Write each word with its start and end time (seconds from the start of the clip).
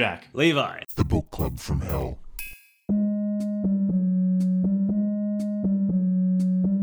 Jack. 0.00 0.28
Levi. 0.32 0.80
The 0.96 1.04
Book 1.04 1.30
Club 1.30 1.58
from 1.58 1.82
Hell. 1.82 2.18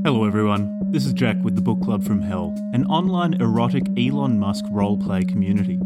Hello, 0.04 0.24
everyone. 0.24 0.79
This 0.92 1.04
is 1.04 1.13
Jack 1.13 1.38
with 1.42 1.56
the 1.56 1.61
Book 1.64 1.82
Club 1.82 2.03
from 2.03 2.22
Hell, 2.22 2.53
an 2.74 2.85
online 2.85 3.42
erotic 3.42 3.88
Elon 3.98 4.38
Musk 4.38 4.66
roleplay 4.66 5.27
community. 5.27 5.80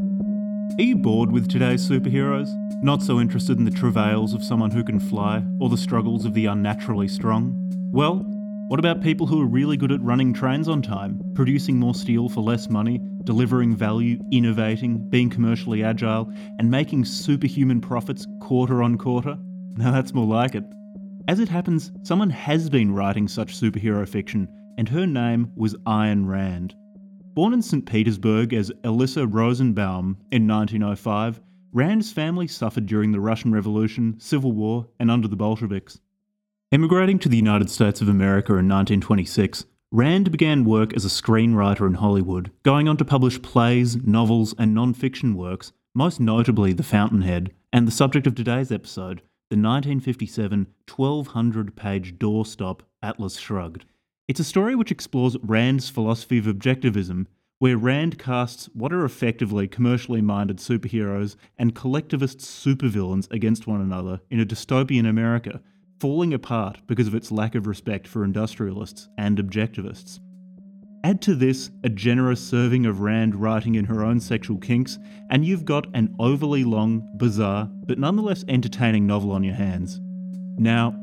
Are 0.78 0.83
you 0.83 0.97
bored 0.97 1.31
with 1.31 1.49
today's 1.49 1.89
superheroes? 1.89 2.49
Not 2.84 3.02
so 3.02 3.17
interested 3.17 3.57
in 3.57 3.63
the 3.63 3.71
travails 3.71 4.34
of 4.34 4.43
someone 4.43 4.71
who 4.71 4.84
can 4.84 5.00
fly 5.00 5.41
or 5.61 5.70
the 5.70 5.77
struggles 5.77 6.25
of 6.25 6.34
the 6.34 6.48
unnaturally 6.48 7.07
strong? 7.07 7.55
Well, 7.93 8.25
what 8.71 8.79
about 8.79 9.01
people 9.01 9.27
who 9.27 9.41
are 9.41 9.45
really 9.45 9.75
good 9.75 9.91
at 9.91 10.01
running 10.01 10.33
trains 10.33 10.69
on 10.69 10.81
time, 10.81 11.21
producing 11.35 11.77
more 11.77 11.93
steel 11.93 12.29
for 12.29 12.39
less 12.39 12.70
money, 12.70 13.01
delivering 13.25 13.75
value, 13.75 14.17
innovating, 14.31 15.09
being 15.09 15.29
commercially 15.29 15.83
agile, 15.83 16.31
and 16.57 16.71
making 16.71 17.03
superhuman 17.03 17.81
profits 17.81 18.25
quarter 18.39 18.81
on 18.81 18.98
quarter? 18.98 19.38
Now 19.76 19.91
that's 19.91 20.13
more 20.13 20.26
like 20.26 20.55
it. 20.55 20.63
As 21.27 21.41
it 21.41 21.49
happens, 21.49 21.91
someone 22.03 22.29
has 22.29 22.70
been 22.70 22.95
writing 22.95 23.27
such 23.27 23.59
superhero 23.59 24.07
fiction, 24.07 24.48
and 24.77 24.88
her 24.88 25.05
name 25.05 25.51
was 25.57 25.76
Ayn 25.85 26.26
Rand. 26.26 26.73
Born 27.34 27.51
in 27.51 27.62
St. 27.62 27.85
Petersburg 27.85 28.53
as 28.53 28.71
Elissa 28.85 29.27
Rosenbaum 29.27 30.15
in 30.31 30.48
1905, 30.48 31.41
Rand's 31.73 32.13
family 32.13 32.48
suffered 32.48 32.85
during 32.85 33.12
the 33.12 33.20
Russian 33.20 33.51
Revolution, 33.51 34.15
Civil 34.17 34.53
War, 34.53 34.88
and 35.01 35.12
under 35.12 35.27
the 35.27 35.35
Bolsheviks. 35.35 35.99
Emigrating 36.73 37.20
to 37.20 37.27
the 37.27 37.35
United 37.35 37.70
States 37.70 37.99
of 37.99 38.07
America 38.07 38.53
in 38.53 38.70
1926, 38.70 39.66
Rand 39.91 40.31
began 40.31 40.63
work 40.63 40.93
as 40.93 41.03
a 41.03 41.09
screenwriter 41.09 41.85
in 41.85 41.95
Hollywood, 41.95 42.49
going 42.63 42.88
on 42.88 42.95
to 42.95 43.03
publish 43.03 43.41
plays, 43.41 43.98
novels, 43.98 44.55
and 44.57 44.73
non 44.73 44.93
fiction 44.93 45.35
works, 45.35 45.73
most 45.93 46.21
notably 46.21 46.71
The 46.71 46.81
Fountainhead, 46.81 47.52
and 47.73 47.85
the 47.85 47.91
subject 47.91 48.26
of 48.26 48.35
today's 48.35 48.71
episode, 48.71 49.17
the 49.49 49.57
1957 49.57 50.67
1200 50.87 51.76
page 51.76 52.18
doorstop 52.18 52.79
Atlas 53.03 53.37
Shrugged. 53.37 53.84
It's 54.29 54.40
a 54.40 54.46
story 54.46 54.74
which 54.74 54.93
explores 54.93 55.35
Rand's 55.43 55.90
philosophy 55.90 56.37
of 56.37 56.46
objectivism, 56.46 57.26
where 57.59 57.76
Rand 57.76 58.18
casts 58.18 58.70
what 58.74 58.93
are 58.93 59.03
effectively 59.03 59.68
commercially 59.68 60.21
minded 60.21 60.59
superheroes 60.59 61.35
and 61.57 61.76
collectivist 61.76 62.40
supervillains 62.40 63.29
against 63.29 63.68
one 63.68 63.81
another 63.81 64.22
in 64.29 64.40
a 64.40 64.46
dystopian 64.46 65.06
America, 65.06 65.62
falling 66.02 66.34
apart 66.34 66.80
because 66.88 67.06
of 67.06 67.13
its 67.13 67.31
lack 67.31 67.53
of 67.53 67.68
respect 67.68 68.07
for 68.07 68.24
industrialists 68.24 69.07
and 69.19 69.38
objectivists. 69.38 70.19
Add 71.03 71.22
to 71.22 71.35
this 71.35 71.69
a 71.84 71.90
generous 71.90 72.44
serving 72.44 72.88
of 72.88 73.02
Rand 73.02 73.35
writing 73.35 73.75
in 73.75 73.85
her 73.85 74.03
own 74.03 74.19
sexual 74.19 74.58
kinks, 74.58 74.97
and 75.30 75.46
you've 75.46 75.63
got 75.63 75.85
an 75.94 76.16
overly 76.18 76.63
long, 76.63 77.08
bizarre, 77.18 77.69
but 77.85 78.00
nonetheless 78.00 78.44
entertaining 78.47 79.06
novel 79.06 79.31
on 79.31 79.44
your 79.44 79.53
hands. 79.53 80.02
Now, 80.58 80.96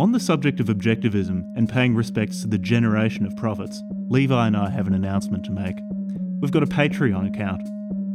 on 0.00 0.10
the 0.10 0.18
subject 0.18 0.58
of 0.58 0.66
objectivism 0.66 1.44
and 1.56 1.68
paying 1.68 1.94
respects 1.94 2.40
to 2.40 2.48
the 2.48 2.58
generation 2.58 3.24
of 3.26 3.36
prophets, 3.36 3.80
Levi 4.08 4.48
and 4.48 4.56
I 4.56 4.68
have 4.68 4.88
an 4.88 4.94
announcement 4.94 5.44
to 5.44 5.52
make. 5.52 5.76
We've 6.40 6.50
got 6.50 6.64
a 6.64 6.66
Patreon 6.66 7.28
account. 7.28 7.62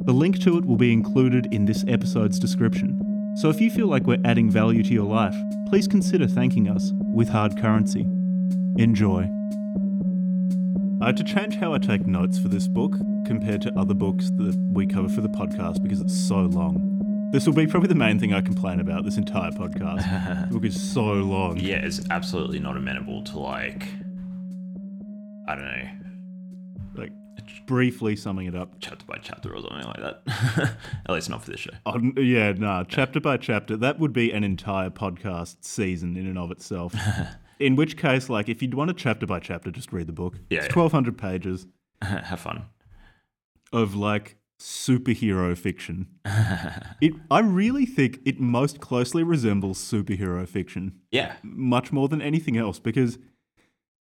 The 0.06 0.11
link 0.11 0.39
to 0.39 0.58
it 0.58 0.66
will 0.66 0.76
be 0.76 0.92
included 0.92 1.48
in 1.54 1.64
this 1.64 1.86
episode's 1.88 2.39
description. 2.39 3.08
So 3.35 3.49
if 3.49 3.61
you 3.61 3.69
feel 3.69 3.88
like 3.88 4.05
we're 4.05 4.22
adding 4.25 4.49
value 4.49 4.83
to 4.83 4.94
your 4.94 5.05
life, 5.05 5.35
please 5.67 5.88
consider 5.88 6.27
thanking 6.27 6.67
us 6.67 6.91
with 7.13 7.30
hard 7.30 7.58
currency. 7.58 8.05
Enjoy. 8.77 9.30
I 11.02 11.08
had 11.08 11.17
to 11.17 11.23
change 11.23 11.55
how 11.55 11.73
I 11.73 11.77
take 11.77 12.05
notes 12.05 12.38
for 12.38 12.49
this 12.49 12.67
book 12.67 12.97
compared 13.25 13.61
to 13.61 13.80
other 13.80 13.94
books 13.94 14.30
that 14.31 14.58
we 14.73 14.86
cover 14.86 15.08
for 15.08 15.21
the 15.21 15.30
podcast 15.30 15.81
because 15.81 16.02
it's 16.02 16.17
so 16.17 16.41
long. 16.41 17.30
This 17.31 17.45
will 17.45 17.53
be 17.53 17.67
probably 17.67 17.88
the 17.88 17.95
main 17.95 18.19
thing 18.19 18.33
I 18.33 18.41
complain 18.41 18.80
about 18.80 19.05
this 19.05 19.16
entire 19.16 19.52
podcast. 19.52 20.47
the 20.49 20.55
book 20.55 20.66
is 20.66 20.81
so 20.81 21.03
long. 21.03 21.58
Yeah, 21.58 21.77
it's 21.77 22.02
absolutely 22.09 22.59
not 22.59 22.75
amenable 22.75 23.23
to 23.25 23.39
like, 23.39 23.88
I 25.48 25.55
don't 25.55 25.65
know, 25.65 25.83
Like, 25.83 25.98
briefly 27.67 28.15
summing 28.15 28.48
it 28.48 28.55
up. 28.55 28.73
chapter 28.80 29.05
by 29.05 29.17
chapter 29.21 29.54
or 29.54 29.61
something 29.61 29.86
like 29.87 30.02
that. 30.02 30.77
At 31.05 31.14
least 31.14 31.30
not 31.30 31.43
for 31.43 31.52
this 31.52 31.60
show. 31.60 31.71
Oh, 31.86 31.99
yeah, 32.17 32.52
nah, 32.54 32.83
chapter 32.83 33.20
by 33.20 33.37
chapter. 33.37 33.77
That 33.77 33.99
would 33.99 34.14
be 34.14 34.32
an 34.32 34.43
entire 34.43 34.89
podcast 34.89 35.58
season 35.61 36.17
in 36.17 36.26
and 36.27 36.37
of 36.37 36.52
itself. 36.52 36.95
in 37.60 37.76
which 37.76 37.98
case, 37.98 38.30
like, 38.30 38.49
if 38.49 38.61
you'd 38.61 38.73
want 38.73 38.89
a 38.92 38.93
chapter 38.93 39.26
by 39.26 39.39
chapter, 39.39 39.71
just 39.71 39.92
read 39.93 40.08
the 40.08 40.14
book. 40.14 40.36
Yeah, 40.49 40.60
it's 40.60 40.76
yeah. 40.76 40.82
1,200 40.82 41.17
pages 41.17 41.67
Have 42.02 42.39
fun. 42.39 42.65
of, 43.73 43.95
like, 43.95 44.37
superhero 44.60 45.58
fiction. 45.58 46.08
it, 47.02 47.14
I 47.31 47.39
really 47.39 47.86
think 47.86 48.20
it 48.26 48.39
most 48.39 48.80
closely 48.81 49.23
resembles 49.23 49.77
superhero 49.80 50.48
fiction. 50.48 50.99
Yeah. 51.11 51.36
much 51.43 51.92
more 51.92 52.08
than 52.10 52.21
anything 52.21 52.58
else 52.58 52.77
because 52.80 53.17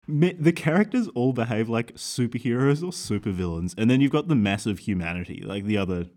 the 0.07 0.51
characters 0.51 1.07
all 1.09 1.33
behave 1.33 1.69
like 1.69 1.95
superheroes 1.95 2.83
or 2.83 2.91
supervillains, 2.91 3.73
and 3.77 3.89
then 3.89 4.01
you've 4.01 4.11
got 4.11 4.27
the 4.27 4.35
massive 4.35 4.79
humanity, 4.79 5.41
like 5.45 5.63
the 5.63 5.77
other, 5.77 6.07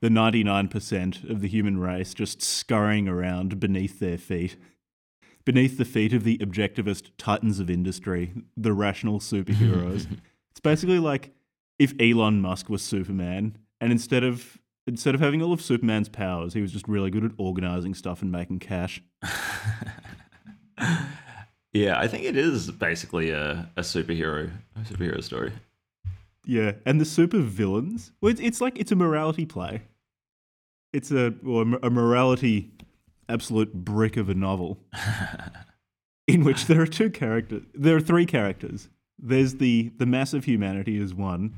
the 0.00 0.08
99% 0.08 1.30
of 1.30 1.40
the 1.40 1.48
human 1.48 1.78
race 1.78 2.12
just 2.12 2.42
scurrying 2.42 3.08
around 3.08 3.60
beneath 3.60 4.00
their 4.00 4.18
feet. 4.18 4.56
Beneath 5.44 5.78
the 5.78 5.84
feet 5.84 6.12
of 6.12 6.24
the 6.24 6.38
objectivist 6.38 7.10
titans 7.16 7.60
of 7.60 7.70
industry, 7.70 8.34
the 8.56 8.72
rational 8.72 9.20
superheroes. 9.20 10.06
it's 10.50 10.60
basically 10.60 10.98
like 10.98 11.32
if 11.78 11.94
Elon 11.98 12.40
Musk 12.40 12.68
was 12.68 12.82
Superman, 12.82 13.56
and 13.80 13.90
instead 13.90 14.22
of 14.22 14.58
instead 14.86 15.14
of 15.14 15.20
having 15.20 15.40
all 15.40 15.52
of 15.52 15.62
Superman's 15.62 16.08
powers, 16.08 16.52
he 16.52 16.60
was 16.60 16.72
just 16.72 16.88
really 16.88 17.10
good 17.10 17.24
at 17.24 17.30
organizing 17.38 17.94
stuff 17.94 18.22
and 18.22 18.30
making 18.30 18.58
cash. 18.58 19.02
Yeah, 21.72 21.98
I 21.98 22.08
think 22.08 22.24
it 22.24 22.36
is 22.36 22.70
basically 22.70 23.30
a, 23.30 23.70
a 23.76 23.82
superhero 23.82 24.50
a 24.76 24.80
superhero 24.80 25.22
story. 25.22 25.52
Yeah, 26.44 26.72
and 26.84 27.00
the 27.00 27.04
super 27.04 27.38
villains. 27.38 28.12
Well, 28.20 28.32
it's, 28.32 28.40
it's 28.40 28.60
like 28.60 28.78
it's 28.78 28.92
a 28.92 28.96
morality 28.96 29.46
play. 29.46 29.82
It's 30.92 31.12
a 31.12 31.34
or 31.46 31.62
a 31.82 31.90
morality 31.90 32.72
absolute 33.28 33.72
brick 33.72 34.16
of 34.16 34.28
a 34.28 34.34
novel, 34.34 34.78
in 36.26 36.42
which 36.42 36.66
there 36.66 36.80
are 36.80 36.86
two 36.86 37.10
characters. 37.10 37.62
There 37.72 37.96
are 37.96 38.00
three 38.00 38.26
characters. 38.26 38.88
There's 39.18 39.56
the 39.56 39.92
the 39.96 40.06
mass 40.06 40.32
of 40.32 40.46
humanity 40.46 40.98
is 40.98 41.14
one. 41.14 41.54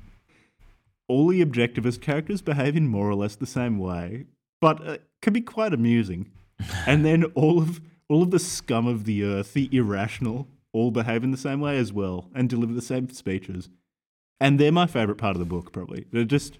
All 1.09 1.29
the 1.29 1.45
objectivist 1.45 2.03
characters 2.03 2.43
behave 2.43 2.77
in 2.77 2.87
more 2.87 3.09
or 3.09 3.15
less 3.15 3.37
the 3.37 3.47
same 3.47 3.79
way, 3.79 4.27
but 4.61 4.87
uh, 4.87 4.99
can 5.23 5.33
be 5.33 5.41
quite 5.41 5.73
amusing. 5.73 6.31
and 6.87 7.05
then 7.05 7.25
all 7.35 7.59
of 7.59 7.81
all 8.13 8.23
of 8.23 8.31
the 8.31 8.39
scum 8.39 8.87
of 8.87 9.05
the 9.05 9.25
earth, 9.25 9.55
the 9.55 9.71
irrational, 9.73 10.47
all 10.73 10.91
behave 10.91 11.25
in 11.25 11.31
the 11.31 11.37
same 11.39 11.61
way 11.61 11.79
as 11.79 11.95
well 11.95 12.29
and 12.35 12.49
deliver 12.49 12.75
the 12.75 12.83
same 12.83 13.09
speeches. 13.09 13.71
And 14.39 14.61
they're 14.61 14.71
my 14.71 14.87
favorite 14.87 15.17
part 15.17 15.35
of 15.35 15.41
the 15.41 15.47
book 15.47 15.73
probably. 15.73 16.05
They're 16.13 16.25
just 16.25 16.59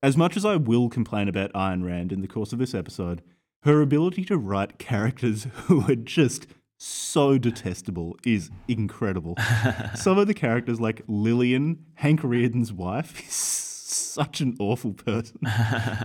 as 0.00 0.16
much 0.16 0.36
as 0.36 0.44
i 0.44 0.54
will 0.54 0.88
complain 0.88 1.28
about 1.28 1.52
Ayn 1.54 1.84
rand 1.84 2.12
in 2.12 2.20
the 2.20 2.28
course 2.28 2.52
of 2.52 2.58
this 2.58 2.74
episode 2.74 3.22
her 3.62 3.80
ability 3.80 4.24
to 4.26 4.36
write 4.36 4.78
characters 4.78 5.46
who 5.64 5.90
are 5.90 5.96
just 5.96 6.46
so 6.76 7.38
detestable 7.38 8.16
is 8.24 8.50
incredible. 8.68 9.36
Some 9.94 10.18
of 10.18 10.26
the 10.26 10.34
characters 10.34 10.80
like 10.80 11.02
lillian 11.08 11.86
hank 11.94 12.22
rearden's 12.22 12.72
wife 12.72 13.18
is 13.26 13.34
such 13.34 14.40
an 14.40 14.56
awful 14.60 14.92
person. 14.92 15.38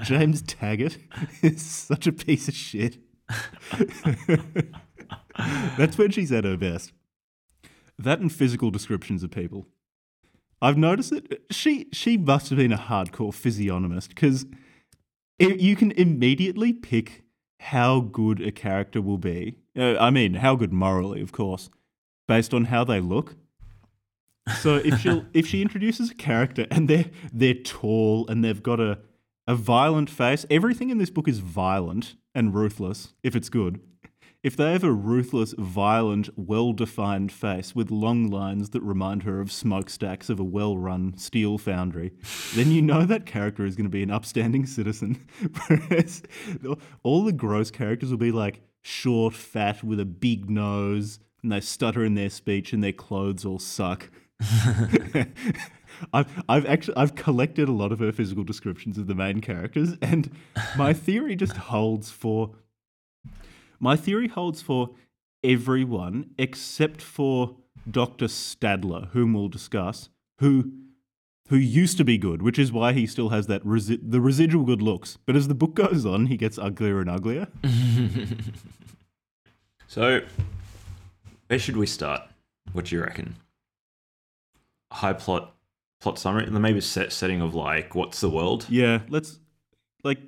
James 0.02 0.42
taggart 0.42 0.98
is 1.44 1.62
such 1.62 2.08
a 2.08 2.12
piece 2.12 2.48
of 2.48 2.56
shit 2.56 2.98
that's 5.78 5.98
when 5.98 6.12
she's 6.12 6.32
at 6.32 6.44
her 6.44 6.58
best 6.58 6.92
that 7.98 8.20
and 8.20 8.32
physical 8.32 8.72
descriptions 8.72 9.24
of 9.24 9.32
people 9.32 9.68
I've 10.62 10.78
noticed 10.78 11.12
it. 11.12 11.42
She 11.52 11.88
she 11.94 12.18
must 12.18 12.50
have 12.50 12.58
been 12.58 12.74
a 12.74 12.78
hardcore 12.78 13.34
physiognomist 13.34 14.10
because 14.10 14.46
you 15.40 15.76
can 15.76 15.92
immediately 15.92 16.74
pick 16.74 17.24
how 17.62 18.02
good 18.02 18.42
a 18.42 18.52
character 18.52 19.02
will 19.02 19.18
be. 19.18 19.58
Uh, 19.78 19.98
I 19.98 20.10
mean, 20.10 20.36
how 20.36 20.56
good 20.56 20.74
morally, 20.74 21.22
of 21.22 21.32
course, 21.32 21.70
based 22.28 22.54
on 22.54 22.66
how 22.66 22.84
they 22.84 23.00
look. 23.00 23.36
So 24.62 24.76
if 24.76 25.00
she 25.00 25.24
if 25.34 25.48
she 25.48 25.62
introduces 25.62 26.12
a 26.12 26.16
character 26.16 26.66
and 26.72 26.90
they're 26.90 27.06
they're 27.32 27.54
tall 27.54 28.28
and 28.28 28.44
they've 28.44 28.62
got 28.62 28.80
a 28.80 29.00
a 29.50 29.56
violent 29.56 30.12
face, 30.12 30.46
everything 30.52 30.92
in 30.92 31.00
this 31.00 31.10
book 31.10 31.28
is 31.28 31.40
violent 31.40 32.16
and 32.36 32.54
ruthless. 32.54 33.16
If 33.24 33.36
it's 33.36 33.50
good, 33.50 33.80
if 34.44 34.56
they 34.56 34.74
have 34.74 34.84
a 34.84 34.92
ruthless, 34.92 35.56
violent, 35.58 36.30
well 36.38 36.72
defined 36.72 37.32
face 37.32 37.74
with 37.74 37.90
long 37.90 38.30
lines 38.30 38.70
that 38.70 38.84
remind 38.84 39.24
her 39.24 39.42
of 39.42 39.52
smokestacks 39.52 40.30
of 40.30 40.40
a 40.40 40.44
well 40.44 40.78
run 40.78 41.18
steel 41.18 41.58
foundry, 41.58 42.12
then 42.54 42.72
you 42.72 42.84
know 42.84 43.06
that 43.06 43.26
character 43.26 43.66
is 43.66 43.76
going 43.76 43.88
to 43.88 43.90
be 43.90 44.04
an 44.04 44.12
upstanding 44.12 44.68
citizen. 44.68 45.28
Whereas 45.68 46.22
all 47.02 47.24
the 47.24 47.34
gross 47.34 47.72
characters 47.72 48.12
will 48.12 48.20
be 48.20 48.32
like 48.32 48.62
short, 48.84 49.34
fat, 49.34 49.84
with 49.84 50.00
a 50.00 50.06
big 50.06 50.48
nose, 50.48 51.20
and 51.42 51.52
they 51.52 51.60
stutter 51.60 52.06
in 52.06 52.14
their 52.14 52.30
speech 52.30 52.72
and 52.72 52.84
their 52.84 52.94
clothes 52.94 53.46
all 53.46 53.58
suck. 53.58 54.12
I've 56.14 56.44
I've 56.48 56.66
actually 56.66 56.98
I've 56.98 57.16
collected 57.16 57.70
a 57.70 57.72
lot 57.72 57.92
of 57.92 58.00
her 58.00 58.12
physical 58.12 58.44
descriptions 58.44 58.98
of 58.98 59.08
the 59.08 59.16
main 59.16 59.42
characters, 59.42 59.96
and 60.02 60.32
my 60.78 60.94
theory 60.94 61.36
just 61.36 61.58
holds 61.58 62.12
for. 62.12 62.52
My 63.80 63.96
theory 63.96 64.28
holds 64.28 64.62
for 64.62 64.90
everyone 65.44 66.32
except 66.38 67.02
for 67.02 67.56
Doctor 67.90 68.26
Stadler, 68.26 69.10
whom 69.12 69.34
we'll 69.34 69.48
discuss, 69.48 70.10
who 70.40 70.72
who 71.50 71.56
used 71.56 71.98
to 71.98 72.04
be 72.04 72.18
good, 72.18 72.42
which 72.42 72.60
is 72.60 72.72
why 72.72 72.94
he 72.94 73.08
still 73.08 73.30
has 73.30 73.48
that 73.48 73.64
resi- 73.64 74.00
the 74.02 74.22
residual 74.22 74.64
good 74.66 74.82
looks. 74.82 75.18
But 75.26 75.36
as 75.36 75.48
the 75.48 75.56
book 75.56 75.74
goes 75.76 76.06
on, 76.06 76.28
he 76.28 76.38
gets 76.38 76.58
uglier 76.58 77.00
and 77.00 77.10
uglier. 77.10 77.48
So, 79.90 80.22
where 81.48 81.58
should 81.58 81.76
we 81.76 81.88
start? 81.88 82.22
What 82.74 82.86
do 82.86 82.96
you 82.96 83.02
reckon? 83.02 83.38
High 84.92 85.14
plot, 85.14 85.56
plot 86.02 86.20
summary, 86.20 86.46
and 86.46 86.56
then 86.56 86.62
maybe 86.62 86.82
set 86.82 87.12
setting 87.12 87.42
of 87.42 87.56
like 87.56 87.96
what's 87.96 88.22
the 88.22 88.30
world? 88.30 88.66
Yeah, 88.70 89.02
let's 89.10 89.40
like. 90.04 90.20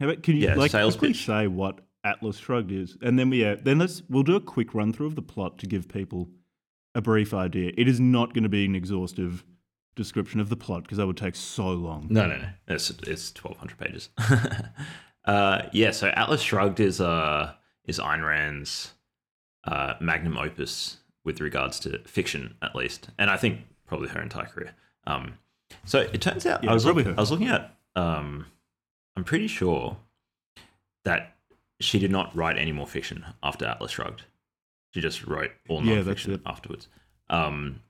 How 0.00 0.08
about, 0.08 0.22
can 0.22 0.36
you 0.36 0.46
Yeah, 0.46 0.54
like 0.54 0.70
sales 0.70 0.94
quickly 0.94 1.14
pitch. 1.14 1.26
say 1.26 1.48
what 1.48 1.80
Atlas 2.04 2.38
Shrugged 2.38 2.70
is, 2.70 2.96
and 3.02 3.18
then 3.18 3.30
we 3.30 3.42
yeah, 3.42 3.56
then 3.56 3.78
let's 3.78 4.02
we'll 4.08 4.22
do 4.22 4.36
a 4.36 4.40
quick 4.40 4.74
run 4.74 4.92
through 4.92 5.06
of 5.06 5.16
the 5.16 5.22
plot 5.22 5.58
to 5.58 5.66
give 5.66 5.88
people 5.88 6.28
a 6.94 7.00
brief 7.00 7.34
idea. 7.34 7.72
It 7.76 7.88
is 7.88 8.00
not 8.00 8.32
going 8.32 8.44
to 8.44 8.48
be 8.48 8.64
an 8.64 8.74
exhaustive 8.74 9.44
description 9.96 10.38
of 10.40 10.48
the 10.48 10.56
plot 10.56 10.84
because 10.84 10.98
that 10.98 11.06
would 11.06 11.16
take 11.16 11.36
so 11.36 11.68
long. 11.68 12.06
No, 12.08 12.26
no, 12.26 12.36
no. 12.36 12.48
It's 12.68 12.90
it's 12.90 13.32
twelve 13.32 13.56
hundred 13.58 13.78
pages. 13.78 14.08
uh, 15.24 15.62
yeah. 15.72 15.90
So 15.90 16.08
Atlas 16.08 16.40
Shrugged 16.40 16.80
is 16.80 17.00
uh 17.00 17.52
is 17.84 17.98
Ayn 17.98 18.24
Rand's 18.26 18.92
uh, 19.64 19.94
magnum 20.00 20.38
opus 20.38 20.98
with 21.24 21.40
regards 21.40 21.80
to 21.80 21.98
fiction, 22.06 22.54
at 22.62 22.74
least, 22.74 23.10
and 23.18 23.28
I 23.28 23.36
think 23.36 23.60
probably 23.86 24.08
her 24.08 24.22
entire 24.22 24.46
career. 24.46 24.74
Um, 25.08 25.38
so 25.84 26.00
it 26.00 26.20
turns 26.20 26.44
out 26.46 26.62
Yeah, 26.62 26.70
I 26.70 26.74
was 26.74 26.84
probably 26.84 27.04
look- 27.04 27.14
her. 27.14 27.18
I 27.18 27.22
was 27.22 27.30
looking 27.30 27.48
at 27.48 27.74
um, 27.96 28.46
I'm 29.16 29.24
pretty 29.24 29.48
sure 29.48 29.96
that 31.04 31.36
she 31.80 31.98
did 31.98 32.10
not 32.10 32.34
write 32.36 32.58
any 32.58 32.72
more 32.72 32.86
fiction 32.86 33.24
after 33.42 33.64
Atlas 33.64 33.90
Shrugged. 33.92 34.24
She 34.94 35.00
just 35.00 35.26
wrote 35.26 35.50
all 35.68 35.82
Yeah, 35.84 35.96
nonfiction 36.02 36.40
afterwards. 36.46 36.88
Um, 37.30 37.80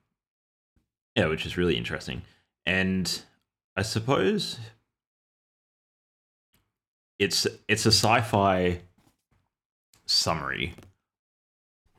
yeah, 1.17 1.27
which 1.27 1.45
is 1.45 1.57
really 1.57 1.77
interesting. 1.77 2.23
And 2.65 3.23
I 3.77 3.83
suppose 3.83 4.59
it's 7.19 7.47
it's 7.67 7.85
a 7.87 7.93
sci-fi 7.93 8.81
summary 10.07 10.75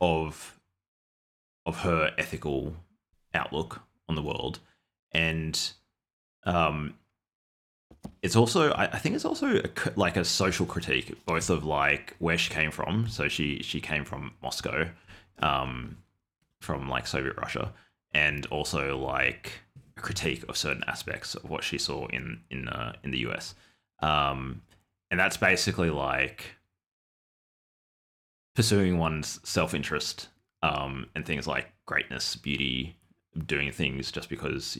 of 0.00 0.58
of 1.66 1.80
her 1.80 2.12
ethical 2.18 2.74
outlook 3.34 3.82
on 4.08 4.14
the 4.14 4.22
world, 4.22 4.60
and 5.12 5.72
um, 6.44 6.94
it's 8.22 8.36
also 8.36 8.70
I, 8.72 8.84
I 8.84 8.98
think 8.98 9.14
it's 9.14 9.24
also 9.24 9.56
a, 9.56 9.62
like 9.96 10.16
a 10.16 10.24
social 10.24 10.66
critique, 10.66 11.24
both 11.26 11.50
of 11.50 11.64
like 11.64 12.14
where 12.18 12.38
she 12.38 12.52
came 12.52 12.70
from. 12.70 13.08
So 13.08 13.28
she 13.28 13.62
she 13.62 13.80
came 13.80 14.04
from 14.04 14.32
Moscow, 14.42 14.88
um, 15.40 15.98
from 16.60 16.88
like 16.88 17.06
Soviet 17.06 17.36
Russia, 17.36 17.72
and 18.12 18.46
also 18.46 18.98
like 18.98 19.52
a 19.96 20.00
critique 20.00 20.44
of 20.48 20.56
certain 20.56 20.84
aspects 20.86 21.34
of 21.34 21.48
what 21.48 21.64
she 21.64 21.78
saw 21.78 22.06
in 22.08 22.40
in 22.50 22.68
uh, 22.68 22.92
in 23.04 23.10
the 23.10 23.18
US. 23.30 23.54
Um, 24.00 24.62
and 25.10 25.18
that's 25.18 25.36
basically 25.36 25.90
like 25.90 26.56
pursuing 28.54 28.98
one's 28.98 29.40
self 29.48 29.74
interest 29.74 30.28
um, 30.62 31.06
and 31.14 31.24
things 31.24 31.46
like 31.46 31.72
greatness, 31.86 32.36
beauty, 32.36 32.96
doing 33.46 33.72
things 33.72 34.12
just 34.12 34.28
because 34.28 34.78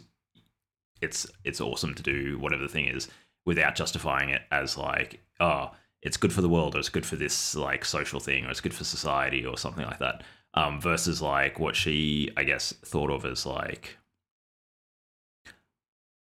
it's 1.00 1.26
it's 1.44 1.60
awesome 1.60 1.94
to 1.94 2.02
do 2.02 2.38
whatever 2.38 2.62
the 2.62 2.68
thing 2.68 2.86
is 2.86 3.08
without 3.46 3.74
justifying 3.74 4.30
it 4.30 4.42
as 4.50 4.76
like 4.76 5.20
oh 5.40 5.70
it's 6.02 6.16
good 6.16 6.32
for 6.32 6.40
the 6.40 6.48
world 6.48 6.74
or 6.74 6.78
it's 6.78 6.88
good 6.88 7.06
for 7.06 7.16
this 7.16 7.54
like 7.54 7.84
social 7.84 8.20
thing 8.20 8.44
or 8.44 8.50
it's 8.50 8.60
good 8.60 8.74
for 8.74 8.84
society 8.84 9.44
or 9.44 9.56
something 9.56 9.84
like 9.86 9.98
that 9.98 10.22
um, 10.54 10.80
versus 10.80 11.22
like 11.22 11.58
what 11.58 11.76
she 11.76 12.30
i 12.36 12.44
guess 12.44 12.72
thought 12.84 13.10
of 13.10 13.24
as 13.24 13.46
like 13.46 13.96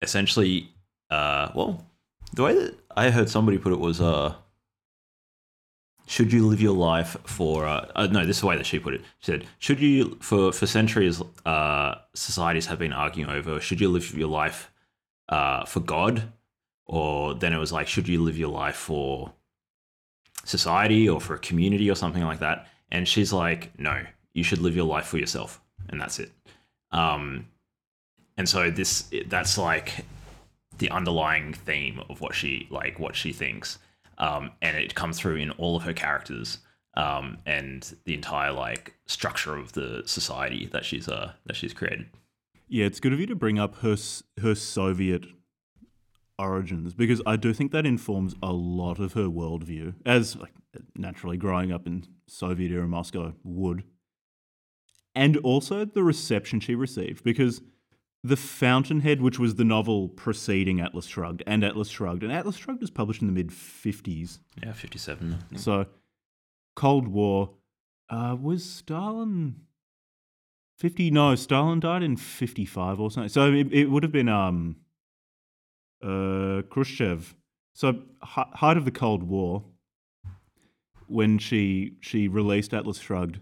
essentially 0.02 0.70
uh 1.10 1.50
well 1.56 1.86
the 2.34 2.44
way 2.44 2.54
that 2.54 2.76
i 2.96 3.10
heard 3.10 3.30
somebody 3.30 3.58
put 3.58 3.74
it 3.74 3.80
was 3.80 4.02
uh 4.02 4.34
should 6.08 6.32
you 6.32 6.48
live 6.48 6.62
your 6.62 6.74
life 6.74 7.18
for 7.26 7.66
uh, 7.66 7.86
uh, 7.96 8.08
no 8.08 8.26
this 8.26 8.38
is 8.38 8.42
the 8.42 8.48
way 8.48 8.56
that 8.56 8.66
she 8.66 8.80
put 8.80 8.94
it. 8.94 9.02
She 9.20 9.32
said 9.32 9.46
should 9.60 9.80
you 9.80 10.18
for 10.22 10.52
for 10.52 10.66
centuries 10.66 11.22
uh 11.46 11.96
societies 12.16 12.66
have 12.68 12.80
been 12.80 12.94
arguing 12.94 13.30
over 13.30 13.60
should 13.60 13.82
you 13.82 13.90
live 13.90 14.18
your 14.18 14.30
life 14.30 14.72
uh 15.30 15.66
for 15.66 15.82
god? 15.82 16.32
Or 16.86 17.34
then 17.34 17.54
it 17.54 17.58
was 17.58 17.74
like 17.74 17.88
should 17.88 18.08
you 18.08 18.24
live 18.24 18.38
your 18.38 18.50
life 18.50 18.78
for 18.78 19.34
society 20.46 21.10
or 21.10 21.20
for 21.20 21.36
a 21.36 21.40
community 21.40 21.92
or 21.92 21.96
something 21.96 22.24
like 22.24 22.40
that? 22.40 22.68
And 22.90 23.06
she's 23.06 23.34
like 23.34 23.78
no 23.78 24.02
you 24.34 24.44
should 24.44 24.60
live 24.60 24.76
your 24.76 24.86
life 24.86 25.06
for 25.06 25.18
yourself. 25.18 25.62
And 25.90 26.00
that's 26.00 26.20
it. 26.20 26.32
Um 26.92 27.48
and 28.38 28.48
so 28.48 28.72
this 28.72 29.10
that's 29.26 29.58
like 29.58 30.06
the 30.78 30.90
underlying 30.90 31.54
theme 31.54 32.02
of 32.10 32.22
what 32.22 32.34
she 32.34 32.68
like 32.70 32.98
what 32.98 33.16
she 33.16 33.34
thinks 33.34 33.78
um, 34.18 34.52
and 34.62 34.78
it 34.78 34.96
comes 34.96 35.20
through 35.20 35.36
in 35.36 35.52
all 35.52 35.76
of 35.76 35.84
her 35.84 35.94
characters 35.94 36.60
um, 36.96 37.38
and 37.46 37.96
the 38.06 38.14
entire 38.14 38.52
like 38.52 38.96
structure 39.06 39.56
of 39.56 39.74
the 39.74 40.04
society 40.06 40.66
that 40.72 40.84
she's 40.84 41.08
uh 41.08 41.32
that 41.46 41.56
she's 41.56 41.74
created. 41.74 42.08
Yeah, 42.68 42.86
it's 42.86 43.00
good 43.00 43.14
of 43.14 43.20
you 43.20 43.28
to 43.28 43.36
bring 43.36 43.60
up 43.60 43.78
her 43.78 43.96
her 44.42 44.56
Soviet 44.56 45.26
origins 46.40 46.94
because 46.94 47.22
I 47.26 47.36
do 47.36 47.54
think 47.54 47.72
that 47.72 47.86
informs 47.86 48.36
a 48.44 48.52
lot 48.52 49.00
of 49.00 49.14
her 49.14 49.28
worldview, 49.28 49.96
as 50.06 50.36
like, 50.36 50.54
naturally 50.96 51.38
growing 51.38 51.72
up 51.72 51.88
in 51.88 52.06
Soviet 52.28 52.72
era 52.72 52.88
Moscow 52.88 53.34
would, 53.44 53.84
and 55.16 55.38
also 55.38 55.86
the 55.86 56.04
reception 56.04 56.60
she 56.60 56.76
received 56.76 57.24
because 57.24 57.62
the 58.28 58.36
Fountainhead, 58.38 59.22
which 59.22 59.40
was 59.40 59.56
the 59.56 59.64
novel 59.64 60.10
preceding 60.10 60.80
Atlas 60.82 61.06
Shrugged, 61.06 61.44
and 61.48 61.64
Atlas 61.64 61.90
Shrugged, 61.90 62.24
and 62.24 62.32
Atlas 62.32 62.56
Shrugged 62.58 62.82
was 62.82 62.90
published 62.92 63.22
in 63.22 63.28
the 63.28 63.34
mid 63.34 63.52
fifties, 63.52 64.40
Yeah, 64.64 64.74
fifty 64.74 64.98
seven. 65.00 65.38
so 65.56 65.86
Cold 66.76 67.08
War 67.08 67.52
uh, 68.10 68.36
was 68.40 68.64
Stalin. 68.64 69.62
50 70.78 71.10
no 71.10 71.34
stalin 71.34 71.80
died 71.80 72.04
in 72.04 72.16
55 72.16 73.00
or 73.00 73.10
something. 73.10 73.30
So 73.30 73.52
it, 73.52 73.74
it 73.74 73.86
would 73.90 74.04
have 74.04 74.12
been 74.12 74.30
um 74.30 74.76
uh 76.04 76.62
khrushchev. 76.70 77.36
So 77.74 78.04
height 78.22 78.78
of 78.78 78.86
the 78.86 78.92
cold 78.92 79.24
war 79.24 79.64
when 81.08 81.40
she 81.40 81.94
she 82.00 82.28
released 82.28 82.74
atlas 82.76 83.00
shrugged 83.00 83.40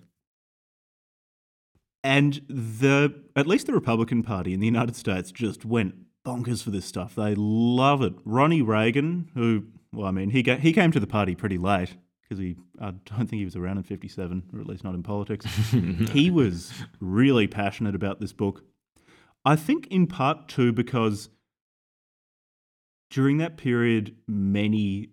and 2.06 2.42
the 2.48 3.14
at 3.36 3.48
least 3.48 3.68
the 3.68 3.74
republican 3.74 4.24
party 4.24 4.54
in 4.54 4.60
the 4.60 4.66
united 4.66 4.96
states 4.96 5.32
just 5.32 5.66
went 5.66 5.96
bonkers 6.26 6.64
for 6.64 6.72
this 6.72 6.86
stuff 6.86 7.16
they 7.16 7.36
love 7.36 8.02
it 8.02 8.14
ronnie 8.24 8.62
reagan 8.62 9.30
who 9.34 9.66
well 9.92 10.08
i 10.08 10.12
mean 10.12 10.30
he 10.30 10.42
ga- 10.42 10.58
he 10.58 10.72
came 10.72 10.92
to 10.92 11.00
the 11.00 11.08
party 11.08 11.36
pretty 11.36 11.58
late 11.58 11.96
because 12.22 12.40
he 12.40 12.56
i 12.82 12.92
don't 12.92 13.28
think 13.28 13.40
he 13.40 13.46
was 13.46 13.56
around 13.56 13.78
in 13.78 13.84
57 13.84 14.44
or 14.54 14.60
at 14.60 14.68
least 14.68 14.84
not 14.84 14.96
in 14.96 15.04
politics 15.04 15.46
he 16.12 16.30
was 16.32 16.72
really 17.00 17.48
passionate 17.48 17.96
about 17.96 18.20
this 18.20 18.34
book. 18.34 18.64
I 19.44 19.56
think 19.56 19.88
in 19.88 20.08
part 20.08 20.48
too 20.48 20.74
because 20.74 21.30
during 23.10 23.38
that 23.38 23.58
period, 23.58 24.16
many 24.28 25.10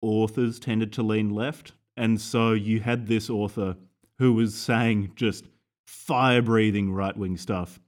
authors 0.00 0.58
tended 0.58 0.92
to 0.94 1.02
lean 1.02 1.30
left. 1.30 1.72
And 1.96 2.20
so 2.20 2.52
you 2.52 2.80
had 2.80 3.08
this 3.08 3.28
author 3.28 3.76
who 4.18 4.32
was 4.32 4.54
saying 4.54 5.12
just 5.16 5.46
fire 5.90 6.40
breathing 6.40 6.92
right 6.92 7.16
wing 7.16 7.36
stuff. 7.36 7.80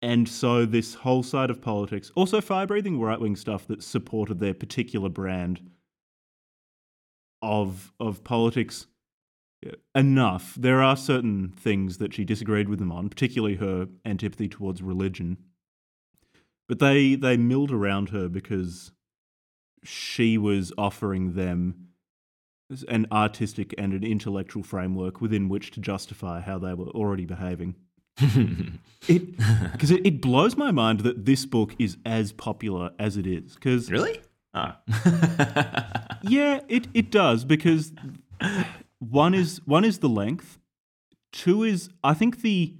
And 0.00 0.28
so 0.28 0.64
this 0.64 0.94
whole 0.94 1.24
side 1.24 1.50
of 1.50 1.60
politics, 1.60 2.12
also 2.14 2.40
fire 2.40 2.66
breathing 2.66 3.00
right 3.00 3.20
wing 3.20 3.34
stuff 3.34 3.66
that 3.66 3.82
supported 3.82 4.38
their 4.38 4.54
particular 4.54 5.08
brand 5.08 5.68
of 7.42 7.92
of 7.98 8.22
politics 8.22 8.86
eh, 9.66 9.72
enough. 9.96 10.54
There 10.54 10.80
are 10.80 10.96
certain 10.96 11.48
things 11.48 11.98
that 11.98 12.14
she 12.14 12.24
disagreed 12.24 12.68
with 12.68 12.78
them 12.78 12.92
on, 12.92 13.08
particularly 13.08 13.56
her 13.56 13.88
antipathy 14.04 14.48
towards 14.48 14.80
religion. 14.80 15.38
But 16.68 16.78
they 16.78 17.16
they 17.16 17.36
milled 17.36 17.72
around 17.72 18.10
her 18.10 18.28
because 18.28 18.92
she 19.82 20.38
was 20.38 20.72
offering 20.78 21.34
them 21.34 21.88
an 22.88 23.06
artistic 23.12 23.74
and 23.78 23.92
an 23.92 24.04
intellectual 24.04 24.62
framework 24.62 25.20
within 25.20 25.48
which 25.48 25.70
to 25.72 25.80
justify 25.80 26.40
how 26.40 26.58
they 26.58 26.74
were 26.74 26.88
already 26.88 27.26
behaving. 27.26 27.76
It 29.08 29.36
because 29.72 29.90
it, 29.90 30.06
it 30.06 30.20
blows 30.20 30.56
my 30.56 30.70
mind 30.70 31.00
that 31.00 31.24
this 31.24 31.44
book 31.44 31.74
is 31.76 31.96
as 32.06 32.30
popular 32.30 32.92
as 33.00 33.16
it 33.16 33.26
is. 33.26 33.54
Because 33.54 33.90
really? 33.90 34.20
Ah. 34.54 34.78
yeah, 36.22 36.60
it, 36.68 36.86
it 36.94 37.10
does 37.10 37.44
because 37.44 37.92
one 39.00 39.34
is 39.34 39.60
one 39.66 39.84
is 39.84 39.98
the 39.98 40.08
length. 40.08 40.60
Two 41.32 41.64
is 41.64 41.90
I 42.04 42.14
think 42.14 42.42
the 42.42 42.76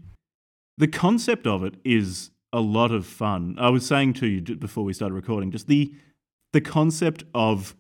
the 0.79 0.87
concept 0.87 1.47
of 1.47 1.65
it 1.65 1.75
is 1.85 2.31
a 2.53 2.61
lot 2.61 2.93
of 2.93 3.05
fun. 3.07 3.57
I 3.59 3.71
was 3.71 3.85
saying 3.85 4.13
to 4.15 4.27
you 4.29 4.43
before 4.57 4.85
we 4.85 4.93
started 4.93 5.15
recording, 5.15 5.51
just 5.51 5.67
the 5.67 5.93
the 6.53 6.61
concept 6.61 7.25
of 7.35 7.75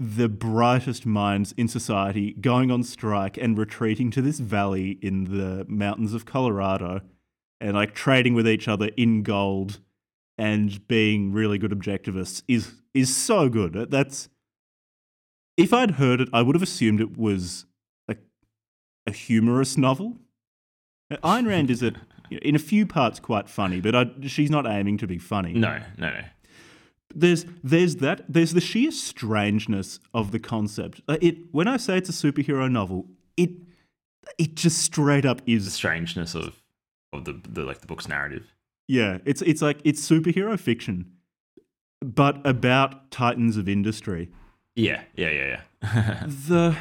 the 0.00 0.28
brightest 0.28 1.04
minds 1.04 1.52
in 1.56 1.66
society 1.66 2.32
going 2.40 2.70
on 2.70 2.82
strike 2.84 3.36
and 3.36 3.58
retreating 3.58 4.10
to 4.12 4.22
this 4.22 4.38
valley 4.38 4.98
in 5.02 5.24
the 5.24 5.66
mountains 5.68 6.14
of 6.14 6.24
Colorado 6.24 7.00
and 7.60 7.74
like 7.74 7.94
trading 7.94 8.34
with 8.34 8.46
each 8.46 8.68
other 8.68 8.90
in 8.96 9.22
gold 9.24 9.80
and 10.36 10.86
being 10.86 11.32
really 11.32 11.58
good 11.58 11.72
objectivists 11.72 12.42
is 12.46 12.74
is 12.94 13.14
so 13.14 13.48
good. 13.48 13.90
That's 13.90 14.28
if 15.56 15.72
I'd 15.72 15.92
heard 15.92 16.20
it, 16.20 16.28
I 16.32 16.42
would 16.42 16.54
have 16.54 16.62
assumed 16.62 17.00
it 17.00 17.18
was 17.18 17.66
a 18.08 18.16
a 19.06 19.12
humorous 19.12 19.76
novel. 19.76 20.18
Ayn 21.10 21.48
Rand 21.48 21.70
is 21.70 21.82
a, 21.82 21.92
in 22.30 22.54
a 22.54 22.58
few 22.58 22.86
parts 22.86 23.18
quite 23.18 23.48
funny, 23.48 23.80
but 23.80 23.96
I, 23.96 24.06
she's 24.26 24.50
not 24.50 24.66
aiming 24.66 24.98
to 24.98 25.06
be 25.06 25.18
funny. 25.18 25.54
No, 25.54 25.80
no, 25.96 26.10
no. 26.10 26.20
There's 27.14 27.46
there's 27.64 27.96
that 27.96 28.24
there's 28.28 28.52
the 28.52 28.60
sheer 28.60 28.90
strangeness 28.90 29.98
of 30.12 30.30
the 30.30 30.38
concept. 30.38 31.00
Uh, 31.08 31.16
It 31.20 31.36
when 31.52 31.66
I 31.66 31.76
say 31.76 31.98
it's 31.98 32.08
a 32.08 32.12
superhero 32.12 32.70
novel, 32.70 33.06
it 33.36 33.50
it 34.38 34.54
just 34.54 34.78
straight 34.78 35.24
up 35.24 35.40
is 35.46 35.64
The 35.64 35.70
strangeness 35.70 36.34
of 36.34 36.62
of 37.12 37.24
the, 37.24 37.40
the 37.48 37.64
like 37.64 37.80
the 37.80 37.86
book's 37.86 38.08
narrative. 38.08 38.52
Yeah, 38.86 39.18
it's 39.24 39.42
it's 39.42 39.62
like 39.62 39.80
it's 39.84 40.06
superhero 40.06 40.58
fiction, 40.58 41.12
but 42.00 42.46
about 42.46 43.10
titans 43.10 43.56
of 43.56 43.68
industry. 43.68 44.30
Yeah, 44.76 45.02
yeah, 45.14 45.30
yeah, 45.30 45.60
yeah. 45.82 46.24
the 46.26 46.76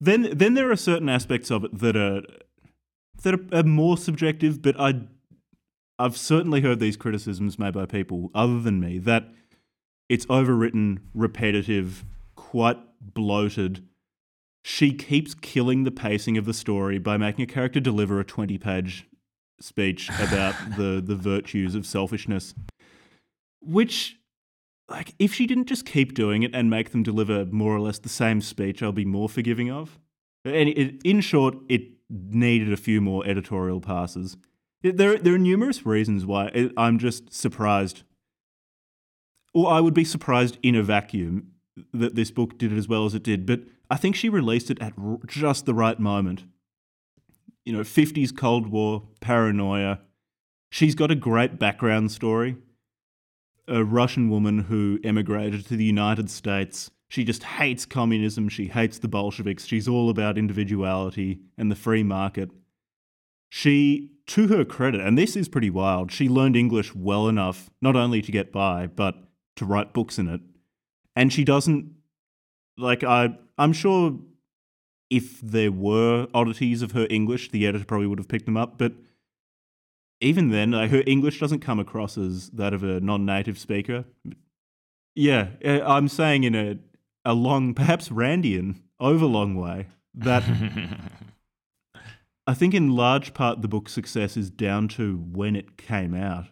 then 0.00 0.30
then 0.32 0.54
there 0.54 0.70
are 0.70 0.76
certain 0.76 1.08
aspects 1.08 1.50
of 1.50 1.64
it 1.64 1.78
that 1.78 1.96
are 1.96 2.22
that 3.22 3.34
are, 3.34 3.58
are 3.58 3.64
more 3.64 3.96
subjective, 3.96 4.62
but 4.62 4.78
I 4.78 5.00
I've 5.98 6.16
certainly 6.16 6.60
heard 6.60 6.78
these 6.78 6.96
criticisms 6.96 7.58
made 7.58 7.74
by 7.74 7.86
people 7.86 8.30
other 8.34 8.60
than 8.60 8.78
me 8.78 8.98
that 9.00 9.28
it's 10.08 10.26
overwritten, 10.26 11.00
repetitive, 11.14 12.04
quite 12.34 12.78
bloated. 13.00 13.86
She 14.62 14.92
keeps 14.92 15.34
killing 15.34 15.84
the 15.84 15.90
pacing 15.90 16.36
of 16.38 16.44
the 16.44 16.54
story 16.54 16.98
by 16.98 17.16
making 17.16 17.42
a 17.42 17.46
character 17.46 17.80
deliver 17.80 18.20
a 18.20 18.24
20 18.24 18.58
page 18.58 19.06
speech 19.60 20.08
about 20.20 20.54
the, 20.76 21.02
the 21.04 21.16
virtues 21.16 21.74
of 21.74 21.86
selfishness. 21.86 22.54
Which, 23.60 24.16
like, 24.88 25.14
if 25.18 25.34
she 25.34 25.46
didn't 25.46 25.66
just 25.66 25.84
keep 25.84 26.14
doing 26.14 26.42
it 26.42 26.54
and 26.54 26.70
make 26.70 26.90
them 26.90 27.02
deliver 27.02 27.44
more 27.46 27.74
or 27.74 27.80
less 27.80 27.98
the 27.98 28.08
same 28.08 28.40
speech, 28.40 28.82
I'll 28.82 28.92
be 28.92 29.04
more 29.04 29.28
forgiving 29.28 29.70
of. 29.70 29.98
And 30.44 30.68
it, 30.68 31.02
in 31.04 31.20
short, 31.20 31.56
it 31.68 31.82
needed 32.08 32.72
a 32.72 32.76
few 32.76 33.00
more 33.00 33.26
editorial 33.26 33.80
passes. 33.80 34.36
There, 34.82 35.18
there 35.18 35.34
are 35.34 35.38
numerous 35.38 35.84
reasons 35.84 36.24
why 36.24 36.46
it, 36.54 36.72
I'm 36.76 36.98
just 36.98 37.32
surprised, 37.32 38.04
or 39.54 39.70
I 39.70 39.80
would 39.80 39.94
be 39.94 40.04
surprised 40.04 40.58
in 40.62 40.74
a 40.74 40.82
vacuum 40.82 41.52
that 41.92 42.14
this 42.14 42.30
book 42.30 42.58
did 42.58 42.72
it 42.72 42.78
as 42.78 42.88
well 42.88 43.04
as 43.04 43.14
it 43.14 43.22
did. 43.22 43.46
But 43.46 43.60
I 43.90 43.96
think 43.96 44.16
she 44.16 44.28
released 44.28 44.70
it 44.70 44.80
at 44.80 44.94
just 45.26 45.66
the 45.66 45.74
right 45.74 45.98
moment. 45.98 46.44
You 47.64 47.72
know, 47.72 47.80
50s 47.80 48.36
Cold 48.36 48.68
War, 48.68 49.08
paranoia. 49.20 50.00
She's 50.70 50.94
got 50.94 51.10
a 51.10 51.16
great 51.16 51.58
background 51.58 52.10
story. 52.12 52.56
A 53.66 53.84
Russian 53.84 54.30
woman 54.30 54.60
who 54.60 54.98
emigrated 55.04 55.66
to 55.66 55.76
the 55.76 55.84
United 55.84 56.30
States. 56.30 56.90
She 57.10 57.24
just 57.24 57.42
hates 57.42 57.86
communism. 57.86 58.48
She 58.48 58.66
hates 58.66 58.98
the 58.98 59.08
Bolsheviks. 59.08 59.66
She's 59.66 59.88
all 59.88 60.10
about 60.10 60.38
individuality 60.38 61.40
and 61.56 61.70
the 61.70 61.76
free 61.76 62.02
market. 62.02 62.50
She, 63.50 64.10
to 64.26 64.48
her 64.48 64.64
credit, 64.64 65.00
and 65.00 65.16
this 65.16 65.34
is 65.34 65.48
pretty 65.48 65.70
wild, 65.70 66.12
she 66.12 66.28
learned 66.28 66.56
English 66.56 66.94
well 66.94 67.28
enough 67.28 67.70
not 67.80 67.96
only 67.96 68.20
to 68.20 68.32
get 68.32 68.52
by, 68.52 68.86
but 68.86 69.27
to 69.58 69.64
write 69.64 69.92
books 69.92 70.18
in 70.18 70.28
it. 70.28 70.40
And 71.14 71.32
she 71.32 71.44
doesn't, 71.44 71.94
like, 72.76 73.04
I, 73.04 73.36
I'm 73.56 73.72
sure 73.72 74.18
if 75.10 75.40
there 75.40 75.72
were 75.72 76.28
oddities 76.34 76.82
of 76.82 76.92
her 76.92 77.06
English, 77.10 77.50
the 77.50 77.66
editor 77.66 77.84
probably 77.84 78.06
would 78.06 78.18
have 78.18 78.28
picked 78.28 78.46
them 78.46 78.56
up. 78.56 78.78
But 78.78 78.92
even 80.20 80.50
then, 80.50 80.72
like, 80.72 80.90
her 80.90 81.02
English 81.06 81.40
doesn't 81.40 81.60
come 81.60 81.80
across 81.80 82.18
as 82.18 82.50
that 82.50 82.74
of 82.74 82.82
a 82.82 83.00
non 83.00 83.24
native 83.24 83.58
speaker. 83.58 84.04
Yeah, 85.14 85.48
uh, 85.64 85.80
I'm 85.84 86.08
saying 86.08 86.44
in 86.44 86.54
a, 86.54 86.78
a 87.24 87.34
long, 87.34 87.74
perhaps 87.74 88.08
Randian, 88.08 88.80
overlong 89.00 89.56
way, 89.56 89.86
that 90.14 90.44
I 92.46 92.54
think 92.54 92.74
in 92.74 92.90
large 92.90 93.34
part 93.34 93.62
the 93.62 93.68
book's 93.68 93.92
success 93.92 94.36
is 94.36 94.50
down 94.50 94.88
to 94.88 95.16
when 95.16 95.56
it 95.56 95.76
came 95.76 96.14
out. 96.14 96.46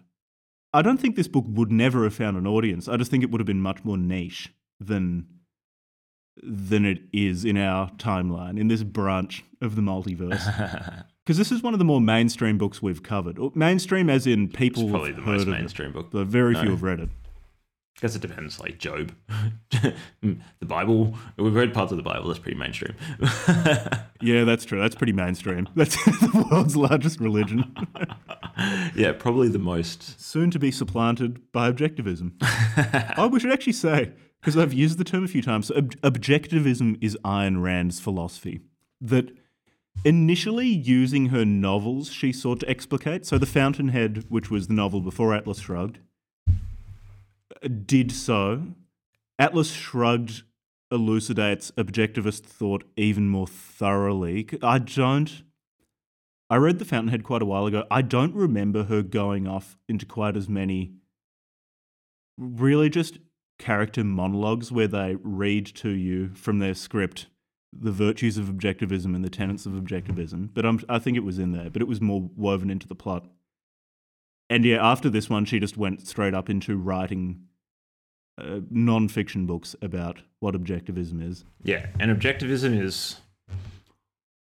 I 0.77 0.83
don't 0.83 0.99
think 1.01 1.17
this 1.17 1.29
book 1.29 1.45
would 1.49 1.73
never 1.73 2.05
have 2.05 2.15
found 2.15 2.37
an 2.37 2.47
audience. 2.47 2.87
I 2.89 2.97
just 2.97 3.11
think 3.11 3.23
it 3.25 3.31
would 3.31 3.41
have 3.41 3.47
been 3.47 3.61
much 3.61 3.85
more 3.85 3.97
niche 3.97 4.53
than 4.79 5.27
than 6.43 6.85
it 6.85 6.99
is 7.15 7.45
in 7.47 7.57
our 7.57 7.91
timeline, 7.93 8.61
in 8.61 8.69
this 8.69 8.83
branch 8.83 9.43
of 9.63 9.75
the 9.77 9.83
multiverse. 9.83 11.05
Because 11.27 11.39
this 11.39 11.51
is 11.51 11.61
one 11.61 11.73
of 11.73 11.81
the 11.81 11.85
more 11.85 12.01
mainstream 12.01 12.57
books 12.57 12.81
we've 12.81 13.03
covered. 13.03 13.37
Mainstream 13.57 14.09
as 14.09 14.29
in 14.29 14.49
people 14.49 14.85
It's 14.85 14.91
probably 14.93 15.11
the 15.11 15.23
most 15.23 15.43
of 15.43 15.49
it, 15.49 15.51
mainstream 15.51 15.91
book. 15.91 16.11
but 16.13 16.29
very 16.29 16.53
No. 16.53 16.61
few 16.63 16.71
have 16.71 16.85
read 16.85 17.01
it. 17.01 17.09
I 17.99 18.03
guess 18.03 18.15
it 18.15 18.21
depends. 18.23 18.61
Like 18.61 18.79
Job, 18.79 19.13
the 20.21 20.37
Bible. 20.67 21.15
We've 21.39 21.55
read 21.55 21.73
parts 21.73 21.93
of 21.93 21.97
the 21.97 22.03
Bible. 22.03 22.29
That's 22.29 22.39
pretty 22.39 22.59
mainstream. 22.59 22.95
Yeah, 24.23 24.45
that's 24.45 24.65
true. 24.65 24.81
That's 24.81 24.95
pretty 24.95 25.13
mainstream. 25.13 25.69
That's 25.77 25.95
the 26.05 26.47
world's 26.51 26.75
largest 26.75 27.21
religion. 27.21 27.77
yeah, 28.95 29.13
probably 29.13 29.49
the 29.49 29.59
most. 29.59 30.19
Soon 30.19 30.51
to 30.53 30.59
be 30.59 30.71
supplanted 30.71 31.53
by 31.53 31.71
objectivism. 31.71 32.33
oh, 33.19 33.29
we 33.29 33.39
should 33.39 33.53
actually 33.53 33.75
say, 33.75 34.13
because 34.41 34.57
I've 34.57 34.73
used 34.73 34.97
the 34.97 35.05
term 35.05 35.23
a 35.23 35.29
few 35.29 35.43
times, 35.43 35.71
ob- 35.71 36.01
objectivism 36.01 36.97
is 37.03 37.17
Ayn 37.27 37.63
Rand's 37.63 38.01
philosophy. 38.01 38.61
That 39.03 39.37
initially 40.03 40.67
using 40.69 41.27
her 41.27 41.45
novels, 41.45 42.11
she 42.11 42.33
sought 42.33 42.61
to 42.61 42.71
explicate. 42.71 43.27
So, 43.27 43.37
The 43.37 43.45
Fountainhead, 43.47 44.25
which 44.31 44.51
was 44.51 44.67
the 44.69 44.75
novel 44.75 45.03
before 45.03 45.35
Atlas 45.35 45.61
Shrugged, 45.61 45.99
did 47.69 48.13
so. 48.13 48.75
Atlas 49.39 49.73
Shrugged 49.73 50.43
elucidates 50.91 51.73
objectivist 51.73 52.45
thought 52.45 52.85
even 52.97 53.29
more 53.29 53.47
thoroughly. 53.47 54.49
I 54.63 54.79
don't. 54.79 55.43
I 56.49 56.57
read 56.57 56.79
The 56.79 56.85
Fountainhead 56.85 57.25
quite 57.25 57.43
a 57.43 57.47
while 57.47 57.67
ago. 57.67 57.85
I 57.91 58.03
don't 58.03 58.35
remember 58.35 58.85
her 58.85 59.03
going 59.03 59.49
off 59.49 59.77
into 59.89 60.07
quite 60.07 60.37
as 60.37 60.49
many 60.49 60.93
really 62.39 62.89
just 62.89 63.19
character 63.59 64.05
monologues 64.05 64.71
where 64.71 64.87
they 64.87 65.17
read 65.23 65.67
to 65.67 65.91
you 65.91 66.31
from 66.35 66.59
their 66.59 66.75
script 66.75 67.27
the 67.73 67.93
virtues 67.93 68.39
of 68.39 68.47
objectivism 68.47 69.15
and 69.15 69.25
the 69.25 69.31
tenets 69.31 69.67
of 69.67 69.73
objectivism. 69.73 70.49
But 70.53 70.65
I'm, 70.65 70.81
I 70.89 70.99
think 70.99 71.17
it 71.17 71.25
was 71.25 71.39
in 71.39 71.53
there, 71.53 71.69
but 71.69 71.83
it 71.83 71.89
was 71.89 72.01
more 72.01 72.31
woven 72.37 72.71
into 72.71 72.87
the 72.87 72.95
plot. 72.95 73.27
And 74.49 74.65
yeah, 74.65 74.79
after 74.81 75.11
this 75.11 75.29
one, 75.29 75.45
she 75.45 75.59
just 75.59 75.77
went 75.77 76.07
straight 76.07 76.35
up 76.35 76.49
into 76.49 76.77
writing 76.77 77.46
uh, 78.39 78.61
non 78.71 79.09
fiction 79.09 79.47
books 79.47 79.75
about 79.83 80.19
what 80.41 80.55
objectivism 80.55 81.27
is. 81.27 81.45
Yeah, 81.63 81.87
and 81.99 82.11
objectivism 82.11 82.81
is. 82.81 83.21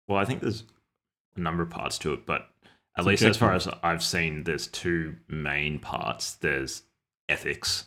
Well, 0.07 0.18
I 0.18 0.25
think 0.25 0.40
there's 0.40 0.64
a 1.37 1.40
number 1.40 1.62
of 1.62 1.71
parts 1.71 1.99
to 1.99 2.12
it, 2.14 2.25
but 2.26 2.49
at 2.97 3.04
least 3.04 3.23
as 3.23 3.37
far 3.37 3.52
as 3.52 3.68
I've 3.83 4.02
seen, 4.02 4.45
there's 4.45 4.66
two 4.66 5.16
main 5.28 5.78
parts. 5.78 6.35
There's 6.35 6.83
ethics, 7.28 7.87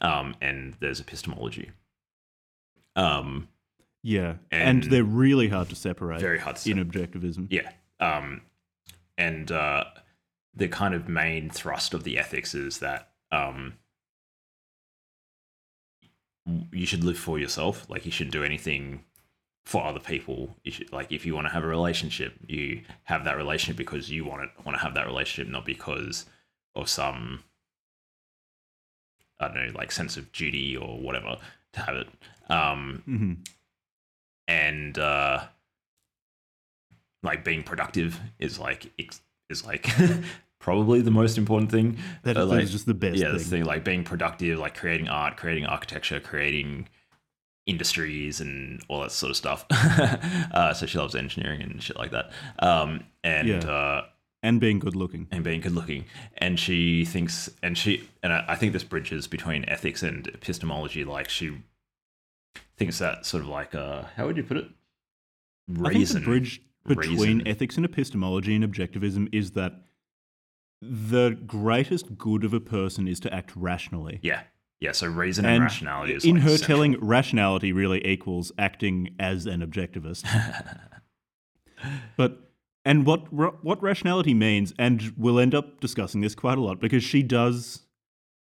um, 0.00 0.34
and 0.40 0.74
there's 0.80 1.00
epistemology. 1.00 1.70
Um, 2.96 3.48
Yeah. 4.02 4.36
And, 4.50 4.82
And- 4.84 4.92
they're 4.92 5.04
really 5.04 5.48
hard 5.48 5.68
to 5.70 5.76
separate 5.76 6.20
very 6.20 6.38
hard 6.38 6.56
to 6.56 6.70
in 6.70 6.78
objectivism. 6.78 7.46
Yeah. 7.50 7.70
Um, 8.00 8.42
and 9.16 9.50
uh, 9.52 9.84
the 10.54 10.68
kind 10.68 10.94
of 10.94 11.08
main 11.08 11.50
thrust 11.50 11.94
of 11.94 12.04
the 12.04 12.18
ethics 12.18 12.54
is 12.54 12.78
that 12.78 13.10
um, 13.30 13.74
you 16.72 16.86
should 16.86 17.04
live 17.04 17.18
for 17.18 17.38
yourself. 17.38 17.88
Like 17.88 18.06
you 18.06 18.12
shouldn't 18.12 18.32
do 18.32 18.44
anything 18.44 19.04
for 19.64 19.84
other 19.84 20.00
people. 20.00 20.56
You 20.64 20.72
should, 20.72 20.92
like 20.92 21.12
if 21.12 21.26
you 21.26 21.34
want 21.34 21.46
to 21.46 21.52
have 21.52 21.64
a 21.64 21.68
relationship, 21.68 22.34
you 22.46 22.82
have 23.04 23.24
that 23.24 23.36
relationship 23.36 23.76
because 23.76 24.10
you 24.10 24.24
want 24.24 24.42
it, 24.42 24.50
want 24.64 24.76
to 24.76 24.82
have 24.82 24.94
that 24.94 25.06
relationship, 25.06 25.50
not 25.50 25.64
because 25.66 26.26
of 26.74 26.88
some 26.88 27.44
I 29.40 29.48
don't 29.48 29.56
know, 29.56 29.72
like 29.74 29.92
sense 29.92 30.16
of 30.16 30.32
duty 30.32 30.76
or 30.76 30.98
whatever 30.98 31.36
to 31.74 31.80
have 31.80 31.96
it. 31.96 32.08
Um, 32.50 33.02
hmm 33.04 33.32
and 34.48 34.98
uh 34.98 35.44
like 37.22 37.44
being 37.44 37.62
productive 37.62 38.18
is 38.38 38.58
like 38.58 38.90
is 39.50 39.64
like 39.64 39.86
probably 40.60 41.00
the 41.00 41.10
most 41.10 41.38
important 41.38 41.70
thing 41.70 41.96
That, 42.24 42.36
Uh, 42.36 42.44
like, 42.46 42.62
is 42.64 42.72
just 42.72 42.86
the 42.86 42.94
best 42.94 43.16
yeah 43.18 43.26
thing. 43.26 43.34
this 43.38 43.46
thing 43.48 43.64
like 43.64 43.84
being 43.84 44.04
productive 44.04 44.58
like 44.58 44.74
creating 44.76 45.08
art 45.08 45.36
creating 45.36 45.66
architecture 45.66 46.20
creating 46.20 46.88
industries 47.66 48.40
and 48.40 48.82
all 48.88 49.00
that 49.02 49.12
sort 49.12 49.30
of 49.30 49.36
stuff 49.36 49.66
uh 49.70 50.72
so 50.72 50.86
she 50.86 50.96
loves 50.98 51.14
engineering 51.14 51.60
and 51.60 51.82
shit 51.82 51.96
like 51.96 52.10
that 52.10 52.30
um 52.60 53.04
and 53.22 53.48
Yeah. 53.48 53.58
uh 53.58 54.06
and 54.40 54.60
being 54.60 54.78
good 54.78 54.94
looking. 54.94 55.26
and 55.32 55.42
being 55.42 55.60
good 55.60 55.72
looking. 55.72 56.04
And 56.36 56.60
she 56.60 57.04
thinks, 57.04 57.50
and 57.60 57.76
she, 57.76 58.08
and 58.22 58.32
I 58.32 58.44
I 58.50 58.54
think 58.54 58.72
this 58.72 58.84
bridges 58.84 59.26
between 59.26 59.64
ethics 59.68 60.00
and 60.04 60.28
epistemology. 60.28 61.02
Like 61.04 61.28
she 61.28 61.56
thinks 62.76 63.00
that 63.00 63.26
sort 63.26 63.42
of 63.42 63.48
like, 63.48 63.74
uh, 63.74 64.04
how 64.14 64.26
would 64.26 64.36
you 64.36 64.44
put 64.44 64.58
it? 64.58 64.66
I 65.84 65.92
think 65.92 66.06
the 66.10 66.20
bridge 66.20 66.62
between 66.86 67.18
reason. 67.38 67.48
ethics 67.48 67.76
and 67.76 67.84
epistemology 67.84 68.54
and 68.54 68.62
objectivism 68.62 69.28
is 69.32 69.50
that 69.52 69.72
the 70.80 71.38
greatest 71.46 72.16
good 72.16 72.44
of 72.44 72.54
a 72.54 72.60
person 72.60 73.08
is 73.08 73.20
to 73.20 73.34
act 73.34 73.52
rationally. 73.56 74.20
Yeah, 74.22 74.42
yeah. 74.80 74.92
So 74.92 75.08
reason 75.08 75.44
and, 75.44 75.56
And 75.56 75.62
rationality 75.64 76.14
is 76.14 76.24
in 76.24 76.36
like 76.36 76.44
her 76.44 76.58
telling, 76.58 76.98
rationality 77.00 77.72
really 77.72 78.06
equals 78.06 78.52
acting 78.58 79.14
as 79.18 79.46
an 79.46 79.60
objectivist. 79.60 80.24
but 82.16 82.52
and 82.84 83.04
what 83.04 83.32
what 83.32 83.82
rationality 83.82 84.34
means, 84.34 84.72
and 84.78 85.12
we'll 85.16 85.40
end 85.40 85.54
up 85.54 85.80
discussing 85.80 86.20
this 86.20 86.34
quite 86.34 86.58
a 86.58 86.62
lot 86.62 86.80
because 86.80 87.02
she 87.02 87.22
does, 87.22 87.82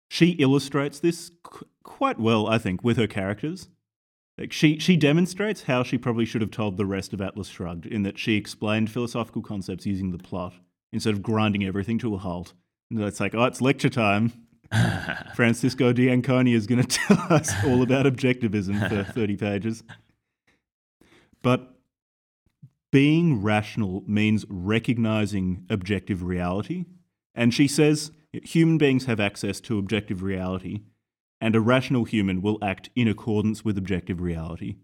she 0.08 0.30
illustrates 0.32 1.00
this 1.00 1.30
qu- 1.42 1.66
quite 1.82 2.20
well, 2.20 2.46
I 2.46 2.58
think, 2.58 2.84
with 2.84 2.96
her 2.96 3.06
characters. 3.06 3.68
Like 4.36 4.52
she 4.52 4.78
she 4.78 4.96
demonstrates 4.96 5.64
how 5.64 5.82
she 5.82 5.98
probably 5.98 6.24
should 6.24 6.42
have 6.42 6.50
told 6.50 6.76
the 6.76 6.86
rest 6.86 7.12
of 7.12 7.20
Atlas 7.20 7.48
Shrugged 7.48 7.86
in 7.86 8.02
that 8.02 8.18
she 8.18 8.36
explained 8.36 8.90
philosophical 8.90 9.42
concepts 9.42 9.84
using 9.84 10.12
the 10.12 10.18
plot 10.18 10.54
instead 10.92 11.14
of 11.14 11.22
grinding 11.22 11.64
everything 11.64 11.98
to 11.98 12.14
a 12.14 12.18
halt. 12.18 12.54
And 12.90 13.00
it's 13.02 13.20
like, 13.20 13.34
oh, 13.34 13.44
it's 13.44 13.60
lecture 13.60 13.88
time. 13.88 14.32
Francisco 15.34 15.92
D'Anconia 15.92 16.56
is 16.56 16.66
going 16.66 16.82
to 16.86 16.88
tell 16.88 17.26
us 17.30 17.52
all 17.64 17.82
about 17.82 18.06
objectivism 18.06 18.88
for 18.88 19.04
30 19.12 19.36
pages. 19.36 19.82
But 21.42 21.74
being 22.92 23.42
rational 23.42 24.02
means 24.06 24.44
recognizing 24.48 25.64
objective 25.70 26.22
reality. 26.22 26.84
And 27.34 27.54
she 27.54 27.68
says 27.68 28.10
human 28.32 28.78
beings 28.78 29.04
have 29.06 29.20
access 29.20 29.60
to 29.60 29.78
objective 29.78 30.22
reality, 30.22 30.80
and 31.40 31.54
a 31.54 31.60
rational 31.60 32.04
human 32.04 32.42
will 32.42 32.58
act 32.62 32.90
in 32.94 33.08
accordance 33.08 33.64
with 33.64 33.78
objective 33.78 34.20
reality. 34.20 34.76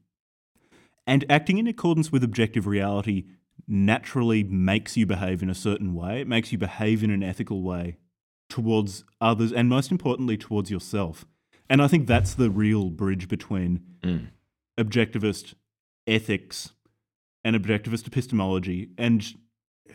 And 1.06 1.24
acting 1.28 1.58
in 1.58 1.66
accordance 1.66 2.10
with 2.10 2.24
objective 2.24 2.66
reality 2.66 3.26
naturally 3.68 4.42
makes 4.44 4.96
you 4.96 5.06
behave 5.06 5.42
in 5.42 5.50
a 5.50 5.54
certain 5.54 5.94
way. 5.94 6.20
It 6.20 6.28
makes 6.28 6.52
you 6.52 6.58
behave 6.58 7.02
in 7.02 7.10
an 7.10 7.22
ethical 7.22 7.62
way 7.62 7.96
towards 8.48 9.04
others, 9.20 9.52
and 9.52 9.68
most 9.68 9.90
importantly, 9.90 10.36
towards 10.36 10.70
yourself. 10.70 11.24
And 11.68 11.82
I 11.82 11.88
think 11.88 12.06
that's 12.06 12.34
the 12.34 12.50
real 12.50 12.90
bridge 12.90 13.26
between 13.28 13.80
Mm. 14.02 14.28
objectivist 14.78 15.54
ethics 16.06 16.72
and 17.44 17.56
objectivist 17.56 18.06
epistemology. 18.06 18.90
And 18.96 19.26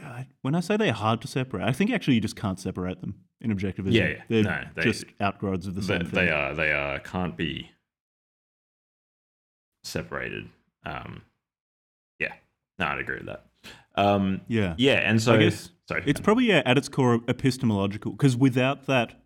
uh, 0.04 0.24
when 0.42 0.54
I 0.56 0.60
say 0.60 0.76
they're 0.76 0.92
hard 0.92 1.22
to 1.22 1.28
separate, 1.30 1.64
I 1.64 1.72
think 1.72 1.92
actually 1.92 2.16
you 2.16 2.22
just 2.22 2.36
can't 2.36 2.60
separate 2.60 3.00
them 3.00 3.22
in 3.40 3.56
objectivism. 3.56 3.94
Yeah, 3.94 4.08
yeah. 4.08 4.24
They're 4.28 4.44
No, 4.44 4.64
they- 4.76 4.84
just 4.84 5.06
outgrowths 5.22 5.68
of 5.68 5.76
the 5.76 5.82
same 5.82 6.00
They, 6.00 6.04
thing. 6.06 6.26
they 6.26 6.30
are. 6.32 6.54
They 6.54 6.72
are. 6.74 7.00
Can't 7.00 7.38
be 7.38 7.72
separated. 9.84 10.50
Um, 10.86 11.22
yeah. 12.20 12.34
No, 12.80 12.88
I'd 12.88 13.00
agree 13.00 13.18
with 13.18 13.28
that. 13.28 13.46
Um, 13.96 14.42
Yeah. 14.48 14.76
yeah, 14.78 15.00
and 15.10 15.22
so 15.22 15.34
I 15.36 15.38
guess 15.38 15.72
sorry, 15.88 16.04
It's 16.06 16.20
probably 16.22 16.46
yeah, 16.46 16.62
at 16.66 16.78
its 16.78 16.88
core 16.90 17.22
epistemological 17.28 18.12
because 18.14 18.38
without 18.38 18.86
that 18.88 19.22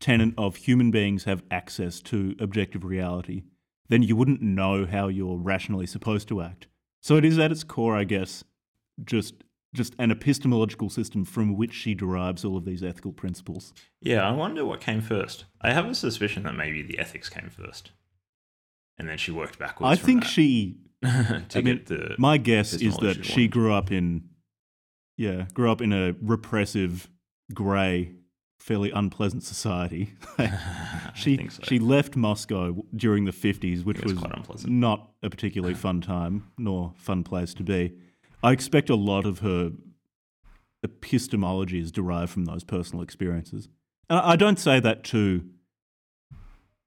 tenet 0.00 0.34
of 0.38 0.56
human 0.56 0.90
beings 0.90 1.24
have 1.24 1.42
access 1.50 2.00
to 2.02 2.34
objective 2.38 2.84
reality, 2.84 3.42
then 3.88 4.02
you 4.02 4.14
wouldn't 4.16 4.40
know 4.42 4.86
how 4.86 5.08
you're 5.08 5.36
rationally 5.38 5.86
supposed 5.86 6.28
to 6.28 6.40
act. 6.42 6.66
So 7.00 7.16
it 7.16 7.24
is 7.24 7.38
at 7.38 7.50
its 7.52 7.64
core, 7.64 7.96
I 7.96 8.04
guess, 8.04 8.44
just 9.04 9.34
just 9.74 9.92
an 9.98 10.12
epistemological 10.12 10.88
system 10.88 11.24
from 11.24 11.56
which 11.56 11.72
she 11.74 11.94
derives 11.94 12.44
all 12.44 12.56
of 12.56 12.64
these 12.64 12.84
ethical 12.84 13.12
principles. 13.12 13.74
yeah. 14.00 14.22
I 14.26 14.30
wonder 14.30 14.64
what 14.64 14.80
came 14.80 15.00
first. 15.00 15.46
I 15.60 15.72
have 15.72 15.86
a 15.86 15.94
suspicion 15.96 16.44
that 16.44 16.54
maybe 16.54 16.80
the 16.82 16.96
ethics 17.00 17.28
came 17.28 17.50
first, 17.50 17.90
and 18.96 19.08
then 19.08 19.18
she 19.18 19.32
worked 19.32 19.58
backwards. 19.58 19.90
I 19.90 20.00
think 20.00 20.22
that 20.22 20.28
she 20.30 20.76
to 21.48 21.58
I 21.58 21.62
mean, 21.62 21.82
the 21.86 22.14
my 22.18 22.38
guess 22.38 22.72
is 22.74 22.96
that 22.98 23.24
she 23.24 23.48
grew 23.48 23.72
up 23.72 23.90
in 23.92 24.24
yeah, 25.16 25.46
grew 25.54 25.70
up 25.70 25.80
in 25.80 25.92
a 25.92 26.14
repressive, 26.20 27.08
grey, 27.52 28.12
fairly 28.58 28.90
unpleasant 28.90 29.42
society. 29.42 30.14
She 31.14 31.36
so. 31.48 31.62
she 31.62 31.78
left 31.78 32.16
Moscow 32.16 32.74
during 32.96 33.24
the 33.24 33.30
fifties, 33.30 33.84
which 33.84 33.98
It 33.98 34.04
was 34.04 34.14
was, 34.14 34.22
quite 34.22 34.36
unpleasant. 34.36 34.72
not 34.72 35.10
a 35.22 35.30
particularly 35.30 35.74
fun 35.74 36.00
time 36.00 36.50
nor 36.58 36.92
fun 36.96 37.22
place 37.22 37.54
to 37.54 37.62
be. 37.62 37.92
I 38.42 38.50
expect 38.50 38.90
a 38.90 38.96
lot 38.96 39.24
of 39.26 39.38
her 39.38 39.70
epistemology 40.82 41.78
is 41.80 41.92
derived 41.92 42.30
from 42.32 42.44
those 42.46 42.64
personal 42.64 43.02
experiences, 43.02 43.68
and 44.10 44.18
I 44.18 44.30
I 44.32 44.36
don't 44.36 44.58
say 44.58 44.80
that 44.80 45.04
to 45.04 45.44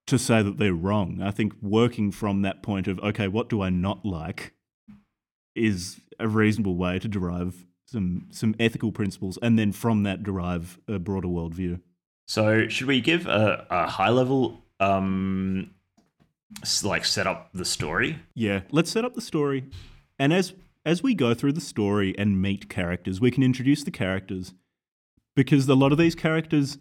to 0.08 0.18
say 0.18 0.42
that 0.42 0.58
they're 0.58 0.74
wrong. 0.74 1.22
I 1.22 1.32
think 1.32 1.54
working 1.62 2.12
from 2.12 2.42
that 2.42 2.64
point 2.64 2.88
of 2.88 3.00
okay, 3.00 3.28
what 3.28 3.50
do 3.50 3.62
I 3.62 3.70
not 3.70 4.06
like, 4.06 4.54
is 5.56 6.02
a 6.20 6.28
reasonable 6.28 6.76
way 6.76 6.98
to 7.00 7.08
derive 7.08 7.66
some 7.86 8.28
some 8.32 8.56
ethical 8.60 8.92
principles, 8.92 9.38
and 9.42 9.60
then 9.60 9.72
from 9.72 10.04
that 10.04 10.24
derive 10.24 10.80
a 10.88 10.98
broader 11.00 11.28
worldview. 11.28 11.80
So 12.28 12.68
should 12.68 12.88
we 12.88 13.00
give 13.00 13.28
a, 13.28 13.66
a 13.70 13.88
high 13.88 14.10
level 14.10 14.64
um 14.80 15.72
like 16.84 17.06
set 17.06 17.28
up 17.28 17.50
the 17.54 17.66
story? 17.66 18.20
Yeah, 18.34 18.62
let's 18.72 18.92
set 18.92 19.06
up 19.06 19.14
the 19.14 19.22
story. 19.22 19.66
And 20.18 20.34
as 20.34 20.54
as 20.86 21.04
we 21.04 21.14
go 21.14 21.34
through 21.34 21.54
the 21.54 21.62
story 21.62 22.16
and 22.18 22.42
meet 22.42 22.70
characters, 22.70 23.20
we 23.20 23.32
can 23.32 23.44
introduce 23.44 23.84
the 23.84 23.92
characters 23.92 24.54
because 25.36 25.68
a 25.68 25.76
lot 25.76 25.92
of 25.92 25.98
these 25.98 26.16
characters 26.16 26.78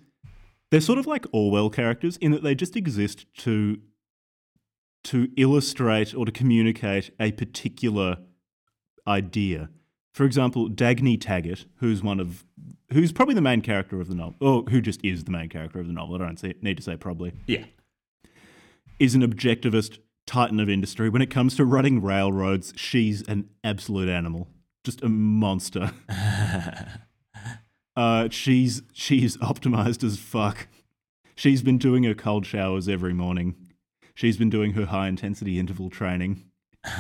they're 0.71 0.81
sort 0.81 0.99
of 0.99 1.07
like 1.07 1.27
Orwell 1.33 1.71
characters 1.71 2.17
in 2.19 2.33
that 2.33 2.43
they 2.43 2.55
just 2.55 2.77
exist 2.77 3.27
to 3.39 3.79
to 5.05 5.29
illustrate 5.37 6.15
or 6.15 6.27
to 6.27 6.33
communicate 6.33 7.11
a 7.21 7.31
particular 7.33 8.19
idea. 9.07 9.69
For 10.13 10.25
example, 10.25 10.69
Dagny 10.69 11.21
Taggart, 11.21 11.67
who's 11.77 12.03
one 12.03 12.19
of 12.19 12.45
who's 12.93 13.13
probably 13.13 13.35
the 13.35 13.41
main 13.41 13.61
character 13.61 14.01
of 14.01 14.09
the 14.09 14.15
novel, 14.15 14.37
or 14.41 14.63
who 14.71 14.81
just 14.81 15.01
is 15.05 15.25
the 15.25 15.31
main 15.31 15.49
character 15.49 15.79
of 15.79 15.87
the 15.87 15.93
novel. 15.93 16.17
I 16.17 16.19
don't 16.19 16.39
say, 16.41 16.55
need 16.63 16.77
to 16.79 16.83
say 16.83 16.97
probably 16.97 17.33
Yeah. 17.47 17.65
is 18.99 19.15
an 19.15 19.23
objectivist 19.23 19.99
titan 20.27 20.59
of 20.59 20.69
industry. 20.69 21.09
When 21.09 21.23
it 21.23 21.31
comes 21.31 21.55
to 21.57 21.65
running 21.65 22.03
railroads, 22.03 22.73
she's 22.77 23.23
an 23.29 23.49
absolute 23.63 24.09
animal, 24.09 24.49
just 24.85 25.03
a 25.03 25.09
monster. 25.09 25.93
Uh, 27.97 28.29
she's 28.31 28.83
she's 28.93 29.37
optimized 29.39 30.05
as 30.05 30.19
fuck. 30.19 30.69
She's 31.35 31.63
been 31.63 31.79
doing 31.79 32.05
her 32.05 32.15
cold 32.15 32.47
showers 32.47 32.89
every 32.89 33.13
morning. 33.13 33.57
She's 34.15 34.37
been 34.37 34.51
doing 34.51 34.73
her 34.73 34.87
high 34.87 35.09
intensity 35.09 35.59
interval 35.59 35.91
training. 35.91 36.45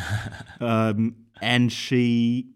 Um, 0.59 1.17
and 1.43 1.71
she 1.71 2.47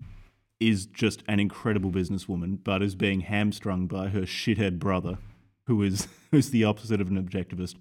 is 0.59 0.87
just 0.87 1.22
an 1.29 1.38
incredible 1.38 1.90
businesswoman, 1.90 2.59
but 2.62 2.83
is 2.83 2.94
being 2.94 3.20
hamstrung 3.20 3.87
by 3.87 4.09
her 4.09 4.22
shithead 4.22 4.79
brother, 4.79 5.18
who 5.66 5.83
is 5.83 6.09
who's 6.31 6.50
the 6.50 6.64
opposite 6.64 7.00
of 7.00 7.09
an 7.09 7.22
objectivist. 7.22 7.76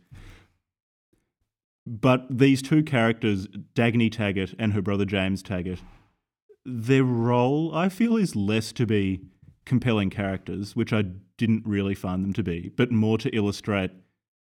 But 1.85 2.25
these 2.29 2.61
two 2.61 2.83
characters, 2.83 3.47
Dagny 3.47 4.11
Taggart 4.11 4.53
and 4.59 4.73
her 4.73 4.81
brother 4.81 5.05
James 5.05 5.41
Taggart, 5.41 5.79
their 6.65 7.03
role 7.03 7.73
I 7.73 7.89
feel 7.89 8.15
is 8.15 8.35
less 8.35 8.71
to 8.73 8.85
be 8.85 9.21
compelling 9.69 10.09
characters, 10.09 10.75
which 10.75 10.91
I 10.91 11.03
didn't 11.37 11.63
really 11.65 11.93
find 11.93 12.25
them 12.25 12.33
to 12.33 12.43
be, 12.43 12.71
but 12.75 12.91
more 12.91 13.19
to 13.19 13.29
illustrate 13.29 13.91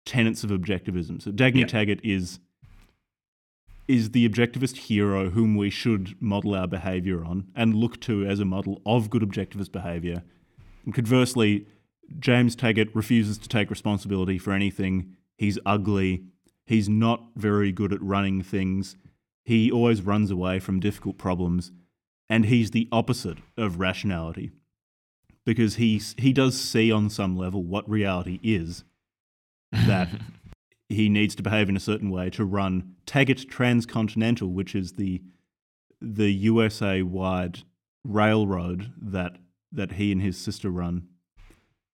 tenets 0.06 0.44
of 0.44 0.52
objectivism. 0.52 1.22
So 1.22 1.32
Dagny 1.32 1.62
Yeah. 1.62 1.66
Taggart 1.66 2.00
is 2.04 2.40
is 3.88 4.12
the 4.12 4.28
objectivist 4.28 4.76
hero 4.90 5.30
whom 5.30 5.56
we 5.56 5.70
should 5.70 6.22
model 6.22 6.54
our 6.54 6.68
behavior 6.68 7.24
on 7.24 7.48
and 7.56 7.74
look 7.74 8.02
to 8.02 8.26
as 8.26 8.42
a 8.42 8.46
model 8.46 8.82
of 8.86 9.10
good 9.10 9.22
objectivist 9.22 9.72
behavior. 9.72 10.24
And 10.84 10.94
conversely, 10.94 11.66
James 12.20 12.54
Taggart 12.54 12.90
refuses 12.94 13.38
to 13.38 13.48
take 13.48 13.70
responsibility 13.70 14.38
for 14.38 14.52
anything. 14.52 15.16
He's 15.38 15.58
ugly. 15.66 16.26
He's 16.66 16.90
not 16.90 17.28
very 17.38 17.72
good 17.72 17.94
at 17.94 18.02
running 18.02 18.42
things. 18.42 18.98
He 19.46 19.72
always 19.72 20.02
runs 20.02 20.32
away 20.32 20.60
from 20.60 20.82
difficult 20.82 21.18
problems. 21.18 21.72
And 22.30 22.46
he's 22.48 22.72
the 22.72 22.90
opposite 22.92 23.38
of 23.56 23.80
rationality 23.80 24.52
because 25.48 25.76
he's, 25.76 26.14
he 26.18 26.34
does 26.34 26.60
see 26.60 26.92
on 26.92 27.10
some 27.10 27.38
level 27.38 27.64
what 27.64 27.90
reality 27.90 28.38
is 28.44 28.84
that 29.72 30.10
he 30.90 31.08
needs 31.08 31.36
to 31.36 31.42
behave 31.42 31.70
in 31.70 31.78
a 31.78 31.80
certain 31.80 32.10
way 32.10 32.30
to 32.30 32.44
run 32.44 32.96
Taggart 33.06 33.46
Transcontinental, 33.50 34.50
which 34.50 34.76
is 34.76 34.94
the 34.94 35.22
the 36.02 36.32
USA 36.32 37.02
wide 37.02 37.60
railroad 38.04 38.92
that 39.02 39.38
that 39.72 39.94
he 39.94 40.12
and 40.12 40.22
his 40.22 40.38
sister 40.38 40.70
run. 40.70 41.08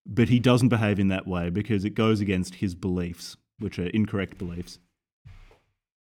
But 0.03 0.29
he 0.29 0.39
doesn't 0.39 0.69
behave 0.69 0.99
in 0.99 1.09
that 1.09 1.27
way 1.27 1.51
because 1.51 1.85
it 1.85 1.91
goes 1.91 2.21
against 2.21 2.55
his 2.55 2.73
beliefs, 2.73 3.37
which 3.59 3.77
are 3.77 3.87
incorrect 3.87 4.39
beliefs. 4.39 4.79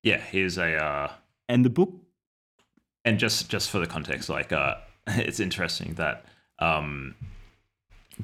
Yeah, 0.03 0.19
here's 0.19 0.59
a 0.59 0.75
uh 0.75 1.13
And 1.49 1.65
the 1.65 1.71
book 1.71 1.93
and 3.05 3.21
just 3.21 3.49
just 3.49 3.71
for 3.71 3.79
the 3.79 3.87
context, 3.87 4.29
like 4.29 4.51
uh 4.51 4.75
it's 5.07 5.39
interesting 5.39 5.95
that 5.95 6.25
um 6.59 7.15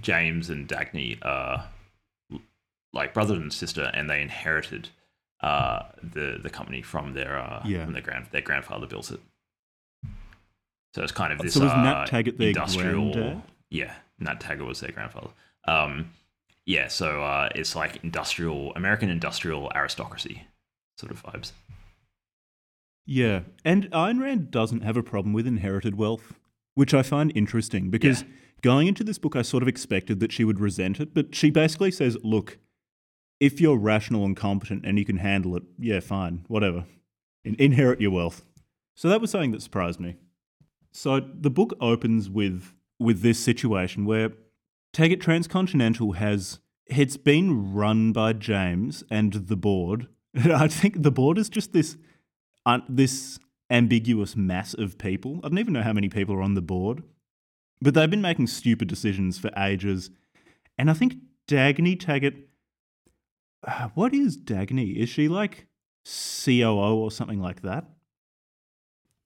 James 0.01 0.49
and 0.51 0.67
Dagny 0.69 1.19
are 1.23 1.69
like 2.93 3.15
brother 3.15 3.35
and 3.35 3.53
sister, 3.53 3.91
and 3.95 4.09
they 4.09 4.21
inherited 4.23 4.89
uh, 5.43 5.83
the 6.03 6.39
the 6.43 6.51
company 6.51 6.83
from 6.83 7.15
their 7.15 7.39
uh, 7.39 7.63
Yeah. 7.65 7.85
from 7.85 7.93
their 7.93 8.03
grand 8.03 8.27
their 8.31 8.41
grandfather 8.43 8.87
built 8.87 9.11
it. 9.11 9.21
So 10.95 11.03
it's 11.03 11.13
kind 11.13 11.33
of 11.33 11.39
this 11.39 11.55
So 11.55 11.61
was 11.63 11.73
uh, 11.73 11.83
Nat 11.83 12.07
Taggart 12.07 12.39
their 12.39 12.49
industrial. 12.49 13.13
granddad? 13.13 13.43
Yeah, 13.71 13.95
Nat 14.19 14.41
Taggart 14.41 14.67
was 14.67 14.81
their 14.81 14.93
grandfather. 14.93 15.31
Um, 15.67 16.11
yeah, 16.67 16.89
so 16.89 17.23
uh, 17.23 17.49
it's 17.55 17.75
like 17.75 18.03
industrial 18.05 18.73
American 18.75 19.09
industrial 19.09 19.73
aristocracy 19.75 20.43
sort 20.99 21.11
of 21.11 21.23
vibes. 21.23 21.53
Yeah, 23.07 23.41
and 23.65 23.91
Ayn 23.91 24.21
Rand 24.21 24.51
doesn't 24.51 24.83
have 24.83 24.97
a 24.97 25.03
problem 25.03 25.33
with 25.33 25.47
inherited 25.47 25.97
wealth, 25.97 26.35
which 26.75 26.95
I 26.95 27.03
find 27.03 27.33
interesting 27.35 27.91
because 27.91 28.23
Yeah. 28.23 28.29
Going 28.63 28.87
into 28.87 29.05
this 29.05 29.19
book, 29.19 29.37
I 29.37 29.43
sort 29.43 29.63
of 29.63 29.69
expected 29.69 30.21
that 30.21 30.33
she 30.33 30.45
would 30.45 30.61
resent 30.61 31.01
it, 31.01 31.15
but 31.15 31.35
she 31.35 31.51
basically 31.51 31.91
says, 31.91 32.17
look, 32.23 32.59
if 33.41 33.61
you're 33.61 33.77
rational 33.77 34.25
and 34.25 34.37
competent 34.37 34.87
and 34.87 34.99
you 34.99 35.05
can 35.05 35.19
handle 35.19 35.57
it, 35.57 35.65
yeah, 35.79 36.01
fine, 36.01 36.45
whatever. 36.49 36.85
In- 37.45 37.57
inherit 37.59 38.01
your 38.01 38.13
wealth. 38.13 38.45
So 38.95 39.09
that 39.09 39.21
was 39.21 39.31
something 39.31 39.51
that 39.51 39.63
surprised 39.63 39.99
me. 39.99 40.17
So 40.93 41.21
the 41.21 41.51
book 41.51 41.75
opens 41.81 42.31
with 42.31 42.75
with 42.99 43.23
this 43.23 43.39
situation 43.41 44.05
where 44.05 44.31
Taggart 44.93 45.21
Transcontinental 45.21 46.13
has 46.13 46.61
it's 46.87 47.17
been 47.17 47.73
run 47.73 48.13
by 48.13 48.33
James 48.35 49.03
and 49.11 49.33
the 49.33 49.57
board. 49.57 50.07
I 50.37 50.69
think 50.69 51.03
the 51.03 51.11
board 51.11 51.39
is 51.39 51.49
just 51.49 51.73
this 51.73 51.97
un- 52.67 52.85
this 52.89 53.39
ambiguous 53.71 54.37
mass 54.37 54.75
of 54.75 54.99
people. 54.99 55.41
I 55.43 55.49
don't 55.49 55.59
even 55.59 55.73
know 55.73 55.83
how 55.83 55.95
many 55.95 56.09
people 56.09 56.35
are 56.35 56.43
on 56.43 56.55
the 56.55 56.63
board, 56.63 57.03
but 57.83 57.95
they've 57.95 58.09
been 58.11 58.23
making 58.23 58.47
stupid 58.47 58.89
decisions 58.89 59.39
for 59.39 59.51
ages. 59.57 60.11
And 60.79 60.91
I 60.91 60.95
think 60.95 61.15
Dagny 61.49 61.99
Taggart. 61.99 62.35
uh, 63.67 63.89
What 63.95 64.15
is 64.15 64.39
Dagny? 64.39 64.97
Is 64.97 65.09
she 65.09 65.29
like 65.29 65.67
COO 66.05 66.95
or 66.97 67.11
something 67.11 67.41
like 67.41 67.63
that? 67.63 67.85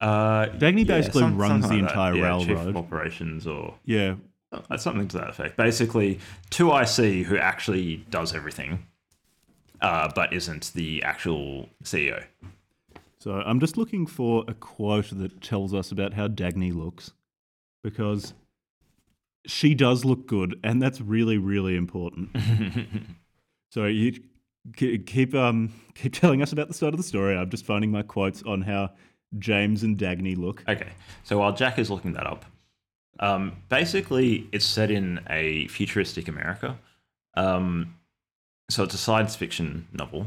Uh, 0.01 0.47
Dagny 0.59 0.87
basically 0.87 1.23
some- 1.23 1.39
runs 1.39 1.69
the 1.69 1.75
like 1.75 1.83
entire 1.83 2.15
yeah, 2.17 2.39
Chief 2.39 2.49
railroad. 2.49 2.77
operations 2.77 3.47
or 3.47 3.75
Yeah. 3.85 4.17
uh, 4.53 4.77
something 4.77 5.09
to 5.09 5.19
that 5.19 5.31
effect. 5.31 5.57
Basically, 5.57 6.19
two 6.51 6.71
IC 6.73 7.23
who 7.25 7.37
actually 7.39 8.05
does 8.11 8.35
everything, 8.35 8.87
uh, 9.81 10.11
but 10.15 10.33
isn't 10.35 10.73
the 10.75 11.03
actual 11.03 11.69
CEO. 11.83 12.25
So 13.19 13.33
I'm 13.41 13.59
just 13.59 13.77
looking 13.79 14.07
for 14.07 14.45
a 14.47 14.55
quote 14.55 15.11
that 15.19 15.41
tells 15.41 15.73
us 15.73 15.91
about 15.91 16.13
how 16.15 16.29
Dagny 16.29 16.75
looks, 16.75 17.13
because 17.83 18.35
she 19.47 19.75
does 19.75 20.05
look 20.05 20.27
good, 20.27 20.59
and 20.63 20.81
that's 20.83 21.01
really, 21.01 21.39
really 21.39 21.77
important. 21.77 22.37
so 23.71 23.87
you 23.87 24.21
keep 24.75 25.35
um 25.35 25.73
keep 25.95 26.13
telling 26.13 26.43
us 26.43 26.53
about 26.53 26.69
the 26.69 26.75
start 26.75 26.95
of 26.95 26.99
the 26.99 27.05
story. 27.05 27.37
I'm 27.37 27.51
just 27.51 27.65
finding 27.65 27.91
my 27.91 28.03
quotes 28.03 28.43
on 28.43 28.63
how 28.63 28.91
James 29.39 29.83
and 29.83 29.97
Dagny 29.97 30.37
look. 30.37 30.65
Okay, 30.69 30.91
so 31.25 31.39
while 31.39 31.53
Jack 31.53 31.79
is 31.79 31.91
looking 31.91 32.13
that 32.15 32.27
up, 32.27 32.45
um, 33.21 33.53
basically 33.69 34.49
it's 34.53 34.67
set 34.67 34.91
in 34.91 35.21
a 35.29 35.69
futuristic 35.69 36.29
America. 36.29 36.79
Um, 37.35 37.95
so 38.71 38.83
it's 38.83 38.95
a 38.95 38.99
science 38.99 39.37
fiction 39.37 39.87
novel, 39.93 40.27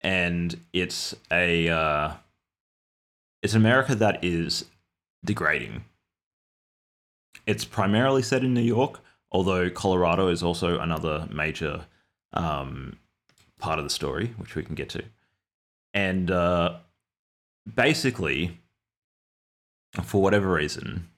and 0.00 0.58
it's 0.72 1.14
a 1.30 1.68
uh, 1.68 2.12
it's 3.42 3.54
an 3.54 3.60
America 3.60 3.94
that 3.94 4.22
is 4.24 4.66
degrading. 5.24 5.84
It's 7.46 7.64
primarily 7.64 8.22
set 8.22 8.44
in 8.44 8.54
New 8.54 8.60
York, 8.60 9.00
although 9.30 9.70
Colorado 9.70 10.28
is 10.28 10.42
also 10.42 10.78
another 10.78 11.28
major 11.32 11.86
um, 12.32 12.98
part 13.58 13.78
of 13.78 13.84
the 13.84 13.90
story, 13.90 14.34
which 14.36 14.54
we 14.54 14.62
can 14.62 14.74
get 14.74 14.88
to. 14.90 15.02
And 15.94 16.30
uh, 16.30 16.78
basically, 17.72 18.58
for 20.02 20.22
whatever 20.22 20.52
reason, 20.52 21.08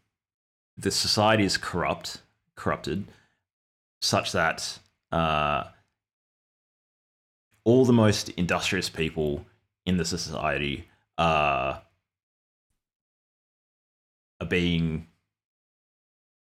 the 0.76 0.90
society 0.90 1.44
is 1.44 1.56
corrupt, 1.56 2.22
corrupted, 2.56 3.06
such 4.00 4.32
that 4.32 4.78
uh, 5.12 5.64
all 7.64 7.84
the 7.84 7.92
most 7.92 8.28
industrious 8.30 8.90
people 8.90 9.44
in 9.86 9.96
the 9.96 10.04
society 10.04 10.88
are, 11.16 11.82
are 14.40 14.46
being 14.46 15.06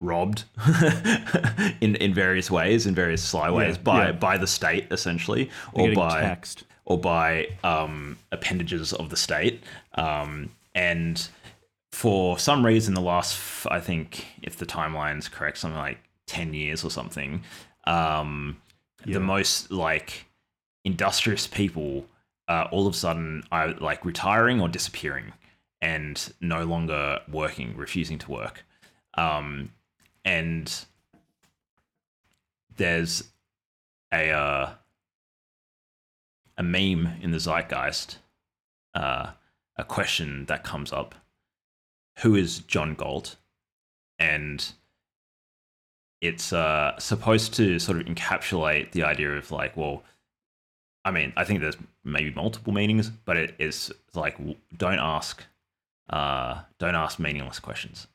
robbed 0.04 0.44
in 1.82 1.96
in 1.96 2.14
various 2.14 2.50
ways, 2.52 2.86
in 2.86 2.94
various 2.96 3.24
sly 3.24 3.50
ways, 3.50 3.76
Yeah, 3.78 3.82
by 3.84 4.06
yeah. 4.08 4.12
by 4.14 4.38
the 4.38 4.48
state 4.48 4.88
essentially, 4.92 5.50
They're 5.76 5.92
or 5.92 5.96
by 5.96 6.22
taxed. 6.22 6.64
or 6.86 6.98
by 7.00 7.48
um, 7.64 8.18
appendages 8.32 8.94
of 8.94 9.10
the 9.10 9.18
state. 9.18 9.64
Um, 9.96 10.52
and 10.76 11.28
for 11.92 12.40
some 12.40 12.66
reason, 12.66 12.94
the 12.96 13.02
last, 13.02 13.66
I 13.70 13.80
think, 13.80 14.26
if 14.42 14.58
the 14.58 14.66
timeline's 14.66 15.28
correct, 15.30 15.60
something 15.60 15.78
like 15.80 16.00
10 16.28 16.54
years 16.54 16.84
or 16.84 16.90
something, 16.90 17.44
um, 17.86 18.58
Yeah. 19.06 19.16
the 19.16 19.20
most 19.20 19.72
like 19.72 20.26
industrious 20.84 21.48
people 21.48 22.06
uh, 22.50 22.68
all 22.72 22.88
of 22.88 22.94
a 22.94 22.98
sudden 22.98 23.44
are 23.52 23.74
like 23.76 24.04
retiring 24.04 24.60
or 24.60 24.68
disappearing 24.68 25.32
and 25.82 26.34
no 26.42 26.64
longer 26.66 27.20
working, 27.32 27.76
refusing 27.78 28.18
to 28.18 28.32
work. 28.32 28.66
Um, 29.14 29.70
and 30.26 30.86
there's 32.76 33.32
a, 34.14 34.30
uh, 34.32 34.74
a 36.58 36.64
meme 36.64 37.18
in 37.22 37.32
the 37.32 37.40
zeitgeist, 37.40 38.18
uh, 38.94 39.32
a 39.78 39.84
question 39.84 40.46
that 40.46 40.64
comes 40.64 40.92
up: 40.94 41.16
Who 42.20 42.36
is 42.36 42.60
John 42.60 42.96
Galt? 42.96 43.36
And 44.20 44.74
it's 46.22 46.54
uh, 46.54 46.98
supposed 47.00 47.54
to 47.56 47.80
sort 47.80 48.00
of 48.00 48.06
encapsulate 48.06 48.92
the 48.92 49.04
idea 49.04 49.36
of 49.36 49.52
like, 49.52 49.76
well, 49.76 50.04
I 51.04 51.12
mean, 51.12 51.34
I 51.36 51.44
think 51.44 51.60
there's 51.60 51.76
maybe 52.06 52.32
multiple 52.32 52.72
meanings, 52.72 53.10
but 53.10 53.36
it 53.36 53.56
is 53.60 53.92
like, 54.14 54.38
don't 54.78 55.00
ask, 55.00 55.44
uh, 56.10 56.62
don't 56.80 56.96
ask 56.96 57.20
meaningless 57.20 57.60
questions, 57.60 58.08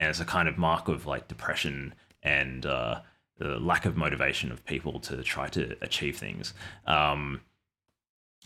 and 0.00 0.10
it's 0.10 0.20
a 0.20 0.24
kind 0.24 0.48
of 0.48 0.58
mark 0.58 0.88
of 0.88 1.06
like 1.06 1.28
depression 1.28 1.94
and 2.22 2.66
uh, 2.66 3.00
the 3.38 3.58
lack 3.58 3.84
of 3.84 3.96
motivation 3.96 4.50
of 4.50 4.64
people 4.64 5.00
to 5.00 5.22
try 5.22 5.48
to 5.48 5.76
achieve 5.82 6.16
things. 6.18 6.54
Um, 6.86 7.40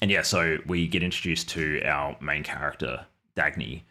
and 0.03 0.11
yeah, 0.11 0.23
so 0.23 0.59
we 0.67 0.87
get 0.87 1.03
introduced 1.03 1.49
to 1.51 1.83
our 1.85 2.17
main 2.21 2.43
character, 2.43 3.05
Dagny, 3.37 3.83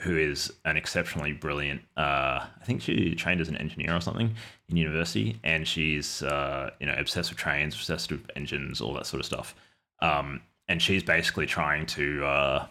who 0.00 0.16
is 0.16 0.52
an 0.64 0.76
exceptionally 0.76 1.32
brilliant. 1.32 1.82
Uh, 1.96 2.46
I 2.60 2.64
think 2.64 2.82
she 2.82 3.14
trained 3.14 3.40
as 3.40 3.48
an 3.48 3.56
engineer 3.56 3.94
or 3.94 4.00
something 4.00 4.34
in 4.68 4.76
university, 4.76 5.38
and 5.44 5.66
she's 5.66 6.22
uh, 6.22 6.70
you 6.80 6.86
know 6.86 6.94
obsessed 6.98 7.30
with 7.30 7.38
trains, 7.38 7.74
obsessed 7.74 8.10
with 8.10 8.28
engines, 8.34 8.80
all 8.80 8.94
that 8.94 9.06
sort 9.06 9.20
of 9.20 9.26
stuff. 9.26 9.54
Um, 10.00 10.40
and 10.68 10.82
she's 10.82 11.02
basically 11.02 11.46
trying 11.46 11.86
to 11.86 12.24
uh, 12.24 12.66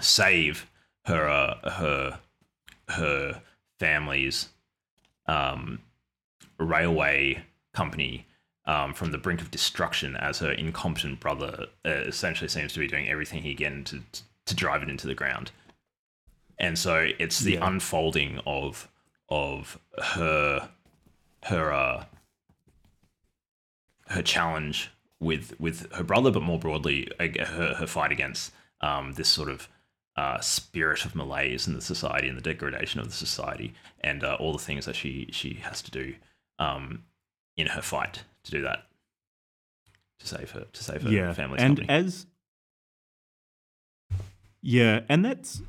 save 0.00 0.68
her 1.04 1.28
uh, 1.28 1.70
her 1.70 2.18
her 2.88 3.42
family's 3.78 4.48
um, 5.26 5.80
railway 6.58 7.44
company 7.72 8.26
um, 8.64 8.94
from 8.94 9.10
the 9.10 9.18
brink 9.18 9.40
of 9.40 9.50
destruction 9.50 10.16
as 10.16 10.38
her 10.38 10.52
incompetent 10.52 11.18
brother 11.20 11.66
uh, 11.84 11.90
essentially 11.90 12.48
seems 12.48 12.72
to 12.72 12.78
be 12.80 12.86
doing 12.86 13.08
everything 13.08 13.42
he 13.42 13.54
can 13.54 13.84
to 13.84 14.00
to 14.44 14.54
drive 14.56 14.82
it 14.82 14.88
into 14.90 15.06
the 15.06 15.14
ground. 15.14 15.50
And 16.58 16.78
so 16.78 17.08
it's 17.18 17.40
the 17.40 17.54
Yeah. 17.54 17.66
unfolding 17.66 18.40
of 18.46 18.88
of 19.28 19.78
her 20.02 20.68
her 21.44 21.72
uh, 21.72 22.04
her 24.08 24.22
challenge 24.22 24.90
with 25.18 25.58
with 25.60 25.90
her 25.92 26.04
brother, 26.04 26.30
but 26.30 26.42
more 26.42 26.58
broadly 26.58 27.08
her 27.18 27.74
her 27.78 27.86
fight 27.86 28.12
against 28.12 28.52
um, 28.80 29.12
this 29.14 29.28
sort 29.28 29.48
of 29.48 29.68
uh, 30.16 30.40
spirit 30.40 31.04
of 31.04 31.14
malaise 31.14 31.66
in 31.66 31.74
the 31.74 31.80
society 31.80 32.28
and 32.28 32.36
the 32.36 32.42
degradation 32.42 33.00
of 33.00 33.06
the 33.06 33.12
society, 33.12 33.74
and 34.00 34.24
uh, 34.24 34.36
all 34.38 34.52
the 34.52 34.58
things 34.58 34.84
that 34.86 34.96
she 34.96 35.28
she 35.32 35.54
has 35.54 35.82
to 35.82 35.90
do 35.90 36.14
um, 36.58 37.04
in 37.56 37.68
her 37.68 37.82
fight 37.82 38.24
to 38.44 38.50
do 38.50 38.62
that 38.62 38.86
to 40.18 40.26
save 40.26 40.50
her 40.52 40.66
to 40.72 40.84
save 40.84 41.02
her 41.02 41.10
yeah, 41.10 41.32
family's 41.32 41.62
and 41.62 41.78
company. 41.78 41.88
as 41.88 42.26
yeah, 44.60 45.00
and 45.08 45.24
that's 45.24 45.62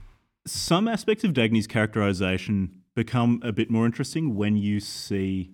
some 0.45 0.87
aspects 0.87 1.23
of 1.23 1.33
Dagny's 1.33 1.67
characterization 1.67 2.83
become 2.95 3.41
a 3.43 3.51
bit 3.51 3.71
more 3.71 3.85
interesting 3.85 4.35
when 4.35 4.55
you 4.55 4.79
see 4.79 5.51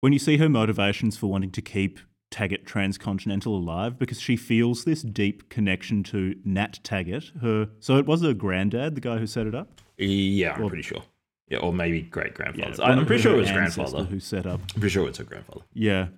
when 0.00 0.12
you 0.12 0.18
see 0.18 0.36
her 0.36 0.48
motivations 0.48 1.16
for 1.16 1.28
wanting 1.28 1.50
to 1.50 1.62
keep 1.62 1.98
Taggart 2.34 2.66
Transcontinental 2.66 3.56
alive 3.56 3.96
because 3.96 4.20
she 4.20 4.36
feels 4.36 4.82
this 4.82 5.02
deep 5.02 5.48
connection 5.50 6.02
to 6.02 6.34
Nat 6.44 6.80
Taggart. 6.82 7.30
Her 7.40 7.68
so 7.78 7.96
it 7.96 8.06
was 8.06 8.22
her 8.22 8.34
granddad, 8.34 8.96
the 8.96 9.00
guy 9.00 9.18
who 9.18 9.26
set 9.28 9.46
it 9.46 9.54
up. 9.54 9.80
yeah, 9.98 10.54
I'm 10.54 10.68
pretty 10.68 10.82
sure. 10.82 11.04
Yeah, 11.48 11.58
or 11.58 11.72
maybe 11.72 12.02
great 12.02 12.34
grandfather. 12.34 12.82
one 12.82 12.98
I'm 12.98 13.06
pretty 13.06 13.22
sure 13.22 13.34
it 13.34 13.38
was 13.38 13.52
grandfather. 13.52 14.02
who 14.02 14.18
set 14.18 14.46
up. 14.46 14.60
I'm 14.74 14.80
pretty 14.80 14.88
sure 14.88 15.06
it's 15.06 15.18
her 15.18 15.24
grandfather. 15.24 15.60
Yeah. 15.74 16.08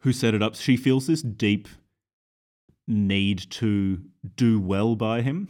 Who 0.00 0.14
set 0.14 0.32
it 0.32 0.42
up? 0.42 0.54
She 0.54 0.78
feels 0.78 1.06
this 1.06 1.20
deep 1.20 1.68
need 2.86 3.50
to 3.50 4.00
do 4.36 4.58
well 4.58 4.96
by 4.96 5.20
him. 5.20 5.48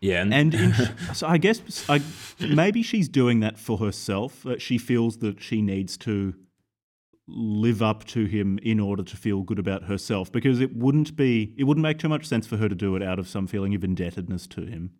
Yeah, 0.00 0.22
and, 0.22 0.54
in, 0.54 0.72
so 1.14 1.26
I 1.26 1.36
guess 1.38 1.88
I, 1.88 2.00
maybe 2.40 2.82
she's 2.82 3.08
doing 3.08 3.40
that 3.40 3.58
for 3.58 3.78
herself. 3.78 4.42
That 4.44 4.62
she 4.62 4.78
feels 4.78 5.18
that 5.18 5.42
she 5.42 5.60
needs 5.60 5.96
to 5.98 6.34
live 7.32 7.82
up 7.82 8.04
to 8.04 8.24
him 8.24 8.58
in 8.62 8.80
order 8.80 9.02
to 9.02 9.16
feel 9.16 9.42
good 9.42 9.58
about 9.58 9.84
herself 9.84 10.32
because 10.32 10.60
it 10.60 10.74
wouldn't 10.76 11.14
be 11.16 11.54
it 11.56 11.64
wouldn't 11.64 11.82
make 11.82 11.98
too 11.98 12.08
much 12.08 12.26
sense 12.26 12.46
for 12.46 12.56
her 12.56 12.68
to 12.68 12.74
do 12.74 12.96
it 12.96 13.02
out 13.02 13.18
of 13.18 13.28
some 13.28 13.46
feeling 13.46 13.74
of 13.74 13.84
indebtedness 13.84 14.46
to 14.48 14.62
him. 14.62 14.90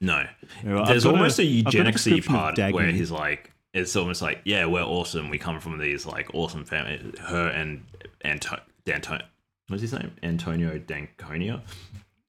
no, 0.00 0.24
You 0.62 0.70
know, 0.70 0.84
there's 0.84 1.06
almost 1.06 1.38
a, 1.38 1.62
got 1.62 1.72
eugenicsy 1.72 2.24
part 2.26 2.58
where 2.72 2.90
he's 2.90 3.10
like, 3.10 3.52
it's 3.72 3.94
almost 3.94 4.20
like, 4.20 4.40
yeah, 4.44 4.66
we're 4.66 4.82
awesome. 4.82 5.30
We 5.30 5.38
come 5.38 5.60
from 5.60 5.78
these 5.78 6.04
like 6.06 6.34
awesome 6.34 6.64
family. 6.64 7.00
Her 7.20 7.48
and 7.48 7.84
Anto- 8.22 8.60
Danto- 8.84 9.22
what's 9.68 9.82
his 9.82 9.92
name? 9.92 10.12
Antonio 10.22 10.78
D'Anconia. 10.78 11.62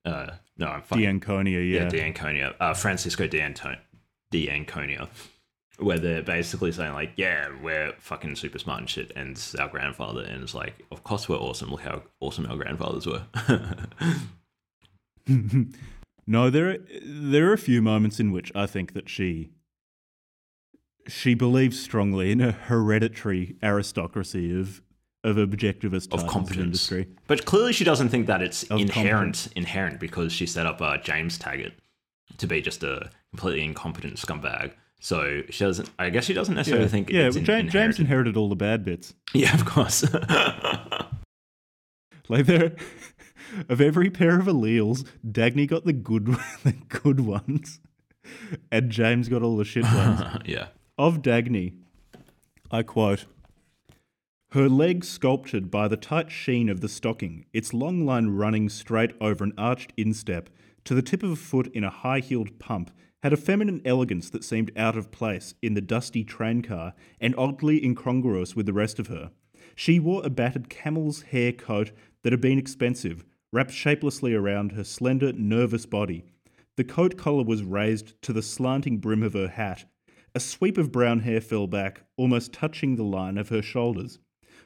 Uh, 0.06 0.32
no, 0.58 0.68
I'm 0.68 0.82
fucking 0.82 1.04
D'Anconia, 1.04 1.60
yeah, 1.60 1.84
yeah. 1.84 1.90
D'Anconia, 1.90 2.56
uh, 2.60 2.74
Francisco 2.74 3.28
D'Anto- 3.28 3.78
D'Anconia, 4.32 5.10
where 5.80 6.00
they're 6.00 6.22
basically 6.22 6.72
saying 6.72 6.94
like, 6.94 7.14
yeah, 7.16 7.50
we're 7.62 7.94
fucking 8.00 8.36
super 8.36 8.60
smart 8.60 8.82
and 8.82 8.90
shit, 8.90 9.12
and 9.16 9.32
it's 9.32 9.56
our 9.56 9.70
grandfather, 9.70 10.24
and 10.24 10.44
it's 10.44 10.54
like, 10.54 10.76
of 10.92 11.04
course 11.04 11.28
we're 11.28 11.38
awesome. 11.38 11.72
Look 11.72 11.82
how 11.82 12.04
awesome 12.20 12.46
our 12.46 12.58
grandfathers 12.58 13.08
were. 13.08 13.24
no, 16.28 16.50
there 16.50 16.70
are, 16.72 16.78
there 17.04 17.50
are 17.50 17.54
a 17.54 17.58
few 17.58 17.82
moments 17.82 18.20
in 18.20 18.32
which 18.32 18.52
I 18.56 18.66
think 18.66 18.94
that 18.94 19.10
she 19.10 19.50
she 21.08 21.34
believes 21.34 21.82
strongly 21.82 22.32
in 22.32 22.40
a 22.40 22.52
hereditary 22.52 23.58
aristocracy 23.62 24.58
of 24.58 24.82
of 25.24 25.38
objectivist 25.38 26.14
of 26.14 26.28
competence. 26.28 26.64
industry. 26.66 27.08
But 27.28 27.46
clearly, 27.46 27.74
she 27.74 27.84
doesn't 27.84 28.10
think 28.10 28.28
that 28.28 28.42
it's 28.42 28.64
Of 28.64 28.80
inherent 28.82 29.48
inherent 29.56 30.00
because 30.00 30.34
she 30.34 30.46
set 30.46 30.66
up 30.66 30.82
uh, 30.82 30.98
James 30.98 31.38
Taggart 31.38 31.74
to 32.38 32.48
be 32.48 32.62
just 32.62 32.84
a 32.84 33.10
completely 33.32 33.64
incompetent 33.64 34.18
scumbag. 34.18 34.72
So 35.00 35.44
she 35.50 35.64
doesn't. 35.66 35.90
I 36.00 36.10
guess 36.10 36.26
she 36.26 36.34
doesn't 36.34 36.56
necessarily 36.56 36.86
Yeah, 36.86 36.90
think. 36.92 37.10
yeah. 37.10 37.28
well, 37.30 37.38
in- 37.38 37.46
James, 37.46 37.46
James 37.46 37.74
inherited. 37.74 38.00
inherited 38.02 38.38
all 38.38 38.50
the 38.50 38.56
bad 38.56 38.84
bits. 38.86 39.14
Yeah, 39.34 39.54
of 39.54 39.66
course. 39.66 40.04
Like 42.30 42.46
there, 42.46 42.72
of 43.70 43.82
every 43.82 44.10
pair 44.10 44.40
of 44.40 44.46
alleles, 44.46 45.06
Dagny 45.30 45.68
got 45.68 45.84
the 45.86 45.92
good 45.94 46.26
the 46.64 46.72
good 46.88 47.20
ones, 47.20 47.82
and 48.72 48.90
James 48.90 49.28
got 49.28 49.44
all 49.44 49.58
the 49.58 49.66
shit 49.66 49.84
ones. 49.84 50.22
yeah. 50.46 50.68
Of 50.98 51.22
Dagny, 51.22 51.74
I 52.72 52.84
quote 52.84 53.26
Her 54.54 54.70
legs 54.70 55.10
sculptured 55.10 55.72
by 55.72 55.88
the 55.88 55.98
tight 55.98 56.30
sheen 56.30 56.70
of 56.70 56.80
the 56.80 56.88
stocking, 56.88 57.46
its 57.54 57.74
long 57.74 58.06
line 58.06 58.28
running 58.28 58.70
straight 58.70 59.14
over 59.20 59.44
an 59.44 59.54
arched 59.58 59.94
instep 59.98 60.48
to 60.84 60.94
the 60.94 61.02
tip 61.02 61.24
of 61.24 61.32
a 61.32 61.36
foot 61.36 61.66
in 61.74 61.84
a 61.84 61.90
high 61.90 62.20
heeled 62.20 62.60
pump, 62.60 62.92
had 63.24 63.34
a 63.34 63.38
feminine 63.38 63.82
elegance 63.84 64.30
that 64.30 64.44
seemed 64.44 64.72
out 64.78 64.96
of 64.96 65.10
place 65.10 65.56
in 65.64 65.74
the 65.74 65.82
dusty 65.82 66.24
train 66.24 66.62
car 66.62 66.94
and 67.20 67.34
oddly 67.36 67.84
incongruous 67.84 68.56
with 68.56 68.68
the 68.68 68.74
rest 68.74 69.00
of 69.00 69.08
her. 69.08 69.32
She 69.74 70.00
wore 70.00 70.24
a 70.24 70.30
battered 70.30 70.70
camel's 70.70 71.24
hair 71.24 71.52
coat 71.52 71.92
that 72.22 72.32
had 72.32 72.42
been 72.42 72.60
expensive, 72.60 73.26
wrapped 73.52 73.72
shapelessly 73.72 74.36
around 74.36 74.74
her 74.74 74.84
slender, 74.84 75.34
nervous 75.34 75.88
body. 75.88 76.26
The 76.76 76.84
coat 76.84 77.18
collar 77.18 77.44
was 77.44 77.64
raised 77.64 78.22
to 78.22 78.32
the 78.32 78.44
slanting 78.44 79.00
brim 79.00 79.24
of 79.24 79.34
her 79.34 79.48
hat. 79.48 79.86
A 80.36 80.40
sweep 80.40 80.78
of 80.78 80.92
brown 80.92 81.22
hair 81.22 81.42
fell 81.42 81.66
back, 81.66 82.02
almost 82.18 82.54
touching 82.54 82.98
the 82.98 83.04
line 83.04 83.40
of 83.40 83.50
her 83.50 83.64
shoulders. 83.64 84.20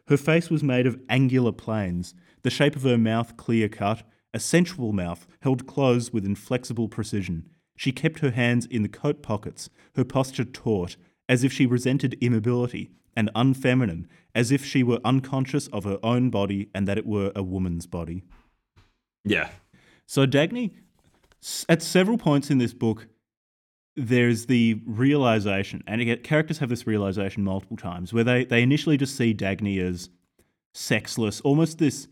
Her 0.08 0.18
face 0.18 0.50
was 0.50 0.64
made 0.64 0.88
of 0.88 1.00
angular 1.10 1.52
planes, 1.52 2.14
the 2.44 2.50
shape 2.50 2.76
of 2.76 2.84
her 2.84 2.98
mouth 2.98 3.38
clear 3.38 3.68
cut, 3.68 4.04
a 4.34 4.40
sensual 4.40 4.94
mouth 4.94 5.28
held 5.42 5.68
closed 5.68 6.14
with 6.14 6.26
inflexible 6.26 6.88
precision. 6.88 7.50
She 7.76 7.92
kept 7.92 8.20
her 8.20 8.32
hands 8.32 8.66
in 8.66 8.84
the 8.84 8.90
coat 8.90 9.22
pockets, 9.22 9.70
her 9.96 10.04
posture 10.04 10.46
taut, 10.46 10.96
as 11.30 11.44
if 11.44 11.52
she 11.52 11.66
resented 11.66 12.18
immobility, 12.22 12.92
and 13.16 13.30
unfeminine, 13.36 14.06
as 14.34 14.52
if 14.52 14.64
she 14.64 14.84
were 14.84 15.00
unconscious 15.04 15.68
of 15.68 15.84
her 15.84 16.00
own 16.04 16.30
body 16.30 16.70
and 16.74 16.88
that 16.88 16.98
it 16.98 17.06
were 17.06 17.32
a 17.36 17.44
woman's 17.44 17.88
body. 17.88 18.24
Yeah. 19.26 19.50
So 20.06 20.26
Dagny, 20.26 20.72
at 21.68 21.82
several 21.82 22.18
points 22.18 22.50
in 22.50 22.60
this 22.60 22.74
book, 22.74 23.08
there's 23.98 24.46
the 24.46 24.80
realization, 24.86 25.84
and 25.88 26.00
again, 26.00 26.20
characters 26.24 26.60
have 26.60 26.70
this 26.70 26.86
realization 26.86 27.44
multiple 27.44 27.76
times, 27.76 28.14
where 28.14 28.24
they, 28.24 28.46
they 28.46 28.62
initially 28.62 28.96
just 28.96 29.18
see 29.18 29.34
Dagny 29.34 29.82
as 29.82 30.10
sexless, 30.74 31.42
almost 31.42 31.80
this 31.80 32.08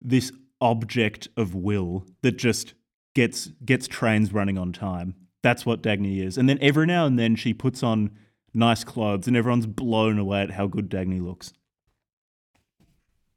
this 0.00 0.32
object 0.60 1.28
of 1.36 1.54
will 1.54 2.06
that 2.22 2.38
just 2.38 2.74
gets 3.14 3.48
gets 3.64 3.86
trains 3.86 4.32
running 4.32 4.56
on 4.56 4.72
time. 4.72 5.14
That's 5.42 5.66
what 5.66 5.82
Dagny 5.82 6.24
is. 6.24 6.38
And 6.38 6.48
then 6.48 6.58
every 6.60 6.86
now 6.86 7.04
and 7.04 7.18
then 7.18 7.36
she 7.36 7.52
puts 7.52 7.82
on 7.82 8.10
nice 8.54 8.82
clothes, 8.82 9.28
and 9.28 9.36
everyone's 9.36 9.66
blown 9.66 10.18
away 10.18 10.42
at 10.42 10.52
how 10.52 10.66
good 10.66 10.90
Dagny 10.90 11.22
looks. 11.22 11.52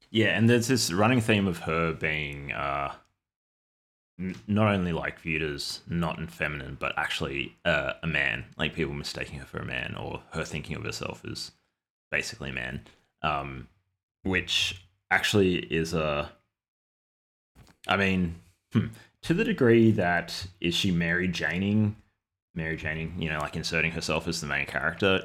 Yeah, 0.09 0.38
and 0.38 0.49
there's 0.49 0.67
this 0.67 0.93
running 0.93 1.19
theme 1.19 1.45
of 1.45 1.59
her 1.59 1.91
being 1.91 2.53
uh, 2.53 2.93
not 4.17 4.73
only 4.73 4.93
like 4.93 5.19
viewed 5.19 5.43
as 5.43 5.82
not 5.88 6.17
in 6.17 6.28
feminine, 6.28 6.78
but 6.80 6.93
actually 6.97 7.56
uh, 7.65 7.93
a 8.01 8.08
man. 8.08 8.45
Like 8.58 8.73
people 8.73 8.93
mistaking 8.93 9.39
her 9.39 9.45
for 9.45 9.60
a 9.60 9.65
man, 9.65 9.95
or 9.95 10.21
her 10.32 10.45
thinking 10.45 10.75
of 10.75 10.84
herself 10.84 11.23
as 11.30 11.51
basically 12.12 12.51
a 12.51 12.54
man, 12.54 12.82
um, 13.21 13.67
which 14.23 14.86
actually 15.12 15.58
is 15.58 15.93
a. 15.93 16.32
I 17.88 17.97
mean, 17.97 18.36
hmm, 18.73 18.88
to 19.23 19.34
the 19.34 19.43
degree 19.43 19.91
that 19.91 20.47
is 20.62 20.73
she 20.73 20.91
Mary 20.91 21.28
Janing, 21.28 21.95
Mary 22.54 22.78
Janing, 22.78 23.21
you 23.21 23.30
know, 23.30 23.39
like 23.39 23.56
inserting 23.56 23.91
herself 23.91 24.28
as 24.28 24.41
the 24.41 24.47
main 24.47 24.65
character. 24.65 25.23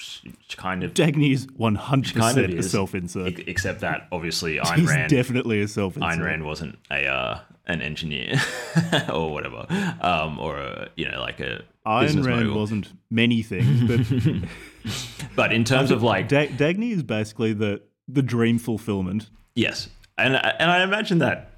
She 0.00 0.34
she 0.48 0.56
kind 0.56 0.82
of 0.82 0.92
Dagny 0.92 1.32
is 1.32 1.46
100% 1.46 2.14
kind 2.14 2.38
of 2.38 2.58
a 2.58 2.62
self 2.64 2.96
insert. 2.96 3.28
Ex- 3.28 3.42
Except 3.46 3.80
that 3.80 4.08
obviously 4.10 4.56
Ayn 4.64 4.76
He's 4.76 4.88
Rand, 4.88 5.10
definitely 5.10 5.60
a 5.60 5.68
self 5.68 5.96
insert. 5.96 6.18
Ayn 6.18 6.24
Rand 6.24 6.44
wasn't 6.44 6.78
a 6.90 7.06
uh, 7.06 7.40
an 7.66 7.80
engineer 7.82 8.40
or 9.12 9.32
whatever, 9.32 9.66
um, 10.00 10.38
or 10.38 10.58
a 10.58 10.88
you 10.96 11.08
know 11.10 11.20
like 11.20 11.40
a 11.40 11.62
Iron 11.86 12.22
Rand 12.22 12.46
mogul. 12.46 12.60
wasn't 12.60 12.92
many 13.10 13.42
things, 13.42 13.82
but 13.88 14.48
But 15.36 15.52
in 15.52 15.64
terms 15.64 15.90
of 15.90 16.02
like 16.02 16.28
da- 16.28 16.48
Dagny 16.48 16.92
is 16.92 17.02
basically 17.02 17.52
the 17.52 17.80
the 18.08 18.22
dream 18.22 18.58
fulfillment. 18.58 19.30
yes, 19.54 19.88
and 20.18 20.36
and 20.36 20.70
I 20.70 20.82
imagine 20.82 21.18
that 21.18 21.50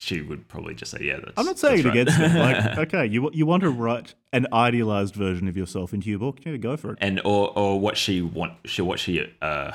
she 0.00 0.22
would 0.22 0.46
probably 0.48 0.74
just 0.74 0.92
say 0.92 0.98
yeah. 1.02 1.16
That's, 1.16 1.32
I'm 1.36 1.44
not 1.46 1.58
saying 1.58 1.80
it 1.80 1.84
right. 1.84 1.96
against 1.98 2.18
it. 2.20 2.34
Like, 2.38 2.78
okay, 2.92 3.06
you 3.06 3.30
you 3.32 3.46
want 3.46 3.62
to 3.64 3.70
write 3.70 4.14
an 4.32 4.46
idealized 4.52 5.14
version 5.14 5.48
of 5.48 5.56
yourself 5.56 5.92
into 5.92 6.08
your 6.08 6.18
book? 6.20 6.38
Yeah, 6.44 6.56
go 6.56 6.76
for 6.76 6.92
it. 6.92 6.98
and 7.00 7.20
or 7.24 7.56
or 7.58 7.80
what 7.80 7.96
she 7.96 8.22
want 8.22 8.52
she 8.64 8.80
what 8.82 8.98
she 8.98 9.26
uh, 9.42 9.72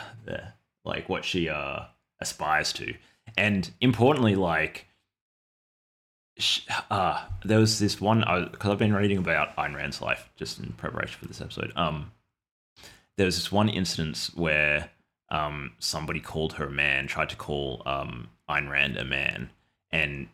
like 0.86 1.10
what 1.10 1.26
she 1.26 1.50
uh 1.50 1.82
aspires 2.22 2.72
to 2.74 2.94
and 3.38 3.72
importantly 3.82 4.36
like 4.36 4.88
uh 6.90 7.26
there 7.46 7.60
was 7.60 7.80
this 7.80 8.02
one 8.02 8.24
because 8.52 8.72
i've 8.72 8.78
been 8.80 8.94
reading 8.94 9.18
about 9.18 9.56
Ayn 9.56 9.76
Rand's 9.76 10.02
life 10.02 10.30
just 10.36 10.60
in 10.60 10.72
preparation 10.74 11.20
for 11.20 11.28
this 11.28 11.42
episode 11.42 11.72
um 11.76 12.12
there 13.18 13.26
was 13.26 13.36
this 13.36 13.52
one 13.52 13.70
instance 13.70 14.32
where 14.36 14.90
um 15.30 15.74
somebody 15.80 16.20
called 16.20 16.54
her 16.54 16.66
a 16.66 16.72
man 16.72 17.08
tried 17.08 17.30
to 17.30 17.36
call 17.36 17.84
um 17.86 18.30
Ayn 18.50 18.70
Rand 18.70 18.98
a 18.98 19.06
man 19.06 19.50
and 19.92 20.28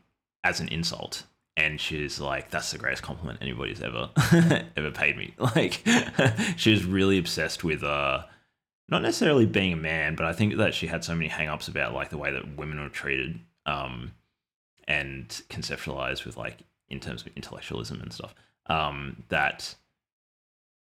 as 0.44 0.60
an 0.60 0.68
insult. 0.70 1.24
And 1.58 1.80
she's 1.80 2.20
like 2.20 2.50
that's 2.50 2.72
the 2.72 2.78
greatest 2.78 3.04
compliment 3.04 3.40
anybody's 3.42 3.82
ever 3.82 4.10
ever 4.78 4.92
paid 4.92 5.18
me. 5.18 5.34
Like 5.56 5.84
she 6.58 6.72
was 6.72 6.86
really 6.86 7.18
obsessed 7.18 7.64
with 7.64 7.84
uh 7.84 8.24
not 8.90 9.02
necessarily 9.02 9.46
being 9.46 9.74
a 9.74 9.78
man 9.78 10.16
but 10.16 10.26
i 10.26 10.34
think 10.34 10.58
that 10.58 10.74
she 10.74 10.88
had 10.88 11.04
so 11.04 11.14
many 11.14 11.28
hang-ups 11.28 11.68
about 11.68 11.94
like 11.94 12.10
the 12.10 12.18
way 12.18 12.32
that 12.32 12.58
women 12.58 12.82
were 12.82 12.90
treated 12.90 13.40
um 13.66 14.12
and 14.88 15.42
conceptualized 15.50 16.26
with 16.26 16.38
like 16.38 16.60
in 16.90 17.00
terms 17.00 17.22
of 17.22 17.28
intellectualism 17.36 18.02
and 18.02 18.12
stuff 18.12 18.34
um 18.68 19.24
that 19.30 19.76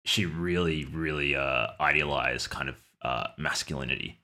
she 0.04 0.24
really 0.24 0.84
really 0.86 1.36
uh 1.36 1.68
idealized 1.80 2.50
kind 2.50 2.68
of 2.68 2.76
uh 3.02 3.28
masculinity. 3.36 4.18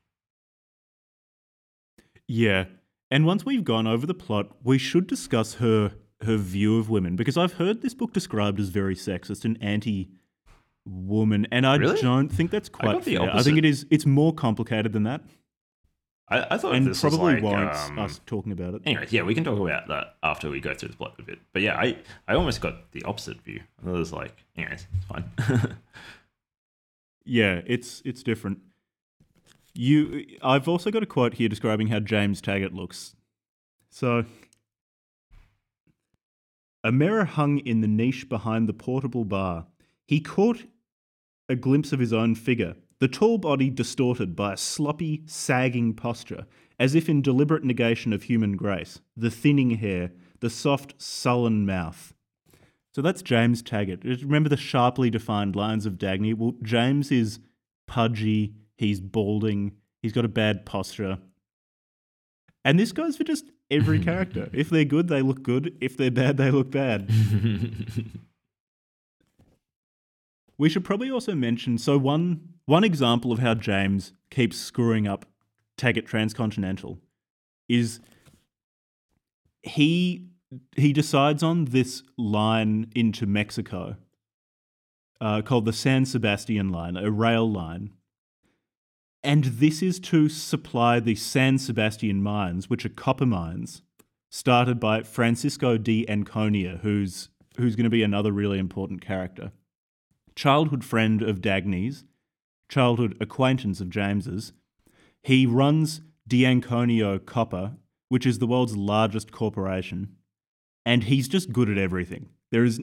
Yeah, 2.27 2.65
and 3.11 3.27
once 3.27 3.45
we've 3.45 3.65
gone 3.65 3.87
over 3.87 4.07
the 4.07 4.15
plot, 4.15 4.57
we 4.63 4.79
should 4.79 5.07
discuss 5.07 5.55
her 5.55 5.93
her 6.23 6.37
view 6.39 6.79
of 6.79 6.89
women 6.89 7.17
because 7.17 7.37
I've 7.37 7.55
heard 7.55 7.83
this 7.83 7.93
book 7.93 8.15
described 8.15 8.59
as 8.59 8.71
very 8.71 8.95
sexist 8.95 9.45
and 9.45 9.63
anti 9.63 10.11
woman, 10.87 11.47
and 11.51 11.67
I 11.67 11.77
Really? 11.77 12.01
don't 12.01 12.29
think 12.29 12.51
that's 12.51 12.69
I 12.75 12.79
quite 12.79 13.05
the 13.05 13.17
fair. 13.17 13.35
I 13.35 13.43
think 13.43 13.59
it 13.59 13.65
is. 13.65 13.87
It's 13.91 14.07
more 14.07 14.33
complicated 14.33 14.93
than 14.93 15.05
that. 15.05 15.23
I, 16.29 16.55
I 16.55 16.59
thought 16.59 16.75
and 16.75 16.95
probably 16.95 17.35
like, 17.35 17.43
warrants 17.43 17.89
um, 17.91 17.99
us 17.99 18.21
talking 18.25 18.51
about 18.53 18.75
it. 18.75 18.83
Anyways, 18.87 19.13
yeah, 19.13 19.23
we 19.23 19.35
can 19.35 19.45
talk 19.45 19.59
about 19.59 19.89
that 19.89 20.17
after 20.23 20.49
we 20.49 20.59
go 20.59 20.73
through 20.75 20.89
the 20.89 20.97
plot 20.97 21.15
a 21.19 21.23
bit. 21.23 21.39
But 21.53 21.61
yeah, 21.63 21.77
I, 21.77 21.99
I 22.27 22.35
almost 22.35 22.63
got 22.63 22.93
the 22.93 23.03
opposite 23.03 23.43
view. 23.43 23.61
I 23.87 23.91
was 23.91 24.11
like, 24.13 24.35
anyways, 24.57 24.87
it's 24.97 25.05
fine. 25.07 25.77
Yeah, 27.25 27.63
it's 27.67 28.03
it's 28.05 28.23
different. 28.23 28.59
You, 29.75 30.27
I've 30.43 30.69
also 30.69 30.91
got 30.91 31.03
a 31.03 31.07
quote 31.07 31.35
here 31.35 31.49
describing 31.49 31.87
how 31.89 31.99
James 31.99 32.41
Taggart 32.41 32.75
looks. 32.75 33.17
So, 33.91 34.25
a 36.85 36.93
mirror 36.93 37.25
hung 37.25 37.59
in 37.59 37.81
the 37.81 37.89
niche 37.89 38.29
behind 38.29 38.69
the 38.69 38.73
portable 38.75 39.25
bar. 39.25 39.67
He 40.07 40.21
caught 40.21 40.65
a 41.49 41.57
glimpse 41.57 41.93
of 41.93 42.01
his 42.01 42.13
own 42.13 42.35
figure, 42.35 42.75
the 43.01 43.09
tall 43.09 43.39
body 43.39 43.71
distorted 43.71 44.35
by 44.35 44.55
a 44.55 44.57
sloppy, 44.57 45.23
sagging 45.27 45.95
posture, 45.95 46.47
as 46.79 46.95
if 46.95 47.09
in 47.09 47.23
deliberate 47.23 47.65
negation 47.65 48.13
of 48.13 48.25
human 48.25 48.57
grace, 48.57 49.01
the 49.17 49.31
thinning 49.31 49.71
hair, 49.73 50.11
the 50.41 50.51
soft, 50.51 51.01
sullen 51.01 51.67
mouth. 51.67 52.15
So 52.93 53.03
that's 53.03 53.23
James 53.23 53.63
Taggart. 53.63 54.05
Remember 54.05 54.49
the 54.49 54.57
sharply 54.57 55.11
defined 55.11 55.57
lines 55.57 55.85
of 55.85 55.95
Dagny? 55.99 56.33
Well, 56.33 56.55
James 56.63 57.11
is 57.11 57.41
pudgy, 57.87 58.55
he's 58.77 59.01
balding, 59.01 59.73
he's 60.01 60.13
got 60.13 60.25
a 60.25 60.29
bad 60.29 60.65
posture. 60.65 61.19
And 62.65 62.79
this 62.79 62.93
goes 62.93 63.17
for 63.17 63.25
just 63.25 63.51
every 63.71 63.99
character. 64.05 64.49
If 64.53 64.71
they're 64.71 64.85
good, 64.85 65.09
they 65.09 65.23
look 65.23 65.43
good. 65.43 65.77
If 65.81 65.97
they're 65.97 66.11
bad, 66.11 66.37
they 66.37 66.51
look 66.51 66.71
bad. 66.71 67.11
We 70.57 70.69
should 70.69 70.85
probably 70.85 71.11
also 71.11 71.35
mention 71.35 71.79
so 71.79 71.99
one 71.99 72.55
one 72.67 72.85
example 72.85 73.33
of 73.33 73.41
how 73.41 73.55
James 73.55 74.13
keeps 74.31 74.57
screwing 74.57 75.07
up 75.07 75.27
Taggart 75.77 76.07
Transcontinental 76.07 76.99
is 77.69 78.01
he 79.63 80.29
he 80.77 80.93
decides 80.93 81.43
on 81.43 81.67
this 81.67 82.03
line 82.17 82.91
into 82.95 83.27
Mexico 83.27 83.97
uh, 85.21 85.43
called 85.43 85.65
the 85.65 85.73
San 85.73 86.05
Sebastian 86.05 86.71
line, 86.71 86.97
a 86.97 87.11
rail 87.11 87.51
line. 87.51 87.91
And 89.23 89.45
this 89.45 89.83
is 89.83 89.99
to 90.01 90.29
supply 90.29 91.01
the 91.01 91.15
San 91.15 91.59
Sebastian 91.59 92.23
mines, 92.23 92.69
which 92.69 92.85
are 92.85 92.91
copper 92.91 93.25
mines, 93.25 93.81
started 94.31 94.79
by 94.79 95.03
Francisco 95.03 95.79
d'Anconia, 95.79 96.81
who's 96.83 97.31
who's 97.57 97.75
going 97.75 97.85
to 97.85 97.91
be 97.91 98.03
another 98.03 98.33
really 98.33 98.59
important 98.59 99.01
character 99.01 99.53
childhood 100.37 100.85
friend 100.85 101.23
of 101.23 101.41
Dagny's, 101.41 102.05
childhood 102.69 103.17
acquaintance 103.21 103.81
of 103.81 103.91
James's. 103.91 104.53
He 105.23 105.47
runs 105.47 106.03
D'Anconia 106.27 107.19
Copper, 107.21 107.77
which 108.09 108.27
is 108.27 108.39
the 108.39 108.47
world's 108.47 108.77
largest 108.77 109.33
corporation, 109.33 110.17
and 110.85 111.05
he's 111.05 111.29
just 111.29 111.53
good 111.53 111.71
at 111.71 111.79
everything. 111.79 112.29
There 112.51 112.65
is 112.65 112.81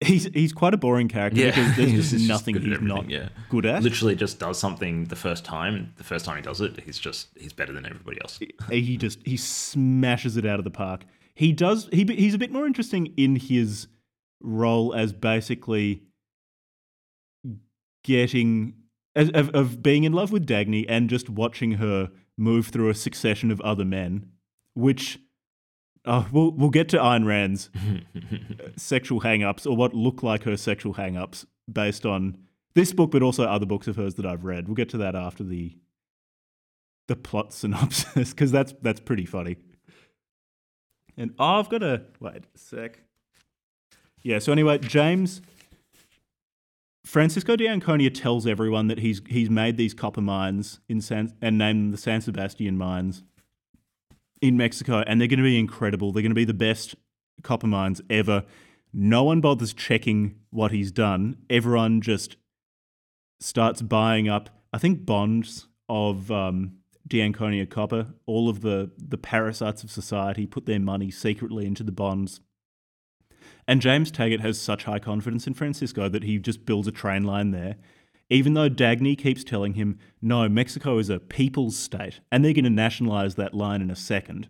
he's 0.00 0.24
he's 0.34 0.52
quite 0.52 0.74
a 0.74 0.76
boring 0.76 1.08
character 1.08 1.40
Yeah, 1.40 1.46
because 1.46 1.76
there's 1.76 1.92
just 1.92 2.10
just 2.12 2.28
nothing 2.28 2.56
at 2.56 2.62
he's 2.62 2.80
not 2.80 3.08
yeah. 3.10 3.28
good 3.50 3.66
at. 3.66 3.82
Literally 3.82 4.14
just 4.14 4.38
does 4.38 4.58
something 4.58 5.04
the 5.04 5.16
first 5.16 5.44
time. 5.44 5.92
The 5.96 6.04
first 6.04 6.24
time 6.24 6.36
he 6.36 6.42
does 6.42 6.60
it, 6.60 6.80
he's 6.80 6.98
just 6.98 7.28
he's 7.36 7.52
better 7.52 7.72
than 7.72 7.86
everybody 7.86 8.20
else. 8.20 8.38
he 8.70 8.96
just 8.96 9.20
he 9.24 9.36
smashes 9.36 10.36
it 10.36 10.46
out 10.46 10.58
of 10.58 10.64
the 10.64 10.70
park. 10.70 11.04
He 11.34 11.52
does 11.52 11.88
he 11.92 12.04
he's 12.04 12.34
a 12.34 12.38
bit 12.38 12.52
more 12.52 12.66
interesting 12.66 13.12
in 13.16 13.36
his 13.36 13.88
role 14.40 14.94
as 14.94 15.12
basically 15.12 16.02
getting 18.06 18.72
of, 19.16 19.50
of 19.50 19.82
being 19.82 20.04
in 20.04 20.12
love 20.12 20.30
with 20.30 20.46
Dagny 20.46 20.86
and 20.88 21.10
just 21.10 21.28
watching 21.28 21.72
her 21.72 22.10
move 22.36 22.68
through 22.68 22.88
a 22.88 22.94
succession 22.94 23.50
of 23.50 23.60
other 23.62 23.84
men, 23.84 24.30
which 24.74 25.18
oh, 26.04 26.26
we'll 26.30 26.52
we'll 26.52 26.70
get 26.70 26.88
to 26.90 26.98
Ayn 26.98 27.26
Rand's 27.26 27.68
uh, 27.74 28.68
sexual 28.76 29.20
hang-ups 29.20 29.66
or 29.66 29.76
what 29.76 29.92
look 29.92 30.22
like 30.22 30.44
her 30.44 30.56
sexual 30.56 30.92
hang-ups 30.94 31.46
based 31.70 32.06
on 32.06 32.38
this 32.74 32.92
book 32.92 33.10
but 33.10 33.22
also 33.22 33.44
other 33.44 33.66
books 33.66 33.88
of 33.88 33.96
hers 33.96 34.14
that 34.14 34.26
I've 34.26 34.44
read. 34.44 34.68
We'll 34.68 34.76
get 34.76 34.88
to 34.90 34.98
that 34.98 35.16
after 35.16 35.42
the 35.42 35.76
the 37.08 37.16
plot 37.16 37.52
synopsis 37.52 38.30
because 38.30 38.52
that's 38.52 38.74
that's 38.82 39.00
pretty 39.00 39.26
funny. 39.26 39.56
And 41.16 41.34
oh, 41.38 41.58
I've 41.58 41.68
got 41.68 41.82
a 41.82 42.02
wait 42.20 42.44
a 42.54 42.58
sec. 42.58 43.00
Yeah. 44.22 44.38
So 44.38 44.52
anyway, 44.52 44.78
James 44.78 45.40
Francisco 47.06 47.54
d'Anconia 47.54 48.10
tells 48.10 48.48
everyone 48.48 48.88
that 48.88 48.98
he's 48.98 49.22
he's 49.28 49.48
made 49.48 49.76
these 49.76 49.94
copper 49.94 50.20
mines 50.20 50.80
in 50.88 51.00
San 51.00 51.32
and 51.40 51.56
named 51.56 51.84
them 51.84 51.90
the 51.92 51.96
San 51.96 52.20
Sebastian 52.20 52.76
mines 52.76 53.22
in 54.42 54.56
Mexico, 54.56 55.04
and 55.06 55.20
they're 55.20 55.28
going 55.28 55.38
to 55.38 55.44
be 55.44 55.58
incredible. 55.58 56.10
They're 56.10 56.22
going 56.22 56.30
to 56.32 56.34
be 56.34 56.44
the 56.44 56.52
best 56.52 56.96
copper 57.42 57.68
mines 57.68 58.02
ever. 58.10 58.44
No 58.92 59.22
one 59.22 59.40
bothers 59.40 59.72
checking 59.72 60.34
what 60.50 60.72
he's 60.72 60.90
done. 60.90 61.36
Everyone 61.48 62.00
just 62.00 62.36
starts 63.38 63.82
buying 63.82 64.28
up. 64.28 64.50
I 64.72 64.78
think 64.78 65.06
bonds 65.06 65.68
of 65.88 66.32
um, 66.32 66.78
D'Anconia 67.06 67.66
Copper. 67.66 68.14
All 68.26 68.48
of 68.48 68.62
the 68.62 68.90
the 68.98 69.18
parasites 69.18 69.84
of 69.84 69.92
society 69.92 70.44
put 70.44 70.66
their 70.66 70.80
money 70.80 71.12
secretly 71.12 71.66
into 71.66 71.84
the 71.84 71.92
bonds. 71.92 72.40
And 73.68 73.80
James 73.80 74.10
Taggart 74.10 74.40
has 74.40 74.60
such 74.60 74.84
high 74.84 74.98
confidence 74.98 75.46
in 75.46 75.54
Francisco 75.54 76.08
that 76.08 76.22
he 76.22 76.38
just 76.38 76.64
builds 76.66 76.86
a 76.86 76.92
train 76.92 77.24
line 77.24 77.50
there. 77.50 77.76
Even 78.28 78.54
though 78.54 78.68
Dagny 78.68 79.16
keeps 79.16 79.44
telling 79.44 79.74
him, 79.74 79.98
no, 80.20 80.48
Mexico 80.48 80.98
is 80.98 81.10
a 81.10 81.20
people's 81.20 81.76
state, 81.76 82.20
and 82.30 82.44
they're 82.44 82.52
going 82.52 82.64
to 82.64 82.70
nationalize 82.70 83.36
that 83.36 83.54
line 83.54 83.80
in 83.80 83.90
a 83.90 83.96
second. 83.96 84.48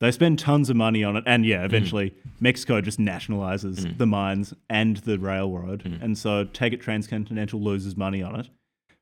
They 0.00 0.10
spend 0.10 0.38
tons 0.38 0.68
of 0.68 0.76
money 0.76 1.04
on 1.04 1.16
it, 1.16 1.24
and 1.26 1.46
yeah, 1.46 1.62
mm. 1.62 1.66
eventually 1.66 2.14
Mexico 2.40 2.80
just 2.80 2.98
nationalizes 2.98 3.86
mm. 3.86 3.96
the 3.96 4.06
mines 4.06 4.52
and 4.68 4.96
the 4.98 5.18
railroad, 5.18 5.84
mm. 5.84 6.02
and 6.02 6.18
so 6.18 6.44
Taggart 6.44 6.80
Transcontinental 6.80 7.62
loses 7.62 7.96
money 7.96 8.22
on 8.22 8.38
it. 8.38 8.48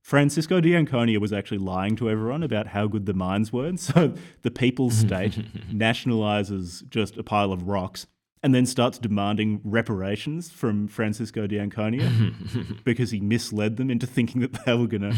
Francisco 0.03 0.61
d'Anconia 0.61 1.19
was 1.19 1.33
actually 1.33 1.59
lying 1.59 1.97
to 1.97 2.09
everyone 2.09 2.43
about 2.43 2.69
how 2.69 2.87
good 2.87 3.07
the 3.07 3.14
mines 3.14 3.53
were, 3.53 3.66
and 3.66 3.81
so 3.88 4.12
the 4.43 4.51
people's 4.51 4.95
state 4.95 5.33
nationalizes 5.73 6.88
just 6.90 7.16
a 7.16 7.23
pile 7.23 7.53
of 7.53 7.66
rocks 7.66 8.07
and 8.42 8.55
then 8.55 8.64
starts 8.64 8.98
demanding 8.98 9.61
reparations 9.64 10.50
from 10.50 10.88
Francisco 10.88 11.46
d'Anconia 11.46 12.11
because 12.85 13.11
he 13.11 13.20
misled 13.20 13.76
them 13.76 13.90
into 13.90 14.07
thinking 14.07 14.40
that 14.40 14.64
they 14.64 14.74
were 14.74 14.87
gonna 14.87 15.12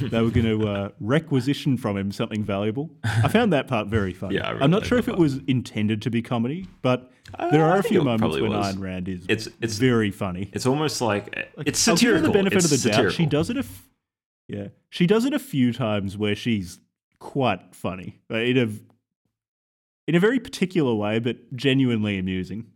they 0.00 0.20
were 0.20 0.30
gonna 0.30 0.66
uh, 0.66 0.88
requisition 1.00 1.76
from 1.76 1.96
him 1.96 2.10
something 2.10 2.42
valuable. 2.42 2.90
I 3.04 3.28
found 3.28 3.52
that 3.52 3.68
part 3.68 3.86
very 3.88 4.12
funny. 4.12 4.36
Yeah, 4.36 4.48
I 4.48 4.50
really 4.50 4.62
I'm 4.64 4.70
not 4.70 4.84
sure 4.86 4.98
if 4.98 5.08
it 5.08 5.16
was 5.16 5.38
intended 5.46 6.02
to 6.02 6.10
be 6.10 6.20
comedy, 6.22 6.66
but 6.82 7.10
there 7.52 7.64
are 7.64 7.76
I 7.76 7.78
a 7.78 7.82
few 7.82 8.02
moments 8.02 8.36
when 8.40 8.50
was. 8.50 8.74
Ayn 8.74 8.80
Rand 8.80 9.08
is 9.08 9.24
It's 9.28 9.48
it's 9.60 9.76
very 9.76 10.10
funny. 10.10 10.50
it's 10.52 10.66
almost 10.66 11.00
like, 11.00 11.32
it's 11.64 11.86
I'll 11.86 11.96
give 11.96 12.10
her 12.10 12.16
satirical. 12.18 12.32
the 12.32 12.38
benefit 12.38 12.64
it's 12.64 12.72
of 12.72 12.82
the 12.82 12.90
doubt. 12.90 13.12
She 13.12 13.24
does 13.26 13.50
it 13.50 13.56
a, 13.56 13.60
f- 13.60 13.88
yeah, 14.48 14.68
she 14.90 15.06
does 15.06 15.24
it 15.24 15.32
a 15.32 15.38
few 15.38 15.72
times 15.72 16.18
where 16.18 16.34
she's 16.34 16.80
quite 17.20 17.74
funny 17.74 18.20
uh, 18.30 18.36
in 18.38 18.58
a 18.58 18.68
in 20.06 20.14
a 20.14 20.20
very 20.20 20.38
particular 20.38 20.94
way, 20.94 21.18
but 21.18 21.54
genuinely 21.54 22.18
amusing. 22.18 22.66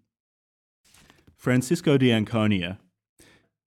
Francisco 1.36 1.96
d'Anconia. 1.96 2.78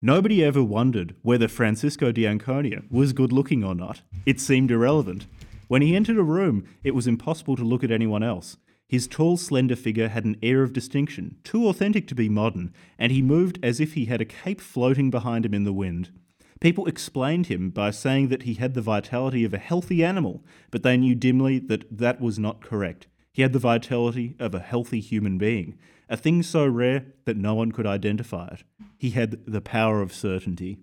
Nobody 0.01 0.43
ever 0.43 0.63
wondered 0.63 1.15
whether 1.21 1.47
Francisco 1.47 2.11
d'Anconia 2.11 2.83
was 2.89 3.13
good 3.13 3.31
looking 3.31 3.63
or 3.63 3.73
not. 3.73 4.01
It 4.25 4.41
seemed 4.41 4.69
irrelevant. 4.69 5.27
When 5.69 5.81
he 5.81 5.95
entered 5.95 6.17
a 6.17 6.23
room, 6.23 6.65
it 6.83 6.93
was 6.93 7.07
impossible 7.07 7.55
to 7.55 7.63
look 7.63 7.83
at 7.83 7.91
anyone 7.91 8.21
else. 8.21 8.57
His 8.87 9.07
tall, 9.07 9.37
slender 9.37 9.77
figure 9.77 10.09
had 10.09 10.25
an 10.25 10.37
air 10.43 10.61
of 10.61 10.73
distinction, 10.73 11.37
too 11.43 11.67
authentic 11.67 12.05
to 12.09 12.15
be 12.15 12.27
modern, 12.27 12.73
and 12.99 13.11
he 13.11 13.21
moved 13.21 13.57
as 13.63 13.79
if 13.79 13.93
he 13.93 14.05
had 14.05 14.19
a 14.19 14.25
cape 14.25 14.59
floating 14.59 15.09
behind 15.09 15.45
him 15.45 15.53
in 15.53 15.63
the 15.63 15.73
wind. 15.73 16.11
People 16.59 16.85
explained 16.85 17.47
him 17.47 17.69
by 17.69 17.91
saying 17.91 18.27
that 18.27 18.43
he 18.43 18.55
had 18.55 18.73
the 18.73 18.81
vitality 18.81 19.43
of 19.43 19.53
a 19.53 19.57
healthy 19.57 20.03
animal, 20.03 20.43
but 20.69 20.83
they 20.83 20.97
knew 20.97 21.15
dimly 21.15 21.59
that 21.59 21.97
that 21.97 22.21
was 22.21 22.37
not 22.37 22.61
correct. 22.61 23.07
He 23.33 23.41
had 23.41 23.53
the 23.53 23.59
vitality 23.59 24.35
of 24.39 24.53
a 24.53 24.59
healthy 24.59 24.99
human 24.99 25.37
being, 25.37 25.77
a 26.07 26.15
thing 26.15 26.43
so 26.43 26.67
rare 26.67 27.05
that 27.25 27.35
no 27.35 27.55
one 27.55 27.71
could 27.71 27.87
identify 27.87 28.47
it. 28.47 28.63
He 28.97 29.11
had 29.11 29.45
the 29.45 29.61
power 29.61 30.01
of 30.01 30.13
certainty. 30.13 30.77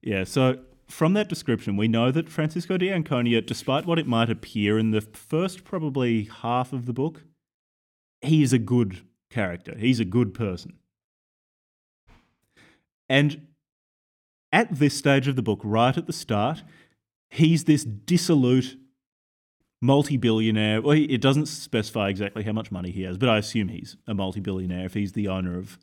Yeah, 0.00 0.24
so 0.24 0.60
from 0.88 1.12
that 1.12 1.28
description, 1.28 1.76
we 1.76 1.88
know 1.88 2.10
that 2.10 2.28
Francisco 2.28 2.76
d'Anconia, 2.76 3.42
despite 3.42 3.86
what 3.86 3.98
it 3.98 4.06
might 4.06 4.30
appear 4.30 4.78
in 4.78 4.90
the 4.90 5.00
first 5.00 5.64
probably 5.64 6.24
half 6.24 6.72
of 6.72 6.86
the 6.86 6.92
book, 6.92 7.22
he 8.22 8.42
is 8.42 8.52
a 8.52 8.58
good 8.58 9.02
character. 9.30 9.76
He's 9.76 10.00
a 10.00 10.04
good 10.04 10.32
person. 10.32 10.74
And 13.08 13.48
at 14.52 14.78
this 14.78 14.96
stage 14.96 15.28
of 15.28 15.36
the 15.36 15.42
book, 15.42 15.60
right 15.62 15.96
at 15.96 16.06
the 16.06 16.12
start, 16.12 16.62
he's 17.30 17.64
this 17.64 17.84
dissolute 17.84 18.76
multi 19.82 20.16
billionaire. 20.16 20.80
Well, 20.80 20.96
he- 20.96 21.04
it 21.12 21.20
doesn't 21.20 21.46
specify 21.46 22.08
exactly 22.08 22.44
how 22.44 22.52
much 22.52 22.70
money 22.70 22.90
he 22.90 23.02
has, 23.02 23.18
but 23.18 23.28
I 23.28 23.36
assume 23.36 23.68
he's 23.68 23.96
a 24.06 24.14
multi 24.14 24.40
billionaire 24.40 24.86
if 24.86 24.94
he's 24.94 25.12
the 25.12 25.28
owner 25.28 25.58
of 25.58 25.78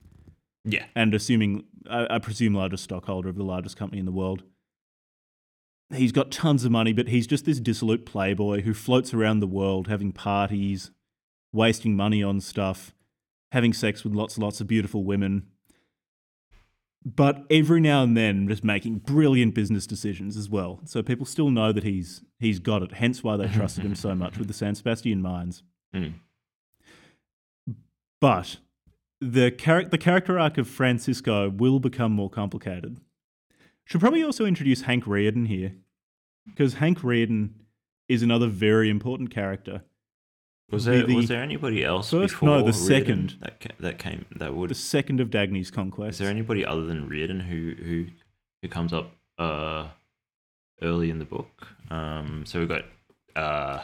Yeah. 0.65 0.85
and 0.95 1.13
assuming 1.13 1.65
I, 1.87 2.15
I 2.15 2.19
presume 2.19 2.53
largest 2.55 2.85
stockholder 2.85 3.29
of 3.29 3.35
the 3.35 3.43
largest 3.43 3.77
company 3.77 3.99
in 3.99 4.05
the 4.05 4.11
world. 4.11 4.43
he's 5.93 6.11
got 6.11 6.29
tons 6.31 6.63
of 6.65 6.71
money, 6.71 6.93
but 6.93 7.07
he's 7.07 7.25
just 7.27 7.45
this 7.45 7.59
dissolute 7.59 8.05
playboy 8.05 8.61
who 8.61 8.73
floats 8.75 9.11
around 9.13 9.39
the 9.39 9.47
world 9.47 9.87
having 9.87 10.11
parties, 10.11 10.91
wasting 11.51 11.95
money 11.95 12.21
on 12.21 12.39
stuff, 12.39 12.93
having 13.51 13.73
sex 13.73 14.03
with 14.03 14.13
lots 14.13 14.35
and 14.35 14.43
lots 14.43 14.61
of 14.61 14.67
beautiful 14.67 15.03
women. 15.03 15.47
But 17.05 17.45
every 17.49 17.79
now 17.79 18.03
and 18.03 18.15
then, 18.17 18.47
just 18.47 18.63
making 18.63 18.99
brilliant 18.99 19.55
business 19.55 19.87
decisions 19.87 20.35
as 20.35 20.49
well. 20.49 20.81
So 20.83 21.01
people 21.01 21.25
still 21.25 21.49
know 21.49 21.71
that 21.71 21.83
he's 21.83 22.23
he's 22.39 22.59
got 22.59 22.83
it. 22.83 22.93
Hence 22.93 23.23
why 23.23 23.37
they 23.37 23.47
trusted 23.53 23.85
him 23.85 23.95
so 23.95 24.13
much 24.15 24.37
with 24.37 24.47
the 24.47 24.53
San 24.53 24.75
Sebastian 24.75 25.21
mines. 25.21 25.63
Mm. 25.95 26.15
But 28.21 28.57
the, 29.21 29.51
char- 29.51 29.85
the 29.85 29.97
character 29.97 30.37
arc 30.37 30.57
of 30.57 30.67
Francisco 30.67 31.49
will 31.49 31.79
become 31.79 32.11
more 32.11 32.29
complicated. 32.29 32.97
Should 33.85 34.01
probably 34.01 34.23
also 34.23 34.45
introduce 34.45 34.81
Hank 34.81 35.05
Rearden 35.05 35.47
here, 35.47 35.73
because 36.45 36.75
Hank 36.75 36.99
Rearden 36.99 37.51
is 38.07 38.21
another 38.21 38.47
very 38.47 38.89
important 38.89 39.31
character. 39.31 39.83
Was 40.71 40.85
there 40.85 41.05
the 41.05 41.15
was 41.15 41.27
there 41.27 41.41
anybody 41.41 41.83
else 41.83 42.11
first- 42.11 42.33
before 42.33 42.49
no, 42.49 42.61
the 42.63 42.71
Rearden 42.71 42.73
second. 42.87 43.35
that 43.41 43.59
ca- 43.59 43.75
that 43.79 43.97
came 43.99 44.25
that 44.35 44.53
would 44.55 44.69
The 44.69 44.75
second 44.75 45.19
of 45.19 45.29
Dagny's 45.29 45.71
conquest. 45.71 46.13
Is 46.15 46.17
there 46.19 46.29
anybody 46.29 46.65
other 46.65 46.85
than 46.85 47.09
Rearden 47.09 47.41
who 47.47 47.75
who 47.83 48.05
who 48.61 48.67
comes 48.67 48.93
up 48.93 49.11
uh, 49.37 49.87
early 50.81 51.09
in 51.09 51.19
the 51.19 51.25
book? 51.25 51.67
Um, 51.89 52.43
so 52.45 52.59
we've 52.59 52.69
got 52.69 52.83
uh, 53.35 53.83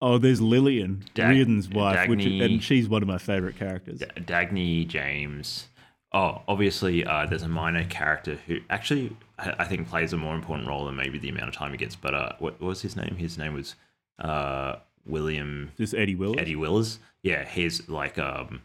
oh, 0.00 0.18
there's 0.18 0.40
Lillian, 0.40 1.04
Dag- 1.14 1.34
Rearden's 1.36 1.68
wife, 1.68 2.08
which, 2.08 2.24
and 2.24 2.62
she's 2.62 2.88
one 2.88 3.02
of 3.02 3.08
my 3.08 3.18
favorite 3.18 3.56
characters. 3.56 4.00
D- 4.00 4.06
Dagny 4.22 4.86
James. 4.86 5.68
Oh, 6.12 6.42
obviously, 6.46 7.04
uh, 7.04 7.26
there's 7.26 7.42
a 7.42 7.48
minor 7.48 7.84
character 7.84 8.38
who 8.46 8.58
actually 8.70 9.16
I 9.38 9.54
I 9.60 9.64
think 9.64 9.88
plays 9.88 10.12
a 10.12 10.16
more 10.16 10.34
important 10.34 10.68
role 10.68 10.84
than 10.86 10.96
maybe 10.96 11.18
the 11.18 11.28
amount 11.28 11.48
of 11.48 11.54
time 11.54 11.70
he 11.72 11.76
gets. 11.76 11.96
But 11.96 12.14
uh, 12.14 12.32
what, 12.38 12.60
what 12.60 12.68
was 12.68 12.82
his 12.82 12.96
name? 12.96 13.16
His 13.18 13.36
name 13.38 13.54
was 13.54 13.74
uh, 14.18 14.76
William 15.06 15.70
This 15.76 15.92
Eddie 15.94 16.14
Willis. 16.14 16.40
Eddie 16.40 16.56
Willers. 16.56 16.98
Yeah, 17.22 17.44
he's 17.46 17.88
like 17.88 18.18
um, 18.18 18.62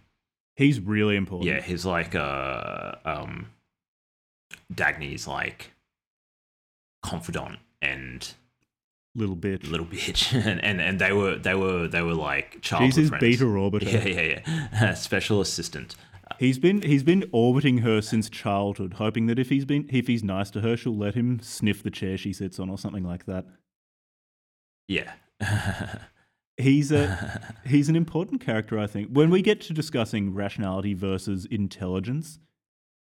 He's 0.56 0.80
really 0.80 1.16
important. 1.16 1.48
yeah, 1.50 1.62
he's 1.62 1.86
like 1.86 2.16
uh, 2.16 2.94
um, 3.06 3.48
Dagny's 4.74 5.28
like 5.28 5.72
confidant 7.04 7.60
and 7.82 8.34
Little 9.16 9.36
bitch. 9.36 9.70
little 9.70 9.86
bitch, 9.88 10.34
and, 10.46 10.64
and 10.64 10.80
and 10.80 11.00
they 11.00 11.12
were 11.14 11.36
they 11.36 11.56
were 11.56 11.88
they 11.88 12.02
were 12.02 12.14
like 12.14 12.62
childhood 12.62 12.94
his 12.96 13.10
friends. 13.10 13.22
beta 13.22 13.44
orbiter. 13.46 13.84
Yeah, 13.92 14.22
yeah, 14.22 14.42
yeah. 14.74 14.94
Special 14.94 15.42
assistant. 15.42 15.96
He's 16.38 16.60
been 16.60 16.84
he's 16.84 17.04
been 17.04 17.28
orbiting 17.32 17.80
her 17.80 18.02
since 18.02 18.30
childhood, 18.30 18.94
hoping 18.94 19.26
that 19.26 19.40
if 19.40 19.50
he's 19.50 19.66
been 19.66 19.90
if 19.92 20.06
he's 20.08 20.24
nice 20.24 20.52
to 20.52 20.62
her, 20.62 20.78
she'll 20.78 20.96
let 20.96 21.16
him 21.16 21.40
sniff 21.42 21.82
the 21.82 21.90
chair 21.90 22.18
she 22.18 22.32
sits 22.34 22.60
on 22.60 22.70
or 22.70 22.78
something 22.78 23.04
like 23.04 23.26
that. 23.26 23.46
Yeah. 24.88 25.12
He's 26.60 26.92
a 26.92 27.56
he's 27.66 27.90
an 27.90 27.96
important 27.96 28.42
character, 28.42 28.78
I 28.78 28.86
think. 28.88 29.10
When 29.10 29.30
we 29.30 29.42
get 29.42 29.62
to 29.62 29.74
discussing 29.74 30.34
rationality 30.34 30.94
versus 30.94 31.46
intelligence, 31.46 32.40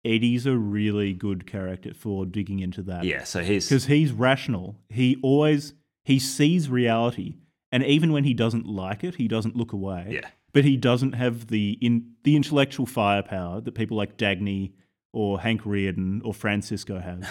Eddie's 0.06 0.46
a 0.46 0.56
really 0.56 1.14
good 1.14 1.48
character 1.48 1.94
for 1.94 2.26
digging 2.26 2.60
into 2.60 2.82
that. 2.84 3.04
yeah. 3.04 3.24
So 3.24 3.44
he's 3.44 3.68
Because 3.68 3.86
he's 3.86 4.12
rational. 4.12 4.78
He 4.90 5.18
always 5.22 5.74
he 6.06 6.20
sees 6.20 6.70
reality, 6.70 7.36
and 7.72 7.84
even 7.84 8.14
when 8.14 8.24
he 8.24 8.34
doesn't 8.34 8.66
like 8.66 9.04
it, 9.04 9.16
he 9.16 9.28
doesn't 9.28 9.56
look 9.56 9.74
away. 9.74 10.08
yeah. 10.12 10.30
But 10.54 10.64
he 10.64 10.78
doesn't 10.78 11.14
have 11.14 11.48
the 11.48 11.78
in 11.82 12.14
the 12.24 12.36
intellectual 12.36 12.86
firepower 12.86 13.62
that 13.62 13.74
people 13.74 13.98
like 13.98 14.18
Dagny 14.18 14.72
or 15.14 15.40
Hank 15.40 15.64
Rearden 15.64 16.22
or 16.24 16.34
Francisco 16.34 17.00
have. 17.00 17.28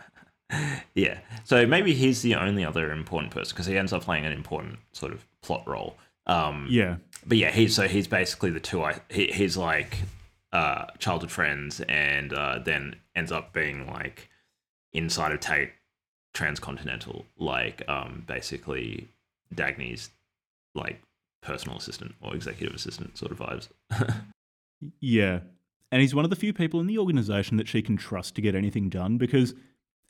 Yeah. 0.94 1.18
So 1.44 1.64
maybe 1.64 1.94
he's 1.94 2.22
the 2.22 2.34
only 2.34 2.64
other 2.64 2.90
important 2.90 3.32
person 3.32 3.54
because 3.54 3.66
he 3.66 3.78
ends 3.78 3.92
up 3.92 4.02
playing 4.02 4.26
an 4.26 4.32
important 4.32 4.78
sort 4.90 5.12
of 5.12 5.24
plot 5.42 5.62
role. 5.64 5.96
Um, 6.26 6.66
yeah. 6.68 6.96
But 7.24 7.38
yeah, 7.38 7.52
he's 7.52 7.74
so 7.74 7.86
he's 7.86 8.08
basically 8.08 8.50
the 8.50 8.58
two. 8.58 8.82
I 8.82 8.98
he, 9.08 9.26
he's 9.26 9.56
like 9.56 9.98
uh, 10.52 10.86
childhood 10.98 11.30
friends, 11.30 11.80
and 11.82 12.32
uh, 12.32 12.58
then 12.64 12.96
ends 13.14 13.30
up 13.30 13.52
being 13.52 13.86
like 13.86 14.28
inside 14.92 15.30
of 15.30 15.38
Tate 15.38 15.70
Transcontinental, 16.34 17.26
like 17.38 17.88
um, 17.88 18.24
basically 18.26 19.06
Dagny's 19.54 20.10
like 20.74 21.00
personal 21.42 21.78
assistant 21.78 22.16
or 22.20 22.34
executive 22.34 22.74
assistant 22.74 23.16
sort 23.16 23.30
of 23.30 23.38
vibes. 23.38 23.68
Yeah. 25.00 25.40
And 25.90 26.02
he's 26.02 26.14
one 26.14 26.24
of 26.24 26.30
the 26.30 26.36
few 26.36 26.52
people 26.52 26.80
in 26.80 26.86
the 26.86 26.98
organization 26.98 27.56
that 27.56 27.68
she 27.68 27.80
can 27.80 27.96
trust 27.96 28.34
to 28.34 28.42
get 28.42 28.54
anything 28.54 28.88
done 28.88 29.16
because, 29.16 29.54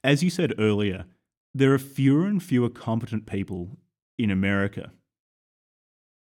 as 0.05 0.23
you 0.23 0.31
said 0.31 0.55
earlier, 0.59 1.07
there 1.55 1.73
are 1.73 1.79
fewer 1.79 2.27
and 2.27 2.43
fewer 2.43 2.69
competent 2.69 3.27
people 3.27 3.79
in 4.19 4.31
America. 4.31 4.93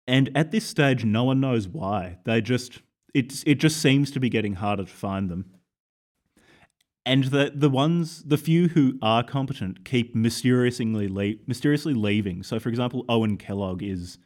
And 0.07 0.31
at 0.35 0.51
this 0.51 0.67
stage, 0.67 1.05
no 1.05 1.25
one 1.25 1.41
knows 1.41 1.69
why. 1.69 2.19
They 2.25 2.41
just, 2.41 2.81
it's, 3.15 3.45
it 3.47 3.57
just 3.57 3.81
seems 3.81 4.11
to 4.11 4.21
be 4.21 4.29
getting 4.29 4.55
harder 4.55 4.85
to 4.85 4.91
find 4.91 5.31
them. 5.31 5.47
And 7.05 7.25
the, 7.25 7.53
the 7.55 7.71
ones, 7.71 8.23
the 8.23 8.37
few 8.37 8.69
who 8.69 8.99
are 9.03 9.25
competent 9.25 9.85
keep 9.85 10.15
mysteriously, 10.15 11.09
le- 11.09 11.35
mysteriously 11.47 11.95
leaving. 11.95 12.43
So, 12.43 12.61
for 12.61 12.69
example, 12.69 13.05
Owen 13.09 13.37
Kellogg 13.37 13.83
is 13.83 14.19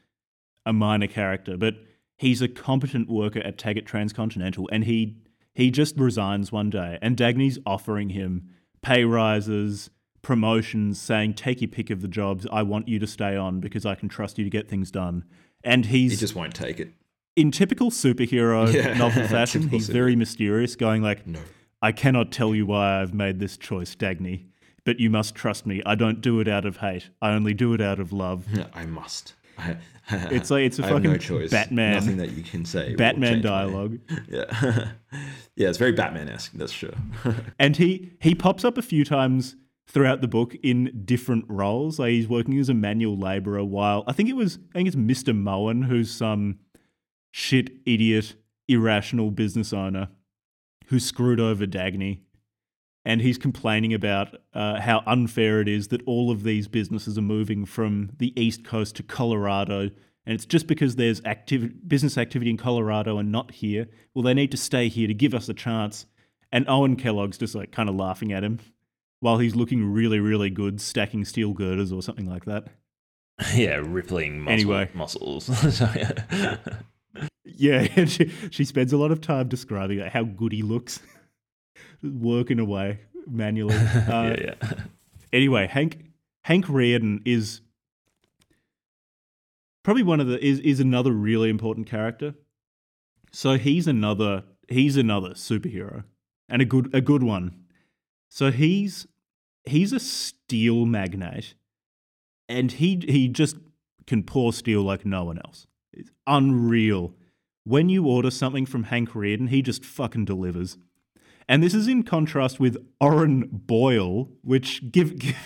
a 0.66 0.72
minor 0.72 1.06
character, 1.06 1.56
but 1.56 1.76
he's 2.18 2.42
a 2.42 2.48
competent 2.48 3.08
worker 3.08 3.40
at 3.40 3.56
Taggart 3.56 3.86
Transcontinental, 3.86 4.68
and 4.72 4.84
he 4.84 5.16
he 5.54 5.70
just 5.70 5.96
resigns 5.96 6.52
one 6.52 6.68
day, 6.68 6.98
and 7.00 7.16
Dagny's 7.16 7.58
offering 7.64 8.10
him 8.10 8.50
pay 8.86 9.04
rises, 9.04 9.90
promotions, 10.22 11.00
saying, 11.00 11.34
"Take 11.34 11.60
your 11.60 11.68
pick 11.68 11.90
of 11.90 12.00
the 12.02 12.08
jobs. 12.08 12.46
I 12.52 12.62
want 12.62 12.88
you 12.88 12.98
to 12.98 13.06
stay 13.06 13.36
on 13.36 13.60
because 13.60 13.84
I 13.86 13.94
can 13.94 14.08
trust 14.08 14.38
you 14.38 14.44
to 14.44 14.50
get 14.50 14.68
things 14.68 14.90
done." 14.90 15.24
And 15.64 15.86
he's 15.86 16.12
He 16.12 16.16
just 16.16 16.34
won't 16.36 16.54
take 16.54 16.78
it. 16.80 16.92
in 17.36 17.50
typical 17.50 17.90
superhero 17.90 18.72
Yeah, 18.72 18.94
novel 18.94 19.26
fashion. 19.28 19.68
He's 19.68 19.88
very 19.88 20.16
mysterious, 20.16 20.76
going 20.76 21.02
like, 21.02 21.26
No. 21.26 21.40
"I 21.82 21.92
cannot 21.92 22.32
tell 22.32 22.54
you 22.54 22.66
why 22.66 23.00
I've 23.00 23.14
made 23.14 23.38
this 23.38 23.56
choice, 23.56 23.94
Dagny." 23.94 24.46
But 24.84 25.00
you 25.00 25.10
must 25.10 25.34
trust 25.34 25.66
me. 25.66 25.82
I 25.84 25.96
don't 25.96 26.20
do 26.20 26.38
it 26.40 26.46
out 26.46 26.64
of 26.64 26.76
hate. 26.76 27.10
I 27.20 27.30
only 27.32 27.54
do 27.54 27.74
it 27.74 27.80
out 27.80 27.98
of 27.98 28.12
love. 28.12 28.46
I 28.74 28.86
must. 28.86 29.34
I, 29.58 29.76
It's 30.30 30.50
like 30.50 30.62
it's 30.62 30.78
a 30.78 30.84
I 30.84 30.88
have 30.88 31.02
no 31.02 31.10
fucking 31.10 31.20
choice. 31.20 31.50
Batman 31.50 31.94
Nothing 31.94 32.16
that 32.18 32.30
you 32.30 32.42
can 32.42 32.64
say. 32.64 32.94
Batman 32.94 33.42
dialogue. 33.42 33.98
Yeah. 34.28 34.44
yeah, 35.56 35.68
it's 35.68 35.78
very 35.78 35.92
Batman-esque. 35.92 36.52
That's 36.52 36.72
sure. 36.72 36.94
And 37.58 37.76
he 37.76 38.12
he 38.20 38.34
pops 38.34 38.64
up 38.64 38.78
a 38.78 38.82
few 38.82 39.04
times 39.04 39.56
throughout 39.88 40.20
the 40.20 40.28
book 40.28 40.54
in 40.62 41.02
different 41.04 41.44
roles. 41.48 41.98
Like 41.98 42.10
he's 42.10 42.28
working 42.28 42.58
as 42.58 42.68
a 42.68 42.74
manual 42.74 43.16
laborer 43.16 43.64
while 43.64 44.04
I 44.06 44.12
think 44.12 44.28
it 44.28 44.36
was 44.36 44.58
I 44.74 44.78
think 44.78 44.88
it's 44.88 44.96
Mr. 44.96 45.34
Mowen 45.34 45.86
who's 45.86 46.10
some 46.12 46.60
shit 47.32 47.70
idiot 47.84 48.34
irrational 48.68 49.30
business 49.30 49.72
owner 49.72 50.08
who 50.86 51.00
screwed 51.00 51.40
over 51.40 51.66
Dagny. 51.66 52.20
And 53.06 53.20
he's 53.22 53.38
complaining 53.38 53.94
about 53.94 54.34
uh, 54.52 54.80
how 54.80 55.02
unfair 55.06 55.60
it 55.60 55.68
is 55.68 55.88
that 55.88 56.02
all 56.06 56.30
of 56.32 56.42
these 56.42 56.66
businesses 56.66 57.16
are 57.16 57.22
moving 57.22 57.64
from 57.64 58.10
the 58.18 58.38
East 58.38 58.64
Coast 58.64 58.96
to 58.96 59.04
Colorado. 59.04 59.82
And 60.26 60.34
it's 60.34 60.44
just 60.44 60.66
because 60.66 60.96
there's 60.96 61.20
activ- 61.20 61.72
business 61.86 62.18
activity 62.18 62.50
in 62.50 62.56
Colorado 62.56 63.16
and 63.18 63.30
not 63.30 63.52
here. 63.52 63.86
Well, 64.12 64.24
they 64.24 64.34
need 64.34 64.50
to 64.50 64.56
stay 64.56 64.88
here 64.88 65.06
to 65.06 65.14
give 65.14 65.34
us 65.34 65.48
a 65.48 65.54
chance. 65.54 66.06
And 66.50 66.68
Owen 66.68 66.96
Kellogg's 66.96 67.38
just 67.38 67.54
like 67.54 67.70
kind 67.70 67.88
of 67.88 67.94
laughing 67.94 68.32
at 68.32 68.42
him 68.42 68.58
while 69.20 69.38
he's 69.38 69.54
looking 69.54 69.92
really, 69.92 70.18
really 70.18 70.50
good, 70.50 70.80
stacking 70.80 71.24
steel 71.24 71.52
girders 71.52 71.92
or 71.92 72.02
something 72.02 72.26
like 72.28 72.44
that. 72.46 72.66
yeah, 73.54 73.80
rippling 73.84 74.40
muscle, 74.40 74.52
Anyway. 74.52 74.90
muscles. 74.94 75.48
yeah. 77.44 78.04
She, 78.06 78.32
she 78.50 78.64
spends 78.64 78.92
a 78.92 78.96
lot 78.96 79.12
of 79.12 79.20
time 79.20 79.46
describing 79.48 80.00
how 80.00 80.24
good 80.24 80.52
he 80.52 80.62
looks, 80.62 80.98
working 82.06 82.58
away 82.58 83.00
manually. 83.26 83.74
Uh, 84.06 84.36
yeah, 84.38 84.54
yeah. 84.62 84.74
Anyway, 85.32 85.66
Hank 85.66 86.04
Hank 86.44 86.66
Rearden 86.66 87.20
is 87.24 87.60
probably 89.82 90.02
one 90.02 90.20
of 90.20 90.26
the 90.26 90.44
is 90.44 90.60
is 90.60 90.80
another 90.80 91.12
really 91.12 91.50
important 91.50 91.86
character. 91.86 92.34
So 93.32 93.58
he's 93.58 93.86
another 93.86 94.44
he's 94.68 94.96
another 94.96 95.30
superhero 95.30 96.04
and 96.48 96.62
a 96.62 96.64
good 96.64 96.94
a 96.94 97.00
good 97.00 97.22
one. 97.22 97.64
So 98.28 98.50
he's 98.50 99.06
he's 99.64 99.92
a 99.92 100.00
steel 100.00 100.86
magnate 100.86 101.54
and 102.48 102.72
he 102.72 103.02
he 103.08 103.28
just 103.28 103.56
can 104.06 104.22
pour 104.22 104.52
steel 104.52 104.82
like 104.82 105.04
no 105.04 105.24
one 105.24 105.38
else. 105.38 105.66
It's 105.92 106.10
unreal. 106.26 107.14
When 107.64 107.88
you 107.88 108.06
order 108.06 108.30
something 108.30 108.66
from 108.66 108.84
Hank 108.84 109.10
Rearden, 109.10 109.48
he 109.48 109.60
just 109.60 109.84
fucking 109.84 110.24
delivers. 110.24 110.78
And 111.48 111.62
this 111.62 111.74
is 111.74 111.86
in 111.86 112.02
contrast 112.02 112.58
with 112.58 112.76
Oren 113.00 113.48
Boyle, 113.52 114.28
which 114.42 114.90
give, 114.90 115.16
give 115.18 115.36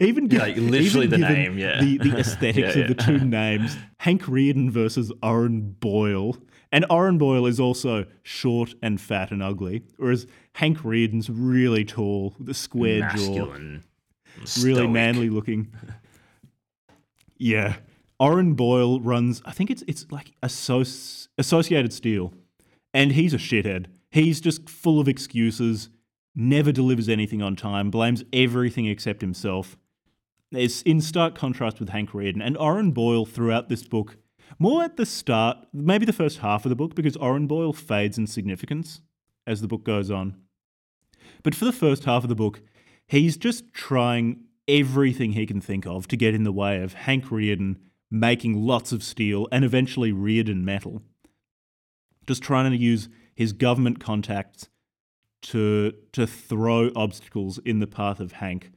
even 0.00 0.28
gi- 0.28 0.38
like, 0.38 0.56
literally 0.56 1.06
even 1.06 1.10
the 1.20 1.26
given 1.26 1.32
name, 1.32 1.58
yeah. 1.58 1.80
the, 1.80 1.98
the 1.98 2.16
aesthetics 2.18 2.76
Yeah, 2.76 2.82
of 2.82 2.88
the 2.88 2.94
two 2.94 3.18
names, 3.24 3.76
Hank 4.00 4.22
Rearden 4.24 4.70
versus 4.70 5.10
Oren 5.22 5.76
Boyle. 5.80 6.36
And 6.72 6.84
Oren 6.90 7.16
Boyle 7.16 7.46
is 7.46 7.58
also 7.60 8.04
short 8.22 8.74
and 8.82 9.00
fat 9.00 9.30
and 9.30 9.42
ugly, 9.42 9.82
whereas 9.96 10.26
Hank 10.54 10.78
Rearden's 10.80 11.30
really 11.30 11.84
tall 11.84 12.34
with 12.38 12.48
a 12.50 12.54
square 12.54 13.00
jaw. 13.00 13.06
Masculine. 13.16 13.84
really 14.60 14.74
Stoic. 14.80 14.90
manly 14.90 15.30
looking. 15.30 15.72
Yeah. 17.38 17.76
Oren 18.18 18.54
Boyle 18.54 19.00
runs, 19.00 19.42
I 19.44 19.52
think 19.52 19.70
it's 19.70 19.82
it's 19.86 20.06
like 20.10 20.32
associ- 20.42 21.28
Associated 21.38 21.92
Steel, 21.92 22.32
and 22.94 23.12
he's 23.12 23.34
a 23.34 23.38
shithead. 23.38 23.86
He's 24.10 24.40
just 24.40 24.68
full 24.68 25.00
of 25.00 25.08
excuses, 25.08 25.90
never 26.34 26.72
delivers 26.72 27.08
anything 27.08 27.42
on 27.42 27.56
time, 27.56 27.90
blames 27.90 28.24
everything 28.32 28.86
except 28.86 29.20
himself. 29.20 29.76
It's 30.52 30.82
in 30.82 31.00
stark 31.00 31.34
contrast 31.34 31.80
with 31.80 31.88
Hank 31.88 32.10
Rearden. 32.10 32.44
And 32.44 32.56
Oren 32.56 32.92
Boyle 32.92 33.26
throughout 33.26 33.68
this 33.68 33.82
book, 33.82 34.16
more 34.58 34.84
at 34.84 34.96
the 34.96 35.06
start, 35.06 35.58
maybe 35.72 36.06
the 36.06 36.12
first 36.12 36.38
half 36.38 36.64
of 36.64 36.68
the 36.68 36.76
book, 36.76 36.94
because 36.94 37.16
Oren 37.16 37.46
Boyle 37.46 37.72
fades 37.72 38.16
in 38.16 38.26
significance 38.26 39.00
as 39.46 39.60
the 39.60 39.68
book 39.68 39.84
goes 39.84 40.10
on. 40.10 40.36
But 41.42 41.54
for 41.54 41.64
the 41.64 41.72
first 41.72 42.04
half 42.04 42.22
of 42.22 42.28
the 42.28 42.34
book, 42.34 42.62
he's 43.06 43.36
just 43.36 43.72
trying 43.72 44.44
everything 44.68 45.32
he 45.32 45.46
can 45.46 45.60
think 45.60 45.86
of 45.86 46.08
to 46.08 46.16
get 46.16 46.34
in 46.34 46.44
the 46.44 46.52
way 46.52 46.80
of 46.82 46.94
Hank 46.94 47.26
Rearden 47.26 47.76
making 48.10 48.66
lots 48.66 48.92
of 48.92 49.02
steel 49.02 49.48
and 49.50 49.64
eventually 49.64 50.12
Rearden 50.12 50.62
metal. 50.62 51.02
Just 52.26 52.42
trying 52.42 52.70
to 52.70 52.76
use 52.76 53.08
his 53.36 53.52
government 53.52 54.00
contacts 54.00 54.68
to 55.42 55.92
to 56.12 56.26
throw 56.26 56.90
obstacles 56.96 57.58
in 57.58 57.78
the 57.78 57.86
path 57.86 58.18
of 58.18 58.32
Hank. 58.32 58.72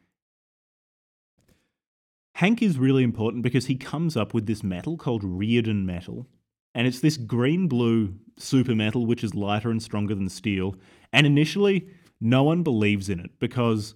Hank 2.36 2.62
is 2.62 2.78
really 2.78 3.03
important 3.03 3.43
because 3.43 3.66
he 3.66 3.76
comes 3.76 4.16
up 4.16 4.34
with 4.34 4.45
this 4.45 4.64
metal 4.64 4.95
called 4.95 5.24
Rearden 5.24 5.84
metal. 5.84 6.28
And 6.76 6.88
it's 6.88 6.99
this 6.99 7.18
green 7.18 7.68
blue 7.68 8.16
super 8.38 8.76
metal 8.76 9.05
which 9.05 9.24
is 9.24 9.36
lighter 9.36 9.72
and 9.72 9.82
stronger 9.82 10.16
than 10.16 10.30
steel. 10.30 10.76
And 11.12 11.26
initially, 11.26 11.89
no 12.22 12.43
one 12.43 12.64
believes 12.64 13.10
in 13.10 13.20
it 13.20 13.32
because 13.39 13.95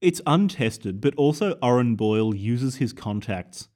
it's 0.00 0.20
untested, 0.26 1.00
but 1.00 1.14
also 1.16 1.52
Oren 1.62 1.94
Boyle 1.94 2.34
uses 2.34 2.76
his 2.76 2.92
contacts 2.92 3.68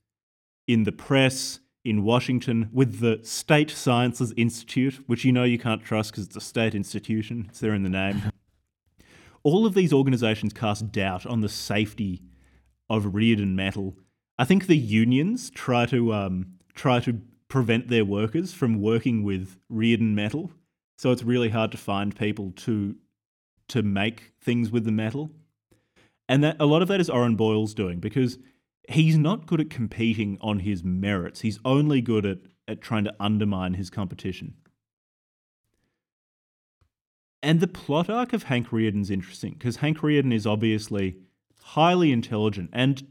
in 0.67 0.85
the 0.85 0.93
press, 0.93 1.61
in 1.85 2.05
Washington, 2.05 2.69
with 2.73 3.01
the 3.01 3.21
State 3.23 3.71
Sciences 3.71 4.33
Institute, 4.37 5.03
which 5.07 5.25
you 5.25 5.33
know 5.33 5.45
you 5.45 5.59
can't 5.59 5.83
trust 5.83 6.13
because 6.13 6.27
it's 6.27 6.37
a 6.37 6.41
state 6.41 6.75
institution, 6.75 7.47
it's 7.49 7.61
there 7.61 7.75
in 7.75 7.83
the 7.83 7.89
name. 7.89 8.23
All 9.43 9.67
of 9.67 9.75
these 9.75 9.93
organizations 9.93 10.53
cast 10.53 10.93
doubt 10.93 11.27
on 11.27 11.41
the 11.41 11.49
safety 11.49 12.23
of 12.89 13.07
Rearden 13.07 13.55
metal. 13.55 13.97
I 14.39 14.45
think 14.45 14.67
the 14.67 14.77
unions 14.77 15.51
try 15.51 15.87
to 15.87 16.15
um, 16.15 16.55
try 16.75 17.01
to 17.01 17.21
prevent 17.49 17.89
their 17.89 18.05
workers 18.05 18.53
from 18.53 18.81
working 18.81 19.25
with 19.25 19.59
Rearden 19.71 20.15
metal, 20.15 20.53
so 20.97 21.11
it's 21.11 21.25
really 21.25 21.49
hard 21.49 21.73
to 21.73 21.79
find 21.79 22.15
people 22.15 22.53
to 22.59 22.95
to 23.69 23.83
make 23.83 24.33
things 24.41 24.71
with 24.71 24.85
the 24.85 24.93
metal. 24.93 25.31
And 26.29 26.45
that 26.45 26.57
a 26.61 26.67
lot 26.67 26.83
of 26.83 26.89
that 26.89 27.01
is 27.01 27.11
Oren 27.11 27.37
Boyle's 27.37 27.75
doing 27.75 27.99
because 27.99 28.39
he's 28.89 29.17
not 29.17 29.47
good 29.47 29.61
at 29.61 29.71
competing 29.71 30.39
on 30.41 30.61
his 30.61 30.83
merits. 30.83 31.41
He's 31.41 31.59
only 31.65 32.01
good 32.01 32.27
at, 32.27 32.39
at 32.67 32.81
trying 32.81 33.05
to 33.05 33.15
undermine 33.21 33.75
his 33.75 33.91
competition. 33.91 34.55
And 37.43 37.61
the 37.61 37.67
plot 37.67 38.09
arc 38.09 38.33
of 38.33 38.45
Hank 38.45 38.69
Rearden's 38.69 39.11
interesting 39.11 39.55
because 39.55 39.77
Hank 39.77 39.99
Rearden 39.99 40.33
is 40.33 40.47
obviously 40.47 41.17
highly 41.61 42.13
intelligent 42.13 42.71
and 42.73 43.07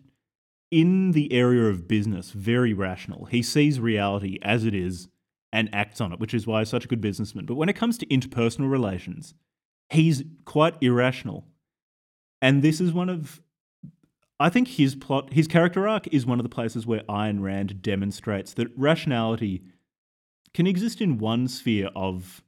in 0.71 1.11
the 1.11 1.33
area 1.33 1.65
of 1.65 1.87
business, 1.87 2.31
very 2.31 2.73
rational. 2.73 3.25
He 3.25 3.43
sees 3.43 3.79
reality 3.79 4.39
as 4.41 4.63
it 4.63 4.73
is 4.73 5.09
and 5.51 5.69
acts 5.73 5.99
on 5.99 6.13
it, 6.13 6.19
which 6.19 6.33
is 6.33 6.47
why 6.47 6.59
he's 6.59 6.69
such 6.69 6.85
a 6.85 6.87
good 6.87 7.01
businessman. 7.01 7.45
But 7.45 7.55
when 7.55 7.67
it 7.67 7.75
comes 7.75 7.97
to 7.97 8.05
interpersonal 8.05 8.71
relations, 8.71 9.33
he's 9.89 10.23
quite 10.45 10.75
irrational. 10.79 11.45
And 12.41 12.61
this 12.61 12.79
is 12.79 12.93
one 12.93 13.09
of 13.09 13.41
I 14.41 14.49
think 14.49 14.69
his 14.69 14.95
plot, 14.95 15.33
his 15.33 15.47
character 15.47 15.87
arc 15.87 16.07
is 16.07 16.25
one 16.25 16.39
of 16.39 16.43
the 16.43 16.49
places 16.49 16.87
where 16.87 17.01
Ayn 17.01 17.41
Rand 17.41 17.81
demonstrates 17.81 18.53
that 18.55 18.69
rationality 18.75 19.61
can 20.53 20.65
exist 20.65 20.99
in 20.99 21.19
one 21.19 21.47
sphere 21.47 21.89
of 21.95 22.41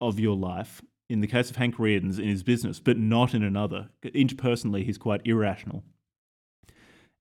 of 0.00 0.18
your 0.18 0.36
life. 0.36 0.82
In 1.08 1.20
the 1.20 1.26
case 1.26 1.50
of 1.50 1.56
Hank 1.56 1.76
Rearden's 1.76 2.18
in 2.18 2.28
his 2.28 2.42
business, 2.42 2.78
but 2.80 2.96
not 2.96 3.34
in 3.34 3.42
another. 3.42 3.90
Interpersonally, 4.04 4.84
he's 4.84 4.98
quite 4.98 5.20
irrational. 5.24 5.82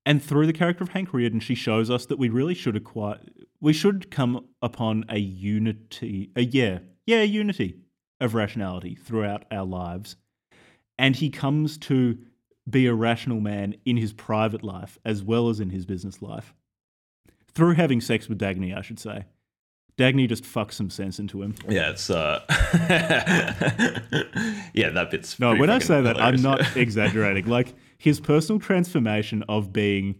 And 0.05 0.23
through 0.23 0.47
the 0.47 0.53
character 0.53 0.83
of 0.83 0.89
Hank 0.89 1.09
Rearden, 1.09 1.41
she 1.41 1.55
shows 1.55 1.89
us 1.89 2.05
that 2.05 2.19
we 2.19 2.29
really 2.29 2.53
should 2.53 2.75
acquire, 2.75 3.19
we 3.59 3.73
should 3.73 4.11
come 4.11 4.45
upon 4.61 5.05
a 5.09 5.17
unity, 5.17 6.31
a 6.35 6.41
yeah, 6.41 6.79
yeah, 7.05 7.23
unity 7.23 7.77
of 8.19 8.33
rationality 8.33 8.95
throughout 8.95 9.45
our 9.51 9.65
lives. 9.65 10.15
And 10.97 11.15
he 11.15 11.29
comes 11.29 11.77
to 11.79 12.19
be 12.69 12.85
a 12.87 12.93
rational 12.93 13.39
man 13.39 13.75
in 13.85 13.97
his 13.97 14.13
private 14.13 14.63
life 14.63 14.97
as 15.05 15.23
well 15.23 15.49
as 15.49 15.59
in 15.59 15.69
his 15.69 15.85
business 15.85 16.21
life. 16.21 16.53
Through 17.53 17.73
having 17.73 18.01
sex 18.01 18.29
with 18.29 18.39
Dagny, 18.39 18.75
I 18.75 18.81
should 18.81 18.99
say. 18.99 19.25
Dagny 19.97 20.29
just 20.29 20.45
fucks 20.45 20.73
some 20.73 20.89
sense 20.89 21.19
into 21.19 21.41
him. 21.41 21.55
Yeah, 21.67 21.89
it's 21.89 22.09
uh, 22.09 22.41
yeah, 24.73 24.89
that 24.91 25.09
bit's. 25.11 25.37
No, 25.39 25.53
when 25.55 25.69
I 25.69 25.79
say 25.79 26.01
that, 26.01 26.21
I'm 26.21 26.41
not 26.41 26.77
exaggerating. 26.77 27.47
Like 27.47 27.73
his 27.97 28.21
personal 28.21 28.61
transformation 28.61 29.43
of 29.49 29.73
being 29.73 30.15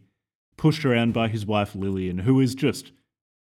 pushed 0.57 0.83
around 0.83 1.13
by 1.13 1.29
his 1.29 1.45
wife 1.45 1.75
Lillian, 1.75 2.17
who 2.17 2.41
is 2.41 2.55
just 2.55 2.91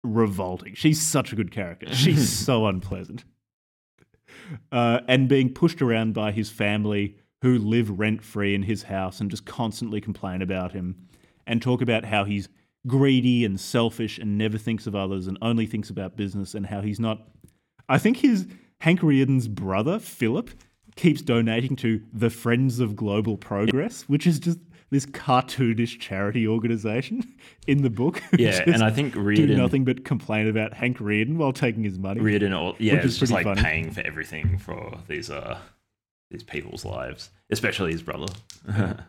revolting. 0.05 0.74
She's 0.74 1.01
such 1.01 1.32
a 1.32 1.36
good 1.36 1.51
character. 1.51 1.92
She's 1.94 2.30
so 2.46 2.66
unpleasant. 2.66 3.24
Uh, 4.70 5.01
and 5.09 5.28
being 5.28 5.53
pushed 5.53 5.80
around 5.80 6.12
by 6.12 6.32
his 6.32 6.51
family, 6.51 7.16
who 7.43 7.59
live 7.59 7.99
rent 7.99 8.22
free 8.22 8.55
in 8.55 8.62
his 8.62 8.84
house 8.84 9.20
and 9.20 9.30
just 9.30 9.45
constantly 9.45 10.01
complain 10.01 10.43
about 10.43 10.72
him 10.72 10.97
and 11.47 11.62
talk 11.62 11.80
about 11.80 12.05
how 12.05 12.24
he's 12.24 12.49
greedy 12.86 13.45
and 13.45 13.59
selfish 13.61 14.18
and 14.18 14.36
never 14.39 14.59
thinks 14.59 14.86
of 14.86 14.95
others 14.95 15.26
and 15.26 15.39
only 15.43 15.66
thinks 15.66 15.91
about 15.91 16.16
business 16.16 16.55
and 16.55 16.66
how 16.66 16.80
he's 16.80 17.01
not. 17.01 17.28
I 17.89 17.99
think 17.99 18.18
his 18.18 18.47
Hank 18.80 19.01
Rearden's 19.01 19.49
brother, 19.49 19.99
Philip, 19.99 20.51
keeps 20.97 21.22
donating 21.22 21.76
to 21.76 22.03
the 22.12 22.30
Friends 22.30 22.80
of 22.80 22.97
Global 22.97 23.36
Progress, 23.36 24.03
which 24.09 24.26
is 24.26 24.39
just 24.39 24.59
this 24.91 25.05
cartoonish 25.07 25.99
charity 26.01 26.47
organization 26.49 27.22
in 27.66 27.82
the 27.82 27.91
book. 27.91 28.22
Yeah, 28.39 28.62
and 28.66 28.82
I 28.82 28.91
think 28.91 29.14
do 29.14 29.20
Rearden, 29.20 29.57
nothing 29.57 29.84
but 29.84 30.05
complain 30.05 30.49
about 30.49 30.72
Hank 30.74 30.99
Rearden 30.99 31.36
while 31.36 31.53
taking 31.53 31.84
his 31.84 31.99
money. 31.99 32.20
Rearden, 32.20 32.57
all, 32.57 32.74
yeah, 32.78 32.95
Which 32.95 33.05
is 33.05 33.11
it's 33.12 33.20
just 33.20 33.32
like 33.32 33.45
funny. 33.45 33.62
paying 33.62 33.91
for 33.91 34.01
everything 34.01 34.59
for 34.59 34.99
these 35.09 35.30
uh 35.30 35.59
these 36.30 36.42
people's 36.42 36.84
lives, 36.84 37.30
especially 37.50 37.92
his 37.92 38.02
brother. 38.02 38.32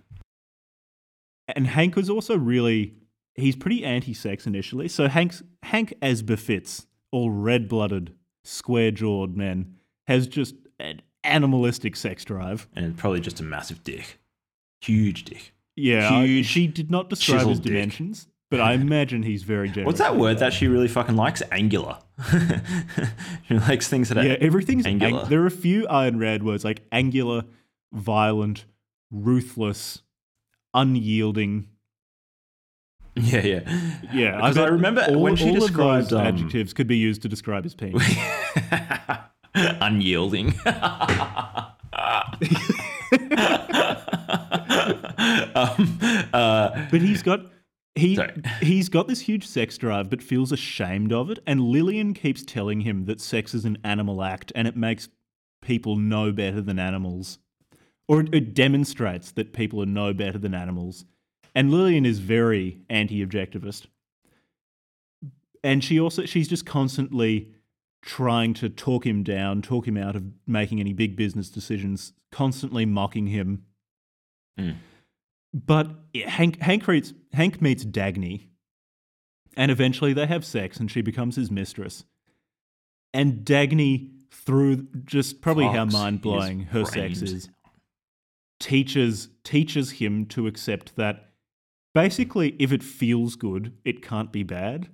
and 1.55 1.67
Hank 1.67 1.95
was 1.95 2.09
also 2.09 2.37
really 2.37 2.93
he's 3.35 3.55
pretty 3.55 3.83
anti-sex 3.85 4.45
initially. 4.45 4.87
So 4.87 5.07
Hank's 5.07 5.43
Hank 5.63 5.93
as 6.01 6.21
befits 6.21 6.87
all 7.11 7.31
red-blooded, 7.31 8.13
square-jawed 8.43 9.35
men 9.35 9.75
has 10.07 10.27
just 10.27 10.55
an 10.79 11.01
animalistic 11.23 11.95
sex 11.95 12.23
drive. 12.25 12.67
and 12.75 12.97
probably 12.97 13.19
just 13.21 13.39
a 13.39 13.43
massive 13.43 13.83
dick, 13.83 14.19
huge 14.81 15.25
dick. 15.25 15.53
Yeah, 15.75 16.09
I- 16.09 16.41
she 16.41 16.67
did 16.67 16.91
not 16.91 17.09
describe 17.09 17.47
his 17.47 17.59
dimensions. 17.59 18.25
dick. 18.25 18.33
But 18.51 18.61
I 18.61 18.73
imagine 18.73 19.21
he's 19.23 19.43
very 19.43 19.69
generous. 19.69 19.85
What's 19.85 19.99
that 19.99 20.15
word 20.17 20.39
that 20.39 20.53
she 20.53 20.67
really 20.67 20.87
fucking 20.87 21.15
likes? 21.15 21.43
Angular. 21.51 21.99
she 23.47 23.53
likes 23.53 23.87
things 23.87 24.09
that 24.09 24.17
are 24.17 24.25
Yeah, 24.25 24.37
everything's 24.41 24.87
ang- 24.87 25.01
angular. 25.03 25.25
there 25.25 25.41
are 25.43 25.45
a 25.47 25.51
few 25.51 25.85
Ayn 25.87 26.19
Rand 26.19 26.41
words 26.43 26.65
like 26.65 26.81
angular, 26.91 27.43
violent, 27.93 28.65
ruthless, 29.11 30.01
unyielding. 30.73 31.67
yeah, 33.15 33.41
yeah, 33.45 33.91
Yeah, 34.11 34.35
Because 34.37 34.57
I 34.57 34.63
bet 34.63 34.71
remember 34.71 35.05
all, 35.09 35.21
when 35.21 35.35
she 35.35 35.49
all 35.49 35.55
of 35.57 35.61
described, 35.61 36.09
those 36.09 36.13
um, 36.19 36.25
adjectives 36.25 36.73
could 36.73 36.87
be 36.87 36.97
used 36.97 37.21
to 37.21 37.29
describe 37.29 37.63
his 37.65 37.75
penis. 37.75 38.03
unyielding. 39.55 40.53
um, 45.55 45.99
uh, 46.33 46.87
But 46.91 47.01
he's 47.01 47.21
got 47.23 47.41
he 47.99 48.15
Sorry. 48.15 48.33
he's 48.61 48.89
got 48.89 49.07
this 49.07 49.21
huge 49.21 49.45
sex 49.45 49.77
drive, 49.77 50.09
but 50.09 50.21
feels 50.21 50.51
ashamed 50.51 51.13
of 51.13 51.29
it. 51.29 51.39
And 51.45 51.61
Lillian 51.61 52.13
keeps 52.13 52.43
telling 52.43 52.81
him 52.81 53.05
that 53.05 53.21
sex 53.21 53.53
is 53.53 53.65
an 53.65 53.77
animal 53.83 54.23
act, 54.23 54.51
and 54.55 54.67
it 54.67 54.75
makes 54.75 55.09
people 55.61 55.95
no 55.95 56.31
better 56.31 56.61
than 56.61 56.79
animals, 56.79 57.39
or 58.07 58.21
it, 58.21 58.33
it 58.33 58.53
demonstrates 58.53 59.31
that 59.31 59.53
people 59.53 59.81
are 59.81 59.87
no 59.87 60.13
better 60.13 60.37
than 60.37 60.53
animals. 60.53 61.05
And 61.53 61.71
Lillian 61.71 62.05
is 62.05 62.19
very 62.19 62.81
anti-objectivist, 62.89 63.87
and 65.63 65.83
she 65.83 65.99
also 65.99 66.25
she's 66.25 66.47
just 66.47 66.65
constantly 66.65 67.53
trying 68.01 68.53
to 68.55 68.69
talk 68.69 69.05
him 69.05 69.23
down, 69.23 69.61
talk 69.61 69.87
him 69.87 69.97
out 69.97 70.15
of 70.15 70.23
making 70.47 70.79
any 70.79 70.93
big 70.93 71.15
business 71.15 71.49
decisions, 71.49 72.13
constantly 72.31 72.85
mocking 72.85 73.27
him. 73.27 73.65
Mm. 74.57 74.75
But 75.53 75.91
Hank 76.15 76.61
Hank 76.61 76.87
meets 76.87 77.13
Hank 77.33 77.61
meets 77.61 77.83
Dagny, 77.83 78.47
and 79.57 79.71
eventually 79.71 80.13
they 80.13 80.27
have 80.27 80.45
sex, 80.45 80.79
and 80.79 80.89
she 80.89 81.01
becomes 81.01 81.35
his 81.35 81.49
mistress. 81.49 82.03
And 83.13 83.45
Dagny, 83.45 84.11
through 84.31 84.87
just 85.05 85.41
probably 85.41 85.65
how 85.65 85.85
mind 85.85 86.21
blowing 86.21 86.61
her 86.65 86.85
sex 86.85 87.21
is, 87.21 87.49
teaches 88.59 89.29
teaches 89.43 89.91
him 89.91 90.25
to 90.27 90.45
accept 90.45 90.95
that 90.97 91.31
basically 91.95 92.55
if 92.59 92.71
it 92.71 92.83
feels 92.83 93.35
good, 93.35 93.73
it 93.83 94.03
can't 94.03 94.31
be 94.31 94.43
bad. 94.43 94.89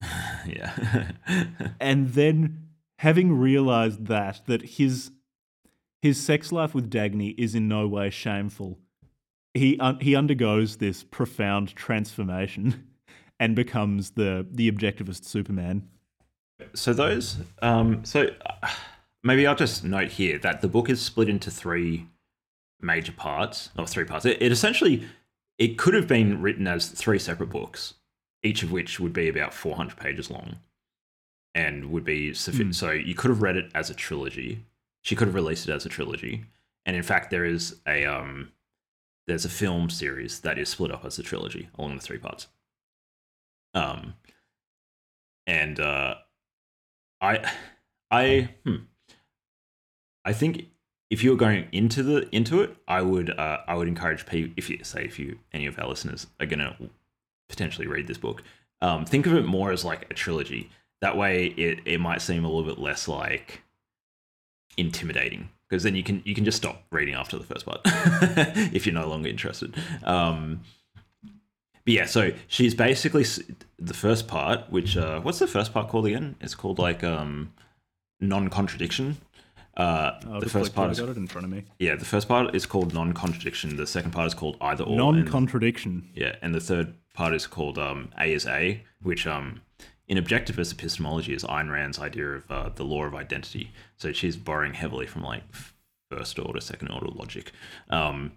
yeah. 0.46 1.12
and 1.80 2.10
then 2.10 2.68
having 2.98 3.36
realized 3.38 4.06
that 4.06 4.40
that 4.46 4.62
his 4.62 5.10
his 6.00 6.20
sex 6.20 6.52
life 6.52 6.74
with 6.74 6.90
Dagny 6.90 7.34
is 7.38 7.54
in 7.54 7.68
no 7.68 7.88
way 7.88 8.10
shameful, 8.10 8.78
he 9.54 9.78
un- 9.78 10.00
he 10.00 10.14
undergoes 10.14 10.76
this 10.76 11.04
profound 11.04 11.74
transformation 11.74 12.88
and 13.40 13.56
becomes 13.56 14.10
the 14.10 14.46
the 14.50 14.70
objectivist 14.70 15.24
Superman. 15.24 15.88
So 16.74 16.92
those, 16.92 17.36
um, 17.62 18.04
so 18.04 18.30
uh, 18.62 18.68
maybe 19.22 19.46
I'll 19.46 19.56
just 19.56 19.84
note 19.84 20.10
here 20.10 20.38
that 20.38 20.60
the 20.60 20.68
book 20.68 20.90
is 20.90 21.00
split 21.00 21.28
into 21.28 21.50
three 21.50 22.08
major 22.80 23.12
parts, 23.12 23.70
or 23.78 23.86
three 23.86 24.04
parts. 24.04 24.24
It, 24.24 24.40
it 24.40 24.52
essentially 24.52 25.04
it 25.58 25.78
could 25.78 25.94
have 25.94 26.08
been 26.08 26.42
written 26.42 26.66
as 26.66 26.88
three 26.88 27.18
separate 27.18 27.50
books, 27.50 27.94
each 28.42 28.62
of 28.62 28.72
which 28.72 28.98
would 28.98 29.12
be 29.12 29.28
about 29.28 29.54
400 29.54 29.96
pages 29.96 30.30
long, 30.30 30.56
and 31.54 31.90
would 31.90 32.04
be 32.04 32.34
sufficient. 32.34 32.70
Mm. 32.70 32.74
So 32.74 32.90
you 32.90 33.14
could 33.14 33.30
have 33.30 33.42
read 33.42 33.56
it 33.56 33.70
as 33.74 33.90
a 33.90 33.94
trilogy. 33.94 34.64
She 35.02 35.14
could 35.14 35.28
have 35.28 35.34
released 35.34 35.68
it 35.68 35.72
as 35.72 35.86
a 35.86 35.88
trilogy, 35.88 36.44
and 36.86 36.96
in 36.96 37.02
fact, 37.02 37.30
there 37.30 37.44
is 37.44 37.76
a 37.86 38.04
um, 38.04 38.52
there's 39.26 39.44
a 39.44 39.50
film 39.50 39.90
series 39.90 40.40
that 40.40 40.58
is 40.58 40.68
split 40.68 40.90
up 40.90 41.04
as 41.04 41.18
a 41.18 41.22
trilogy 41.22 41.68
along 41.78 41.96
the 41.96 42.02
three 42.02 42.18
parts. 42.18 42.48
Um, 43.72 44.14
and 45.46 45.80
uh, 45.80 46.16
I, 47.20 47.50
I, 48.10 48.50
hmm. 48.64 48.76
I 50.24 50.32
think 50.32 50.68
if 51.10 51.22
you're 51.22 51.36
going 51.36 51.68
into 51.72 52.02
the 52.02 52.28
into 52.34 52.62
it, 52.62 52.76
I 52.88 53.02
would 53.02 53.30
uh, 53.30 53.58
I 53.68 53.74
would 53.74 53.88
encourage 53.88 54.26
people 54.26 54.52
if 54.56 54.70
you 54.70 54.82
say 54.82 55.04
if 55.04 55.18
you 55.18 55.38
any 55.52 55.66
of 55.66 55.78
our 55.78 55.88
listeners 55.88 56.26
are 56.40 56.46
gonna 56.46 56.76
potentially 57.48 57.86
read 57.86 58.06
this 58.06 58.18
book, 58.18 58.42
um, 58.80 59.04
think 59.04 59.26
of 59.26 59.34
it 59.34 59.44
more 59.44 59.70
as 59.70 59.84
like 59.84 60.10
a 60.10 60.14
trilogy. 60.14 60.70
That 61.02 61.16
way, 61.16 61.46
it 61.46 61.80
it 61.84 62.00
might 62.00 62.22
seem 62.22 62.44
a 62.44 62.48
little 62.48 62.64
bit 62.64 62.80
less 62.80 63.06
like 63.06 63.62
intimidating 64.76 65.50
because 65.74 65.82
then 65.82 65.96
you 65.96 66.04
can 66.04 66.22
you 66.24 66.36
can 66.36 66.44
just 66.44 66.56
stop 66.56 66.84
reading 66.92 67.14
after 67.14 67.36
the 67.36 67.42
first 67.42 67.66
part 67.66 67.80
if 68.72 68.86
you're 68.86 68.94
no 68.94 69.08
longer 69.08 69.28
interested. 69.28 69.74
Um, 70.04 70.60
but 71.84 71.92
yeah, 71.92 72.06
so 72.06 72.30
she's 72.46 72.76
basically 72.76 73.24
the 73.78 73.92
first 73.92 74.28
part, 74.28 74.70
which 74.70 74.96
uh, 74.96 75.20
what's 75.20 75.40
the 75.40 75.48
first 75.48 75.74
part 75.74 75.88
called 75.88 76.06
again? 76.06 76.36
It's 76.40 76.54
called 76.54 76.78
like 76.78 77.02
um, 77.02 77.52
non-contradiction. 78.20 79.16
Uh, 79.76 80.12
Oh, 80.28 80.38
the 80.38 80.48
first 80.48 80.72
part 80.76 80.92
is 80.92 81.00
got 81.00 81.08
it 81.08 81.16
in 81.16 81.26
front 81.26 81.44
of 81.44 81.50
me. 81.50 81.64
yeah, 81.80 81.96
the 81.96 82.04
first 82.04 82.28
part 82.28 82.54
is 82.54 82.64
called 82.66 82.94
non-contradiction. 82.94 83.74
The 83.76 83.86
second 83.88 84.12
part 84.12 84.28
is 84.28 84.34
called 84.34 84.56
either 84.60 84.84
or. 84.84 84.96
Non-contradiction. 84.96 86.10
yeah, 86.14 86.36
and 86.40 86.54
the 86.54 86.60
third 86.60 86.94
part 87.14 87.34
is 87.34 87.48
called 87.48 87.76
um, 87.78 88.10
A 88.16 88.32
is 88.32 88.46
A, 88.46 88.84
which 89.02 89.26
um, 89.26 89.60
in 90.16 90.22
objectivist 90.22 90.72
epistemology 90.72 91.34
is 91.34 91.44
Ayn 91.44 91.70
Rand's 91.70 91.98
idea 91.98 92.26
of 92.28 92.50
uh, 92.50 92.68
the 92.68 92.84
law 92.84 93.04
of 93.04 93.14
identity. 93.14 93.72
So 93.96 94.12
she's 94.12 94.36
borrowing 94.36 94.74
heavily 94.74 95.06
from 95.06 95.22
like 95.22 95.42
first 96.10 96.38
order, 96.38 96.60
second 96.60 96.88
order 96.88 97.08
logic. 97.08 97.52
Um, 97.90 98.32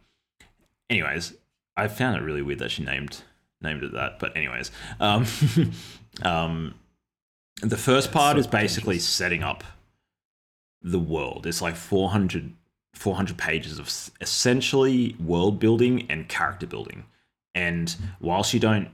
anyways, 0.90 1.34
I 1.76 1.88
found 1.88 2.18
it 2.18 2.24
really 2.24 2.42
weird 2.42 2.60
that 2.60 2.72
she 2.72 2.84
named 2.84 3.22
named 3.62 3.84
it 3.84 3.94
that. 3.94 4.20
But 4.20 4.36
anyways, 4.36 4.72
um, 5.00 5.26
um, 6.24 6.76
the 7.62 7.78
first 7.78 8.12
part 8.12 8.36
so 8.36 8.40
is 8.40 8.48
basically 8.48 9.00
setting 9.00 9.44
up 9.44 9.64
the 10.82 11.00
world. 11.00 11.46
It's 11.46 11.62
like 11.62 11.76
400, 11.76 12.54
400 12.94 13.38
pages 13.38 13.80
of 13.80 14.12
essentially 14.22 15.16
world 15.20 15.60
building 15.60 16.06
and 16.10 16.28
character 16.28 16.68
building. 16.68 17.06
And 17.54 17.96
whilst 18.20 18.54
you 18.54 18.60
don't 18.60 18.90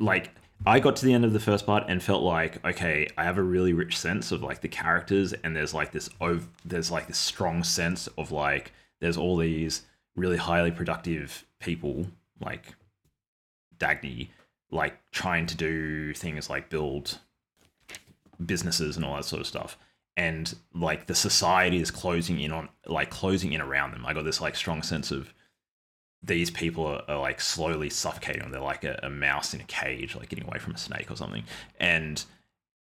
like 0.00 0.30
I 0.66 0.80
got 0.80 0.96
to 0.96 1.04
the 1.06 1.14
end 1.14 1.24
of 1.24 1.32
the 1.32 1.40
first 1.40 1.66
part 1.66 1.84
and 1.88 2.02
felt 2.02 2.22
like, 2.22 2.64
okay, 2.64 3.08
I 3.16 3.24
have 3.24 3.38
a 3.38 3.42
really 3.42 3.72
rich 3.72 3.96
sense 3.96 4.32
of 4.32 4.42
like 4.42 4.60
the 4.60 4.68
characters, 4.68 5.32
and 5.32 5.54
there's 5.54 5.72
like 5.72 5.92
this 5.92 6.10
ov- 6.20 6.48
there's 6.64 6.90
like 6.90 7.06
this 7.06 7.18
strong 7.18 7.62
sense 7.62 8.08
of 8.18 8.32
like 8.32 8.72
there's 9.00 9.16
all 9.16 9.36
these 9.36 9.82
really 10.16 10.36
highly 10.36 10.70
productive 10.70 11.44
people 11.60 12.08
like 12.40 12.74
Dagny, 13.78 14.28
like 14.70 14.98
trying 15.12 15.46
to 15.46 15.56
do 15.56 16.12
things 16.12 16.50
like 16.50 16.68
build 16.68 17.18
businesses 18.44 18.96
and 18.96 19.04
all 19.04 19.16
that 19.16 19.24
sort 19.24 19.40
of 19.40 19.46
stuff. 19.46 19.78
And 20.16 20.54
like 20.74 21.06
the 21.06 21.14
society 21.14 21.80
is 21.80 21.92
closing 21.92 22.40
in 22.40 22.50
on 22.50 22.68
like 22.86 23.10
closing 23.10 23.52
in 23.52 23.60
around 23.60 23.92
them. 23.92 24.04
I 24.04 24.12
got 24.12 24.24
this 24.24 24.40
like 24.40 24.56
strong 24.56 24.82
sense 24.82 25.12
of 25.12 25.32
these 26.22 26.50
people 26.50 26.86
are, 26.86 27.02
are 27.08 27.20
like 27.20 27.40
slowly 27.40 27.90
suffocating. 27.90 28.50
They're 28.50 28.60
like 28.60 28.84
a, 28.84 28.98
a 29.02 29.10
mouse 29.10 29.54
in 29.54 29.60
a 29.60 29.64
cage, 29.64 30.16
like 30.16 30.28
getting 30.28 30.46
away 30.46 30.58
from 30.58 30.74
a 30.74 30.78
snake 30.78 31.10
or 31.10 31.16
something. 31.16 31.44
And 31.78 32.24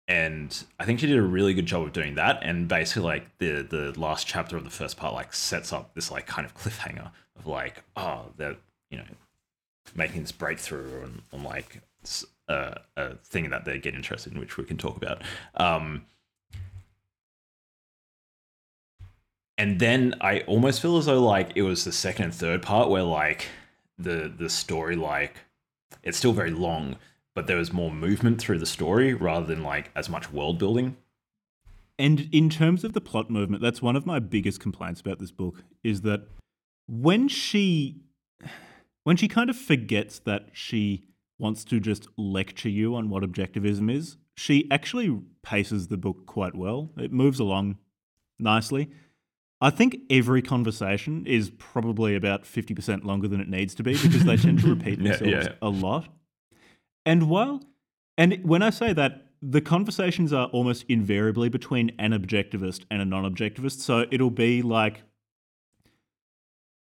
and 0.07 0.63
I 0.79 0.85
think 0.85 0.99
she 1.01 1.07
did 1.07 1.17
a 1.17 1.21
really 1.21 1.53
good 1.53 1.65
job 1.65 1.83
of 1.83 1.91
doing 1.91 2.15
that. 2.15 2.39
And 2.41 2.67
basically, 2.67 3.03
like 3.03 3.37
the 3.39 3.61
the 3.61 3.99
last 3.99 4.25
chapter 4.27 4.55
of 4.55 4.63
the 4.63 4.69
first 4.69 4.97
part, 4.97 5.13
like 5.13 5.33
sets 5.33 5.73
up 5.73 5.93
this 5.95 6.09
like 6.11 6.25
kind 6.25 6.45
of 6.45 6.55
cliffhanger 6.55 7.11
of 7.37 7.45
like, 7.45 7.83
oh, 7.95 8.27
they're 8.37 8.55
you 8.89 8.97
know 8.97 9.05
making 9.95 10.21
this 10.21 10.31
breakthrough 10.31 11.03
on, 11.03 11.21
on 11.33 11.43
like 11.43 11.81
s- 12.03 12.25
uh, 12.47 12.75
a 12.95 13.15
thing 13.15 13.49
that 13.49 13.65
they 13.65 13.77
get 13.79 13.95
interested 13.95 14.33
in, 14.33 14.39
which 14.39 14.57
we 14.57 14.63
can 14.63 14.77
talk 14.77 14.95
about. 14.95 15.21
Um, 15.55 16.05
and 19.57 19.79
then 19.79 20.15
I 20.21 20.41
almost 20.41 20.81
feel 20.81 20.97
as 20.97 21.07
though 21.07 21.23
like 21.23 21.51
it 21.55 21.63
was 21.63 21.83
the 21.83 21.91
second 21.91 22.25
and 22.25 22.33
third 22.33 22.61
part 22.61 22.89
where 22.89 23.03
like 23.03 23.47
the 23.97 24.31
the 24.35 24.49
story 24.49 24.95
like 24.95 25.37
it's 26.03 26.17
still 26.17 26.33
very 26.33 26.51
long, 26.51 26.95
but 27.35 27.47
there 27.47 27.57
was 27.57 27.73
more 27.73 27.91
movement 27.91 28.39
through 28.39 28.59
the 28.59 28.65
story 28.65 29.13
rather 29.13 29.45
than 29.45 29.63
like 29.63 29.91
as 29.95 30.09
much 30.09 30.31
world 30.31 30.59
building. 30.59 30.95
And 31.99 32.29
in 32.31 32.49
terms 32.49 32.83
of 32.83 32.93
the 32.93 33.01
plot 33.01 33.29
movement, 33.29 33.63
that's 33.63 33.81
one 33.81 33.95
of 33.95 34.05
my 34.05 34.19
biggest 34.19 34.59
complaints 34.59 35.01
about 35.01 35.17
this 35.19 35.31
book 35.31 35.63
is 35.83 36.01
that 36.01 36.27
when 36.87 37.27
she 37.27 38.01
when 39.03 39.17
she 39.17 39.27
kind 39.27 39.49
of 39.49 39.57
forgets 39.57 40.19
that 40.19 40.49
she 40.53 41.05
wants 41.39 41.63
to 41.63 41.79
just 41.79 42.07
lecture 42.17 42.69
you 42.69 42.95
on 42.95 43.09
what 43.09 43.23
objectivism 43.23 43.91
is, 43.91 44.17
she 44.35 44.67
actually 44.69 45.19
paces 45.43 45.87
the 45.87 45.97
book 45.97 46.25
quite 46.25 46.55
well. 46.55 46.91
It 46.97 47.11
moves 47.11 47.39
along 47.39 47.77
nicely. 48.37 48.89
I 49.59 49.69
think 49.71 49.97
every 50.09 50.41
conversation 50.41 51.25
is 51.25 51.49
probably 51.57 52.15
about 52.15 52.43
50% 52.43 53.03
longer 53.03 53.27
than 53.27 53.39
it 53.41 53.49
needs 53.49 53.73
to 53.75 53.83
be 53.83 53.93
because 53.93 54.23
they 54.23 54.37
tend 54.37 54.59
to 54.59 54.67
repeat 54.75 54.99
Yeah, 54.99 55.15
themselves 55.17 55.47
yeah. 55.47 55.53
a 55.61 55.69
lot. 55.69 56.07
And 57.05 57.29
while, 57.29 57.61
and 58.17 58.43
when 58.43 58.61
I 58.61 58.69
say 58.69 58.93
that, 58.93 59.23
the 59.41 59.61
conversations 59.61 60.33
are 60.33 60.47
almost 60.47 60.85
invariably 60.89 61.49
between 61.49 61.91
an 61.99 62.11
objectivist 62.11 62.85
and 62.91 63.01
a 63.01 63.05
non 63.05 63.23
objectivist. 63.23 63.79
So 63.79 64.05
it'll 64.11 64.29
be 64.31 64.61
like 64.61 65.03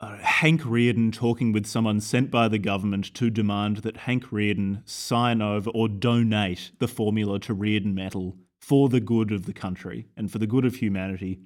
uh, 0.01 0.17
Hank 0.17 0.61
Rearden 0.61 1.11
talking 1.13 1.51
with 1.51 1.65
someone 1.65 1.99
sent 1.99 2.31
by 2.31 2.47
the 2.47 2.57
government 2.59 3.13
to 3.15 3.29
demand 3.29 3.77
that 3.77 3.97
Hank 3.97 4.27
Rearden 4.27 4.87
sign 4.87 5.41
over 5.41 5.69
or 5.71 5.89
donate 5.89 6.71
the 6.79 6.87
formula 6.87 7.39
to 7.41 7.55
Rearden 7.55 7.93
Metal 7.93 8.37
for 8.61 8.87
the 8.89 9.01
good 9.01 9.31
of 9.31 9.45
the 9.45 9.53
country 9.53 10.07
and 10.15 10.31
for 10.31 10.37
the 10.39 10.47
good 10.47 10.63
of 10.65 10.75
humanity. 10.75 11.39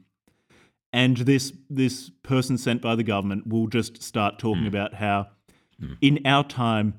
And 0.94 1.18
this 1.18 1.52
this 1.70 2.12
person 2.22 2.58
sent 2.58 2.82
by 2.82 2.96
the 2.96 3.04
government 3.04 3.48
will 3.48 3.68
just 3.68 4.02
start 4.02 4.38
talking 4.38 4.68
about 4.68 4.94
how 4.94 5.28
in 6.02 6.20
our 6.26 6.46
time 6.46 6.94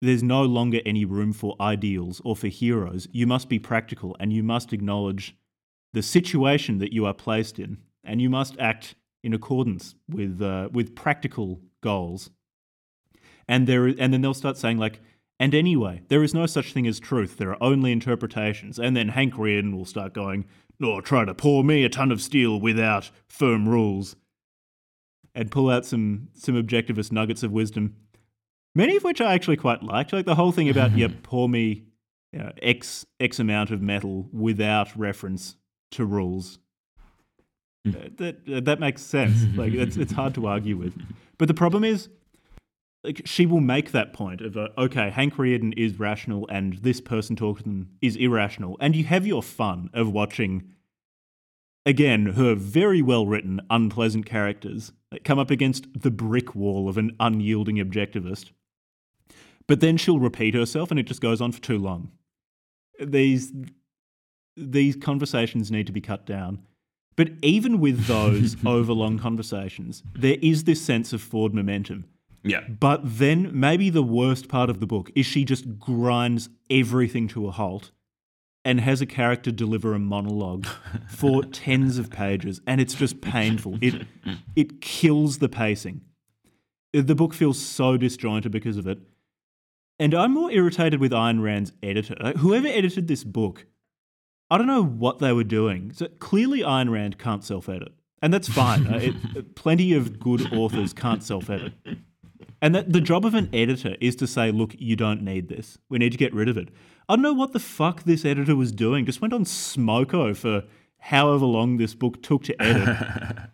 there's 0.00 0.22
no 0.22 0.42
longer 0.42 0.80
any 0.84 1.04
room 1.04 1.32
for 1.32 1.54
ideals 1.60 2.20
or 2.24 2.34
for 2.34 2.48
heroes. 2.48 3.06
You 3.12 3.26
must 3.26 3.48
be 3.48 3.58
practical 3.58 4.16
and 4.18 4.32
you 4.32 4.42
must 4.42 4.72
acknowledge 4.72 5.36
the 5.92 6.02
situation 6.02 6.78
that 6.78 6.92
you 6.92 7.06
are 7.06 7.14
placed 7.14 7.58
in, 7.58 7.78
and 8.02 8.20
you 8.20 8.28
must 8.28 8.58
act 8.58 8.96
in 9.22 9.32
accordance 9.32 9.94
with 10.08 10.42
uh, 10.42 10.68
with 10.72 10.96
practical 10.96 11.60
goals. 11.80 12.30
And 13.46 13.66
there, 13.66 13.86
and 13.86 14.12
then 14.12 14.22
they'll 14.22 14.34
start 14.34 14.56
saying 14.56 14.78
like, 14.78 15.00
and 15.38 15.54
anyway, 15.54 16.02
there 16.08 16.22
is 16.22 16.34
no 16.34 16.46
such 16.46 16.72
thing 16.72 16.86
as 16.86 16.98
truth. 16.98 17.36
There 17.36 17.50
are 17.50 17.62
only 17.62 17.92
interpretations. 17.92 18.78
And 18.78 18.96
then 18.96 19.08
Hank 19.10 19.34
Rearden 19.34 19.76
will 19.76 19.84
start 19.84 20.14
going, 20.14 20.46
or 20.82 21.02
try 21.02 21.24
to 21.24 21.34
pour 21.34 21.64
me 21.64 21.84
a 21.84 21.88
ton 21.88 22.10
of 22.10 22.20
steel 22.20 22.60
without 22.60 23.10
firm 23.28 23.68
rules, 23.68 24.16
and 25.34 25.50
pull 25.50 25.70
out 25.70 25.84
some 25.84 26.28
some 26.34 26.54
objectivist 26.54 27.12
nuggets 27.12 27.42
of 27.42 27.52
wisdom 27.52 27.96
many 28.74 28.96
of 28.96 29.04
which 29.04 29.20
I 29.20 29.34
actually 29.34 29.56
quite 29.56 29.82
liked. 29.82 30.12
Like 30.12 30.26
the 30.26 30.34
whole 30.34 30.52
thing 30.52 30.68
about, 30.68 30.96
yeah, 30.96 31.08
pour 31.22 31.48
me 31.48 31.84
you 32.32 32.40
know, 32.40 32.52
X, 32.60 33.06
X 33.20 33.38
amount 33.38 33.70
of 33.70 33.80
metal 33.80 34.28
without 34.32 34.96
reference 34.96 35.56
to 35.92 36.04
rules. 36.04 36.58
Uh, 37.86 38.08
that 38.16 38.36
uh, 38.50 38.60
that 38.60 38.80
makes 38.80 39.02
sense. 39.02 39.44
Like 39.56 39.74
it's 39.74 39.98
it's 39.98 40.12
hard 40.12 40.34
to 40.36 40.46
argue 40.46 40.78
with. 40.78 40.94
But 41.36 41.48
the 41.48 41.54
problem 41.54 41.84
is, 41.84 42.08
like 43.04 43.22
she 43.24 43.46
will 43.46 43.60
make 43.60 43.92
that 43.92 44.12
point 44.12 44.40
of 44.40 44.56
uh, 44.56 44.68
okay, 44.78 45.10
Hank 45.10 45.34
Rearden 45.34 45.74
is 45.76 45.98
rational 45.98 46.48
and 46.50 46.78
this 46.78 47.00
person 47.00 47.36
talking 47.36 47.64
to 47.64 47.68
them 47.68 47.90
is 48.00 48.16
irrational, 48.16 48.76
and 48.80 48.96
you 48.96 49.04
have 49.04 49.26
your 49.26 49.42
fun 49.42 49.90
of 49.92 50.10
watching 50.10 50.74
again, 51.86 52.26
her 52.32 52.54
very 52.54 53.02
well 53.02 53.26
written, 53.26 53.60
unpleasant 53.70 54.26
characters 54.26 54.92
that 55.10 55.24
come 55.24 55.38
up 55.38 55.50
against 55.50 55.86
the 56.00 56.10
brick 56.10 56.54
wall 56.54 56.88
of 56.88 56.98
an 56.98 57.14
unyielding 57.20 57.76
objectivist. 57.76 58.50
But 59.66 59.80
then 59.80 59.96
she'll 59.96 60.18
repeat 60.18 60.54
herself 60.54 60.90
and 60.90 61.00
it 61.00 61.06
just 61.06 61.20
goes 61.20 61.40
on 61.40 61.52
for 61.52 61.60
too 61.60 61.78
long. 61.78 62.10
These 63.00 63.52
these 64.56 64.94
conversations 64.94 65.70
need 65.70 65.86
to 65.86 65.92
be 65.92 66.00
cut 66.00 66.26
down. 66.26 66.62
But 67.16 67.30
even 67.42 67.80
with 67.80 68.06
those 68.06 68.56
overlong 68.66 69.18
conversations, 69.18 70.02
there 70.14 70.36
is 70.40 70.64
this 70.64 70.80
sense 70.80 71.12
of 71.12 71.20
forward 71.20 71.54
momentum. 71.54 72.04
Yeah. 72.44 72.60
But 72.68 73.00
then 73.02 73.50
maybe 73.58 73.90
the 73.90 74.02
worst 74.02 74.48
part 74.48 74.70
of 74.70 74.78
the 74.78 74.86
book 74.86 75.10
is 75.14 75.26
she 75.26 75.44
just 75.44 75.78
grinds 75.78 76.50
everything 76.70 77.26
to 77.28 77.48
a 77.48 77.50
halt 77.50 77.90
and 78.64 78.80
has 78.80 79.00
a 79.00 79.06
character 79.06 79.50
deliver 79.50 79.94
a 79.94 79.98
monologue 79.98 80.66
for 81.08 81.42
tens 81.42 81.98
of 81.98 82.10
pages 82.10 82.60
and 82.66 82.80
it's 82.80 82.94
just 82.94 83.20
painful. 83.20 83.78
It 83.80 84.06
it 84.54 84.80
kills 84.80 85.38
the 85.38 85.48
pacing. 85.48 86.02
The 86.92 87.14
book 87.14 87.34
feels 87.34 87.60
so 87.60 87.96
disjointed 87.96 88.52
because 88.52 88.76
of 88.76 88.86
it. 88.86 88.98
And 89.98 90.14
I'm 90.14 90.32
more 90.32 90.50
irritated 90.50 91.00
with 91.00 91.12
Ayn 91.12 91.42
Rand's 91.42 91.72
editor. 91.82 92.16
Like, 92.20 92.36
Whoever 92.36 92.68
edited 92.68 93.08
this 93.08 93.24
book, 93.24 93.66
I 94.50 94.58
don't 94.58 94.66
know 94.66 94.84
what 94.84 95.18
they 95.18 95.32
were 95.32 95.44
doing. 95.44 95.92
So 95.92 96.08
clearly 96.18 96.60
Ayn 96.60 96.90
Rand 96.90 97.18
can't 97.18 97.44
self-edit. 97.44 97.92
And 98.22 98.32
that's 98.32 98.48
fine. 98.48 98.86
Uh, 98.86 98.98
it, 99.02 99.54
plenty 99.54 99.92
of 99.94 100.18
good 100.18 100.52
authors 100.52 100.92
can't 100.92 101.22
self-edit. 101.22 101.72
And 102.64 102.74
that 102.74 102.94
the 102.94 103.02
job 103.02 103.26
of 103.26 103.34
an 103.34 103.50
editor 103.52 103.94
is 104.00 104.16
to 104.16 104.26
say, 104.26 104.50
look, 104.50 104.74
you 104.78 104.96
don't 104.96 105.20
need 105.20 105.48
this. 105.48 105.76
We 105.90 105.98
need 105.98 106.12
to 106.12 106.18
get 106.18 106.32
rid 106.32 106.48
of 106.48 106.56
it. 106.56 106.70
I 107.10 107.14
don't 107.14 107.22
know 107.22 107.34
what 107.34 107.52
the 107.52 107.60
fuck 107.60 108.04
this 108.04 108.24
editor 108.24 108.56
was 108.56 108.72
doing. 108.72 109.04
Just 109.04 109.20
went 109.20 109.34
on 109.34 109.44
Smoko 109.44 110.34
for 110.34 110.62
however 110.98 111.44
long 111.44 111.76
this 111.76 111.94
book 111.94 112.22
took 112.22 112.42
to 112.44 112.62
edit. 112.62 112.96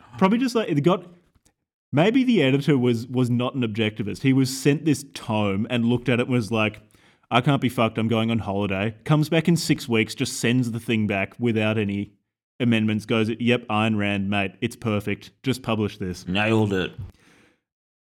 Probably 0.18 0.38
just 0.38 0.54
like 0.54 0.68
it 0.68 0.80
got 0.82 1.06
maybe 1.92 2.22
the 2.22 2.40
editor 2.40 2.78
was 2.78 3.08
was 3.08 3.28
not 3.28 3.56
an 3.56 3.62
objectivist. 3.62 4.22
He 4.22 4.32
was 4.32 4.56
sent 4.56 4.84
this 4.84 5.04
tome 5.12 5.66
and 5.70 5.86
looked 5.86 6.08
at 6.08 6.20
it 6.20 6.26
and 6.26 6.30
was 6.32 6.52
like, 6.52 6.80
I 7.32 7.40
can't 7.40 7.60
be 7.60 7.68
fucked, 7.68 7.98
I'm 7.98 8.06
going 8.06 8.30
on 8.30 8.38
holiday. 8.38 8.94
Comes 9.02 9.28
back 9.28 9.48
in 9.48 9.56
six 9.56 9.88
weeks, 9.88 10.14
just 10.14 10.38
sends 10.38 10.70
the 10.70 10.78
thing 10.78 11.08
back 11.08 11.34
without 11.36 11.78
any 11.78 12.12
amendments, 12.60 13.06
goes, 13.06 13.28
Yep, 13.28 13.66
Ayn 13.66 13.98
Rand, 13.98 14.30
mate, 14.30 14.52
it's 14.60 14.76
perfect. 14.76 15.32
Just 15.42 15.62
publish 15.62 15.98
this 15.98 16.28
Nailed 16.28 16.72
it. 16.72 16.92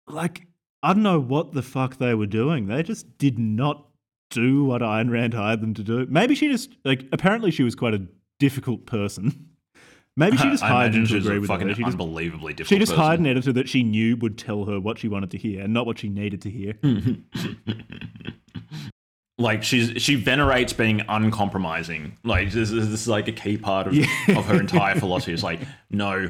like 0.06 0.47
I 0.88 0.94
don't 0.94 1.04
know 1.04 1.20
what 1.20 1.52
the 1.52 1.62
fuck 1.62 1.98
they 1.98 2.14
were 2.16 2.26
doing. 2.28 2.68
They 2.68 2.82
just 2.82 3.18
did 3.18 3.38
not 3.38 3.88
do 4.30 4.64
what 4.64 4.82
Ayn 4.82 5.10
Rand 5.10 5.34
hired 5.34 5.60
them 5.62 5.74
to 5.74 5.84
do. 5.84 6.06
Maybe 6.10 6.34
she 6.34 6.48
just 6.48 6.70
like 6.86 7.04
apparently 7.12 7.52
she 7.52 7.64
was 7.64 7.76
quite 7.76 7.94
a 7.94 8.08
difficult 8.40 8.86
person. 8.86 9.50
Maybe 10.16 10.38
she 10.38 10.50
just 10.50 10.64
hired 10.64 10.94
to 10.94 11.02
was 11.02 11.12
agree 11.12 11.40
with 11.40 11.50
fucking 11.50 11.68
her. 11.68 11.76
She 11.76 11.84
just, 11.84 11.92
unbelievably 12.00 12.54
difficult 12.54 12.70
she 12.70 12.80
just 12.80 12.94
person. 12.94 13.04
hired 13.04 13.20
an 13.20 13.28
editor 13.28 13.52
that 13.54 13.68
she 13.70 13.84
knew 13.84 14.16
would 14.18 14.38
tell 14.38 14.64
her 14.66 14.80
what 14.80 14.98
she 14.98 15.08
wanted 15.10 15.30
to 15.32 15.38
hear 15.38 15.62
and 15.62 15.74
not 15.74 15.86
what 15.86 16.00
she 16.00 16.08
needed 16.10 16.42
to 16.44 16.50
hear. 16.50 16.74
like 19.38 19.62
she's 19.64 20.02
she 20.02 20.16
venerates 20.16 20.74
being 20.74 21.02
uncompromising. 21.10 22.18
Like 22.24 22.52
this, 22.52 22.72
is- 22.72 22.90
this 22.90 23.02
is 23.02 23.08
like 23.08 23.28
a 23.28 23.32
key 23.34 23.58
part 23.58 23.88
of, 23.88 23.94
of 24.30 24.46
her 24.46 24.60
entire 24.60 24.96
philosophy. 25.00 25.34
It's 25.34 25.44
like 25.44 25.60
no, 25.92 26.30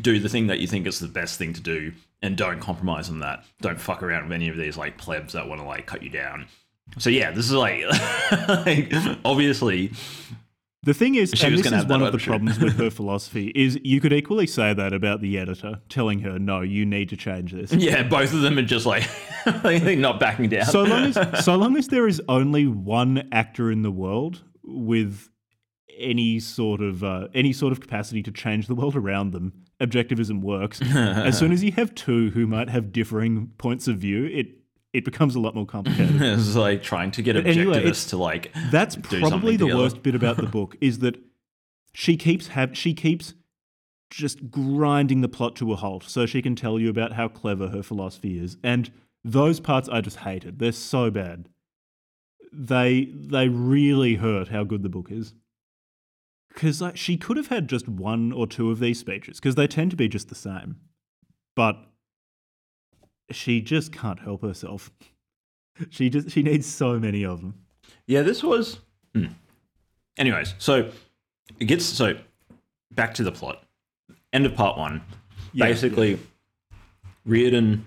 do 0.00 0.18
the 0.18 0.28
thing 0.28 0.46
that 0.48 0.60
you 0.60 0.66
think 0.66 0.86
is 0.86 0.98
the 0.98 1.08
best 1.08 1.38
thing 1.38 1.52
to 1.52 1.60
do, 1.60 1.92
and 2.22 2.36
don't 2.36 2.60
compromise 2.60 3.08
on 3.10 3.20
that. 3.20 3.44
Don't 3.60 3.80
fuck 3.80 4.02
around 4.02 4.24
with 4.24 4.32
any 4.32 4.48
of 4.48 4.56
these 4.56 4.76
like 4.76 4.96
plebs 4.98 5.34
that 5.34 5.48
want 5.48 5.60
to 5.60 5.66
like 5.66 5.86
cut 5.86 6.02
you 6.02 6.10
down. 6.10 6.46
So 6.98 7.10
yeah, 7.10 7.30
this 7.30 7.46
is 7.46 7.52
like, 7.52 7.82
like 8.48 8.92
obviously 9.24 9.90
The 10.82 10.92
thing 10.92 11.14
is, 11.14 11.32
She 11.34 11.46
and 11.46 11.56
this 11.58 11.66
is 11.66 11.86
one 11.86 12.02
of 12.02 12.12
the 12.12 12.18
option. 12.18 12.30
problems 12.30 12.58
with 12.58 12.76
her 12.76 12.90
philosophy, 13.00 13.52
is 13.54 13.78
you 13.82 14.00
could 14.00 14.12
equally 14.12 14.46
say 14.46 14.74
that 14.74 14.92
about 14.92 15.20
the 15.22 15.38
editor, 15.38 15.80
telling 15.88 16.20
her, 16.20 16.38
no, 16.38 16.60
you 16.60 16.84
need 16.84 17.08
to 17.08 17.16
change 17.16 17.52
this. 17.52 17.72
yeah, 17.74 18.02
both 18.02 18.34
of 18.34 18.42
them 18.42 18.58
are 18.58 18.62
just 18.62 18.84
like 18.86 19.08
like, 19.64 19.98
not 19.98 20.20
backing 20.20 20.48
down. 20.50 20.66
so 20.66 20.82
long 20.82 21.04
as 21.04 21.44
so 21.44 21.56
long 21.56 21.76
as 21.76 21.88
there 21.88 22.06
is 22.06 22.20
only 22.28 22.66
one 22.66 23.28
actor 23.32 23.70
in 23.70 23.82
the 23.82 23.90
world 23.90 24.42
with 24.62 25.28
any 25.98 26.40
sort 26.40 26.80
of 26.80 27.02
uh, 27.04 27.28
any 27.34 27.52
sort 27.52 27.72
of 27.72 27.80
capacity 27.80 28.22
to 28.22 28.30
change 28.32 28.66
the 28.66 28.74
world 28.74 28.96
around 28.96 29.32
them, 29.32 29.63
objectivism 29.80 30.40
works. 30.40 30.80
as 30.82 31.38
soon 31.38 31.52
as 31.52 31.62
you 31.64 31.72
have 31.72 31.94
two 31.94 32.30
who 32.30 32.46
might 32.46 32.68
have 32.70 32.92
differing 32.92 33.52
points 33.58 33.88
of 33.88 33.98
view, 33.98 34.24
it 34.26 34.48
it 34.92 35.04
becomes 35.04 35.34
a 35.34 35.40
lot 35.40 35.54
more 35.56 35.66
complicated. 35.66 36.20
it's 36.22 36.54
like 36.54 36.82
trying 36.82 37.10
to 37.12 37.22
get 37.22 37.34
But 37.34 37.44
objectivists 37.46 37.76
it's- 37.78 38.04
to 38.10 38.16
like 38.16 38.52
That's 38.70 38.94
probably 38.96 39.56
the 39.56 39.64
together. 39.66 39.80
worst 39.82 40.02
bit 40.02 40.14
about 40.14 40.36
the 40.36 40.42
book 40.58 40.76
is 40.80 41.00
that 41.00 41.16
she 41.92 42.16
keeps 42.16 42.48
have 42.48 42.76
she 42.76 42.94
keeps 42.94 43.34
just 44.10 44.50
grinding 44.50 45.20
the 45.20 45.28
plot 45.28 45.56
to 45.56 45.72
a 45.72 45.76
halt 45.76 46.04
so 46.04 46.24
she 46.26 46.40
can 46.40 46.54
tell 46.54 46.78
you 46.78 46.88
about 46.88 47.14
how 47.14 47.26
clever 47.26 47.68
her 47.68 47.82
philosophy 47.82 48.38
is. 48.38 48.56
And 48.62 48.92
those 49.24 49.58
parts 49.58 49.88
I 49.88 50.00
just 50.00 50.18
hated. 50.18 50.60
They're 50.60 50.70
so 50.70 51.10
bad. 51.10 51.48
They 52.52 53.06
they 53.12 53.48
really 53.48 54.14
hurt 54.14 54.48
how 54.48 54.62
good 54.62 54.82
the 54.84 54.88
book 54.88 55.10
is. 55.10 55.34
Cuz 56.54 56.80
like 56.80 56.96
she 56.96 57.16
could 57.16 57.36
have 57.36 57.48
had 57.48 57.68
just 57.68 57.88
one 57.88 58.32
or 58.32 58.46
two 58.46 58.70
of 58.70 58.78
these 58.78 58.98
speeches 59.00 59.40
because 59.40 59.56
they 59.56 59.66
tend 59.66 59.90
to 59.90 59.96
be 59.96 60.08
just 60.08 60.28
the 60.28 60.34
same. 60.34 60.76
But 61.56 61.76
she 63.30 63.60
just 63.60 63.92
can't 63.92 64.20
help 64.20 64.42
herself. 64.42 64.90
She 65.90 66.08
just 66.08 66.30
she 66.30 66.44
needs 66.44 66.66
so 66.66 67.00
many 67.00 67.24
of 67.24 67.40
them. 67.40 67.54
Yeah, 68.06 68.22
this 68.22 68.44
was. 68.44 68.78
Hmm. 69.12 69.26
Anyways, 70.16 70.54
so 70.58 70.88
it 71.58 71.64
gets 71.64 71.84
so 71.84 72.16
back 72.92 73.12
to 73.14 73.24
the 73.24 73.32
plot. 73.32 73.64
End 74.32 74.46
of 74.46 74.54
part 74.54 74.78
one. 74.78 75.02
Yeah, 75.52 75.66
Basically, 75.66 76.18
Rearden. 77.26 77.82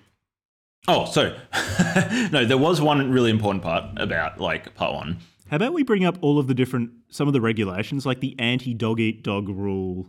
Oh, 0.89 1.05
so 1.05 1.33
no, 2.31 2.43
there 2.43 2.57
was 2.57 2.81
one 2.81 3.09
really 3.09 3.29
important 3.29 3.63
part 3.63 3.85
about 3.97 4.39
like 4.41 4.75
part 4.75 4.93
one. 4.93 5.19
How 5.49 5.55
about 5.57 5.73
we 5.73 5.83
bring 5.83 6.05
up 6.05 6.17
all 6.21 6.39
of 6.39 6.47
the 6.47 6.53
different, 6.53 6.91
some 7.09 7.27
of 7.27 7.33
the 7.33 7.41
regulations, 7.41 8.05
like 8.05 8.19
the 8.19 8.35
anti-dog 8.39 8.99
eat 8.99 9.23
dog 9.23 9.49
rule 9.49 10.07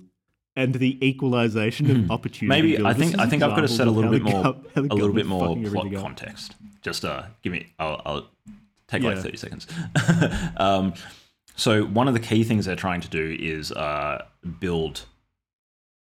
and 0.58 0.74
the 0.74 0.98
equalization 1.06 1.90
of 1.90 2.10
opportunity. 2.10 2.46
Hmm. 2.46 2.66
Maybe 2.66 2.76
bill. 2.76 2.86
I 2.86 2.92
think 2.92 3.18
I 3.18 3.26
think 3.26 3.42
I've 3.44 3.54
got 3.54 3.60
to 3.60 3.68
set 3.68 3.86
a 3.86 3.90
little 3.90 4.10
bit 4.10 4.22
more 4.22 4.56
a 4.74 4.80
little 4.80 5.12
bit 5.14 5.26
more 5.26 5.56
plot 5.56 5.94
context. 5.94 6.56
Just 6.82 7.04
uh, 7.04 7.22
give 7.42 7.52
me. 7.52 7.68
I'll, 7.78 8.02
I'll 8.04 8.30
take 8.88 9.02
like 9.02 9.18
thirty 9.18 9.36
seconds. 9.36 9.68
um, 10.56 10.94
so 11.54 11.84
one 11.84 12.08
of 12.08 12.14
the 12.14 12.20
key 12.20 12.42
things 12.42 12.66
they're 12.66 12.76
trying 12.76 13.00
to 13.02 13.08
do 13.08 13.36
is 13.38 13.70
uh, 13.70 14.24
build 14.58 15.06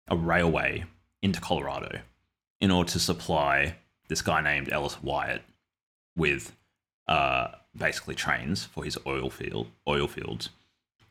a 0.08 0.16
railway 0.16 0.84
into 1.22 1.40
Colorado 1.40 2.00
in 2.60 2.70
order 2.70 2.90
to 2.92 2.98
supply 2.98 3.76
this 4.08 4.22
guy 4.22 4.40
named 4.40 4.72
Ellis 4.72 5.02
Wyatt 5.02 5.42
with 6.16 6.56
uh, 7.08 7.48
basically 7.76 8.14
trains 8.14 8.64
for 8.64 8.84
his 8.84 8.98
oil 9.06 9.30
field 9.30 9.68
oil 9.88 10.06
fields. 10.08 10.50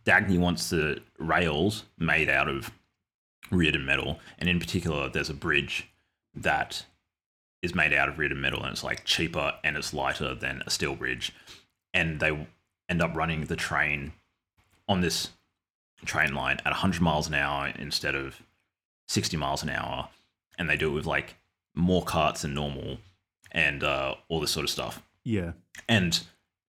Dagny 0.06 0.38
wants 0.38 0.70
the 0.70 1.02
rails 1.18 1.84
made 1.98 2.30
out 2.30 2.48
of 2.48 2.72
Rearden 3.52 3.86
metal, 3.86 4.20
and 4.40 4.50
in 4.50 4.60
particular, 4.60 5.08
there's 5.10 5.30
a 5.30 5.34
bridge 5.34 5.88
that 6.34 6.86
is 7.62 7.76
made 7.76 7.94
out 7.94 8.10
of 8.10 8.16
Rearden 8.16 8.38
metal, 8.40 8.62
and 8.64 8.72
it's 8.72 8.84
like 8.84 9.06
cheaper 9.06 9.54
and 9.64 9.78
it's 9.78 9.94
lighter 9.94 10.34
than 10.36 10.64
a 10.66 10.70
steel 10.70 10.96
bridge, 10.96 11.32
and 11.94 12.20
they 12.20 12.48
end 12.90 13.02
up 13.02 13.16
running 13.16 13.46
the 13.46 13.56
train 13.56 14.14
on 14.88 15.02
this 15.02 15.30
train 16.06 16.34
line 16.36 16.58
at 16.66 16.66
100 16.72 17.02
miles 17.02 17.28
an 17.28 17.34
hour 17.36 17.68
instead 17.80 18.14
of 18.16 18.42
60 19.08 19.38
miles 19.38 19.64
an 19.64 19.70
hour, 19.70 20.10
and 20.58 20.70
they 20.70 20.76
do 20.78 20.90
it 20.90 20.94
with 20.94 21.06
like 21.06 21.36
more 21.76 22.04
carts 22.04 22.42
than 22.44 22.54
normal, 22.54 22.98
and 23.52 23.84
uh, 23.84 24.16
all 24.28 24.40
this 24.40 24.52
sort 24.52 24.64
of 24.64 24.70
stuff, 24.70 25.02
Yeah. 25.24 25.52
and 25.88 26.20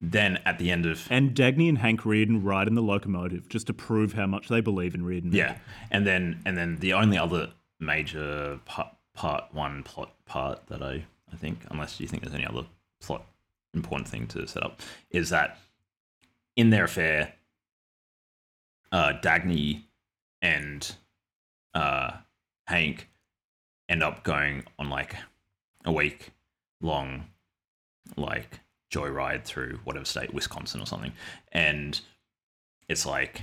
then 0.00 0.38
at 0.44 0.58
the 0.58 0.70
end 0.70 0.86
of 0.86 1.06
And 1.10 1.34
Dagny 1.34 1.68
and 1.68 1.78
Hank 1.78 2.02
Rearden 2.02 2.40
ride 2.44 2.68
in 2.68 2.74
the 2.74 2.82
locomotive 2.82 3.48
just 3.48 3.66
to 3.68 3.72
prove 3.72 4.12
how 4.12 4.26
much 4.26 4.48
they 4.48 4.60
believe 4.60 4.94
in 4.94 5.02
Rearden. 5.02 5.32
Yeah, 5.32 5.56
and 5.90 6.06
then 6.06 6.40
and 6.44 6.56
then 6.56 6.76
the 6.76 6.92
only 6.92 7.18
other 7.18 7.50
major 7.80 8.60
part, 8.64 8.88
part 9.14 9.44
one 9.52 9.82
plot 9.82 10.12
part 10.26 10.66
that 10.68 10.82
I 10.82 11.04
I 11.32 11.36
think, 11.36 11.60
unless 11.70 12.00
you 12.00 12.06
think 12.06 12.22
there's 12.22 12.34
any 12.34 12.46
other 12.46 12.66
plot 13.00 13.26
important 13.74 14.08
thing 14.08 14.26
to 14.28 14.46
set 14.46 14.62
up, 14.62 14.80
is 15.10 15.30
that 15.30 15.58
in 16.56 16.70
their 16.70 16.84
affair, 16.84 17.34
uh, 18.92 19.12
Dagny 19.22 19.82
and 20.40 20.94
uh, 21.74 22.12
Hank 22.66 23.08
end 23.88 24.02
up 24.02 24.24
going 24.24 24.64
on 24.78 24.90
like 24.90 25.16
a 25.84 25.92
week 25.92 26.30
long 26.80 27.26
like 28.16 28.60
joyride 28.92 29.44
through 29.44 29.80
whatever 29.84 30.04
state, 30.04 30.32
Wisconsin 30.32 30.80
or 30.80 30.86
something, 30.86 31.12
and 31.52 32.00
it's 32.88 33.06
like 33.06 33.42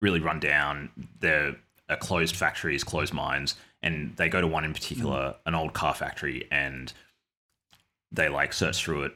really 0.00 0.20
run 0.20 0.40
down. 0.40 0.90
They're 1.20 1.56
uh, 1.88 1.96
closed 1.96 2.36
factories, 2.36 2.84
closed 2.84 3.12
mines, 3.12 3.56
and 3.82 4.16
they 4.16 4.28
go 4.28 4.40
to 4.40 4.46
one 4.46 4.64
in 4.64 4.72
particular, 4.72 5.34
an 5.46 5.54
old 5.54 5.72
car 5.72 5.94
factory, 5.94 6.46
and 6.50 6.92
they 8.12 8.28
like 8.28 8.52
search 8.52 8.84
through 8.84 9.04
it, 9.04 9.12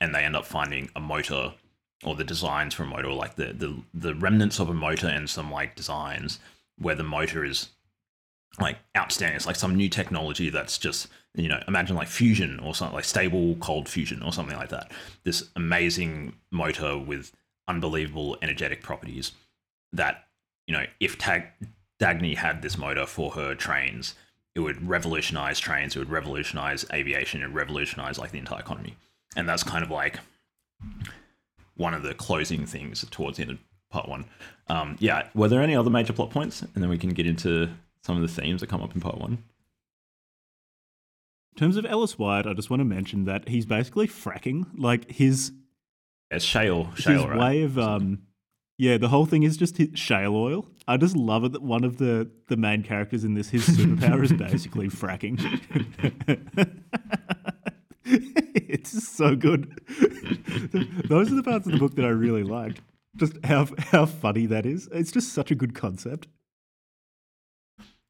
and 0.00 0.14
they 0.14 0.22
end 0.22 0.36
up 0.36 0.46
finding 0.46 0.90
a 0.94 1.00
motor 1.00 1.54
or 2.04 2.14
the 2.14 2.24
designs 2.24 2.74
for 2.74 2.84
a 2.84 2.86
motor, 2.86 3.10
like 3.10 3.34
the 3.34 3.52
the 3.52 3.76
the 3.92 4.14
remnants 4.14 4.60
of 4.60 4.68
a 4.68 4.74
motor 4.74 5.08
and 5.08 5.28
some 5.28 5.50
like 5.50 5.74
designs 5.74 6.38
where 6.78 6.94
the 6.94 7.02
motor 7.02 7.44
is 7.44 7.70
like 8.60 8.78
outstanding. 8.96 9.36
It's 9.36 9.46
like 9.46 9.56
some 9.56 9.74
new 9.74 9.88
technology 9.88 10.50
that's 10.50 10.78
just 10.78 11.08
you 11.34 11.48
know 11.48 11.62
imagine 11.68 11.96
like 11.96 12.08
fusion 12.08 12.58
or 12.60 12.74
something 12.74 12.94
like 12.94 13.04
stable 13.04 13.56
cold 13.56 13.88
fusion 13.88 14.22
or 14.22 14.32
something 14.32 14.56
like 14.56 14.70
that. 14.70 14.90
This 15.24 15.48
amazing 15.56 16.34
motor 16.50 16.98
with 16.98 17.32
unbelievable 17.66 18.36
energetic 18.42 18.82
properties 18.82 19.32
that 19.92 20.24
you 20.66 20.74
know 20.74 20.84
if 21.00 21.18
Tag- 21.18 21.52
Dagny 22.00 22.36
had 22.36 22.62
this 22.62 22.78
motor 22.78 23.06
for 23.06 23.32
her 23.32 23.54
trains, 23.54 24.14
it 24.54 24.60
would 24.60 24.88
revolutionize 24.88 25.58
trains. 25.58 25.94
It 25.94 25.98
would 26.00 26.10
revolutionize 26.10 26.84
aviation. 26.92 27.42
It 27.42 27.46
would 27.46 27.54
revolutionize 27.54 28.18
like 28.18 28.30
the 28.30 28.38
entire 28.38 28.60
economy. 28.60 28.96
And 29.36 29.48
that's 29.48 29.62
kind 29.62 29.84
of 29.84 29.90
like 29.90 30.18
one 31.76 31.94
of 31.94 32.02
the 32.02 32.14
closing 32.14 32.66
things 32.66 33.04
towards 33.10 33.36
the 33.36 33.42
end 33.42 33.52
of 33.52 33.58
part 33.90 34.08
one. 34.08 34.24
Um, 34.68 34.96
yeah. 34.98 35.28
Were 35.34 35.48
there 35.48 35.62
any 35.62 35.76
other 35.76 35.90
major 35.90 36.12
plot 36.12 36.30
points? 36.30 36.62
And 36.62 36.82
then 36.82 36.88
we 36.88 36.98
can 36.98 37.10
get 37.10 37.26
into 37.26 37.70
some 38.08 38.16
of 38.16 38.22
the 38.22 38.40
themes 38.40 38.62
that 38.62 38.70
come 38.70 38.80
up 38.80 38.94
in 38.94 39.02
part 39.02 39.18
one. 39.18 39.32
In 41.52 41.58
terms 41.58 41.76
of 41.76 41.84
Ellis 41.84 42.18
Wyatt, 42.18 42.46
I 42.46 42.54
just 42.54 42.70
want 42.70 42.80
to 42.80 42.84
mention 42.86 43.26
that 43.26 43.50
he's 43.50 43.66
basically 43.66 44.08
fracking. 44.08 44.64
Like 44.78 45.10
his 45.10 45.52
It's 46.30 46.42
shale, 46.42 46.90
shale, 46.94 47.18
his 47.18 47.26
right? 47.26 47.38
way 47.38 47.62
of 47.64 47.78
um, 47.78 48.22
yeah, 48.78 48.96
the 48.96 49.08
whole 49.08 49.26
thing 49.26 49.42
is 49.42 49.58
just 49.58 49.76
his 49.76 49.90
shale 49.92 50.34
oil. 50.34 50.66
I 50.86 50.96
just 50.96 51.16
love 51.16 51.44
it 51.44 51.52
that 51.52 51.60
one 51.60 51.84
of 51.84 51.98
the 51.98 52.30
the 52.46 52.56
main 52.56 52.82
characters 52.82 53.24
in 53.24 53.34
this, 53.34 53.50
his 53.50 53.68
superpower 53.68 54.24
is 54.24 54.32
basically 54.32 54.88
fracking. 54.88 55.38
it's 58.06 58.92
just 58.92 59.16
so 59.18 59.36
good. 59.36 59.78
Those 61.10 61.30
are 61.30 61.34
the 61.34 61.42
parts 61.42 61.66
of 61.66 61.72
the 61.72 61.78
book 61.78 61.94
that 61.96 62.06
I 62.06 62.08
really 62.08 62.42
liked. 62.42 62.80
Just 63.16 63.34
how 63.44 63.66
how 63.78 64.06
funny 64.06 64.46
that 64.46 64.64
is. 64.64 64.88
It's 64.92 65.12
just 65.12 65.34
such 65.34 65.50
a 65.50 65.54
good 65.54 65.74
concept. 65.74 66.26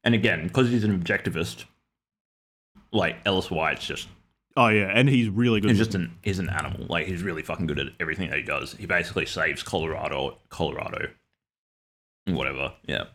And 0.03 0.15
again, 0.15 0.47
because 0.47 0.69
he's 0.69 0.83
an 0.83 0.97
objectivist, 0.97 1.65
like 2.91 3.17
Ellis 3.25 3.51
Wyatt's 3.51 3.85
just 3.85 4.07
Oh 4.57 4.67
yeah, 4.67 4.91
and 4.93 5.07
he's 5.07 5.29
really 5.29 5.61
good. 5.61 5.69
he's 5.69 5.77
just 5.77 5.95
an 5.95 6.17
he's 6.21 6.39
an 6.39 6.49
animal. 6.49 6.85
Like 6.87 7.07
he's 7.07 7.23
really 7.23 7.43
fucking 7.43 7.67
good 7.67 7.79
at 7.79 7.87
everything 7.99 8.29
that 8.29 8.37
he 8.37 8.43
does. 8.43 8.73
He 8.73 8.85
basically 8.85 9.25
saves 9.25 9.63
Colorado, 9.63 10.37
Colorado, 10.49 11.09
whatever. 12.25 12.73
Yeah. 12.85 13.05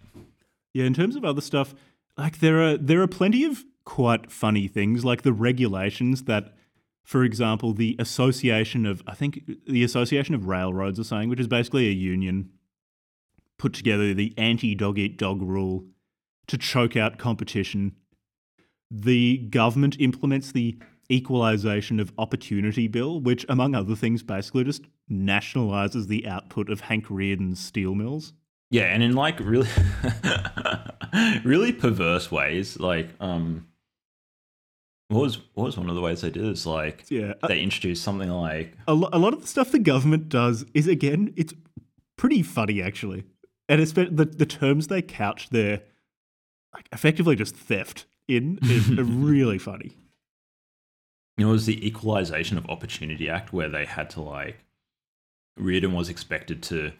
Yeah, 0.72 0.84
in 0.84 0.94
terms 0.94 1.16
of 1.16 1.24
other 1.24 1.40
stuff, 1.40 1.74
like 2.16 2.38
there 2.38 2.62
are 2.62 2.76
there 2.78 3.02
are 3.02 3.06
plenty 3.06 3.44
of 3.44 3.64
quite 3.84 4.30
funny 4.30 4.68
things, 4.68 5.04
like 5.04 5.22
the 5.22 5.32
regulations 5.32 6.24
that, 6.24 6.54
for 7.02 7.24
example, 7.24 7.74
the 7.74 7.96
Association 7.98 8.86
of 8.86 9.02
I 9.06 9.14
think 9.14 9.42
the 9.68 9.84
Association 9.84 10.34
of 10.34 10.46
Railroads 10.46 10.98
are 10.98 11.04
saying, 11.04 11.28
which 11.28 11.40
is 11.40 11.48
basically 11.48 11.88
a 11.88 11.92
union, 11.92 12.50
put 13.58 13.74
together 13.74 14.14
the 14.14 14.32
anti 14.38 14.74
dog 14.74 14.98
eat 14.98 15.18
dog 15.18 15.42
rule 15.42 15.84
to 16.46 16.58
choke 16.58 16.96
out 16.96 17.18
competition. 17.18 17.92
The 18.90 19.38
government 19.38 19.96
implements 19.98 20.52
the 20.52 20.78
Equalization 21.10 22.00
of 22.00 22.12
Opportunity 22.16 22.88
Bill, 22.88 23.20
which, 23.20 23.44
among 23.48 23.74
other 23.74 23.94
things, 23.94 24.22
basically 24.22 24.64
just 24.64 24.82
nationalizes 25.10 26.06
the 26.08 26.26
output 26.26 26.70
of 26.70 26.80
Hank 26.80 27.10
Rearden's 27.10 27.60
steel 27.60 27.94
mills. 27.94 28.32
Yeah, 28.70 28.84
and 28.84 29.02
in 29.02 29.14
like 29.14 29.38
really 29.40 29.68
really 31.44 31.72
perverse 31.72 32.30
ways. 32.30 32.80
Like, 32.80 33.10
um 33.20 33.66
what 35.08 35.20
was 35.20 35.38
what 35.54 35.64
was 35.64 35.76
one 35.76 35.88
of 35.88 35.94
the 35.94 36.00
ways 36.00 36.22
they 36.22 36.30
did 36.30 36.44
is 36.44 36.66
like 36.66 37.04
Yeah, 37.08 37.34
uh, 37.42 37.48
they 37.48 37.60
introduced 37.60 38.02
something 38.02 38.30
like 38.30 38.76
a, 38.88 38.94
lo- 38.94 39.10
a 39.12 39.18
lot 39.18 39.34
of 39.34 39.42
the 39.42 39.46
stuff 39.46 39.70
the 39.70 39.78
government 39.78 40.28
does 40.28 40.64
is 40.72 40.88
again 40.88 41.32
it's 41.36 41.52
pretty 42.16 42.42
funny 42.42 42.82
actually 42.82 43.24
and 43.68 43.80
it's 43.80 43.92
the, 43.92 44.06
the 44.06 44.46
terms 44.46 44.86
they 44.88 45.02
couch 45.02 45.50
there 45.50 45.82
like 46.74 46.88
effectively 46.92 47.36
just 47.36 47.56
theft 47.56 48.06
in 48.28 48.58
is 48.62 48.88
really 48.90 49.58
funny 49.58 49.92
it 51.36 51.46
was 51.46 51.66
the 51.66 51.84
Equalization 51.86 52.56
of 52.58 52.66
Opportunity 52.70 53.28
Act 53.28 53.52
where 53.52 53.68
they 53.68 53.84
had 53.86 54.08
to 54.10 54.20
like 54.20 54.58
Rearden 55.58 55.94
was 55.94 56.08
expected 56.08 56.62
to 56.64 56.92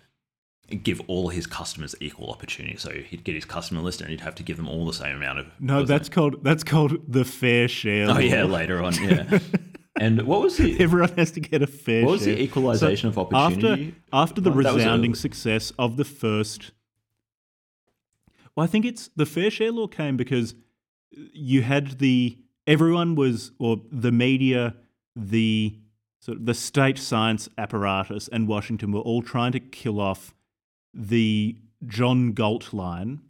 give 0.83 1.01
all 1.09 1.29
his 1.29 1.47
customers 1.47 1.95
equal 2.01 2.31
opportunity. 2.31 2.77
So 2.77 2.91
he'd 2.91 3.23
get 3.25 3.35
his 3.35 3.45
customer 3.45 3.81
list 3.81 4.01
and 4.01 4.11
he'd 4.11 4.23
have 4.23 4.35
to 4.37 4.43
give 4.43 4.57
them 4.57 4.69
all 4.69 4.87
the 4.87 4.93
same 4.93 5.17
amount 5.17 5.39
of 5.41 5.47
no 5.61 5.85
that's 5.85 6.09
called 6.09 6.43
that's 6.43 6.65
called 6.65 6.97
the 7.07 7.25
fair 7.25 7.69
share 7.69 8.07
Oh 8.11 8.19
yeah, 8.19 8.45
later 8.45 8.83
on, 8.83 8.95
yeah. 9.03 9.39
and 10.01 10.23
what 10.23 10.41
was 10.41 10.57
the 10.57 10.81
everyone 10.81 11.11
has 11.17 11.31
to 11.33 11.41
get 11.41 11.63
a 11.63 11.67
fair 11.67 12.01
share. 12.01 12.07
what 12.07 12.13
was 12.13 12.25
the 12.25 12.41
equalization 12.41 13.09
of 13.09 13.19
opportunity? 13.19 13.95
after 14.13 14.31
after 14.35 14.41
the 14.41 14.51
was 14.51 14.67
resounding 14.67 15.11
early. 15.13 15.19
success 15.19 15.73
of 15.79 15.97
the 15.97 16.05
first 16.05 16.73
well 18.57 18.65
i 18.65 18.67
think 18.67 18.85
it's 18.85 19.11
the 19.17 19.27
fair 19.27 19.51
share 19.51 19.73
law 19.73 19.87
came 19.87 20.17
because 20.17 20.55
you 21.11 21.63
had 21.63 21.99
the 21.99 22.39
everyone 22.67 23.15
was 23.15 23.53
or 23.59 23.81
the 23.91 24.13
media 24.13 24.75
the 25.15 25.79
sort 26.21 26.39
of 26.39 26.47
the 26.47 26.55
state 26.55 26.99
science 26.99 27.49
apparatus 27.59 28.29
and 28.29 28.49
washington 28.49 28.93
were 28.93 29.01
all 29.01 29.23
trying 29.23 29.53
to 29.53 29.61
kill 29.61 30.01
off 30.01 30.35
the 30.93 31.57
john 31.87 32.33
galt 32.33 32.73
line 32.73 33.21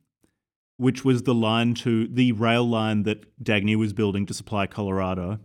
which 0.76 1.04
was 1.04 1.22
the 1.22 1.34
line 1.34 1.72
to 1.72 2.08
the 2.08 2.32
rail 2.32 2.66
line 2.66 3.04
that 3.04 3.42
dagny 3.42 3.76
was 3.76 3.92
building 3.92 4.26
to 4.26 4.34
supply 4.34 4.66
colorado 4.66 5.38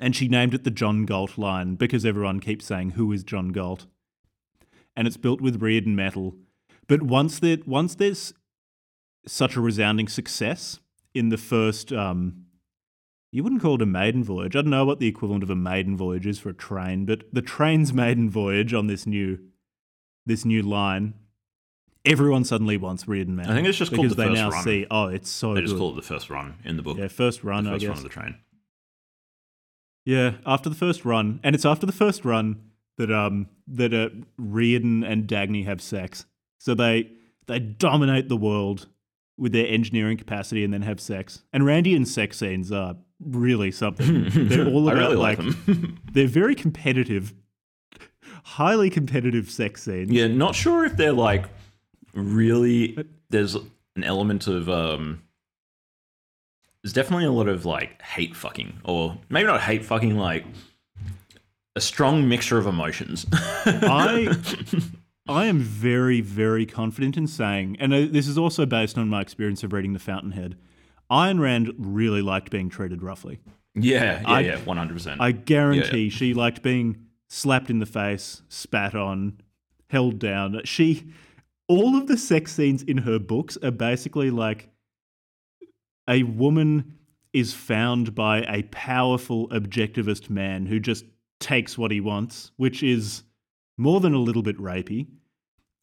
and 0.00 0.14
she 0.14 0.28
named 0.28 0.54
it 0.54 0.64
the 0.64 0.70
John 0.70 1.04
Galt 1.04 1.36
line 1.36 1.74
because 1.74 2.04
everyone 2.04 2.40
keeps 2.40 2.66
saying, 2.66 2.90
"Who 2.90 3.12
is 3.12 3.24
John 3.24 3.48
Galt?" 3.48 3.86
And 4.96 5.06
it's 5.06 5.16
built 5.16 5.40
with 5.40 5.60
Rearden 5.60 5.94
metal. 5.94 6.36
But 6.86 7.02
once 7.02 7.38
there, 7.38 7.58
once 7.66 7.94
there's 7.94 8.32
such 9.26 9.56
a 9.56 9.60
resounding 9.60 10.08
success 10.08 10.78
in 11.14 11.28
the 11.30 11.36
first, 11.36 11.92
um, 11.92 12.44
you 13.32 13.42
wouldn't 13.42 13.60
call 13.62 13.74
it 13.74 13.82
a 13.82 13.86
maiden 13.86 14.24
voyage. 14.24 14.56
I 14.56 14.60
don't 14.62 14.70
know 14.70 14.84
what 14.84 15.00
the 15.00 15.06
equivalent 15.06 15.42
of 15.42 15.50
a 15.50 15.56
maiden 15.56 15.96
voyage 15.96 16.26
is 16.26 16.38
for 16.38 16.48
a 16.50 16.54
train, 16.54 17.04
but 17.06 17.24
the 17.32 17.42
train's 17.42 17.92
maiden 18.04 18.30
voyage 18.30 18.72
on 18.72 18.86
this 18.86 19.06
new, 19.06 19.38
this 20.26 20.44
new 20.44 20.62
line. 20.62 21.14
Everyone 22.04 22.44
suddenly 22.44 22.76
wants 22.78 23.04
Rearden. 23.04 23.38
I 23.46 23.54
think 23.54 23.66
it's 23.68 23.76
just 23.76 23.90
called 23.92 24.04
because 24.04 24.16
the 24.16 24.22
they 24.22 24.28
first 24.30 24.40
now 24.40 24.50
run. 24.50 24.62
see, 24.64 24.86
oh, 24.90 25.06
it's 25.08 25.28
so 25.28 25.52
They 25.52 25.60
good. 25.60 25.66
just 25.66 25.78
call 25.78 25.92
it 25.92 25.96
the 25.96 26.02
first 26.02 26.30
run 26.30 26.54
in 26.64 26.76
the 26.76 26.82
book. 26.82 26.96
yeah, 26.96 27.08
first 27.08 27.44
run, 27.44 27.64
the 27.64 27.70
first 27.72 27.86
run 27.86 27.96
of 27.98 28.02
the 28.02 28.08
train. 28.08 28.36
Yeah, 30.06 30.34
after 30.46 30.70
the 30.70 30.74
first 30.76 31.04
run, 31.04 31.38
and 31.42 31.54
it's 31.54 31.66
after 31.66 31.84
the 31.84 31.92
first 31.92 32.24
run 32.24 32.62
that 32.96 33.10
um 33.12 33.48
that 33.66 33.92
uh, 33.92 34.08
Rearden 34.40 35.04
and 35.06 35.28
Dagny 35.28 35.64
have 35.66 35.82
sex. 35.82 36.24
So 36.58 36.74
they 36.74 37.10
they 37.46 37.58
dominate 37.58 38.28
the 38.28 38.36
world 38.36 38.88
with 39.38 39.52
their 39.52 39.66
engineering 39.66 40.16
capacity 40.16 40.64
and 40.64 40.72
then 40.72 40.82
have 40.82 41.00
sex. 41.00 41.44
And 41.52 41.62
Randian 41.62 42.06
sex 42.06 42.38
scenes 42.38 42.72
are 42.72 42.96
really 43.20 43.70
something. 43.70 44.28
They're 44.48 44.66
all 44.66 44.88
I 44.88 44.92
about 44.92 45.10
really 45.10 45.16
like, 45.16 45.38
they're 46.12 46.26
very 46.26 46.54
competitive, 46.54 47.32
highly 48.44 48.90
competitive 48.90 49.50
sex 49.50 49.82
scenes. 49.84 50.10
yeah, 50.10 50.26
not 50.26 50.54
sure 50.54 50.84
if 50.84 50.96
they're 50.96 51.12
like 51.12 51.46
really. 52.14 52.98
There's 53.30 53.54
an 53.54 54.04
element 54.04 54.46
of 54.46 54.68
um. 54.68 55.22
There's 56.82 56.92
definitely 56.92 57.26
a 57.26 57.32
lot 57.32 57.48
of 57.48 57.66
like 57.66 58.00
hate 58.02 58.36
fucking, 58.36 58.80
or 58.84 59.18
maybe 59.28 59.46
not 59.46 59.60
hate 59.60 59.84
fucking, 59.84 60.16
like 60.16 60.44
a 61.76 61.80
strong 61.80 62.28
mixture 62.28 62.58
of 62.58 62.66
emotions. 62.66 63.26
I 63.32 64.36
I 65.28 65.46
am 65.46 65.58
very 65.60 66.20
very 66.20 66.64
confident 66.66 67.16
in 67.16 67.26
saying, 67.26 67.76
and 67.80 67.92
uh, 67.92 68.06
this 68.10 68.26
is 68.28 68.38
also 68.38 68.66
based 68.66 68.96
on 68.98 69.08
my 69.08 69.20
experience 69.20 69.62
of 69.62 69.72
reading 69.72 69.92
The 69.92 69.98
Fountainhead. 69.98 70.56
Ayn 71.10 71.40
Rand 71.40 71.72
really 71.78 72.22
liked 72.22 72.50
being 72.50 72.68
treated 72.68 73.02
roughly. 73.02 73.40
yeah, 73.74 74.20
yeah, 74.20 74.28
I- 74.28 74.40
yeah, 74.40 74.58
one 74.64 74.76
hundred 74.76 74.94
percent. 74.94 75.20
I 75.20 75.32
guarantee 75.32 76.10
she 76.10 76.34
liked 76.34 76.62
being 76.62 77.06
slapped 77.28 77.70
in 77.70 77.78
the 77.78 77.86
face, 77.86 78.42
spat 78.48 78.94
on, 78.94 79.40
held 79.90 80.18
down. 80.18 80.60
She, 80.64 81.12
all 81.66 81.96
of 81.96 82.06
the 82.08 82.16
sex 82.16 82.52
scenes 82.54 82.82
in 82.82 82.98
her 82.98 83.18
books 83.18 83.56
are 83.62 83.70
basically 83.70 84.30
like 84.30 84.70
a 86.08 86.22
woman 86.22 86.94
is 87.34 87.52
found 87.52 88.14
by 88.14 88.40
a 88.48 88.62
powerful 88.70 89.48
objectivist 89.50 90.30
man 90.30 90.64
who 90.66 90.80
just 90.80 91.04
takes 91.40 91.76
what 91.76 91.90
he 91.90 92.00
wants, 92.00 92.50
which 92.56 92.82
is 92.82 93.22
more 93.76 94.00
than 94.00 94.14
a 94.14 94.18
little 94.18 94.42
bit 94.42 94.56
rapey. 94.58 95.06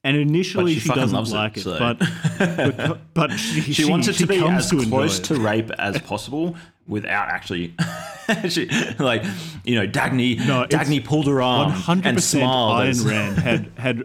And 0.05 0.15
initially 0.15 0.75
she 0.75 0.81
she, 0.81 0.89
doesn't 0.89 1.15
loves 1.15 1.31
it, 1.31 1.35
like 1.35 1.57
it, 1.57 1.61
so- 1.61 1.79
but, 1.79 1.99
but 2.37 2.99
but 3.15 3.31
she, 3.37 3.61
she, 3.73 3.89
wants 3.89 4.07
it 4.07 4.13
to 4.17 4.27
be 4.27 4.37
as 4.37 4.69
to 4.69 4.85
close 4.85 5.19
to 5.21 5.35
rape 5.35 5.71
as 5.79 5.99
possible 5.99 6.55
without 6.87 7.27
actually, 7.27 7.73
she, 8.49 8.69
like 8.99 9.23
you 9.63 9.73
know, 9.73 9.87
Dagny. 9.87 10.37
No, 10.45 10.65
Dagny 10.65 11.03
pulled 11.03 11.25
her 11.25 11.41
arm 11.41 11.69
One 11.69 11.71
hundred 11.71 12.05
and 12.09 12.17
percent. 12.17 12.43
smiled. 12.43 12.87
Ayn 12.87 13.09
Rand 13.09 13.37
had 13.39 13.71
had. 13.77 14.03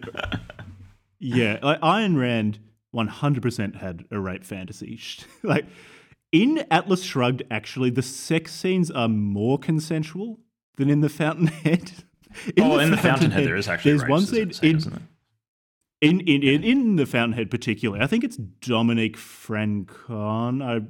Yeah, 1.19 1.59
like 1.63 1.79
Ayn 1.83 2.19
Rand, 2.19 2.59
one 2.93 3.09
hundred 3.09 3.43
percent 3.43 3.77
had 3.77 4.07
a 4.11 4.19
rape 4.19 4.43
fantasy. 4.45 4.99
Like 5.43 5.67
in 6.33 6.65
Atlas 6.71 7.03
Shrugged, 7.03 7.43
actually, 7.51 7.91
the 7.91 8.01
sex 8.01 8.55
scenes 8.55 8.91
are 8.91 9.09
more 9.09 9.59
consensual 9.59 10.41
than 10.77 10.89
in 10.89 11.03
The 11.03 11.11
Fountainhead. 11.11 11.93
oh, 12.59 12.79
in 12.79 12.91
the 12.91 12.97
Fountainhead, 12.97 13.45
there 13.45 13.57
is 13.57 13.69
actually 13.69 13.99
there's 13.99 14.09
one 14.09 14.23
scene 14.25 14.51
in, 14.63 14.77
isn't 14.79 14.95
it? 14.95 15.03
In, 16.01 16.21
in, 16.21 16.43
in, 16.43 16.65
in 16.65 16.97
the 16.97 17.05
Fountainhead 17.05 17.51
particularly. 17.51 18.03
I 18.03 18.07
think 18.07 18.25
it's 18.25 18.37
Dominique 18.37 19.19
Francon. 19.19 20.63
I 20.63 20.87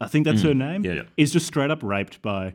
I 0.00 0.08
think 0.08 0.26
that's 0.26 0.42
her 0.42 0.54
name. 0.54 0.82
Mm. 0.82 0.86
yeah, 0.86 0.92
yeah. 0.94 1.02
Is 1.16 1.32
just 1.32 1.46
straight 1.46 1.70
up 1.70 1.82
raped 1.82 2.20
by 2.22 2.54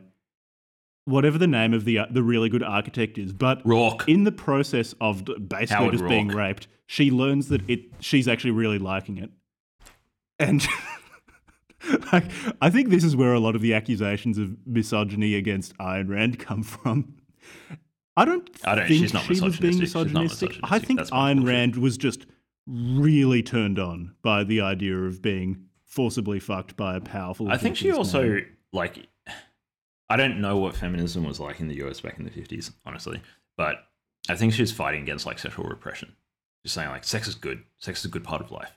whatever 1.04 1.38
the 1.38 1.46
name 1.46 1.74
of 1.74 1.84
the 1.84 1.98
uh, 1.98 2.06
the 2.10 2.22
really 2.22 2.48
good 2.48 2.62
architect 2.62 3.18
is. 3.18 3.32
But 3.32 3.62
Roark. 3.64 4.08
in 4.08 4.24
the 4.24 4.32
process 4.32 4.94
of 5.00 5.24
basically 5.24 5.66
Howard 5.76 5.92
just 5.92 6.08
being 6.08 6.28
raped, 6.28 6.68
she 6.86 7.10
learns 7.10 7.48
that 7.48 7.68
it 7.68 7.80
she's 8.00 8.28
actually 8.28 8.52
really 8.52 8.78
liking 8.78 9.18
it, 9.18 9.30
and. 10.38 10.66
like, 12.12 12.26
I 12.60 12.70
think 12.70 12.90
this 12.90 13.02
is 13.02 13.16
where 13.16 13.34
a 13.34 13.40
lot 13.40 13.56
of 13.56 13.60
the 13.60 13.74
accusations 13.74 14.38
of 14.38 14.56
misogyny 14.64 15.34
against 15.34 15.76
Ayn 15.78 16.08
Rand 16.08 16.38
come 16.38 16.62
from. 16.62 17.16
I 18.16 18.24
don't, 18.24 18.48
I 18.64 18.74
don't- 18.74 18.88
think 18.88 19.00
she's 19.00 19.14
not 19.14 19.22
she 19.24 19.40
was 19.40 19.58
being 19.58 19.78
misogynistic. 19.78 20.52
She's 20.52 20.62
misogynistic. 20.62 20.70
I 20.72 20.78
think 20.78 21.00
Ayn. 21.00 21.46
Rand 21.46 21.76
was 21.76 21.96
just 21.96 22.26
really 22.66 23.42
turned 23.42 23.78
on 23.78 24.14
by 24.22 24.44
the 24.44 24.60
idea 24.60 24.96
of 24.96 25.22
being 25.22 25.64
forcibly 25.84 26.38
fucked 26.40 26.76
by 26.76 26.96
a 26.96 27.00
powerful. 27.00 27.50
I 27.50 27.56
think 27.56 27.76
she 27.76 27.90
also 27.90 28.40
like. 28.72 29.08
I 30.10 30.16
don't 30.16 30.40
know 30.42 30.58
what 30.58 30.76
feminism 30.76 31.24
was 31.24 31.40
like 31.40 31.58
in 31.60 31.68
the 31.68 31.82
US 31.84 32.00
back 32.02 32.18
in 32.18 32.24
the 32.26 32.30
fifties, 32.30 32.70
honestly, 32.84 33.22
but 33.56 33.76
I 34.28 34.34
think 34.34 34.52
she's 34.52 34.70
fighting 34.70 35.02
against 35.02 35.24
like 35.24 35.38
sexual 35.38 35.64
repression. 35.64 36.14
Just 36.64 36.74
saying 36.74 36.90
like 36.90 37.04
sex 37.04 37.26
is 37.26 37.34
good. 37.34 37.62
Sex 37.78 38.00
is 38.00 38.04
a 38.04 38.08
good 38.08 38.22
part 38.24 38.42
of 38.42 38.50
life. 38.50 38.76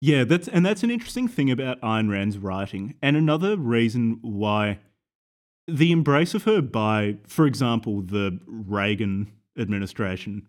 Yeah, 0.00 0.24
that's 0.24 0.46
and 0.48 0.64
that's 0.64 0.82
an 0.84 0.90
interesting 0.90 1.26
thing 1.28 1.50
about 1.50 1.80
Ayn 1.80 2.10
Rand's 2.10 2.38
writing, 2.38 2.94
and 3.02 3.16
another 3.16 3.56
reason 3.56 4.18
why 4.22 4.78
the 5.66 5.92
embrace 5.92 6.34
of 6.34 6.44
her 6.44 6.60
by, 6.60 7.16
for 7.26 7.46
example, 7.46 8.02
the 8.02 8.38
Reagan 8.46 9.32
administration 9.58 10.46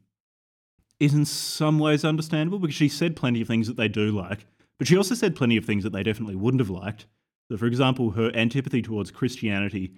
is 0.99 1.13
in 1.13 1.26
some 1.26 1.80
ways 1.80 2.05
understandable 2.05 2.59
because 2.59 2.76
she 2.76 2.89
said 2.89 3.16
plenty 3.16 3.41
of 3.41 3.47
things 3.47 3.68
that 3.68 3.78
they 3.78 3.88
do 3.88 4.11
like, 4.11 4.45
but 4.78 4.88
she 4.88 4.97
also 4.97 5.16
said 5.16 5.36
plenty 5.36 5.57
of 5.57 5.66
things 5.66 5.84
that 5.84 5.93
they 5.93 6.03
definitely 6.03 6.36
wouldn't 6.36 6.61
have 6.61 6.70
liked. 6.70 7.05
So, 7.49 7.57
for 7.57 7.66
example, 7.66 8.11
her 8.11 8.32
antipathy 8.36 8.82
towards 8.82 9.11
Christianity, 9.11 9.93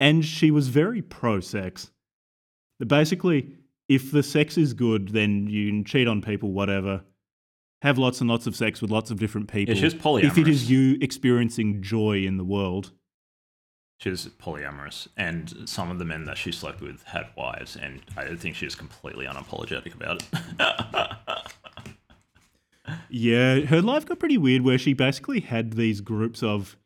and 0.00 0.24
she 0.24 0.50
was 0.50 0.68
very 0.68 1.02
pro-sex. 1.02 1.90
Basically, 2.84 3.56
if 3.88 4.10
the 4.10 4.22
sex 4.22 4.56
is 4.56 4.72
good, 4.72 5.08
then 5.08 5.46
you 5.48 5.68
can 5.68 5.84
cheat 5.84 6.08
on 6.08 6.22
people, 6.22 6.52
whatever 6.52 7.02
have 7.82 7.98
lots 7.98 8.20
and 8.20 8.28
lots 8.28 8.46
of 8.46 8.56
sex 8.56 8.82
with 8.82 8.90
lots 8.90 9.10
of 9.10 9.18
different 9.18 9.48
people. 9.48 9.72
she 9.78 9.84
was 9.84 9.94
If 10.26 10.38
it 10.38 10.48
is 10.48 10.70
you 10.70 10.98
experiencing 11.00 11.82
joy 11.82 12.18
in 12.18 12.36
the 12.36 12.44
world. 12.44 12.92
She 13.98 14.10
was 14.10 14.26
polyamorous, 14.40 15.08
and 15.16 15.68
some 15.68 15.90
of 15.90 15.98
the 15.98 16.04
men 16.04 16.24
that 16.24 16.38
she 16.38 16.52
slept 16.52 16.80
with 16.80 17.02
had 17.02 17.26
wives, 17.36 17.76
and 17.76 18.00
I 18.16 18.34
think 18.36 18.54
she 18.54 18.64
was 18.64 18.76
completely 18.76 19.26
unapologetic 19.26 19.94
about 19.94 20.22
it. 20.22 21.52
Yeah, 23.10 23.60
her 23.60 23.82
life 23.82 24.06
got 24.06 24.18
pretty 24.18 24.38
weird 24.38 24.62
where 24.62 24.78
she 24.78 24.94
basically 24.94 25.40
had 25.40 25.74
these 25.74 26.00
groups 26.00 26.42
of 26.42 26.76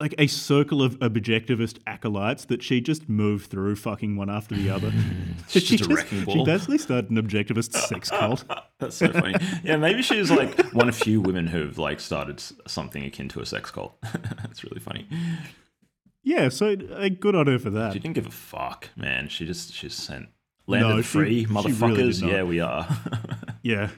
like 0.00 0.14
a 0.18 0.26
circle 0.26 0.82
of 0.82 0.98
objectivist 1.00 1.78
acolytes 1.86 2.46
that 2.46 2.62
she 2.62 2.80
just 2.80 3.08
moved 3.08 3.50
through 3.50 3.76
fucking 3.76 4.16
one 4.16 4.30
after 4.30 4.54
the 4.54 4.70
other. 4.70 4.90
She 5.48 5.76
just 5.76 5.90
a 5.90 5.94
wrecking 5.94 6.24
She 6.26 6.44
basically 6.44 6.78
started 6.78 7.10
an 7.10 7.16
objectivist 7.16 7.72
sex 7.76 8.08
cult. 8.18 8.44
That's 8.78 8.96
so 8.96 9.12
funny. 9.12 9.34
Yeah, 9.64 9.76
maybe 9.76 10.00
she's 10.02 10.30
like 10.30 10.58
one 10.72 10.88
of 10.88 10.96
few 10.96 11.20
women 11.20 11.46
who've 11.48 11.76
like 11.76 12.00
started 12.00 12.42
something 12.66 13.04
akin 13.04 13.28
to 13.30 13.40
a 13.40 13.46
sex 13.46 13.70
cult. 13.70 13.96
That's 14.42 14.62
really 14.64 14.80
funny. 14.80 15.06
Yeah, 16.22 16.48
so 16.50 16.76
uh, 16.94 17.08
good 17.08 17.34
on 17.34 17.46
her 17.46 17.58
for 17.58 17.70
that. 17.70 17.92
She 17.94 17.98
didn't 17.98 18.14
give 18.14 18.26
a 18.26 18.30
fuck, 18.30 18.88
man. 18.96 19.28
She 19.28 19.44
just 19.46 19.72
she 19.72 19.88
sent 19.88 20.28
land 20.66 20.88
No, 20.88 20.96
she- 20.98 21.02
free, 21.02 21.40
she 21.40 21.46
really 21.46 21.72
motherfuckers. 21.72 22.14
did 22.20 22.22
not. 22.22 22.30
yeah, 22.32 22.42
we 22.44 22.60
are. 22.60 22.86
Yeah. 23.62 23.90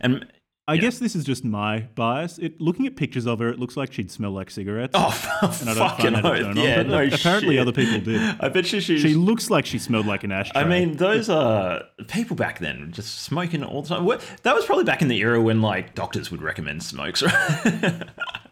and 0.00 0.26
I 0.68 0.74
Yeah. 0.74 0.82
guess 0.82 0.98
this 0.98 1.16
is 1.16 1.24
just 1.24 1.44
my 1.46 1.80
bias. 1.94 2.36
It 2.38 2.60
looking 2.60 2.86
at 2.86 2.94
pictures 2.94 3.26
of 3.26 3.38
her, 3.38 3.48
it 3.48 3.58
looks 3.58 3.74
like 3.74 3.90
she'd 3.90 4.10
smell 4.10 4.32
like 4.32 4.50
cigarettes. 4.50 4.92
oh, 4.94 5.08
and 5.62 5.70
I 5.70 5.74
don't 5.74 5.88
fucking 5.88 6.12
find 6.12 6.16
that 6.16 6.24
oath. 6.26 6.56
Yeah, 6.58 6.82
no 6.82 7.02
apparently 7.02 7.54
shit. 7.54 7.60
other 7.62 7.72
people 7.72 8.00
did. 8.00 8.20
I 8.40 8.48
bet 8.50 8.70
you 8.72 8.80
she's. 8.80 9.00
She 9.00 9.14
looks 9.14 9.48
like 9.48 9.64
she 9.64 9.78
smelled 9.78 10.04
like 10.06 10.24
an 10.24 10.30
ashtray. 10.32 10.60
I 10.60 10.64
mean, 10.64 10.96
those 10.98 11.30
are 11.30 11.84
people 12.08 12.36
back 12.36 12.58
then 12.58 12.92
just 12.92 13.22
smoking 13.22 13.64
all 13.64 13.80
the 13.80 13.88
time. 13.88 14.04
What, 14.04 14.20
that 14.42 14.54
was 14.54 14.66
probably 14.66 14.84
back 14.84 15.00
in 15.00 15.08
the 15.08 15.16
era 15.18 15.40
when 15.40 15.62
like 15.62 15.94
doctors 15.94 16.30
would 16.30 16.42
recommend 16.42 16.82
smokes, 16.82 17.22
right? 17.22 17.34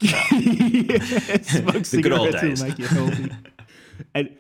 yeah, 0.01 0.99
smoke 1.43 1.83
The 1.85 2.01
good 2.03 2.13
old 2.13 2.33
cigarettes 2.33 2.41
days. 2.41 2.61
will 2.63 2.69
make 2.69 2.79
you 2.79 2.87
healthy. 2.87 3.31
and 4.15 4.31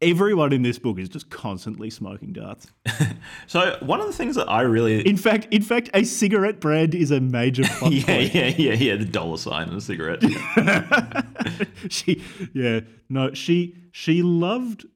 everyone 0.00 0.52
in 0.52 0.62
this 0.62 0.78
book 0.78 0.98
is 0.98 1.08
just 1.08 1.28
constantly 1.30 1.90
smoking 1.90 2.32
darts. 2.32 2.68
so 3.46 3.76
one 3.80 4.00
of 4.00 4.06
the 4.06 4.12
things 4.12 4.36
that 4.36 4.48
I 4.48 4.60
really 4.62 5.00
In 5.06 5.16
fact, 5.16 5.48
in 5.50 5.62
fact, 5.62 5.90
a 5.94 6.04
cigarette 6.04 6.60
brand 6.60 6.94
is 6.94 7.10
a 7.10 7.20
major 7.20 7.62
plot 7.78 7.92
yeah, 7.92 8.04
point. 8.04 8.34
yeah, 8.34 8.48
yeah, 8.56 8.72
yeah, 8.74 8.96
the 8.96 9.04
dollar 9.04 9.36
sign 9.36 9.68
and 9.68 9.76
a 9.76 9.80
cigarette. 9.80 10.22
she, 11.88 12.22
yeah, 12.54 12.80
no, 13.08 13.32
she 13.34 13.74
she 13.92 14.22
loved 14.22 14.86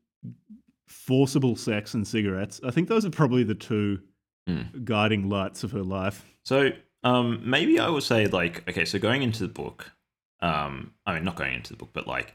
forcible 0.86 1.56
sex 1.56 1.94
and 1.94 2.06
cigarettes. 2.06 2.60
I 2.64 2.70
think 2.70 2.88
those 2.88 3.04
are 3.04 3.10
probably 3.10 3.44
the 3.44 3.54
two 3.54 4.00
Hmm. 4.48 4.62
guiding 4.82 5.28
lights 5.28 5.62
of 5.62 5.70
her 5.70 5.84
life. 5.84 6.24
So 6.44 6.70
um, 7.04 7.42
maybe 7.48 7.78
I 7.78 7.88
would 7.88 8.02
say 8.02 8.26
like 8.26 8.68
okay, 8.68 8.84
so 8.84 8.98
going 8.98 9.22
into 9.22 9.40
the 9.46 9.48
book, 9.52 9.92
um, 10.40 10.94
I 11.06 11.14
mean 11.14 11.22
not 11.24 11.36
going 11.36 11.54
into 11.54 11.72
the 11.72 11.76
book, 11.76 11.90
but 11.92 12.08
like 12.08 12.34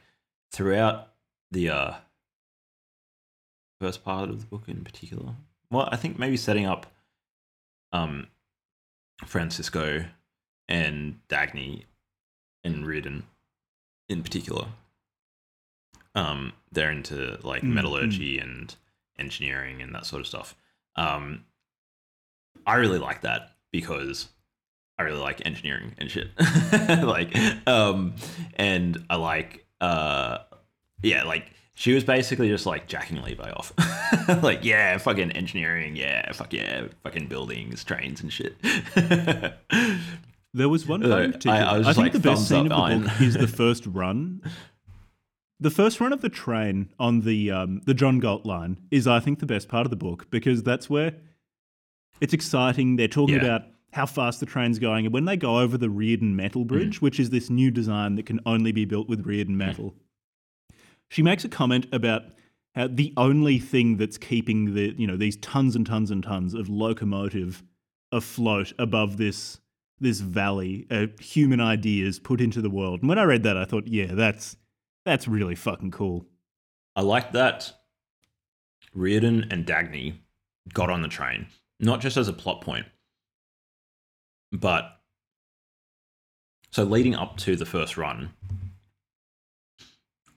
throughout 0.53 1.09
the 1.51 1.69
uh, 1.69 1.93
first 3.79 4.03
part 4.03 4.29
of 4.29 4.39
the 4.39 4.45
book 4.45 4.63
in 4.67 4.83
particular. 4.83 5.33
Well, 5.69 5.89
I 5.91 5.95
think 5.97 6.17
maybe 6.17 6.37
setting 6.37 6.65
up 6.65 6.87
um, 7.91 8.27
Francisco 9.25 10.05
and 10.67 11.19
Dagny 11.29 11.83
and 12.63 12.85
Rearden 12.85 13.23
in 14.09 14.23
particular. 14.23 14.67
Um, 16.15 16.53
they're 16.71 16.91
into 16.91 17.37
like 17.43 17.61
Mm, 17.61 17.73
metallurgy 17.73 18.39
and 18.39 18.73
engineering 19.19 19.81
and 19.81 19.93
that 19.93 20.05
sort 20.05 20.21
of 20.21 20.27
stuff. 20.27 20.55
Um, 20.95 21.45
I 22.65 22.75
really 22.75 22.99
like 22.99 23.21
that 23.21 23.51
because 23.71 24.27
I 24.97 25.03
really 25.03 25.19
like 25.19 25.45
engineering 25.45 25.93
and 25.97 26.09
shit. 26.09 26.29
like, 27.03 27.35
um, 27.67 28.15
and 28.55 29.05
I 29.09 29.15
like, 29.17 29.65
uh, 29.79 30.39
yeah, 31.03 31.23
like 31.23 31.51
she 31.79 31.93
was 31.93 32.03
basically 32.03 32.47
just 32.49 32.65
like 32.65 32.87
jacking 32.87 33.21
Levi 33.21 33.51
off. 33.51 33.71
like, 34.41 34.63
yeah, 34.65 34.97
fucking 34.97 35.31
engineering, 35.33 35.95
yeah, 35.95 36.31
fuck 36.33 36.51
yeah, 36.51 36.85
fucking 37.03 37.27
buildings, 37.27 37.83
trains 37.83 38.19
and 38.21 38.33
shit. 38.33 38.55
There 40.53 40.69
was 40.69 40.87
one 40.87 41.03
Uh, 41.05 41.31
I-. 41.45 41.59
I 41.59 41.77
was 41.77 41.87
I, 41.87 41.93
think 41.93 42.05
like, 42.05 42.11
the 42.13 42.19
best 42.19 42.47
scene 42.47 42.65
of 42.65 42.69
the 42.69 42.75
Iron. 42.75 43.03
book 43.03 43.21
is 43.21 43.35
the 43.35 43.47
first 43.63 43.85
run. 43.85 44.41
The 45.59 45.69
first 45.69 45.99
run 45.99 46.13
of 46.13 46.21
the 46.21 46.29
train 46.29 46.89
on 46.97 47.21
the 47.21 47.51
um, 47.51 47.81
the 47.85 47.93
John 47.93 48.19
Galt 48.19 48.43
line 48.45 48.77
is, 48.89 49.05
I 49.07 49.19
think, 49.19 49.39
the 49.39 49.45
best 49.45 49.67
part 49.67 49.85
of 49.85 49.91
the 49.91 49.95
book 49.97 50.31
because 50.31 50.63
that's 50.63 50.89
where 50.89 51.13
it's 52.21 52.33
exciting. 52.33 52.95
They're 52.95 53.07
talking 53.07 53.35
Yeah. 53.35 53.43
about 53.43 53.61
how 53.91 54.05
fast 54.07 54.39
the 54.39 54.45
train's 54.47 54.79
going, 54.79 55.05
and 55.05 55.13
when 55.13 55.25
they 55.25 55.37
go 55.37 55.59
over 55.59 55.77
the 55.77 55.89
Rearden 55.89 56.33
Metal 56.33 56.61
Hmm. 56.63 56.67
Bridge, 56.69 57.01
which 57.01 57.19
is 57.19 57.29
this 57.29 57.49
new 57.51 57.69
design 57.69 58.15
that 58.15 58.25
can 58.25 58.39
only 58.45 58.71
be 58.71 58.85
built 58.85 59.07
with 59.09 59.25
Rearden 59.25 59.49
metal, 59.49 59.93
she 61.09 61.21
makes 61.21 61.43
a 61.43 61.49
comment 61.49 61.87
about 61.91 62.23
how 62.75 62.87
the 62.87 63.13
only 63.17 63.59
thing 63.59 63.97
that's 63.97 64.17
keeping 64.17 64.73
the 64.73 64.93
you 64.97 65.07
know 65.07 65.17
these 65.17 65.37
tons 65.37 65.75
and 65.75 65.85
tons 65.85 66.11
and 66.11 66.23
tons 66.23 66.53
of 66.53 66.69
locomotive 66.69 67.63
afloat 68.11 68.73
above 68.77 69.17
this 69.17 69.59
this 69.99 70.19
valley 70.19 70.85
uh, 70.91 71.07
human 71.19 71.59
ideas 71.59 72.19
put 72.19 72.39
into 72.39 72.61
the 72.61 72.69
world. 72.69 73.01
And 73.01 73.09
when 73.09 73.19
i 73.19 73.23
read 73.23 73.43
that 73.43 73.57
i 73.57 73.65
thought 73.65 73.87
yeah 73.87 74.13
that's 74.13 74.55
that's 75.05 75.27
really 75.27 75.55
fucking 75.55 75.91
cool. 75.91 76.25
I 76.95 77.01
like 77.01 77.31
that 77.31 77.73
Rearden 78.95 79.51
and 79.51 79.65
Dagny 79.65 80.17
got 80.73 80.89
on 80.89 81.01
the 81.01 81.07
train, 81.07 81.47
not 81.79 82.01
just 82.01 82.17
as 82.17 82.27
a 82.27 82.33
plot 82.33 82.61
point, 82.61 82.87
but 84.51 84.99
so 86.71 86.83
leading 86.83 87.15
up 87.15 87.37
to 87.37 87.55
the 87.55 87.65
first 87.65 87.95
run, 87.95 88.33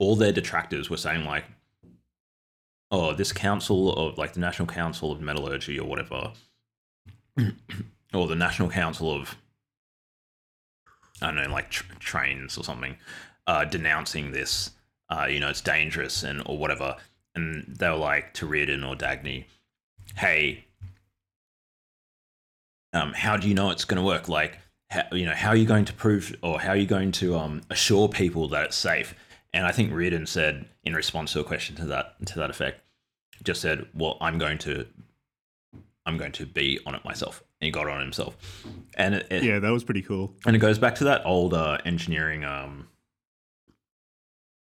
all 0.01 0.15
their 0.15 0.31
detractors 0.31 0.89
were 0.89 0.97
saying 0.97 1.23
like, 1.25 1.45
"Oh, 2.89 3.13
this 3.13 3.31
council 3.31 3.93
of 3.93 4.17
like 4.17 4.33
the 4.33 4.39
National 4.39 4.67
Council 4.67 5.11
of 5.11 5.21
Metallurgy 5.21 5.79
or 5.79 5.87
whatever, 5.87 6.33
or 8.13 8.27
the 8.27 8.35
National 8.35 8.69
Council 8.69 9.13
of 9.13 9.35
I 11.21 11.27
don't 11.27 11.35
know, 11.35 11.49
like 11.49 11.69
tr- 11.69 11.93
trains 11.99 12.57
or 12.57 12.63
something, 12.63 12.97
uh, 13.47 13.63
denouncing 13.65 14.31
this." 14.31 14.71
uh, 15.11 15.27
you 15.29 15.39
know, 15.39 15.49
it's 15.49 15.61
dangerous 15.61 16.23
and 16.23 16.41
or 16.45 16.57
whatever. 16.57 16.95
And 17.35 17.65
they 17.67 17.89
were 17.89 17.95
like 17.95 18.33
to 18.35 18.47
Rearden 18.47 18.87
or 18.87 18.95
Dagny, 18.95 19.45
hey, 20.15 20.65
um, 22.93 23.13
how 23.13 23.37
do 23.37 23.47
you 23.47 23.53
know 23.53 23.69
it's 23.71 23.85
going 23.85 24.01
to 24.01 24.05
work? 24.05 24.27
Like, 24.27 24.57
how, 24.89 25.03
you 25.11 25.25
know, 25.25 25.33
how 25.33 25.49
are 25.49 25.55
you 25.55 25.65
going 25.65 25.85
to 25.85 25.93
prove 25.93 26.35
or 26.41 26.59
how 26.59 26.69
are 26.69 26.77
you 26.77 26.87
going 26.87 27.11
to 27.13 27.37
um, 27.37 27.61
assure 27.69 28.07
people 28.07 28.47
that 28.49 28.65
it's 28.65 28.75
safe? 28.75 29.15
And 29.53 29.65
I 29.65 29.71
think 29.71 29.91
Rearden 29.91 30.27
said 30.27 30.65
in 30.83 30.93
response 30.95 31.33
to 31.33 31.39
a 31.41 31.43
question 31.43 31.75
to 31.77 31.85
that 31.87 32.25
to 32.27 32.39
that 32.39 32.49
effect, 32.49 32.81
just 33.43 33.61
said, 33.61 33.85
"Well, 33.93 34.17
I'm 34.21 34.37
going 34.37 34.57
to, 34.59 34.87
I'm 36.05 36.17
going 36.17 36.31
to 36.33 36.45
be 36.45 36.79
on 36.85 36.95
it 36.95 37.03
myself." 37.03 37.43
And 37.59 37.65
he 37.65 37.71
got 37.71 37.87
on 37.87 37.99
himself, 38.01 38.37
and 38.95 39.15
it, 39.15 39.27
it- 39.29 39.43
Yeah, 39.43 39.59
that 39.59 39.69
was 39.71 39.83
pretty 39.83 40.01
cool. 40.01 40.33
and 40.45 40.55
it 40.55 40.59
goes 40.59 40.79
back 40.79 40.95
to 40.95 41.03
that 41.05 41.25
old 41.25 41.53
uh, 41.53 41.77
engineering, 41.85 42.43
um, 42.45 42.87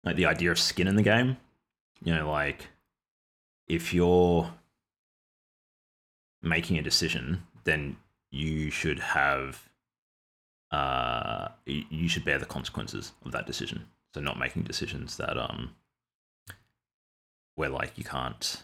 like 0.05 0.17
the 0.17 0.27
idea 0.27 0.51
of 0.53 0.59
skin 0.59 0.87
in 0.89 0.97
the 0.97 1.03
game. 1.03 1.37
You 2.05 2.15
know, 2.15 2.31
like 2.31 2.69
if 3.69 3.93
you're 3.93 4.53
making 6.43 6.79
a 6.79 6.83
decision, 6.83 7.43
then 7.65 7.97
you 8.31 8.71
should 8.71 8.99
have, 9.01 9.69
uh, 10.71 11.49
you 11.65 12.09
should 12.09 12.25
bear 12.25 12.39
the 12.39 12.47
consequences 12.47 13.13
of 13.25 13.33
that 13.33 13.47
decision. 13.47 13.85
So 14.17 14.23
not 14.23 14.39
making 14.39 14.63
decisions 14.63 15.19
that 15.19 15.37
um, 15.37 15.75
where 17.55 17.69
like 17.69 17.99
you 17.99 18.05
can't, 18.05 18.63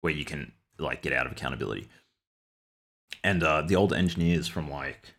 where 0.00 0.12
you 0.12 0.24
can 0.24 0.52
like 0.78 1.02
get 1.02 1.12
out 1.12 1.26
of 1.26 1.32
accountability. 1.32 1.88
And 3.24 3.42
uh, 3.42 3.62
the 3.62 3.74
old 3.74 3.92
engineers 3.92 4.46
from 4.46 4.70
like 4.70 5.14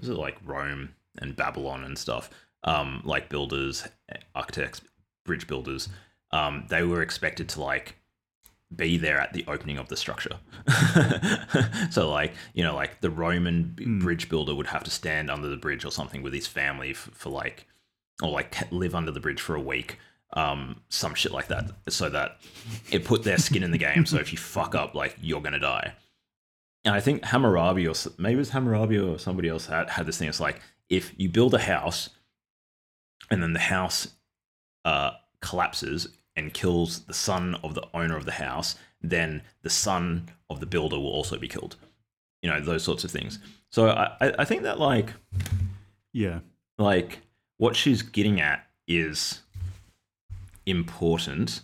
was 0.00 0.08
it 0.08 0.16
like 0.16 0.38
Rome 0.44 0.96
and 1.22 1.36
Babylon 1.36 1.84
and 1.84 1.96
stuff, 1.96 2.30
um, 2.64 3.00
like 3.04 3.28
builders, 3.28 3.86
architects, 4.34 4.80
bridge 5.24 5.46
builders, 5.46 5.88
um, 6.32 6.66
they 6.68 6.82
were 6.82 7.00
expected 7.00 7.48
to 7.50 7.60
like 7.60 7.94
be 8.74 8.98
there 8.98 9.20
at 9.20 9.34
the 9.34 9.44
opening 9.46 9.78
of 9.78 9.88
the 9.88 9.96
structure. 9.96 10.40
so 11.92 12.10
like, 12.10 12.34
you 12.54 12.64
know, 12.64 12.74
like 12.74 13.00
the 13.02 13.10
Roman 13.10 13.76
Mm. 13.78 14.00
bridge 14.00 14.28
builder 14.28 14.52
would 14.52 14.66
have 14.66 14.82
to 14.82 14.90
stand 14.90 15.30
under 15.30 15.46
the 15.46 15.56
bridge 15.56 15.84
or 15.84 15.92
something 15.92 16.22
with 16.22 16.32
his 16.32 16.48
family 16.48 16.92
for 16.92 17.30
like, 17.30 17.68
or 18.22 18.30
like 18.30 18.70
live 18.72 18.94
under 18.94 19.10
the 19.10 19.20
bridge 19.20 19.40
for 19.40 19.54
a 19.54 19.60
week. 19.60 19.98
Um, 20.32 20.80
some 20.88 21.14
shit 21.14 21.32
like 21.32 21.48
that, 21.48 21.70
so 21.88 22.08
that 22.10 22.38
it 22.90 23.04
put 23.04 23.22
their 23.22 23.38
skin 23.38 23.62
in 23.62 23.70
the 23.70 23.78
game. 23.78 24.04
So 24.06 24.18
if 24.18 24.32
you 24.32 24.38
fuck 24.38 24.74
up, 24.74 24.94
like 24.94 25.16
you're 25.20 25.40
gonna 25.40 25.60
die. 25.60 25.92
And 26.84 26.94
I 26.94 27.00
think 27.00 27.24
Hammurabi 27.24 27.86
or 27.88 27.94
maybe 28.18 28.34
it 28.34 28.38
was 28.38 28.50
Hammurabi 28.50 28.98
or 28.98 29.18
somebody 29.18 29.48
else 29.48 29.66
had, 29.66 29.88
had 29.90 30.06
this 30.06 30.18
thing. 30.18 30.28
It's 30.28 30.40
like 30.40 30.60
if 30.88 31.12
you 31.16 31.28
build 31.28 31.54
a 31.54 31.58
house 31.58 32.10
and 33.30 33.42
then 33.42 33.52
the 33.54 33.58
house 33.60 34.08
uh, 34.84 35.12
collapses 35.40 36.08
and 36.36 36.52
kills 36.52 37.00
the 37.06 37.14
son 37.14 37.56
of 37.62 37.74
the 37.74 37.82
owner 37.94 38.16
of 38.16 38.24
the 38.24 38.32
house, 38.32 38.76
then 39.00 39.42
the 39.62 39.70
son 39.70 40.28
of 40.50 40.60
the 40.60 40.66
builder 40.66 40.96
will 40.98 41.10
also 41.10 41.38
be 41.38 41.48
killed. 41.48 41.76
You 42.42 42.50
know, 42.50 42.60
those 42.60 42.84
sorts 42.84 43.02
of 43.04 43.10
things. 43.10 43.38
So 43.70 43.88
I, 43.88 44.12
I 44.20 44.32
I 44.40 44.44
think 44.44 44.62
that 44.62 44.78
like 44.78 45.12
Yeah. 46.12 46.40
like 46.78 47.18
what 47.58 47.76
she's 47.76 48.02
getting 48.02 48.40
at 48.40 48.66
is 48.88 49.40
important. 50.66 51.60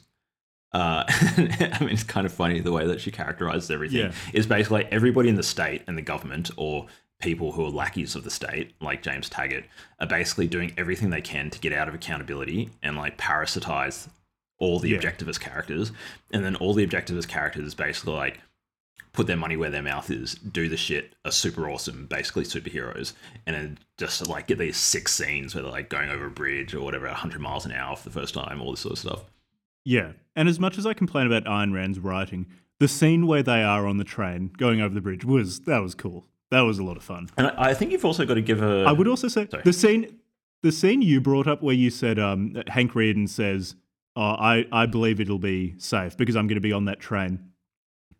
Uh, 0.73 1.05
I 1.09 1.77
mean, 1.81 1.91
it's 1.91 2.03
kind 2.05 2.27
of 2.27 2.33
funny 2.33 2.61
the 2.61 2.73
way 2.73 2.87
that 2.87 3.01
she 3.01 3.11
characterizes 3.11 3.71
everything. 3.71 3.99
Yeah. 3.99 4.13
Is 4.33 4.47
basically 4.47 4.87
everybody 4.87 5.29
in 5.29 5.35
the 5.35 5.43
state 5.43 5.83
and 5.87 5.97
the 5.99 6.03
government, 6.03 6.51
or 6.57 6.87
people 7.21 7.53
who 7.53 7.65
are 7.65 7.71
lackeys 7.71 8.15
of 8.17 8.25
the 8.25 8.31
state, 8.31 8.73
like 8.81 9.03
James 9.03 9.29
Taggart, 9.29 9.65
are 10.01 10.07
basically 10.07 10.47
doing 10.49 10.73
everything 10.77 11.11
they 11.11 11.21
can 11.21 11.51
to 11.51 11.59
get 11.61 11.73
out 11.73 11.89
of 11.89 11.95
accountability 11.95 12.71
and 12.83 12.97
like 12.97 13.19
parasitize 13.19 14.09
all 14.59 14.79
the 14.79 14.91
Yeah. 14.91 14.99
objectivist 14.99 15.41
characters. 15.41 15.93
And 16.33 16.45
then 16.45 16.57
all 16.57 16.73
the 16.75 16.87
objectivist 16.87 17.29
characters 17.29 17.75
basically 17.75 18.15
like 18.15 18.41
put 19.13 19.27
their 19.27 19.37
money 19.37 19.57
where 19.57 19.71
their 19.71 19.83
mouth 19.83 20.11
is, 20.11 20.35
do 20.35 20.69
the 20.69 20.77
shit, 20.77 21.15
are 21.25 21.31
super 21.31 21.69
awesome, 21.69 22.07
basically 22.07 22.45
superheroes, 22.45 23.13
and 23.47 23.55
then 23.55 23.79
just 23.99 24.27
like 24.27 24.47
get 24.47 24.59
these 24.59 24.77
six 24.77 25.15
scenes 25.15 25.55
where 25.55 25.63
they're 25.63 25.73
like 25.73 25.89
going 25.89 26.11
over 26.11 26.27
a 26.27 26.31
bridge 26.31 26.75
or 26.75 26.83
whatever, 26.83 27.07
100 27.07 27.41
miles 27.41 27.67
an 27.67 27.73
hour 27.73 27.95
for 27.95 28.09
the 28.09 28.19
first 28.19 28.35
time, 28.35 28.61
all 28.61 28.71
this 28.71 28.81
sort 28.81 28.93
of 28.93 28.99
stuff. 28.99 29.25
Yeah. 29.85 30.13
And 30.35 30.49
as 30.49 30.59
much 30.59 30.79
as 30.79 30.87
I 30.87 30.95
complain 30.95 31.27
about 31.27 31.45
Ayn 31.45 31.75
Rand's 31.75 31.99
writing, 31.99 32.47
the 32.81 32.89
scene 32.89 33.27
where 33.27 33.43
they 33.43 33.63
are 33.63 33.87
on 33.87 33.99
the 33.99 34.05
train 34.05 34.51
going 34.57 34.81
over 34.81 34.95
the 34.95 35.01
bridge 35.01 35.25
was 35.25 35.61
that 35.61 35.79
was 35.79 35.95
cool. 35.95 36.27
That 36.51 36.63
was 36.63 36.79
a 36.79 36.85
lot 36.85 36.97
of 36.97 37.03
fun. 37.03 37.29
And 37.37 37.49
I 37.57 37.75
think 37.75 37.93
you've 37.93 38.05
also 38.05 38.27
got 38.27 38.35
to 38.35 38.43
give 38.43 38.63
a. 38.63 38.85
I 38.85 38.93
would 38.93 39.09
also 39.09 39.29
say 39.29 39.49
Sorry. 39.49 39.63
the 39.63 39.73
scene 39.73 40.19
the 40.63 40.73
scene 40.73 41.03
you 41.03 41.21
brought 41.21 41.47
up 41.47 41.63
where 41.63 41.75
you 41.75 41.91
said 41.91 42.19
um, 42.19 42.63
Hank 42.69 42.93
Rearden 42.93 43.29
says, 43.29 43.75
oh, 44.17 44.23
I, 44.23 44.67
I 44.71 44.87
believe 44.87 45.21
it'll 45.21 45.39
be 45.39 45.75
safe 45.79 46.17
because 46.17 46.37
I'm 46.37 46.47
going 46.47 46.57
to 46.57 46.61
be 46.61 46.73
on 46.73 46.85
that 46.87 47.01
train. 47.01 47.52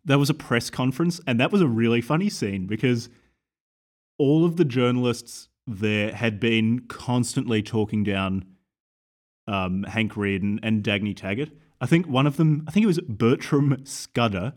That 0.05 0.19
was 0.19 0.29
a 0.29 0.33
press 0.33 0.69
conference, 0.69 1.21
and 1.25 1.39
that 1.39 1.51
was 1.51 1.61
a 1.61 1.67
really 1.67 2.01
funny 2.01 2.29
scene 2.29 2.67
because 2.67 3.09
all 4.17 4.45
of 4.45 4.57
the 4.57 4.65
journalists 4.65 5.49
there 5.65 6.13
had 6.13 6.39
been 6.39 6.79
constantly 6.87 7.63
talking 7.63 8.03
down 8.03 8.45
um, 9.47 9.83
Hank 9.83 10.13
Rearden 10.13 10.59
and 10.61 10.83
Dagny 10.83 11.15
Taggart. 11.15 11.49
I 11.79 11.85
think 11.85 12.07
one 12.07 12.27
of 12.27 12.37
them, 12.37 12.63
I 12.67 12.71
think 12.71 12.83
it 12.83 12.87
was 12.87 12.99
Bertram 13.01 13.85
Scudder, 13.85 14.53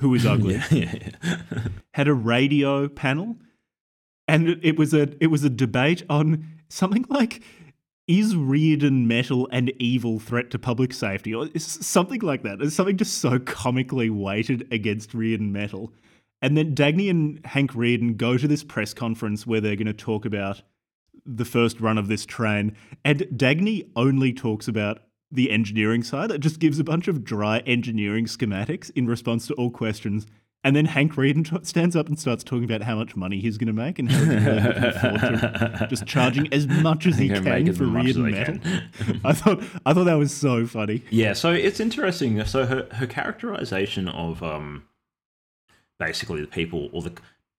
who 0.00 0.14
is 0.14 0.26
ugly 0.26 0.54
yeah, 0.54 0.66
yeah, 0.70 0.94
yeah. 1.22 1.68
had 1.94 2.08
a 2.08 2.14
radio 2.14 2.88
panel, 2.88 3.36
and 4.26 4.48
it, 4.48 4.58
it 4.62 4.78
was 4.78 4.94
a 4.94 5.08
it 5.20 5.28
was 5.28 5.44
a 5.44 5.50
debate 5.50 6.02
on 6.08 6.46
something 6.68 7.04
like 7.08 7.42
is 8.08 8.34
Rearden 8.34 9.04
metal 9.04 9.48
an 9.52 9.70
evil 9.78 10.18
threat 10.18 10.50
to 10.50 10.58
public 10.58 10.92
safety, 10.92 11.34
or 11.34 11.46
something 11.58 12.22
like 12.22 12.42
that. 12.42 12.60
It's 12.60 12.74
something 12.74 12.96
just 12.96 13.18
so 13.18 13.38
comically 13.38 14.10
weighted 14.10 14.66
against 14.72 15.12
Rearden 15.12 15.52
metal. 15.52 15.92
And 16.40 16.56
then 16.56 16.74
Dagny 16.74 17.10
and 17.10 17.44
Hank 17.44 17.72
Rearden 17.72 18.16
go 18.16 18.38
to 18.38 18.48
this 18.48 18.64
press 18.64 18.94
conference 18.94 19.46
where 19.46 19.60
they're 19.60 19.76
going 19.76 19.86
to 19.86 19.92
talk 19.92 20.24
about 20.24 20.62
the 21.26 21.44
first 21.44 21.80
run 21.80 21.98
of 21.98 22.08
this 22.08 22.24
train, 22.24 22.74
and 23.04 23.20
Dagny 23.36 23.90
only 23.94 24.32
talks 24.32 24.66
about 24.66 25.02
the 25.30 25.50
engineering 25.50 26.02
side. 26.02 26.30
It 26.30 26.40
just 26.40 26.58
gives 26.58 26.78
a 26.78 26.84
bunch 26.84 27.06
of 27.06 27.22
dry 27.22 27.58
engineering 27.60 28.24
schematics 28.24 28.90
in 28.94 29.06
response 29.06 29.46
to 29.48 29.54
all 29.54 29.70
questions. 29.70 30.26
And 30.68 30.76
then 30.76 30.84
Hank 30.84 31.14
t- 31.16 31.44
stands 31.62 31.96
up 31.96 32.08
and 32.08 32.18
starts 32.20 32.44
talking 32.44 32.64
about 32.64 32.82
how 32.82 32.94
much 32.96 33.16
money 33.16 33.40
he's 33.40 33.56
going 33.56 33.68
to 33.68 33.72
make 33.72 33.98
and 33.98 34.12
how 34.12 34.18
he's 34.18 35.22
going 35.24 35.88
just 35.88 36.04
charging 36.04 36.52
as 36.52 36.66
much 36.66 37.06
as 37.06 37.16
he 37.16 37.28
can 37.30 37.42
for 37.72 37.98
as 37.98 38.16
metal. 38.18 38.44
can. 38.58 38.90
I 39.24 39.32
thought 39.32 39.62
I 39.86 39.94
thought 39.94 40.04
that 40.04 40.18
was 40.18 40.30
so 40.34 40.66
funny. 40.66 41.02
Yeah, 41.08 41.32
so 41.32 41.50
it's 41.52 41.80
interesting. 41.80 42.44
So 42.44 42.66
her, 42.66 42.86
her 42.92 43.06
characterization 43.06 44.08
of 44.08 44.42
um, 44.42 44.84
basically 45.98 46.42
the 46.42 46.46
people, 46.46 46.90
or 46.92 47.00
the 47.00 47.12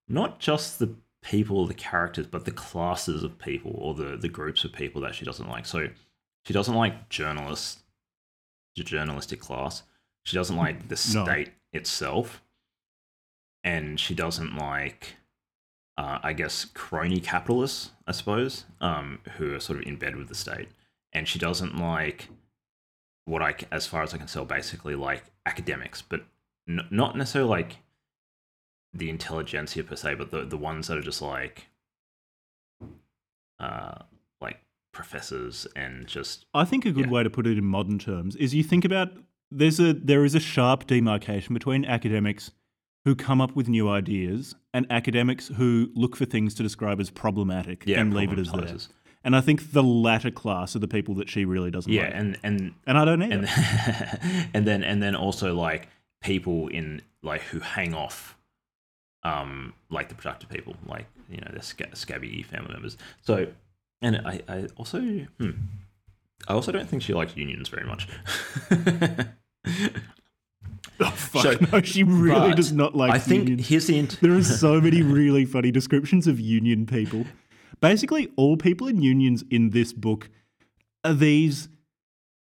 not 0.07 0.39
just 0.39 0.78
the 0.78 0.93
people, 1.24 1.66
the 1.66 1.74
characters, 1.74 2.28
but 2.28 2.45
the 2.45 2.51
classes 2.51 3.24
of 3.24 3.39
people 3.39 3.72
or 3.80 3.95
the 3.95 4.18
the 4.18 4.30
groups 4.30 4.64
of 4.64 4.72
people 4.72 5.01
that 5.01 5.16
she 5.16 5.26
doesn't 5.26 5.49
like. 5.49 5.66
So 5.66 5.88
she 6.45 6.53
doesn't 6.53 6.76
like 6.76 7.10
journalists, 7.10 7.82
the 8.76 8.84
journalistic 8.84 9.39
class. 9.39 9.82
She 10.26 10.38
doesn't 10.38 10.55
like 10.57 10.89
the 10.89 11.12
No. 11.16 11.24
state 11.26 11.49
itself, 11.74 12.43
and 13.64 13.99
she 13.99 14.14
doesn't 14.16 14.55
like. 14.55 15.16
Uh, 15.97 16.18
I 16.24 16.32
guess 16.32 16.64
crony 16.64 17.20
capitalists, 17.20 17.91
I 18.07 18.14
suppose, 18.14 18.64
um, 18.80 19.20
who 19.38 19.53
are 19.53 19.60
sort 19.60 19.80
of 19.80 19.86
in 19.86 19.97
bed 19.97 20.16
with 20.16 20.30
the 20.30 20.36
state, 20.36 20.70
and 21.12 21.28
she 21.28 21.38
doesn't 21.39 21.78
like 21.78 22.30
what 23.26 23.41
I, 23.41 23.53
as 23.70 23.86
far 23.86 24.01
as 24.01 24.14
I 24.14 24.18
can 24.18 24.28
tell, 24.28 24.45
basically 24.45 24.95
like 24.95 25.26
academics, 25.45 26.02
but 26.02 26.23
n- 26.69 26.88
not 26.90 27.18
necessarily 27.18 27.49
like 27.49 27.77
the 28.94 29.10
intelligentsia 29.10 29.84
per 29.84 29.98
se, 29.98 30.15
but 30.15 30.31
the 30.31 30.45
the 30.45 30.57
ones 30.57 30.88
that 30.88 30.98
are 30.98 31.02
just 31.02 31.22
like, 31.22 31.68
uh, 33.60 33.95
like 34.41 34.60
professors 34.94 35.68
and 35.76 36.07
just 36.07 36.45
I 36.53 36.65
think 36.65 36.86
a 36.86 36.91
good 36.91 37.06
Yeah. 37.06 37.11
way 37.11 37.23
to 37.23 37.30
put 37.30 37.45
it 37.45 37.57
in 37.57 37.65
modern 37.65 37.99
terms 37.99 38.36
is 38.38 38.56
you 38.56 38.64
think 38.64 38.86
about 38.86 39.10
there's 39.52 39.80
a 39.80 39.94
there 39.94 40.23
is 40.23 40.34
a 40.36 40.40
sharp 40.40 40.88
demarcation 40.88 41.53
between 41.53 41.84
academics 41.86 42.52
who 43.10 43.15
come 43.15 43.41
up 43.41 43.56
with 43.56 43.68
new 43.68 43.90
ideas 43.90 44.53
and 44.72 44.86
academics 44.91 45.48
who 45.48 45.90
look 45.95 46.15
for 46.15 46.26
things 46.26 46.53
to 46.53 46.61
describe 46.61 46.99
as 46.99 47.10
problematic 47.10 47.81
yeah, 47.88 47.99
and 47.99 48.14
leave 48.14 48.31
it 48.31 48.38
as 48.38 48.52
there. 48.52 48.77
And 49.23 49.36
I 49.36 49.41
think 49.41 49.72
the 49.72 49.81
latter 49.81 50.30
class 50.30 50.76
are 50.76 50.80
the 50.80 50.88
people 50.88 51.15
that 51.15 51.27
she 51.27 51.44
really 51.44 51.72
doesn't 51.72 51.91
Yeah, 51.91 52.03
like. 52.03 52.14
and 52.14 52.38
and 52.44 52.73
And 52.86 52.99
I 52.99 53.06
don't 53.06 53.23
either. 53.23 53.48
and 53.48 54.49
and 54.53 54.68
then 54.68 54.84
and 54.84 55.02
then 55.02 55.15
also 55.15 55.56
like 55.56 55.88
people 56.22 56.68
in 56.68 57.02
like 57.23 57.41
who 57.41 57.60
hang 57.61 57.95
off 57.95 58.38
um 59.23 59.73
like 59.90 60.10
the 60.10 60.15
productive 60.15 60.49
people 60.49 60.76
like 60.86 61.07
you 61.31 61.38
know 61.38 61.49
the 61.52 61.64
sca- 61.64 61.95
scabby 61.95 62.44
family 62.44 62.72
members 62.72 62.95
so 63.23 63.48
and 64.03 64.18
i 64.18 64.40
i 64.48 64.68
also 64.77 64.99
hmm, 65.02 65.52
i 66.48 66.53
also 66.53 66.72
don't 66.72 66.88
think 66.88 67.02
she 67.02 67.14
likes 67.14 67.36
unions 67.36 67.69
very 67.69 67.86
much 67.88 68.07
oh, 70.99 71.09
fuck 71.11 71.43
So- 71.43 71.57
no, 71.71 71.81
she 71.81 72.03
really 72.03 72.53
does 72.53 72.71
not 72.71 72.95
like 72.95 73.11
i 73.11 73.19
think 73.19 73.59
here's 73.61 73.87
the 73.87 73.97
int- 73.97 74.19
There 74.21 74.33
are 74.35 74.43
so 74.43 74.79
many 74.81 75.01
really 75.19 75.45
funny 75.45 75.71
descriptions 75.71 76.27
of 76.27 76.39
union 76.39 76.85
people. 76.85 77.25
Basically, 77.81 78.29
all 78.35 78.57
people 78.57 78.87
in 78.87 79.01
unions 79.01 79.43
in 79.49 79.69
this 79.69 79.93
book 79.93 80.29
are 81.05 81.13
these 81.13 81.69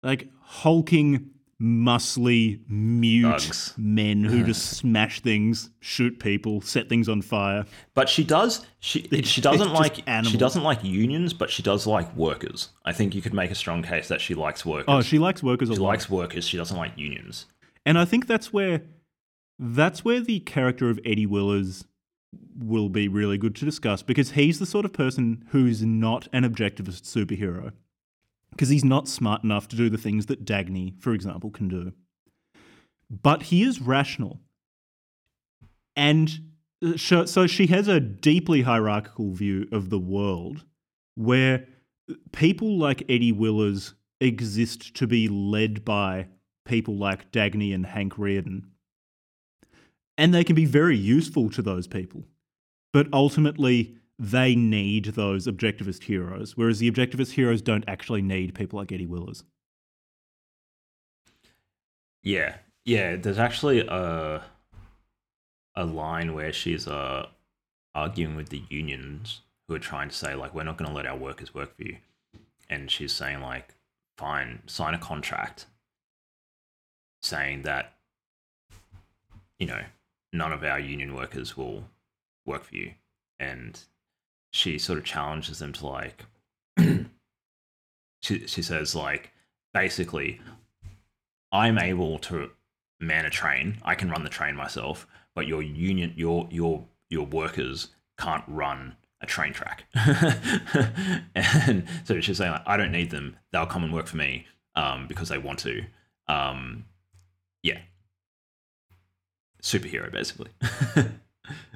like 0.02 0.28
hulking 0.40 1.30
muscly, 1.60 2.58
mute 2.70 3.74
men 3.76 4.24
who 4.24 4.42
just 4.44 4.78
smash 4.78 5.20
things, 5.20 5.70
shoot 5.80 6.18
people, 6.18 6.62
set 6.62 6.88
things 6.88 7.06
on 7.08 7.20
fire. 7.20 7.66
But 7.94 8.08
she 8.08 8.24
does. 8.24 8.64
She 8.78 9.02
she 9.24 9.40
doesn't 9.42 9.72
like 9.72 10.08
animals. 10.08 10.32
she 10.32 10.38
doesn't 10.38 10.62
like 10.62 10.82
unions, 10.82 11.34
but 11.34 11.50
she 11.50 11.62
does 11.62 11.86
like 11.86 12.14
workers. 12.16 12.70
I 12.84 12.92
think 12.94 13.14
you 13.14 13.20
could 13.20 13.34
make 13.34 13.50
a 13.50 13.54
strong 13.54 13.82
case 13.82 14.08
that 14.08 14.20
she 14.22 14.34
likes 14.34 14.64
workers. 14.64 14.86
Oh, 14.88 15.02
she 15.02 15.18
likes 15.18 15.42
workers 15.42 15.68
a 15.68 15.74
she 15.74 15.80
likes 15.80 16.08
workers. 16.08 16.46
She 16.46 16.56
doesn't 16.56 16.76
like 16.76 16.96
unions. 16.96 17.46
And 17.84 17.98
I 17.98 18.04
think 18.04 18.26
that's 18.26 18.52
where 18.52 18.82
that's 19.58 20.04
where 20.04 20.20
the 20.20 20.40
character 20.40 20.88
of 20.88 20.98
Eddie 21.04 21.26
Willers 21.26 21.84
will 22.58 22.88
be 22.88 23.08
really 23.08 23.36
good 23.36 23.54
to 23.56 23.64
discuss 23.64 24.02
because 24.02 24.32
he's 24.32 24.58
the 24.58 24.66
sort 24.66 24.84
of 24.84 24.92
person 24.92 25.44
who's 25.50 25.82
not 25.82 26.28
an 26.32 26.44
objectivist 26.44 27.02
superhero. 27.02 27.72
Because 28.50 28.68
he's 28.68 28.84
not 28.84 29.06
smart 29.06 29.44
enough 29.44 29.68
to 29.68 29.76
do 29.76 29.88
the 29.88 29.98
things 29.98 30.26
that 30.26 30.44
Dagny, 30.44 31.00
for 31.00 31.12
example, 31.12 31.50
can 31.50 31.68
do. 31.68 31.92
But 33.08 33.44
he 33.44 33.62
is 33.62 33.80
rational. 33.80 34.40
And 35.94 36.30
uh, 36.84 36.96
so 36.96 37.46
she 37.46 37.66
has 37.68 37.86
a 37.86 38.00
deeply 38.00 38.62
hierarchical 38.62 39.32
view 39.32 39.68
of 39.70 39.90
the 39.90 39.98
world 39.98 40.64
where 41.14 41.66
people 42.32 42.78
like 42.78 43.02
Eddie 43.08 43.32
Willers 43.32 43.94
exist 44.20 44.94
to 44.96 45.06
be 45.06 45.28
led 45.28 45.84
by 45.84 46.28
people 46.70 46.96
like 46.96 47.32
Dagny 47.32 47.74
and 47.74 47.84
Hank 47.84 48.14
Rearden. 48.14 48.62
And 50.16 50.32
they 50.32 50.44
can 50.44 50.54
be 50.54 50.66
very 50.66 50.96
useful 50.96 51.50
to 51.50 51.62
those 51.62 51.88
people. 51.88 52.24
But 52.92 53.08
ultimately, 53.12 53.96
they 54.18 54.54
need 54.54 55.06
those 55.06 55.46
objectivist 55.46 56.04
heroes, 56.04 56.56
whereas 56.56 56.78
the 56.78 56.90
objectivist 56.90 57.32
heroes 57.32 57.60
don't 57.60 57.84
actually 57.88 58.22
need 58.22 58.54
people 58.54 58.78
like 58.78 58.92
Eddie 58.92 59.06
Willers. 59.06 59.42
Yeah, 62.22 62.56
yeah. 62.84 63.16
There's 63.16 63.38
actually 63.38 63.80
a 63.80 64.42
a 65.74 65.84
line 65.84 66.34
where 66.34 66.52
she's 66.52 66.86
uh 66.86 67.26
arguing 67.94 68.36
with 68.36 68.50
the 68.50 68.62
unions 68.68 69.40
who 69.66 69.74
are 69.74 69.78
trying 69.78 70.10
to 70.10 70.14
say 70.14 70.34
like 70.34 70.54
we're 70.54 70.64
not 70.64 70.76
going 70.76 70.90
to 70.90 70.94
let 70.94 71.06
our 71.06 71.16
workers 71.16 71.54
work 71.54 71.76
for 71.76 71.82
you, 71.82 71.96
and 72.68 72.90
she's 72.90 73.12
saying 73.12 73.40
like 73.40 73.74
fine, 74.18 74.62
sign 74.66 74.94
a 74.94 74.98
contract 74.98 75.66
saying 77.22 77.62
that 77.62 77.94
you 79.58 79.66
know 79.66 79.82
none 80.32 80.52
of 80.52 80.64
our 80.64 80.78
union 80.78 81.14
workers 81.14 81.56
will 81.56 81.84
work 82.46 82.64
for 82.64 82.74
you, 82.74 82.92
and 83.38 83.80
she 84.52 84.78
sort 84.78 84.98
of 84.98 85.04
challenges 85.04 85.58
them 85.58 85.72
to 85.72 85.86
like 85.86 86.24
she 88.20 88.46
she 88.46 88.62
says 88.62 88.94
like 88.94 89.32
basically 89.72 90.40
I'm 91.52 91.78
able 91.78 92.18
to 92.20 92.50
man 93.00 93.24
a 93.24 93.30
train. 93.30 93.78
I 93.82 93.94
can 93.94 94.10
run 94.10 94.24
the 94.24 94.30
train 94.30 94.54
myself, 94.54 95.06
but 95.34 95.46
your 95.46 95.62
union, 95.62 96.12
your 96.16 96.46
your 96.50 96.84
your 97.08 97.26
workers 97.26 97.88
can't 98.18 98.44
run 98.46 98.96
a 99.20 99.26
train 99.26 99.52
track. 99.52 99.84
and 101.34 101.84
so 102.04 102.20
she's 102.20 102.38
saying, 102.38 102.52
like, 102.52 102.62
I 102.66 102.76
don't 102.76 102.92
need 102.92 103.10
them. 103.10 103.36
They'll 103.52 103.66
come 103.66 103.84
and 103.84 103.92
work 103.92 104.06
for 104.06 104.16
me 104.16 104.46
um, 104.76 105.06
because 105.08 105.28
they 105.28 105.38
want 105.38 105.58
to. 105.60 105.84
Um, 106.28 106.84
yeah, 107.62 107.80
superhero 109.62 110.10
basically. 110.10 110.50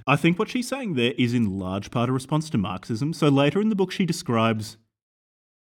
I 0.07 0.17
think 0.17 0.39
what 0.39 0.51
she's 0.51 0.69
saying 0.69 0.95
there 0.95 1.15
is 1.17 1.33
in 1.33 1.59
large 1.59 1.91
part 1.91 2.11
a 2.11 2.13
response 2.13 2.51
to 2.51 2.59
Marxism. 2.59 3.13
So 3.13 3.29
later 3.29 3.61
in 3.61 3.71
the 3.71 3.75
book, 3.75 3.91
she 3.91 4.05
describes 4.05 4.77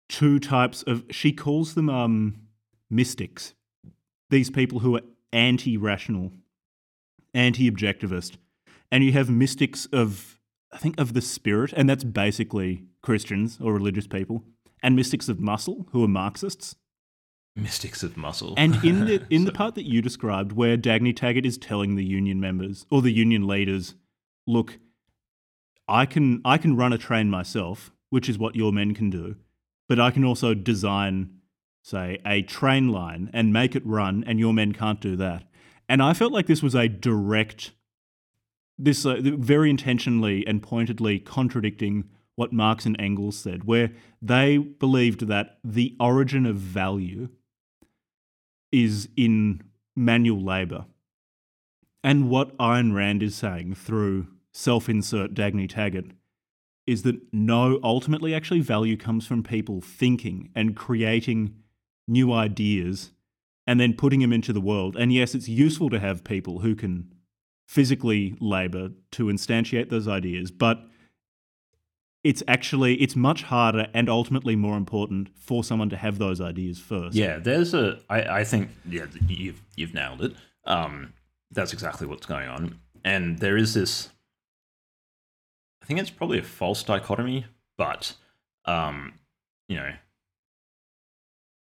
two 0.10 0.40
types 0.40 0.84
of, 0.84 1.06
she 1.12 1.32
calls 1.32 1.76
them 1.76 1.90
um, 1.90 2.36
mystics. 2.90 3.54
These 4.30 4.50
people 4.50 4.80
who 4.80 4.96
are 4.96 5.02
anti 5.32 5.78
rational, 5.78 6.32
anti 7.34 7.70
objectivist. 7.70 8.38
And 8.92 9.04
you 9.04 9.14
have 9.14 9.30
mystics 9.30 9.88
of, 9.94 10.40
I 10.74 10.78
think, 10.78 11.00
of 11.00 11.14
the 11.14 11.22
spirit, 11.22 11.72
and 11.74 11.90
that's 11.90 12.04
basically 12.04 12.84
Christians 13.02 13.58
or 13.62 13.74
religious 13.74 14.08
people, 14.08 14.44
and 14.84 14.96
mystics 14.96 15.30
of 15.30 15.40
muscle 15.40 15.88
who 15.92 16.04
are 16.04 16.10
Marxists. 16.10 16.76
Mystics 17.56 18.02
of 18.02 18.16
muscle. 18.16 18.54
And 18.56 18.82
in 18.84 19.06
the 19.06 19.26
in 19.30 19.44
the 19.44 19.52
part 19.52 19.76
that 19.76 19.86
you 19.86 20.02
described, 20.02 20.54
where 20.54 20.78
Dagny 20.78 21.14
Taggart 21.14 21.46
is 21.46 21.58
telling 21.58 21.96
the 21.96 22.06
union 22.06 22.40
members 22.40 22.86
or 22.90 23.02
the 23.02 23.12
union 23.12 23.46
leaders, 23.46 23.96
"Look, 24.48 24.80
I 25.88 26.06
can 26.06 26.42
I 26.46 26.58
can 26.58 26.78
run 26.78 26.94
a 26.94 26.98
train 26.98 27.30
myself, 27.30 27.92
which 28.10 28.30
is 28.30 28.38
what 28.38 28.56
your 28.56 28.72
men 28.72 28.94
can 28.94 29.10
do, 29.10 29.36
but 29.90 30.00
I 30.00 30.12
can 30.12 30.24
also 30.24 30.54
design, 30.54 31.42
say, 31.84 32.20
a 32.26 32.42
train 32.42 32.88
line 32.88 33.30
and 33.34 33.52
make 33.52 33.76
it 33.76 33.86
run, 33.86 34.24
and 34.26 34.40
your 34.40 34.54
men 34.54 34.72
can't 34.72 35.02
do 35.02 35.18
that." 35.18 35.44
And 35.90 36.02
I 36.02 36.14
felt 36.14 36.32
like 36.32 36.48
this 36.48 36.64
was 36.64 36.74
a 36.74 36.88
direct, 36.88 37.72
this 38.78 39.06
uh, 39.06 39.20
very 39.22 39.70
intentionally 39.70 40.48
and 40.48 40.64
pointedly 40.64 41.20
contradicting 41.20 42.06
what 42.36 42.54
Marx 42.54 42.86
and 42.86 42.96
Engels 42.98 43.38
said, 43.38 43.66
where 43.66 43.92
they 44.22 44.58
believed 44.58 45.28
that 45.28 45.60
the 45.66 45.98
origin 46.00 46.46
of 46.46 46.56
value 46.56 47.28
is 48.72 49.10
in 49.18 49.62
manual 49.96 50.42
labor. 50.42 50.86
And 52.04 52.30
what 52.30 52.58
Ayn 52.58 52.94
Rand 52.94 53.22
is 53.22 53.36
saying 53.36 53.76
through 53.76 54.28
self 54.52 54.90
insert 54.90 55.34
Dagny 55.34 55.70
Taggart 55.70 56.12
is 56.88 57.04
that 57.04 57.22
no, 57.32 57.80
ultimately, 57.84 58.34
actually, 58.34 58.60
value 58.60 58.98
comes 58.98 59.28
from 59.28 59.44
people 59.44 59.82
thinking 59.82 60.50
and 60.56 60.76
creating 60.76 61.56
new 62.08 62.34
ideas 62.34 63.12
and 63.68 63.80
then 63.80 63.94
putting 63.94 64.20
them 64.20 64.34
into 64.34 64.52
the 64.52 64.62
world. 64.62 64.96
And 64.96 65.14
yes, 65.14 65.36
it's 65.36 65.48
useful 65.48 65.90
to 65.92 66.00
have 66.00 66.24
people 66.24 66.60
who 66.60 66.76
can 66.76 67.14
physically 67.68 68.36
labor 68.42 68.90
to 69.12 69.26
instantiate 69.26 69.90
those 69.90 70.08
ideas, 70.08 70.52
but 70.52 70.84
it's 72.24 72.44
actually 72.48 72.96
it's 73.02 73.16
much 73.16 73.44
harder 73.44 73.88
and 73.94 74.10
ultimately 74.10 74.56
more 74.56 74.78
important 74.78 75.30
for 75.36 75.64
someone 75.64 75.90
to 75.90 75.98
have 75.98 76.18
those 76.20 76.40
ideas 76.40 76.80
first. 76.80 77.16
Yeah, 77.16 77.40
there's 77.40 77.74
a. 77.74 78.00
I, 78.10 78.40
I 78.40 78.44
think 78.44 78.70
yeah, 78.88 79.06
you've 79.28 79.62
you've 79.76 79.94
nailed 79.94 80.22
it. 80.22 80.34
Um, 80.66 81.14
that's 81.50 81.74
exactly 81.74 82.08
what's 82.08 82.26
going 82.28 82.48
on, 82.48 82.80
and 83.04 83.40
there 83.40 83.58
is 83.58 83.74
this. 83.74 84.10
I 85.82 85.86
think 85.88 86.00
it's 86.00 86.12
probably 86.12 86.38
a 86.38 86.44
false 86.44 86.84
dichotomy, 86.84 87.46
but 87.78 88.14
um, 88.66 89.14
you 89.68 89.78
know, 89.78 89.92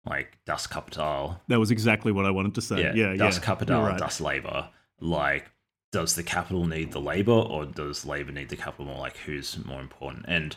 like 0.05 0.37
Das 0.45 0.67
Kapital, 0.67 1.41
That 1.49 1.59
was 1.59 1.69
exactly 1.71 2.11
what 2.11 2.25
I 2.25 2.31
wanted 2.31 2.55
to 2.55 2.61
say. 2.61 2.79
yeah, 2.81 2.93
Yeah, 2.93 3.11
yeah. 3.11 3.17
Das 3.17 3.35
you're 3.35 3.43
Kapital, 3.43 3.81
right. 3.83 3.97
Das 3.99 4.21
Labor. 4.21 4.69
Like, 5.01 5.51
does 5.91 6.15
the 6.15 6.23
capital 6.23 6.65
need 6.65 6.91
the 6.91 6.99
labor, 6.99 7.31
or 7.31 7.65
does 7.65 8.05
labor 8.05 8.31
need 8.31 8.49
the 8.49 8.57
capital 8.57 8.85
more? 8.85 8.99
Like, 8.99 9.17
who's 9.17 9.63
more 9.65 9.79
important? 9.79 10.25
And 10.27 10.55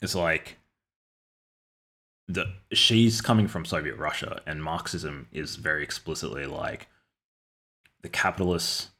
it's 0.00 0.14
like 0.14 0.56
the 2.28 2.46
she's 2.72 3.20
coming 3.20 3.48
from 3.48 3.64
Soviet 3.64 3.96
Russia, 3.96 4.40
and 4.46 4.62
Marxism 4.62 5.26
is 5.32 5.56
very 5.56 5.82
explicitly 5.82 6.46
like 6.46 6.86
the 8.02 8.08
capitalists 8.08 8.90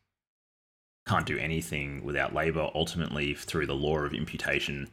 can't 1.07 1.27
do 1.27 1.39
anything 1.39 2.05
without 2.05 2.35
labor. 2.35 2.69
Ultimately, 2.75 3.35
through 3.35 3.67
the 3.67 3.75
law 3.75 3.99
of 3.99 4.13
imputation, 4.13 4.89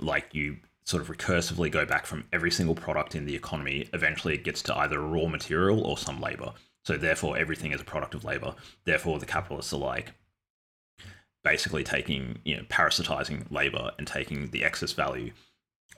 like 0.00 0.34
you 0.34 0.56
sort 0.84 1.02
of 1.02 1.08
recursively 1.08 1.70
go 1.70 1.84
back 1.84 2.06
from 2.06 2.24
every 2.32 2.50
single 2.50 2.74
product 2.74 3.14
in 3.14 3.26
the 3.26 3.34
economy. 3.34 3.88
Eventually, 3.92 4.34
it 4.34 4.44
gets 4.44 4.62
to 4.62 4.76
either 4.76 5.00
raw 5.00 5.26
material 5.26 5.84
or 5.84 5.98
some 5.98 6.20
labor. 6.20 6.52
So, 6.86 6.96
therefore, 6.96 7.36
everything 7.36 7.72
is 7.72 7.80
a 7.80 7.84
product 7.84 8.14
of 8.14 8.22
labor. 8.22 8.54
Therefore, 8.84 9.18
the 9.18 9.26
capitalists 9.26 9.72
are 9.72 9.78
like 9.78 10.12
basically 11.42 11.82
taking, 11.82 12.38
you 12.44 12.56
know, 12.56 12.62
parasitizing 12.68 13.50
labor 13.50 13.90
and 13.98 14.06
taking 14.06 14.50
the 14.52 14.62
excess 14.62 14.92
value 14.92 15.32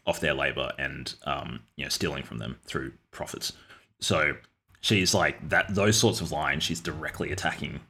off 0.07 0.21
their 0.21 0.33
labor 0.33 0.73
and, 0.79 1.15
um, 1.25 1.61
you 1.77 1.85
know, 1.85 1.91
stealing 1.91 2.23
from 2.23 2.39
them 2.39 2.57
through 2.65 2.93
profits. 3.11 3.53
So, 4.01 4.37
she's 4.81 5.13
like 5.13 5.47
that, 5.51 5.75
those 5.75 5.99
sorts 5.99 6.23
of 6.23 6.33
lines, 6.33 6.63
she's 6.63 6.81
directly 6.81 7.33
attacking, 7.33 7.81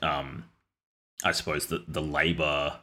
um, 0.00 0.44
I 1.24 1.32
suppose, 1.32 1.66
the, 1.66 1.84
the 1.88 2.00
labor, 2.02 2.78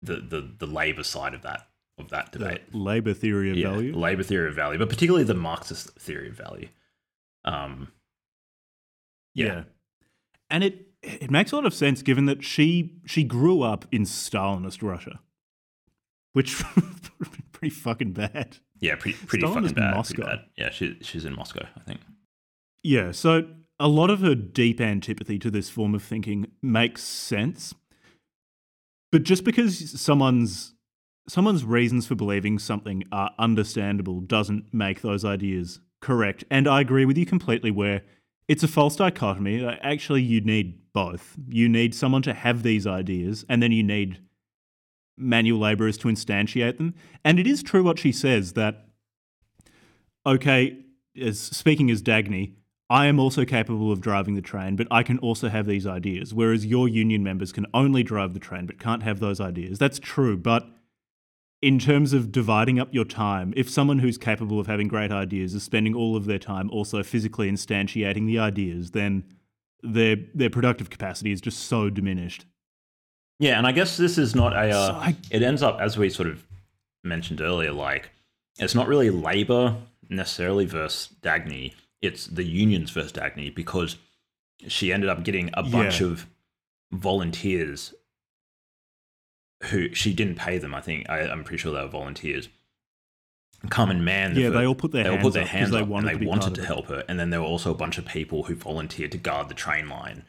the, 0.00 0.14
the, 0.16 0.50
the 0.58 0.66
labor 0.66 1.02
side 1.02 1.34
of 1.34 1.42
that, 1.42 1.68
of 1.98 2.08
that 2.08 2.32
The 2.32 2.38
debate 2.38 2.74
labor 2.74 3.12
theory 3.12 3.50
of 3.50 3.58
yeah, 3.58 3.72
value. 3.72 3.94
labor 3.94 4.22
theory 4.22 4.48
of 4.48 4.54
value, 4.54 4.78
but 4.78 4.88
particularly 4.88 5.24
the 5.24 5.34
Marxist 5.34 5.90
theory 5.98 6.28
of 6.28 6.36
value. 6.36 6.68
Um, 7.44 7.88
yeah. 9.46 9.62
And 10.50 10.64
it 10.64 10.88
it 11.02 11.30
makes 11.30 11.52
a 11.52 11.56
lot 11.56 11.66
of 11.66 11.74
sense 11.74 12.02
given 12.02 12.26
that 12.26 12.44
she 12.44 12.98
she 13.06 13.24
grew 13.24 13.62
up 13.62 13.86
in 13.92 14.02
Stalinist 14.02 14.82
Russia. 14.82 15.20
Which 16.32 16.62
pretty 17.52 17.74
fucking 17.74 18.12
bad. 18.12 18.58
yeah, 18.80 18.94
pretty 18.96 19.18
pretty 19.26 19.46
Stalin 19.46 19.64
is 19.64 19.72
fucking 19.72 19.84
bad, 19.84 19.96
Moscow. 19.96 20.22
pretty 20.22 20.36
bad. 20.36 20.44
Yeah, 20.56 20.70
she, 20.70 20.98
she's 21.00 21.24
in 21.24 21.34
Moscow, 21.34 21.66
I 21.76 21.80
think. 21.80 22.00
Yeah, 22.82 23.12
so 23.12 23.48
a 23.80 23.88
lot 23.88 24.10
of 24.10 24.20
her 24.20 24.34
deep 24.34 24.80
antipathy 24.80 25.38
to 25.38 25.50
this 25.50 25.68
form 25.68 25.94
of 25.94 26.02
thinking 26.02 26.46
makes 26.62 27.02
sense. 27.02 27.74
But 29.10 29.22
just 29.22 29.44
because 29.44 30.00
someone's 30.00 30.74
someone's 31.28 31.64
reasons 31.64 32.06
for 32.06 32.14
believing 32.14 32.58
something 32.58 33.04
are 33.10 33.30
understandable 33.38 34.20
doesn't 34.20 34.72
make 34.72 35.02
those 35.02 35.24
ideas 35.24 35.80
Correct. 36.00 36.44
And 36.50 36.68
I 36.68 36.80
agree 36.80 37.04
with 37.04 37.18
you 37.18 37.26
completely 37.26 37.70
where 37.70 38.02
it's 38.48 38.62
a 38.62 38.68
false 38.68 38.96
dichotomy. 38.96 39.64
Actually, 39.82 40.22
you 40.22 40.40
need 40.40 40.92
both. 40.92 41.36
You 41.48 41.68
need 41.68 41.94
someone 41.94 42.22
to 42.22 42.32
have 42.34 42.62
these 42.62 42.86
ideas, 42.86 43.44
and 43.48 43.62
then 43.62 43.72
you 43.72 43.82
need 43.82 44.20
manual 45.16 45.60
laborers 45.60 45.98
to 45.98 46.08
instantiate 46.08 46.78
them. 46.78 46.94
And 47.24 47.38
it 47.38 47.46
is 47.46 47.62
true 47.62 47.82
what 47.82 47.98
she 47.98 48.10
says 48.10 48.54
that, 48.54 48.86
okay, 50.24 50.78
as 51.20 51.38
speaking 51.40 51.90
as 51.90 52.02
Dagny, 52.02 52.54
I 52.90 53.06
am 53.06 53.20
also 53.20 53.44
capable 53.44 53.92
of 53.92 54.00
driving 54.00 54.34
the 54.34 54.40
train, 54.40 54.76
but 54.76 54.86
I 54.90 55.02
can 55.02 55.18
also 55.18 55.50
have 55.50 55.66
these 55.66 55.86
ideas, 55.86 56.32
whereas 56.32 56.64
your 56.64 56.88
union 56.88 57.22
members 57.22 57.52
can 57.52 57.66
only 57.74 58.02
drive 58.02 58.32
the 58.32 58.40
train 58.40 58.64
but 58.64 58.78
can't 58.78 59.02
have 59.02 59.20
those 59.20 59.40
ideas. 59.40 59.78
That's 59.78 59.98
true, 59.98 60.38
but 60.38 60.66
in 61.60 61.78
terms 61.78 62.12
of 62.12 62.30
dividing 62.30 62.78
up 62.78 62.92
your 62.94 63.04
time, 63.04 63.52
if 63.56 63.68
someone 63.68 63.98
who's 63.98 64.16
capable 64.18 64.60
of 64.60 64.66
having 64.68 64.86
great 64.88 65.10
ideas 65.10 65.54
is 65.54 65.62
spending 65.64 65.94
all 65.94 66.14
of 66.16 66.24
their 66.26 66.38
time 66.38 66.70
also 66.70 67.02
physically 67.02 67.50
instantiating 67.50 68.26
the 68.26 68.38
ideas, 68.38 68.92
then 68.92 69.24
their 69.82 70.16
their 70.34 70.50
productive 70.50 70.90
capacity 70.90 71.32
is 71.32 71.40
just 71.40 71.60
so 71.60 71.90
diminished. 71.90 72.46
Yeah, 73.40 73.58
and 73.58 73.66
I 73.66 73.72
guess 73.72 73.96
this 73.96 74.18
is 74.18 74.34
not 74.34 74.52
a. 74.52 74.70
Uh, 74.70 74.86
So 74.88 74.94
I- 74.94 75.16
it 75.30 75.42
ends 75.42 75.62
up 75.62 75.80
as 75.80 75.96
we 75.98 76.10
sort 76.10 76.28
of 76.28 76.44
mentioned 77.04 77.40
earlier, 77.40 77.72
like 77.72 78.10
it's 78.58 78.74
not 78.74 78.88
really 78.88 79.10
labor 79.10 79.76
necessarily 80.08 80.64
versus 80.64 81.14
Dagny. 81.22 81.74
It's 82.02 82.26
the 82.26 82.44
unions 82.44 82.90
versus 82.90 83.12
Dagny 83.12 83.54
because 83.54 83.96
she 84.66 84.92
ended 84.92 85.08
up 85.10 85.22
getting 85.24 85.50
a 85.54 85.62
bunch 85.62 86.00
Yeah. 86.00 86.08
of 86.08 86.26
volunteers 86.92 87.94
who 89.64 89.94
she 89.94 90.12
didn't 90.12 90.36
pay 90.36 90.58
them. 90.58 90.74
I 90.74 90.80
think 90.80 91.08
I, 91.08 91.20
I'm 91.20 91.44
pretty 91.44 91.58
sure 91.58 91.72
they 91.72 91.82
were 91.82 91.88
volunteers. 91.88 92.48
Come 93.70 93.90
and 93.90 94.04
man. 94.04 94.34
the 94.34 94.42
Yeah, 94.42 94.50
they 94.50 94.66
all 94.66 94.74
put 94.74 94.92
their 94.92 95.04
they 95.04 95.10
all 95.10 95.16
hands 95.16 95.26
put 95.26 95.34
their 95.34 95.42
up 95.42 95.48
hands 95.48 95.70
they 95.70 95.80
up 95.80 95.88
wanted 95.88 96.08
and 96.08 96.14
to 96.14 96.18
they 96.18 96.24
be 96.24 96.28
wanted 96.28 96.54
to 96.54 96.64
help 96.64 96.86
her. 96.86 97.04
And 97.08 97.18
then 97.18 97.30
there 97.30 97.40
were 97.40 97.46
also 97.46 97.72
a 97.72 97.74
bunch 97.74 97.98
of 97.98 98.06
people 98.06 98.44
who 98.44 98.54
volunteered 98.54 99.12
to 99.12 99.18
guard 99.18 99.48
the 99.48 99.54
train 99.54 99.88
line 99.88 100.24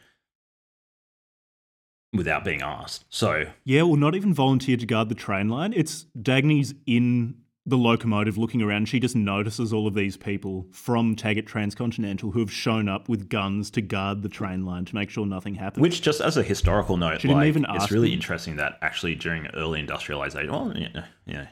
without 2.12 2.44
being 2.44 2.62
asked. 2.62 3.06
So 3.10 3.46
Yeah, 3.64 3.84
well, 3.84 3.98
not 3.98 4.16
even 4.16 4.34
volunteer 4.34 4.78
to 4.78 4.86
guard 4.86 5.10
the 5.10 5.16
train 5.16 5.48
line. 5.48 5.74
It's 5.76 6.06
Dagny's 6.20 6.74
in 6.88 7.36
the 7.70 7.78
locomotive 7.78 8.38
looking 8.38 8.62
around. 8.62 8.88
She 8.88 9.00
just 9.00 9.16
notices 9.16 9.72
all 9.72 9.88
of 9.88 9.94
these 9.94 10.18
people 10.18 10.68
from 10.72 11.16
Taggart 11.16 11.46
Transcontinental 11.46 12.32
who 12.32 12.40
have 12.40 12.52
shown 12.52 12.90
up 12.90 13.08
with 13.08 13.30
guns 13.30 13.70
to 13.72 13.82
guard 13.82 14.22
the 14.22 14.30
train 14.30 14.66
line 14.66 14.86
to 14.86 14.96
make 14.96 15.10
sure 15.10 15.26
nothing 15.26 15.56
happens. 15.56 15.82
Which, 15.82 16.02
just 16.02 16.22
as 16.22 16.38
a 16.38 16.44
historical 16.44 16.98
note, 16.98 17.24
like, 17.24 17.56
it's 17.56 17.92
really 17.92 18.10
them. 18.10 18.16
interesting 18.16 18.56
that 18.58 18.78
actually 18.82 19.16
during 19.16 19.48
early 19.48 19.80
industrialization, 19.80 20.52
well, 20.52 20.74
yeah, 20.76 21.06
yeah, 21.26 21.48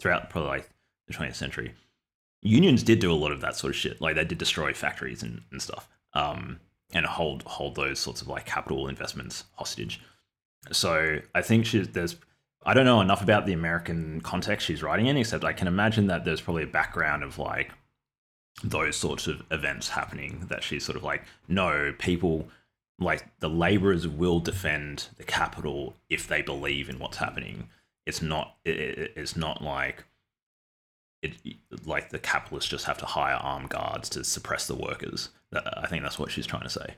throughout 0.00 0.30
probably 0.30 0.50
like 0.50 0.70
the 1.06 1.14
20th 1.14 1.34
century, 1.34 1.74
unions 2.40 2.82
did 2.82 2.98
do 2.98 3.12
a 3.12 3.14
lot 3.14 3.32
of 3.32 3.40
that 3.40 3.56
sort 3.56 3.70
of 3.72 3.76
shit. 3.76 4.00
Like 4.00 4.16
they 4.16 4.24
did 4.24 4.38
destroy 4.38 4.72
factories 4.72 5.22
and, 5.22 5.42
and 5.50 5.60
stuff, 5.60 5.88
um, 6.14 6.60
and 6.92 7.06
hold 7.06 7.42
hold 7.44 7.74
those 7.74 7.98
sorts 7.98 8.22
of 8.22 8.28
like 8.28 8.46
capital 8.46 8.88
investments 8.88 9.44
hostage. 9.54 10.00
So 10.70 11.18
I 11.34 11.42
think 11.42 11.66
she's 11.66 11.88
there's 11.88 12.16
I 12.64 12.74
don't 12.74 12.84
know 12.84 13.00
enough 13.00 13.22
about 13.22 13.46
the 13.46 13.52
American 13.52 14.20
context 14.20 14.66
she's 14.66 14.82
writing 14.82 15.06
in, 15.06 15.16
except 15.16 15.44
I 15.44 15.52
can 15.52 15.66
imagine 15.66 16.06
that 16.06 16.24
there's 16.24 16.40
probably 16.40 16.62
a 16.62 16.68
background 16.68 17.22
of 17.22 17.38
like 17.38 17.72
those 18.62 18.96
sorts 18.96 19.26
of 19.26 19.42
events 19.50 19.88
happening 19.88 20.46
that 20.48 20.62
she's 20.62 20.84
sort 20.84 20.96
of 20.96 21.02
like, 21.02 21.24
no, 21.48 21.92
people 21.98 22.48
like 22.98 23.26
the 23.40 23.48
laborers 23.48 24.06
will 24.06 24.40
defend 24.40 25.08
the 25.16 25.24
capital 25.24 25.96
if 26.08 26.28
they 26.28 26.42
believe 26.42 26.88
in 26.88 26.98
what's 26.98 27.16
happening. 27.16 27.68
It's 28.06 28.22
not. 28.22 28.56
It, 28.64 28.78
it, 28.78 29.12
it's 29.16 29.36
not 29.36 29.62
like 29.62 30.04
it. 31.22 31.32
Like 31.84 32.10
the 32.10 32.18
capitalists 32.18 32.70
just 32.70 32.84
have 32.84 32.98
to 32.98 33.06
hire 33.06 33.36
armed 33.36 33.70
guards 33.70 34.08
to 34.10 34.24
suppress 34.24 34.66
the 34.66 34.76
workers. 34.76 35.30
I 35.52 35.86
think 35.86 36.02
that's 36.02 36.18
what 36.18 36.30
she's 36.30 36.46
trying 36.46 36.62
to 36.62 36.70
say. 36.70 36.94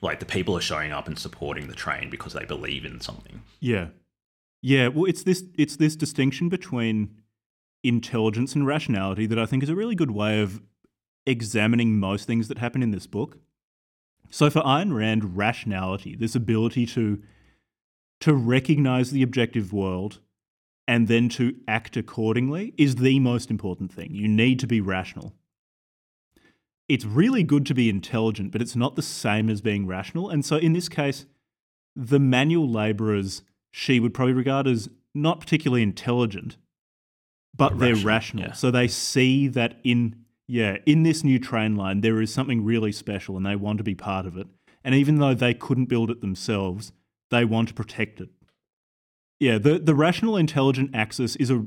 Like 0.00 0.20
the 0.20 0.26
people 0.26 0.56
are 0.56 0.62
showing 0.62 0.92
up 0.92 1.06
and 1.06 1.18
supporting 1.18 1.68
the 1.68 1.74
train 1.74 2.10
because 2.10 2.32
they 2.32 2.44
believe 2.44 2.84
in 2.84 3.00
something. 3.00 3.42
Yeah. 3.60 3.88
Yeah, 4.66 4.88
well 4.88 5.04
it's 5.04 5.24
this 5.24 5.44
it's 5.58 5.76
this 5.76 5.94
distinction 5.94 6.48
between 6.48 7.16
intelligence 7.82 8.54
and 8.54 8.66
rationality 8.66 9.26
that 9.26 9.38
I 9.38 9.44
think 9.44 9.62
is 9.62 9.68
a 9.68 9.76
really 9.76 9.94
good 9.94 10.10
way 10.10 10.40
of 10.40 10.62
examining 11.26 12.00
most 12.00 12.26
things 12.26 12.48
that 12.48 12.56
happen 12.56 12.82
in 12.82 12.90
this 12.90 13.06
book. 13.06 13.36
So 14.30 14.48
for 14.48 14.62
Ayn 14.62 14.96
Rand, 14.96 15.36
rationality, 15.36 16.16
this 16.16 16.34
ability 16.34 16.86
to 16.86 17.22
to 18.20 18.32
recognize 18.32 19.10
the 19.10 19.22
objective 19.22 19.74
world 19.74 20.20
and 20.88 21.08
then 21.08 21.28
to 21.30 21.56
act 21.68 21.98
accordingly 21.98 22.72
is 22.78 22.96
the 22.96 23.20
most 23.20 23.50
important 23.50 23.92
thing. 23.92 24.14
You 24.14 24.28
need 24.28 24.58
to 24.60 24.66
be 24.66 24.80
rational. 24.80 25.34
It's 26.88 27.04
really 27.04 27.42
good 27.42 27.66
to 27.66 27.74
be 27.74 27.90
intelligent, 27.90 28.50
but 28.50 28.62
it's 28.62 28.76
not 28.76 28.96
the 28.96 29.02
same 29.02 29.50
as 29.50 29.60
being 29.60 29.86
rational. 29.86 30.30
And 30.30 30.42
so 30.42 30.56
in 30.56 30.72
this 30.72 30.88
case, 30.88 31.26
the 31.94 32.18
manual 32.18 32.66
laborers 32.66 33.42
she 33.76 33.98
would 33.98 34.14
probably 34.14 34.32
regard 34.34 34.68
as 34.68 34.88
not 35.16 35.40
particularly 35.40 35.82
intelligent, 35.82 36.56
but 37.56 37.70
But 37.70 37.78
they're 37.80 37.88
rational, 37.94 38.06
rational. 38.08 38.44
yeah. 38.44 38.52
So 38.52 38.70
they 38.70 38.86
see 38.86 39.48
that 39.48 39.80
in 39.82 40.14
yeah, 40.46 40.76
in 40.86 41.02
this 41.02 41.24
new 41.24 41.40
train 41.40 41.74
line 41.74 42.00
there 42.00 42.20
is 42.22 42.32
something 42.32 42.64
really 42.64 42.92
special 42.92 43.36
and 43.36 43.44
they 43.44 43.56
want 43.56 43.78
to 43.78 43.84
be 43.84 43.96
part 43.96 44.26
of 44.26 44.36
it. 44.36 44.46
And 44.84 44.94
even 44.94 45.16
though 45.16 45.34
they 45.34 45.54
couldn't 45.54 45.86
build 45.86 46.08
it 46.08 46.20
themselves, 46.20 46.92
they 47.30 47.44
want 47.44 47.66
to 47.68 47.74
protect 47.74 48.20
it. 48.20 48.28
Yeah, 49.40 49.58
the 49.58 49.80
the 49.80 49.94
rational 49.96 50.36
intelligent 50.36 50.94
axis 50.94 51.34
is 51.34 51.50
a 51.50 51.66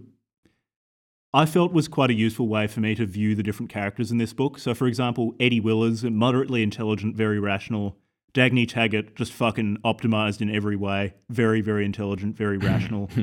I 1.34 1.46
felt 1.46 1.74
was 1.74 1.90
quite 1.90 2.10
a 2.10 2.14
useful 2.14 2.48
way 2.48 2.68
for 2.68 2.80
me 2.80 2.96
to 2.96 3.06
view 3.06 3.36
the 3.36 3.44
different 3.44 3.70
characters 3.70 4.12
in 4.12 4.18
this 4.18 4.32
book. 4.32 4.58
So, 4.60 4.74
for 4.74 4.88
example, 4.88 5.36
Eddie 5.42 5.60
Willers, 5.60 6.06
moderately 6.06 6.64
intelligent, 6.64 7.18
very 7.18 7.38
rational. 7.38 7.98
Dagny 8.38 8.68
Taggart, 8.68 9.16
just 9.16 9.34
fucking 9.34 9.80
optimized 9.84 10.42
in 10.42 10.54
every 10.54 10.76
way. 10.76 11.16
Very, 11.30 11.62
very 11.62 11.86
intelligent, 11.86 12.38
very 12.38 12.60
rational. 12.60 13.10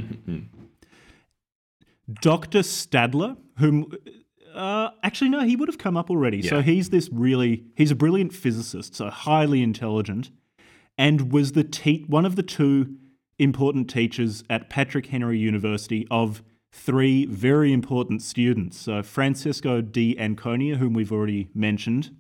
Dr. 2.20 2.61
Stadler, 2.61 3.36
whom. 3.59 3.93
Uh, 4.53 4.91
actually, 5.05 5.31
no, 5.31 5.41
he 5.41 5.55
would 5.55 5.69
have 5.69 5.78
come 5.78 5.97
up 5.97 6.11
already. 6.11 6.43
So 6.43 6.62
he's 6.62 6.91
this 6.91 7.09
really. 7.12 7.65
He's 7.77 7.93
a 7.93 7.95
brilliant 7.95 8.32
physicist, 8.32 8.97
so 8.97 9.09
highly 9.09 9.62
intelligent, 9.62 10.32
and 10.99 11.32
was 11.32 11.53
the 11.53 11.65
te- 11.65 12.05
one 12.09 12.27
of 12.27 12.35
the 12.35 12.43
two 12.43 12.97
important 13.39 13.89
teachers 13.89 14.43
at 14.51 14.69
Patrick 14.69 15.07
Henry 15.07 15.39
University 15.39 16.07
of 16.11 16.43
three 16.73 17.24
very 17.27 17.73
important 17.73 18.20
students. 18.20 18.81
So 18.81 19.03
Francisco 19.03 19.81
d'Anconia, 19.81 20.77
whom 20.77 20.93
we've 20.93 21.12
already 21.12 21.49
mentioned, 21.55 22.11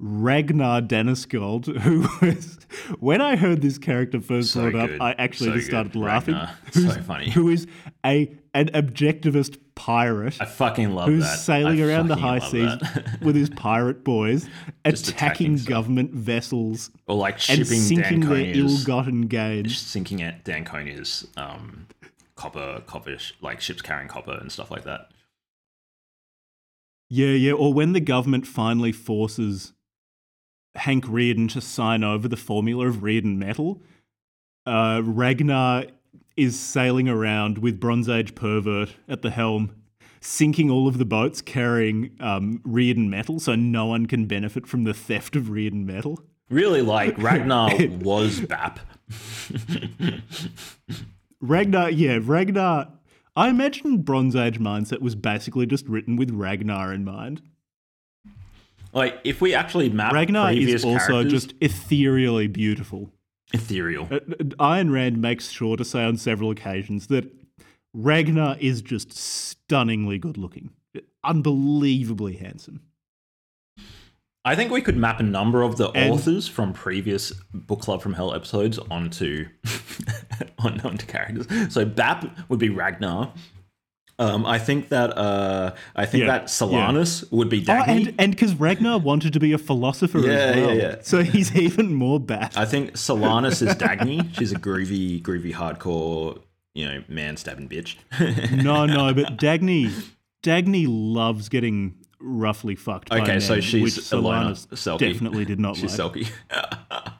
Ragnar 0.00 0.82
Danneskjöld, 0.82 1.66
who 1.80 2.00
was 2.26 2.58
when 2.98 3.20
I 3.20 3.36
heard 3.36 3.62
this 3.62 3.78
character 3.78 4.20
first 4.20 4.52
So 4.52 4.70
brought 4.70 4.84
up, 4.84 4.90
good. 4.90 5.00
I 5.00 5.12
actually 5.12 5.50
So 5.50 5.54
just 5.56 5.66
started 5.68 5.92
good. 5.92 6.00
laughing. 6.02 6.34
Ragnar. 6.34 6.56
Who's- 6.74 6.94
So 6.94 7.02
funny. 7.02 7.30
Who 7.30 7.48
is 7.48 7.66
a 8.04 8.30
an 8.54 8.68
objectivist 8.68 9.58
pirate 9.74 10.36
I 10.40 10.44
fucking 10.44 10.92
love 10.94 11.08
who's 11.08 11.24
that. 11.24 11.38
sailing 11.40 11.80
I 11.82 11.86
around 11.86 12.06
the 12.06 12.14
high 12.16 12.38
seas 12.38 12.72
with 13.20 13.34
his 13.34 13.50
pirate 13.50 14.04
boys, 14.04 14.48
attacking, 14.84 15.14
attacking 15.14 15.58
stuff. 15.58 15.68
government 15.68 16.12
vessels 16.12 16.90
or 17.08 17.16
like 17.16 17.34
and 17.34 17.40
shipping 17.66 17.80
sinking 17.80 18.20
their 18.20 18.36
ill-gotten 18.54 19.22
gains. 19.26 19.76
sinking 19.76 20.22
at 20.22 20.44
D'Anconia's 20.44 21.26
um, 21.36 21.86
copper, 22.36 22.82
copper, 22.86 23.16
like 23.40 23.60
ships 23.60 23.82
carrying 23.82 24.06
copper 24.08 24.38
and 24.40 24.52
stuff 24.52 24.70
like 24.70 24.84
that. 24.84 25.08
Yeah, 27.10 27.28
yeah. 27.30 27.52
Or 27.52 27.72
when 27.74 27.92
the 27.92 28.00
government 28.00 28.46
finally 28.46 28.92
forces 28.92 29.72
Hank 30.76 31.06
Rearden 31.06 31.50
to 31.52 31.60
sign 31.60 32.02
over 32.02 32.28
the 32.28 32.36
formula 32.36 32.88
of 32.88 32.96
Rearden 32.96 33.36
metal, 33.36 33.82
uh, 34.66 35.02
Ragnar 35.04 35.84
is 36.36 36.58
sailing 36.58 37.08
around 37.08 37.58
with 37.58 37.78
Bronze 37.78 38.08
Age 38.08 38.34
pervert 38.34 38.94
at 39.08 39.22
the 39.22 39.30
helm, 39.30 39.70
sinking 40.20 40.70
all 40.70 40.88
of 40.88 40.98
the 40.98 41.04
boats 41.04 41.40
carrying 41.40 42.16
um, 42.20 42.60
Rearden 42.66 43.08
metal, 43.08 43.38
so 43.38 43.54
no 43.54 43.86
one 43.86 44.06
can 44.06 44.26
benefit 44.26 44.66
from 44.66 44.84
the 44.84 44.94
theft 44.94 45.36
of 45.36 45.44
Rearden 45.44 45.84
metal. 45.84 46.20
Really, 46.50 46.82
like 46.82 47.16
Ragnar 47.18 47.70
was 48.00 48.40
Bap. 48.40 48.80
Ragnar, 51.40 51.90
yeah, 51.90 52.18
Ragnar. 52.22 52.88
I 53.36 53.48
imagine 53.48 54.02
Bronze 54.02 54.36
Age 54.36 54.60
mindset 54.60 55.00
was 55.00 55.14
basically 55.14 55.66
just 55.66 55.88
written 55.88 56.16
with 56.16 56.30
Ragnar 56.30 56.92
in 56.92 57.04
mind. 57.04 57.42
Like 58.94 59.20
if 59.24 59.40
we 59.40 59.54
actually 59.54 59.88
map 59.90 60.12
Ragnar 60.12 60.52
is 60.52 60.84
also 60.84 61.24
just 61.24 61.52
ethereally 61.60 62.46
beautiful. 62.46 63.10
ethereal. 63.52 64.08
Uh, 64.10 64.20
uh, 64.58 64.84
Rand 64.86 65.20
makes 65.20 65.50
sure 65.50 65.76
to 65.76 65.84
say 65.84 66.04
on 66.04 66.16
several 66.16 66.50
occasions 66.50 67.08
that 67.08 67.30
Ragnar 67.92 68.56
is 68.60 68.82
just 68.82 69.12
stunningly 69.12 70.18
good 70.18 70.38
looking, 70.38 70.70
unbelievably 71.22 72.36
handsome. 72.36 72.80
I 74.46 74.54
think 74.56 74.70
we 74.70 74.82
could 74.82 74.96
map 74.98 75.20
a 75.20 75.22
number 75.22 75.62
of 75.62 75.76
the 75.78 75.88
And- 75.90 76.12
authors 76.12 76.46
from 76.48 76.72
previous 76.74 77.30
Book 77.52 77.80
Club 77.80 78.02
from 78.02 78.12
Hell 78.12 78.34
episodes 78.34 78.78
onto 78.90 79.46
on, 80.58 80.80
onto 80.82 81.06
characters. 81.06 81.46
So 81.72 81.84
Bap 81.84 82.26
would 82.50 82.58
be 82.58 82.68
Ragnar. 82.68 83.32
Um, 84.18 84.46
I 84.46 84.58
think 84.58 84.90
that 84.90 85.16
uh, 85.18 85.74
I 85.96 86.06
think 86.06 86.22
Yeah, 86.22 86.26
that 86.28 86.44
Solanas 86.46 87.30
would 87.32 87.48
be 87.48 87.60
Oh, 87.62 87.72
Dagny. 87.72 87.88
and 88.08 88.14
and 88.18 88.30
because 88.32 88.54
Ragnar 88.54 88.98
wanted 88.98 89.32
to 89.32 89.40
be 89.40 89.52
a 89.52 89.58
philosopher 89.58 90.18
Yeah, 90.20 90.32
as 90.32 90.56
well, 90.56 90.74
yeah, 90.76 90.82
yeah. 90.82 90.96
so 91.02 91.22
he's 91.24 91.54
even 91.56 91.94
more 91.94 92.20
bad. 92.20 92.52
I 92.56 92.64
think 92.64 92.92
Solanas 92.92 93.60
is 93.66 93.74
Dagny. 93.74 94.32
She's 94.36 94.52
a 94.52 94.56
groovy, 94.58 95.20
groovy, 95.20 95.52
hardcore, 95.52 96.40
you 96.74 96.84
know, 96.86 97.02
man 97.08 97.36
stabbing 97.36 97.68
bitch. 97.68 97.96
no, 98.62 98.86
no, 98.98 99.12
but 99.12 99.36
Dagny, 99.36 99.90
Dagny 100.44 100.86
loves 100.88 101.48
getting 101.48 101.94
roughly 102.20 102.76
fucked. 102.76 103.08
by 103.10 103.20
Okay, 103.20 103.40
so 103.40 103.54
men, 103.54 103.62
she's 103.62 103.82
which 103.82 104.04
Solanas 104.04 104.98
definitely 104.98 105.44
did 105.44 105.58
not 105.58 105.76
She's 105.76 105.98
like. 105.98 106.26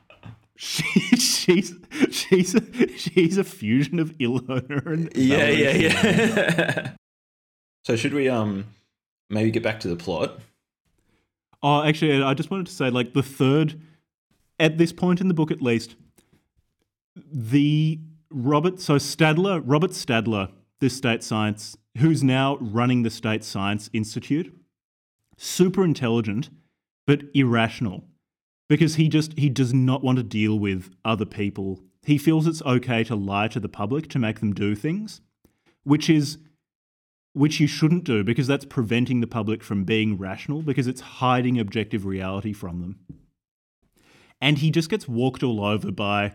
She, 0.57 0.85
she's 1.17 1.75
she's 2.11 2.55
a, 2.55 2.97
she's 2.97 3.39
a 3.39 3.45
fusion 3.45 3.99
of 3.99 4.17
Ilona 4.19 4.87
and 4.87 5.11
yeah, 5.17 5.49
yeah, 5.49 5.71
yeah. 5.73 6.91
so 7.85 7.97
should 7.97 8.15
we 8.15 8.29
um 8.29 8.67
maybe 9.31 9.51
get 9.51 9.63
back 9.63 9.81
to 9.81 9.89
the 9.89 9.97
plot? 9.97 10.39
Oh, 11.63 11.83
actually, 11.83 12.23
I 12.23 12.35
just 12.35 12.51
wanted 12.51 12.67
to 12.67 12.73
say, 12.73 12.91
like 12.91 13.15
the 13.15 13.23
third, 13.23 13.81
at 14.61 14.77
this 14.77 14.93
point 14.93 15.23
in 15.23 15.29
the 15.29 15.35
book, 15.35 15.51
at 15.51 15.63
least, 15.63 15.97
the 17.17 17.99
Robert, 18.31 18.81
so 18.81 18.97
Stadler, 18.97 19.63
Robert 19.65 19.93
Stadler, 19.93 20.53
this 20.81 20.95
state 20.95 21.23
science, 21.23 21.75
who's 21.99 22.23
now 22.23 22.59
running 22.61 23.03
the 23.03 23.09
State 23.09 23.45
Science 23.45 23.89
Institute, 23.95 24.55
super 25.39 25.85
intelligent, 25.85 26.51
but 27.07 27.23
irrational, 27.33 28.05
because 28.69 28.97
he 28.97 29.09
just 29.09 29.39
he 29.39 29.49
does 29.49 29.73
not 29.73 30.03
want 30.03 30.16
to 30.19 30.24
deal 30.24 30.59
with 30.59 30.95
other 31.05 31.27
people. 31.27 31.81
He 32.05 32.19
feels 32.19 32.47
it's 32.47 32.62
okay 32.62 33.05
to 33.05 33.15
lie 33.15 33.49
to 33.49 33.61
the 33.61 33.69
public 33.69 34.09
to 34.11 34.19
make 34.19 34.41
them 34.41 34.53
do 34.53 34.74
things, 34.74 35.20
which 35.85 36.09
is 36.09 36.39
which 37.32 37.59
you 37.59 37.66
shouldn't 37.66 38.05
do 38.05 38.23
because 38.23 38.47
that's 38.47 38.65
preventing 38.65 39.20
the 39.20 39.27
public 39.27 39.62
from 39.62 39.85
being 39.85 40.16
rational 40.16 40.62
because 40.62 40.86
it's 40.86 41.01
hiding 41.01 41.59
objective 41.59 42.07
reality 42.07 42.53
from 42.53 42.81
them. 42.81 43.01
And 44.41 44.59
he 44.59 44.70
just 44.70 44.89
gets 44.89 45.09
walked 45.09 45.43
all 45.43 45.65
over 45.65 45.91
by 45.91 46.35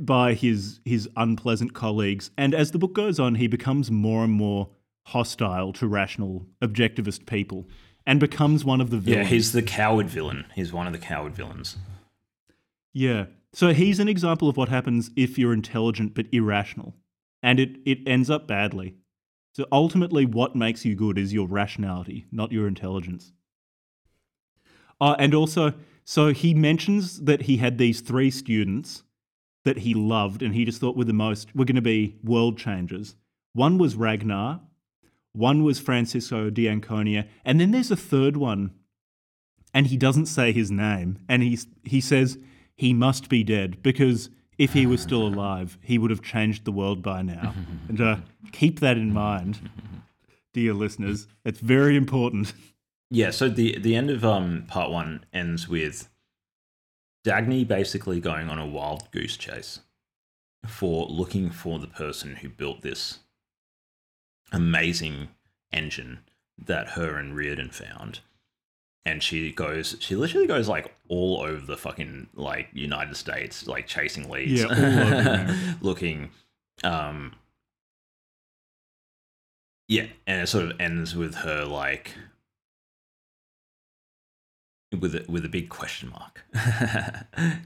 by 0.00 0.32
his 0.32 0.80
his 0.84 1.08
unpleasant 1.16 1.74
colleagues 1.74 2.30
and 2.38 2.54
as 2.54 2.70
the 2.70 2.78
book 2.78 2.94
goes 2.94 3.20
on 3.20 3.34
he 3.34 3.46
becomes 3.46 3.90
more 3.90 4.24
and 4.24 4.32
more 4.32 4.70
hostile 5.08 5.74
to 5.74 5.86
rational 5.86 6.46
objectivist 6.62 7.26
people 7.26 7.68
and 8.06 8.18
becomes 8.18 8.64
one 8.64 8.80
of 8.80 8.90
the 8.90 8.98
villains. 8.98 9.28
Yeah, 9.28 9.34
he's 9.34 9.52
the 9.52 9.62
coward 9.62 10.08
villain. 10.08 10.46
He's 10.54 10.72
one 10.72 10.86
of 10.86 10.92
the 10.92 10.98
coward 10.98 11.34
villains. 11.34 11.76
Yeah. 12.92 13.26
So 13.52 13.72
he's 13.72 13.98
an 13.98 14.08
example 14.08 14.48
of 14.48 14.56
what 14.56 14.68
happens 14.68 15.10
if 15.16 15.38
you're 15.38 15.52
intelligent 15.52 16.14
but 16.14 16.26
irrational. 16.32 16.94
And 17.42 17.58
it, 17.58 17.76
it 17.84 17.98
ends 18.06 18.30
up 18.30 18.46
badly. 18.46 18.94
So 19.52 19.66
ultimately, 19.72 20.24
what 20.24 20.54
makes 20.54 20.84
you 20.84 20.94
good 20.94 21.18
is 21.18 21.32
your 21.32 21.48
rationality, 21.48 22.26
not 22.30 22.52
your 22.52 22.68
intelligence. 22.68 23.32
Uh, 25.00 25.16
and 25.18 25.34
also, 25.34 25.74
so 26.04 26.32
he 26.32 26.54
mentions 26.54 27.22
that 27.22 27.42
he 27.42 27.56
had 27.56 27.78
these 27.78 28.00
three 28.00 28.30
students 28.30 29.02
that 29.64 29.78
he 29.78 29.94
loved 29.94 30.42
and 30.42 30.54
he 30.54 30.64
just 30.64 30.80
thought 30.80 30.96
were 30.96 31.04
the 31.04 31.12
most, 31.12 31.54
were 31.54 31.64
going 31.64 31.76
to 31.76 31.82
be 31.82 32.16
world 32.22 32.58
changers. 32.58 33.16
One 33.52 33.78
was 33.78 33.96
Ragnar, 33.96 34.60
one 35.32 35.62
was 35.62 35.78
Francisco 35.78 36.50
d'Anconia, 36.50 37.26
and 37.44 37.60
then 37.60 37.70
there's 37.70 37.90
a 37.90 37.96
third 37.96 38.36
one. 38.36 38.72
And 39.72 39.86
he 39.86 39.96
doesn't 39.96 40.26
say 40.26 40.50
his 40.50 40.68
name 40.72 41.20
and 41.28 41.44
he 41.44 41.56
he 41.84 42.00
says 42.00 42.38
he 42.74 42.92
must 42.92 43.28
be 43.28 43.44
dead 43.44 43.80
because 43.84 44.28
if 44.58 44.72
he 44.72 44.84
was 44.84 45.00
still 45.00 45.24
alive 45.24 45.78
he 45.80 45.96
would 45.96 46.10
have 46.10 46.22
changed 46.22 46.64
the 46.64 46.72
world 46.72 47.04
by 47.04 47.22
now. 47.22 47.54
And 47.88 48.00
uh, 48.00 48.16
keep 48.50 48.80
that 48.80 48.96
in 48.96 49.12
mind 49.12 49.70
dear 50.52 50.74
listeners. 50.74 51.26
It's 51.44 51.60
very 51.60 51.96
important. 51.96 52.52
Yeah, 53.10 53.30
so 53.30 53.48
the 53.48 53.78
the 53.78 53.96
end 53.96 54.10
of 54.10 54.24
um 54.24 54.64
part 54.68 54.90
one 54.90 55.24
ends 55.32 55.68
with 55.68 56.08
Dagny 57.24 57.66
basically 57.66 58.20
going 58.20 58.48
on 58.48 58.58
a 58.58 58.66
wild 58.66 59.10
goose 59.10 59.36
chase 59.36 59.80
for 60.66 61.06
looking 61.06 61.50
for 61.50 61.78
the 61.78 61.86
person 61.86 62.36
who 62.36 62.48
built 62.48 62.82
this 62.82 63.20
amazing 64.52 65.28
engine 65.72 66.20
that 66.58 66.90
her 66.90 67.16
and 67.16 67.34
Rearden 67.34 67.72
found. 67.72 68.20
And 69.06 69.22
she 69.22 69.52
goes, 69.52 69.96
she 70.00 70.14
literally 70.14 70.46
goes 70.46 70.68
like 70.68 70.94
all 71.08 71.40
over 71.40 71.64
the 71.64 71.76
fucking 71.76 72.28
like 72.34 72.68
United 72.72 73.16
States, 73.16 73.66
like 73.66 73.86
chasing 73.86 74.28
leads, 74.28 74.60
Yeah, 74.60 74.66
all 74.66 74.74
over 74.74 75.56
looking. 75.80 76.30
Um, 76.84 77.34
yeah, 79.88 80.06
and 80.26 80.42
it 80.42 80.46
sort 80.46 80.66
of 80.66 80.80
ends 80.80 81.16
with 81.16 81.34
her 81.36 81.64
like 81.64 82.14
with 84.98 85.14
a, 85.14 85.24
with 85.28 85.44
a 85.44 85.48
big 85.48 85.68
question 85.68 86.10
mark. 86.10 86.44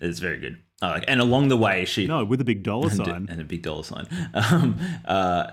it's 0.00 0.18
very 0.20 0.38
good. 0.38 0.58
Like, 0.80 1.04
and 1.08 1.20
along 1.20 1.48
the 1.48 1.56
way, 1.56 1.84
she 1.84 2.06
no 2.06 2.24
with 2.24 2.40
a 2.40 2.44
big 2.44 2.62
dollar 2.62 2.88
and, 2.90 2.96
sign 2.96 3.28
and 3.30 3.40
a 3.40 3.44
big 3.44 3.62
dollar 3.62 3.82
sign. 3.82 4.06
Um, 4.34 4.78
uh, 5.04 5.50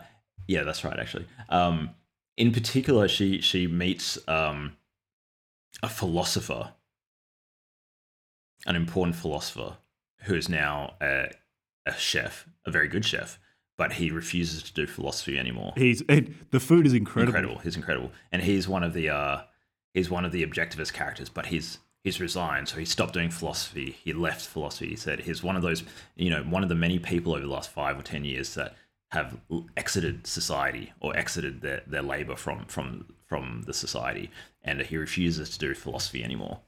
yeah, 0.52 0.64
that's 0.64 0.84
right. 0.84 1.00
Actually, 1.00 1.26
um, 1.50 1.92
in 2.38 2.52
particular, 2.52 3.08
she 3.08 3.42
she 3.42 3.68
meets 3.68 4.18
um, 4.28 4.76
a 5.82 5.90
philosopher, 5.90 6.74
an 8.66 8.76
important 8.76 9.16
philosopher 9.16 9.78
who 10.24 10.36
is 10.36 10.50
now 10.50 10.96
a, 11.02 11.30
a 11.86 11.94
chef, 11.94 12.48
a 12.66 12.72
very 12.72 12.88
good 12.88 13.06
chef, 13.06 13.40
but 13.78 13.94
he 13.94 14.12
refuses 14.12 14.62
to 14.64 14.74
do 14.74 14.86
philosophy 14.86 15.40
anymore. 15.40 15.74
he's 15.78 16.02
it, 16.10 16.52
the 16.52 16.60
food 16.60 16.86
is 16.86 16.94
incredible, 16.94 17.36
Incredible. 17.36 17.62
He's 17.64 17.76
incredible, 17.76 18.12
and 18.32 18.42
he's 18.42 18.68
one 18.68 18.84
of 18.84 18.94
the 18.94 19.10
uh, 19.10 19.42
he's 19.94 20.10
one 20.10 20.26
of 20.26 20.32
the 20.32 20.46
objectivist 20.46 20.94
characters. 20.94 21.30
But 21.30 21.46
he's 21.48 21.80
he's 22.04 22.20
resigned, 22.20 22.68
so 22.68 22.78
he 22.78 22.86
stopped 22.86 23.14
doing 23.14 23.30
philosophy. 23.30 23.98
He 24.04 24.12
left 24.12 24.46
philosophy. 24.46 24.90
He 24.90 24.96
said 24.98 25.22
he's 25.22 25.42
one 25.42 25.56
of 25.56 25.62
those, 25.62 25.84
you 26.16 26.30
know, 26.30 26.44
one 26.44 26.64
of 26.64 26.70
the 26.70 26.76
many 26.76 27.00
people 27.00 27.32
over 27.34 27.46
the 27.46 27.54
last 27.54 27.72
five 27.72 27.98
or 27.98 28.04
ten 28.04 28.26
years 28.26 28.54
that 28.56 28.76
have 29.12 29.38
exited 29.76 30.26
society 30.26 30.94
or 31.00 31.16
exited 31.18 31.62
their, 31.62 31.84
their 31.88 32.02
labor 32.02 32.36
from 32.36 32.66
from 32.66 33.14
from 33.28 33.64
the 33.66 33.74
society, 33.74 34.30
and 34.64 34.82
he 34.82 34.98
refuses 34.98 35.50
to 35.50 35.60
do 35.60 35.74
philosophy 35.74 36.24
anymore. 36.24 36.60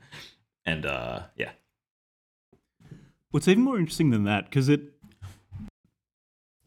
and 0.66 0.86
uh, 0.86 1.22
yeah, 1.36 1.50
What's 3.36 3.48
even 3.48 3.64
more 3.64 3.78
interesting 3.78 4.08
than 4.08 4.24
that, 4.24 4.46
because 4.46 4.70
it. 4.70 4.80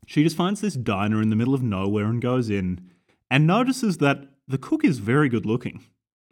She 0.05 0.23
just 0.23 0.35
finds 0.35 0.61
this 0.61 0.75
diner 0.75 1.19
in 1.19 1.31
the 1.31 1.35
middle 1.35 1.55
of 1.55 1.63
nowhere 1.63 2.05
and 2.05 2.21
goes 2.21 2.47
in 2.49 2.91
and 3.31 3.47
notices 3.47 3.97
that 3.97 4.27
the 4.47 4.59
cook 4.59 4.83
is 4.83 4.99
very 4.99 5.29
good 5.29 5.47
looking. 5.47 5.83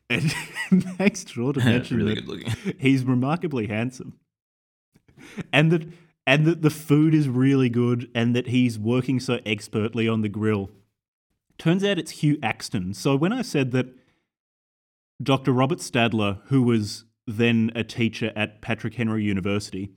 And 0.70 1.00
makes 1.00 1.28
sure 1.28 1.54
to 1.54 1.60
mention 1.66 1.98
really 1.98 2.16
that 2.16 2.76
he's 2.78 3.04
remarkably 3.04 3.66
handsome. 3.66 4.20
And 5.52 5.72
that 5.72 5.88
and 6.28 6.46
that 6.46 6.62
the 6.62 6.70
food 6.70 7.16
is 7.16 7.30
really 7.30 7.70
good 7.70 8.12
and 8.14 8.36
that 8.36 8.48
he's 8.48 8.78
working 8.78 9.18
so 9.18 9.40
expertly 9.46 10.10
on 10.10 10.22
the 10.22 10.30
grill. 10.30 10.70
Turns 11.58 11.86
out 11.86 11.98
it's 11.98 12.12
Hugh 12.12 12.38
Akston. 12.40 12.94
So 12.94 13.16
when 13.16 13.32
I 13.32 13.42
said 13.42 13.72
that 13.72 13.88
Dr. 15.24 15.54
Robert 15.54 15.80
Stadler, 15.80 16.42
who 16.48 16.62
was 16.62 17.06
then 17.26 17.72
a 17.74 17.84
teacher 17.84 18.34
at 18.36 18.62
Patrick 18.62 18.96
Henry 18.96 19.24
University, 19.24 19.94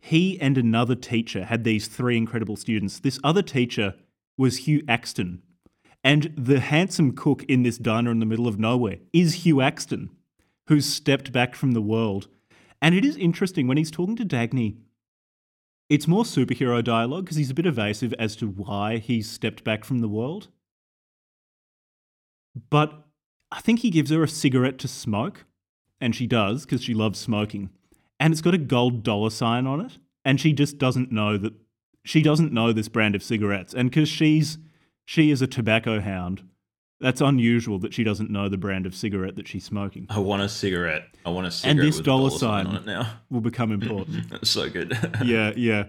he 0.00 0.40
and 0.40 0.56
another 0.56 0.94
teacher 0.94 1.44
had 1.44 1.64
these 1.64 1.86
three 1.86 2.16
incredible 2.16 2.56
students. 2.56 2.98
This 2.98 3.20
other 3.22 3.42
teacher 3.42 3.94
was 4.38 4.66
Hugh 4.66 4.82
Akston. 4.84 5.40
And 6.02 6.32
the 6.36 6.60
handsome 6.60 7.12
cook 7.12 7.44
in 7.44 7.62
this 7.62 7.78
diner 7.78 8.10
in 8.10 8.20
the 8.20 8.26
middle 8.26 8.48
of 8.48 8.58
nowhere 8.58 8.98
is 9.12 9.44
Hugh 9.44 9.56
Akston, 9.56 10.08
who's 10.66 10.86
stepped 10.86 11.30
back 11.30 11.54
from 11.54 11.72
the 11.72 11.82
world. 11.82 12.28
And 12.80 12.94
it 12.94 13.04
is 13.04 13.16
interesting 13.16 13.66
when 13.66 13.76
he's 13.76 13.90
talking 13.90 14.16
to 14.16 14.24
Dagny, 14.24 14.76
it's 15.88 16.08
more 16.08 16.24
superhero 16.24 16.82
dialogue 16.82 17.24
because 17.24 17.36
he's 17.36 17.50
a 17.50 17.54
bit 17.54 17.66
evasive 17.66 18.14
as 18.14 18.36
to 18.36 18.48
why 18.48 18.98
he's 18.98 19.30
stepped 19.30 19.64
back 19.64 19.84
from 19.84 20.00
the 20.00 20.08
world. 20.08 20.48
But 22.70 23.04
I 23.50 23.60
think 23.60 23.80
he 23.80 23.90
gives 23.90 24.10
her 24.10 24.22
a 24.22 24.28
cigarette 24.28 24.78
to 24.78 24.88
smoke, 24.88 25.44
and 26.00 26.14
she 26.14 26.26
does 26.26 26.64
because 26.64 26.82
she 26.82 26.94
loves 26.94 27.18
smoking. 27.18 27.70
And 28.18 28.32
it's 28.32 28.42
got 28.42 28.54
a 28.54 28.58
gold 28.58 29.02
dollar 29.02 29.30
sign 29.30 29.66
on 29.66 29.80
it, 29.80 29.98
and 30.24 30.40
she 30.40 30.52
just 30.52 30.78
doesn't 30.78 31.12
know 31.12 31.36
that 31.38 31.52
she 32.04 32.22
doesn't 32.22 32.52
know 32.52 32.72
this 32.72 32.88
brand 32.88 33.14
of 33.14 33.22
cigarettes. 33.22 33.74
And 33.74 33.90
because 33.90 34.08
she's 34.08 34.58
she 35.04 35.30
is 35.30 35.42
a 35.42 35.46
tobacco 35.46 36.00
hound, 36.00 36.42
that's 37.00 37.20
unusual 37.20 37.78
that 37.80 37.92
she 37.92 38.04
doesn't 38.04 38.30
know 38.30 38.48
the 38.48 38.56
brand 38.56 38.86
of 38.86 38.94
cigarette 38.94 39.36
that 39.36 39.48
she's 39.48 39.64
smoking. 39.64 40.06
I 40.08 40.20
want 40.20 40.42
a 40.42 40.48
cigarette. 40.48 41.04
I 41.26 41.30
want 41.30 41.46
a 41.46 41.50
cigarette 41.50 41.78
And 41.78 41.86
this 41.86 42.00
dollar 42.00 42.28
dollar 42.28 42.38
sign 42.38 42.66
on 42.66 42.76
it 42.76 42.86
now. 42.86 43.18
Will 43.30 43.40
become 43.40 43.72
important. 43.72 44.30
That's 44.30 44.50
so 44.50 44.70
good. 44.70 44.96
yeah, 45.24 45.52
yeah. 45.56 45.84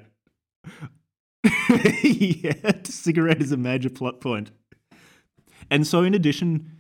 yeah, 2.03 2.72
cigarette 2.84 3.41
is 3.41 3.52
a 3.52 3.57
major 3.57 3.90
plot 3.90 4.19
point. 4.19 4.52
And 5.69 5.86
so, 5.86 6.03
in 6.03 6.14
addition, 6.14 6.72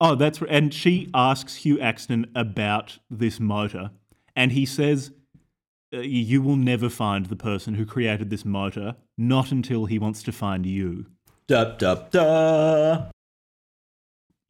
oh, 0.00 0.14
that's 0.14 0.40
and 0.48 0.72
she 0.72 1.10
asks 1.14 1.56
Hugh 1.56 1.78
Akston 1.78 2.26
about 2.34 2.98
this 3.10 3.40
motor, 3.40 3.90
and 4.36 4.52
he 4.52 4.66
says, 4.66 5.12
uh, 5.94 6.00
"You 6.00 6.42
will 6.42 6.56
never 6.56 6.90
find 6.90 7.26
the 7.26 7.36
person 7.36 7.74
who 7.74 7.86
created 7.86 8.28
this 8.28 8.44
motor, 8.44 8.96
not 9.16 9.50
until 9.50 9.86
he 9.86 9.98
wants 9.98 10.22
to 10.24 10.32
find 10.32 10.66
you." 10.66 11.06
Dup 11.46 11.78
dup 11.78 12.10
duh. 12.10 13.10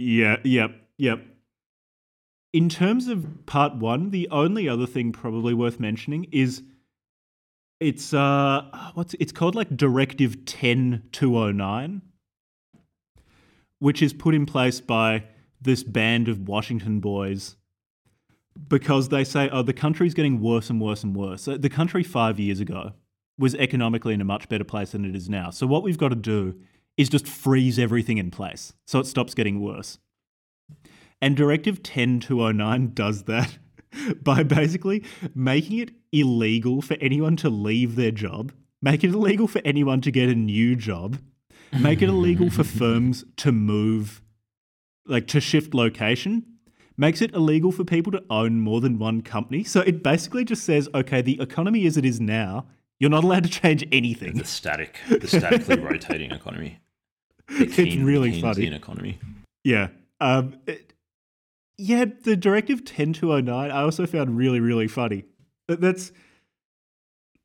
Yeah, 0.02 0.38
yep, 0.42 0.72
yep. 0.98 1.24
In 2.52 2.68
terms 2.68 3.06
of 3.06 3.46
part 3.46 3.76
one, 3.76 4.10
the 4.10 4.28
only 4.30 4.68
other 4.68 4.86
thing 4.86 5.12
probably 5.12 5.54
worth 5.54 5.78
mentioning 5.78 6.26
is 6.32 6.62
it's 7.78 8.12
uh 8.12 8.62
what's 8.94 9.14
it's 9.14 9.32
called 9.32 9.54
like 9.54 9.76
Directive 9.76 10.44
10209, 10.44 12.02
which 13.78 14.02
is 14.02 14.12
put 14.12 14.34
in 14.34 14.44
place 14.44 14.80
by 14.80 15.24
this 15.60 15.84
band 15.84 16.28
of 16.28 16.48
Washington 16.48 16.98
boys 16.98 17.56
because 18.68 19.08
they 19.08 19.22
say, 19.24 19.48
oh, 19.50 19.62
the 19.62 19.72
country's 19.72 20.14
getting 20.14 20.40
worse 20.40 20.68
and 20.68 20.80
worse 20.80 21.04
and 21.04 21.16
worse. 21.16 21.44
The 21.44 21.70
country 21.70 22.02
five 22.02 22.40
years 22.40 22.58
ago 22.58 22.92
was 23.38 23.54
economically 23.54 24.14
in 24.14 24.20
a 24.20 24.24
much 24.24 24.48
better 24.48 24.64
place 24.64 24.90
than 24.90 25.04
it 25.04 25.14
is 25.14 25.28
now. 25.28 25.50
So 25.50 25.66
what 25.66 25.84
we've 25.84 25.96
got 25.96 26.08
to 26.08 26.16
do 26.16 26.56
is 26.96 27.08
just 27.08 27.26
freeze 27.26 27.78
everything 27.78 28.18
in 28.18 28.30
place 28.30 28.72
so 28.86 29.00
it 29.00 29.06
stops 29.06 29.34
getting 29.34 29.60
worse. 29.60 29.98
And 31.20 31.36
Directive 31.36 31.82
10209 31.82 32.92
does 32.94 33.24
that 33.24 33.58
by 34.22 34.42
basically 34.42 35.04
making 35.34 35.78
it 35.78 35.90
illegal 36.10 36.82
for 36.82 36.96
anyone 37.00 37.36
to 37.36 37.48
leave 37.48 37.96
their 37.96 38.10
job, 38.10 38.52
make 38.80 39.04
it 39.04 39.10
illegal 39.10 39.46
for 39.46 39.60
anyone 39.64 40.00
to 40.00 40.10
get 40.10 40.28
a 40.28 40.34
new 40.34 40.74
job, 40.74 41.18
make 41.78 42.02
it 42.02 42.08
illegal 42.08 42.50
for 42.50 42.64
firms 42.80 43.24
to 43.36 43.52
move, 43.52 44.20
like 45.06 45.26
to 45.28 45.40
shift 45.40 45.74
location, 45.74 46.44
makes 46.96 47.22
it 47.22 47.34
illegal 47.34 47.72
for 47.72 47.84
people 47.84 48.12
to 48.12 48.24
own 48.28 48.60
more 48.60 48.80
than 48.80 48.98
one 48.98 49.22
company. 49.22 49.64
So 49.64 49.80
it 49.80 50.02
basically 50.02 50.44
just 50.44 50.64
says, 50.64 50.88
okay, 50.94 51.22
the 51.22 51.40
economy 51.40 51.86
as 51.86 51.96
it 51.96 52.04
is 52.04 52.20
now, 52.20 52.66
you're 52.98 53.10
not 53.10 53.24
allowed 53.24 53.44
to 53.44 53.50
change 53.50 53.84
anything. 53.90 54.36
The 54.36 54.44
static, 54.44 54.98
the 55.08 55.26
statically 55.26 55.78
rotating 55.80 56.30
economy. 56.30 56.78
It's 57.60 57.96
really 57.96 58.40
funny. 58.40 58.66
economy. 58.66 59.18
Yeah. 59.64 59.88
Um, 60.20 60.56
it- 60.66 60.92
yeah, 61.78 62.04
the 62.22 62.36
Directive 62.36 62.84
10209 62.84 63.70
I 63.70 63.82
also 63.82 64.06
found 64.06 64.36
really, 64.36 64.60
really 64.60 64.88
funny. 64.88 65.24
That's. 65.68 66.12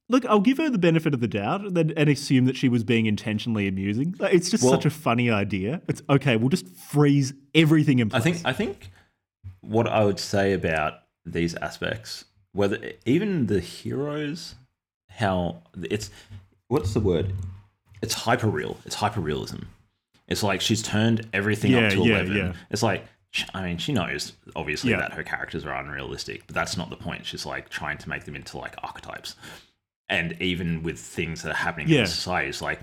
Look, 0.09 0.25
I'll 0.25 0.39
give 0.41 0.57
her 0.57 0.69
the 0.69 0.77
benefit 0.77 1.13
of 1.13 1.19
the 1.19 1.27
doubt 1.27 1.61
and, 1.65 1.91
and 1.91 2.09
assume 2.09 2.45
that 2.45 2.55
she 2.55 2.69
was 2.69 2.83
being 2.83 3.07
intentionally 3.07 3.67
amusing. 3.67 4.15
It's 4.21 4.49
just 4.49 4.63
Well- 4.63 4.73
such 4.73 4.85
a 4.85 4.89
funny 4.89 5.29
idea. 5.29 5.81
It's 5.87 6.01
okay, 6.09 6.37
we'll 6.37 6.49
just 6.49 6.67
freeze 6.69 7.33
everything 7.53 7.99
in 7.99 8.09
place. 8.09 8.21
I 8.21 8.23
think 8.23 8.37
I 8.45 8.53
think 8.53 8.89
what 9.61 9.87
I 9.87 10.05
would 10.05 10.19
say 10.19 10.53
about 10.53 10.99
these 11.25 11.55
aspects, 11.55 12.25
whether 12.53 12.77
even 13.05 13.47
the 13.47 13.59
heroes, 13.59 14.55
how 15.09 15.63
it's 15.83 16.09
what's 16.69 16.93
the 16.93 16.99
word? 17.01 17.33
It's 18.01 18.13
hyper 18.13 18.47
real. 18.47 18.77
It's 18.85 18.95
hyper 18.95 19.19
realism. 19.19 19.63
It's 20.27 20.43
like 20.43 20.61
she's 20.61 20.81
turned 20.81 21.27
everything 21.33 21.71
Yeah, 21.71 21.87
up 21.87 21.93
to 21.93 21.99
yeah, 22.03 22.15
eleven. 22.15 22.37
yeah. 22.37 22.53
It's 22.69 22.83
like 22.83 23.05
I 23.53 23.61
mean, 23.63 23.77
she 23.77 23.93
knows 23.93 24.33
obviously 24.55 24.93
that 24.93 25.13
her 25.13 25.23
characters 25.23 25.65
are 25.65 25.75
unrealistic, 25.75 26.45
but 26.47 26.55
that's 26.55 26.75
not 26.77 26.89
the 26.89 26.95
point. 26.95 27.25
She's 27.25 27.45
like 27.45 27.69
trying 27.69 27.97
to 27.99 28.09
make 28.09 28.23
them 28.25 28.35
into 28.35 28.57
like 28.57 28.75
archetypes, 28.83 29.35
and 30.09 30.35
even 30.41 30.83
with 30.83 30.99
things 30.99 31.43
that 31.43 31.51
are 31.51 31.55
happening 31.55 31.89
in 31.89 32.07
society, 32.07 32.49
it's 32.49 32.61
like 32.61 32.79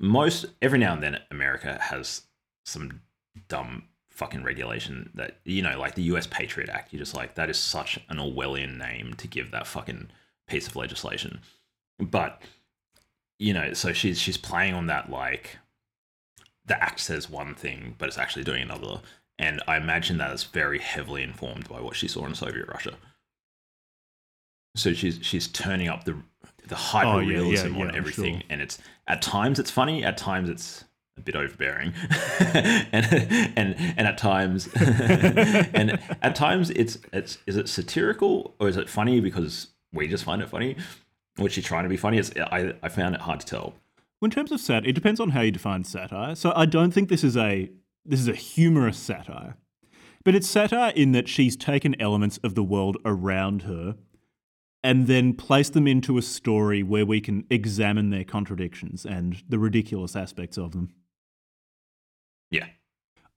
most 0.00 0.46
every 0.62 0.78
now 0.78 0.92
and 0.94 1.02
then 1.02 1.18
America 1.30 1.78
has 1.80 2.22
some 2.64 3.00
dumb 3.48 3.84
fucking 4.10 4.42
regulation 4.42 5.10
that 5.14 5.38
you 5.44 5.62
know, 5.62 5.78
like 5.78 5.94
the 5.94 6.02
U.S. 6.02 6.26
Patriot 6.26 6.68
Act. 6.68 6.92
You're 6.92 6.98
just 7.00 7.14
like 7.16 7.34
that 7.36 7.48
is 7.48 7.56
such 7.58 7.98
an 8.08 8.18
Orwellian 8.18 8.76
name 8.78 9.14
to 9.18 9.26
give 9.28 9.52
that 9.52 9.66
fucking 9.66 10.08
piece 10.48 10.66
of 10.66 10.76
legislation. 10.76 11.40
But 11.98 12.42
you 13.38 13.54
know, 13.54 13.72
so 13.72 13.92
she's 13.92 14.18
she's 14.20 14.36
playing 14.36 14.74
on 14.74 14.86
that 14.86 15.08
like 15.08 15.58
the 16.68 16.82
act 16.82 17.00
says 17.00 17.28
one 17.28 17.54
thing, 17.54 17.94
but 17.98 18.08
it's 18.08 18.18
actually 18.18 18.44
doing 18.44 18.62
another. 18.62 19.00
And 19.38 19.62
I 19.66 19.76
imagine 19.76 20.18
that 20.18 20.32
is 20.32 20.44
very 20.44 20.78
heavily 20.78 21.22
informed 21.22 21.68
by 21.68 21.80
what 21.80 21.96
she 21.96 22.08
saw 22.08 22.26
in 22.26 22.34
Soviet 22.34 22.66
Russia. 22.68 22.94
So 24.76 24.92
she's 24.92 25.18
she's 25.22 25.48
turning 25.48 25.88
up 25.88 26.04
the 26.04 26.16
the 26.66 26.76
hyper 26.76 27.08
Oh, 27.08 27.18
yeah, 27.18 27.30
yeah, 27.32 27.42
realism 27.42 27.74
yeah, 27.74 27.82
on 27.84 27.94
everything, 27.96 28.34
sure. 28.34 28.42
and 28.50 28.60
it's 28.60 28.78
at 29.06 29.22
times 29.22 29.58
it's 29.58 29.70
funny, 29.70 30.04
at 30.04 30.16
times 30.16 30.48
it's 30.48 30.84
a 31.16 31.20
bit 31.20 31.34
overbearing, 31.34 31.92
and 32.92 33.06
and 33.56 33.74
and 33.96 34.06
at 34.06 34.18
times 34.18 34.68
and 34.76 35.98
at 36.22 36.34
times 36.36 36.70
it's 36.70 36.98
it's 37.12 37.38
is 37.46 37.56
it 37.56 37.68
satirical 37.68 38.54
or 38.60 38.68
is 38.68 38.76
it 38.76 38.88
funny 38.88 39.20
because 39.20 39.68
we 39.92 40.06
just 40.06 40.24
find 40.24 40.42
it 40.42 40.48
funny? 40.48 40.76
Was 41.38 41.52
she 41.52 41.62
trying 41.62 41.84
to 41.84 41.88
be 41.88 41.96
funny? 41.96 42.18
It's, 42.18 42.30
I 42.36 42.74
I 42.82 42.88
found 42.88 43.14
it 43.14 43.22
hard 43.22 43.40
to 43.40 43.46
tell. 43.46 43.74
In 44.22 44.30
terms 44.30 44.52
of 44.52 44.60
sat, 44.60 44.86
it 44.86 44.92
depends 44.92 45.20
on 45.20 45.30
how 45.30 45.42
you 45.42 45.50
define 45.50 45.84
satire. 45.84 46.34
So 46.34 46.52
I 46.56 46.66
don't 46.66 46.92
think 46.92 47.08
this 47.08 47.24
is 47.24 47.36
a 47.36 47.70
this 48.04 48.20
is 48.20 48.28
a 48.28 48.34
humorous 48.34 48.98
satire, 48.98 49.56
but 50.24 50.34
it's 50.34 50.48
satire 50.48 50.92
in 50.94 51.12
that 51.12 51.28
she's 51.28 51.56
taken 51.56 52.00
elements 52.00 52.38
of 52.42 52.54
the 52.54 52.62
world 52.62 52.96
around 53.04 53.62
her 53.62 53.96
and 54.82 55.06
then 55.06 55.34
placed 55.34 55.72
them 55.72 55.86
into 55.86 56.16
a 56.16 56.22
story 56.22 56.82
where 56.82 57.04
we 57.04 57.20
can 57.20 57.44
examine 57.50 58.10
their 58.10 58.24
contradictions 58.24 59.04
and 59.04 59.42
the 59.48 59.58
ridiculous 59.58 60.16
aspects 60.16 60.56
of 60.56 60.72
them. 60.72 60.94
Yeah. 62.50 62.66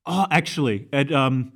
Oh, 0.06 0.28
actually, 0.32 0.88
and, 0.94 1.12
um, 1.12 1.52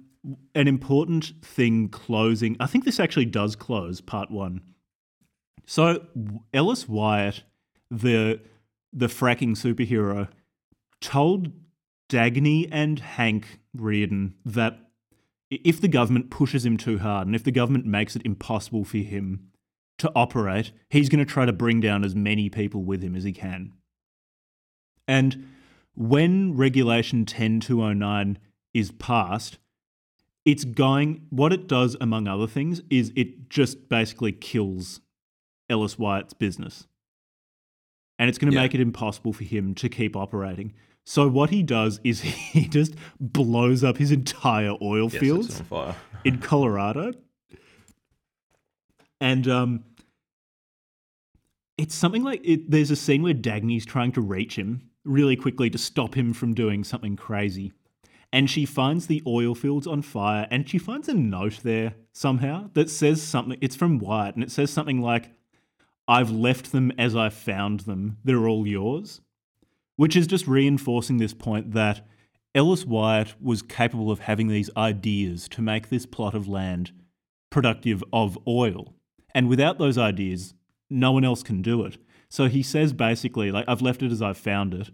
an 0.56 0.68
important 0.68 1.34
thing 1.44 1.90
closing. 1.90 2.58
I 2.60 2.66
think 2.66 2.84
this 2.84 3.00
actually 3.00 3.26
does 3.26 3.56
close 3.56 4.02
part 4.02 4.32
one. 4.32 4.62
So 5.66 6.06
Ellis 6.54 6.88
Wyatt, 6.88 7.44
the 7.92 8.42
the 8.96 9.08
fracking 9.08 9.52
superhero, 9.52 10.30
told 11.02 11.52
Dagny 12.10 12.68
and 12.72 13.00
Hank 13.00 13.60
Rearden 13.78 14.34
that 14.46 14.80
if 15.52 15.80
the 15.82 15.88
government 15.88 16.32
pushes 16.32 16.66
him 16.66 16.78
too 16.78 17.00
hard 17.00 17.28
and 17.28 17.36
if 17.36 17.44
the 17.44 17.52
government 17.52 17.86
makes 17.86 18.16
it 18.16 18.26
impossible 18.26 18.86
for 18.86 18.98
him 18.98 19.52
to 19.98 20.12
operate, 20.16 20.72
he's 20.90 21.10
going 21.10 21.24
to 21.24 21.32
try 21.32 21.46
to 21.46 21.54
bring 21.54 21.80
down 21.80 22.04
as 22.04 22.16
many 22.16 22.50
people 22.50 22.84
with 22.84 23.04
him 23.04 23.16
as 23.16 23.24
he 23.24 23.32
can. 23.32 23.74
And 25.08 25.50
when 25.94 26.56
Regulation 26.56 27.26
10209 27.26 28.40
is 28.74 28.92
passed, 28.92 29.60
it's 30.44 30.64
going, 30.64 31.26
what 31.30 31.54
it 31.54 31.68
does, 31.68 31.96
among 32.00 32.28
other 32.28 32.48
things, 32.48 32.82
is 32.90 33.12
it 33.16 33.50
just 33.50 33.90
basically 33.90 34.32
kills 34.32 35.02
Ellis 35.70 35.98
Wyatt's 35.98 36.34
business. 36.34 36.88
And 38.18 38.30
it's 38.30 38.38
going 38.38 38.50
to 38.52 38.56
Yeah. 38.56 38.62
make 38.64 38.74
it 38.74 38.80
impossible 38.82 39.34
for 39.34 39.44
him 39.44 39.76
to 39.76 39.90
keep 39.90 40.16
operating. 40.16 40.74
So 41.04 41.28
what 41.28 41.50
he 41.50 41.62
does 41.64 42.00
is 42.04 42.22
he 42.22 42.68
just 42.68 42.96
blows 43.20 43.84
up 43.84 43.98
his 43.98 44.12
entire 44.12 44.76
oil 44.82 45.10
Yes, 45.12 45.20
fields 45.20 45.60
on 45.60 45.66
fire. 45.66 45.96
in 46.24 46.40
Colorado. 46.40 47.12
And 49.22 49.48
um, 49.48 49.84
it's 51.78 51.96
something 51.96 52.24
like 52.24 52.42
it, 52.44 52.70
there's 52.70 52.92
a 52.92 52.96
scene 52.96 53.24
where 53.24 53.34
Dagny's 53.34 53.86
trying 53.86 54.12
to 54.14 54.22
reach 54.22 54.56
him 54.58 54.90
really 55.04 55.36
quickly 55.36 55.70
to 55.70 55.78
stop 55.78 56.16
him 56.16 56.34
from 56.34 56.54
doing 56.54 56.84
something 56.84 57.16
crazy. 57.16 57.72
And 58.34 58.50
she 58.50 58.66
finds 58.66 59.08
the 59.08 59.22
oil 59.26 59.56
fields 59.56 59.88
on 59.88 60.02
fire 60.02 60.48
and 60.52 60.68
she 60.68 60.78
finds 60.78 61.08
a 61.08 61.14
note 61.14 61.60
there 61.64 61.96
somehow 62.12 62.70
that 62.74 62.90
says 62.90 63.22
something. 63.22 63.58
It's 63.62 63.76
from 63.76 64.00
Wyatt 64.00 64.36
and 64.36 64.44
it 64.44 64.52
says 64.52 64.72
something 64.72 65.02
like, 65.02 65.32
I've 66.08 66.32
left 66.32 66.72
them 66.72 66.92
as 66.98 67.16
I 67.16 67.30
found 67.30 67.82
them. 67.82 68.18
They're 68.24 68.48
all 68.48 68.68
yours. 68.68 69.22
Which 69.96 70.16
is 70.16 70.28
just 70.28 70.48
reinforcing 70.48 71.18
this 71.18 71.34
point 71.34 71.72
that 71.72 72.06
Ellis 72.54 72.86
Wyatt 72.86 73.36
was 73.42 73.62
capable 73.62 74.12
of 74.12 74.20
having 74.20 74.48
these 74.48 74.70
ideas 74.76 75.48
to 75.50 75.62
make 75.62 75.90
this 75.90 76.06
plot 76.06 76.36
of 76.36 76.48
land 76.48 76.92
productive 77.50 78.04
of 78.12 78.38
oil. 78.48 78.94
And 79.34 79.48
without 79.48 79.78
those 79.78 79.98
ideas, 79.98 80.54
no 80.90 81.12
one 81.12 81.26
else 81.26 81.44
can 81.44 81.62
do 81.62 81.84
it. 81.84 81.98
So 82.30 82.48
he 82.48 82.64
says 82.64 82.94
basically, 82.94 83.52
like, 83.52 83.66
I've 83.68 83.82
left 83.82 84.04
it 84.04 84.12
as 84.12 84.22
I've 84.22 84.38
found 84.38 84.74
it, 84.74 84.90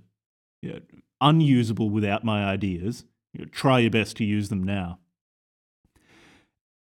you 0.62 0.74
know, 0.74 0.80
unusable 1.20 1.90
without 1.90 2.24
my 2.24 2.44
ideas. 2.46 3.06
You 3.34 3.42
know, 3.42 3.50
try 3.52 3.80
your 3.80 3.92
best 3.92 4.18
to 4.18 4.26
use 4.26 4.50
them 4.50 4.64
now. 4.64 5.00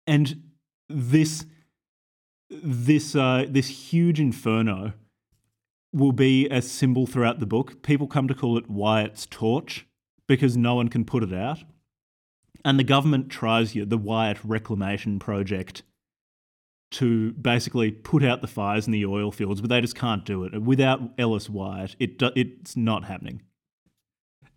And 0.07 0.43
this, 0.89 1.45
this, 2.51 3.15
uh, 3.15 3.45
this 3.47 3.67
huge 3.91 4.19
inferno 4.19 4.93
will 5.93 6.11
be 6.11 6.47
a 6.49 6.61
symbol 6.61 7.05
throughout 7.05 7.39
the 7.39 7.45
book. 7.45 7.81
People 7.81 8.07
come 8.07 8.27
to 8.27 8.33
call 8.33 8.57
it 8.57 8.69
Wyatt's 8.69 9.25
torch 9.25 9.85
because 10.27 10.55
no 10.55 10.75
one 10.75 10.87
can 10.87 11.05
put 11.05 11.23
it 11.23 11.33
out. 11.33 11.59
And 12.63 12.77
the 12.77 12.83
government 12.83 13.29
tries 13.29 13.75
you, 13.75 13.85
the 13.85 13.97
Wyatt 13.97 14.37
Reclamation 14.43 15.19
Project, 15.19 15.83
to 16.91 17.31
basically 17.33 17.91
put 17.91 18.23
out 18.23 18.41
the 18.41 18.47
fires 18.47 18.85
in 18.85 18.91
the 18.91 19.05
oil 19.05 19.31
fields, 19.31 19.61
but 19.61 19.69
they 19.69 19.81
just 19.81 19.95
can't 19.95 20.25
do 20.25 20.43
it. 20.43 20.61
Without 20.61 21.01
Ellis 21.17 21.49
Wyatt, 21.49 21.95
it 21.99 22.19
do, 22.19 22.31
it's 22.35 22.75
not 22.75 23.05
happening. 23.05 23.41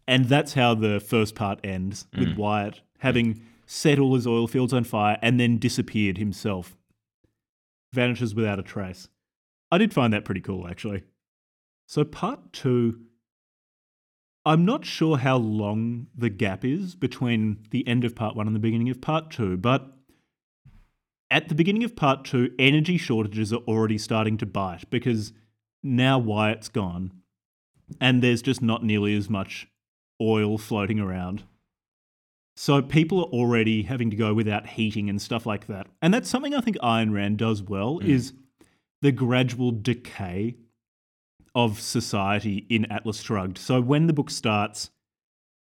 And 0.07 0.27
that's 0.27 0.55
how 0.55 0.75
the 0.75 1.01
first 1.01 1.35
part 1.35 1.61
ends 1.65 2.07
with 2.19 2.37
Wyatt 2.37 2.83
having 2.99 3.41
set 3.67 3.99
all 3.99 4.15
his 4.15 4.27
oil 4.27 4.47
fields 4.47 4.73
on 4.73 4.85
fire 4.85 5.19
and 5.23 5.41
then 5.41 5.59
disappeared 5.59 6.19
himself. 6.19 6.77
Vanishes 7.95 8.35
without 8.35 8.59
a 8.59 8.63
trace. 8.63 9.09
I 9.71 9.79
did 9.79 9.95
find 9.95 10.13
that 10.13 10.25
pretty 10.25 10.41
cool, 10.41 10.69
actually. 10.69 11.05
So, 11.87 12.05
part 12.05 12.53
two 12.53 13.01
I'm 14.47 14.65
not 14.65 14.85
sure 14.85 15.17
how 15.17 15.37
long 15.37 16.09
the 16.15 16.29
gap 16.29 16.65
is 16.65 16.95
between 16.95 17.67
the 17.71 17.87
end 17.89 18.05
of 18.05 18.15
part 18.15 18.37
one 18.37 18.47
and 18.47 18.55
the 18.55 18.61
beginning 18.61 18.91
of 18.91 19.01
part 19.01 19.31
two, 19.31 19.57
but 19.57 19.97
at 21.31 21.49
the 21.49 21.55
beginning 21.55 21.83
of 21.83 21.97
part 21.97 22.25
two, 22.25 22.55
energy 22.59 22.99
shortages 22.99 23.53
are 23.53 23.63
already 23.67 23.97
starting 23.97 24.37
to 24.39 24.47
bite 24.47 24.91
because 24.91 25.33
now 25.83 26.19
Wyatt's 26.19 26.69
gone 26.69 27.13
and 28.01 28.23
there's 28.23 28.43
just 28.43 28.61
not 28.61 28.85
nearly 28.85 29.17
as 29.17 29.31
much 29.31 29.67
oil 30.21 30.59
floating 30.59 31.01
around. 31.01 31.45
So 32.57 32.81
people 32.83 33.19
are 33.21 33.31
already 33.31 33.83
having 33.83 34.11
to 34.11 34.17
go 34.17 34.33
without 34.33 34.67
heating 34.67 35.11
and 35.11 35.21
stuff 35.21 35.45
like 35.45 35.67
that. 35.67 35.89
And 36.01 36.15
that's 36.15 36.29
something 36.29 36.55
I 36.55 36.61
think 36.61 36.77
Ayn 36.79 37.13
Rand 37.13 37.39
does 37.39 37.63
well 37.63 37.99
Mm. 38.01 38.09
is 38.09 38.33
the 39.03 39.13
gradual 39.13 39.71
decay 39.73 40.57
of 41.55 41.81
society 41.81 42.67
in 42.69 42.85
Atlas 42.91 43.23
Shrugged. 43.23 43.59
So 43.59 43.81
when 43.81 44.07
the 44.07 44.13
book 44.13 44.31
starts, 44.31 44.91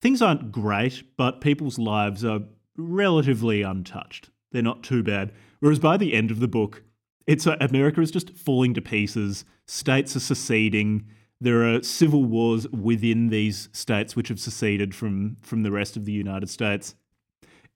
things 0.01 0.21
aren't 0.21 0.51
great, 0.51 1.03
but 1.17 1.41
people's 1.41 1.77
lives 1.79 2.23
are 2.23 2.41
relatively 2.77 3.63
untouched. 3.63 4.29
They're 4.51 4.61
not 4.61 4.83
too 4.83 5.03
bad. 5.03 5.33
Whereas 5.59 5.79
by 5.79 5.97
the 5.97 6.13
end 6.13 6.31
of 6.31 6.39
the 6.39 6.47
book, 6.47 6.83
it's 7.25 7.45
uh, 7.45 7.57
America 7.59 8.01
is 8.01 8.11
just 8.11 8.37
falling 8.37 8.73
to 8.75 8.81
pieces. 8.81 9.45
States 9.65 10.15
are 10.15 10.19
seceding. 10.21 11.05
There 11.39 11.63
are 11.63 11.83
civil 11.83 12.23
wars 12.23 12.67
within 12.69 13.29
these 13.29 13.69
states 13.71 14.15
which 14.15 14.29
have 14.29 14.39
seceded 14.39 14.95
from 14.95 15.37
from 15.41 15.63
the 15.63 15.71
rest 15.71 15.95
of 15.95 16.05
the 16.05 16.11
United 16.11 16.49
States. 16.49 16.95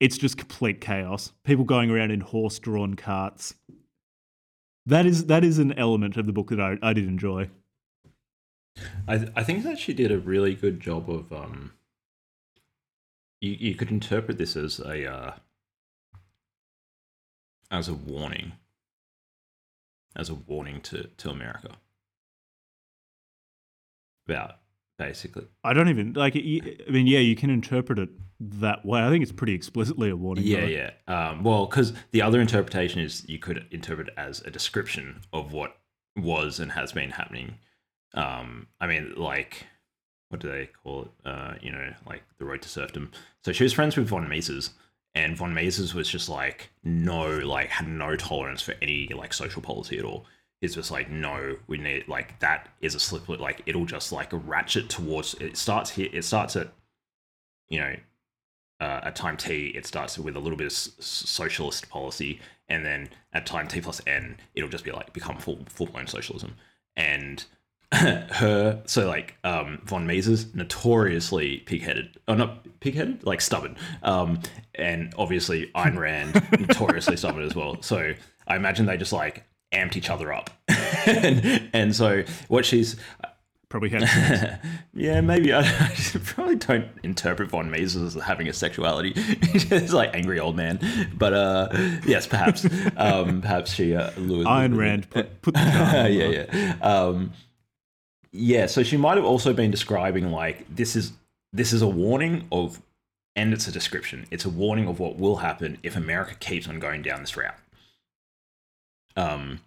It's 0.00 0.18
just 0.18 0.36
complete 0.36 0.80
chaos. 0.80 1.32
People 1.44 1.64
going 1.64 1.88
around 1.88 2.10
in 2.10 2.20
horse-drawn 2.20 2.94
carts. 2.94 3.54
That 4.84 5.06
is 5.06 5.26
that 5.26 5.44
is 5.44 5.58
an 5.58 5.72
element 5.74 6.16
of 6.16 6.26
the 6.26 6.32
book 6.32 6.48
that 6.48 6.60
I, 6.60 6.76
I 6.82 6.92
did 6.92 7.06
enjoy. 7.06 7.50
I 9.06 9.28
I 9.36 9.44
think 9.44 9.62
that 9.62 9.78
she 9.78 9.92
did 9.92 10.10
a 10.10 10.18
really 10.18 10.54
good 10.54 10.80
job 10.80 11.08
of 11.08 11.32
um. 11.32 11.74
You 13.40 13.52
you 13.52 13.74
could 13.76 13.90
interpret 13.90 14.38
this 14.38 14.56
as 14.56 14.80
a 14.80 15.08
uh, 15.08 15.34
as 17.70 17.88
a 17.88 17.94
warning. 17.94 18.52
As 20.16 20.28
a 20.28 20.34
warning 20.34 20.80
to 20.80 21.04
to 21.16 21.30
America. 21.30 21.76
About 24.26 24.56
basically. 24.98 25.46
I 25.64 25.72
don't 25.72 25.88
even 25.88 26.12
like. 26.14 26.36
I 26.36 26.90
mean, 26.90 27.06
yeah, 27.06 27.18
you 27.18 27.36
can 27.36 27.50
interpret 27.50 27.98
it 27.98 28.08
that 28.40 28.84
way. 28.84 29.02
I 29.02 29.08
think 29.10 29.22
it's 29.22 29.32
pretty 29.32 29.54
explicitly 29.54 30.10
a 30.10 30.16
warning. 30.16 30.44
Yeah, 30.44 30.60
though. 30.60 30.66
yeah. 30.66 30.90
Um, 31.08 31.44
well, 31.44 31.66
because 31.66 31.92
the 32.12 32.22
other 32.22 32.40
interpretation 32.40 33.00
is 33.00 33.28
you 33.28 33.38
could 33.38 33.66
interpret 33.70 34.08
it 34.08 34.14
as 34.16 34.40
a 34.42 34.50
description 34.50 35.20
of 35.32 35.52
what 35.52 35.76
was 36.16 36.60
and 36.60 36.72
has 36.72 36.92
been 36.92 37.10
happening. 37.10 37.56
Um, 38.14 38.68
I 38.80 38.86
mean, 38.86 39.14
like, 39.16 39.66
what 40.28 40.40
do 40.40 40.48
they 40.50 40.70
call 40.82 41.02
it? 41.02 41.28
Uh, 41.28 41.54
you 41.60 41.72
know, 41.72 41.92
like 42.06 42.22
the 42.38 42.44
road 42.44 42.62
to 42.62 42.68
serfdom. 42.68 43.10
So 43.44 43.52
she 43.52 43.64
was 43.64 43.72
friends 43.72 43.96
with 43.96 44.08
von 44.08 44.28
Mises, 44.28 44.70
and 45.14 45.36
von 45.36 45.54
Mises 45.54 45.94
was 45.94 46.08
just 46.08 46.28
like 46.28 46.70
no, 46.84 47.38
like 47.38 47.68
had 47.68 47.88
no 47.88 48.16
tolerance 48.16 48.62
for 48.62 48.74
any 48.82 49.08
like 49.08 49.32
social 49.32 49.62
policy 49.62 49.98
at 49.98 50.04
all. 50.04 50.26
He's 50.62 50.76
just 50.76 50.92
like, 50.92 51.10
no, 51.10 51.56
we 51.66 51.76
need 51.76 52.06
like 52.06 52.38
that 52.38 52.68
is 52.80 52.94
a 52.94 53.00
slip. 53.00 53.28
Like 53.28 53.62
it'll 53.66 53.84
just 53.84 54.12
like 54.12 54.28
ratchet 54.32 54.88
towards. 54.88 55.34
It 55.34 55.56
starts 55.56 55.90
here. 55.90 56.08
It 56.12 56.24
starts 56.24 56.54
at, 56.54 56.68
you 57.68 57.80
know, 57.80 57.96
uh, 58.80 59.00
at 59.02 59.16
time 59.16 59.36
t, 59.36 59.72
it 59.74 59.86
starts 59.86 60.16
with 60.20 60.36
a 60.36 60.38
little 60.38 60.56
bit 60.56 60.68
of 60.68 60.72
s- 60.72 60.92
socialist 61.00 61.88
policy, 61.88 62.40
and 62.68 62.86
then 62.86 63.08
at 63.32 63.44
time 63.44 63.66
t 63.66 63.80
plus 63.80 64.00
n, 64.06 64.36
it'll 64.54 64.70
just 64.70 64.84
be 64.84 64.92
like 64.92 65.12
become 65.12 65.36
full 65.36 65.58
full 65.68 65.88
blown 65.88 66.06
socialism. 66.06 66.54
And 66.96 67.44
her, 67.92 68.80
so 68.86 69.08
like 69.08 69.34
um, 69.42 69.80
von 69.84 70.06
Mises, 70.06 70.54
notoriously 70.54 71.58
pig-headed, 71.58 72.20
oh 72.28 72.34
not 72.34 72.64
pig-headed, 72.78 73.26
like 73.26 73.40
stubborn, 73.40 73.76
um, 74.04 74.38
and 74.76 75.12
obviously 75.18 75.72
Ayn 75.74 75.98
Rand, 75.98 76.40
notoriously 76.60 77.16
stubborn 77.16 77.42
as 77.42 77.56
well. 77.56 77.82
So 77.82 78.14
I 78.46 78.54
imagine 78.54 78.86
they 78.86 78.96
just 78.96 79.12
like 79.12 79.44
amped 79.72 79.96
each 79.96 80.10
other 80.10 80.32
up, 80.32 80.50
and, 81.06 81.70
and 81.72 81.96
so 81.96 82.24
what 82.48 82.64
she's 82.64 82.96
Probably 83.72 83.88
had. 83.88 84.60
yeah, 84.92 85.22
maybe 85.22 85.50
I, 85.50 85.60
I 85.62 85.94
probably 86.22 86.56
don't 86.56 86.88
interpret 87.02 87.48
von 87.48 87.70
Mises 87.70 88.14
as 88.14 88.22
having 88.22 88.46
a 88.46 88.52
sexuality. 88.52 89.14
He's 89.14 89.94
like 89.94 90.14
angry 90.14 90.38
old 90.38 90.56
man, 90.56 90.78
but 91.16 91.32
uh, 91.32 91.68
yes, 92.04 92.26
perhaps, 92.26 92.66
um, 92.98 93.40
perhaps 93.40 93.72
she 93.72 93.96
uh, 93.96 94.10
lured 94.18 94.46
Ayn 94.46 94.76
Rand 94.76 95.08
put, 95.08 95.40
put 95.40 95.54
the 95.54 95.60
yeah, 95.60 96.06
yeah, 96.06 96.76
um, 96.82 97.32
yeah. 98.30 98.66
So 98.66 98.82
she 98.82 98.98
might 98.98 99.16
have 99.16 99.24
also 99.24 99.54
been 99.54 99.70
describing 99.70 100.30
like 100.30 100.66
this 100.68 100.94
is 100.94 101.12
this 101.54 101.72
is 101.72 101.80
a 101.80 101.88
warning 101.88 102.46
of, 102.52 102.82
and 103.36 103.54
it's 103.54 103.68
a 103.68 103.72
description. 103.72 104.26
It's 104.30 104.44
a 104.44 104.50
warning 104.50 104.86
of 104.86 105.00
what 105.00 105.16
will 105.16 105.36
happen 105.36 105.78
if 105.82 105.96
America 105.96 106.34
keeps 106.34 106.68
on 106.68 106.78
going 106.78 107.00
down 107.00 107.22
this 107.22 107.38
route. 107.38 107.54
Um, 109.16 109.60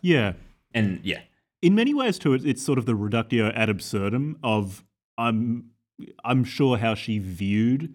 Yeah. 0.00 0.34
and 0.74 1.00
yeah, 1.02 1.22
In 1.62 1.74
many 1.74 1.94
ways, 1.94 2.18
too, 2.18 2.34
it's 2.34 2.62
sort 2.62 2.78
of 2.78 2.84
the 2.86 2.94
reductio 2.94 3.50
ad 3.50 3.68
absurdum 3.68 4.38
of 4.42 4.84
I'm 5.16 5.70
I'm 6.24 6.44
sure 6.44 6.76
how 6.76 6.94
she 6.94 7.18
viewed 7.18 7.94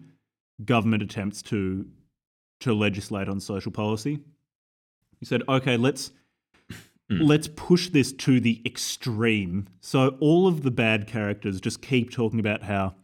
government 0.64 1.02
attempts 1.02 1.42
to 1.42 1.86
to 2.60 2.72
legislate 2.74 3.28
on 3.28 3.40
social 3.40 3.70
policy. 3.72 4.20
He 5.18 5.26
said, 5.26 5.42
"Okay, 5.48 5.76
let's 5.76 6.10
let's 7.08 7.48
push 7.48 7.88
this 7.90 8.12
to 8.14 8.40
the 8.40 8.62
extreme." 8.66 9.68
So 9.80 10.16
all 10.20 10.46
of 10.46 10.62
the 10.62 10.70
bad 10.70 11.06
characters 11.06 11.60
just 11.60 11.80
keep 11.82 12.10
talking 12.10 12.40
about 12.40 12.62
how 12.64 12.94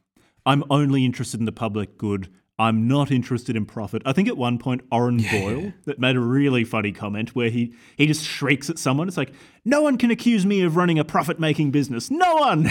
I'm 0.44 0.64
only 0.70 1.04
interested 1.04 1.38
in 1.40 1.46
the 1.46 1.52
public 1.52 1.96
good. 1.98 2.28
I'm 2.58 2.88
not 2.88 3.10
interested 3.10 3.54
in 3.54 3.66
profit. 3.66 4.00
I 4.06 4.12
think 4.12 4.28
at 4.28 4.36
one 4.36 4.58
point 4.58 4.82
Oren 4.90 5.18
Boyle 5.30 5.72
that 5.84 5.98
made 5.98 6.16
a 6.16 6.20
really 6.20 6.64
funny 6.64 6.90
comment 6.92 7.34
where 7.34 7.50
he 7.50 7.74
he 7.96 8.06
just 8.06 8.24
shrieks 8.24 8.70
at 8.70 8.78
someone. 8.78 9.08
It's 9.08 9.16
like, 9.18 9.32
"No 9.64 9.82
one 9.82 9.98
can 9.98 10.10
accuse 10.10 10.46
me 10.46 10.62
of 10.62 10.76
running 10.76 10.98
a 10.98 11.04
profit-making 11.04 11.70
business. 11.70 12.10
No 12.10 12.36
one." 12.36 12.70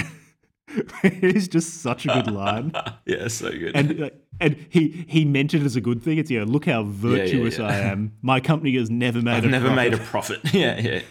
it 1.04 1.36
is 1.36 1.48
just 1.48 1.82
such 1.84 2.06
a 2.06 2.10
good 2.10 2.32
line 2.32 2.72
yeah, 3.06 3.28
so 3.28 3.52
good. 3.52 3.76
and 3.76 4.04
uh, 4.04 4.10
and 4.42 4.66
he 4.70 5.06
he 5.08 5.24
meant 5.24 5.54
it 5.54 5.62
as 5.62 5.76
a 5.76 5.82
good 5.82 6.02
thing. 6.02 6.18
It's 6.18 6.32
you 6.32 6.40
know, 6.40 6.46
look 6.46 6.66
how 6.66 6.82
virtuous 6.84 7.60
yeah. 7.60 7.68
I 7.68 7.76
am. 7.78 8.14
My 8.24 8.40
company 8.40 8.76
has 8.78 8.90
never 8.90 9.22
made 9.22 9.36
I've 9.36 9.46
a 9.46 9.48
never 9.50 9.68
profit. 9.68 9.76
made 9.76 9.94
a 9.94 9.98
profit. 10.04 10.40
yeah, 10.54 11.02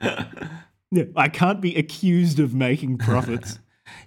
yeah. 0.00 0.24
Yeah, 0.90 1.04
I 1.16 1.28
can't 1.28 1.60
be 1.60 1.76
accused 1.76 2.38
of 2.38 2.54
making 2.54 2.98
profits. 2.98 3.58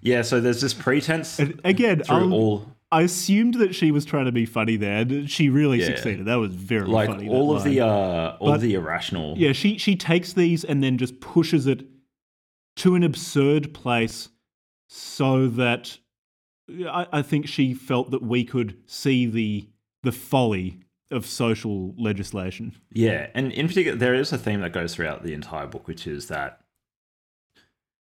yeah, 0.02 0.22
so 0.22 0.40
there's 0.40 0.62
this 0.62 0.74
pretense 0.74 1.38
and 1.38 1.60
again, 1.64 2.02
through 2.04 2.16
I'll- 2.16 2.34
all 2.34 2.77
I 2.92 3.02
assumed 3.02 3.56
that 3.56 3.76
she 3.76 3.92
was 3.92 4.06
trying 4.06 4.26
to 4.26 4.32
be 4.32 4.46
funny 4.46 4.78
there. 4.78 5.00
and 5.00 5.30
She 5.30 5.50
really 5.50 5.80
Yeah. 5.80 5.88
succeeded. 5.88 6.26
That 6.26 6.36
was 6.36 6.54
very 6.54 6.88
like 6.88 7.10
funny. 7.10 7.28
all 7.28 7.56
of 7.56 7.64
the 7.64 7.82
uh 7.82 8.38
all 8.40 8.48
But- 8.50 8.56
of 8.56 8.62
the 8.62 8.76
irrational 8.76 9.36
yeah, 9.38 9.52
she 9.52 9.78
she 9.78 9.96
takes 9.96 10.34
these 10.34 10.64
and 10.64 10.82
then 10.82 10.98
just 10.98 11.20
pushes 11.20 11.68
it 11.68 11.86
to 12.78 12.96
an 12.96 13.04
absurd 13.04 13.74
place, 13.74 14.30
so 14.88 15.48
that 15.48 15.98
I, 16.70 17.08
I 17.12 17.22
think 17.24 17.48
she 17.48 17.74
felt 17.74 18.12
that 18.12 18.22
we 18.22 18.44
could 18.46 18.78
see 18.86 19.26
the 19.26 19.68
the 20.04 20.12
folly 20.12 20.80
of 21.10 21.26
social 21.26 21.96
legislation. 21.98 22.76
Yeah, 22.92 23.30
and 23.34 23.52
in 23.52 23.68
particular, 23.68 23.98
there 23.98 24.14
is 24.14 24.32
a 24.32 24.38
theme 24.38 24.62
that 24.62 24.74
goes 24.74 24.94
throughout 24.94 25.24
the 25.24 25.34
entire 25.34 25.66
book, 25.66 25.88
which 25.88 26.06
is 26.06 26.28
that 26.28 26.62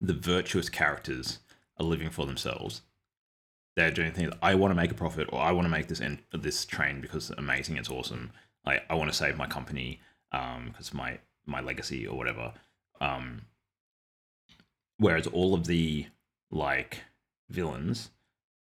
the 0.02 0.14
virtuous 0.14 0.70
characters 0.70 1.40
are 1.80 1.86
living 1.86 2.10
for 2.10 2.26
themselves. 2.26 2.82
They're 3.80 3.92
doing 3.92 4.12
things. 4.12 4.34
I 4.42 4.56
want 4.56 4.72
to 4.72 4.76
make 4.76 4.92
a 4.92 4.94
profit, 4.94 5.30
or 5.32 5.40
I 5.40 5.54
want 5.54 5.64
to 5.64 5.70
make 5.70 5.88
this 5.88 6.02
en- 6.02 6.20
this 6.34 6.66
train 6.66 7.00
because 7.00 7.30
it's 7.30 7.40
amazing, 7.40 7.78
it's 7.78 7.90
awesome. 7.90 8.32
I 8.66 8.82
I 8.90 8.96
want 8.96 9.10
to 9.10 9.16
save 9.16 9.38
my 9.38 9.48
company 9.48 10.02
because 10.32 10.94
my 10.94 11.20
my 11.46 11.62
legacy 11.62 12.06
or 12.06 12.18
whatever. 12.18 12.52
Um, 13.00 13.44
whereas 14.98 15.28
all 15.28 15.54
of 15.54 15.66
the 15.66 16.08
like 16.52 17.04
villains 17.50 18.10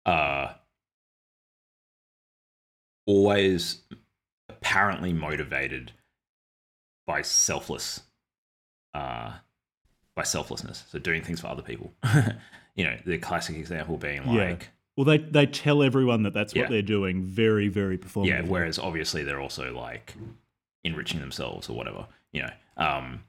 are 0.06 0.60
always 3.04 3.82
apparently 4.48 5.12
motivated 5.12 5.90
by 7.04 7.22
selfless 7.22 8.02
uh 8.94 9.32
by 10.14 10.22
selflessness 10.22 10.84
so 10.88 11.00
doing 11.00 11.22
things 11.22 11.40
for 11.40 11.48
other 11.48 11.62
people 11.62 11.92
you 12.76 12.84
know 12.84 12.96
the 13.04 13.18
classic 13.18 13.56
example 13.56 13.96
being 13.96 14.24
like 14.36 14.70
Well, 15.00 15.06
they 15.06 15.18
they 15.18 15.46
tell 15.46 15.82
everyone 15.82 16.24
that 16.24 16.34
that's 16.34 16.54
Yeah. 16.54 16.62
what 16.62 16.70
they're 16.70 16.82
doing. 16.82 17.22
Very 17.24 17.68
very 17.68 17.96
performative. 17.96 18.26
yeah 18.26 18.42
whereas 18.42 18.78
obviously 18.78 19.22
they're 19.24 19.40
also 19.40 19.72
like 19.74 20.14
enriching 20.84 21.20
themselves 21.20 21.70
or 21.70 21.74
whatever 21.76 22.06
you 22.32 22.42
know 22.42 22.50
um 22.76 23.22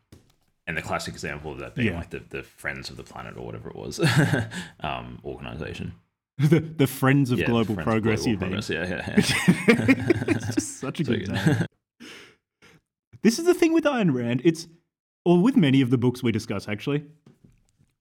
and 0.67 0.75
the 0.77 0.81
classic 0.81 1.13
example 1.13 1.51
of 1.51 1.59
that 1.59 1.75
being 1.75 1.87
Yeah. 1.93 1.97
like 1.97 2.09
the, 2.09 2.19
the 2.29 2.43
friends 2.43 2.89
of 2.89 2.97
the 2.97 3.03
planet 3.03 3.37
or 3.37 3.45
whatever 3.45 3.69
it 3.69 3.75
was 3.77 3.99
um 4.81 5.19
organization 5.23 5.93
the 6.37 6.59
the 6.59 6.87
friends 6.87 7.31
of 7.31 7.39
Yeah, 7.39 7.45
global 7.47 7.75
Friends 7.75 7.85
progress. 7.91 8.25
You 8.27 8.37
mean? 8.37 8.51
Yeah 8.51 8.61
yeah, 8.69 8.87
yeah. 8.87 9.13
it's 9.17 10.55
just 10.55 10.79
such 10.79 10.99
a 10.99 11.05
So 11.05 11.11
good 11.13 11.25
good. 11.27 11.33
name. 11.35 11.65
This 13.21 13.37
is 13.39 13.45
the 13.45 13.53
thing 13.53 13.71
with 13.73 13.83
Ayn 13.85 14.13
Rand. 14.13 14.41
It's 14.43 14.67
or 15.25 15.39
with 15.41 15.55
many 15.55 15.81
of 15.81 15.89
the 15.89 15.97
books 15.97 16.23
we 16.23 16.31
discuss 16.31 16.67
actually. 16.67 17.05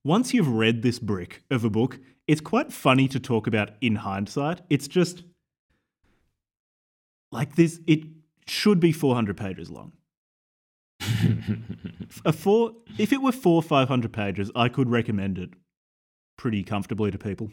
once 0.04 0.32
you've 0.32 0.48
read 0.48 0.80
this 0.82 0.98
brick 0.98 1.42
of 1.50 1.62
a 1.64 1.70
book, 1.70 1.98
it's 2.30 2.40
quite 2.40 2.72
funny 2.72 3.08
to 3.08 3.18
talk 3.18 3.48
about 3.48 3.70
in 3.80 3.96
hindsight. 3.96 4.60
It's 4.70 4.86
just 4.86 5.24
like 7.32 7.56
this. 7.56 7.80
It 7.88 8.04
should 8.46 8.78
be 8.78 8.92
400 8.92 9.36
pages 9.36 9.68
long. 9.68 9.94
a 12.24 12.32
four, 12.32 12.74
if 12.98 13.12
it 13.12 13.20
were 13.20 13.32
four 13.32 13.64
500 13.64 14.12
pages, 14.12 14.48
I 14.54 14.68
could 14.68 14.88
recommend 14.88 15.38
it 15.38 15.50
pretty 16.38 16.62
comfortably 16.62 17.10
to 17.10 17.18
people. 17.18 17.50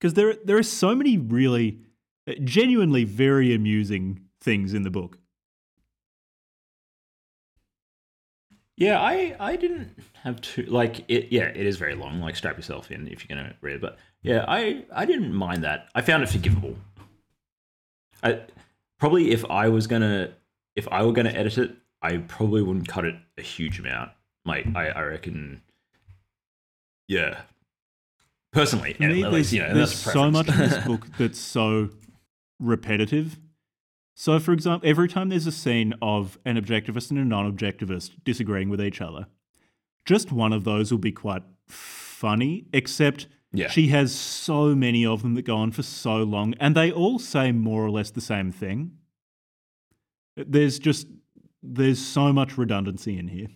Because 0.00 0.14
there, 0.14 0.36
there 0.42 0.56
are 0.56 0.62
so 0.62 0.94
many 0.94 1.18
really, 1.18 1.80
uh, 2.26 2.32
genuinely 2.44 3.04
very 3.04 3.54
amusing 3.54 4.20
things 4.40 4.72
in 4.72 4.84
the 4.84 4.90
book. 4.90 5.18
Yeah, 8.78 9.00
I 9.00 9.34
I 9.40 9.56
didn't 9.56 9.90
have 10.22 10.40
to 10.40 10.62
like 10.66 11.04
it. 11.08 11.32
Yeah, 11.32 11.46
it 11.46 11.66
is 11.66 11.76
very 11.76 11.96
long. 11.96 12.20
Like 12.20 12.36
strap 12.36 12.56
yourself 12.56 12.92
in 12.92 13.08
if 13.08 13.28
you're 13.28 13.36
gonna 13.36 13.56
read 13.60 13.74
it. 13.74 13.80
But 13.80 13.98
yeah, 14.22 14.44
I 14.46 14.84
I 14.94 15.04
didn't 15.04 15.34
mind 15.34 15.64
that. 15.64 15.88
I 15.96 16.00
found 16.00 16.22
it 16.22 16.28
forgivable. 16.28 16.76
I 18.22 18.40
probably 19.00 19.32
if 19.32 19.44
I 19.50 19.68
was 19.68 19.88
gonna 19.88 20.32
if 20.76 20.86
I 20.92 21.02
were 21.02 21.12
gonna 21.12 21.30
edit 21.30 21.58
it, 21.58 21.74
I 22.02 22.18
probably 22.18 22.62
wouldn't 22.62 22.86
cut 22.86 23.04
it 23.04 23.16
a 23.36 23.42
huge 23.42 23.80
amount. 23.80 24.12
Like 24.44 24.68
I 24.76 24.90
I 24.90 25.02
reckon. 25.02 25.60
Yeah. 27.08 27.40
Personally, 28.52 28.96
me, 29.00 29.22
there's, 29.22 29.52
you 29.52 29.60
know, 29.60 29.74
there's 29.74 29.92
so 29.94 30.30
much 30.30 30.48
in 30.48 30.56
this 30.56 30.78
book 30.86 31.06
that's 31.18 31.38
so 31.38 31.90
repetitive 32.60 33.38
so, 34.20 34.40
for 34.40 34.52
example, 34.52 34.88
every 34.88 35.06
time 35.06 35.28
there's 35.28 35.46
a 35.46 35.52
scene 35.52 35.94
of 36.02 36.40
an 36.44 36.56
objectivist 36.56 37.12
and 37.12 37.20
a 37.20 37.24
non 37.24 37.50
objectivist 37.50 38.10
disagreeing 38.24 38.68
with 38.68 38.80
each 38.80 39.00
other, 39.00 39.28
just 40.04 40.32
one 40.32 40.52
of 40.52 40.64
those 40.64 40.90
will 40.90 40.98
be 40.98 41.12
quite 41.12 41.44
funny, 41.68 42.66
except 42.72 43.28
yeah. 43.52 43.68
she 43.68 43.86
has 43.88 44.12
so 44.12 44.74
many 44.74 45.06
of 45.06 45.22
them 45.22 45.34
that 45.34 45.42
go 45.42 45.56
on 45.58 45.70
for 45.70 45.84
so 45.84 46.16
long, 46.16 46.54
and 46.58 46.74
they 46.74 46.90
all 46.90 47.20
say 47.20 47.52
more 47.52 47.84
or 47.84 47.92
less 47.92 48.10
the 48.10 48.20
same 48.20 48.50
thing. 48.50 48.90
There's 50.34 50.80
just, 50.80 51.06
there's 51.62 52.04
so 52.04 52.32
much 52.32 52.58
redundancy 52.58 53.16
in 53.16 53.28
here. 53.28 53.50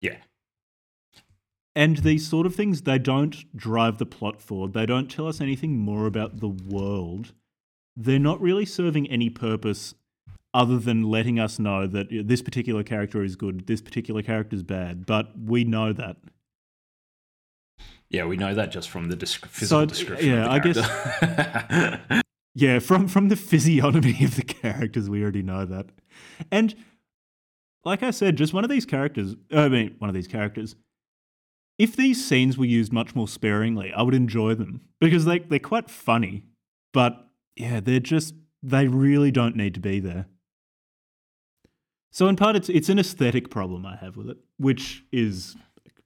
Yeah. 0.00 0.18
And 1.74 1.96
these 1.96 2.28
sort 2.28 2.46
of 2.46 2.54
things, 2.54 2.82
they 2.82 3.00
don't 3.00 3.56
drive 3.56 3.98
the 3.98 4.06
plot 4.06 4.40
forward. 4.40 4.72
They 4.72 4.86
don't 4.86 5.10
tell 5.10 5.26
us 5.26 5.40
anything 5.40 5.78
more 5.78 6.06
about 6.06 6.38
the 6.38 6.46
world 6.46 7.32
they're 7.98 8.20
not 8.20 8.40
really 8.40 8.64
serving 8.64 9.10
any 9.10 9.28
purpose 9.28 9.94
other 10.54 10.78
than 10.78 11.02
letting 11.02 11.38
us 11.38 11.58
know 11.58 11.86
that 11.86 12.06
this 12.10 12.42
particular 12.42 12.82
character 12.82 13.22
is 13.24 13.36
good, 13.36 13.66
this 13.66 13.82
particular 13.82 14.22
character 14.22 14.54
is 14.54 14.62
bad, 14.62 15.04
but 15.04 15.32
we 15.38 15.64
know 15.64 15.92
that. 15.92 16.16
Yeah, 18.08 18.24
we 18.24 18.36
know 18.36 18.54
that 18.54 18.70
just 18.70 18.88
from 18.88 19.08
the 19.08 19.16
disc- 19.16 19.44
physical 19.46 19.82
so, 19.82 19.86
description. 19.86 20.30
Yeah, 20.30 20.50
I 20.50 20.58
guess. 20.60 22.22
yeah, 22.54 22.78
from 22.78 23.08
from 23.08 23.28
the 23.28 23.36
physiognomy 23.36 24.24
of 24.24 24.36
the 24.36 24.42
characters, 24.42 25.10
we 25.10 25.22
already 25.22 25.42
know 25.42 25.66
that. 25.66 25.86
And 26.50 26.74
like 27.84 28.02
I 28.02 28.10
said, 28.10 28.36
just 28.36 28.54
one 28.54 28.64
of 28.64 28.70
these 28.70 28.86
characters. 28.86 29.34
I 29.52 29.68
mean, 29.68 29.96
one 29.98 30.08
of 30.08 30.14
these 30.14 30.28
characters. 30.28 30.76
If 31.78 31.94
these 31.94 32.26
scenes 32.26 32.56
were 32.56 32.64
used 32.64 32.92
much 32.92 33.14
more 33.14 33.28
sparingly, 33.28 33.92
I 33.92 34.02
would 34.02 34.14
enjoy 34.14 34.54
them 34.54 34.80
because 35.00 35.26
they 35.26 35.40
they're 35.40 35.58
quite 35.58 35.90
funny, 35.90 36.44
but 36.94 37.27
yeah, 37.58 37.80
they're 37.80 38.00
just 38.00 38.34
they 38.62 38.88
really 38.88 39.30
don't 39.30 39.56
need 39.56 39.74
to 39.74 39.80
be 39.80 40.00
there. 40.00 40.26
So 42.10 42.26
in 42.28 42.36
part, 42.36 42.56
it's 42.56 42.68
it's 42.68 42.88
an 42.88 42.98
aesthetic 42.98 43.50
problem 43.50 43.84
I 43.84 43.96
have 43.96 44.16
with 44.16 44.30
it, 44.30 44.38
which 44.58 45.04
is 45.12 45.56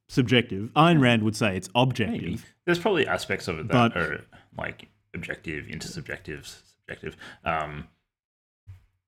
subjective. 0.08 0.70
Ayn 0.74 1.00
Rand 1.00 1.22
would 1.22 1.36
say 1.36 1.56
it's 1.56 1.68
objective. 1.74 2.22
Maybe. 2.22 2.40
There's 2.66 2.78
probably 2.78 3.06
aspects 3.06 3.48
of 3.48 3.58
it 3.58 3.68
that 3.68 3.94
but, 3.94 3.96
are 3.96 4.24
like 4.58 4.88
objective, 5.14 5.66
intersubjective, 5.66 6.62
subjective. 6.86 7.16
Um, 7.44 7.88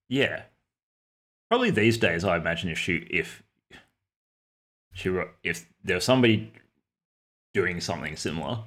yeah, 0.08 0.42
probably 1.50 1.70
these 1.70 1.98
days, 1.98 2.24
I 2.24 2.36
imagine 2.36 2.70
if 2.70 2.78
she 2.78 2.96
if 3.10 3.42
she 4.92 5.08
were, 5.08 5.30
if 5.42 5.66
there 5.82 5.96
was 5.96 6.04
somebody 6.04 6.52
doing 7.52 7.80
something 7.80 8.16
similar, 8.16 8.58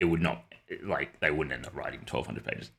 it 0.00 0.06
would 0.06 0.22
not 0.22 0.44
like 0.84 1.20
they 1.20 1.30
wouldn't 1.30 1.54
end 1.54 1.66
up 1.66 1.74
writing 1.74 2.00
1200 2.00 2.44
pages. 2.44 2.70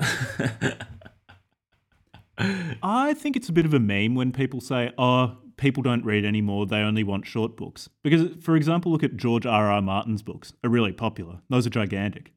I 2.82 3.14
think 3.14 3.36
it's 3.36 3.50
a 3.50 3.52
bit 3.52 3.66
of 3.66 3.74
a 3.74 3.80
meme 3.80 4.16
when 4.16 4.32
people 4.32 4.62
say 4.62 4.94
oh 4.98 5.38
people 5.58 5.84
don't 5.84 6.06
read 6.06 6.24
anymore 6.24 6.66
they 6.66 6.78
only 6.78 7.04
want 7.04 7.26
short 7.26 7.58
books. 7.58 7.90
Because 8.04 8.30
for 8.42 8.56
example 8.56 8.92
look 8.92 9.04
at 9.04 9.18
george 9.18 9.46
r 9.46 9.72
r 9.72 9.82
martin's 9.82 10.22
books 10.22 10.54
are 10.64 10.70
really 10.70 10.94
popular. 10.94 11.40
Those 11.50 11.68
are 11.68 11.72
gigantic. 11.72 12.32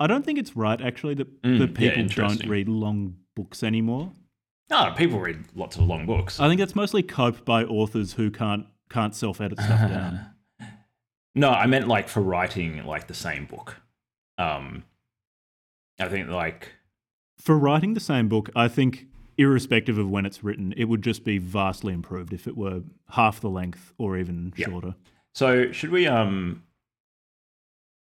I 0.00 0.06
don't 0.06 0.24
think 0.24 0.38
it's 0.38 0.56
right 0.56 0.80
actually 0.80 1.14
that, 1.14 1.42
mm, 1.42 1.58
that 1.58 1.74
people 1.74 2.02
yeah, 2.02 2.08
don't 2.08 2.46
read 2.46 2.68
long 2.68 3.16
books 3.36 3.62
anymore. 3.62 4.12
No 4.70 4.92
people 4.96 5.20
read 5.20 5.44
lots 5.54 5.76
of 5.76 5.82
long 5.82 6.06
books. 6.06 6.40
I 6.40 6.48
think 6.48 6.58
that's 6.58 6.74
mostly 6.74 7.02
coped 7.02 7.44
by 7.44 7.64
authors 7.64 8.14
who 8.14 8.30
can't 8.30 8.66
can't 8.88 9.14
self-edit 9.14 9.60
stuff 9.60 9.88
down. 9.88 10.26
No 11.32 11.50
i 11.50 11.66
meant 11.66 11.86
like 11.86 12.08
for 12.08 12.20
writing 12.20 12.84
like 12.84 13.06
the 13.06 13.14
same 13.14 13.46
book 13.46 13.76
um, 14.40 14.84
I 15.98 16.08
think 16.08 16.28
like 16.28 16.72
for 17.38 17.58
writing 17.58 17.94
the 17.94 18.00
same 18.00 18.28
book, 18.28 18.50
I 18.56 18.68
think 18.68 19.06
irrespective 19.36 19.98
of 19.98 20.08
when 20.08 20.26
it's 20.26 20.42
written, 20.42 20.72
it 20.76 20.84
would 20.84 21.02
just 21.02 21.24
be 21.24 21.38
vastly 21.38 21.92
improved 21.92 22.32
if 22.32 22.46
it 22.46 22.56
were 22.56 22.82
half 23.10 23.40
the 23.40 23.50
length 23.50 23.92
or 23.98 24.16
even 24.16 24.52
yeah. 24.56 24.66
shorter. 24.66 24.94
So 25.34 25.70
should 25.72 25.90
we 25.90 26.06
um 26.06 26.64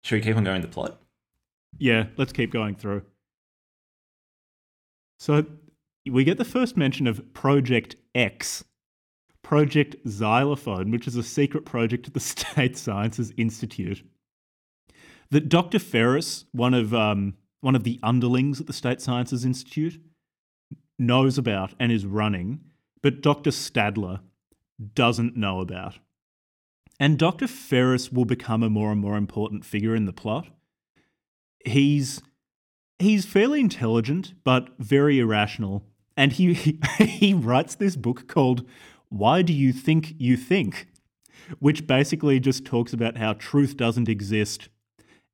should 0.03 0.15
we 0.15 0.21
keep 0.21 0.35
on 0.35 0.43
going 0.43 0.61
the 0.61 0.67
plot? 0.67 0.99
Yeah, 1.77 2.07
let's 2.17 2.31
keep 2.31 2.51
going 2.51 2.75
through. 2.75 3.03
So 5.17 5.45
we 6.09 6.23
get 6.23 6.37
the 6.37 6.45
first 6.45 6.77
mention 6.77 7.07
of 7.07 7.33
Project 7.33 7.95
X, 8.13 8.63
Project 9.41 9.95
Xylophone, 10.07 10.91
which 10.91 11.07
is 11.07 11.15
a 11.15 11.23
secret 11.23 11.65
project 11.65 12.07
at 12.07 12.13
the 12.13 12.19
State 12.31 12.77
Sciences 12.77 13.31
Institute 13.37 14.03
that 15.31 15.49
Dr. 15.49 15.79
Ferris, 15.79 16.45
one 16.51 16.73
of 16.73 16.93
um, 16.93 17.35
one 17.61 17.75
of 17.75 17.83
the 17.83 17.99
underlings 18.03 18.61
at 18.61 18.67
the 18.67 18.73
State 18.73 19.01
Sciences 19.01 19.45
Institute, 19.45 19.99
knows 20.99 21.37
about 21.37 21.73
and 21.79 21.91
is 21.91 22.05
running, 22.05 22.59
but 23.01 23.21
Dr. 23.21 23.49
Stadler 23.49 24.19
doesn't 24.93 25.35
know 25.35 25.61
about. 25.61 25.95
And 26.99 27.19
Dr. 27.19 27.47
Ferris 27.47 28.11
will 28.11 28.25
become 28.25 28.63
a 28.63 28.69
more 28.69 28.91
and 28.91 29.01
more 29.01 29.17
important 29.17 29.65
figure 29.65 29.95
in 29.95 30.05
the 30.05 30.13
plot. 30.13 30.47
He's 31.65 32.21
he's 32.99 33.25
fairly 33.25 33.59
intelligent 33.59 34.33
but 34.43 34.69
very 34.79 35.19
irrational, 35.19 35.83
and 36.15 36.33
he 36.33 36.53
he, 36.53 36.79
he 37.03 37.33
writes 37.33 37.75
this 37.75 37.95
book 37.95 38.27
called 38.27 38.67
"Why 39.09 39.41
Do 39.41 39.53
You 39.53 39.73
Think 39.73 40.13
You 40.17 40.37
Think," 40.37 40.87
which 41.59 41.87
basically 41.87 42.39
just 42.39 42.63
talks 42.63 42.93
about 42.93 43.17
how 43.17 43.33
truth 43.33 43.75
doesn't 43.75 44.07
exist 44.07 44.69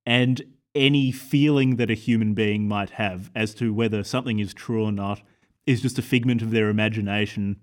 and 0.05 0.41
any 0.73 1.11
feeling 1.11 1.75
that 1.75 1.91
a 1.91 1.95
human 1.95 2.33
being 2.33 2.67
might 2.67 2.91
have 2.91 3.29
as 3.35 3.53
to 3.55 3.73
whether 3.73 4.03
something 4.03 4.39
is 4.39 4.53
true 4.53 4.85
or 4.85 4.91
not 4.91 5.21
is 5.65 5.81
just 5.81 5.99
a 5.99 6.01
figment 6.01 6.41
of 6.41 6.51
their 6.51 6.69
imagination. 6.69 7.59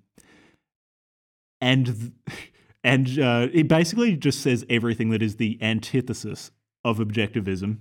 And 1.60 2.12
and 2.84 3.18
uh, 3.18 3.48
it 3.52 3.68
basically 3.68 4.16
just 4.16 4.40
says 4.40 4.64
everything 4.68 5.10
that 5.10 5.22
is 5.22 5.36
the 5.36 5.58
antithesis 5.60 6.50
of 6.84 6.98
objectivism. 6.98 7.78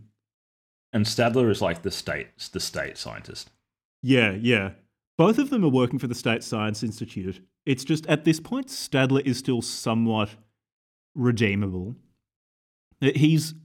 And 0.94 1.06
Stadler 1.06 1.50
is 1.50 1.62
like 1.62 1.82
the 1.82 1.92
state 1.92 2.28
the 2.52 2.60
state 2.60 2.98
scientist. 2.98 3.52
Yeah, 4.02 4.32
yeah. 4.32 4.72
Both 5.18 5.40
of 5.40 5.50
them 5.50 5.64
are 5.66 5.70
working 5.70 5.98
for 5.98 6.08
the 6.08 6.16
State 6.16 6.44
Science 6.44 6.84
Institute. 6.84 7.42
It's 7.66 7.84
just 7.84 8.06
at 8.06 8.24
this 8.24 8.40
point, 8.40 8.68
Stadler 8.68 9.26
is 9.26 9.40
still 9.40 9.64
somewhat 9.64 10.30
redeemable. 11.16 11.96
He's 13.02 13.56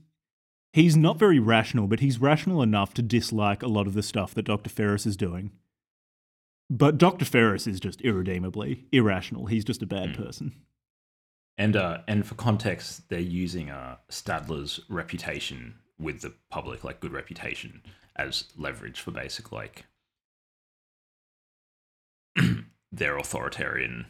he's 0.73 0.97
not 0.97 1.19
very 1.19 1.39
rational, 1.39 1.87
but 1.87 2.01
he's 2.01 2.19
rational 2.19 2.61
enough 2.61 2.93
to 2.95 3.01
dislike 3.01 3.63
a 3.63 3.67
lot 3.67 3.87
of 3.87 3.93
the 3.93 4.03
stuff 4.03 4.33
that 4.33 4.43
Dr. 4.43 4.69
Ferris 4.69 5.05
is 5.05 5.15
doing. 5.15 5.51
But 6.69 6.97
Dr. 6.97 7.23
Ferris 7.23 7.67
is 7.67 7.79
just 7.79 8.01
irredeemably 8.01 8.85
irrational. 8.91 9.45
He's 9.45 9.63
just 9.63 9.83
a 9.83 9.85
bad 9.85 10.09
mm. 10.09 10.17
person. 10.17 10.53
And 11.57 11.75
uh, 11.75 11.99
and 12.07 12.25
for 12.25 12.33
context, 12.33 13.09
they're 13.09 13.19
using 13.19 13.69
uh, 13.69 13.97
Stadler's 14.09 14.79
reputation 14.89 15.75
with 15.99 16.21
the 16.21 16.33
public, 16.49 16.83
like 16.83 16.99
good 16.99 17.13
reputation, 17.13 17.83
as 18.15 18.45
leverage 18.57 18.99
for 18.99 19.11
basic 19.11 19.51
like 19.51 19.85
their 22.91 23.17
authoritarian 23.17 24.07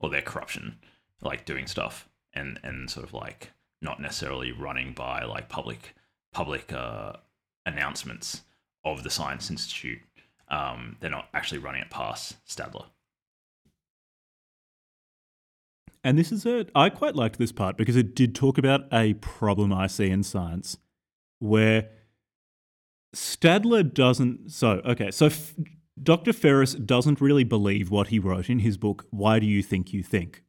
or 0.00 0.10
their 0.10 0.20
corruption, 0.20 0.76
like 1.22 1.46
doing 1.46 1.66
stuff 1.66 2.10
and 2.34 2.60
and 2.62 2.90
sort 2.90 3.06
of 3.06 3.14
like 3.14 3.52
not 3.82 4.00
necessarily 4.00 4.52
running 4.52 4.92
by 4.92 5.24
like 5.24 5.48
public 5.48 5.94
public 6.32 6.72
uh, 6.72 7.14
announcements 7.66 8.42
of 8.84 9.02
the 9.02 9.10
Science 9.10 9.50
Institute. 9.50 10.00
Um, 10.48 10.96
they're 11.00 11.10
not 11.10 11.28
actually 11.34 11.58
running 11.58 11.82
it 11.82 11.90
past 11.90 12.36
Stadler. 12.46 12.86
And 16.02 16.18
this 16.18 16.32
is 16.32 16.46
a, 16.46 16.66
I 16.74 16.88
quite 16.88 17.14
liked 17.14 17.38
this 17.38 17.52
part 17.52 17.76
because 17.76 17.96
it 17.96 18.14
did 18.14 18.34
talk 18.34 18.58
about 18.58 18.82
a 18.92 19.14
problem 19.14 19.72
I 19.72 19.86
see 19.86 20.08
in 20.08 20.22
science 20.22 20.78
where 21.40 21.88
Stadler 23.14 23.92
doesn't. 23.92 24.50
So, 24.50 24.80
okay, 24.84 25.10
so 25.10 25.26
f- 25.26 25.54
Dr. 26.02 26.32
Ferris 26.32 26.74
doesn't 26.74 27.20
really 27.20 27.44
believe 27.44 27.90
what 27.90 28.08
he 28.08 28.18
wrote 28.18 28.48
in 28.48 28.60
his 28.60 28.78
book, 28.78 29.06
Why 29.10 29.38
Do 29.38 29.46
You 29.46 29.62
Think 29.62 29.92
You 29.92 30.02
Think? 30.02 30.42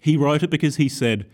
He 0.00 0.16
wrote 0.16 0.42
it 0.42 0.50
because 0.50 0.76
he 0.76 0.88
said 0.88 1.30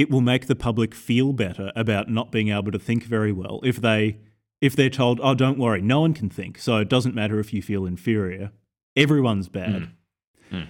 it 0.00 0.10
will 0.10 0.22
make 0.22 0.46
the 0.46 0.56
public 0.56 0.94
feel 0.94 1.34
better 1.34 1.72
about 1.76 2.08
not 2.08 2.32
being 2.32 2.48
able 2.48 2.72
to 2.72 2.78
think 2.78 3.04
very 3.04 3.32
well 3.32 3.60
if 3.62 3.82
they 3.82 4.16
if 4.58 4.74
they're 4.74 4.88
told, 4.88 5.20
"Oh, 5.22 5.34
don't 5.34 5.58
worry, 5.58 5.82
no 5.82 6.00
one 6.00 6.14
can 6.14 6.30
think, 6.30 6.58
so 6.58 6.78
it 6.78 6.88
doesn't 6.88 7.14
matter 7.14 7.38
if 7.38 7.52
you 7.52 7.60
feel 7.60 7.84
inferior. 7.84 8.50
Everyone's 8.96 9.50
bad." 9.50 9.82
Mm. 9.82 9.90
Mm. 10.52 10.68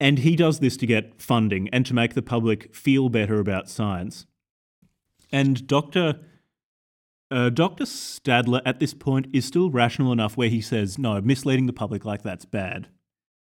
And 0.00 0.18
he 0.20 0.34
does 0.34 0.58
this 0.58 0.76
to 0.78 0.86
get 0.86 1.22
funding 1.22 1.68
and 1.68 1.86
to 1.86 1.94
make 1.94 2.14
the 2.14 2.22
public 2.22 2.74
feel 2.74 3.08
better 3.08 3.38
about 3.38 3.68
science. 3.68 4.26
And 5.30 5.64
Dr. 5.66 6.18
Uh, 7.30 7.50
Dr. 7.50 7.84
Stadler 7.84 8.62
at 8.64 8.80
this 8.80 8.94
point 8.94 9.26
is 9.32 9.44
still 9.44 9.70
rational 9.70 10.12
enough 10.12 10.36
where 10.36 10.48
he 10.48 10.60
says, 10.60 10.98
no, 10.98 11.20
misleading 11.20 11.66
the 11.66 11.72
public 11.72 12.04
like 12.04 12.22
that's 12.22 12.46
bad. 12.46 12.88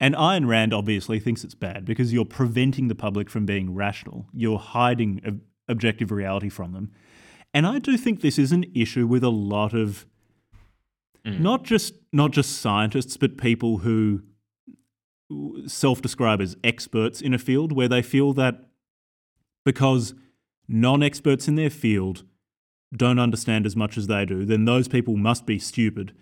And 0.01 0.15
Ayn 0.15 0.47
Rand 0.47 0.75
obviously 0.75 1.21
thinks 1.21 1.45
it's 1.45 1.55
bad 1.55 1.85
because 1.85 2.12
you're 2.12 2.25
preventing 2.25 2.89
the 2.89 2.95
public 2.95 3.31
from 3.31 3.47
being 3.47 3.75
rational. 3.75 4.27
You're 4.33 4.59
hiding 4.59 5.23
ob- 5.27 5.41
objective 5.69 6.11
reality 6.11 6.49
from 6.49 6.73
them. 6.73 6.91
And 7.55 7.66
I 7.66 7.79
do 7.79 7.97
think 7.97 8.21
this 8.21 8.39
is 8.39 8.51
an 8.53 8.65
issue 8.75 9.07
with 9.07 9.23
a 9.23 9.31
lot 9.31 9.73
of 9.73 10.07
Mm. 11.25 11.41
not 11.41 11.65
just 11.65 11.95
not 12.12 12.33
just 12.33 12.59
scientists, 12.59 13.16
but 13.16 13.39
people 13.39 13.79
who 13.79 14.23
self-describe 15.66 16.41
as 16.41 16.57
experts 16.62 17.21
in 17.23 17.33
a 17.33 17.39
field 17.39 17.73
where 17.73 17.89
they 17.89 18.03
feel 18.03 18.33
that 18.35 18.69
because 19.65 20.15
non-experts 20.69 21.49
in 21.49 21.55
their 21.55 21.71
field 21.71 22.25
don't 22.95 23.19
understand 23.19 23.65
as 23.66 23.75
much 23.75 23.97
as 23.97 24.07
they 24.07 24.25
do, 24.27 24.45
then 24.45 24.66
those 24.66 24.87
people 24.87 25.16
must 25.16 25.47
be 25.47 25.59
stupid. 25.59 26.12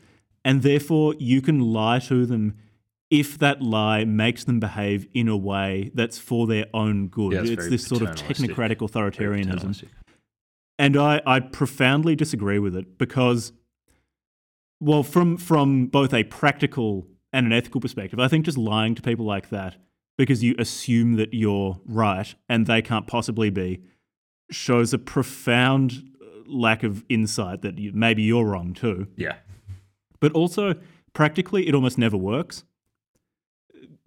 And 0.44 0.62
therefore, 0.62 1.14
you 1.18 1.42
can 1.42 1.60
lie 1.60 1.98
to 2.00 2.24
them 2.24 2.54
if 3.12 3.38
that 3.38 3.60
lie 3.60 4.06
makes 4.06 4.44
them 4.44 4.58
behave 4.58 5.06
in 5.12 5.28
a 5.28 5.36
way 5.36 5.90
that's 5.92 6.16
for 6.18 6.46
their 6.46 6.64
own 6.72 7.08
good. 7.08 7.34
Yeah, 7.34 7.42
it's 7.42 7.50
it's 7.50 7.68
this 7.68 7.86
sort 7.86 8.00
of 8.00 8.08
technocratic 8.14 8.78
authoritarianism. 8.78 9.84
And 10.78 10.96
I, 10.96 11.20
I 11.26 11.40
profoundly 11.40 12.16
disagree 12.16 12.58
with 12.58 12.74
it 12.74 12.96
because, 12.96 13.52
well, 14.80 15.02
from, 15.02 15.36
from 15.36 15.88
both 15.88 16.14
a 16.14 16.24
practical 16.24 17.06
and 17.34 17.44
an 17.44 17.52
ethical 17.52 17.82
perspective, 17.82 18.18
I 18.18 18.28
think 18.28 18.46
just 18.46 18.56
lying 18.56 18.94
to 18.94 19.02
people 19.02 19.26
like 19.26 19.50
that 19.50 19.76
because 20.16 20.42
you 20.42 20.54
assume 20.58 21.16
that 21.16 21.34
you're 21.34 21.78
right 21.84 22.34
and 22.48 22.66
they 22.66 22.80
can't 22.80 23.06
possibly 23.06 23.50
be 23.50 23.82
shows 24.50 24.94
a 24.94 24.98
profound 24.98 26.02
uh, 26.22 26.24
lack 26.46 26.82
of 26.82 27.04
insight 27.10 27.60
that 27.60 27.78
you, 27.78 27.92
maybe 27.92 28.22
you're 28.22 28.46
wrong 28.46 28.72
too. 28.72 29.06
Yeah. 29.16 29.36
But 30.18 30.32
also, 30.32 30.76
practically, 31.12 31.68
it 31.68 31.74
almost 31.74 31.98
never 31.98 32.16
works. 32.16 32.64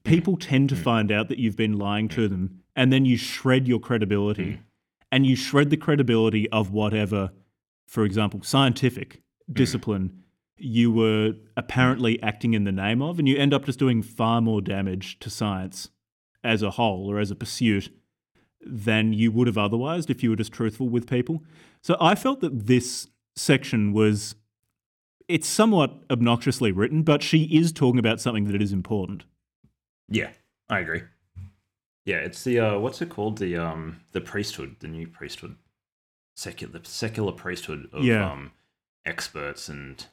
People 0.06 0.38
tend 0.38 0.69
to 0.69 0.76
hmm. 0.76 0.82
find 0.82 1.11
out 1.11 1.27
that 1.27 1.38
you've 1.38 1.57
been 1.57 1.77
lying 1.77 2.07
to 2.10 2.27
hmm. 2.27 2.34
them, 2.34 2.61
and 2.76 2.94
then 2.94 3.06
you 3.06 3.18
shred 3.18 3.68
your 3.68 3.80
credibility, 3.80 4.53
hmm. 4.53 4.61
and 5.11 5.26
you 5.26 5.36
shred 5.36 5.69
the 5.69 5.77
credibility 5.77 6.49
of 6.52 6.72
whatever, 6.72 7.32
for 7.86 8.06
example, 8.06 8.41
scientific 8.44 9.22
discipline 9.52 10.23
you 10.57 10.91
were 10.91 11.34
apparently 11.57 12.22
acting 12.23 12.53
in 12.53 12.64
the 12.64 12.72
name 12.72 13.02
of, 13.02 13.19
and 13.19 13.27
you 13.27 13.38
end 13.38 13.53
up 13.53 13.65
just 13.65 13.80
doing 13.80 14.02
far 14.02 14.41
more 14.41 14.61
damage 14.61 15.19
to 15.19 15.30
science 15.30 15.90
as 16.44 16.61
a 16.61 16.72
whole 16.72 17.11
or 17.11 17.19
as 17.19 17.32
a 17.32 17.36
pursuit 17.36 17.90
than 18.61 19.14
you 19.14 19.32
would 19.32 19.48
have 19.48 19.57
otherwise 19.57 20.06
if 20.07 20.23
you 20.23 20.30
were 20.30 20.36
just 20.36 20.53
truthful 20.53 20.90
with 20.90 21.07
people. 21.07 21.44
So 21.82 21.98
I 21.99 22.15
felt 22.15 22.40
that 22.41 22.68
this 22.68 23.07
section 23.36 23.94
was 23.94 24.36
it's 25.27 25.48
somewhat 25.48 25.91
obnoxiously 26.10 26.72
written, 26.72 27.02
but 27.02 27.23
she 27.23 27.44
is 27.45 27.72
talking 27.72 27.99
about 27.99 28.22
something 28.22 28.45
that 28.45 28.61
is 28.61 28.72
important. 28.72 29.26
Yeah, 30.10 30.32
I 30.69 30.80
agree. 30.80 31.03
Yeah, 32.06 32.18
it's 32.18 32.44
the 32.44 32.60
uh, 32.60 32.77
what's 32.80 33.02
it 33.02 33.10
called? 33.10 33.38
The 33.40 33.57
um 33.57 34.02
the 34.11 34.22
priesthood, 34.22 34.76
the 34.80 34.88
new 34.88 35.07
priesthood, 35.07 35.56
secular 36.36 36.80
the 36.80 36.88
secular 36.88 37.32
priesthood 37.32 37.90
of 37.91 38.03
Yeah. 38.03 38.32
um 38.32 38.52
experts 39.06 39.69
and 39.69 40.06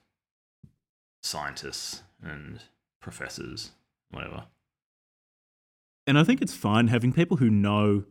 scientists 1.23 2.03
and 2.23 2.61
professors, 3.01 3.73
whatever. 4.11 4.45
And 6.07 6.19
I 6.19 6.25
think 6.25 6.43
it's 6.43 6.55
fine 6.55 6.89
having 6.89 7.13
people 7.13 7.37
who 7.37 7.49
know 7.51 8.05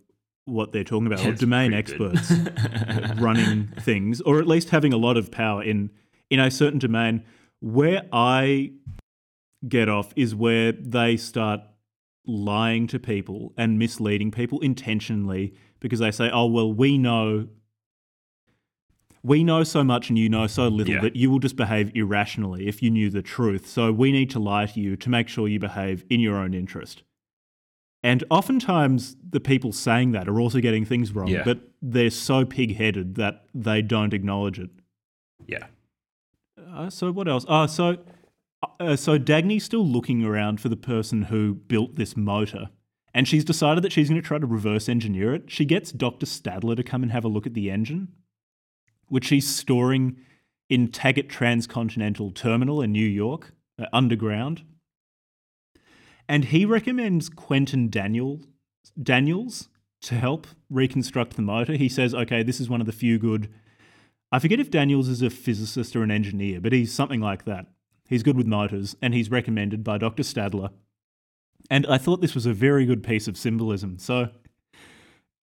what 0.46 0.72
they're 0.72 0.84
talking 0.84 1.08
about, 1.08 1.20
Yeah, 1.20 1.30
or 1.30 1.34
domain 1.34 1.74
experts 1.74 2.32
running 3.20 3.68
things, 3.80 4.22
or 4.22 4.40
at 4.40 4.48
least 4.48 4.70
having 4.70 4.94
a 4.94 4.98
lot 4.98 5.18
of 5.18 5.32
power 5.32 5.62
in 5.64 5.90
in 6.30 6.40
a 6.40 6.50
certain 6.52 6.80
domain. 6.80 7.24
Where 7.60 8.08
I 8.12 8.72
get 9.68 9.90
off 9.90 10.14
is 10.16 10.34
where 10.34 10.72
they 10.72 11.18
start 11.18 11.62
lying 12.26 12.88
to 12.88 13.00
people 13.00 13.54
and 13.58 13.80
misleading 13.80 14.32
people 14.32 14.60
intentionally 14.60 15.54
because 15.80 16.00
they 16.00 16.12
say, 16.12 16.30
"Oh 16.32 16.46
well, 16.48 16.72
we 16.72 16.98
know." 16.98 17.48
We 19.24 19.44
know 19.44 19.64
so 19.64 19.84
much 19.84 20.10
and 20.10 20.18
you 20.18 20.30
know 20.30 20.48
so 20.48 20.68
little 20.68 20.96
Yeah. 20.96 21.02
that 21.02 21.16
you 21.16 21.30
will 21.30 21.38
just 21.38 21.56
behave 21.56 21.92
irrationally 21.96 22.68
if 22.68 22.82
you 22.82 22.90
knew 22.90 23.12
the 23.12 23.22
truth. 23.22 23.68
So 23.68 23.92
we 23.92 24.12
need 24.12 24.32
to 24.32 24.40
lie 24.40 24.66
to 24.66 24.80
you 24.80 24.96
to 24.96 25.10
make 25.12 25.28
sure 25.28 25.48
you 25.48 25.60
behave 25.60 26.04
in 26.10 26.20
your 26.20 26.38
own 26.38 26.56
interest. 26.56 27.04
And 28.02 28.24
oftentimes, 28.32 29.16
the 29.30 29.40
people 29.40 29.74
saying 29.74 30.12
that 30.14 30.28
are 30.28 30.40
also 30.40 30.60
getting 30.60 30.86
things 30.86 31.14
wrong, 31.14 31.28
Yeah. 31.28 31.44
but 31.46 31.60
they're 31.84 32.10
so 32.10 32.46
pig 32.46 32.78
headed 32.78 33.14
that 33.16 33.46
they 33.54 33.84
don't 33.84 34.12
acknowledge 34.12 34.58
it. 34.58 34.72
Yeah. 35.46 35.68
Uh, 36.60 36.90
so, 36.90 37.12
what 37.12 37.28
else? 37.28 37.46
Oh, 37.48 37.68
so, 37.68 37.98
uh, 38.80 38.96
so 38.96 39.18
Dagny's 39.18 39.64
still 39.64 39.86
looking 39.86 40.24
around 40.24 40.62
for 40.62 40.70
the 40.70 40.76
person 40.76 41.24
who 41.24 41.56
built 41.56 41.96
this 41.96 42.16
motor, 42.16 42.70
and 43.14 43.28
she's 43.28 43.46
decided 43.46 43.84
that 43.84 43.92
she's 43.92 44.10
going 44.10 44.22
to 44.22 44.28
try 44.28 44.38
to 44.38 44.46
reverse 44.46 44.88
engineer 44.88 45.34
it. 45.34 45.50
She 45.50 45.66
gets 45.66 45.92
Dr. 45.92 46.26
Stadler 46.26 46.76
to 46.76 46.84
come 46.84 47.04
and 47.04 47.12
have 47.12 47.26
a 47.26 47.30
look 47.30 47.48
at 47.48 47.54
the 47.54 47.70
engine, 47.70 48.10
which 49.08 49.26
she's 49.26 49.50
storing 49.50 50.18
in 50.70 50.88
Taggart 50.88 51.28
Transcontinental 51.28 52.32
Terminal 52.32 52.82
in 52.82 52.92
New 52.92 53.08
York, 53.08 53.54
uh, 53.78 53.86
underground. 53.92 54.64
And 56.30 56.46
he 56.46 56.64
recommends 56.64 57.28
Quentin 57.28 57.90
Daniel, 57.90 58.40
Daniels 59.02 59.68
to 60.04 60.16
help 60.16 60.48
reconstruct 60.70 61.36
the 61.36 61.42
motor. 61.42 61.74
He 61.74 61.90
says, 61.90 62.16
okay, 62.16 62.42
this 62.42 62.62
is 62.62 62.70
one 62.70 62.80
of 62.80 62.88
the 62.88 62.94
few 62.94 63.20
good. 63.20 63.52
I 64.32 64.40
forget 64.40 64.62
if 64.62 64.72
Daniels 64.72 65.10
is 65.10 65.22
a 65.22 65.30
physicist 65.30 65.94
or 65.96 66.04
an 66.04 66.12
engineer, 66.12 66.62
but 66.62 66.72
he's 66.72 66.94
something 66.94 67.20
like 67.20 67.44
that. 67.46 67.66
He's 68.12 68.24
good 68.24 68.36
with 68.36 68.46
motors, 68.46 68.98
and 69.02 69.14
he's 69.14 69.32
recommended 69.32 69.86
by 69.86 69.98
Dr. 69.98 70.22
Stadler. 70.22 70.72
And 71.70 71.88
I 71.88 71.98
thought 71.98 72.20
this 72.20 72.36
was 72.36 72.46
a 72.46 72.52
very 72.52 72.86
good 72.86 73.04
piece 73.04 73.26
of 73.26 73.38
symbolism. 73.38 73.98
So, 74.00 74.28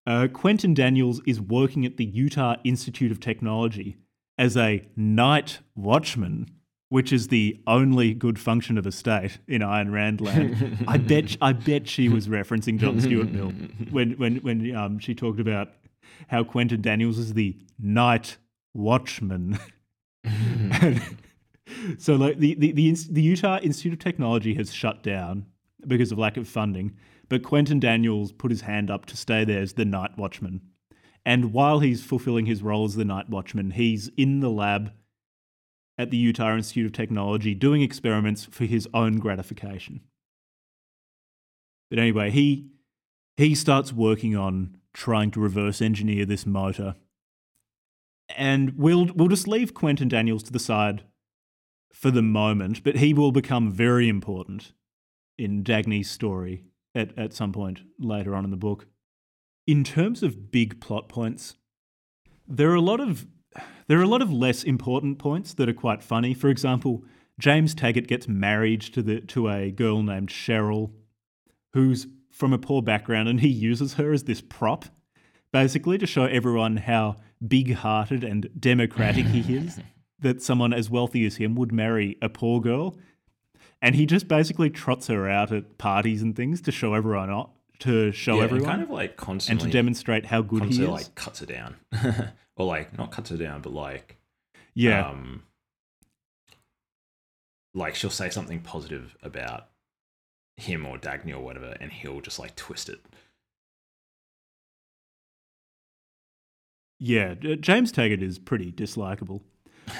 uh, 0.07 0.29
Quentin 0.31 0.75
Daniels 0.75 1.23
is 1.27 1.41
working 1.41 1.87
at 1.87 1.97
the 1.97 2.05
Utah 2.05 2.57
Institute 2.65 3.11
of 3.11 3.21
Technology 3.21 3.97
as 4.37 4.55
a 4.55 4.87
night 4.97 5.61
watchman, 5.75 6.51
which 6.91 7.11
is 7.11 7.29
the 7.29 7.59
only 7.67 8.13
good 8.13 8.39
function 8.39 8.77
of 8.77 8.87
a 8.87 8.93
state 8.93 9.39
in 9.49 9.63
Ayn 9.63 9.91
Rand 9.91 10.21
land. 10.21 10.85
I 10.87 10.99
bet, 10.99 11.39
I 11.41 11.55
bet 11.55 11.89
she 11.89 12.11
was 12.11 12.29
referencing 12.29 12.79
John 12.79 13.01
Stuart 13.01 13.33
Mill 13.33 13.55
when 13.91 14.13
when 14.19 14.37
when 14.43 14.77
um, 14.77 14.99
she 14.99 15.15
talked 15.15 15.41
about 15.41 15.71
how 16.29 16.45
Quentin 16.45 16.83
Daniels 16.83 17.17
is 17.17 17.33
the 17.33 17.57
night 17.79 18.37
watchman. 18.75 19.59
And 20.23 21.03
so 21.99 22.15
like 22.17 22.39
the, 22.39 22.55
the, 22.55 22.73
the, 22.73 22.97
the 23.11 23.23
Utah 23.23 23.59
Institute 23.59 23.93
of 23.93 23.99
Technology 23.99 24.55
has 24.55 24.73
shut 24.73 25.03
down 25.03 25.47
because 25.87 26.13
of 26.13 26.19
lack 26.19 26.37
of 26.37 26.49
funding, 26.49 26.97
but 27.29 27.43
Quentin 27.43 27.81
Daniels 27.81 28.33
put 28.33 28.51
his 28.51 28.63
hand 28.63 28.91
up 28.91 29.07
to 29.07 29.17
stay 29.17 29.45
there 29.45 29.61
as 29.61 29.75
the 29.75 29.85
night 29.85 30.17
watchman. 30.17 30.61
And 31.25 31.53
while 31.53 31.81
he's 31.81 32.03
fulfilling 32.03 32.47
his 32.47 32.63
role 32.63 32.85
as 32.85 32.95
the 32.95 33.05
night 33.05 33.29
watchman, 33.29 33.73
he's 33.73 34.11
in 34.17 34.41
the 34.41 34.51
lab 34.51 34.93
at 35.99 36.11
the 36.11 36.17
Utah 36.17 36.55
Institute 36.55 36.87
of 36.87 36.93
Technology 36.93 37.55
doing 37.55 37.83
experiments 37.83 38.47
for 38.47 38.65
his 38.65 38.89
own 38.95 39.19
gratification. 39.19 40.01
But 41.91 41.99
anyway, 41.99 42.31
he 42.31 42.71
he 43.37 43.55
starts 43.55 43.93
working 43.93 44.37
on 44.37 44.79
trying 44.93 45.31
to 45.33 45.41
reverse 45.41 45.81
engineer 45.83 46.25
this 46.25 46.47
motor. 46.47 46.95
And 48.37 48.75
we'll 48.77 49.09
we'll 49.15 49.29
just 49.29 49.49
leave 49.49 49.75
Quentin 49.75 50.09
Daniels 50.09 50.43
to 50.45 50.53
the 50.53 50.59
side 50.59 51.03
for 51.93 52.11
the 52.11 52.23
moment, 52.23 52.85
but 52.85 52.97
he 52.97 53.15
will 53.15 53.33
become 53.33 53.71
very 53.71 54.09
important 54.09 54.73
in 55.37 55.63
Dagny's 55.63 56.11
story 56.11 56.65
at, 56.95 57.17
at 57.19 57.33
some 57.33 57.53
point 57.53 57.81
later 57.99 58.35
on 58.35 58.45
in 58.45 58.51
the 58.51 58.57
book. 58.57 58.87
In 59.67 59.85
terms 59.85 60.23
of 60.23 60.51
big 60.51 60.81
plot 60.81 61.09
points, 61.09 61.57
there 62.47 62.71
are 62.71 62.75
a 62.75 62.81
lot 62.81 63.01
of 63.01 63.27
there 63.87 63.99
are 63.99 64.03
a 64.03 64.09
lot 64.09 64.23
of 64.23 64.33
less 64.33 64.63
important 64.63 65.19
points 65.19 65.55
that 65.55 65.69
are 65.69 65.75
quite 65.75 66.03
funny. 66.03 66.35
For 66.35 66.49
example, 66.49 67.05
James 67.41 67.75
Taggart 67.75 68.07
gets 68.07 68.29
married 68.29 68.81
to 68.81 69.03
the 69.03 69.21
to 69.23 69.49
a 69.49 69.71
girl 69.71 70.03
named 70.03 70.29
Cheryl, 70.29 70.93
who's 71.73 72.07
from 72.31 72.53
a 72.53 72.59
poor 72.59 72.83
background 72.83 73.29
and 73.29 73.41
he 73.41 73.49
uses 73.49 73.95
her 73.95 74.13
as 74.13 74.25
this 74.25 74.41
prop, 74.41 74.87
basically 75.53 75.99
to 75.99 76.07
show 76.07 76.25
everyone 76.25 76.77
how 76.77 77.17
big 77.47 77.75
hearted 77.75 78.25
and 78.25 78.49
democratic 78.59 79.27
he 79.27 79.57
is. 79.57 79.81
That 80.21 80.43
someone 80.43 80.73
as 80.73 80.91
wealthy 80.91 81.25
as 81.27 81.37
him 81.37 81.55
would 81.55 81.73
marry 81.73 82.17
a 82.21 82.29
poor 82.29 82.61
girl. 82.61 82.97
And 83.81 83.95
he 83.95 84.07
just 84.07 84.27
basically 84.27 84.71
trots 84.71 85.07
her 85.07 85.29
out 85.29 85.53
at 85.53 85.79
parties 85.79 86.23
and 86.23 86.35
things 86.35 86.61
to 86.63 86.73
show 86.73 86.95
everyone 86.95 87.31
up, 87.31 87.55
to 87.81 88.11
show 88.11 88.39
yeah, 88.39 88.45
everyone 88.45 88.69
kind 88.69 88.83
of 88.83 88.91
like 88.91 89.17
constantly, 89.17 89.65
and 89.65 89.73
to 89.73 89.77
demonstrate 89.77 90.27
how 90.27 90.43
good 90.43 90.65
he 90.65 90.71
is. 90.71 90.79
constantly 90.79 91.05
like 91.05 91.15
cuts 91.15 91.41
her 91.41 91.47
down, 91.47 91.77
or 92.57 92.67
like 92.67 92.99
not 92.99 93.13
cuts 93.13 93.31
her 93.31 93.37
down, 93.37 93.63
but 93.63 93.73
like 93.73 94.19
yeah. 94.75 95.09
um, 95.09 95.45
like 97.73 97.95
she'll 97.95 98.11
say 98.11 98.31
something 98.31 98.61
positive 98.61 99.17
about 99.23 99.69
him 100.57 100.85
or 100.85 100.99
Dagny 100.99 101.33
or 101.33 101.41
whatever, 101.41 101.77
and 101.81 101.93
he'll 101.93 102.21
just 102.21 102.39
like 102.39 102.57
twist 102.57 102.89
it. 102.89 103.01
Yeah, 107.01 107.35
James 107.35 107.93
Taggart 107.93 108.23
is 108.23 108.41
pretty 108.41 108.73
dislikable. 108.73 109.43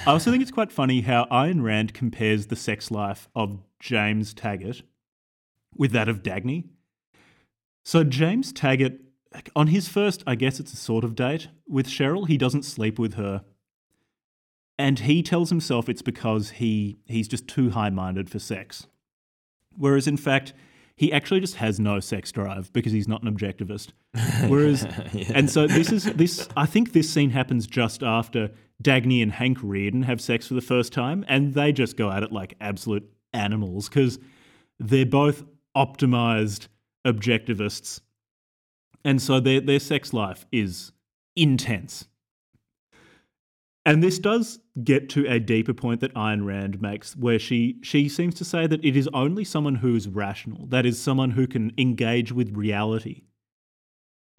I 0.07 0.13
also 0.13 0.31
think 0.31 0.43
it's 0.43 0.51
quite 0.51 0.73
funny 0.73 1.03
how 1.03 1.27
Ayn 1.27 1.63
Rand 1.63 1.95
compares 1.95 2.47
the 2.47 2.57
sex 2.57 2.91
life 2.91 3.29
of 3.35 3.59
James 3.79 4.33
Taggart 4.33 4.83
with 5.77 5.93
that 5.93 6.09
of 6.09 6.23
Dagny. 6.23 6.65
So 7.85 8.05
James 8.05 8.53
Taggart, 8.53 8.95
on 9.55 9.69
his 9.69 9.89
first, 9.89 10.23
I 10.27 10.35
guess 10.35 10.61
it's 10.61 10.73
a 10.73 10.77
sort 10.77 11.05
of 11.05 11.15
date 11.15 11.49
with 11.67 11.87
Cheryl, 11.87 12.27
he 12.27 12.37
doesn't 12.37 12.65
sleep 12.65 12.99
with 12.99 13.15
her. 13.15 13.45
And 14.79 15.01
he 15.01 15.23
tells 15.23 15.51
himself 15.51 15.89
it's 15.89 16.03
because 16.03 16.51
he 16.51 16.99
he's 17.07 17.29
just 17.29 17.49
too 17.49 17.71
high-minded 17.71 18.31
for 18.31 18.39
sex. 18.39 18.87
Whereas 19.77 20.07
in 20.07 20.17
fact, 20.17 20.53
he 20.99 21.13
actually 21.13 21.39
just 21.39 21.55
has 21.55 21.79
no 21.79 22.01
sex 22.01 22.33
drive 22.33 22.73
because 22.73 22.91
he's 22.91 23.07
not 23.07 23.23
an 23.23 23.33
objectivist. 23.33 23.93
Whereas 24.49 24.85
and 25.33 25.49
so 25.49 25.67
this 25.79 25.93
is 25.93 26.05
this 26.05 26.49
I 26.57 26.67
think 26.67 26.93
this 26.93 27.09
scene 27.09 27.31
happens 27.31 27.69
just 27.69 28.03
after 28.03 28.51
Dagny 28.83 29.23
and 29.23 29.31
Hank 29.31 29.59
Rearden 29.59 30.05
have 30.05 30.21
sex 30.21 30.49
for 30.49 30.55
the 30.55 30.61
first 30.61 30.93
time 30.93 31.25
and 31.29 31.55
they 31.55 31.71
just 31.71 31.97
go 31.97 32.11
at 32.11 32.25
it 32.25 32.33
like 32.33 32.55
absolute 32.61 33.09
animals 33.33 33.89
because 33.89 34.19
they're 34.81 35.07
both 35.07 35.45
optimized 35.77 36.67
objectivists. 37.07 38.01
And 39.05 39.23
so 39.23 39.39
their 39.39 39.61
their 39.61 39.81
sex 39.81 40.13
life 40.13 40.47
is 40.51 40.91
intense. 41.37 42.09
And 43.89 44.03
this 44.03 44.19
does 44.19 44.59
get 44.85 45.09
to 45.11 45.25
a 45.27 45.41
deeper 45.41 45.73
point 45.73 46.01
that 46.03 46.13
Ayn 46.13 46.45
Rand 46.45 46.83
makes, 46.83 47.17
where 47.17 47.39
she 47.39 47.79
she 47.83 48.07
seems 48.07 48.35
to 48.35 48.45
say 48.45 48.67
that 48.67 48.85
it 48.85 48.95
is 48.99 49.09
only 49.15 49.45
someone 49.45 49.77
who 49.77 49.97
is 49.97 50.07
rational, 50.07 50.67
that 50.67 50.85
is, 50.85 51.01
someone 51.01 51.31
who 51.31 51.47
can 51.47 51.73
engage 51.79 52.31
with 52.31 52.55
reality, 52.55 53.23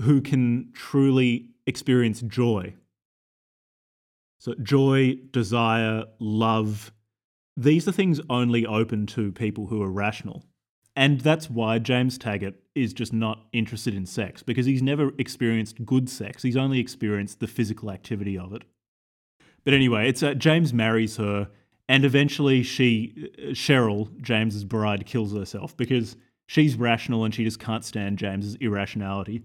who 0.04 0.22
can 0.22 0.70
truly 0.74 1.50
experience 1.66 2.22
joy. 2.22 2.76
So, 4.38 4.54
joy, 4.62 5.18
desire, 5.32 6.06
love, 6.20 6.94
these 7.58 7.88
are 7.88 7.92
things 7.92 8.22
only 8.30 8.68
open 8.68 9.08
to 9.08 9.32
people 9.32 9.66
who 9.66 9.82
are 9.82 9.92
rational. 9.92 10.46
And 10.96 11.22
that's 11.22 11.50
why 11.50 11.80
James 11.80 12.20
Taggart 12.20 12.54
is 12.76 12.94
just 12.94 13.14
not 13.14 13.48
interested 13.52 13.96
in 13.96 14.06
sex, 14.06 14.44
because 14.44 14.68
he's 14.68 14.84
never 14.84 15.12
experienced 15.18 15.84
good 15.86 16.08
sex. 16.08 16.44
He's 16.44 16.56
only 16.56 16.80
experienced 16.80 17.40
the 17.40 17.48
physical 17.48 17.90
activity 17.90 18.38
of 18.38 18.54
it. 18.54 18.62
But 19.64 19.74
anyway, 19.74 20.10
it's 20.10 20.24
uh, 20.24 20.34
James 20.34 20.74
marries 20.74 21.18
her, 21.18 21.50
and 21.88 22.06
eventually 22.06 22.64
she, 22.64 23.32
uh, 23.38 23.52
Cheryl, 23.52 24.20
James's 24.22 24.64
bride, 24.64 25.06
kills 25.06 25.34
herself 25.34 25.76
because 25.76 26.16
she's 26.48 26.76
rational 26.76 27.24
and 27.24 27.34
she 27.34 27.44
just 27.44 27.60
can't 27.60 27.86
stand 27.86 28.18
James's 28.18 28.56
irrationality. 28.56 29.44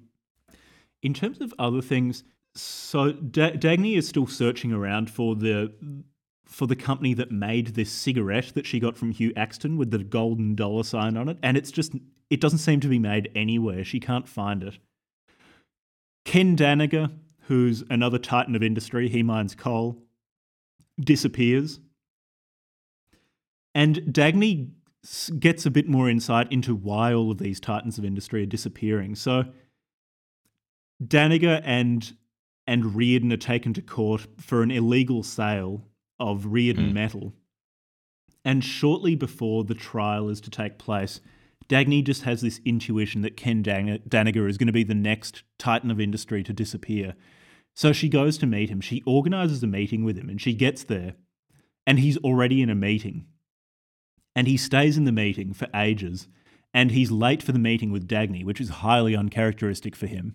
In 1.03 1.13
terms 1.13 1.41
of 1.41 1.53
other 1.59 1.83
things, 1.83 2.25
so 2.55 3.13
da- 3.13 3.53
Dagny 3.53 3.97
is 3.97 4.09
still 4.09 4.27
searching 4.27 4.73
around 4.73 5.11
for 5.11 5.35
the 5.35 5.73
for 6.47 6.67
the 6.67 6.77
company 6.77 7.15
that 7.15 7.33
made 7.33 7.69
this 7.69 7.91
cigarette 7.91 8.53
that 8.55 8.67
she 8.67 8.79
got 8.79 8.97
from 8.97 9.11
Hugh 9.11 9.33
Akston 9.35 9.77
with 9.77 9.91
the 9.91 9.99
golden 9.99 10.55
dollar 10.55 10.85
sign 10.85 11.17
on 11.17 11.29
it, 11.29 11.39
and 11.43 11.57
it's 11.57 11.71
just 11.71 11.95
it 12.31 12.41
doesn't 12.41 12.59
seem 12.59 12.81
to 12.81 12.89
be 12.89 12.99
made 12.99 13.31
anywhere. 13.35 13.85
She 13.85 14.01
can't 14.01 14.29
find 14.29 14.63
it. 14.63 14.79
Ken 16.25 16.57
Danagger, 16.57 17.11
who's 17.47 17.85
another 17.91 18.19
titan 18.19 18.55
of 18.57 18.63
industry, 18.63 19.09
he 19.09 19.23
mines 19.23 19.55
coal, 19.55 20.03
disappears. 20.99 21.81
And 23.75 23.97
Dagny 24.11 24.71
gets 25.39 25.67
a 25.67 25.71
bit 25.71 25.89
more 25.89 26.09
insight 26.09 26.51
into 26.51 26.75
why 26.75 27.13
all 27.13 27.31
of 27.31 27.39
these 27.39 27.61
titans 27.61 27.99
of 27.99 28.05
industry 28.05 28.43
are 28.43 28.47
disappearing. 28.47 29.15
So 29.15 29.45
Danagger 31.03 31.61
and 31.65 32.17
and 32.67 32.85
Rearden 32.85 33.31
are 33.33 33.37
taken 33.37 33.75
to 33.75 33.83
court 33.83 34.27
for 34.41 34.63
an 34.63 34.71
illegal 34.71 35.23
sale 35.23 35.87
of 36.19 36.45
Rearden 36.45 36.91
mm. 36.91 36.93
metal. 36.93 37.35
And 38.43 38.65
shortly 38.65 39.15
before 39.15 39.65
the 39.65 39.75
trial 39.75 40.31
is 40.31 40.41
to 40.43 40.51
take 40.51 40.79
place, 40.79 41.21
Dagny 41.69 42.03
just 42.03 42.23
has 42.23 42.41
this 42.41 42.61
intuition 42.65 43.23
that 43.23 43.37
Ken 43.37 43.63
Dan- 43.63 44.01
Danagger 44.09 44.49
is 44.49 44.59
going 44.59 44.67
to 44.67 44.73
be 44.73 44.85
the 44.85 44.95
next 44.95 45.43
titan 45.59 45.91
of 45.91 46.01
industry 46.01 46.43
to 46.43 46.53
disappear. 46.53 47.15
So 47.75 47.93
she 47.93 48.09
goes 48.09 48.39
to 48.39 48.47
meet 48.47 48.71
him. 48.71 48.81
She 48.81 49.03
organizes 49.05 49.63
a 49.63 49.67
meeting 49.67 50.05
with 50.05 50.17
him 50.17 50.29
and 50.29 50.41
she 50.41 50.55
gets 50.55 50.85
there, 50.85 51.15
and 51.87 51.99
he's 51.99 52.17
already 52.19 52.63
in 52.63 52.71
a 52.71 52.75
meeting. 52.75 53.27
And 54.37 54.47
he 54.47 54.57
stays 54.57 54.97
in 54.97 55.05
the 55.05 55.13
meeting 55.13 55.53
for 55.53 55.69
ages, 55.75 56.29
and 56.73 56.91
he's 56.91 57.11
late 57.11 57.43
for 57.43 57.53
the 57.53 57.59
meeting 57.59 57.93
with 57.93 58.09
Dagny, 58.09 58.45
which 58.45 58.61
is 58.61 58.69
highly 58.69 59.15
uncharacteristic 59.15 59.95
for 59.95 60.07
him. 60.07 60.35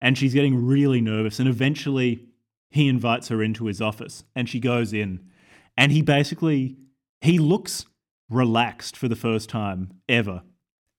And 0.00 0.16
she's 0.16 0.34
getting 0.34 0.66
really 0.66 1.00
nervous, 1.00 1.38
and 1.38 1.48
eventually 1.48 2.26
he 2.70 2.88
invites 2.88 3.28
her 3.28 3.42
into 3.42 3.66
his 3.66 3.80
office, 3.80 4.24
and 4.34 4.48
she 4.48 4.60
goes 4.60 4.92
in, 4.92 5.20
and 5.76 5.92
he 5.92 6.02
basically 6.02 6.76
he 7.20 7.38
looks 7.38 7.86
relaxed 8.30 8.96
for 8.96 9.08
the 9.08 9.16
first 9.16 9.48
time 9.48 9.90
ever. 10.08 10.42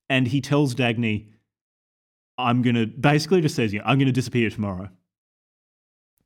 And 0.08 0.28
he 0.28 0.40
tells 0.40 0.74
Dagny, 0.74 1.28
I'm 2.38 2.62
going 2.62 2.76
to 2.76 2.86
basically 2.86 3.40
just 3.40 3.56
says, 3.56 3.72
yeah, 3.72 3.82
I'm 3.84 3.98
going 3.98 4.06
to 4.06 4.12
disappear 4.12 4.50
tomorrow. 4.50 4.90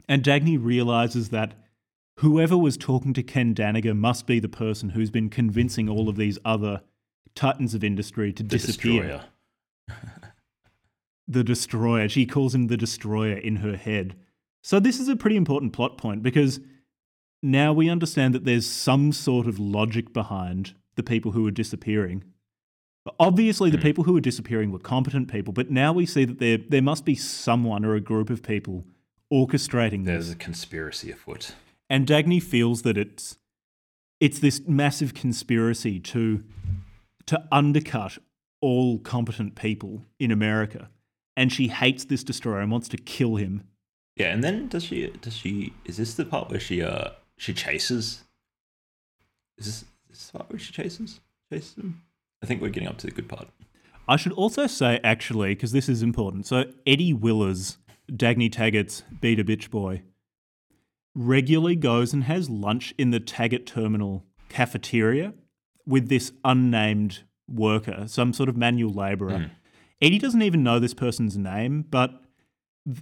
And 0.08 0.22
Dagny 0.22 0.56
realizes 0.62 1.30
that 1.30 1.54
whoever 2.18 2.56
was 2.56 2.76
talking 2.76 3.12
to 3.14 3.22
Ken 3.22 3.54
Danagger 3.54 3.96
must 3.96 4.26
be 4.26 4.38
the 4.38 4.48
person 4.48 4.90
who's 4.90 5.10
been 5.10 5.28
convincing 5.28 5.88
all 5.88 6.08
of 6.08 6.16
these 6.16 6.38
other 6.44 6.82
titans 7.34 7.74
of 7.74 7.82
industry 7.84 8.32
to 8.32 8.42
The 8.42 8.48
disappear. 8.48 9.02
destroyer. 9.02 9.24
The 11.28 11.42
destroyer. 11.44 12.08
She 12.08 12.24
calls 12.24 12.54
him 12.54 12.68
the 12.68 12.76
destroyer 12.76 13.36
in 13.36 13.56
her 13.56 13.76
head. 13.76 14.14
So 14.62 14.78
this 14.78 15.00
is 15.00 15.08
a 15.08 15.16
pretty 15.16 15.36
important 15.36 15.72
plot 15.72 15.98
point 15.98 16.22
because 16.22 16.60
now 17.42 17.72
we 17.72 17.88
understand 17.88 18.34
that 18.34 18.44
there's 18.44 18.66
some 18.66 19.12
sort 19.12 19.46
of 19.46 19.58
logic 19.58 20.12
behind 20.12 20.74
the 20.94 21.02
people 21.02 21.32
who 21.32 21.46
are 21.46 21.50
disappearing. 21.52 22.24
Obviously, 23.20 23.70
the 23.70 23.76
Hmm. 23.76 23.82
people 23.82 24.04
who 24.04 24.16
are 24.16 24.20
disappearing 24.20 24.72
were 24.72 24.78
competent 24.80 25.28
people, 25.28 25.52
but 25.52 25.70
now 25.70 25.92
we 25.92 26.06
see 26.06 26.24
that 26.24 26.38
there 26.38 26.58
there 26.58 26.82
must 26.82 27.04
be 27.04 27.14
someone 27.14 27.84
or 27.84 27.94
a 27.94 28.00
group 28.00 28.30
of 28.30 28.42
people 28.42 28.84
orchestrating 29.32 30.04
There's 30.04 30.26
this. 30.26 30.34
a 30.34 30.38
conspiracy 30.38 31.10
afoot. 31.10 31.54
And 31.88 32.06
Dagny 32.06 32.42
feels 32.42 32.82
that 32.82 32.96
it's 32.96 33.38
it's 34.20 34.38
this 34.38 34.60
massive 34.66 35.14
conspiracy 35.14 36.00
to 36.00 36.42
to 37.26 37.42
undercut 37.52 38.18
all 38.60 38.98
competent 38.98 39.54
people 39.54 40.02
in 40.18 40.30
America. 40.30 40.88
And 41.36 41.52
she 41.52 41.68
hates 41.68 42.04
this 42.04 42.24
destroyer 42.24 42.60
and 42.60 42.70
wants 42.72 42.88
to 42.88 42.96
kill 42.96 43.36
him. 43.36 43.64
Yeah, 44.16 44.28
and 44.32 44.42
then 44.42 44.68
does 44.68 44.84
she? 44.84 45.08
Does 45.20 45.34
she? 45.36 45.74
Is 45.84 45.98
this 45.98 46.14
the 46.14 46.24
part 46.24 46.50
where 46.50 46.60
she? 46.60 46.82
Uh, 46.82 47.10
she 47.36 47.52
chases. 47.52 48.24
Is 49.58 49.66
this, 49.66 49.76
is 49.76 49.84
this 50.08 50.26
the 50.28 50.38
part 50.38 50.50
where 50.50 50.58
she 50.58 50.72
chases? 50.72 51.20
Chases 51.52 51.76
him. 51.76 52.02
I 52.42 52.46
think 52.46 52.62
we're 52.62 52.70
getting 52.70 52.88
up 52.88 52.96
to 52.98 53.06
the 53.06 53.12
good 53.12 53.28
part. 53.28 53.48
I 54.08 54.16
should 54.16 54.32
also 54.32 54.66
say, 54.66 55.00
actually, 55.04 55.54
because 55.54 55.72
this 55.72 55.88
is 55.88 56.02
important. 56.02 56.46
So 56.46 56.64
Eddie 56.86 57.12
Willers, 57.12 57.76
Dagny 58.10 58.50
Taggart's 58.50 59.02
beat 59.20 59.40
a 59.40 59.44
bitch 59.44 59.70
boy, 59.70 60.02
regularly 61.14 61.76
goes 61.76 62.12
and 62.12 62.24
has 62.24 62.50
lunch 62.50 62.94
in 62.98 63.10
the 63.10 63.20
Taggart 63.20 63.66
terminal 63.66 64.24
cafeteria 64.48 65.34
with 65.86 66.08
this 66.08 66.32
unnamed 66.44 67.22
worker, 67.48 68.04
some 68.06 68.32
sort 68.32 68.48
of 68.48 68.56
manual 68.56 68.92
labourer. 68.92 69.38
Hmm. 69.38 69.44
Eddie 70.00 70.18
doesn't 70.18 70.42
even 70.42 70.62
know 70.62 70.78
this 70.78 70.94
person's 70.94 71.38
name, 71.38 71.84
but 71.88 72.22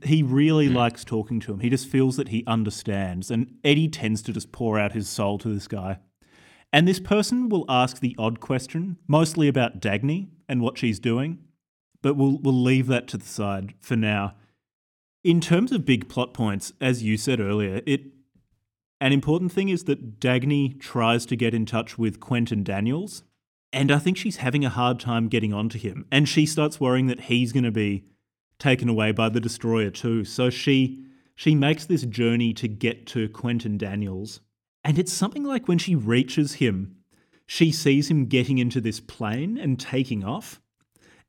he 0.04 0.22
really 0.22 0.68
hmm. 0.68 0.76
likes 0.76 1.04
talking 1.04 1.40
to 1.40 1.52
him. 1.52 1.60
He 1.60 1.70
just 1.70 1.88
feels 1.88 2.16
that 2.16 2.28
he 2.28 2.44
understands. 2.46 3.30
And 3.30 3.56
Eddie 3.64 3.88
tends 3.88 4.22
to 4.22 4.32
just 4.32 4.52
pour 4.52 4.78
out 4.78 4.92
his 4.92 5.08
soul 5.08 5.38
to 5.38 5.48
this 5.48 5.68
guy. 5.68 5.98
And 6.72 6.88
this 6.88 7.00
person 7.00 7.48
will 7.48 7.64
ask 7.68 8.00
the 8.00 8.16
odd 8.18 8.40
question, 8.40 8.96
mostly 9.06 9.46
about 9.46 9.80
Dagny 9.80 10.28
and 10.48 10.60
what 10.60 10.76
she's 10.76 10.98
doing, 10.98 11.38
but 12.02 12.16
we'll, 12.16 12.38
we'll 12.38 12.62
leave 12.62 12.88
that 12.88 13.06
to 13.08 13.16
the 13.16 13.26
side 13.26 13.74
for 13.80 13.94
now. 13.96 14.34
In 15.24 15.40
terms 15.40 15.72
of 15.72 15.86
big 15.86 16.08
plot 16.08 16.34
points, 16.34 16.74
as 16.82 17.02
you 17.02 17.16
said 17.16 17.40
earlier, 17.40 17.80
it 17.86 18.02
an 19.00 19.12
important 19.12 19.52
thing 19.52 19.70
is 19.70 19.84
that 19.84 20.20
Dagny 20.20 20.78
tries 20.78 21.26
to 21.26 21.36
get 21.36 21.52
in 21.54 21.66
touch 21.66 21.98
with 21.98 22.20
Quentin 22.20 22.62
Daniels, 22.62 23.22
And 23.74 23.90
I 23.90 23.98
think 23.98 24.16
she's 24.16 24.36
having 24.36 24.64
a 24.64 24.70
hard 24.70 25.00
time 25.00 25.26
getting 25.26 25.52
onto 25.52 25.80
him. 25.80 26.06
And 26.12 26.28
she 26.28 26.46
starts 26.46 26.80
worrying 26.80 27.08
that 27.08 27.22
he's 27.22 27.52
going 27.52 27.64
to 27.64 27.72
be 27.72 28.04
taken 28.60 28.88
away 28.88 29.10
by 29.10 29.28
the 29.28 29.40
destroyer 29.40 29.90
too. 29.90 30.24
So 30.24 30.48
she 30.48 31.04
she 31.34 31.56
makes 31.56 31.84
this 31.84 32.02
journey 32.02 32.54
to 32.54 32.68
get 32.68 33.04
to 33.08 33.28
Quentin 33.28 33.76
Daniels. 33.76 34.40
And 34.84 34.96
it's 34.98 35.12
something 35.12 35.42
like 35.42 35.66
when 35.66 35.78
she 35.78 35.96
reaches 35.96 36.54
him, 36.54 36.98
she 37.46 37.72
sees 37.72 38.08
him 38.08 38.26
getting 38.26 38.58
into 38.58 38.80
this 38.80 39.00
plane 39.00 39.58
and 39.58 39.80
taking 39.80 40.22
off. 40.22 40.60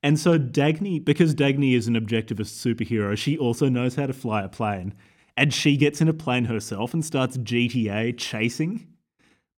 And 0.06 0.20
so 0.20 0.38
Dagny, 0.38 1.04
because 1.04 1.34
Dagny 1.34 1.74
is 1.76 1.88
an 1.88 1.94
objectivist 1.94 2.64
superhero, 2.64 3.18
she 3.18 3.36
also 3.36 3.68
knows 3.68 3.96
how 3.96 4.06
to 4.06 4.12
fly 4.12 4.44
a 4.44 4.48
plane. 4.48 4.94
And 5.36 5.52
she 5.52 5.76
gets 5.76 6.00
in 6.00 6.06
a 6.06 6.12
plane 6.12 6.44
herself 6.44 6.94
and 6.94 7.04
starts 7.04 7.36
GTA 7.36 8.16
chasing 8.16 8.86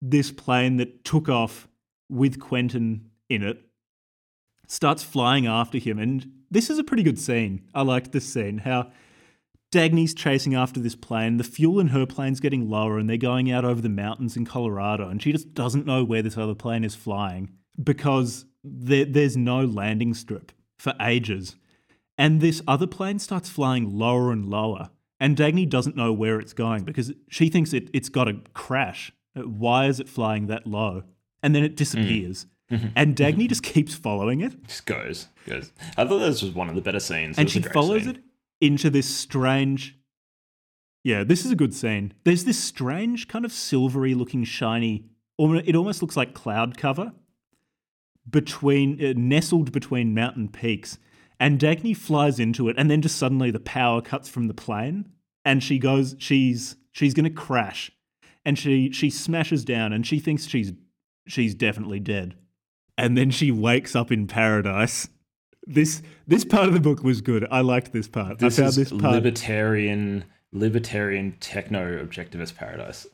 this 0.00 0.30
plane 0.30 0.76
that 0.76 1.04
took 1.04 1.28
off 1.28 1.66
with 2.08 2.38
Quentin 2.38 3.10
in 3.28 3.42
it. 3.42 3.60
Starts 4.68 5.02
flying 5.02 5.48
after 5.48 5.78
him. 5.78 5.98
And 5.98 6.30
this 6.48 6.70
is 6.70 6.78
a 6.78 6.84
pretty 6.84 7.02
good 7.02 7.18
scene. 7.18 7.68
I 7.74 7.82
liked 7.82 8.12
this 8.12 8.32
scene. 8.32 8.58
How 8.58 8.92
Dagny's 9.72 10.14
chasing 10.14 10.54
after 10.54 10.78
this 10.78 10.94
plane. 10.94 11.38
The 11.38 11.42
fuel 11.42 11.80
in 11.80 11.88
her 11.88 12.06
plane's 12.06 12.38
getting 12.38 12.70
lower, 12.70 12.98
and 12.98 13.10
they're 13.10 13.16
going 13.16 13.50
out 13.50 13.64
over 13.64 13.80
the 13.80 13.88
mountains 13.88 14.36
in 14.36 14.44
Colorado. 14.44 15.08
And 15.08 15.20
she 15.20 15.32
just 15.32 15.54
doesn't 15.54 15.86
know 15.86 16.04
where 16.04 16.22
this 16.22 16.38
other 16.38 16.54
plane 16.54 16.84
is 16.84 16.94
flying 16.94 17.50
because 17.82 18.46
there, 18.66 19.04
there's 19.04 19.36
no 19.36 19.64
landing 19.64 20.14
strip 20.14 20.52
for 20.78 20.94
ages. 21.00 21.56
And 22.18 22.40
this 22.40 22.62
other 22.66 22.86
plane 22.86 23.18
starts 23.18 23.48
flying 23.48 23.98
lower 23.98 24.32
and 24.32 24.48
lower. 24.48 24.90
And 25.18 25.36
Dagny 25.36 25.68
doesn't 25.68 25.96
know 25.96 26.12
where 26.12 26.40
it's 26.40 26.52
going 26.52 26.84
because 26.84 27.12
she 27.28 27.48
thinks 27.48 27.72
it, 27.72 27.88
it's 27.92 28.08
got 28.08 28.24
to 28.24 28.40
crash. 28.54 29.12
Why 29.34 29.86
is 29.86 30.00
it 30.00 30.08
flying 30.08 30.46
that 30.46 30.66
low? 30.66 31.04
And 31.42 31.54
then 31.54 31.64
it 31.64 31.76
disappears. 31.76 32.46
Mm-hmm. 32.70 32.88
And 32.96 33.16
Dagny 33.16 33.48
just 33.48 33.62
keeps 33.62 33.94
following 33.94 34.40
it. 34.40 34.66
Just 34.66 34.86
goes, 34.86 35.28
goes. 35.46 35.72
I 35.96 36.04
thought 36.04 36.18
this 36.18 36.42
was 36.42 36.52
one 36.52 36.68
of 36.68 36.74
the 36.74 36.80
better 36.80 37.00
scenes. 37.00 37.38
and 37.38 37.50
she 37.50 37.62
follows 37.62 38.02
scene. 38.02 38.16
it 38.16 38.22
into 38.60 38.90
this 38.90 39.06
strange. 39.06 39.96
Yeah, 41.04 41.22
this 41.22 41.44
is 41.44 41.52
a 41.52 41.56
good 41.56 41.74
scene. 41.74 42.12
There's 42.24 42.44
this 42.44 42.58
strange, 42.58 43.28
kind 43.28 43.44
of 43.44 43.52
silvery 43.52 44.14
looking, 44.14 44.44
shiny. 44.44 45.04
It 45.38 45.76
almost 45.76 46.02
looks 46.02 46.16
like 46.16 46.34
cloud 46.34 46.76
cover 46.76 47.12
between 48.28 49.04
uh, 49.04 49.12
nestled 49.16 49.72
between 49.72 50.14
mountain 50.14 50.48
peaks 50.48 50.98
and 51.38 51.58
Dagny 51.58 51.96
flies 51.96 52.38
into 52.38 52.68
it 52.68 52.76
and 52.78 52.90
then 52.90 53.02
just 53.02 53.16
suddenly 53.16 53.50
the 53.50 53.60
power 53.60 54.00
cuts 54.00 54.28
from 54.28 54.48
the 54.48 54.54
plane 54.54 55.08
and 55.44 55.62
she 55.62 55.78
goes 55.78 56.16
she's 56.18 56.76
she's 56.92 57.14
going 57.14 57.24
to 57.24 57.30
crash. 57.30 57.90
And 58.44 58.58
she 58.58 58.90
she 58.92 59.10
smashes 59.10 59.64
down 59.64 59.92
and 59.92 60.06
she 60.06 60.18
thinks 60.18 60.46
she's 60.46 60.72
she's 61.26 61.54
definitely 61.54 62.00
dead. 62.00 62.36
And 62.98 63.16
then 63.16 63.30
she 63.30 63.50
wakes 63.50 63.94
up 63.94 64.10
in 64.10 64.26
paradise. 64.26 65.08
This 65.66 66.02
this 66.26 66.44
part 66.44 66.68
of 66.68 66.74
the 66.74 66.80
book 66.80 67.02
was 67.02 67.20
good. 67.20 67.46
I 67.50 67.60
liked 67.60 67.92
this 67.92 68.08
part. 68.08 68.38
This 68.38 68.58
I 68.58 68.62
found 68.62 68.68
is 68.70 68.76
this 68.76 68.90
part 68.90 69.14
libertarian 69.14 70.24
libertarian 70.52 71.36
techno 71.40 72.02
objectivist 72.04 72.54
paradise. 72.54 73.06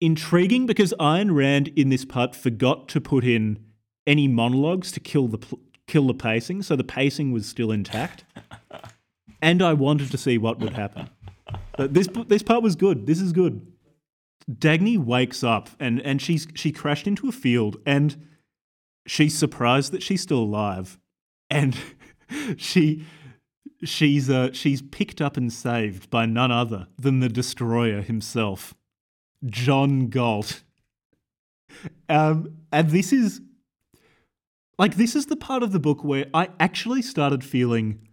Intriguing 0.00 0.66
because 0.66 0.92
Ayn 0.98 1.34
Rand 1.34 1.68
in 1.76 1.88
this 1.88 2.04
part 2.04 2.34
forgot 2.36 2.88
to 2.88 3.00
put 3.00 3.24
in 3.24 3.64
any 4.06 4.28
monologues 4.28 4.92
to 4.92 5.00
kill 5.00 5.28
the 5.28 5.38
kill 5.86 6.06
the 6.06 6.14
pacing, 6.14 6.62
so 6.62 6.76
the 6.76 6.84
pacing 6.84 7.32
was 7.32 7.46
still 7.46 7.70
intact. 7.70 8.24
and 9.42 9.62
I 9.62 9.72
wanted 9.72 10.10
to 10.10 10.18
see 10.18 10.38
what 10.38 10.58
would 10.60 10.72
happen. 10.72 11.10
But 11.76 11.94
this 11.94 12.08
this 12.26 12.42
part 12.42 12.62
was 12.62 12.76
good. 12.76 13.06
This 13.06 13.20
is 13.20 13.32
good. 13.32 13.66
Dagny 14.50 14.98
wakes 14.98 15.44
up 15.44 15.70
and 15.78 16.00
and 16.00 16.20
she's 16.20 16.46
she 16.54 16.72
crashed 16.72 17.06
into 17.06 17.28
a 17.28 17.32
field 17.32 17.76
and 17.86 18.26
she's 19.06 19.36
surprised 19.36 19.92
that 19.92 20.02
she's 20.02 20.22
still 20.22 20.38
alive. 20.38 20.98
And 21.50 21.76
she 22.56 23.04
she's 23.84 24.30
uh, 24.30 24.52
she's 24.52 24.82
picked 24.82 25.20
up 25.20 25.36
and 25.36 25.52
saved 25.52 26.10
by 26.10 26.26
none 26.26 26.50
other 26.50 26.86
than 26.98 27.20
the 27.20 27.28
destroyer 27.28 28.00
himself, 28.00 28.74
John 29.44 30.08
Galt. 30.08 30.62
Um, 32.08 32.58
and 32.70 32.90
this 32.90 33.12
is 33.12 33.40
like, 34.78 34.96
this 34.96 35.14
is 35.14 35.26
the 35.26 35.36
part 35.36 35.62
of 35.62 35.72
the 35.72 35.80
book 35.80 36.02
where 36.02 36.26
I 36.32 36.48
actually 36.58 37.02
started 37.02 37.44
feeling 37.44 38.08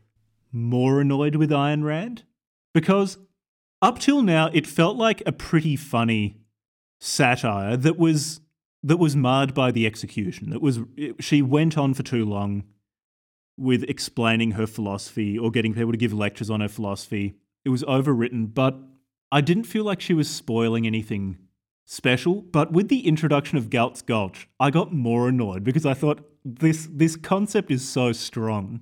more 0.52 1.02
annoyed 1.02 1.36
with 1.36 1.52
Ayn 1.52 1.84
Rand 1.84 2.23
because 2.73 3.18
up 3.81 3.99
till 3.99 4.22
now 4.22 4.49
it 4.53 4.68
felt 4.68 4.98
like 4.98 5.22
a 5.26 5.31
pretty 5.31 5.76
funny 5.76 6.41
satire 6.99 7.77
that 7.77 7.98
was 7.98 8.41
that 8.81 8.98
was 8.98 9.15
marred 9.15 9.53
by 9.53 9.72
the 9.72 9.86
execution. 9.86 10.49
That 10.49 10.61
was 10.61 10.80
it, 10.95 11.23
she 11.23 11.41
went 11.41 11.77
on 11.77 11.94
for 11.94 12.03
too 12.03 12.26
long 12.26 12.64
with 13.57 13.84
explaining 13.84 14.52
her 14.52 14.65
philosophy 14.65 15.38
or 15.38 15.52
getting 15.52 15.73
people 15.73 15.91
to 15.91 15.98
give 15.98 16.14
lectures 16.14 16.49
on 16.49 16.61
her 16.61 16.69
philosophy. 16.69 17.36
It 17.65 17.69
was 17.69 17.84
overwritten, 17.84 18.53
but 18.53 18.77
I 19.31 19.41
didn't 19.41 19.65
feel 19.65 19.84
like 19.84 19.99
she 19.99 20.14
was 20.14 20.30
spoiling 20.30 20.88
anything 20.88 21.38
special. 21.90 22.44
But 22.44 22.72
with 22.72 22.88
the 22.88 23.06
introduction 23.07 23.57
of 23.57 23.70
Galt's 23.70 24.02
Gulch, 24.02 24.48
I 24.60 24.70
got 24.70 24.94
more 24.94 25.28
annoyed 25.28 25.64
because 25.64 25.86
I 25.86 25.94
thought, 25.94 26.26
this 26.45 26.88
this 26.90 27.18
concept 27.18 27.70
is 27.70 27.88
so 27.88 28.14
strong, 28.14 28.82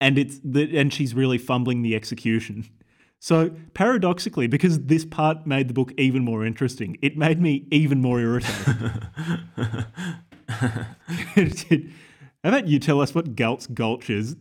and 0.00 0.16
it's 0.16 0.40
the, 0.42 0.78
and 0.78 0.92
she's 0.92 1.14
really 1.14 1.36
fumbling 1.36 1.82
the 1.82 1.94
execution. 1.94 2.66
So 3.20 3.50
paradoxically, 3.74 4.46
because 4.46 4.84
this 4.84 5.04
part 5.04 5.46
made 5.46 5.68
the 5.68 5.74
book 5.74 5.92
even 5.98 6.24
more 6.24 6.46
interesting, 6.46 6.96
it 7.02 7.18
made 7.18 7.40
me 7.40 7.66
even 7.70 8.00
more 8.00 8.20
irritated. 8.20 8.64
How 10.48 10.86
about 12.44 12.68
you 12.68 12.78
tell 12.78 13.00
us 13.00 13.14
what 13.14 13.34
Galt's 13.34 13.66
Gulch 13.66 14.08
is? 14.08 14.36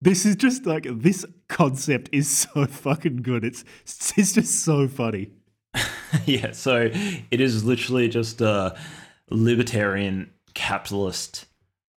This 0.00 0.24
is 0.24 0.34
just 0.36 0.64
like 0.66 0.86
this 0.90 1.24
concept 1.48 2.08
is 2.12 2.28
so 2.28 2.66
fucking 2.66 3.18
good. 3.22 3.44
It's 3.44 3.62
it's 4.16 4.32
just 4.32 4.64
so 4.64 4.88
funny. 4.88 5.30
yeah, 6.26 6.52
so 6.52 6.90
it 7.30 7.40
is 7.40 7.64
literally 7.64 8.08
just 8.08 8.40
a 8.40 8.76
libertarian 9.30 10.30
capitalist 10.54 11.46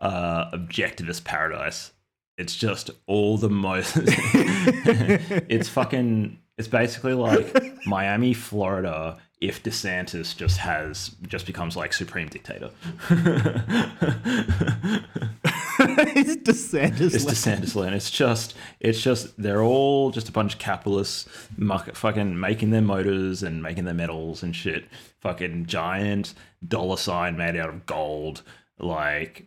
uh, 0.00 0.50
objectivist 0.50 1.24
paradise. 1.24 1.92
It's 2.38 2.56
just 2.56 2.90
all 3.06 3.36
the 3.36 3.50
most. 3.50 3.96
it's 3.96 5.68
fucking. 5.68 6.38
It's 6.56 6.68
basically 6.68 7.14
like 7.14 7.86
Miami, 7.86 8.34
Florida, 8.34 9.18
if 9.40 9.62
DeSantis 9.62 10.36
just 10.36 10.58
has 10.58 11.14
just 11.26 11.46
becomes 11.46 11.76
like 11.76 11.92
supreme 11.92 12.28
dictator. 12.28 12.70
it's 16.14 16.36
DeSantis. 16.36 17.14
It's 17.14 17.24
DeSantis 17.24 17.74
land. 17.74 17.94
It's 17.94 18.10
just 18.10 18.54
it's 18.80 19.00
just 19.00 19.40
they're 19.40 19.62
all 19.62 20.10
just 20.10 20.28
a 20.28 20.32
bunch 20.32 20.54
of 20.54 20.58
capitalists 20.58 21.28
muck, 21.56 21.94
fucking 21.94 22.38
making 22.38 22.70
their 22.70 22.82
motors 22.82 23.42
and 23.42 23.62
making 23.62 23.84
their 23.84 23.94
metals 23.94 24.42
and 24.42 24.54
shit. 24.54 24.84
Fucking 25.20 25.66
giant 25.66 26.34
dollar 26.66 26.96
sign 26.96 27.36
made 27.36 27.56
out 27.56 27.70
of 27.70 27.86
gold. 27.86 28.42
Like 28.78 29.46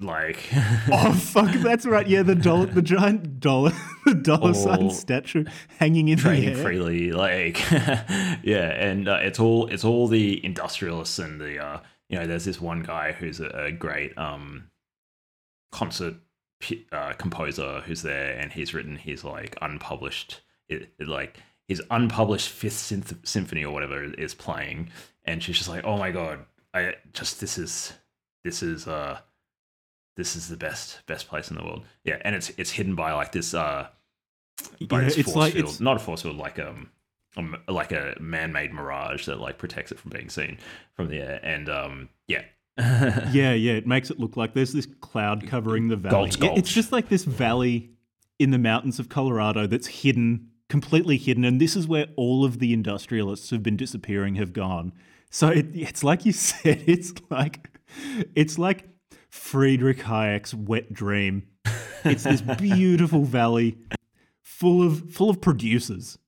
like 0.00 0.48
oh 0.90 1.12
fuck 1.12 1.52
that's 1.56 1.84
right 1.84 2.06
yeah 2.06 2.22
the 2.22 2.34
dollar 2.34 2.66
the 2.66 2.80
giant 2.80 3.38
dollar 3.38 3.72
the 4.06 4.14
dollar 4.14 4.54
sign 4.54 4.90
statue 4.90 5.44
hanging 5.78 6.08
in 6.08 6.18
the 6.18 6.30
air. 6.30 6.56
freely 6.56 7.12
like 7.12 7.70
yeah 7.70 8.70
and 8.78 9.08
uh, 9.08 9.18
it's 9.20 9.38
all 9.38 9.66
it's 9.66 9.84
all 9.84 10.08
the 10.08 10.42
industrialists 10.44 11.18
and 11.18 11.38
the 11.38 11.62
uh 11.62 11.80
you 12.10 12.18
know 12.18 12.26
there's 12.26 12.44
this 12.44 12.60
one 12.60 12.82
guy 12.82 13.12
who's 13.12 13.40
a, 13.40 13.48
a 13.48 13.72
great 13.72 14.16
um 14.18 14.70
concert 15.72 16.16
uh, 16.92 17.14
composer 17.14 17.80
who's 17.86 18.02
there 18.02 18.36
and 18.38 18.52
he's 18.52 18.74
written 18.74 18.96
his 18.96 19.24
like 19.24 19.56
unpublished 19.62 20.42
it, 20.68 20.92
it, 20.98 21.08
like 21.08 21.38
his 21.68 21.80
unpublished 21.90 22.50
fifth 22.50 22.74
synth- 22.74 23.26
symphony 23.26 23.64
or 23.64 23.72
whatever 23.72 24.04
is 24.04 24.34
playing 24.34 24.90
and 25.24 25.42
she's 25.42 25.56
just 25.56 25.70
like 25.70 25.84
oh 25.86 25.96
my 25.96 26.10
god 26.10 26.40
i 26.74 26.92
just 27.14 27.40
this 27.40 27.56
is 27.56 27.94
this 28.44 28.62
is 28.62 28.86
uh 28.86 29.18
this 30.20 30.36
is 30.36 30.48
the 30.48 30.56
best 30.56 31.00
best 31.06 31.28
place 31.28 31.50
in 31.50 31.56
the 31.56 31.64
world. 31.64 31.84
Yeah, 32.04 32.18
and 32.22 32.34
it's 32.34 32.50
it's 32.58 32.70
hidden 32.70 32.94
by 32.94 33.12
like 33.12 33.32
this 33.32 33.54
uh 33.54 33.88
by 34.86 34.98
yeah, 34.98 35.04
this 35.04 35.16
it's 35.16 35.32
force 35.32 35.36
like, 35.36 35.52
field, 35.54 35.68
it's... 35.70 35.80
not 35.80 35.96
a 35.96 35.98
force 35.98 36.22
field, 36.22 36.36
like 36.36 36.58
um, 36.58 36.90
um 37.36 37.56
like 37.68 37.92
a 37.92 38.16
man-made 38.20 38.72
mirage 38.72 39.26
that 39.26 39.40
like 39.40 39.58
protects 39.58 39.92
it 39.92 39.98
from 39.98 40.10
being 40.10 40.28
seen 40.28 40.58
from 40.94 41.08
the 41.08 41.18
air. 41.20 41.40
And 41.42 41.68
um 41.68 42.08
yeah. 42.26 42.42
yeah, 42.78 43.52
yeah, 43.52 43.72
it 43.72 43.86
makes 43.86 44.10
it 44.10 44.18
look 44.18 44.36
like 44.36 44.54
there's 44.54 44.72
this 44.72 44.86
cloud 45.00 45.46
covering 45.46 45.88
the 45.88 45.96
valley. 45.96 46.30
It's 46.40 46.72
just 46.72 46.92
like 46.92 47.08
this 47.08 47.24
valley 47.24 47.90
in 48.38 48.52
the 48.52 48.58
mountains 48.58 48.98
of 48.98 49.10
Colorado 49.10 49.66
that's 49.66 49.86
hidden, 49.86 50.48
completely 50.70 51.18
hidden, 51.18 51.44
and 51.44 51.60
this 51.60 51.76
is 51.76 51.86
where 51.86 52.06
all 52.16 52.44
of 52.44 52.58
the 52.58 52.72
industrialists 52.72 53.50
who've 53.50 53.62
been 53.62 53.76
disappearing 53.76 54.36
have 54.36 54.54
gone. 54.54 54.92
So 55.30 55.48
it, 55.48 55.66
it's 55.74 56.02
like 56.02 56.24
you 56.24 56.32
said, 56.32 56.84
it's 56.86 57.12
like 57.28 57.68
it's 58.34 58.58
like 58.58 58.88
Friedrich 59.28 59.98
Hayek's 59.98 60.54
wet 60.54 60.92
dream. 60.92 61.46
It's 62.04 62.24
this 62.24 62.40
beautiful 62.58 63.24
valley 63.24 63.78
full 64.42 64.82
of 64.82 65.12
full 65.12 65.30
of 65.30 65.40
producers. 65.40 66.18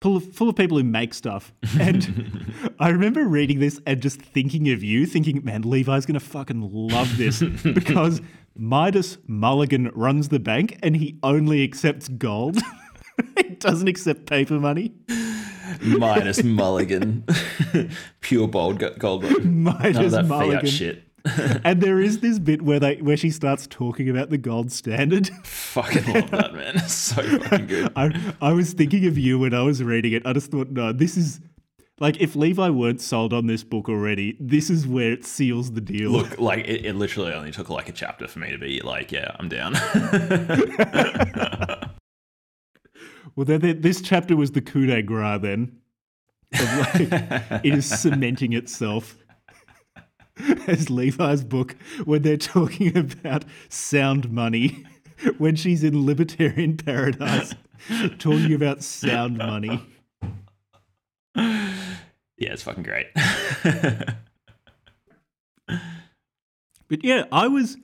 Full 0.00 0.16
of, 0.16 0.34
full 0.34 0.48
of 0.48 0.56
people 0.56 0.78
who 0.78 0.84
make 0.84 1.14
stuff. 1.14 1.52
And 1.78 2.52
I 2.80 2.88
remember 2.88 3.24
reading 3.24 3.60
this 3.60 3.80
and 3.86 4.00
just 4.00 4.20
thinking 4.20 4.70
of 4.70 4.82
you, 4.82 5.06
thinking, 5.06 5.44
man, 5.44 5.62
Levi's 5.62 6.06
going 6.06 6.18
to 6.18 6.24
fucking 6.24 6.70
love 6.72 7.16
this 7.16 7.42
because 7.64 8.20
Midas 8.56 9.18
Mulligan 9.26 9.90
runs 9.94 10.28
the 10.28 10.38
bank 10.40 10.78
and 10.82 10.96
he 10.96 11.18
only 11.22 11.62
accepts 11.62 12.08
gold. 12.08 12.58
he 13.36 13.42
doesn't 13.54 13.88
accept 13.88 14.26
paper 14.26 14.58
money. 14.58 14.92
Minus 15.82 16.42
Mulligan, 16.42 17.24
pure 18.20 18.48
bold 18.48 18.80
go- 18.80 18.94
gold. 18.98 19.44
Midas 19.44 20.12
that 20.12 20.26
Mulligan. 20.26 20.60
fiat 20.60 20.68
shit. 20.68 21.04
and 21.64 21.80
there 21.80 22.00
is 22.00 22.20
this 22.20 22.38
bit 22.38 22.62
where 22.62 22.80
they 22.80 22.96
where 22.96 23.16
she 23.16 23.30
starts 23.30 23.66
talking 23.66 24.08
about 24.08 24.30
the 24.30 24.38
gold 24.38 24.72
standard. 24.72 25.28
Fucking 25.44 26.12
love 26.12 26.30
that 26.30 26.54
man. 26.54 26.76
It's 26.76 26.92
so 26.92 27.22
fucking 27.22 27.66
good. 27.66 27.92
I 27.96 28.34
I 28.40 28.52
was 28.52 28.72
thinking 28.72 29.06
of 29.06 29.18
you 29.18 29.38
when 29.38 29.54
I 29.54 29.62
was 29.62 29.82
reading 29.82 30.12
it. 30.12 30.26
I 30.26 30.32
just 30.32 30.50
thought, 30.50 30.70
no, 30.70 30.92
this 30.92 31.16
is 31.16 31.40
like 31.98 32.20
if 32.20 32.36
Levi 32.36 32.70
weren't 32.70 33.00
sold 33.00 33.32
on 33.32 33.46
this 33.46 33.62
book 33.62 33.88
already, 33.88 34.36
this 34.40 34.70
is 34.70 34.86
where 34.86 35.12
it 35.12 35.24
seals 35.24 35.72
the 35.72 35.80
deal. 35.80 36.10
Look, 36.10 36.38
like 36.38 36.66
it, 36.66 36.86
it 36.86 36.96
literally 36.96 37.32
only 37.32 37.50
took 37.50 37.68
like 37.68 37.88
a 37.88 37.92
chapter 37.92 38.26
for 38.26 38.38
me 38.38 38.50
to 38.50 38.58
be 38.58 38.80
like, 38.80 39.12
yeah, 39.12 39.36
I'm 39.38 39.48
down. 39.48 39.74
Well, 43.36 43.44
then, 43.44 43.60
then 43.60 43.80
this 43.80 44.00
chapter 44.00 44.36
was 44.36 44.52
the 44.52 44.60
coup 44.60 44.86
de 44.86 45.02
grace. 45.02 45.40
Then, 45.40 45.78
of 46.52 46.78
like, 46.78 47.00
it 47.64 47.74
is 47.74 47.86
cementing 47.86 48.52
itself 48.52 49.16
as 50.66 50.90
Levi's 50.90 51.44
book 51.44 51.76
when 52.04 52.22
they're 52.22 52.36
talking 52.36 52.96
about 52.96 53.44
sound 53.68 54.30
money. 54.30 54.84
When 55.36 55.54
she's 55.54 55.84
in 55.84 56.06
libertarian 56.06 56.78
paradise, 56.78 57.54
talking 58.18 58.54
about 58.54 58.82
sound 58.82 59.36
money. 59.36 59.82
yeah, 61.36 61.74
it's 62.38 62.62
fucking 62.62 62.84
great. 62.84 63.08
But 66.90 67.04
yeah, 67.04 67.24
I 67.32 67.48
was. 67.48 67.78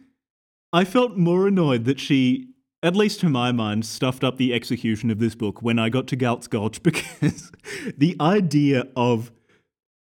I 0.73 0.85
felt 0.85 1.17
more 1.17 1.47
annoyed 1.47 1.85
that 1.85 2.01
she, 2.01 2.49
at 2.83 2.97
least 2.97 3.21
to 3.21 3.29
my 3.31 3.53
mind, 3.53 3.87
stuffed 3.87 4.25
up 4.25 4.37
the 4.37 4.53
execution 4.53 5.11
of 5.11 5.21
this 5.21 5.35
book 5.35 5.63
when 5.63 5.79
I 5.79 5.89
got 5.89 6.07
to 6.09 6.17
Galt's 6.17 6.49
Gulch 6.49 6.83
because 6.83 7.51
the 7.97 8.17
idea 8.21 8.89
of. 8.95 9.33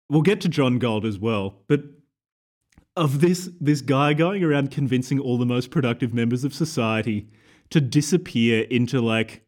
We'll 0.07 0.21
get 0.21 0.39
to 0.41 0.49
John 0.49 0.77
Galt 0.77 1.03
as 1.03 1.17
well, 1.17 1.55
but 1.67 1.81
of 2.95 3.21
this 3.21 3.49
this 3.59 3.81
guy 3.81 4.13
going 4.13 4.43
around 4.43 4.71
convincing 4.71 5.19
all 5.19 5.37
the 5.37 5.45
most 5.45 5.71
productive 5.71 6.13
members 6.13 6.43
of 6.43 6.53
society 6.53 7.27
to 7.69 7.81
disappear 7.81 8.63
into 8.69 9.01
like 9.01 9.45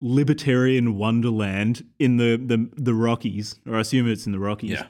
libertarian 0.00 0.96
wonderland 0.96 1.84
in 1.98 2.16
the 2.16 2.36
the, 2.36 2.70
the 2.76 2.94
Rockies, 2.94 3.58
or 3.66 3.76
I 3.76 3.80
assume 3.80 4.08
it's 4.08 4.26
in 4.26 4.32
the 4.32 4.38
Rockies 4.38 4.70
yeah. 4.70 4.86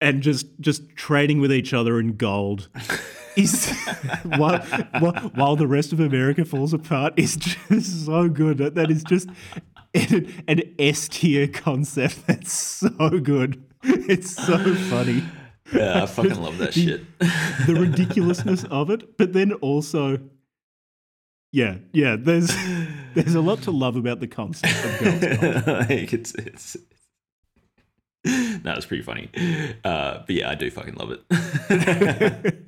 and 0.00 0.22
just 0.22 0.46
just 0.60 0.88
trading 0.96 1.40
with 1.40 1.52
each 1.52 1.72
other 1.72 2.00
in 2.00 2.16
gold 2.16 2.68
is 3.36 3.72
while, 4.24 4.58
while 5.34 5.56
the 5.56 5.66
rest 5.66 5.92
of 5.92 6.00
America 6.00 6.44
falls 6.44 6.72
apart 6.72 7.14
is 7.16 7.36
just 7.36 8.04
so 8.04 8.28
good. 8.28 8.58
That, 8.58 8.74
that 8.74 8.90
is 8.90 9.04
just 9.04 9.28
an, 9.94 10.44
an 10.48 10.62
S 10.78 11.08
tier 11.08 11.46
concept. 11.46 12.26
That's 12.26 12.52
so 12.52 13.20
good. 13.20 13.62
It's 13.82 14.34
so 14.34 14.74
funny. 14.74 15.22
Yeah, 15.72 16.02
I 16.02 16.06
fucking 16.06 16.40
love 16.40 16.58
that 16.58 16.72
The- 16.74 16.80
shit. 16.80 17.18
The 17.66 17.74
ridiculousness 17.78 18.64
of 18.64 18.90
it, 18.90 19.16
but 19.18 19.32
then 19.32 19.52
also, 19.54 20.18
yeah, 21.52 21.76
yeah. 21.92 22.16
There's 22.18 22.50
there's 23.14 23.34
a 23.34 23.40
lot 23.40 23.62
to 23.62 23.70
love 23.70 23.96
about 23.96 24.20
the 24.20 24.28
concept 24.28 24.72
of 24.84 25.00
gold. 25.00 25.66
like 25.90 26.12
it's 26.12 26.34
it's 26.34 26.76
no, 28.24 28.72
it's 28.74 28.86
pretty 28.86 29.02
funny. 29.02 29.30
Uh, 29.84 30.18
but 30.26 30.30
yeah, 30.30 30.50
I 30.50 30.54
do 30.54 30.70
fucking 30.70 30.94
love 30.94 31.12
it. 31.12 32.64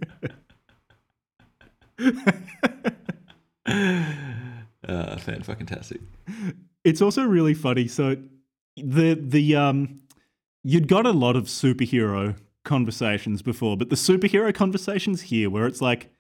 uh, 4.89 5.17
fan 5.19 5.43
fucking 5.43 5.67
tastic. 5.67 6.01
it's 6.85 7.03
also 7.03 7.23
really 7.25 7.55
funny. 7.55 7.89
So 7.89 8.17
the 8.77 9.15
the 9.21 9.57
um 9.57 10.01
you'd 10.63 10.89
got 10.89 11.07
a 11.07 11.11
lot 11.13 11.37
of 11.37 11.45
superhero 11.45 12.37
conversations 12.65 13.43
before, 13.43 13.77
but 13.77 13.91
the 13.91 13.97
superhero 13.97 14.55
conversations 14.55 15.23
here 15.23 15.49
where 15.49 15.67
it's 15.67 15.81
like 15.81 16.11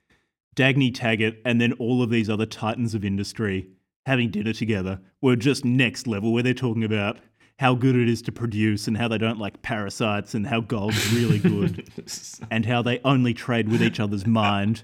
Dagny 0.56 0.94
Taggart 0.94 1.34
and 1.44 1.60
then 1.60 1.72
all 1.74 2.02
of 2.02 2.10
these 2.10 2.30
other 2.30 2.46
titans 2.46 2.94
of 2.94 3.04
industry 3.04 3.68
having 4.06 4.30
dinner 4.30 4.52
together 4.52 5.00
were 5.20 5.36
just 5.36 5.64
next 5.64 6.06
level 6.06 6.32
where 6.32 6.42
they're 6.42 6.54
talking 6.54 6.84
about 6.84 7.18
how 7.58 7.74
good 7.74 7.94
it 7.94 8.08
is 8.08 8.22
to 8.22 8.32
produce 8.32 8.88
and 8.88 8.96
how 8.96 9.06
they 9.06 9.18
don't 9.18 9.38
like 9.38 9.60
parasites 9.60 10.32
and 10.32 10.46
how 10.46 10.60
gold's 10.60 11.12
really 11.12 11.38
good 11.38 11.86
and 12.50 12.64
how 12.64 12.80
they 12.80 12.98
only 13.04 13.34
trade 13.34 13.68
with 13.68 13.82
each 13.82 14.00
other's 14.00 14.26
mind. 14.26 14.82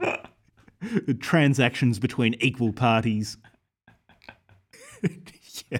Transactions 1.20 1.98
between 1.98 2.34
equal 2.34 2.74
parties. 2.74 3.38
yeah. 5.70 5.78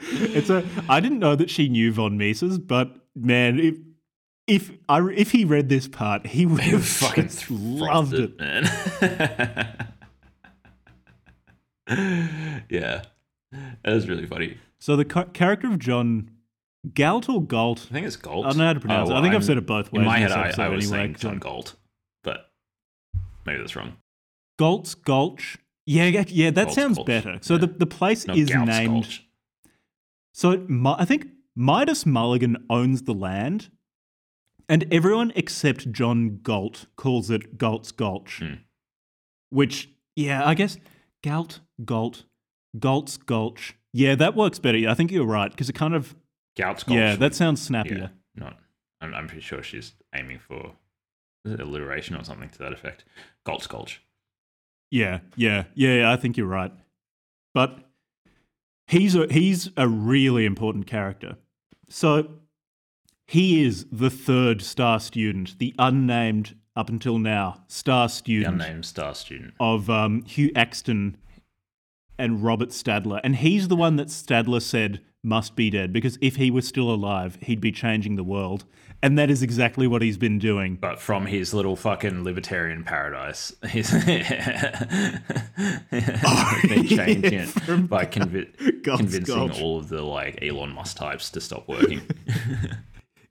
It's 0.00 0.48
a. 0.48 0.64
I 0.88 1.00
didn't 1.00 1.18
know 1.18 1.36
that 1.36 1.50
she 1.50 1.68
knew 1.68 1.92
von 1.92 2.16
Mises, 2.16 2.58
but 2.58 2.96
man, 3.14 3.60
if 3.60 3.76
if 4.46 4.70
I 4.88 5.00
if 5.14 5.32
he 5.32 5.44
read 5.44 5.68
this 5.68 5.88
part, 5.88 6.26
he 6.26 6.46
would 6.46 6.60
have 6.60 6.86
fucking 6.86 7.30
loved 7.50 8.14
it. 8.14 8.38
man. 8.38 8.64
yeah, 12.68 13.02
that 13.52 13.92
was 13.92 14.08
really 14.08 14.26
funny. 14.26 14.58
So 14.78 14.96
the 14.96 15.04
ca- 15.04 15.24
character 15.24 15.66
of 15.68 15.78
John 15.78 16.30
Galt 16.94 17.28
or 17.28 17.42
Galt, 17.42 17.86
I 17.90 17.94
think 17.94 18.06
it's 18.06 18.16
Galt. 18.16 18.46
I 18.46 18.50
don't 18.50 18.58
know 18.58 18.66
how 18.66 18.72
to 18.74 18.80
pronounce 18.80 19.10
it. 19.10 19.12
Oh, 19.12 19.16
I 19.16 19.22
think 19.22 19.34
I've 19.34 19.44
said 19.44 19.58
it 19.58 19.66
both 19.66 19.92
ways 19.92 20.00
In 20.00 20.06
my 20.06 20.16
in 20.18 20.22
head, 20.22 20.32
I, 20.32 20.64
I 20.64 20.68
was 20.68 20.84
anyway, 20.84 20.98
saying 20.98 21.14
John 21.16 21.38
Galt, 21.38 21.74
but 22.22 22.50
maybe 23.44 23.58
that's 23.58 23.76
wrong. 23.76 23.96
Galt's 24.58 24.94
Gulch. 24.94 25.58
Yeah, 25.84 26.06
yeah, 26.28 26.50
that 26.50 26.64
Galt's 26.66 26.74
sounds 26.74 26.96
Gulch, 26.98 27.06
better. 27.06 27.38
So 27.42 27.54
yeah. 27.54 27.60
the, 27.60 27.66
the 27.68 27.86
place 27.86 28.26
No, 28.26 28.34
is 28.34 28.48
Galt's 28.50 28.68
named. 28.68 28.94
Gulch. 28.94 29.24
So 30.32 30.58
Mi- 30.68 30.96
I 30.98 31.04
think 31.04 31.28
Midas 31.54 32.04
Mulligan 32.06 32.64
owns 32.68 33.02
the 33.02 33.14
land, 33.14 33.70
and 34.68 34.86
everyone 34.92 35.32
except 35.34 35.92
John 35.92 36.40
Galt 36.42 36.86
calls 36.96 37.30
it 37.30 37.58
Galt's 37.58 37.92
Gulch. 37.92 38.38
Hmm. 38.40 38.54
Which, 39.50 39.90
yeah, 40.16 40.46
I 40.46 40.54
guess 40.54 40.76
Galt, 41.22 41.60
Galt, 41.84 42.24
Galt's 42.78 43.16
Gulch. 43.16 43.76
Yeah, 43.92 44.14
that 44.16 44.34
works 44.34 44.58
better. 44.58 44.78
I 44.88 44.94
think 44.94 45.10
you're 45.10 45.24
right 45.26 45.50
because 45.50 45.68
it 45.68 45.74
kind 45.74 45.94
of 45.94 46.14
Galt's 46.56 46.82
Gulch. 46.82 46.96
yeah, 46.96 47.16
that 47.16 47.34
sounds 47.34 47.62
snappier. 47.62 47.98
yeah, 47.98 48.08
not. 48.34 48.58
I'm, 49.00 49.14
I'm 49.14 49.26
pretty 49.28 49.42
sure 49.42 49.62
she's 49.62 49.92
aiming 50.14 50.40
for 50.40 50.72
alliteration 51.44 52.16
or 52.16 52.24
something 52.24 52.48
to 52.50 52.58
that 52.58 52.72
effect. 52.72 53.04
Galt's 53.44 53.66
Gulch. 53.66 54.02
Yeah, 54.90 55.20
yeah, 55.36 55.64
yeah, 55.74 55.98
yeah, 56.00 56.12
I 56.12 56.16
think 56.16 56.36
you're 56.36 56.46
right. 56.46 56.72
But 57.54 57.78
he's 58.86 59.14
a 59.14 59.26
he's 59.32 59.70
a 59.76 59.88
really 59.88 60.44
important 60.44 60.86
character. 60.86 61.36
So 61.88 62.28
he 63.26 63.64
is 63.64 63.86
the 63.90 64.10
third 64.10 64.62
star 64.62 65.00
student, 65.00 65.58
the 65.58 65.74
unnamed 65.78 66.54
up 66.74 66.88
until 66.88 67.18
now 67.18 67.64
star 67.68 68.08
The 68.08 68.12
student 68.14 68.62
unnamed 68.62 68.84
star 68.86 69.14
student. 69.14 69.54
of 69.58 69.88
um, 69.90 70.22
Hugh 70.22 70.50
Akston 70.52 71.14
and 72.18 72.42
Robert 72.42 72.68
Stadler, 72.70 73.20
and 73.24 73.36
he's 73.36 73.68
the 73.68 73.76
one 73.76 73.96
that 73.96 74.08
Stadler 74.08 74.62
said 74.62 75.00
must 75.22 75.56
be 75.56 75.70
dead 75.70 75.92
because 75.92 76.18
if 76.20 76.36
he 76.36 76.50
was 76.52 76.68
still 76.68 76.88
alive, 76.90 77.36
he'd 77.42 77.60
be 77.60 77.72
changing 77.72 78.14
the 78.16 78.22
world, 78.22 78.64
and 79.02 79.18
that 79.18 79.28
is 79.28 79.42
exactly 79.42 79.86
what 79.88 80.00
he's 80.00 80.16
been 80.16 80.38
doing. 80.38 80.76
But 80.76 81.00
from 81.00 81.26
his 81.26 81.52
little 81.52 81.74
fucking 81.76 82.22
libertarian 82.24 82.84
paradise, 82.84 83.52
he's 83.68 83.90
been 83.90 84.06
changing 86.86 87.34
it 87.34 87.88
by 87.88 88.06
convi- 88.06 88.82
convincing 88.84 89.50
all 89.62 89.78
of 89.78 89.88
the 89.88 90.02
like 90.02 90.38
Elon 90.42 90.72
Musk 90.72 90.96
types 90.96 91.28
to 91.30 91.40
stop 91.40 91.66
working. 91.68 92.02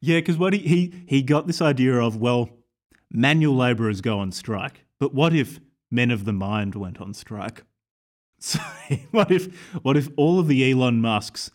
Yeah, 0.06 0.20
because 0.20 0.38
what 0.38 0.54
he, 0.54 0.60
he 0.60 1.04
he 1.08 1.22
got 1.24 1.48
this 1.48 1.64
idea 1.64 1.96
of 1.96 2.16
well, 2.16 2.50
manual 3.12 3.56
laborers 3.56 4.02
go 4.02 4.20
on 4.20 4.32
strike, 4.32 4.86
but 5.00 5.16
what 5.16 5.34
if 5.34 5.60
men 5.90 6.12
of 6.12 6.26
the 6.26 6.34
mind 6.34 6.76
went 6.76 7.02
on 7.02 7.14
strike? 7.14 7.64
So 8.38 8.60
what 9.12 9.32
if 9.32 9.74
what 9.82 9.98
if 9.98 10.10
all 10.18 10.40
of 10.40 10.48
the 10.48 10.70
Elon 10.70 11.02
Musks 11.02 11.50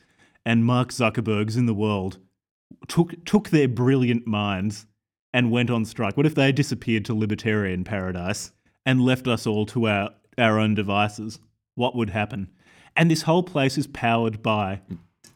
and 0.44 0.64
Mark 0.64 0.88
Zuckerbergs 0.88 1.56
in 1.56 1.66
the 1.66 1.74
world 1.74 2.18
took 2.88 3.24
took 3.24 3.50
their 3.50 3.68
brilliant 3.68 4.26
minds 4.26 4.86
and 5.32 5.52
went 5.52 5.70
on 5.70 5.84
strike? 5.84 6.16
What 6.16 6.26
if 6.26 6.34
they 6.34 6.50
disappeared 6.50 7.04
to 7.04 7.14
libertarian 7.14 7.84
paradise 7.84 8.50
and 8.84 9.02
left 9.02 9.28
us 9.28 9.46
all 9.46 9.66
to 9.66 9.86
our 9.86 10.10
our 10.38 10.58
own 10.58 10.74
devices? 10.74 11.38
What 11.76 11.94
would 11.94 12.10
happen? 12.10 12.50
And 12.96 13.08
this 13.08 13.22
whole 13.22 13.44
place 13.44 13.78
is 13.78 13.86
powered 13.86 14.42
by 14.42 14.80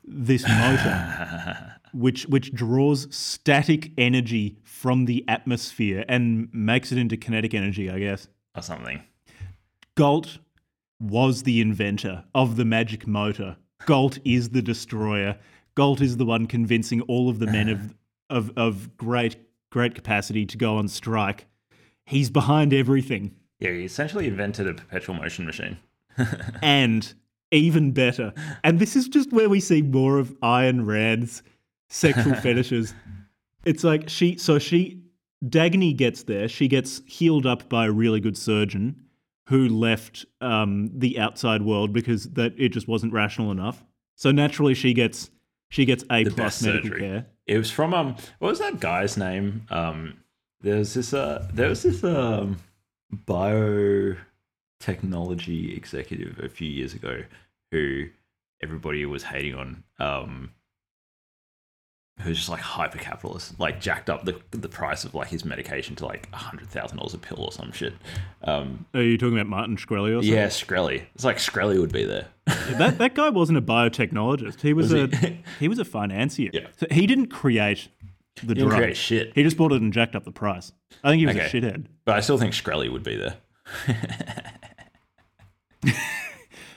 this 0.02 0.48
motor 0.48 1.76
which 1.94 2.26
which 2.26 2.52
draws 2.52 3.12
static 3.14 3.92
energy 3.96 4.58
from 4.62 5.04
the 5.06 5.24
atmosphere 5.28 6.04
and 6.08 6.48
makes 6.52 6.92
it 6.92 6.98
into 6.98 7.16
kinetic 7.16 7.54
energy, 7.54 7.90
I 7.90 7.98
guess. 7.98 8.28
or 8.54 8.62
something. 8.62 9.02
Galt 9.94 10.38
was 11.00 11.42
the 11.42 11.60
inventor 11.60 12.24
of 12.34 12.56
the 12.56 12.64
magic 12.64 13.06
motor 13.06 13.56
Galt 13.86 14.18
is 14.24 14.50
the 14.50 14.62
destroyer. 14.62 15.36
Galt 15.74 16.00
is 16.00 16.16
the 16.16 16.24
one 16.24 16.46
convincing 16.46 17.00
all 17.02 17.28
of 17.28 17.38
the 17.38 17.46
men 17.46 17.68
of 17.68 17.94
of 18.30 18.52
of 18.56 18.96
great 18.96 19.36
great 19.70 19.94
capacity 19.94 20.46
to 20.46 20.56
go 20.56 20.76
on 20.76 20.88
strike. 20.88 21.46
He's 22.06 22.30
behind 22.30 22.72
everything. 22.72 23.34
Yeah, 23.58 23.72
he 23.72 23.84
essentially 23.84 24.26
invented 24.26 24.66
a 24.66 24.74
perpetual 24.74 25.14
motion 25.14 25.46
machine. 25.46 25.78
and 26.62 27.12
even 27.50 27.92
better. 27.92 28.32
And 28.62 28.78
this 28.78 28.94
is 28.94 29.08
just 29.08 29.32
where 29.32 29.48
we 29.48 29.60
see 29.60 29.82
more 29.82 30.18
of 30.18 30.38
Ayn 30.40 30.86
Rand's 30.86 31.42
sexual 31.88 32.34
fetishes. 32.36 32.94
It's 33.64 33.84
like 33.84 34.08
she, 34.08 34.36
so 34.36 34.58
she, 34.58 35.02
Dagny 35.44 35.96
gets 35.96 36.24
there. 36.24 36.48
She 36.48 36.68
gets 36.68 37.02
healed 37.06 37.46
up 37.46 37.68
by 37.68 37.86
a 37.86 37.92
really 37.92 38.20
good 38.20 38.36
surgeon 38.36 39.00
who 39.48 39.68
left 39.68 40.24
um, 40.40 40.90
the 40.94 41.18
outside 41.18 41.62
world 41.62 41.92
because 41.92 42.30
that 42.32 42.54
it 42.58 42.70
just 42.70 42.88
wasn't 42.88 43.12
rational 43.12 43.50
enough. 43.50 43.84
So 44.16 44.30
naturally, 44.30 44.74
she 44.74 44.94
gets 44.94 45.30
she 45.70 45.84
gets 45.84 46.04
a 46.10 46.24
The 46.24 46.30
plus 46.30 46.62
medical 46.62 46.90
surgery. 46.90 47.00
care. 47.00 47.26
It 47.46 47.58
was 47.58 47.70
from 47.70 47.92
um, 47.92 48.16
what 48.38 48.50
was 48.50 48.58
that 48.60 48.80
guy's 48.80 49.16
name? 49.16 49.66
Um, 49.70 50.18
there 50.62 50.78
was 50.78 50.94
this 50.94 51.12
uh, 51.12 51.46
there 51.52 51.68
was 51.68 51.82
this 51.82 52.02
um, 52.04 52.58
biotechnology 53.14 54.16
executive 55.76 56.38
a 56.38 56.48
few 56.48 56.68
years 56.68 56.94
ago 56.94 57.22
who 57.70 58.06
everybody 58.62 59.04
was 59.04 59.24
hating 59.24 59.54
on. 59.54 59.82
Um, 59.98 60.50
who's 62.20 62.36
just 62.38 62.48
like 62.48 62.60
hyper 62.60 62.98
capitalist, 62.98 63.58
like 63.58 63.80
jacked 63.80 64.08
up 64.08 64.24
the 64.24 64.40
the 64.52 64.68
price 64.68 65.04
of 65.04 65.14
like 65.14 65.28
his 65.28 65.44
medication 65.44 65.96
to 65.96 66.06
like 66.06 66.28
a 66.32 66.36
hundred 66.36 66.68
thousand 66.70 66.96
dollars 66.98 67.14
a 67.14 67.18
pill 67.18 67.40
or 67.42 67.52
some 67.52 67.72
shit. 67.72 67.92
Um, 68.44 68.86
Are 68.94 69.02
you 69.02 69.18
talking 69.18 69.34
about 69.38 69.48
Martin 69.48 69.76
Shkreli 69.76 70.10
or 70.10 70.22
something? 70.22 70.32
yeah, 70.32 70.46
Shkreli. 70.46 71.02
It's 71.14 71.24
like 71.24 71.38
Shkreli 71.38 71.78
would 71.80 71.92
be 71.92 72.04
there. 72.04 72.28
that 72.46 72.98
that 72.98 73.14
guy 73.14 73.30
wasn't 73.30 73.58
a 73.58 73.62
biotechnologist. 73.62 74.60
He 74.60 74.72
was, 74.72 74.92
Was 74.92 75.12
a 75.12 75.16
he? 75.16 75.40
he? 75.60 75.68
was 75.68 75.78
a 75.78 75.84
financier. 75.84 76.50
Yeah. 76.52 76.68
So 76.76 76.86
he 76.90 77.06
didn't 77.06 77.26
create 77.28 77.88
the 78.36 78.48
He 78.48 78.54
didn't 78.54 78.68
drug. 78.68 78.80
create 78.80 78.96
shit. 78.96 79.32
He 79.34 79.42
just 79.42 79.56
bought 79.56 79.72
it 79.72 79.80
and 79.82 79.92
jacked 79.92 80.14
up 80.14 80.24
the 80.24 80.32
price. 80.32 80.72
I 81.02 81.10
think 81.10 81.20
he 81.20 81.26
was 81.26 81.36
a 81.36 81.44
Okay. 81.46 81.60
shithead. 81.60 81.86
But 82.04 82.16
I 82.16 82.20
still 82.20 82.38
think 82.38 82.52
Shkreli 82.52 82.90
would 82.92 83.02
be 83.02 83.16
there. 83.16 83.36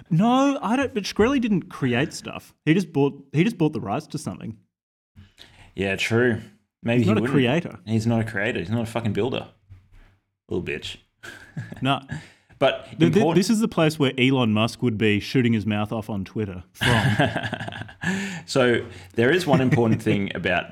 No, 0.10 0.58
I 0.62 0.78
don't. 0.78 0.94
But 0.94 1.04
Shkreli 1.04 1.42
didn't 1.42 1.64
create 1.64 2.14
stuff. 2.14 2.54
He 2.64 2.74
just 2.74 2.94
bought. 2.94 3.22
He 3.34 3.44
just 3.44 3.58
bought 3.58 3.74
the 3.74 3.82
rights 3.82 4.08
to 4.08 4.18
something. 4.18 4.56
Yeah, 5.78 5.96
true. 5.96 6.42
Maybe 6.82 7.04
He's 7.04 7.08
he 7.08 7.14
not 7.14 7.24
a 7.24 7.28
creator. 7.28 7.80
He's 7.86 8.08
not 8.08 8.22
a 8.22 8.24
creator. 8.24 8.58
He's 8.60 8.72
not 8.72 8.82
a 8.82 8.86
fucking 8.88 9.14
builder. 9.14 9.48
Little 10.50 10.66
bitch. 10.66 10.98
No. 11.82 12.02
But 12.60 12.88
Th- 13.00 13.12
th- 13.12 13.36
this 13.36 13.50
is 13.50 13.60
the 13.60 13.68
place 13.68 13.98
where 13.98 14.12
Elon 14.18 14.54
Musk 14.54 14.84
would 14.84 14.98
be 14.98 15.20
shooting 15.20 15.54
his 15.54 15.66
mouth 15.66 15.92
off 15.92 16.08
on 16.08 16.24
Twitter 16.24 16.64
from. 16.74 17.18
so 18.46 18.86
there 19.16 19.32
is 19.32 19.48
one 19.48 19.60
important 19.60 20.02
thing 20.02 20.32
about 20.36 20.66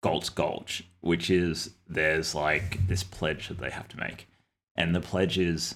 Galt's 0.00 0.30
Gulch, 0.30 0.84
which 1.00 1.28
is 1.28 1.70
there's 1.88 2.34
like 2.36 2.86
this 2.86 3.02
pledge 3.02 3.48
that 3.48 3.58
they 3.58 3.70
have 3.70 3.88
to 3.88 3.98
make, 3.98 4.28
and 4.76 4.94
the 4.94 5.00
pledge 5.00 5.38
is, 5.38 5.74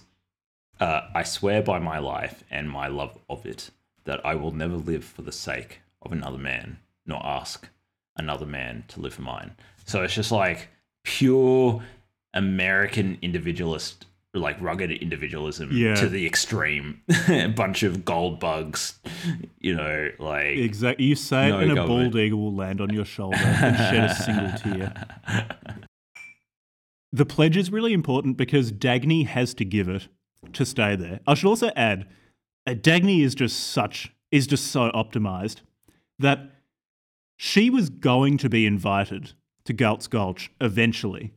uh, 0.80 1.02
"I 1.14 1.24
swear 1.24 1.60
by 1.60 1.80
my 1.80 1.98
life 1.98 2.44
and 2.50 2.70
my 2.70 2.86
love 2.86 3.18
of 3.28 3.44
it 3.46 3.70
that 4.04 4.24
I 4.24 4.36
will 4.36 4.52
never 4.52 4.76
live 4.76 5.04
for 5.04 5.22
the 5.22 5.32
sake 5.32 5.80
of 6.02 6.12
another 6.12 6.38
man, 6.38 6.78
nor 7.04 7.24
ask 7.24 7.68
another 8.16 8.46
man 8.46 8.84
to 8.88 9.00
live 9.00 9.14
for 9.14 9.22
mine." 9.22 9.52
So 9.84 10.02
it's 10.02 10.14
just 10.14 10.32
like 10.32 10.68
pure 11.04 11.82
American 12.34 13.18
individualist. 13.22 14.06
Like 14.34 14.60
rugged 14.60 14.90
individualism 14.90 15.70
Yeah. 15.72 15.94
to 15.94 16.10
the 16.10 16.26
extreme, 16.26 17.00
a 17.26 17.46
bunch 17.56 17.82
of 17.82 18.04
gold 18.04 18.38
bugs, 18.38 18.98
you 19.60 19.74
know, 19.74 20.10
like 20.18 20.58
exactly. 20.58 21.06
You 21.06 21.14
say 21.14 21.48
No 21.48 21.60
it, 21.60 21.70
and 21.70 21.78
a 21.78 21.86
bald 21.86 22.14
eagle 22.16 22.40
will 22.42 22.54
land 22.54 22.82
on 22.82 22.92
your 22.92 23.06
shoulder 23.06 23.38
and 23.38 23.76
shed 23.78 24.10
a 24.10 24.14
single 24.14 24.58
tear. 24.58 25.06
The 27.12 27.24
pledge 27.24 27.56
is 27.56 27.70
really 27.72 27.94
important 27.94 28.36
because 28.36 28.72
Dagny 28.72 29.26
has 29.26 29.54
to 29.54 29.64
give 29.64 29.88
it 29.88 30.08
to 30.52 30.66
stay 30.66 30.96
there. 30.96 31.20
I 31.26 31.32
should 31.32 31.48
also 31.48 31.70
add, 31.74 32.06
uh, 32.66 32.72
Dagny 32.74 33.22
is 33.22 33.34
just 33.34 33.58
such 33.70 34.12
is 34.30 34.46
just 34.46 34.66
so 34.66 34.90
optimized 34.90 35.60
that 36.18 36.55
she 37.36 37.70
was 37.70 37.90
going 37.90 38.38
to 38.38 38.48
be 38.48 38.66
invited 38.66 39.32
to 39.64 39.72
Galt's 39.72 40.06
Gulch 40.06 40.50
eventually. 40.60 41.32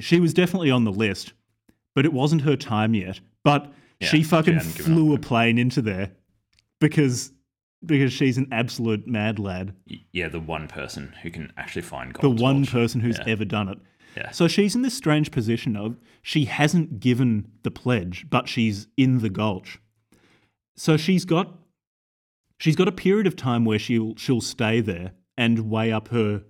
She 0.00 0.20
was 0.20 0.34
definitely 0.34 0.70
on 0.70 0.84
the 0.84 0.92
list, 0.92 1.32
but 1.94 2.04
it 2.04 2.12
wasn't 2.12 2.42
her 2.42 2.56
time 2.56 2.94
yet. 2.94 3.20
But 3.42 3.72
Yeah, 4.00 4.08
she 4.08 4.16
she 4.18 4.22
fucking 4.24 4.54
hadn't 4.54 4.70
flew 4.72 5.14
a 5.14 5.18
plane 5.18 5.58
into 5.58 5.80
there 5.82 6.10
because 6.80 7.32
because 7.86 8.12
she's 8.12 8.38
an 8.38 8.48
absolute 8.50 9.06
mad 9.06 9.38
lad. 9.38 9.74
yeah, 10.12 10.28
the 10.28 10.40
one 10.40 10.66
person 10.68 11.14
who 11.22 11.30
can 11.30 11.52
actually 11.58 11.82
find 11.82 12.14
gulch. 12.14 12.22
The 12.22 12.42
one 12.42 12.64
person 12.64 13.00
who's 13.00 13.18
Yeah. 13.18 13.24
ever 13.32 13.44
done 13.44 13.68
it. 13.68 13.78
Yeah. 14.16 14.30
So 14.30 14.48
she's 14.48 14.74
in 14.74 14.82
this 14.82 14.94
strange 14.94 15.30
position 15.30 15.76
of 15.76 15.96
she 16.22 16.46
hasn't 16.46 17.00
given 17.00 17.50
the 17.62 17.70
pledge, 17.70 18.26
but 18.30 18.48
she's 18.48 18.86
in 18.96 19.18
the 19.18 19.28
gulch. 19.28 19.78
So 20.76 20.96
she's 20.96 21.24
got 21.24 21.58
she's 22.58 22.76
got 22.76 22.88
a 22.88 22.92
period 22.92 23.26
of 23.26 23.36
time 23.36 23.64
where 23.64 23.78
she'll 23.78 24.14
she'll 24.16 24.40
stay 24.40 24.80
there 24.80 25.12
and 25.36 25.70
weigh 25.70 25.92
up 25.92 26.08
her 26.08 26.44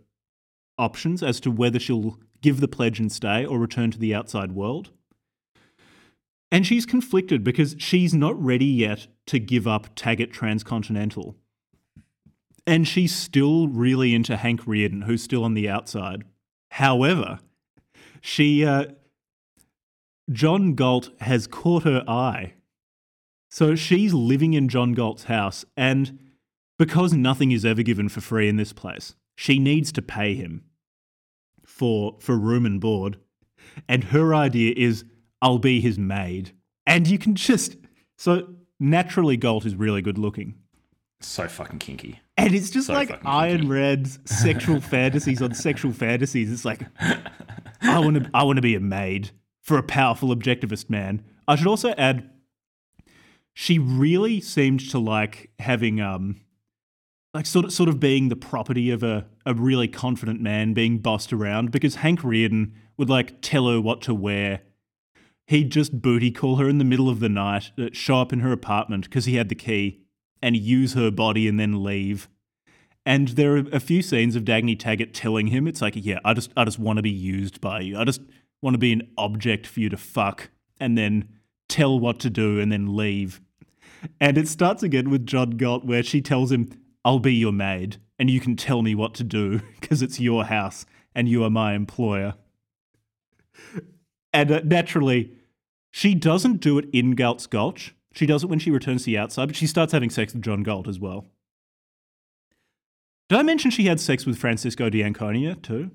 options 0.78 1.22
as 1.22 1.40
to 1.40 1.50
whether 1.50 1.78
she'll 1.78 2.18
give 2.40 2.60
the 2.60 2.68
pledge 2.68 3.00
and 3.00 3.10
stay 3.10 3.44
or 3.44 3.58
return 3.58 3.90
to 3.90 3.98
the 3.98 4.14
outside 4.14 4.52
world. 4.52 4.90
And 6.52 6.66
she's 6.66 6.86
conflicted 6.86 7.42
because 7.42 7.74
she's 7.78 8.14
not 8.14 8.40
ready 8.40 8.66
yet 8.66 9.08
to 9.26 9.38
give 9.38 9.66
up 9.66 9.88
Taggart 9.96 10.30
Transcontinental. 10.30 11.36
And 12.66 12.86
she's 12.86 13.14
still 13.14 13.68
really 13.68 14.14
into 14.14 14.36
Hank 14.36 14.62
Rearden, 14.62 15.04
who's 15.04 15.22
still 15.22 15.44
on 15.44 15.54
the 15.54 15.68
outside. 15.68 16.24
However, 16.70 17.40
she 18.20 18.64
uh, 18.64 18.86
John 20.30 20.74
Galt 20.74 21.10
has 21.20 21.46
caught 21.46 21.82
her 21.82 22.04
eye. 22.08 22.54
So 23.50 23.74
she's 23.74 24.14
living 24.14 24.54
in 24.54 24.68
John 24.68 24.94
Galt's 24.94 25.24
house, 25.24 25.64
and 25.76 26.18
because 26.78 27.12
nothing 27.12 27.52
is 27.52 27.64
ever 27.64 27.82
given 27.82 28.08
for 28.08 28.20
free 28.20 28.48
in 28.48 28.56
this 28.56 28.72
place, 28.72 29.14
she 29.36 29.58
needs 29.58 29.92
to 29.92 30.02
pay 30.02 30.34
him 30.34 30.64
for 31.64 32.16
for 32.20 32.36
room 32.36 32.66
and 32.66 32.80
board. 32.80 33.18
And 33.88 34.04
her 34.04 34.34
idea 34.34 34.74
is, 34.76 35.04
I'll 35.42 35.58
be 35.58 35.80
his 35.80 35.98
maid. 35.98 36.52
And 36.86 37.08
you 37.08 37.18
can 37.18 37.34
just 37.34 37.76
so 38.16 38.48
naturally 38.78 39.36
Galt 39.36 39.64
is 39.64 39.74
really 39.74 40.02
good 40.02 40.18
looking. 40.18 40.54
So 41.20 41.48
fucking 41.48 41.78
kinky. 41.78 42.20
And 42.36 42.54
it's 42.54 42.70
just 42.70 42.88
So 42.88 42.92
like 42.92 43.20
Iron 43.24 43.60
kinky. 43.60 43.68
Red's 43.68 44.18
sexual 44.24 44.80
fantasies 44.92 45.40
on 45.40 45.54
sexual 45.54 45.92
fantasies. 45.92 46.52
It's 46.52 46.64
like 46.64 46.82
I 47.80 47.98
want 47.98 48.22
to 48.22 48.30
I 48.34 48.42
want 48.42 48.56
to 48.56 48.62
be 48.62 48.74
a 48.74 48.80
maid 48.80 49.30
for 49.62 49.78
a 49.78 49.82
powerful 49.82 50.34
objectivist 50.34 50.90
man. 50.90 51.24
I 51.48 51.56
should 51.56 51.66
also 51.66 51.90
add 51.92 52.30
she 53.54 53.78
really 53.78 54.40
seemed 54.40 54.80
to 54.90 54.98
like 54.98 55.50
having 55.58 56.00
um 56.00 56.40
like 57.34 57.46
sort 57.46 57.64
of 57.64 57.72
sort 57.72 57.88
of 57.88 57.98
being 57.98 58.28
the 58.28 58.36
property 58.36 58.90
of 58.90 59.02
a, 59.02 59.26
a 59.44 59.52
really 59.52 59.88
confident 59.88 60.40
man 60.40 60.72
being 60.72 60.98
bossed 60.98 61.32
around 61.32 61.72
because 61.72 61.96
Hank 61.96 62.20
Rearden 62.20 62.70
would 62.96 63.10
like 63.10 63.42
tell 63.42 63.68
her 63.68 63.80
what 63.80 64.00
to 64.02 64.14
wear. 64.14 64.60
He'd 65.48 65.70
just 65.70 66.00
booty 66.00 66.30
call 66.30 66.56
her 66.56 66.68
in 66.68 66.78
the 66.78 66.84
middle 66.84 67.10
of 67.10 67.20
the 67.20 67.28
night, 67.28 67.72
uh, 67.76 67.88
show 67.92 68.20
up 68.20 68.32
in 68.32 68.40
her 68.40 68.52
apartment 68.52 69.04
because 69.04 69.24
he 69.24 69.34
had 69.34 69.48
the 69.48 69.54
key, 69.54 70.00
and 70.40 70.56
use 70.56 70.94
her 70.94 71.10
body 71.10 71.48
and 71.48 71.58
then 71.58 71.82
leave. 71.82 72.28
And 73.04 73.28
there 73.28 73.56
are 73.56 73.64
a 73.72 73.80
few 73.80 74.00
scenes 74.00 74.36
of 74.36 74.44
Dagny 74.44 74.78
Taggart 74.78 75.12
telling 75.12 75.48
him, 75.48 75.66
"It's 75.66 75.82
like, 75.82 75.94
yeah, 75.96 76.20
I 76.24 76.32
just, 76.32 76.50
I 76.56 76.64
just 76.64 76.78
want 76.78 76.98
to 76.98 77.02
be 77.02 77.10
used 77.10 77.60
by 77.60 77.80
you. 77.80 77.98
I 77.98 78.04
just 78.04 78.22
want 78.62 78.74
to 78.74 78.78
be 78.78 78.92
an 78.92 79.10
object 79.18 79.66
for 79.66 79.80
you 79.80 79.90
to 79.90 79.96
fuck, 79.98 80.50
and 80.80 80.96
then 80.96 81.28
tell 81.68 81.98
what 81.98 82.20
to 82.20 82.30
do, 82.30 82.60
and 82.60 82.72
then 82.72 82.96
leave." 82.96 83.42
And 84.20 84.38
it 84.38 84.48
starts 84.48 84.82
again 84.82 85.10
with 85.10 85.26
John 85.26 85.50
Galt, 85.52 85.84
where 85.84 86.02
she 86.02 86.22
tells 86.22 86.52
him, 86.52 86.70
"I'll 87.04 87.18
be 87.18 87.34
your 87.34 87.52
maid, 87.52 87.98
and 88.18 88.30
you 88.30 88.40
can 88.40 88.56
tell 88.56 88.82
me 88.82 88.94
what 88.94 89.14
to 89.14 89.24
do 89.24 89.60
because 89.80 90.02
it's 90.02 90.20
your 90.20 90.44
house, 90.44 90.86
and 91.14 91.28
you 91.28 91.44
are 91.44 91.50
my 91.50 91.74
employer." 91.74 92.34
And 94.32 94.50
uh, 94.50 94.60
naturally, 94.64 95.32
she 95.90 96.14
doesn't 96.14 96.60
do 96.60 96.78
it 96.78 96.88
in 96.92 97.12
Galt's 97.12 97.46
Gulch. 97.46 97.94
She 98.12 98.26
does 98.26 98.42
it 98.42 98.48
when 98.48 98.58
she 98.58 98.70
returns 98.70 99.02
to 99.02 99.06
the 99.06 99.18
outside, 99.18 99.46
but 99.46 99.56
she 99.56 99.66
starts 99.66 99.92
having 99.92 100.10
sex 100.10 100.34
with 100.34 100.42
John 100.42 100.62
Galt 100.62 100.88
as 100.88 100.98
well. 100.98 101.26
Did 103.28 103.38
I 103.38 103.42
mention 103.42 103.70
she 103.70 103.86
had 103.86 104.00
sex 104.00 104.26
with 104.26 104.38
Francisco 104.38 104.90
D'Anconia 104.90 105.54
too? 105.56 105.90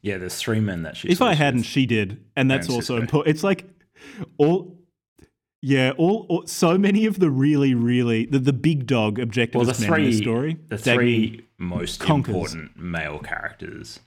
Yeah, 0.00 0.18
there's 0.18 0.36
three 0.36 0.60
men 0.60 0.82
that 0.82 0.96
she. 0.96 1.08
If 1.08 1.22
I 1.22 1.34
hadn't, 1.34 1.60
with. 1.60 1.66
she 1.66 1.86
did, 1.86 2.24
and 2.34 2.50
that's 2.50 2.68
also 2.68 2.96
important. 2.96 3.34
It's 3.34 3.44
like 3.44 3.68
all, 4.36 4.81
yeah, 5.62 5.92
all, 5.96 6.26
all 6.28 6.46
so 6.46 6.76
many 6.76 7.06
of 7.06 7.18
the 7.20 7.30
really, 7.30 7.72
really 7.74 8.26
the, 8.26 8.38
the 8.40 8.52
big 8.52 8.86
dog 8.86 9.18
objectivist 9.18 9.54
well, 9.54 9.64
the 9.64 9.72
men 9.80 9.82
in 9.82 9.94
three 9.94 10.06
this 10.10 10.18
story. 10.18 10.56
the 10.68 10.78
three 10.78 11.46
most 11.58 12.00
conquers. 12.00 12.34
important 12.34 12.76
male 12.76 13.18
characters, 13.20 14.00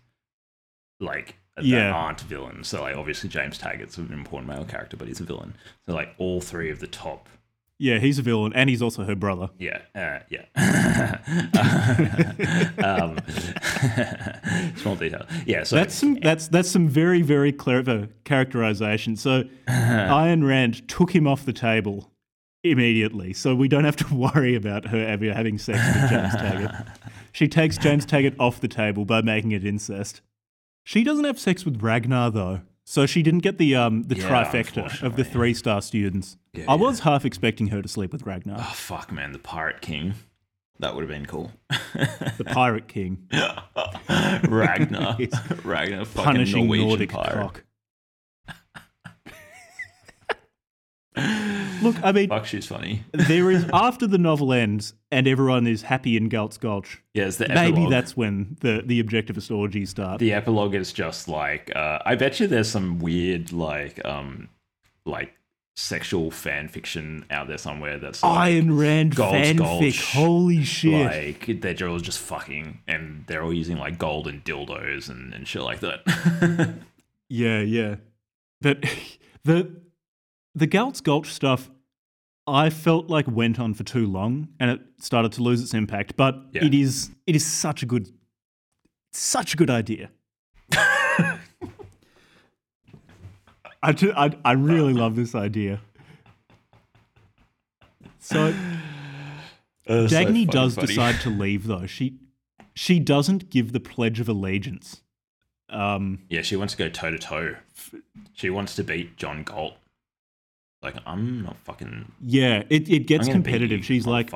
like 0.99 1.36
that 1.56 1.64
Yeah. 1.65 1.91
aren't 1.91 2.22
villains. 2.22 2.68
So, 2.68 2.82
like, 2.82 2.95
obviously 2.98 3.30
James 3.30 3.57
Taggart's 3.57 3.98
an 3.98 4.11
important 4.11 4.49
male 4.52 4.65
character, 4.65 4.98
but 4.98 5.07
he's 5.07 5.22
a 5.22 5.23
villain. 5.23 5.56
So, 5.86 5.94
like, 5.94 6.10
all 6.18 6.41
three 6.41 6.69
of 6.69 6.80
the 6.80 6.88
top 6.88 7.30
Yeah, 7.77 7.99
he's 7.99 8.18
a 8.19 8.22
villain, 8.22 8.53
and 8.53 8.69
he's 8.69 8.81
also 8.81 9.03
her 9.03 9.15
brother. 9.15 9.49
Yeah, 9.60 9.81
uh, 9.93 10.19
yeah. 10.30 10.45
um, 12.84 13.18
small 14.77 14.95
detail. 14.95 15.26
Yeah, 15.45 15.64
so 15.64 15.76
That's 15.76 15.93
some 15.93 16.15
that's 16.15 16.47
that's 16.47 16.69
some 16.69 16.88
very 16.88 17.22
very 17.22 17.52
clever 17.52 18.07
characterization. 18.23 19.18
So 19.18 19.43
Ayn 19.68 20.47
Rand 20.47 20.88
took 20.88 21.14
him 21.14 21.27
off 21.27 21.43
the 21.45 21.52
table 21.52 22.10
immediately, 22.64 23.34
so 23.34 23.53
we 23.53 23.68
don't 23.68 23.84
have 23.84 23.97
to 23.97 24.15
worry 24.15 24.56
about 24.56 24.88
her 24.88 25.06
ever 25.06 25.34
having 25.34 25.57
sex 25.57 25.80
with 25.80 26.10
James 26.10 26.34
Taggart. 26.34 26.72
She 27.34 27.49
takes 27.49 27.77
James 27.77 28.06
Taggart 28.06 28.35
off 28.39 28.61
the 28.61 28.69
table 28.69 29.03
by 29.03 29.22
making 29.22 29.52
it 29.52 29.65
incest. 29.65 30.22
She 30.85 31.03
doesn't 31.03 31.26
have 31.26 31.38
sex 31.39 31.65
with 31.65 31.81
Ragnar 31.81 32.31
though, 32.31 32.61
so 32.85 33.05
she 33.05 33.21
didn't 33.23 33.39
get 33.41 33.57
the 33.57 33.75
um 33.75 34.03
the 34.03 34.15
Yeah, 34.15 34.29
trifecta 34.29 35.01
of 35.03 35.15
the 35.17 35.23
three 35.23 35.53
star 35.53 35.81
students. 35.81 36.37
Yeah, 36.53 36.65
I 36.69 36.75
was 36.75 37.01
half 37.01 37.25
expecting 37.25 37.67
her 37.67 37.81
to 37.81 37.87
sleep 37.89 38.11
with 38.13 38.25
Ragnar, 38.25 38.57
oh 38.59 38.73
fuck, 38.73 39.11
man, 39.11 39.31
the 39.33 39.39
Pirate 39.39 39.81
King. 39.81 40.13
That 40.79 40.93
would 40.93 41.01
have 41.01 41.09
been 41.09 41.25
cool. 41.25 41.51
the 42.37 42.43
pirate 42.47 42.89
king, 42.89 43.29
Ragnar, 44.49 45.17
Ragnar, 45.63 46.03
fucking 46.03 46.23
punishing 46.25 46.65
Norwegian 46.65 46.87
Nordic 46.89 47.11
pirate. 47.11 47.33
cock. 47.37 47.63
Look, 51.85 52.03
I 52.03 52.11
mean, 52.11 52.29
Fuck, 52.29 52.45
she's 52.45 52.65
funny. 52.65 53.03
there 53.13 53.49
is 53.51 53.65
after 53.73 54.07
the 54.07 54.17
novel 54.17 54.51
ends 54.53 54.93
and 55.11 55.27
everyone 55.27 55.67
is 55.67 55.83
happy 55.83 56.17
in 56.17 56.29
Galt's 56.29 56.57
Gulch. 56.57 57.01
Yeah, 57.13 57.29
the 57.29 57.47
Maybe 57.47 57.71
epilogue. 57.73 57.91
that's 57.91 58.17
when 58.17 58.57
the 58.61 58.83
the 58.85 59.01
objectivist 59.03 59.55
orgies 59.55 59.91
starts. 59.91 60.19
the 60.19 60.33
epilogue 60.33 60.75
is 60.75 60.91
just 60.91 61.27
like 61.27 61.71
uh, 61.75 61.99
I 62.05 62.15
bet 62.15 62.39
you 62.39 62.47
there's 62.47 62.69
some 62.69 62.99
weird 62.99 63.51
like 63.51 64.03
um 64.05 64.49
like 65.05 65.33
sexual 65.77 66.31
fan 66.31 66.69
fiction 66.69 67.25
out 67.29 67.47
there 67.47 67.57
somewhere 67.57 67.99
that's 67.99 68.23
like, 68.23 68.53
Ayn 68.53 68.79
Rand 68.79 69.15
fanfic. 69.15 69.57
Gulch. 69.57 70.13
Holy 70.13 70.63
shit! 70.63 71.37
like 71.39 71.61
they're 71.61 71.89
all 71.89 71.99
just 71.99 72.19
fucking 72.19 72.79
and 72.87 73.25
they're 73.27 73.43
all 73.43 73.53
using 73.53 73.77
like 73.77 73.97
golden 73.97 74.41
dildos 74.41 75.09
and, 75.09 75.33
and 75.33 75.47
shit 75.47 75.61
like 75.61 75.81
that. 75.81 76.73
Yeah, 77.29 77.61
yeah. 77.61 77.95
That 78.61 78.83
the 79.43 79.81
the 80.53 80.67
Galt's 80.67 81.01
Gulch 81.01 81.33
stuff. 81.33 81.69
I 82.47 82.69
felt 82.69 83.09
like 83.09 83.27
went 83.27 83.59
on 83.59 83.73
for 83.73 83.84
too 83.84 84.05
long 84.05 84.49
and 84.59 84.69
it 84.72 84.81
started 84.99 85.31
to 85.34 85.41
lose 85.43 85.61
its 85.61 85.73
impact. 85.73 86.15
But 86.15 86.35
Yeah. 86.51 86.65
it 86.65 86.73
is 86.73 87.09
it 87.26 87.35
is 87.35 87.45
such 87.45 87.81
a 87.84 87.85
good 87.85 88.09
such 89.11 89.53
a 89.53 89.57
good 89.57 89.69
idea. 89.69 90.11
I, 90.72 91.39
I, 93.84 94.31
I 94.43 94.51
really 94.53 94.93
love 94.93 95.15
this 95.15 95.35
idea. 95.35 95.80
So 98.19 98.53
Dagny 99.88 100.49
does 100.49 100.76
decide 100.76 101.19
to 101.22 101.30
leave 101.30 101.67
though. 101.67 101.85
She 101.85 102.17
she 102.73 102.99
doesn't 102.99 103.49
give 103.49 103.72
the 103.72 103.80
pledge 103.80 104.19
of 104.19 104.27
allegiance. 104.30 105.01
Um 105.69 106.19
Yeah, 106.30 106.41
she 106.41 106.55
wants 106.55 106.73
to 106.76 106.77
go 106.77 106.89
toe 106.89 107.11
to 107.11 107.17
toe. 107.19 107.55
She 108.34 108.49
wants 108.49 108.76
to 108.76 108.84
beat 108.84 109.17
John 109.17 109.43
Galt. 109.43 109.76
Like 110.85 110.95
I'm 111.05 111.43
not 111.43 111.57
fucking. 111.63 112.11
yeah, 112.21 112.63
it, 112.69 112.87
it 112.89 113.07
gets 113.07 113.27
I'm 113.27 113.33
gonna 113.33 113.43
beat 113.43 113.51
competitive. 113.51 113.79
you, 113.79 113.83
She's 113.83 114.07
like. 114.07 114.31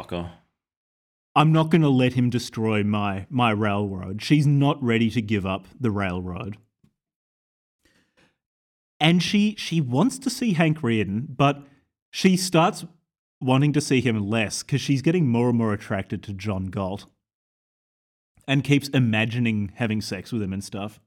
I'm 1.36 1.52
not 1.52 1.70
going 1.70 1.84
to 1.84 1.90
let 1.90 2.14
him 2.14 2.30
destroy 2.30 2.84
my 2.84 3.26
my 3.30 3.52
railroad. 3.52 4.22
She's 4.22 4.48
not 4.48 4.82
ready 4.84 5.10
to 5.12 5.22
give 5.22 5.46
up 5.46 5.68
the 5.80 5.92
railroad. 5.92 6.58
And 9.00 9.24
she 9.24 9.56
she 9.58 9.80
wants 9.80 10.20
to 10.20 10.30
see 10.30 10.54
Hank 10.54 10.80
Rearden, 10.80 11.28
but 11.38 11.64
she 12.12 12.36
starts 12.36 12.84
wanting 13.40 13.72
to 13.74 13.80
see 13.80 14.02
him 14.02 14.28
less 14.28 14.64
because 14.64 14.82
she's 14.82 15.02
getting 15.02 15.28
more 15.30 15.50
and 15.50 15.58
more 15.58 15.72
attracted 15.72 16.24
to 16.24 16.34
John 16.34 16.66
Galt. 16.66 17.06
And 18.48 18.64
keeps 18.64 18.90
imagining 18.90 19.72
having 19.76 20.02
sex 20.02 20.32
with 20.32 20.42
him 20.42 20.52
and 20.52 20.64
stuff. 20.64 21.00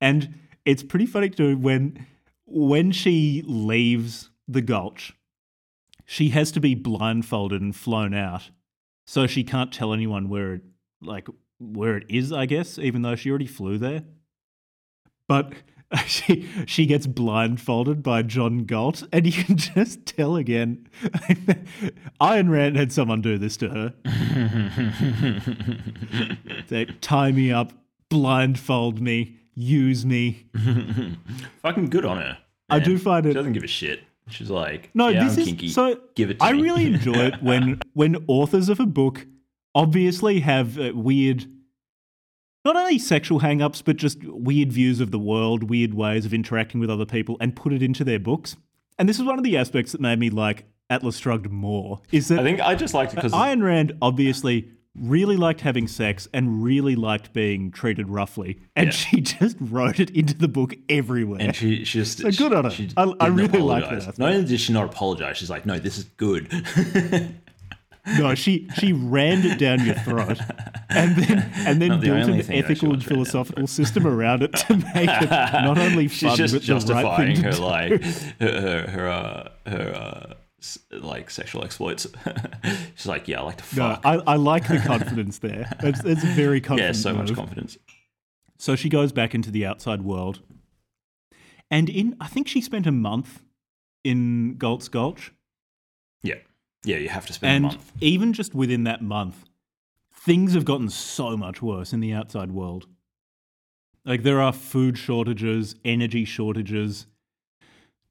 And 0.00 0.34
it's 0.66 0.82
pretty 0.82 1.06
funny 1.06 1.30
too 1.30 1.56
when 1.56 2.06
when 2.50 2.92
she 2.92 3.42
leaves 3.46 4.30
the 4.48 4.60
gulch, 4.60 5.14
she 6.04 6.30
has 6.30 6.50
to 6.52 6.60
be 6.60 6.74
blindfolded 6.74 7.62
and 7.62 7.74
flown 7.74 8.12
out 8.12 8.50
so 9.06 9.26
she 9.26 9.42
can't 9.42 9.72
tell 9.72 9.92
anyone 9.92 10.28
where 10.28 10.54
it 10.54 10.62
like 11.02 11.26
where 11.58 11.96
it 11.96 12.06
is 12.08 12.32
i 12.32 12.46
guess 12.46 12.78
even 12.78 13.02
though 13.02 13.16
she 13.16 13.28
already 13.28 13.46
flew 13.46 13.76
there. 13.78 14.04
But 15.26 15.52
she 16.06 16.48
she 16.66 16.86
gets 16.86 17.06
blindfolded 17.08 18.04
by 18.04 18.22
john 18.22 18.64
galt 18.64 19.02
and 19.12 19.26
you 19.26 19.32
can 19.44 19.56
just 19.74 20.06
tell 20.06 20.36
again. 20.36 20.88
Ayn 22.20 22.50
Rand 22.50 22.76
had 22.76 22.92
someone 22.92 23.20
do 23.20 23.36
this 23.36 23.56
to 23.58 23.68
her. 23.68 23.94
They 26.68 26.84
tie 27.00 27.32
me 27.32 27.50
up 27.50 27.72
blindfold 28.08 29.00
me 29.00 29.39
use 29.54 30.04
me 30.06 30.46
Fucking 31.62 31.90
good 31.90 32.04
on 32.04 32.16
her. 32.18 32.38
I 32.68 32.78
man. 32.78 32.86
do 32.86 32.98
find 32.98 33.24
She 33.24 33.30
it 33.30 33.34
doesn't 33.34 33.52
give 33.52 33.64
a 33.64 33.68
shit. 33.68 34.00
She's 34.28 34.50
like, 34.50 34.90
No, 34.94 35.08
yeah, 35.08 35.24
this 35.24 35.34
I'm 35.34 35.40
is 35.40 35.46
kinky. 35.48 35.68
so. 35.68 35.98
Give 36.14 36.30
it 36.30 36.36
I 36.40 36.52
me. 36.52 36.62
really 36.62 36.86
enjoy 36.86 37.14
it 37.14 37.42
when 37.42 37.80
when 37.94 38.24
authors 38.28 38.68
of 38.68 38.78
a 38.80 38.86
book 38.86 39.26
obviously 39.74 40.40
have 40.40 40.78
uh, 40.78 40.92
weird, 40.94 41.46
not 42.64 42.76
only 42.76 42.98
sexual 42.98 43.40
hang-ups, 43.40 43.82
but 43.82 43.96
just 43.96 44.18
weird 44.24 44.72
views 44.72 45.00
of 45.00 45.10
the 45.10 45.18
world, 45.18 45.64
weird 45.64 45.94
ways 45.94 46.24
of 46.26 46.32
interacting 46.34 46.80
with 46.80 46.90
other 46.90 47.06
people, 47.06 47.36
and 47.40 47.56
put 47.56 47.72
it 47.72 47.82
into 47.82 48.04
their 48.04 48.18
books. 48.18 48.56
And 48.98 49.08
this 49.08 49.18
is 49.18 49.24
one 49.24 49.38
of 49.38 49.44
the 49.44 49.56
aspects 49.56 49.92
that 49.92 50.00
made 50.00 50.18
me 50.18 50.30
like 50.30 50.64
Atlas 50.90 51.16
Shrugged 51.18 51.50
more. 51.50 52.00
Is 52.12 52.28
that 52.28 52.40
I 52.40 52.42
think 52.42 52.60
I 52.60 52.74
just 52.74 52.94
liked 52.94 53.12
it 53.12 53.16
because 53.16 53.32
Ayn 53.32 53.62
Rand 53.62 53.92
obviously 54.02 54.68
really 54.96 55.36
liked 55.36 55.60
having 55.60 55.86
sex 55.86 56.26
and 56.34 56.62
really 56.64 56.96
liked 56.96 57.32
being 57.32 57.70
treated 57.70 58.08
roughly, 58.08 58.58
and 58.74 58.86
Yeah. 58.86 58.90
she 58.92 59.20
just 59.38 59.56
wrote 59.60 60.00
it 60.00 60.10
into 60.10 60.34
the 60.36 60.48
book 60.48 60.74
everywhere. 60.88 61.40
and 61.40 61.54
she, 61.54 61.84
she 61.84 61.98
just 62.00 62.18
So 62.18 62.30
good 62.32 62.52
on 62.52 62.64
her. 62.64 62.70
she 62.70 62.90
I- 62.96 63.14
I 63.20 63.26
really 63.28 63.60
like 63.60 63.88
that. 63.88 64.18
Not 64.18 64.32
only 64.32 64.46
did 64.48 64.60
she 64.60 64.72
not 64.72 64.86
apologize, 64.86 65.36
she's 65.38 65.50
like, 65.50 65.64
no, 65.66 65.78
this 65.78 65.98
is 65.98 66.04
good. 66.16 66.48
No, 68.18 68.34
she 68.34 68.66
she 68.76 68.94
rammed 68.94 69.44
it 69.44 69.58
down 69.58 69.84
your 69.84 69.94
throat, 69.94 70.38
and 70.88 71.14
then 71.16 71.52
and 71.54 71.82
then 71.82 71.90
the 71.90 71.96
built 71.98 72.16
an 72.16 72.26
thing 72.28 72.36
that 72.38 72.46
she 72.46 72.52
ethical 72.54 72.88
and 72.94 72.96
written 72.96 72.98
down, 73.00 73.24
philosophical 73.24 73.66
system 73.66 74.06
around 74.06 74.42
it 74.42 74.54
to 74.54 74.74
make 74.94 75.06
it 75.08 75.30
not 75.30 75.76
only 75.76 76.08
she's 76.08 76.34
just 76.34 76.54
but 76.54 76.64
the 76.86 76.94
right 76.94 77.16
thing 77.18 77.34
justifying 77.36 77.36
her 77.36 77.52
like 77.52 78.02
her 78.40 78.60
her 78.60 78.90
her, 78.90 79.08
uh, 79.08 79.48
her 79.70 79.94
uh, 79.94 80.34
like 80.90 81.30
sexual 81.30 81.64
exploits. 81.64 82.06
she's 82.96 83.06
like, 83.06 83.28
yeah, 83.28 83.40
I 83.40 83.42
like 83.44 83.56
to 83.66 83.76
No, 83.76 83.88
fuck. 83.94 84.00
I, 84.04 84.14
I 84.26 84.36
like 84.36 84.68
the 84.68 84.78
confidence 84.78 85.38
there. 85.38 85.70
It's, 85.82 86.04
it's 86.04 86.24
very 86.24 86.58
yeah, 86.58 86.64
confident. 86.66 86.96
so 86.96 87.14
much 87.14 87.34
confidence. 87.34 87.78
So 88.58 88.76
she 88.76 88.88
goes 88.88 89.12
back 89.12 89.34
into 89.34 89.50
the 89.50 89.64
outside 89.64 90.02
world, 90.02 90.40
and 91.70 91.88
in 91.88 92.16
I 92.20 92.26
think 92.26 92.46
she 92.48 92.60
spent 92.60 92.86
a 92.86 92.92
month 92.92 93.42
in 94.04 94.56
Galt's 94.58 94.88
Gulch, 94.88 95.32
Yeah, 96.22 96.36
yeah, 96.84 96.96
you 96.98 97.08
have 97.08 97.26
to 97.26 97.32
spend 97.32 97.52
and 97.56 97.64
a 97.64 97.68
month. 97.76 97.92
even 98.00 98.32
just 98.32 98.54
within 98.54 98.84
that 98.84 99.02
month, 99.02 99.44
things 100.14 100.52
have 100.54 100.64
gotten 100.66 100.88
so 100.90 101.36
much 101.36 101.62
worse 101.62 101.92
in 101.94 102.00
the 102.00 102.12
outside 102.12 102.52
world. 102.52 102.86
Like 104.04 104.22
there 104.22 104.40
are 104.40 104.52
food 104.52 104.98
shortages, 104.98 105.74
energy 105.84 106.24
shortages. 106.24 107.06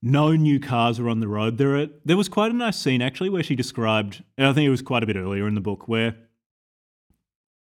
No 0.01 0.33
new 0.33 0.59
cars 0.59 0.99
are 0.99 1.09
on 1.09 1.19
the 1.19 1.27
road. 1.27 1.57
There 1.57 1.75
are 1.77 1.87
there 2.05 2.15
was 2.15 2.29
quite 2.29 2.51
a 2.51 2.55
nice 2.55 2.77
scene 2.77 3.01
actually 3.01 3.29
where 3.29 3.43
she 3.43 3.55
described, 3.55 4.23
and 4.37 4.47
I 4.47 4.53
think 4.53 4.65
it 4.65 4.69
was 4.69 4.81
quite 4.81 5.03
a 5.03 5.05
bit 5.05 5.17
earlier 5.17 5.47
in 5.47 5.55
the 5.55 5.61
book, 5.61 5.87
where 5.87 6.15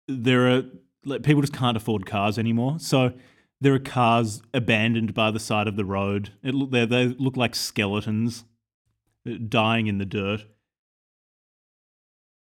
there 0.07 0.49
are 0.49 0.63
like 1.05 1.23
people 1.23 1.41
just 1.41 1.53
can't 1.53 1.77
afford 1.77 2.05
cars 2.05 2.39
anymore. 2.39 2.79
So 2.79 3.13
there 3.61 3.73
are 3.73 3.79
cars 3.79 4.41
abandoned 4.53 5.13
by 5.13 5.29
the 5.31 5.39
side 5.39 5.67
of 5.67 5.75
the 5.75 5.85
road. 5.85 6.31
It 6.41 6.71
they 6.71 7.05
look 7.07 7.37
like 7.37 7.53
skeletons 7.53 8.45
uh, 9.29 9.33
dying 9.47 9.87
in 9.87 9.99
the 9.99 10.05
dirt. 10.05 10.45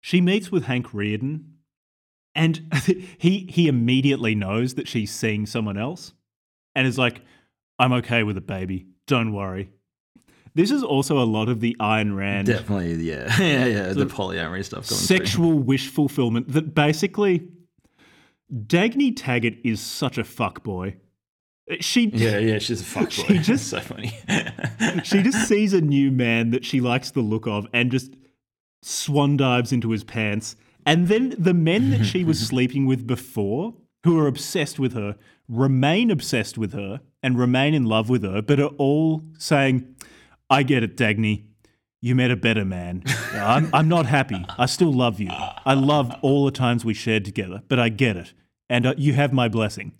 She 0.01 0.21
meets 0.21 0.51
with 0.51 0.65
Hank 0.65 0.87
Rearden, 0.87 1.43
and 2.33 2.73
he 3.17 3.47
he 3.49 3.67
immediately 3.67 4.33
knows 4.33 4.73
that 4.73 4.87
she's 4.87 5.13
seeing 5.13 5.45
someone 5.45 5.77
else, 5.77 6.13
and 6.73 6.87
is 6.87 6.97
like, 6.97 7.21
"I'm 7.77 7.93
okay 7.93 8.23
with 8.23 8.37
it, 8.37 8.47
baby. 8.47 8.87
Don't 9.07 9.33
worry." 9.33 9.71
This 10.53 10.71
is 10.71 10.81
also 10.83 11.19
a 11.19 11.23
lot 11.25 11.49
of 11.49 11.59
the 11.59 11.75
Ayn 11.79 12.15
Rand 12.17 12.47
Definitely, 12.47 12.93
yeah, 12.95 13.31
yeah, 13.39 13.65
yeah. 13.65 13.93
The 13.93 14.07
polyamory 14.07 14.65
stuff 14.65 14.89
going 14.89 14.99
sexual 14.99 15.53
wish 15.59 15.87
fulfillment 15.87 16.51
that 16.53 16.73
basically 16.73 17.47
Dagny 18.51 19.13
Taggart 19.15 19.55
is 19.63 19.79
such 19.79 20.17
a 20.17 20.23
fuckboy. 20.23 20.95
Uh, 21.69 21.75
she 21.79 22.07
Yeah, 22.07 22.37
yeah, 22.39 22.57
she's 22.59 22.81
a 22.81 22.85
fuck 22.85 23.11
She 23.11 23.37
just- 23.39 23.67
so 23.69 23.79
funny. 23.81 24.11
she 25.03 25.21
just 25.21 25.47
sees 25.47 25.73
a 25.73 25.81
new 25.81 26.11
man 26.11 26.49
that 26.51 26.65
she 26.65 26.81
likes 26.81 27.11
the 27.11 27.21
look 27.21 27.45
of 27.45 27.67
and 27.73 27.91
just 27.91 28.15
swan 28.81 29.37
dives 29.37 29.71
into 29.71 29.91
his 29.91 30.03
pants. 30.03 30.55
And 30.85 31.07
then 31.07 31.35
the 31.37 31.53
men 31.53 31.89
that 31.91 32.05
she 32.05 32.23
was 32.23 32.39
sleeping 32.39 32.85
with 32.85 33.05
before, 33.05 33.75
who 34.05 34.17
are 34.17 34.25
obsessed 34.27 34.79
with 34.79 34.93
her, 34.93 35.17
remain 35.49 36.09
obsessed 36.09 36.57
with 36.57 36.71
her 36.73 37.01
and 37.23 37.37
remain 37.37 37.73
in 37.73 37.85
love 37.85 38.09
with 38.09 38.23
her, 38.23 38.41
but 38.41 38.59
are 38.59 38.71
all 38.77 39.23
saying, 39.37 39.95
I 40.49 40.63
get 40.63 40.83
it, 40.83 40.95
Dagny. 40.95 41.43
You 41.99 42.15
met 42.15 42.31
a 42.31 42.35
better 42.35 42.63
man. 42.63 43.03
I'm, 43.33 43.69
I'm 43.73 43.89
not 43.89 44.05
happy. 44.05 44.45
I 44.57 44.67
still 44.67 44.93
love 44.93 45.19
you. 45.19 45.31
I 45.31 45.73
loved 45.73 46.13
all 46.21 46.45
the 46.45 46.51
times 46.51 46.85
we 46.85 46.93
shared 46.93 47.25
together, 47.25 47.63
but 47.67 47.79
I 47.79 47.89
get 47.89 48.15
it. 48.15 48.33
And 48.69 48.85
uh, 48.85 48.93
you 48.97 49.13
have 49.13 49.33
my 49.33 49.47
blessing. 49.47 49.93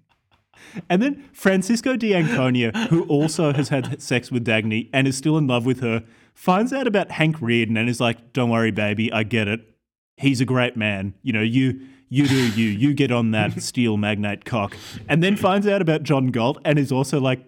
And 0.90 1.02
then 1.02 1.30
Francisco 1.34 1.96
D'Anconia, 1.96 2.72
who 2.90 3.04
also 3.04 3.54
has 3.54 3.70
had 3.70 4.02
sex 4.02 4.32
with 4.32 4.46
Dagny 4.46 4.90
and 4.94 5.08
is 5.08 5.18
still 5.18 5.38
in 5.38 5.48
love 5.48 5.66
with 5.66 5.80
her, 5.82 6.04
finds 6.34 6.74
out 6.74 6.88
about 6.88 7.12
Hank 7.12 7.38
Rearden 7.38 7.78
and 7.78 7.90
is 7.90 8.00
like, 8.00 8.34
"Don't 8.34 8.50
worry, 8.50 8.72
baby, 8.72 9.12
I 9.12 9.24
get 9.24 9.48
it. 9.48 9.76
He's 10.18 10.42
a 10.42 10.46
great 10.46 10.76
man. 10.76 11.14
You 11.22 11.34
know, 11.34 11.42
you 11.42 11.80
you 12.10 12.28
do 12.28 12.52
you. 12.52 12.70
You 12.70 12.94
get 12.94 13.12
on 13.12 13.32
that 13.32 13.62
steel 13.62 13.98
magnate 13.98 14.46
cock." 14.46 14.76
And 15.08 15.24
then 15.24 15.36
finds 15.36 15.68
out 15.68 15.82
about 15.82 16.04
John 16.04 16.28
Galt 16.28 16.60
and 16.66 16.78
is 16.80 16.92
also 16.92 17.20
like, 17.20 17.40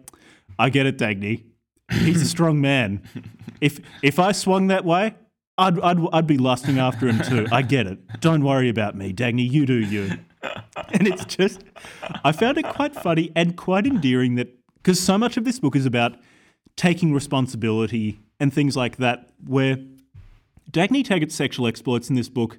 "I 0.57 0.69
get 0.69 0.85
it, 0.85 0.97
Dagny. 0.97 1.43
He's 1.91 2.21
a 2.21 2.25
strong 2.25 2.61
man. 2.61 3.01
If 3.61 3.79
if 4.01 4.19
I 4.19 4.31
swung 4.31 4.67
that 4.67 4.85
way, 4.85 5.15
I'd, 5.59 5.79
I'd, 5.81 5.97
I'd 6.13 6.27
be 6.27 6.37
lusting 6.37 6.79
after 6.79 7.07
him 7.07 7.19
too. 7.19 7.45
I 7.51 7.61
get 7.61 7.85
it. 7.85 8.21
Don't 8.21 8.43
worry 8.43 8.69
about 8.69 8.95
me, 8.95 9.11
Dagny. 9.11 9.49
You 9.51 9.65
do 9.65 9.73
you. 9.73 10.11
And 10.93 11.05
it's 11.05 11.25
just, 11.25 11.63
I 12.23 12.31
found 12.31 12.57
it 12.57 12.65
quite 12.69 12.95
funny 12.95 13.31
and 13.35 13.57
quite 13.57 13.85
endearing 13.85 14.35
that, 14.35 14.47
because 14.75 14.99
so 14.99 15.17
much 15.17 15.35
of 15.35 15.43
this 15.43 15.59
book 15.59 15.75
is 15.75 15.85
about 15.85 16.15
taking 16.77 17.13
responsibility 17.13 18.21
and 18.39 18.53
things 18.53 18.77
like 18.77 18.95
that, 18.97 19.31
where 19.45 19.77
Dagny 20.71 21.03
Taggart's 21.03 21.35
sexual 21.35 21.67
exploits 21.67 22.09
in 22.09 22.15
this 22.15 22.29
book, 22.29 22.57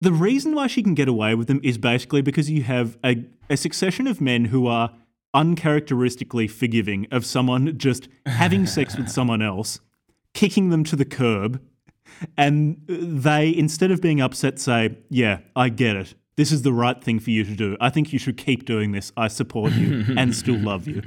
the 0.00 0.12
reason 0.12 0.54
why 0.54 0.66
she 0.66 0.82
can 0.82 0.94
get 0.94 1.08
away 1.08 1.34
with 1.34 1.46
them 1.46 1.60
is 1.62 1.78
basically 1.78 2.22
because 2.22 2.50
you 2.50 2.62
have 2.62 2.98
a, 3.04 3.24
a 3.48 3.56
succession 3.56 4.06
of 4.06 4.20
men 4.20 4.46
who 4.46 4.66
are 4.66 4.92
uncharacteristically 5.34 6.48
forgiving 6.48 7.06
of 7.10 7.24
someone 7.24 7.76
just 7.78 8.08
having 8.26 8.66
sex 8.66 8.96
with 8.96 9.08
someone 9.18 9.42
else 9.42 9.80
kicking 10.34 10.70
them 10.70 10.84
to 10.84 10.96
the 10.96 11.04
curb. 11.04 11.60
And 12.36 12.82
they, 12.86 13.54
instead 13.54 13.90
of 13.90 14.00
being 14.00 14.20
upset, 14.20 14.58
say, 14.58 14.98
Yeah, 15.08 15.38
I 15.54 15.68
get 15.68 15.96
it. 15.96 16.14
This 16.40 16.52
is 16.52 16.62
the 16.62 16.72
right 16.72 16.98
thing 17.04 17.18
for 17.18 17.30
you 17.30 17.44
to 17.44 17.54
do. 17.54 17.76
I 17.82 17.90
think 17.90 18.14
you 18.14 18.18
should 18.18 18.38
keep 18.38 18.64
doing 18.64 18.92
this. 18.92 19.12
I 19.14 19.28
support 19.28 19.74
you 19.74 20.06
and 20.16 20.34
still 20.34 20.58
love 20.58 20.88
you. 20.88 21.02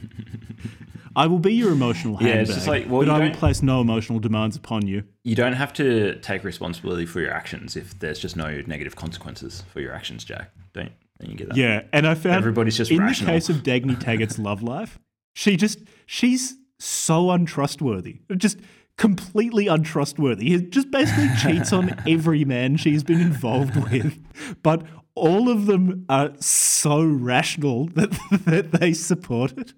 I 1.16 1.26
will 1.26 1.40
be 1.40 1.56
your 1.56 1.72
emotional 1.72 2.18
handbag, 2.18 2.36
Yeah, 2.36 2.42
it's 2.44 2.54
just 2.54 2.68
like, 2.68 2.88
well, 2.88 3.02
but 3.02 3.10
I 3.10 3.18
will 3.18 3.34
place 3.34 3.64
no 3.64 3.82
emotional 3.82 4.20
demands 4.20 4.56
upon 4.56 4.86
you. 4.86 5.04
You 5.24 5.34
don't 5.34 5.54
have 5.54 5.74
to 5.74 6.20
take 6.20 6.44
responsibility 6.44 7.08
for 7.08 7.20
your 7.20 7.32
actions 7.32 7.76
if 7.76 7.98
there's 7.98 8.20
just 8.20 8.36
no 8.36 8.62
negative 8.68 8.96
consequences 8.96 9.64
for 9.74 9.80
your 9.80 9.96
actions, 9.96 10.24
Jack. 10.24 10.52
Don't, 10.74 10.92
don't 11.20 11.32
you 11.32 11.36
get 11.36 11.50
that? 11.50 11.58
Yeah, 11.58 11.82
and 11.92 12.06
I 12.06 12.14
found 12.14 12.36
Everybody's 12.36 12.78
just 12.78 12.92
in 12.92 13.00
rational. 13.00 13.34
the 13.34 13.40
case 13.40 13.50
of 13.50 13.64
Dagny 13.64 14.00
Taggart's 14.00 14.38
love 14.38 14.62
life, 14.62 15.00
she 15.34 15.58
just 15.58 15.80
she's 16.06 16.58
so 16.78 17.32
untrustworthy, 17.32 18.20
just 18.38 18.60
completely 19.00 19.66
untrustworthy. 19.66 20.50
He 20.50 20.62
just 20.62 20.92
basically 20.92 21.30
cheats 21.42 21.74
on 21.74 21.96
every 22.08 22.46
man 22.46 22.78
she's 22.78 23.04
been 23.04 23.20
involved 23.20 23.76
with, 23.76 24.20
but 24.62 24.84
all 25.16 25.50
of 25.50 25.66
them 25.66 26.06
are 26.10 26.32
so 26.40 27.04
rational 27.04 27.86
that 27.96 28.12
that 28.46 28.72
they 28.72 28.94
support 28.94 29.58
it. 29.58 29.74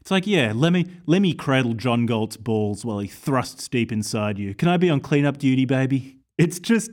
It's 0.00 0.10
like, 0.10 0.26
yeah, 0.26 0.52
let 0.54 0.72
me 0.72 0.86
let 1.06 1.20
me 1.20 1.32
cradle 1.32 1.74
John 1.74 2.06
Galt's 2.06 2.36
balls 2.36 2.84
while 2.84 3.00
he 3.00 3.08
thrusts 3.08 3.66
deep 3.68 3.90
inside 3.90 4.38
you. 4.38 4.54
Can 4.54 4.68
I 4.68 4.76
be 4.76 4.88
on 4.88 5.00
cleanup 5.00 5.38
duty, 5.38 5.64
baby? 5.64 6.18
It's 6.38 6.60
just 6.60 6.90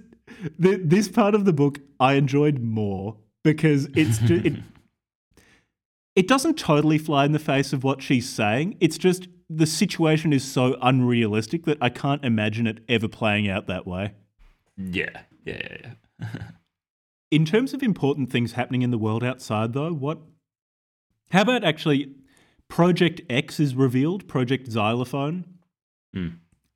th- 0.61 0.81
this 0.83 1.09
part 1.09 1.35
of 1.35 1.45
the 1.45 1.53
book 1.53 1.79
I 1.99 2.13
enjoyed 2.13 2.59
more 2.59 3.17
because 3.43 3.85
it's 3.95 4.17
just, 4.17 4.45
it 4.45 4.53
it 6.15 6.27
doesn't 6.27 6.57
totally 6.57 6.97
fly 6.97 7.25
in 7.25 7.33
the 7.33 7.39
face 7.39 7.71
of 7.71 7.83
what 7.83 8.01
she's 8.01 8.27
saying. 8.27 8.77
It's 8.79 8.97
just 8.97 9.27
the 9.49 9.67
situation 9.67 10.33
is 10.33 10.43
so 10.43 10.77
unrealistic 10.81 11.65
that 11.65 11.77
I 11.81 11.89
can't 11.89 12.23
imagine 12.25 12.65
it 12.65 12.79
ever 12.89 13.07
playing 13.07 13.47
out 13.47 13.67
that 13.67 13.85
way. 13.85 14.13
Yeah, 14.75 15.21
yeah, 15.45 15.61
yeah, 15.69 15.93
yeah. 16.19 16.43
In 17.33 17.45
terms 17.45 17.73
of 17.73 17.81
important 17.81 18.29
things 18.29 18.51
happening 18.51 18.83
in 18.83 18.91
the 18.91 18.97
world 18.99 19.23
outside, 19.23 19.73
though, 19.73 19.91
what? 19.91 20.19
How 21.31 21.41
about 21.41 21.63
actually 21.63 22.13
Project 22.67 23.21
X 23.27 23.59
is 23.59 23.73
revealed, 23.73 24.27
Project 24.27 24.71
Xylophone? 24.71 25.45
Hmm. 26.13 26.27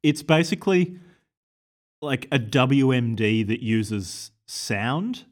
It's 0.02 0.24
basically 0.24 0.98
like 2.02 2.28
a 2.32 2.40
WMD 2.40 3.46
that 3.46 3.62
uses 3.62 4.32
sound. 4.48 5.26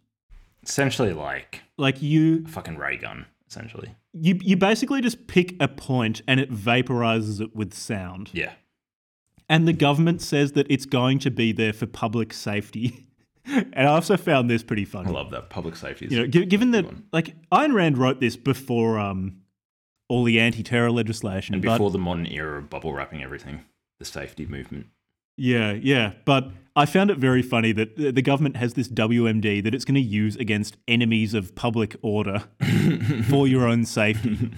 Essentially, 0.61 1.11
like 1.11 1.63
Like 1.75 2.03
you, 2.03 2.43
a 2.45 2.49
fucking 2.49 2.77
ray 2.77 2.97
gun. 2.97 3.25
Essentially, 3.49 3.95
you, 4.13 4.37
you 4.43 4.55
basically 4.57 5.01
just 5.01 5.25
pick 5.25 5.55
a 5.59 5.67
point 5.67 6.21
and 6.27 6.39
it 6.39 6.51
vaporizes 6.51 7.41
it 7.41 7.55
with 7.55 7.73
sound. 7.73 8.29
yeah. 8.31 8.53
And 9.49 9.67
the 9.67 9.73
government 9.73 10.21
says 10.21 10.51
that 10.51 10.67
it's 10.69 10.85
going 10.85 11.17
to 11.19 11.31
be 11.31 11.51
there 11.51 11.73
for 11.73 11.87
public 11.87 12.31
safety. 12.31 13.07
and 13.73 13.75
I 13.75 13.85
also 13.85 14.17
found 14.17 14.49
this 14.49 14.63
pretty 14.63 14.85
funny. 14.85 15.09
I 15.09 15.11
love 15.11 15.31
that 15.31 15.49
public 15.49 15.75
safety. 15.75 16.07
You 16.09 16.19
know, 16.21 16.27
gi- 16.27 16.45
given 16.45 16.71
that 16.71 16.85
like 17.13 17.35
Ayn 17.51 17.73
Rand 17.73 17.97
wrote 17.97 18.19
this 18.19 18.35
before 18.35 18.97
um, 18.99 19.41
all 20.09 20.23
the 20.23 20.39
anti-terror 20.39 20.91
legislation, 20.91 21.55
and 21.55 21.63
but 21.63 21.73
before 21.73 21.91
the 21.91 21.97
modern 21.99 22.27
era 22.27 22.57
of 22.59 22.69
bubble 22.69 22.93
wrapping 22.93 23.23
everything, 23.23 23.61
the 23.99 24.05
safety 24.05 24.45
movement. 24.45 24.87
yeah, 25.37 25.71
yeah, 25.73 26.13
but 26.25 26.49
I 26.77 26.85
found 26.85 27.09
it 27.09 27.17
very 27.17 27.41
funny 27.41 27.71
that 27.71 27.95
the 27.95 28.21
government 28.21 28.57
has 28.57 28.73
this 28.73 28.89
WMD 28.89 29.63
that 29.63 29.73
it's 29.73 29.85
going 29.85 29.95
to 29.95 30.01
use 30.01 30.35
against 30.35 30.75
enemies 30.89 31.33
of 31.33 31.55
public 31.55 31.95
order 32.01 32.43
for 33.29 33.47
your 33.47 33.65
own 33.65 33.85
safety. 33.85 34.51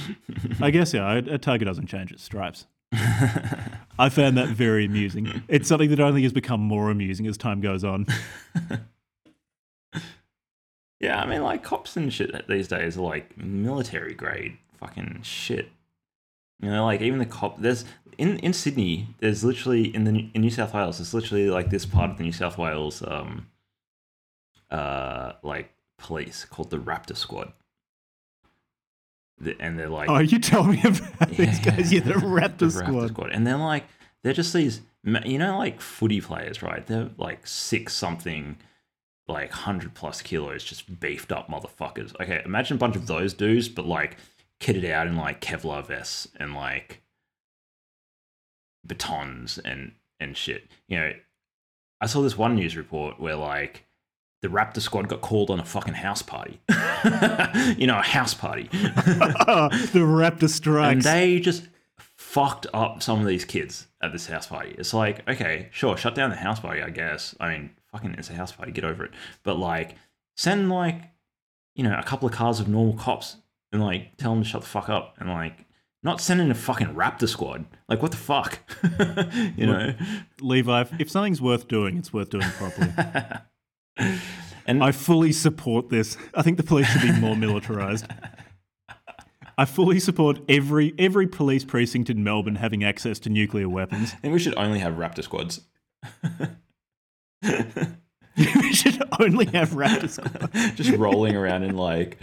I 0.60 0.70
guess 0.70 0.92
yeah, 0.92 1.12
a 1.14 1.34
a 1.34 1.38
Target 1.38 1.66
doesn't 1.66 1.86
change 1.86 2.12
its 2.12 2.22
stripes. 2.22 2.66
I 3.98 4.08
found 4.08 4.36
that 4.36 4.48
very 4.48 4.84
amusing. 4.84 5.42
It's 5.48 5.68
something 5.68 5.90
that 5.90 6.00
only 6.00 6.22
has 6.22 6.32
become 6.32 6.60
more 6.60 6.90
amusing 6.90 7.26
as 7.26 7.36
time 7.36 7.60
goes 7.60 7.84
on. 7.84 8.06
Yeah, 11.02 11.20
I 11.20 11.26
mean, 11.26 11.42
like 11.42 11.64
cops 11.64 11.96
and 11.96 12.12
shit 12.12 12.46
these 12.46 12.68
days 12.68 12.96
are 12.96 13.00
like 13.02 13.36
military 13.36 14.14
grade 14.14 14.56
fucking 14.78 15.22
shit. 15.22 15.68
You 16.60 16.70
know, 16.70 16.84
like 16.84 17.00
even 17.00 17.18
the 17.18 17.26
cop. 17.26 17.60
There's 17.60 17.84
in 18.18 18.38
in 18.38 18.52
Sydney. 18.52 19.08
There's 19.18 19.42
literally 19.42 19.92
in 19.94 20.04
the 20.04 20.30
in 20.32 20.40
New 20.40 20.50
South 20.50 20.72
Wales. 20.72 20.98
There's 20.98 21.12
literally 21.12 21.50
like 21.50 21.70
this 21.70 21.84
part 21.84 22.12
of 22.12 22.18
the 22.18 22.22
New 22.22 22.32
South 22.32 22.56
Wales, 22.56 23.02
um, 23.04 23.48
uh, 24.70 25.32
like 25.42 25.74
police 25.98 26.44
called 26.44 26.70
the 26.70 26.78
Raptor 26.78 27.16
Squad. 27.16 27.52
The- 29.42 29.56
And 29.60 29.78
they're 29.78 29.88
like, 29.88 30.08
Oh, 30.08 30.18
you 30.18 30.38
tell 30.38 30.64
me 30.64 30.80
about 30.82 31.28
these 31.36 31.58
guys. 31.60 31.92
Yeah, 31.92 32.00
the 32.00 32.14
Raptor 32.14 32.72
the 32.72 33.08
Squad. 33.08 33.30
And 33.32 33.46
they're 33.46 33.56
like, 33.56 33.84
they're 34.22 34.32
just 34.32 34.52
these, 34.54 34.80
you 35.04 35.38
know, 35.38 35.58
like 35.58 35.80
footy 35.80 36.20
players, 36.20 36.62
right? 36.62 36.86
They're 36.86 37.10
like 37.18 37.46
six 37.46 37.92
something, 37.94 38.56
like 39.28 39.50
100 39.50 39.94
plus 39.94 40.22
kilos, 40.22 40.62
just 40.64 41.00
beefed 41.00 41.32
up 41.32 41.48
motherfuckers. 41.48 42.14
Okay, 42.20 42.40
imagine 42.44 42.76
a 42.76 42.78
bunch 42.80 42.94
of 42.96 43.06
those 43.08 43.34
dudes, 43.34 43.68
but 43.68 43.84
like 43.84 44.16
kitted 44.60 44.88
out 44.88 45.08
in 45.08 45.16
like 45.16 45.40
Kevlar 45.40 45.84
vests 45.86 46.28
and 46.36 46.54
like 46.54 47.02
batons 48.86 49.58
and, 49.58 49.92
and 50.20 50.36
shit. 50.36 50.68
You 50.88 50.98
know, 50.98 51.12
I 52.00 52.06
saw 52.06 52.20
this 52.22 52.36
one 52.38 52.54
news 52.56 52.76
report 52.76 53.20
where 53.20 53.36
like, 53.36 53.84
the 54.42 54.48
Raptor 54.48 54.80
squad 54.80 55.08
got 55.08 55.20
called 55.20 55.50
on 55.50 55.60
a 55.60 55.64
fucking 55.64 55.94
house 55.94 56.20
party. 56.20 56.60
you 57.78 57.86
know, 57.86 57.98
a 57.98 58.02
house 58.02 58.34
party. 58.34 58.68
the 58.72 60.00
Raptor 60.02 60.48
Squad, 60.48 60.92
and 60.92 61.02
they 61.02 61.38
just 61.38 61.68
fucked 62.16 62.66
up 62.74 63.02
some 63.02 63.20
of 63.20 63.26
these 63.26 63.44
kids 63.44 63.86
at 64.02 64.12
this 64.12 64.26
house 64.26 64.48
party. 64.48 64.74
It's 64.76 64.92
like, 64.92 65.28
okay, 65.28 65.68
sure, 65.70 65.96
shut 65.96 66.14
down 66.14 66.30
the 66.30 66.36
house 66.36 66.60
party, 66.60 66.82
I 66.82 66.90
guess. 66.90 67.36
I 67.38 67.52
mean, 67.52 67.70
fucking, 67.92 68.14
it's 68.18 68.30
a 68.30 68.34
house 68.34 68.52
party, 68.52 68.72
get 68.72 68.84
over 68.84 69.04
it. 69.04 69.12
But 69.44 69.58
like, 69.58 69.96
send 70.36 70.70
like, 70.70 71.02
you 71.74 71.84
know, 71.84 71.96
a 71.96 72.02
couple 72.02 72.28
of 72.28 72.34
cars 72.34 72.58
of 72.58 72.68
normal 72.68 72.94
cops 72.94 73.36
and 73.70 73.80
like 73.80 74.16
tell 74.16 74.34
them 74.34 74.42
to 74.42 74.48
shut 74.48 74.62
the 74.62 74.66
fuck 74.66 74.88
up 74.88 75.14
and 75.18 75.28
like, 75.28 75.66
not 76.02 76.20
sending 76.20 76.50
a 76.50 76.54
fucking 76.54 76.94
Raptor 76.94 77.28
squad. 77.28 77.64
Like, 77.88 78.02
what 78.02 78.10
the 78.10 78.16
fuck? 78.16 78.58
you 79.56 79.66
know? 79.66 79.94
Levi, 80.40 80.84
if 80.98 81.08
something's 81.08 81.40
worth 81.40 81.68
doing, 81.68 81.96
it's 81.96 82.12
worth 82.12 82.30
doing 82.30 82.48
properly. 82.58 82.92
And 84.64 84.82
I 84.84 84.92
fully 84.92 85.32
support 85.32 85.88
this. 85.88 86.16
I 86.34 86.42
think 86.42 86.56
the 86.56 86.62
police 86.62 86.86
should 86.86 87.02
be 87.02 87.10
more 87.18 87.34
militarized. 87.34 88.06
I 89.58 89.64
fully 89.64 89.98
support 89.98 90.38
every 90.48 90.94
every 91.00 91.26
police 91.26 91.64
precinct 91.64 92.08
in 92.08 92.22
Melbourne 92.22 92.54
having 92.54 92.84
access 92.84 93.18
to 93.20 93.28
nuclear 93.28 93.68
weapons. 93.68 94.12
I 94.12 94.16
think 94.18 94.32
we 94.32 94.38
should 94.38 94.56
only 94.56 94.78
have 94.78 94.94
Raptor 94.94 95.24
squads. 95.24 95.62
we 98.36 98.72
should 98.72 99.02
only 99.18 99.46
have 99.46 99.70
Raptor 99.70 100.08
squad. 100.08 100.76
just 100.76 100.90
rolling 100.92 101.34
around 101.34 101.64
in 101.64 101.76
like 101.76 102.18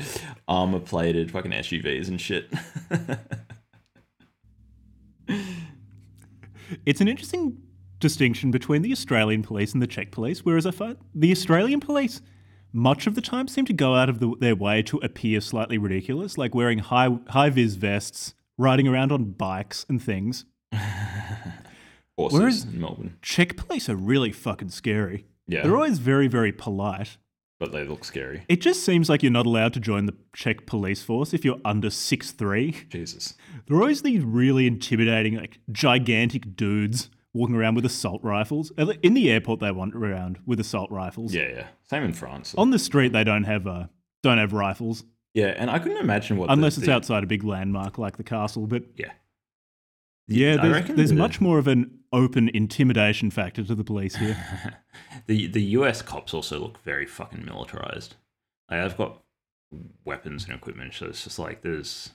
armor 0.47 0.79
plated 0.79 1.31
fucking 1.31 1.51
SUVs 1.51 2.07
and 2.07 2.21
shit. 2.21 2.51
It's 6.85 7.01
an 7.01 7.07
interesting 7.07 7.57
distinction 7.99 8.51
between 8.51 8.81
the 8.81 8.91
Australian 8.91 9.43
police 9.43 9.73
and 9.73 9.81
the 9.81 9.88
Czech 9.88 10.11
police, 10.11 10.45
whereas 10.45 10.65
I 10.65 10.71
find 10.71 10.97
the 11.13 11.31
Australian 11.31 11.80
police 11.80 12.21
much 12.71 13.07
of 13.07 13.15
the 13.15 13.21
time 13.21 13.47
seem 13.47 13.65
to 13.65 13.73
go 13.73 13.95
out 13.95 14.09
of 14.09 14.19
the, 14.19 14.35
their 14.39 14.55
way 14.55 14.81
to 14.84 14.97
appear 14.99 15.41
slightly 15.41 15.77
ridiculous, 15.77 16.38
like 16.38 16.53
wearing 16.53 16.80
high 16.80 17.09
high 17.30 17.49
vis 17.49 17.76
vests, 17.76 18.35
riding 18.57 18.88
around 18.88 19.11
on 19.11 19.31
bikes 19.31 19.85
and 19.89 20.01
things. 20.01 20.45
Horses 22.17 22.39
Whereas- 22.39 22.63
in 22.65 22.80
Melbourne. 22.81 23.17
Czech 23.21 23.55
police 23.57 23.89
are 23.89 23.95
really 23.95 24.31
fucking 24.31 24.69
scary. 24.69 25.26
Yeah, 25.47 25.63
They're 25.63 25.76
always 25.76 25.97
very, 25.99 26.27
very 26.27 26.51
polite. 26.51 27.17
but 27.59 27.71
they 27.71 27.84
look 27.84 28.05
scary. 28.05 28.43
It 28.47 28.61
just 28.61 28.84
seems 28.85 29.09
like 29.09 29.23
you're 29.23 29.31
not 29.31 29.45
allowed 29.45 29.73
to 29.73 29.80
join 29.80 30.05
the 30.05 30.15
Czech 30.34 30.65
police 30.65 31.01
force 31.01 31.34
if 31.34 31.43
you're 31.43 31.59
under 31.65 31.89
six 31.89 32.31
three. 32.31 32.71
Jesus. 32.89 33.35
There 33.67 33.77
are 33.77 33.81
always 33.81 34.01
these 34.03 34.23
really 34.23 34.67
intimidating, 34.67 35.35
like 35.38 35.59
gigantic 35.71 36.55
dudes 36.55 37.09
walking 37.34 37.56
around 37.56 37.76
with 37.76 37.85
assault 37.85 38.23
rifles. 38.23 38.72
In 39.03 39.14
the 39.14 39.31
airport, 39.31 39.60
they 39.60 39.72
wander 39.72 39.97
around 40.03 40.39
with 40.45 40.60
assault 40.60 40.89
rifles. 40.91 41.34
Yeah, 41.34 41.49
yeah. 41.49 41.68
Same 41.84 42.03
in 42.03 42.14
France. 42.14 42.56
On 42.57 42.72
the 42.72 42.80
street, 42.80 43.14
they 43.14 43.23
don't 43.23 43.43
have 43.43 43.68
uh, 43.68 43.85
don't 44.23 44.38
have 44.38 44.53
rifles 44.53 45.03
yeah, 45.35 45.53
and 45.57 45.69
I 45.69 45.77
couldn't 45.77 45.99
imagine 45.99 46.38
what. 46.38 46.47
the- 46.47 46.53
unless 46.53 46.76
it's 46.77 46.88
the- 46.88 46.91
outside 46.93 47.23
a 47.23 47.27
big 47.27 47.43
landmark 47.43 47.97
like 47.99 48.18
the 48.18 48.23
castle. 48.23 48.65
But 48.65 48.84
Yeah. 48.97 49.11
yeah, 50.27 50.57
I 50.60 50.68
there's, 50.68 50.88
there's 50.95 51.10
the- 51.11 51.15
much 51.15 51.39
more 51.39 51.60
of 51.60 51.68
an 51.68 51.99
open 52.11 52.49
intimidation 52.49 53.30
factor 53.30 53.64
to 53.64 53.76
the 53.76 53.84
police 53.84 54.15
here. 54.15 54.35
the 55.27 55.45
the 55.47 55.61
US 55.77 56.01
cops 56.01 56.34
also 56.34 56.60
look 56.60 56.84
very 56.84 57.06
fucking 57.06 57.45
militarized. 57.45 58.15
Like, 58.72 58.81
they've 58.81 58.97
got 58.97 59.22
weapons 60.03 60.45
and 60.45 60.53
equipment, 60.56 60.95
so 60.95 61.06
it's 61.06 61.23
just 61.23 61.38
like 61.38 61.61
there's. 61.61 62.10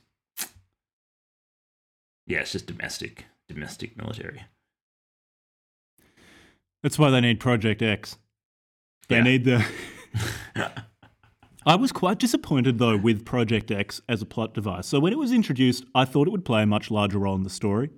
Yeah, 2.26 2.40
it's 2.40 2.52
just 2.52 2.66
domestic, 2.66 3.26
domestic 3.48 3.96
military. 3.96 4.42
That's 6.84 6.98
why 6.98 7.08
they 7.08 7.22
need 7.22 7.40
Project 7.40 7.80
X. 7.80 8.18
They 9.08 9.16
Yeah. 9.16 9.22
need 9.22 9.44
the. 9.44 9.64
I 11.66 11.76
was 11.76 11.92
quite 11.92 12.18
disappointed 12.18 12.78
though 12.78 12.98
with 12.98 13.24
Project 13.24 13.70
X 13.70 14.02
as 14.06 14.20
a 14.20 14.26
plot 14.26 14.52
device. 14.52 14.86
So 14.86 15.00
when 15.00 15.10
it 15.10 15.18
was 15.18 15.32
introduced, 15.32 15.86
I 15.94 16.04
thought 16.04 16.28
it 16.28 16.30
would 16.30 16.44
play 16.44 16.62
a 16.62 16.66
much 16.66 16.90
larger 16.90 17.18
role 17.18 17.36
in 17.36 17.42
the 17.42 17.48
story. 17.48 17.88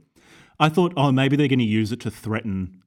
I 0.60 0.68
thought, 0.68 0.92
oh, 0.96 1.10
maybe 1.10 1.34
they're 1.36 1.48
going 1.48 1.58
to 1.58 1.64
use 1.64 1.90
it 1.90 1.98
to 2.02 2.12
threaten 2.12 2.80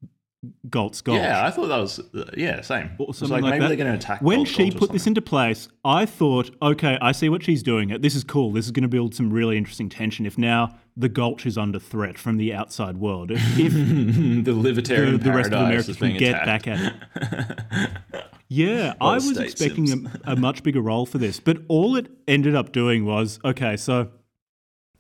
Galt's 0.70 1.02
Gulch. 1.02 1.20
Yeah, 1.20 1.46
I 1.46 1.52
thought 1.52 1.68
that 1.68 1.78
was 1.78 2.00
uh, 2.00 2.32
yeah 2.38 2.62
same. 2.62 2.92
or 2.98 3.14
something 3.14 3.34
like, 3.34 3.44
like 3.44 3.52
maybe 3.52 3.60
that. 3.64 3.68
they're 3.68 3.78
going 3.86 3.92
to 3.92 3.98
attack. 3.98 4.22
When 4.22 4.38
Gold 4.38 4.48
she 4.48 4.72
put 4.72 4.94
this 4.94 5.06
into 5.06 5.22
place, 5.22 5.68
I 5.84 6.06
thought, 6.06 6.56
okay, 6.62 6.98
I 7.02 7.12
see 7.12 7.28
what 7.28 7.44
she's 7.44 7.62
doing. 7.62 7.90
This 8.00 8.16
is 8.16 8.24
cool. 8.24 8.54
This 8.54 8.64
is 8.64 8.72
going 8.72 8.84
to 8.84 8.88
build 8.90 9.14
some 9.14 9.30
really 9.32 9.58
interesting 9.58 9.90
tension. 9.90 10.26
If 10.26 10.38
now 10.38 10.78
the 11.00 11.10
Gulch 11.10 11.46
is 11.46 11.58
under 11.58 11.80
threat 11.80 12.18
from 12.18 12.38
the 12.38 12.54
outside 12.54 12.98
world, 12.98 13.32
if, 13.32 13.40
if 13.58 13.74
the 13.74 14.42
the, 14.42 14.54
libertarian 14.54 15.18
the 15.18 15.32
rest 15.32 15.52
of 15.52 15.62
America 15.62 15.94
can 15.94 16.18
get 16.18 16.42
attacked. 16.42 16.66
back 16.66 16.68
at 16.68 16.94
it. 16.94 18.26
Yeah, 18.52 18.96
I 19.00 19.14
was 19.14 19.38
expecting 19.38 20.10
a, 20.26 20.32
a 20.32 20.36
much 20.36 20.64
bigger 20.64 20.82
role 20.82 21.06
for 21.06 21.20
this, 21.20 21.40
but 21.40 21.60
all 21.68 21.96
it 21.96 22.08
ended 22.28 22.56
up 22.56 22.72
doing 22.72 23.06
was 23.06 23.40
okay. 23.46 23.78
So, 23.78 24.10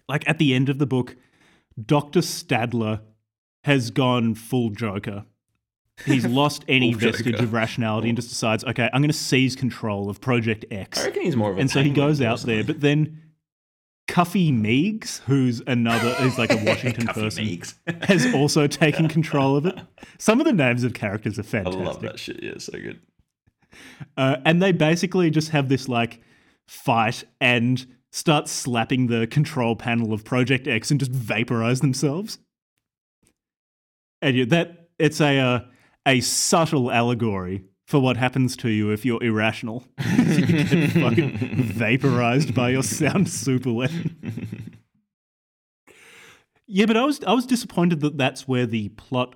like 0.07 0.23
at 0.29 0.37
the 0.37 0.53
end 0.53 0.69
of 0.69 0.77
the 0.77 0.85
book, 0.85 1.15
Doctor 1.83 2.19
Stadler 2.19 3.01
has 3.63 3.89
gone 3.89 4.35
full 4.35 4.69
Joker. 4.69 5.25
He's 6.05 6.25
lost 6.27 6.63
any 6.67 6.93
vestige 6.93 7.39
of 7.39 7.51
rationality 7.51 8.09
and 8.09 8.15
just 8.15 8.29
decides, 8.29 8.63
okay, 8.65 8.87
I'm 8.93 9.01
going 9.01 9.09
to 9.11 9.17
seize 9.17 9.55
control 9.55 10.11
of 10.11 10.21
Project 10.21 10.65
X. 10.69 11.01
I 11.01 11.05
reckon 11.05 11.23
he's 11.23 11.35
more 11.35 11.49
of 11.49 11.57
a. 11.57 11.61
And 11.61 11.71
so 11.71 11.81
he 11.81 11.89
goes 11.89 12.21
out 12.21 12.41
there, 12.41 12.63
but 12.63 12.81
then 12.81 13.19
Cuffy 14.09 14.51
Meigs, 14.51 15.21
who's 15.27 15.61
another, 15.67 16.09
who's 16.15 16.39
like 16.39 16.51
a 16.51 16.57
Washington 16.65 17.05
person, 17.07 17.61
has 18.01 18.33
also 18.33 18.65
taken 18.67 19.07
control 19.07 19.55
of 19.55 19.67
it. 19.67 19.79
Some 20.17 20.39
of 20.41 20.47
the 20.47 20.51
names 20.51 20.83
of 20.83 20.95
characters 20.95 21.37
are 21.37 21.43
fantastic. 21.43 21.81
I 21.81 21.85
love 21.85 22.01
that 22.01 22.17
shit. 22.17 22.41
Yeah, 22.41 22.55
so 22.57 22.73
good. 22.73 22.99
Uh, 24.17 24.37
and 24.45 24.63
they 24.63 24.71
basically 24.71 25.29
just 25.29 25.49
have 25.49 25.69
this 25.69 25.87
like 25.87 26.21
fight 26.67 27.23
and 27.39 27.85
start 28.11 28.47
slapping 28.47 29.07
the 29.07 29.27
control 29.27 29.75
panel 29.75 30.11
of 30.11 30.25
Project 30.25 30.67
X 30.67 30.89
and 30.89 30.99
just 30.99 31.11
vaporize 31.11 31.81
themselves. 31.81 32.39
And 34.23 34.35
yeah, 34.35 34.45
that 34.45 34.89
it's 34.97 35.21
a 35.21 35.37
uh, 35.37 35.59
a 36.07 36.19
subtle 36.21 36.91
allegory 36.91 37.63
for 37.89 37.99
what 37.99 38.17
happens 38.17 38.55
to 38.55 38.69
you 38.69 38.91
if 38.91 39.03
you're 39.03 39.21
irrational. 39.23 39.83
you 40.15 40.45
get 40.45 40.91
fucking 40.91 41.37
vaporized 41.73 42.53
by 42.53 42.69
your 42.69 42.83
sound 42.83 43.27
super 43.27 43.73
weapon. 43.73 44.77
Yeah, 46.67 46.85
but 46.85 46.95
I 46.95 47.03
was 47.03 47.19
I 47.23 47.33
was 47.33 47.47
disappointed 47.47 48.01
that 48.01 48.15
that's 48.15 48.47
where 48.47 48.67
the 48.67 48.89
plot 48.89 49.33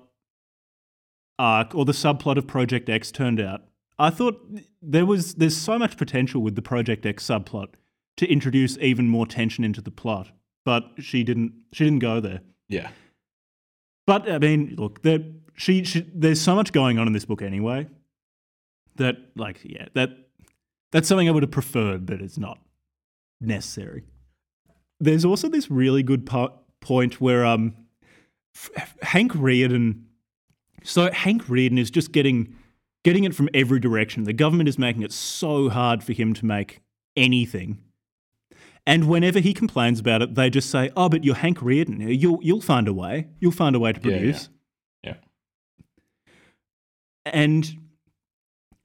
arc 1.36 1.74
or 1.74 1.84
the 1.84 1.90
subplot 1.90 2.36
of 2.36 2.46
Project 2.46 2.88
X 2.88 3.10
turned 3.10 3.40
out. 3.40 3.62
I 3.98 4.10
thought 4.10 4.40
there 4.80 5.04
was 5.04 5.34
there's 5.34 5.56
so 5.56 5.76
much 5.76 5.96
potential 5.96 6.40
with 6.40 6.54
the 6.54 6.62
Project 6.62 7.04
X 7.04 7.26
subplot 7.26 7.70
to 8.18 8.26
introduce 8.30 8.78
even 8.78 9.08
more 9.08 9.26
tension 9.26 9.64
into 9.64 9.80
the 9.80 9.90
plot, 9.90 10.30
but 10.64 10.84
she 11.00 11.24
didn't 11.24 11.54
she 11.72 11.82
didn't 11.82 11.98
go 11.98 12.20
there. 12.20 12.42
Yeah. 12.68 12.90
But 14.06 14.30
I 14.30 14.38
mean, 14.38 14.76
look, 14.78 15.02
there 15.02 15.24
she, 15.56 15.82
she 15.82 16.08
there's 16.14 16.40
so 16.40 16.54
much 16.54 16.72
going 16.72 17.00
on 17.00 17.08
in 17.08 17.12
this 17.12 17.24
book 17.24 17.42
anyway 17.42 17.88
that 18.96 19.16
like 19.36 19.60
yeah 19.64 19.86
that 19.94 20.10
that's 20.92 21.08
something 21.08 21.28
I 21.28 21.32
would 21.32 21.42
have 21.42 21.50
preferred, 21.50 22.06
but 22.06 22.20
it's 22.20 22.38
not 22.38 22.58
necessary. 23.40 24.04
There's 25.00 25.24
also 25.24 25.48
this 25.48 25.70
really 25.70 26.02
good 26.02 26.24
po- 26.26 26.58
point 26.80 27.20
where 27.20 27.44
um 27.44 27.74
F- 28.56 28.96
Hank 29.02 29.32
Rearden. 29.32 30.02
So 30.84 31.10
Hank 31.10 31.44
Rearden 31.46 31.78
is 31.78 31.90
just 31.90 32.12
getting 32.12 32.54
getting 33.02 33.24
it 33.24 33.34
from 33.34 33.48
every 33.52 33.80
direction. 33.80 34.24
The 34.24 34.32
government 34.32 34.68
is 34.68 34.78
making 34.78 35.02
it 35.02 35.12
so 35.12 35.68
hard 35.68 36.02
for 36.04 36.12
him 36.12 36.32
to 36.34 36.46
make 36.46 36.80
anything. 37.16 37.78
And 38.86 39.08
whenever 39.08 39.40
he 39.40 39.54
complains 39.54 39.98
about 39.98 40.20
it, 40.22 40.34
they 40.34 40.50
just 40.50 40.70
say, 40.70 40.90
"Oh, 40.96 41.08
but 41.08 41.24
you're 41.24 41.34
Hank 41.34 41.58
Rearden. 41.58 42.18
You'll 42.20 42.38
you'll 42.42 42.60
find 42.60 42.86
a 42.86 42.92
way. 42.92 43.28
You'll 43.40 43.50
find 43.52 43.74
a 43.74 43.80
way 43.80 43.92
to 43.92 44.00
Yeah, 44.00 44.10
yeah. 44.10 44.18
produce." 44.18 44.48
Yeah. 45.02 45.14
And 47.24 47.74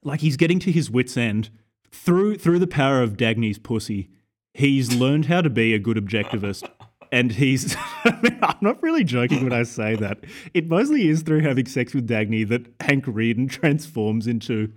like 0.02 0.20
he's 0.20 0.36
getting 0.36 0.58
to 0.60 0.72
his 0.72 0.90
wits' 0.90 1.16
end 1.16 1.50
through 1.90 2.38
through 2.38 2.58
the 2.58 2.66
power 2.66 3.02
of 3.02 3.16
Dagny's 3.16 3.58
pussy. 3.58 4.10
He's 4.54 4.94
learned 4.94 5.26
how 5.26 5.42
to 5.42 5.50
be 5.50 5.74
a 5.74 5.78
good 5.78 5.96
objectivist. 5.96 6.68
And 7.12 7.32
he's, 7.32 7.74
I 8.04 8.16
mean, 8.22 8.38
I'm 8.40 8.58
not 8.60 8.80
really 8.84 9.02
joking 9.02 9.42
when 9.42 9.52
I 9.52 9.64
say 9.64 9.96
that. 9.96 10.20
It 10.54 10.68
mostly 10.68 11.08
is 11.08 11.22
through 11.22 11.40
having 11.40 11.66
sex 11.66 11.92
with 11.92 12.08
Dagny 12.08 12.48
that 12.48 12.72
Hank 12.80 13.04
Rearden 13.04 13.50
transforms 13.50 14.28
into 14.28 14.72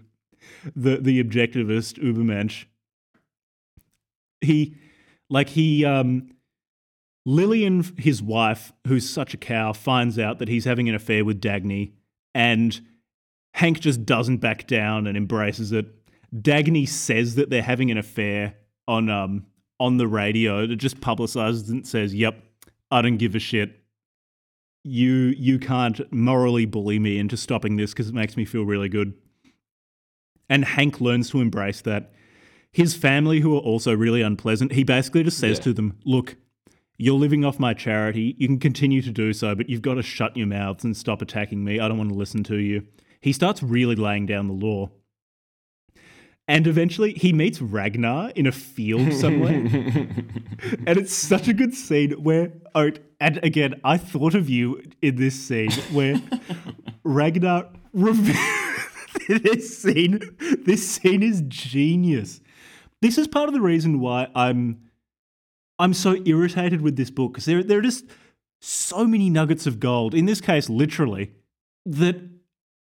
the, 0.75 0.97
the 0.97 1.23
objectivist 1.23 1.99
Ubermensch. 2.03 2.65
He, 4.41 4.75
like, 5.29 5.49
he, 5.49 5.85
um, 5.85 6.31
Lillian, 7.25 7.85
his 7.97 8.21
wife, 8.21 8.73
who's 8.87 9.09
such 9.09 9.33
a 9.33 9.37
cow, 9.37 9.71
finds 9.71 10.19
out 10.19 10.39
that 10.39 10.49
he's 10.49 10.65
having 10.65 10.89
an 10.89 10.95
affair 10.95 11.23
with 11.23 11.39
Dagny, 11.39 11.91
and 12.33 12.81
Hank 13.53 13.79
just 13.79 14.05
doesn't 14.05 14.37
back 14.37 14.67
down 14.67 15.07
and 15.07 15.15
embraces 15.15 15.71
it. 15.71 15.87
Dagny 16.35 16.87
says 16.87 17.35
that 17.35 17.49
they're 17.49 17.61
having 17.61 17.91
an 17.91 17.97
affair 17.97 18.55
on 18.87 19.09
um 19.09 19.45
on 19.79 19.97
the 19.97 20.07
radio. 20.07 20.63
It 20.63 20.75
just 20.77 20.99
publicizes 21.01 21.69
and 21.69 21.85
says, 21.87 22.13
"Yep, 22.13 22.43
I 22.91 23.01
don't 23.01 23.17
give 23.17 23.35
a 23.35 23.39
shit. 23.39 23.79
You 24.83 25.33
you 25.37 25.59
can't 25.59 26.11
morally 26.11 26.65
bully 26.65 26.99
me 26.99 27.17
into 27.19 27.37
stopping 27.37 27.75
this 27.77 27.91
because 27.93 28.09
it 28.09 28.15
makes 28.15 28.35
me 28.35 28.45
feel 28.45 28.63
really 28.63 28.89
good." 28.89 29.13
And 30.49 30.65
Hank 30.65 30.99
learns 30.99 31.29
to 31.29 31.39
embrace 31.41 31.81
that. 31.81 32.11
His 32.71 32.95
family, 32.95 33.39
who 33.41 33.55
are 33.55 33.59
also 33.61 33.95
really 33.95 34.21
unpleasant, 34.23 34.71
he 34.73 34.83
basically 34.83 35.23
just 35.23 35.37
says 35.37 35.59
Yeah. 35.59 35.63
to 35.65 35.73
them, 35.73 35.99
"Look, 36.05 36.37
you're 36.97 37.17
living 37.19 37.45
off 37.45 37.59
my 37.59 37.73
charity. 37.75 38.35
You 38.39 38.47
can 38.47 38.59
continue 38.59 39.01
to 39.03 39.11
do 39.11 39.31
so, 39.31 39.53
but 39.53 39.69
you've 39.69 39.83
got 39.83 39.95
to 39.95 40.01
shut 40.03 40.35
your 40.35 40.47
mouths 40.47 40.83
and 40.83 40.97
stop 40.97 41.21
attacking 41.21 41.63
me. 41.63 41.79
I 41.79 41.87
don't 41.87 41.97
want 41.99 42.09
to 42.09 42.15
listen 42.15 42.43
to 42.45 42.57
you." 42.57 42.87
He 43.23 43.31
starts 43.31 43.63
really 43.63 43.95
laying 43.95 44.25
down 44.25 44.47
the 44.47 44.53
law. 44.53 44.91
And 46.45 46.67
eventually 46.67 47.13
he 47.13 47.31
meets 47.31 47.61
Ragnar 47.61 48.31
in 48.35 48.45
a 48.47 48.51
field 48.51 49.13
somewhere. 49.13 49.53
and 50.85 50.97
it's 50.97 51.13
such 51.13 51.47
a 51.47 51.53
good 51.53 51.73
scene 51.73 52.11
where, 52.21 52.51
oh, 52.75 52.91
and 53.21 53.39
again, 53.41 53.79
I 53.85 53.95
thought 53.95 54.35
of 54.35 54.49
you 54.49 54.83
in 55.01 55.15
this 55.15 55.39
scene 55.39 55.71
where 55.93 56.21
Ragnar 57.05 57.69
reveals 57.93 58.37
this 59.29 59.81
scene. 59.81 60.19
This 60.65 60.85
scene 60.85 61.23
is 61.23 61.43
genius. 61.47 62.41
This 63.01 63.17
is 63.17 63.29
part 63.29 63.47
of 63.47 63.53
the 63.53 63.61
reason 63.61 64.01
why 64.01 64.27
I'm 64.35 64.89
I'm 65.79 65.93
so 65.93 66.21
irritated 66.25 66.81
with 66.81 66.97
this 66.97 67.09
book 67.09 67.31
because 67.31 67.45
there 67.45 67.63
there 67.63 67.79
are 67.79 67.83
just 67.83 68.03
so 68.59 69.05
many 69.07 69.29
nuggets 69.29 69.65
of 69.65 69.79
gold. 69.79 70.13
In 70.13 70.25
this 70.25 70.41
case, 70.41 70.69
literally, 70.69 71.31
that 71.85 72.32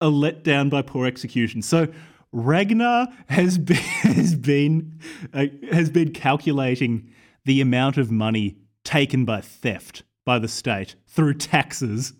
are 0.02 0.10
let 0.10 0.44
down 0.44 0.70
by 0.70 0.82
poor 0.82 1.06
execution. 1.06 1.62
So 1.62 1.88
Ragnar 2.32 3.08
has 3.28 3.58
been 3.58 3.78
has 3.78 4.36
been 4.36 5.00
uh, 5.34 5.46
has 5.72 5.90
been 5.90 6.12
calculating 6.12 7.10
the 7.46 7.62
amount 7.62 7.98
of 7.98 8.12
money 8.12 8.58
taken 8.84 9.26
by 9.26 9.42
theft 9.42 10.04
by 10.26 10.40
the 10.40 10.48
state 10.48 10.96
through 11.08 11.36
taxes 11.36 12.14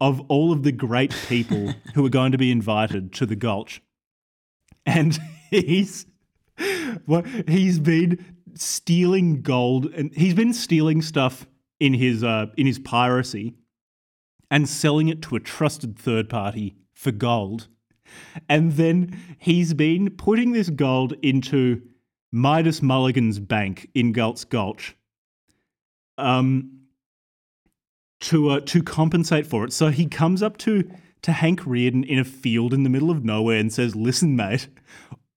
of 0.00 0.20
all 0.28 0.52
of 0.52 0.62
the 0.62 0.72
great 0.72 1.14
people 1.28 1.74
who 1.94 2.06
are 2.06 2.10
going 2.10 2.32
to 2.32 2.38
be 2.38 2.50
invited 2.50 3.12
to 3.12 3.26
the 3.26 3.36
Gulch, 3.36 3.82
and 4.84 5.18
he's 5.50 6.06
well, 7.06 7.22
he's 7.46 7.78
been 7.78 8.24
stealing 8.54 9.42
gold 9.42 9.86
and 9.86 10.14
he's 10.14 10.32
been 10.32 10.54
stealing 10.54 11.02
stuff 11.02 11.46
in 11.78 11.92
his 11.92 12.24
uh, 12.24 12.46
in 12.56 12.66
his 12.66 12.78
piracy 12.78 13.54
and 14.50 14.68
selling 14.68 15.08
it 15.08 15.20
to 15.20 15.36
a 15.36 15.40
trusted 15.40 15.98
third 15.98 16.30
party 16.30 16.76
for 16.96 17.12
gold. 17.12 17.68
And 18.48 18.72
then 18.72 19.36
he's 19.38 19.74
been 19.74 20.10
putting 20.10 20.52
this 20.52 20.70
gold 20.70 21.14
into 21.22 21.82
Midas 22.32 22.80
Mulligan's 22.80 23.38
bank 23.38 23.88
in 23.94 24.12
Galt's 24.12 24.44
Gulch 24.44 24.96
um, 26.18 26.80
to, 28.20 28.50
uh, 28.50 28.60
to 28.60 28.82
compensate 28.82 29.46
for 29.46 29.64
it. 29.64 29.72
So 29.72 29.88
he 29.88 30.06
comes 30.06 30.42
up 30.42 30.56
to, 30.58 30.90
to 31.22 31.32
Hank 31.32 31.60
Rearden 31.60 32.04
in 32.04 32.18
a 32.18 32.24
field 32.24 32.72
in 32.72 32.82
the 32.82 32.90
middle 32.90 33.10
of 33.10 33.24
nowhere 33.24 33.58
and 33.58 33.72
says, 33.72 33.94
Listen, 33.94 34.34
mate, 34.34 34.68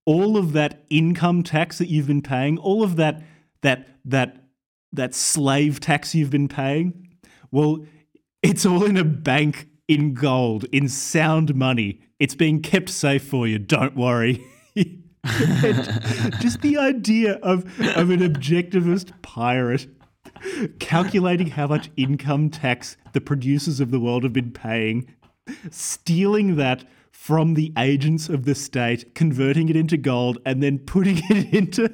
all 0.05 0.37
of 0.37 0.53
that 0.53 0.85
income 0.89 1.43
tax 1.43 1.77
that 1.79 1.89
you've 1.89 2.07
been 2.07 2.21
paying, 2.21 2.57
all 2.57 2.83
of 2.83 2.95
that, 2.95 3.21
that, 3.61 3.87
that, 4.05 4.45
that 4.93 5.13
slave 5.13 5.79
tax 5.79 6.15
you've 6.15 6.31
been 6.31 6.47
paying, 6.47 7.09
well, 7.51 7.85
it's 8.41 8.65
all 8.65 8.85
in 8.85 8.95
a 8.95 9.03
bank 9.03 9.67
in 9.89 10.13
gold, 10.13 10.63
in 10.71 10.87
sound 10.87 11.53
money. 11.55 11.99
It's 12.19 12.35
being 12.35 12.61
kept 12.61 12.89
safe 12.89 13.23
for 13.27 13.47
you. 13.47 13.59
Don't 13.59 13.95
worry. 13.97 14.41
just 16.39 16.61
the 16.61 16.77
idea 16.77 17.33
of, 17.43 17.63
of 17.97 18.09
an 18.09 18.19
objectivist 18.21 19.11
pirate 19.21 19.87
calculating 20.79 21.47
how 21.47 21.67
much 21.67 21.89
income 21.97 22.49
tax 22.49 22.95
the 23.13 23.19
producers 23.21 23.79
of 23.79 23.91
the 23.91 23.99
world 23.99 24.23
have 24.23 24.31
been 24.33 24.51
paying, 24.51 25.13
stealing 25.71 26.55
that 26.55 26.85
from 27.11 27.55
the 27.55 27.73
agents 27.77 28.29
of 28.29 28.45
the 28.45 28.55
state, 28.55 29.13
converting 29.15 29.67
it 29.69 29.75
into 29.75 29.97
gold, 29.97 30.37
and 30.45 30.63
then 30.63 30.79
putting 30.79 31.17
it 31.29 31.53
into 31.53 31.89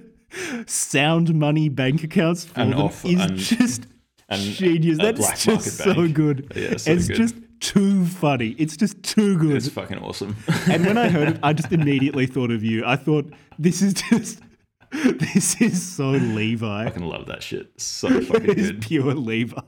sound 0.68 1.34
money 1.34 1.70
bank 1.70 2.04
accounts 2.04 2.46
for 2.46 2.60
And 2.60 2.74
them 2.74 2.80
off- 2.82 3.06
is 3.06 3.20
and- 3.22 3.38
just 3.38 3.88
and 4.28 4.42
genius. 4.42 4.98
That's 4.98 5.44
just 5.44 5.78
so 5.78 6.08
good. 6.08 6.52
Yeah, 6.56 6.78
so 6.78 6.92
it's 6.92 7.08
good. 7.08 7.18
just 7.18 7.36
too 7.60 8.06
funny. 8.06 8.50
It's 8.58 8.76
just 8.78 9.02
too 9.04 9.38
good. 9.38 9.56
It's 9.58 9.70
fucking 9.70 10.00
awesome. 10.00 10.36
And 10.70 10.86
when 10.86 10.98
I 10.98 11.10
heard 11.10 11.30
it, 11.30 11.40
I 11.44 11.54
just 11.54 11.72
immediately 11.72 12.26
thought 12.26 12.52
of 12.52 12.64
you. 12.64 12.84
I 12.86 12.96
thought 12.96 13.32
this 13.60 13.82
is 13.82 13.94
just 13.94 14.42
this 14.92 15.60
is 15.62 15.82
so 15.82 16.12
Levi. 16.12 16.86
fucking 16.86 17.04
love 17.04 17.26
that 17.28 17.44
shit. 17.44 17.72
So 17.80 18.22
fucking 18.22 18.54
good. 18.56 18.82
pure 18.82 19.14
Levi. 19.14 19.60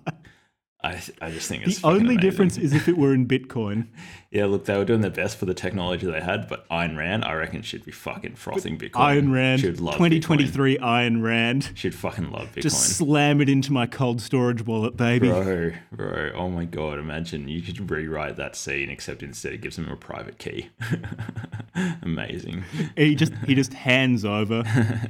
I, 0.84 1.02
I 1.22 1.32
just 1.32 1.48
think 1.50 1.66
The 1.66 1.80
only 1.84 2.00
amazing. 2.02 2.18
difference 2.20 2.58
is 2.58 2.72
if 2.72 2.88
it 2.88 2.98
were 2.98 3.12
in 3.14 3.28
Bitcoin. 3.28 3.88
Yeah, 4.30 4.46
look, 4.46 4.66
they 4.66 4.78
were 4.78 4.86
doing 4.86 5.02
their 5.02 5.10
best 5.10 5.38
for 5.38 5.46
the 5.46 5.54
technology 5.54 6.06
they 6.06 6.22
had, 6.22 6.48
but 6.48 6.68
Ayn 6.70 6.98
Rand, 6.98 7.26
I 7.26 7.34
reckon, 7.34 7.62
should 7.64 7.84
be 7.84 7.92
fucking 7.92 8.36
frothing 8.36 8.78
Bitcoin. 8.78 8.92
Ayn 9.24 9.34
Rand, 9.34 9.62
She'd 9.62 9.80
love 9.80 9.96
Bitcoin. 9.96 10.22
2023 10.22 10.78
Ayn 10.78 11.24
Rand. 11.24 11.72
She'd 11.76 11.96
fucking 11.96 12.30
love 12.32 12.50
Bitcoin. 12.54 12.62
Just 12.62 12.98
slam 12.98 13.42
it 13.42 13.50
into 13.50 13.72
my 13.74 13.88
cold 13.88 14.22
storage 14.22 14.66
wallet, 14.66 14.96
baby. 14.98 15.30
Bro, 15.30 15.72
bro, 15.94 16.32
oh 16.36 16.50
my 16.50 16.66
god, 16.66 17.00
imagine 17.00 17.48
you 17.48 17.62
could 17.62 17.90
rewrite 17.90 18.36
that 18.36 18.56
scene 18.56 18.90
except 18.90 19.24
instead 19.24 19.54
it 19.54 19.62
gives 19.62 19.78
him 19.80 19.90
a 19.90 19.96
private 19.96 20.38
key. 20.38 20.70
Amazing. 22.02 22.64
He 22.96 23.16
just 23.16 23.34
he 23.46 23.56
just 23.56 23.74
hands 23.74 24.26
over 24.26 24.64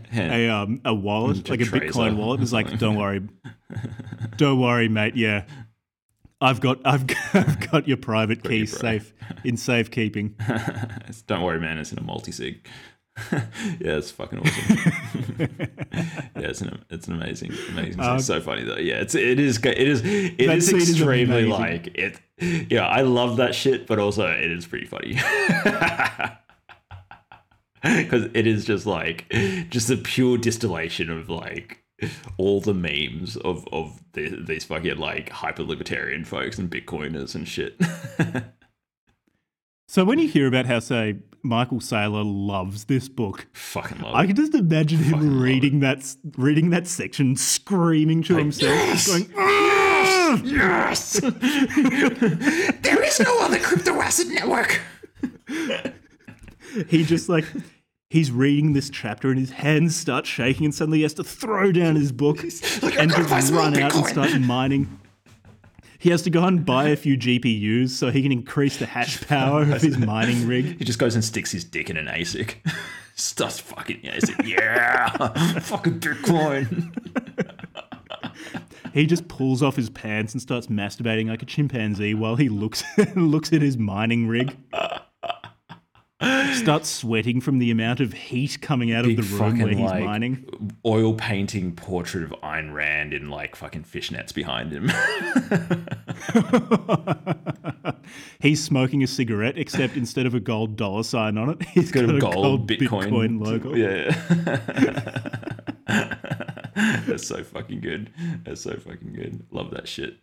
a 0.14 0.50
um 0.50 0.82
a 0.86 0.94
wallet, 0.94 1.50
like 1.50 1.62
a 1.62 1.66
Bitcoin 1.66 2.18
wallet. 2.18 2.42
It's 2.42 2.54
like, 2.54 2.78
don't 2.78 2.96
worry, 2.98 3.22
don't 4.38 4.60
worry, 4.60 4.88
mate. 4.90 5.16
Yeah, 5.16 5.44
I've 6.40 6.61
got 6.61 6.80
I've 6.85 7.07
got, 7.07 7.17
I've 7.33 7.72
got 7.72 7.88
your 7.88 7.98
private 7.98 8.43
key 8.43 8.59
you, 8.59 8.67
bro. 8.67 8.80
safe 8.80 9.14
in 9.43 9.57
safekeeping. 9.57 10.35
Don't 11.27 11.41
worry, 11.41 11.59
man, 11.59 11.77
it's 11.77 11.91
in 11.91 11.99
a 11.99 12.03
multi 12.03 12.32
sig. 12.32 12.67
yeah, 13.32 13.98
it's 13.98 14.11
fucking 14.11 14.38
awesome. 14.38 14.77
yeah, 15.40 16.48
it's 16.49 16.61
an 16.61 16.83
it's 16.91 17.07
an 17.07 17.14
amazing, 17.16 17.51
amazing. 17.69 17.99
scene. 18.01 18.19
so 18.19 18.40
funny 18.40 18.64
though. 18.64 18.77
Yeah, 18.77 19.01
it's 19.01 19.16
it 19.16 19.40
is 19.40 19.57
it 19.57 19.77
is 19.77 20.01
it 20.06 20.48
Um, 20.48 20.57
is 20.57 20.67
scene 20.67 20.77
is 20.77 20.90
extremely 20.91 21.45
like 21.45 21.88
it. 21.98 22.19
Yeah, 22.69 22.85
I 22.85 23.01
love 23.01 23.38
that 23.38 23.56
shit, 23.56 23.88
but 23.88 23.98
also 23.98 24.27
it 24.27 24.51
is 24.51 24.67
pretty 24.67 24.85
funny. 24.85 25.19
Because 27.82 28.25
it 28.33 28.45
is 28.45 28.66
just 28.66 28.85
like 28.85 29.27
just 29.69 29.90
a 29.90 29.98
pure 29.98 30.38
distillation 30.38 31.09
of 31.09 31.30
like 31.30 31.83
all 32.38 32.61
the 32.61 32.74
memes 32.74 33.38
of 33.38 33.67
of 33.72 34.01
the, 34.14 34.43
these 34.45 34.66
fucking 34.66 34.98
like 34.98 35.30
hyper 35.30 35.64
libertarian 35.64 36.26
folks 36.26 36.58
and 36.58 36.69
Bitcoiners 36.69 37.35
and 37.35 37.48
shit. 37.48 37.80
So 39.90 40.03
when 40.03 40.19
you 40.19 40.27
hear 40.27 40.48
about 40.48 40.66
how, 40.66 40.80
say, 40.80 41.19
Michael 41.43 41.80
Saylor 41.80 42.24
loves 42.26 42.85
this 42.85 43.08
book, 43.08 43.48
fucking 43.53 44.01
love 44.01 44.16
I 44.16 44.26
can 44.26 44.35
just 44.35 44.53
imagine 44.53 45.00
him 45.00 45.40
reading 45.42 45.80
that 45.80 46.14
reading 46.35 46.72
that 46.72 46.88
section, 46.88 47.38
screaming 47.38 48.22
to 48.24 48.35
himself, 48.35 48.76
"Yes! 48.76 49.08
going! 49.08 49.32
Yes! 50.43 51.19
there 52.82 53.03
is 53.03 53.19
no 53.22 53.40
other 53.40 53.59
crypto 53.59 53.93
asset 54.01 54.27
network. 54.27 54.82
he 56.90 57.06
just 57.06 57.30
like 57.30 57.45
he's 58.10 58.32
reading 58.32 58.74
this 58.74 58.90
chapter 58.90 59.30
and 59.30 59.40
his 59.40 59.52
hands 59.52 59.95
start 59.95 60.26
shaking 60.26 60.66
and 60.66 60.74
suddenly 60.74 61.00
he 61.00 61.03
has 61.03 61.14
to 61.16 61.24
throw 61.24 61.72
down 61.72 61.95
his 61.95 62.11
book 62.11 62.44
like, 62.82 62.98
and 62.98 63.11
"I 63.11 63.16
gotta 63.16 63.30
buy 63.30 63.40
just 63.42 63.53
run 63.53 63.77
out 63.77 63.95
and 63.95 64.06
start 64.06 64.40
mining. 64.42 65.00
He 66.00 66.11
has 66.11 66.22
to 66.24 66.30
go 66.30 66.44
and 66.44 66.64
buy 66.64 66.90
a 66.90 66.95
few 66.95 67.18
GPUs 67.18 67.90
so 67.90 68.11
he 68.11 68.22
can 68.22 68.32
increase 68.32 68.77
the 68.77 68.86
hash 68.86 69.19
power 69.27 69.64
of 69.64 69.82
his 69.82 69.98
mining 69.98 70.48
rig. 70.48 70.77
He 70.77 70.86
just 70.86 71.00
goes 71.00 71.16
and 71.16 71.24
sticks 71.24 71.52
his 71.52 71.64
dick 71.64 71.90
in 71.90 71.98
an 71.98 72.06
ASIC. 72.06 72.56
Starts 73.16 73.60
fucking 73.60 74.02
ASIC. 74.02 74.45
Yeah! 74.45 75.10
fucking 75.61 76.00
Bitcoin. 76.00 76.94
He 78.94 79.08
just 79.08 79.27
pulls 79.27 79.64
off 79.64 79.76
his 79.76 79.90
pants 79.90 80.34
and 80.34 80.42
starts 80.42 80.68
masturbating 80.68 81.27
like 81.27 81.42
a 81.42 81.45
chimpanzee 81.45 82.14
while 82.14 82.36
he 82.36 82.48
looks 82.48 82.84
looks 83.16 83.52
at 83.53 83.61
his 83.61 83.77
mining 83.77 84.27
rig. 84.27 84.56
Starts 86.20 86.90
sweating 86.90 87.40
from 87.42 87.60
the 87.60 87.70
amount 87.70 88.00
of 88.00 88.12
heat 88.12 88.60
coming 88.60 88.92
out 88.92 89.06
of 89.06 89.16
the 89.16 89.22
room 89.22 89.60
where 89.60 89.68
he's 89.68 89.80
like, 89.80 90.04
mining. 90.04 90.48
Oil 90.84 91.14
painting 91.14 91.76
portrait 91.76 92.24
of 92.24 92.32
Ayn 92.42 92.74
Rand 92.74 93.14
in 93.14 93.30
like 93.30 93.56
fucking 93.56 93.84
fishnets 93.84 94.34
behind 94.34 94.72
him. 94.72 94.90
He's 98.40 98.64
smoking 98.64 99.04
a 99.04 99.08
cigarette, 99.08 99.58
except 99.58 99.96
instead 99.96 100.26
of 100.26 100.34
a 100.34 100.40
gold 100.40 100.76
dollar 100.76 101.04
sign 101.04 101.38
on 101.38 101.50
it, 101.50 101.62
he's 101.64 101.92
Got 101.92 102.08
got, 102.08 102.16
a 102.16 102.20
gold, 102.20 102.34
gold, 102.34 102.68
Bitcoin. 102.70 103.12
Bitcoin, 103.12 103.46
logo. 103.46 103.76
Yeah. 103.76 104.10
That's 107.06 107.28
so 107.28 107.44
fucking 107.44 107.82
good. 107.82 108.12
That's 108.44 108.62
so 108.62 108.76
fucking 108.78 109.14
good. 109.14 109.46
Love 109.52 109.70
that 109.72 109.88
shit. 109.88 110.18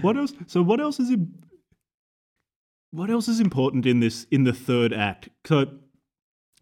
What 0.00 0.16
else? 0.16 0.32
So 0.46 0.62
what 0.62 0.80
else 0.80 0.98
is 1.00 1.10
im- 1.10 1.34
what 2.90 3.10
else 3.10 3.28
is 3.28 3.40
important 3.40 3.86
in 3.86 4.00
this 4.00 4.26
in 4.30 4.44
the 4.44 4.52
third 4.52 4.92
act? 4.92 5.28
So 5.44 5.66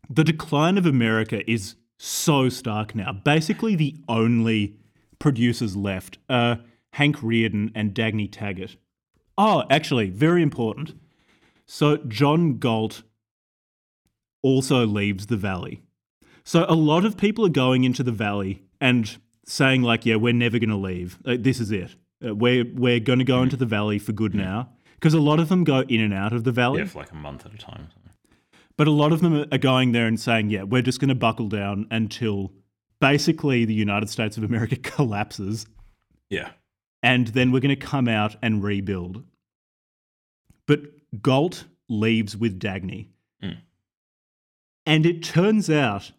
the 0.09 0.25
decline 0.25 0.78
of 0.78 0.86
America 0.86 1.49
is 1.51 1.77
so 1.99 2.49
stark 2.49 2.94
now. 2.94 3.12
Basically, 3.12 3.75
the 3.75 3.97
only 4.09 4.77
producers 5.19 5.77
left 5.77 6.19
are 6.28 6.61
Hank 6.93 7.19
Rearden 7.19 7.73
and 7.75 7.94
Dagny 7.94 8.28
Taggart. 8.31 8.77
Oh, 9.36 9.65
actually, 9.70 10.11
very 10.11 10.43
important. 10.43 10.94
So 11.67 11.97
John 11.97 12.59
Galt 12.59 13.03
also 14.43 14.86
leaves 14.86 15.27
the 15.27 15.36
valley. 15.36 15.81
So 16.44 16.67
a 16.69 16.75
lot 16.75 17.05
of 17.05 17.17
people 17.17 17.47
are 17.47 17.51
going 17.51 17.85
into 17.85 18.03
the 18.03 18.12
valley 18.12 18.62
and 18.81 19.17
saying 19.47 19.83
like, 19.83 20.05
"Yeah, 20.05 20.17
we're 20.17 20.35
never 20.35 20.59
going 20.59 20.70
to 20.70 20.77
leave. 20.77 21.19
Uh, 21.25 21.36
this 21.39 21.59
is 21.59 21.70
it. 21.70 21.97
Uh, 22.25 22.35
we're 22.35 22.65
we're 22.75 23.01
going 23.01 23.19
to 23.19 23.25
go 23.25 23.43
into 23.43 23.57
the 23.57 23.67
valley 23.67 23.99
for 23.99 24.12
good 24.12 24.35
now." 24.35 24.69
Because 25.05 25.12
a 25.12 25.20
lot 25.20 25.39
of 25.39 25.50
them 25.50 25.65
go 25.65 25.81
in 25.81 26.00
and 26.00 26.15
out 26.15 26.33
of 26.33 26.44
the 26.44 26.50
valley, 26.50 26.78
Yeah, 26.78 26.86
for 26.86 27.00
like 27.00 27.12
a 27.12 27.15
month 27.15 27.44
at 27.44 27.52
a 27.52 27.58
time. 27.58 27.89
but 28.78 28.86
a 28.86 28.91
lot 28.91 29.12
of 29.12 29.20
them 29.20 29.44
are 29.52 29.58
going 29.58 29.92
there 29.92 30.07
and 30.07 30.18
saying, 30.18 30.49
"Yeah, 30.49 30.62
we're 30.62 30.81
just 30.81 30.99
going 30.99 31.10
to 31.10 31.15
buckle 31.15 31.50
down 31.50 31.86
until 31.91 32.55
basically 33.02 33.66
the 33.66 33.74
United 33.74 34.08
States 34.08 34.39
of 34.39 34.44
America 34.44 34.76
collapses, 34.83 35.66
Yeah. 36.31 36.52
and 37.02 37.26
then 37.26 37.52
we're 37.52 37.60
going 37.60 37.78
to 37.78 37.86
come 37.86 38.08
out 38.08 38.36
and 38.41 38.65
rebuild." 38.65 39.24
But 40.66 40.81
Galt 41.20 41.66
leaves 41.91 42.34
with 42.34 42.58
Dagny. 42.58 43.08
Mm. 43.42 43.58
And 44.86 45.05
it 45.05 45.23
turns 45.23 45.68
out, 45.68 46.12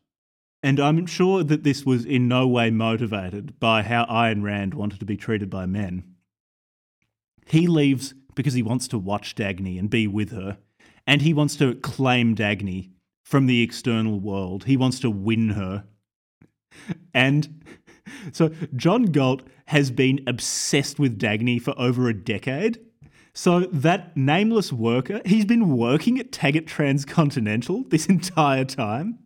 and 0.61 0.80
I'm 0.80 1.07
sure 1.07 1.43
that 1.43 1.64
this 1.64 1.88
was 1.88 2.05
in 2.05 2.27
no 2.27 2.47
way 2.47 2.69
motivated 2.69 3.59
by 3.59 3.81
how 3.81 4.05
Ayn 4.05 4.43
Rand 4.43 4.75
wanted 4.75 4.99
to 4.99 5.05
be 5.07 5.17
treated 5.17 5.49
by 5.49 5.65
men. 5.65 6.03
He 7.47 7.65
leaves 7.65 8.14
because 8.35 8.53
he 8.53 8.61
wants 8.61 8.88
to 8.89 8.99
watch 8.99 9.35
Dagny 9.35 9.80
and 9.80 9.89
be 9.89 10.07
with 10.07 10.31
her, 10.31 10.57
and 11.07 11.22
he 11.22 11.33
wants 11.33 11.55
to 11.57 11.75
claim 11.75 12.35
Dagny 12.35 12.91
from 13.23 13.47
the 13.47 13.64
external 13.64 14.19
world. 14.19 14.65
He 14.65 14.77
wants 14.77 14.99
to 14.99 15.09
win 15.09 15.49
her. 15.49 15.85
And 17.14 17.64
so 18.31 18.51
John 18.75 19.05
Galt 19.05 19.41
has 19.67 19.91
been 19.91 20.22
obsessed 20.27 20.99
with 20.99 21.19
Dagny 21.19 21.61
for 21.61 21.73
over 21.77 22.07
a 22.07 22.14
decade. 22.14 22.80
So 23.33 23.61
that 23.61 24.15
nameless 24.15 24.72
worker, 24.72 25.22
he's 25.25 25.45
been 25.45 25.75
working 25.75 26.19
at 26.19 26.31
Taggart 26.31 26.67
Transcontinental 26.67 27.83
this 27.83 28.05
entire 28.07 28.65
time. 28.65 29.19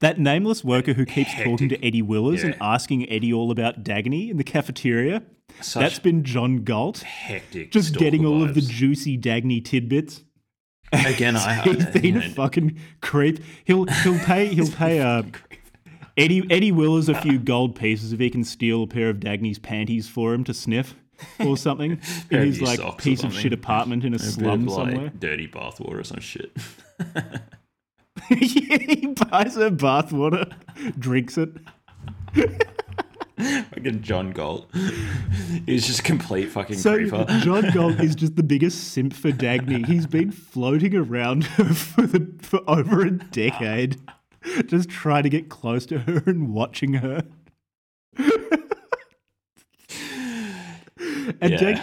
That 0.00 0.20
nameless 0.20 0.62
worker 0.62 0.92
who 0.92 1.04
keeps 1.04 1.34
talking 1.34 1.68
to 1.70 1.84
Eddie 1.84 2.02
Willers 2.02 2.44
and 2.44 2.56
asking 2.60 3.10
Eddie 3.10 3.32
all 3.32 3.50
about 3.50 3.82
Dagny 3.82 4.30
in 4.30 4.36
the 4.36 4.44
cafeteria. 4.44 5.24
Such 5.60 5.82
That's 5.82 5.98
been 5.98 6.24
John 6.24 6.64
Galt. 6.64 6.98
hectic. 6.98 7.72
Just 7.72 7.94
getting 7.96 8.24
all 8.24 8.42
of 8.42 8.54
the 8.54 8.60
juicy 8.60 9.18
Dagny 9.18 9.64
tidbits. 9.64 10.22
again. 10.92 11.36
I, 11.36 11.60
He's 11.62 11.86
been 11.86 12.16
a 12.16 12.28
know, 12.28 12.34
fucking 12.34 12.78
creep. 13.00 13.40
He'll 13.64 13.84
he'll 13.86 14.18
pay 14.20 14.46
he'll 14.54 14.70
pay 14.70 15.00
uh, 15.00 15.22
Eddie 16.16 16.44
Eddie 16.50 16.72
Willers 16.72 17.08
a 17.08 17.14
few 17.20 17.38
gold 17.38 17.74
pieces 17.74 18.12
if 18.12 18.20
he 18.20 18.30
can 18.30 18.44
steal 18.44 18.84
a 18.84 18.86
pair 18.86 19.10
of 19.10 19.18
Dagny's 19.18 19.58
panties 19.58 20.08
for 20.08 20.32
him 20.32 20.44
to 20.44 20.54
sniff 20.54 20.94
or 21.40 21.56
something 21.56 22.00
in 22.30 22.42
his 22.42 22.60
like 22.62 22.98
piece 22.98 23.24
of 23.24 23.32
shit 23.34 23.52
apartment 23.52 24.04
in 24.04 24.14
a, 24.14 24.16
a 24.16 24.18
bit 24.18 24.26
of, 24.28 24.34
slum 24.34 24.66
like, 24.66 24.76
somewhere. 24.90 25.12
dirty 25.18 25.48
bathwater 25.48 26.00
or 26.00 26.04
some 26.04 26.20
shit. 26.20 26.56
he 28.28 29.06
buys 29.06 29.54
her 29.56 29.70
bathwater, 29.70 30.52
drinks 30.98 31.38
it. 31.38 31.50
Fucking 33.38 34.02
John 34.02 34.32
Galt. 34.32 34.68
He's 35.66 35.86
just 35.86 36.00
a 36.00 36.02
complete 36.02 36.46
fucking 36.50 36.76
So 36.78 36.94
creeper. 36.96 37.24
John 37.40 37.70
Galt 37.72 38.00
is 38.00 38.14
just 38.14 38.36
the 38.36 38.42
biggest 38.42 38.88
simp 38.92 39.12
for 39.14 39.30
Dagny. 39.30 39.86
He's 39.86 40.06
been 40.06 40.30
floating 40.32 40.94
around 40.96 41.44
her 41.44 41.64
for 41.74 42.02
the, 42.06 42.32
for 42.42 42.60
over 42.68 43.02
a 43.02 43.10
decade, 43.10 43.96
just 44.66 44.88
trying 44.90 45.22
to 45.22 45.28
get 45.30 45.48
close 45.48 45.86
to 45.86 46.00
her 46.00 46.22
and 46.26 46.52
watching 46.52 46.94
her. 46.94 47.22
and 51.40 51.50
Yeah. 51.52 51.56
Dag- 51.58 51.80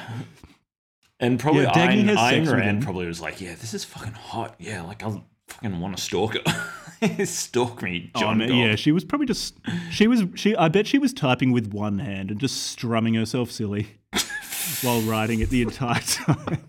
And 1.20 1.40
probably 1.40 1.64
Yeah, 1.64 1.72
Dagny 1.72 2.04
Ayn, 2.04 2.08
has 2.08 2.18
Ayn 2.18 2.52
Rand 2.54 2.84
probably 2.84 3.06
was 3.08 3.22
like, 3.22 3.40
yeah, 3.40 3.56
this 3.56 3.74
is 3.74 3.84
fucking 3.86 4.14
hot. 4.14 4.56
Yeah, 4.60 4.82
like 4.82 5.04
I 5.04 5.22
fucking 5.56 5.80
want 5.80 5.98
to 5.98 6.04
stalk 6.04 6.36
her. 6.36 7.26
stalk 7.26 7.82
me, 7.82 8.12
Oh, 8.16 8.20
John 8.20 8.40
Galt. 8.40 8.52
yeah, 8.52 8.76
she 8.76 8.92
was 8.92 9.04
probably 9.04 9.28
just 9.28 9.56
she 9.92 10.08
was 10.08 10.24
she. 10.36 10.56
I 10.56 10.70
bet 10.70 10.88
she 10.88 10.98
was 10.98 11.14
typing 11.14 11.52
with 11.52 11.74
one 11.74 12.00
hand 12.00 12.32
and 12.32 12.40
just 12.40 12.64
strumming 12.64 13.14
herself 13.16 13.52
silly 13.52 13.88
while 14.82 15.02
writing 15.02 15.40
it 15.42 15.50
the 15.50 15.62
entire 15.62 16.02
time. 16.02 16.64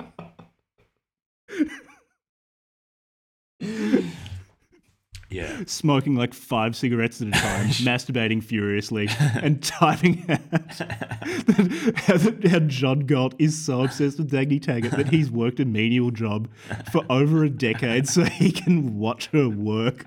Yeah. 5.31 5.63
smoking 5.67 6.15
like 6.15 6.35
five 6.35 6.77
cigarettes 6.77 7.21
at 7.21 7.29
a 7.29 7.31
time, 7.33 7.67
masturbating 7.85 8.43
furiously, 8.43 9.09
and 9.43 9.63
typing 9.63 10.25
out 10.29 10.79
how, 11.97 12.19
how 12.49 12.59
John 12.61 13.01
Galt 13.01 13.35
is 13.39 13.57
so 13.57 13.83
obsessed 13.83 14.19
with 14.19 14.31
Dagny 14.31 14.63
Taggart 14.63 14.93
that 14.93 15.09
he's 15.09 15.31
worked 15.31 15.61
a 15.61 15.65
menial 15.65 16.11
job 16.11 16.49
for 16.93 17.05
over 17.11 17.45
a 17.45 17.51
decade 17.51 18.09
so 18.09 18.25
he 18.25 18.53
can 18.53 18.99
watch 18.99 19.27
her 19.29 19.49
work. 19.49 20.07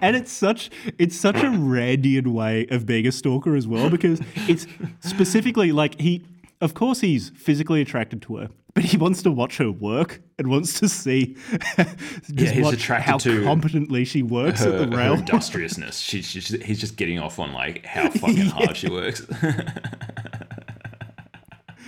And 0.00 0.14
it's 0.14 0.30
such 0.30 0.70
it's 0.98 1.18
such 1.18 1.36
a 1.36 1.46
Randian 1.46 2.28
way 2.28 2.66
of 2.70 2.86
being 2.86 3.06
a 3.06 3.12
stalker 3.12 3.56
as 3.56 3.66
well 3.66 3.90
because 3.90 4.20
it's 4.48 4.66
specifically 5.00 5.72
like 5.72 6.00
he 6.00 6.24
of 6.60 6.74
course 6.74 7.00
he's 7.00 7.30
physically 7.30 7.80
attracted 7.80 8.22
to 8.22 8.36
her, 8.36 8.50
but 8.74 8.84
he 8.84 8.96
wants 8.96 9.22
to 9.22 9.30
watch 9.30 9.56
her 9.58 9.70
work 9.70 10.20
and 10.38 10.48
wants 10.48 10.78
to 10.80 10.88
see 10.88 11.36
just 12.32 12.54
he's 12.54 12.64
watch 12.64 12.86
how 12.88 13.16
to 13.18 13.42
competently 13.44 14.04
she 14.04 14.22
works 14.22 14.62
Her, 14.64 14.72
at 14.74 14.90
the 14.90 14.96
rail. 14.96 15.14
industriousness. 15.14 15.98
She's, 16.00 16.26
she's 16.26 16.48
he's 16.62 16.80
just 16.80 16.96
getting 16.96 17.18
off 17.20 17.38
on 17.38 17.52
like 17.52 17.86
how 17.86 18.10
fucking 18.10 18.46
hard 18.46 18.76
she 18.76 18.90
works. 18.90 19.24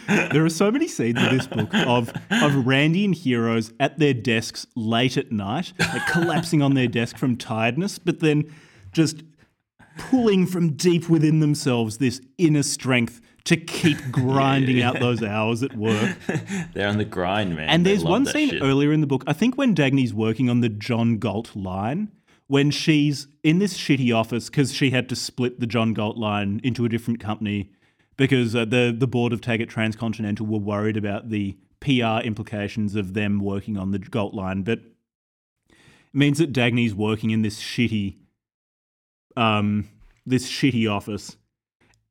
There 0.09 0.45
are 0.45 0.49
so 0.51 0.71
many 0.71 0.87
scenes 0.87 1.19
in 1.21 1.37
this 1.37 1.49
book 1.49 1.75
of 1.75 2.11
of 2.31 2.53
Randian 2.65 3.13
heroes 3.13 3.73
at 3.81 3.99
their 3.99 4.15
desks 4.15 4.65
late 4.77 5.17
at 5.17 5.33
night, 5.33 5.73
like 5.81 6.07
collapsing 6.07 6.63
on 6.63 6.75
their 6.75 6.87
desk 6.87 7.19
from 7.19 7.37
tiredness, 7.37 7.99
but 7.99 8.21
then 8.21 8.45
just 8.93 9.25
pulling 9.99 10.47
from 10.47 10.75
deep 10.75 11.09
within 11.09 11.41
themselves 11.41 11.99
this 11.99 12.21
inner 12.39 12.63
strength 12.63 13.21
to 13.47 13.57
keep 13.57 13.99
grinding 14.11 14.83
out 14.83 15.01
those 15.01 15.23
hours 15.23 15.63
at 15.63 15.77
work. 15.77 16.17
They're 16.75 16.89
on 16.89 16.99
the 16.99 17.05
grind, 17.05 17.57
man. 17.57 17.69
And 17.69 17.85
They 17.87 17.91
there's 17.91 18.05
one 18.05 18.27
scene 18.27 18.51
shit. 18.51 18.63
earlier 18.63 18.93
in 18.93 19.01
the 19.01 19.07
book, 19.07 19.25
I 19.27 19.33
think 19.33 19.57
when 19.57 19.75
Dagny's 19.75 20.13
working 20.13 20.51
on 20.51 20.61
the 20.61 20.69
John 20.69 21.19
Galt 21.19 21.57
line, 21.57 22.11
when 22.49 22.71
she's 22.71 23.27
in 23.43 23.59
this 23.59 23.77
shitty 23.77 24.15
office 24.15 24.49
because 24.49 24.73
she 24.73 24.91
had 24.91 25.09
to 25.09 25.17
split 25.17 25.59
the 25.61 25.67
John 25.67 25.95
Galt 25.95 26.17
line 26.17 26.61
into 26.63 26.85
a 26.85 26.89
different 26.89 27.19
company 27.19 27.73
because 28.17 28.55
uh, 28.55 28.65
the, 28.65 28.95
the 28.97 29.07
board 29.07 29.33
of 29.33 29.41
Taggart 29.41 29.69
Transcontinental 29.69 30.47
were 30.47 30.59
worried 30.59 30.97
about 30.97 31.31
the 31.31 31.57
PR 31.81 32.21
implications 32.25 32.95
of 32.95 33.15
them 33.15 33.41
working 33.41 33.77
on 33.77 33.91
the 33.91 33.99
Galt 33.99 34.33
line. 34.35 34.63
But 34.63 34.79
it 35.69 35.75
means 36.15 36.39
that 36.39 36.53
Dagny's 36.53 36.95
working 36.95 37.31
in 37.31 37.43
this 37.43 37.61
shitty, 37.61 38.17
um, 39.37 39.89
this 40.25 40.49
shitty 40.51 40.91
office. 40.91 41.37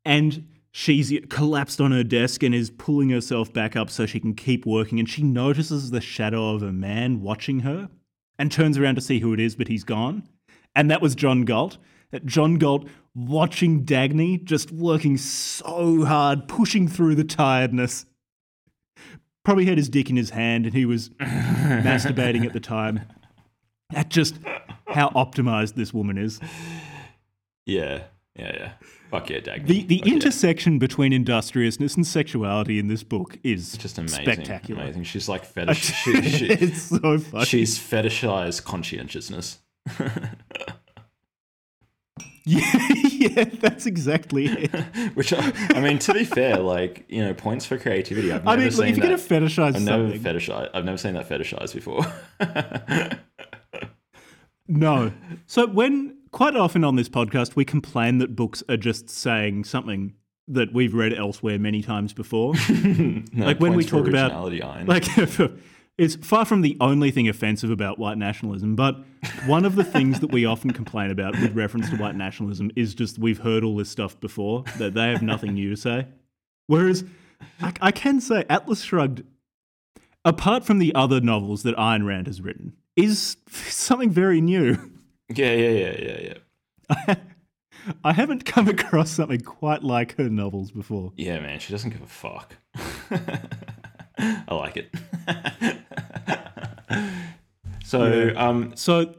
And 0.04 0.48
she's 0.78 1.14
collapsed 1.30 1.80
on 1.80 1.94
her 1.94 2.04
desk 2.04 2.44
and 2.44 2.54
is 2.54 2.70
pulling 2.70 3.08
herself 3.10 3.54
back 3.54 3.78
up 3.78 3.90
so 3.90 4.06
she 4.06 4.20
can 4.20 4.34
keep 4.34 4.66
working. 4.66 5.00
And 5.00 5.08
she 5.08 5.24
notices 5.24 5.90
the 5.90 6.02
shadow 6.02 6.54
of 6.54 6.64
a 6.64 6.74
man 6.74 7.22
watching 7.22 7.62
her 7.62 7.90
and 8.38 8.52
turns 8.52 8.78
around 8.78 8.96
to 8.96 9.02
see 9.02 9.22
who 9.22 9.32
it 9.32 9.40
is, 9.40 9.56
but 9.56 9.70
he's 9.70 9.86
gone. 9.86 10.28
And 10.76 10.92
that 10.92 11.02
was 11.02 11.16
John 11.16 11.46
Galt. 11.46 11.78
That 12.12 12.26
John 12.26 12.56
Galt 12.56 12.90
watching 13.16 13.86
Dagny 13.86 14.44
just 14.44 14.70
working 14.70 15.16
so 15.16 16.04
hard, 16.04 16.50
pushing 16.50 16.90
through 16.90 17.16
the 17.16 17.24
tiredness. 17.24 18.06
Probably 19.46 19.66
had 19.66 19.78
his 19.78 19.88
dick 19.88 20.10
in 20.10 20.18
his 20.18 20.32
hand 20.32 20.66
and 20.66 20.76
he 20.76 20.86
was 20.86 21.08
masturbating 21.22 22.46
at 22.46 22.52
the 22.52 22.60
time. 22.60 23.00
That's 23.92 24.14
just 24.14 24.36
how 24.88 25.08
optimized 25.12 25.76
this 25.76 25.94
woman 25.94 26.18
is. 26.18 26.42
Yeah, 27.66 28.04
yeah, 28.36 28.52
yeah. 28.54 28.72
Fuck 29.12 29.30
yeah, 29.30 29.40
Dag. 29.40 29.66
The 29.66 29.84
the 29.84 30.00
Fuck 30.00 30.08
yeah. 30.08 30.14
intersection 30.14 30.80
between 30.80 31.14
industriousness 31.14 31.96
and 31.96 32.06
sexuality 32.06 32.80
in 32.80 32.88
this 32.88 33.04
book 33.04 33.38
is 33.44 33.78
just 33.78 33.98
amazing. 33.98 34.24
spectacular. 34.24 34.84
Amazing. 34.84 35.04
She's 35.04 35.30
like 35.30 35.46
fetish. 35.54 35.78
she, 35.78 36.22
she, 36.30 36.46
it's 36.48 36.82
so 36.84 37.20
funny. 37.20 37.46
she's 37.46 37.78
fetishized 37.78 38.64
conscientiousness. 38.64 39.60
yeah, 42.46 42.90
yeah, 43.12 43.44
that's 43.60 43.86
exactly 43.86 44.48
it. 44.48 45.16
Which 45.16 45.32
I, 45.34 45.54
I 45.70 45.80
mean, 45.80 46.00
to 46.00 46.14
be 46.14 46.24
fair, 46.24 46.58
like 46.58 47.06
you 47.08 47.24
know, 47.24 47.34
points 47.34 47.66
for 47.66 47.78
creativity. 47.78 48.32
I've 48.32 48.48
I 48.48 48.56
mean, 48.56 48.68
if 48.68 48.78
you're 48.78 48.92
gonna 48.98 49.18
fetishize 49.18 49.76
I've 49.76 49.82
never 49.82 50.12
fetishized. 50.14 50.72
I've 50.74 50.86
never 50.86 50.98
seen 50.98 51.14
that 51.14 51.30
fetishized 51.30 51.76
before. 51.76 52.06
no. 54.68 55.14
So 55.46 55.68
when 55.68 56.15
quite 56.36 56.54
often 56.58 56.84
on 56.84 56.98
this 56.98 57.08
podcast 57.08 57.56
we 57.56 57.64
complain 57.64 58.18
that 58.18 58.36
books 58.36 58.62
are 58.68 58.76
just 58.76 59.10
saying 59.10 59.64
something 59.64 60.14
that 60.50 60.74
we've 60.74 60.94
read 60.94 61.14
elsewhere 61.14 61.58
many 61.58 61.82
times 61.82 62.12
before. 62.14 62.54
No, 62.78 63.46
Like 63.46 63.60
when 63.62 63.74
we 63.74 63.86
talk 63.86 64.06
about- 64.08 64.32
like 64.86 65.06
it's 65.98 66.16
far 66.16 66.44
from 66.44 66.60
the 66.62 66.76
only 66.82 67.10
thing 67.10 67.30
offensive 67.30 67.70
about 67.72 67.98
white 67.98 68.18
nationalism 68.18 68.76
but 68.76 68.98
one 69.46 69.64
of 69.64 69.76
the 69.76 69.84
things 69.86 70.20
that 70.20 70.30
we 70.34 70.46
often 70.46 70.72
complain 70.72 71.10
about 71.10 71.40
with 71.40 71.56
reference 71.56 71.90
to 71.90 71.96
white 71.96 72.16
nationalism 72.16 72.70
is 72.76 72.94
just 72.94 73.18
we've 73.18 73.40
heard 73.40 73.64
all 73.64 73.78
this 73.78 73.90
stuff 73.90 74.20
before 74.20 74.66
that 74.78 74.94
they 74.94 75.08
have 75.12 75.22
nothing 75.22 75.54
new 75.54 75.70
to 75.70 75.78
say. 75.78 76.06
Whereas 76.68 77.06
I, 77.62 77.72
I 77.80 77.92
can 77.92 78.20
say 78.20 78.44
atlas 78.50 78.82
shrugged 78.82 79.24
apart 80.26 80.66
from 80.66 80.80
the 80.80 80.94
other 80.96 81.22
novels 81.22 81.64
that 81.64 81.78
Ayn 81.78 82.06
Rand 82.06 82.28
has 82.28 82.42
written 82.42 82.74
is 82.98 83.38
something 83.48 84.10
very 84.10 84.42
new 84.42 84.92
yeah, 85.30 85.54
yeah, 85.54 85.70
yeah, 85.70 85.96
yeah, 86.00 86.34
yeah. 87.10 87.16
I 88.04 88.14
haven't 88.14 88.46
come 88.46 88.68
across 88.68 89.12
something 89.12 89.42
quite 89.42 89.84
like 89.84 90.16
her 90.18 90.30
novels 90.30 90.72
before 90.72 91.14
Yeah, 91.18 91.40
man, 91.40 91.60
she 91.60 91.72
doesn't 91.72 91.92
give 91.92 92.02
a 92.02 92.08
fuck. 92.08 92.56
I 94.18 94.54
like 94.56 94.78
it. 94.78 94.90
so, 97.84 98.12
Yeah. 98.32 98.32
um, 98.48 98.72
so 98.76 99.14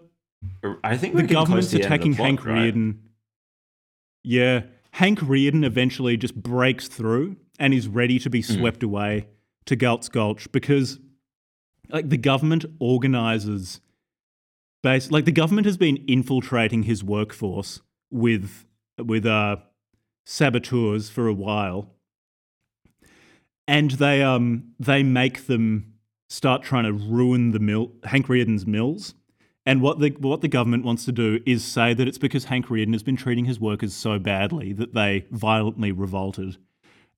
I 0.82 0.96
think 0.96 1.14
the 1.14 1.22
government's 1.22 1.70
the 1.70 1.80
attacking 1.80 2.12
the 2.12 2.22
Hank 2.22 2.44
right? 2.44 2.74
Rearden. 2.74 2.96
Yeah, 4.24 4.62
Hank 4.92 5.20
Rearden 5.20 5.64
eventually 5.64 6.16
just 6.16 6.34
breaks 6.34 6.88
through 6.88 7.36
and 7.58 7.72
is 7.72 7.88
ready 7.88 8.18
to 8.18 8.30
be 8.30 8.42
Hmm. 8.42 8.54
swept 8.54 8.82
away 8.82 9.28
to 9.66 9.76
Galt's 9.76 10.08
Gulch 10.08 10.50
because, 10.52 10.98
like, 11.88 12.08
the 12.08 12.16
government 12.16 12.64
organizes. 12.80 13.80
Like 14.86 15.24
the 15.24 15.32
government 15.32 15.66
has 15.66 15.76
been 15.76 16.04
infiltrating 16.06 16.84
his 16.84 17.02
workforce 17.02 17.80
with 18.10 18.64
with 18.98 19.26
uh, 19.26 19.56
saboteurs 20.24 21.10
for 21.10 21.26
a 21.26 21.34
while, 21.34 21.90
and 23.66 23.90
they 23.92 24.22
um 24.22 24.74
they 24.78 25.02
make 25.02 25.46
them 25.46 25.94
start 26.28 26.62
trying 26.62 26.84
to 26.84 26.92
ruin 26.92 27.50
the 27.50 27.58
mill 27.58 27.92
Hank 28.04 28.26
Rearden's 28.26 28.66
mills. 28.66 29.14
And 29.64 29.82
what 29.82 29.98
the 29.98 30.10
what 30.20 30.40
the 30.40 30.48
government 30.48 30.84
wants 30.84 31.04
to 31.06 31.12
do 31.12 31.40
is 31.44 31.64
say 31.64 31.92
that 31.92 32.06
it's 32.06 32.18
because 32.18 32.44
Hank 32.44 32.66
Rearden 32.66 32.92
has 32.92 33.02
been 33.02 33.16
treating 33.16 33.46
his 33.46 33.58
workers 33.58 33.92
so 33.92 34.20
badly 34.20 34.72
that 34.72 34.94
they 34.94 35.26
violently 35.32 35.90
revolted, 35.90 36.58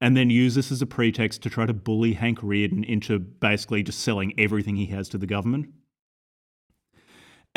and 0.00 0.16
then 0.16 0.30
use 0.30 0.54
this 0.54 0.72
as 0.72 0.80
a 0.80 0.86
pretext 0.86 1.42
to 1.42 1.50
try 1.50 1.66
to 1.66 1.74
bully 1.74 2.14
Hank 2.14 2.38
Rearden 2.38 2.82
into 2.86 3.18
basically 3.18 3.82
just 3.82 4.00
selling 4.00 4.32
everything 4.38 4.76
he 4.76 4.86
has 4.86 5.10
to 5.10 5.18
the 5.18 5.26
government. 5.26 5.68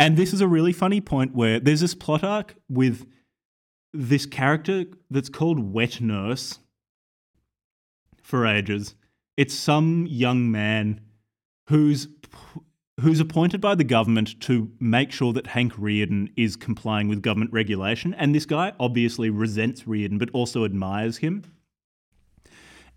And 0.02 0.18
this 0.18 0.34
is 0.34 0.42
a 0.42 0.48
really 0.48 0.74
funny 0.74 1.00
point 1.00 1.36
where 1.36 1.60
there's 1.60 1.82
this 1.82 1.94
plot 1.94 2.24
arc 2.24 2.56
with 2.68 3.06
this 3.94 4.26
character 4.26 4.86
that's 5.12 5.30
called 5.30 5.60
Wet 5.60 6.02
Nurse 6.02 6.58
for 8.20 8.48
ages. 8.48 8.96
It's 9.38 9.54
some 9.54 10.08
young 10.10 10.50
man 10.50 11.02
who's 11.68 12.08
who's 13.00 13.20
appointed 13.20 13.62
by 13.62 13.76
the 13.76 13.84
government 13.84 14.40
to 14.42 14.72
make 14.80 15.12
sure 15.12 15.34
that 15.34 15.46
Hank 15.46 15.74
Rearden 15.74 16.32
is 16.36 16.56
complying 16.56 17.08
with 17.08 17.22
government 17.22 17.54
regulation. 17.54 18.16
And 18.16 18.34
this 18.34 18.48
guy 18.48 18.74
obviously 18.80 19.30
resents 19.30 19.84
Rearden, 19.84 20.18
but 20.18 20.32
also 20.32 20.66
admires 20.66 21.18
him. 21.18 21.44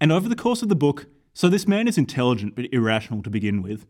And 0.00 0.10
over 0.10 0.26
the 0.26 0.36
course 0.36 0.62
of 0.62 0.70
the 0.70 0.74
book, 0.74 1.04
so 1.34 1.50
this 1.50 1.68
man 1.68 1.86
is 1.86 1.98
intelligent 1.98 2.56
but 2.56 2.72
irrational 2.72 3.22
to 3.24 3.30
begin 3.30 3.60
with. 3.60 3.84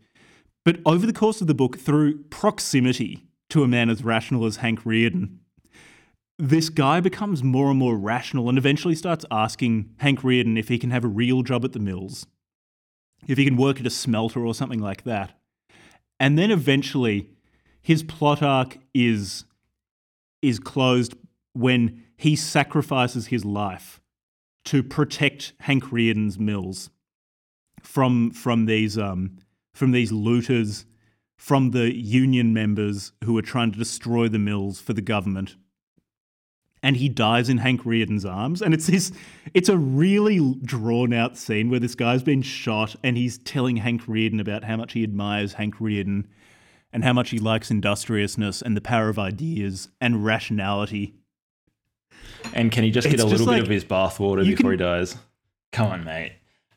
But 0.65 0.79
over 0.85 1.05
the 1.05 1.13
course 1.13 1.41
of 1.41 1.47
the 1.47 1.53
book, 1.53 1.77
through 1.77 2.23
proximity 2.25 3.27
to 3.49 3.63
a 3.63 3.67
man 3.67 3.89
as 3.89 4.03
rational 4.03 4.45
as 4.45 4.57
Hank 4.57 4.81
Rearden, 4.81 5.37
this 6.37 6.69
guy 6.69 6.99
becomes 6.99 7.43
more 7.43 7.69
and 7.69 7.79
more 7.79 7.95
rational 7.95 8.49
and 8.49 8.57
eventually 8.57 8.95
starts 8.95 9.23
asking 9.31 9.91
Hank 9.97 10.21
Rearden 10.21 10.57
if 10.57 10.67
he 10.67 10.79
can 10.79 10.89
have 10.89 11.05
a 11.05 11.07
real 11.07 11.43
job 11.43 11.63
at 11.63 11.71
the 11.71 11.79
mills, 11.79 12.25
if 13.27 13.37
he 13.37 13.45
can 13.45 13.55
work 13.55 13.79
at 13.79 13.85
a 13.85 13.91
smelter 13.91 14.45
or 14.45 14.53
something 14.53 14.81
like 14.81 15.03
that. 15.03 15.39
And 16.19 16.37
then 16.37 16.49
eventually 16.49 17.29
his 17.81 18.03
plot 18.03 18.41
arc 18.41 18.79
is 18.93 19.45
is 20.41 20.59
closed 20.59 21.15
when 21.53 22.03
he 22.17 22.35
sacrifices 22.35 23.27
his 23.27 23.45
life 23.45 24.01
to 24.65 24.83
protect 24.83 25.53
Hank 25.61 25.85
Rearden's 25.85 26.39
mills 26.39 26.89
from 27.81 28.31
from 28.31 28.65
these 28.65 28.97
um, 28.97 29.37
from 29.75 29.91
these 29.91 30.11
looters, 30.11 30.85
from 31.37 31.71
the 31.71 31.93
union 31.93 32.53
members 32.53 33.11
who 33.25 33.37
are 33.37 33.41
trying 33.41 33.71
to 33.73 33.77
destroy 33.77 34.27
the 34.29 34.39
mills 34.39 34.79
for 34.79 34.93
the 34.93 35.01
government. 35.01 35.57
And 36.81 36.95
he 36.97 37.09
dies 37.09 37.49
in 37.49 37.57
Hank 37.57 37.81
Rearden's 37.83 38.25
arms, 38.25 38.61
and 38.61 38.73
it's 38.73 38.87
this 38.87 39.11
it's 39.53 39.69
a 39.69 39.77
really 39.77 40.55
drawn 40.63 41.13
out 41.13 41.35
scene 41.37 41.69
where 41.69 41.79
this 41.79 41.95
guy's 41.95 42.23
been 42.23 42.41
shot 42.41 42.95
and 43.03 43.17
he's 43.17 43.37
telling 43.39 43.77
Hank 43.77 44.03
Rearden 44.03 44.39
about 44.39 44.63
how 44.63 44.77
much 44.77 44.93
he 44.93 45.03
admires 45.03 45.53
Hank 45.53 45.75
Rearden 45.77 46.25
and 46.93 47.03
how 47.03 47.11
much 47.11 47.31
he 47.31 47.39
likes 47.39 47.69
industriousness 47.69 48.61
and 48.61 48.77
the 48.77 48.81
power 48.81 49.09
of 49.09 49.19
ideas 49.19 49.89
and 49.99 50.23
rationality. 50.23 51.15
And 52.53 52.71
can 52.71 52.83
he 52.85 52.91
just 52.91 53.05
get 53.05 53.15
It's 53.15 53.23
a 53.23 53.27
just 53.29 53.39
little 53.41 53.47
like- 53.47 53.61
bit 53.63 53.67
of 53.67 53.71
his 53.73 53.83
bathwater 53.83 54.45
before 54.45 54.55
can- 54.55 54.71
he 54.71 54.77
dies? 54.77 55.17
Come 55.73 55.87
on, 55.91 56.03
mate. 56.05 56.33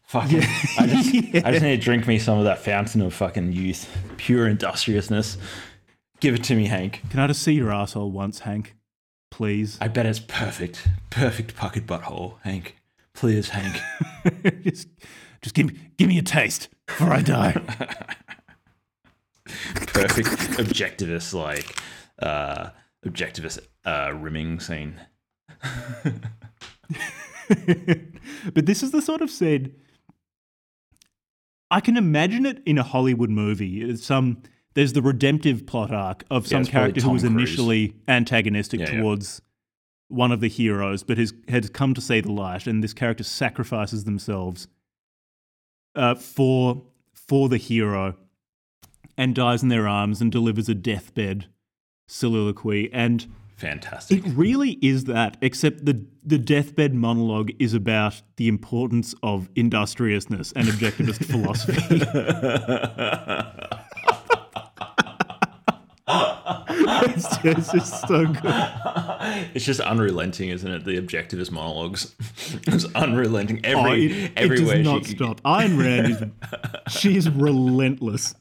Fucking, 0.08 0.42
I, 0.78 0.86
just, 0.86 1.14
I 1.44 1.50
just 1.52 1.62
need 1.62 1.76
to 1.76 1.82
drink 1.82 2.06
me 2.06 2.18
some 2.18 2.38
of 2.38 2.44
that 2.44 2.60
fountain 2.60 3.02
of 3.02 3.12
fucking 3.12 3.52
youth, 3.52 3.86
pure 4.16 4.48
industriousness. 4.48 5.36
Give 6.20 6.34
it 6.34 6.42
to 6.44 6.56
me, 6.56 6.64
Hank. 6.64 7.02
Can 7.10 7.20
I 7.20 7.26
just 7.26 7.42
see 7.42 7.52
your 7.52 7.70
asshole 7.70 8.10
once, 8.10 8.38
Hank? 8.40 8.74
Please. 9.30 9.76
I 9.82 9.88
bet 9.88 10.06
it's 10.06 10.18
perfect. 10.18 10.88
Perfect 11.10 11.56
pocket 11.56 11.86
butthole, 11.86 12.36
Hank. 12.42 12.76
Please, 13.12 13.50
Hank. 13.50 13.76
just 14.62 14.88
just 15.42 15.54
give 15.54 15.66
me 15.66 15.78
give 15.98 16.08
me 16.08 16.16
a 16.16 16.22
taste 16.22 16.70
before 16.86 17.12
I 17.12 17.20
die. 17.20 17.52
Perfect 19.74 20.28
objectivist, 20.56 21.34
like, 21.34 21.78
uh, 22.18 22.70
objectivist 23.04 23.58
uh, 23.84 24.12
rimming 24.14 24.60
scene. 24.60 25.00
but 28.54 28.64
this 28.66 28.82
is 28.82 28.90
the 28.90 29.02
sort 29.02 29.20
of 29.20 29.30
scene 29.30 29.74
I 31.70 31.80
can 31.80 31.96
imagine 31.96 32.46
it 32.46 32.62
in 32.64 32.78
a 32.78 32.82
Hollywood 32.82 33.30
movie. 33.30 33.82
It's 33.82 34.04
Some 34.04 34.42
there's 34.74 34.92
the 34.92 35.02
redemptive 35.02 35.66
plot 35.66 35.92
arc 35.92 36.24
of 36.30 36.46
some 36.46 36.62
probably 36.62 36.70
character 36.70 37.00
who 37.02 37.10
was 37.10 37.22
Cruise. 37.22 37.32
initially 37.32 37.94
antagonistic 38.06 38.80
Yeah, 38.80 38.90
yeah. 38.92 39.00
towards 39.00 39.42
one 40.08 40.32
of 40.32 40.40
the 40.40 40.48
heroes, 40.48 41.02
but 41.02 41.18
has 41.18 41.34
has 41.48 41.68
come 41.70 41.94
to 41.94 42.00
see 42.00 42.20
the 42.20 42.32
light, 42.32 42.66
and 42.66 42.82
this 42.82 42.94
character 42.94 43.24
sacrifices 43.24 44.04
themselves 44.04 44.68
uh, 45.94 46.14
for 46.14 46.84
for 47.12 47.48
the 47.48 47.56
hero, 47.58 48.16
and 49.16 49.34
dies 49.34 49.62
in 49.62 49.68
their 49.68 49.86
arms 49.88 50.20
and 50.20 50.30
delivers 50.32 50.68
a 50.68 50.74
deathbed 50.74 51.46
soliloquy 52.06 52.90
and. 52.92 53.26
Fantastic. 53.56 54.24
It 54.24 54.30
really 54.36 54.78
is 54.80 55.06
that, 55.06 55.36
except 55.40 55.84
the 55.84 56.06
the 56.28 56.38
deathbed 56.38 56.94
monologue 56.94 57.52
is 57.58 57.72
about 57.72 58.20
the 58.36 58.48
importance 58.48 59.14
of 59.22 59.48
industriousness 59.56 60.52
and 60.52 60.68
objectivist 60.68 61.24
philosophy. 61.30 61.80
it's, 66.08 67.28
just, 67.28 67.44
it's 67.44 67.72
just 67.72 68.08
so 68.08 68.26
good. 68.26 68.40
It's 69.54 69.64
just 69.64 69.80
unrelenting, 69.80 70.50
isn't 70.50 70.70
it? 70.70 70.84
The 70.84 71.00
objectivist 71.00 71.50
monologues. 71.50 72.14
it's 72.66 72.84
unrelenting. 72.94 73.60
Oh, 73.64 73.68
every 73.68 73.90
Oh, 73.90 73.94
it, 73.94 74.12
it 74.12 74.32
everywhere 74.36 74.76
does 74.76 74.84
not 74.84 75.06
she, 75.06 75.16
stop. 75.16 75.40
Ayn 75.42 75.78
Rand 75.78 76.32
is 76.86 76.92
she 76.94 77.16
is 77.16 77.30
relentless. 77.30 78.34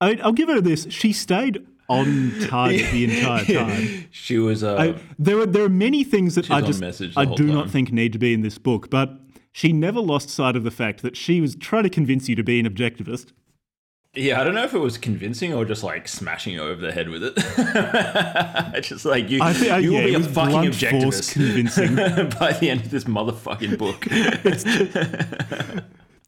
I, 0.00 0.18
I'll 0.22 0.32
give 0.32 0.48
her 0.48 0.62
this. 0.62 0.86
She 0.88 1.12
stayed 1.12 1.66
on 1.90 2.32
target 2.48 2.90
the 2.92 3.04
entire 3.16 3.44
time. 3.44 4.08
She 4.10 4.38
was 4.38 4.62
uh, 4.62 4.76
I, 4.76 4.94
there 5.18 5.38
are 5.40 5.46
there 5.46 5.64
are 5.64 5.68
many 5.68 6.04
things 6.04 6.36
that 6.36 6.50
I 6.50 6.60
just 6.60 6.82
I 7.16 7.24
do 7.24 7.46
not 7.46 7.68
think 7.68 7.92
need 7.92 8.12
to 8.12 8.18
be 8.18 8.32
in 8.32 8.42
this 8.42 8.58
book, 8.58 8.88
but 8.88 9.18
she 9.52 9.72
never 9.72 10.00
lost 10.00 10.30
sight 10.30 10.56
of 10.56 10.62
the 10.62 10.70
fact 10.70 11.02
that 11.02 11.16
she 11.16 11.40
was 11.40 11.56
trying 11.56 11.82
to 11.82 11.90
convince 11.90 12.28
you 12.28 12.36
to 12.36 12.44
be 12.44 12.60
an 12.60 12.66
objectivist. 12.66 13.32
Yeah, 14.14 14.40
I 14.40 14.44
don't 14.44 14.54
know 14.54 14.64
if 14.64 14.74
it 14.74 14.78
was 14.78 14.98
convincing 14.98 15.54
or 15.54 15.64
just 15.64 15.84
like 15.84 16.08
smashing 16.08 16.54
you 16.54 16.62
over 16.62 16.80
the 16.80 16.90
head 16.90 17.08
with 17.08 17.22
it. 17.22 18.82
Just 18.82 19.04
like 19.04 19.30
you, 19.30 19.40
I 19.40 19.52
think- 19.52 19.84
you 19.84 19.92
yeah, 19.92 20.00
will 20.00 20.06
be 20.06 20.14
a 20.14 20.20
fucking 20.20 20.70
objectivist 20.72 21.32
convincing. 21.32 21.94
by 22.40 22.52
the 22.54 22.70
end 22.70 22.80
of 22.80 22.90
this 22.90 23.04
motherfucking 23.04 23.78
book. 23.78 24.08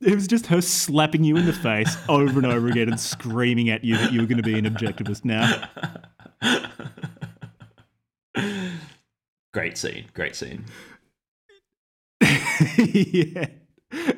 It 0.02 0.14
was 0.16 0.26
just 0.26 0.46
her 0.46 0.60
slapping 0.60 1.22
you 1.22 1.36
in 1.36 1.46
the 1.46 1.52
face 1.52 1.96
over 2.08 2.40
and 2.40 2.46
over 2.46 2.66
again 2.66 2.88
and 2.88 2.98
screaming 2.98 3.70
at 3.70 3.84
you 3.84 3.96
that 3.96 4.12
you 4.12 4.20
were 4.20 4.26
going 4.26 4.42
to 4.42 4.42
be 4.42 4.58
an 4.58 4.64
objectivist 4.64 5.24
now. 5.24 5.68
great 9.54 9.78
scene, 9.78 10.06
great 10.12 10.34
scene. 10.34 10.64
yeah. 12.76 13.46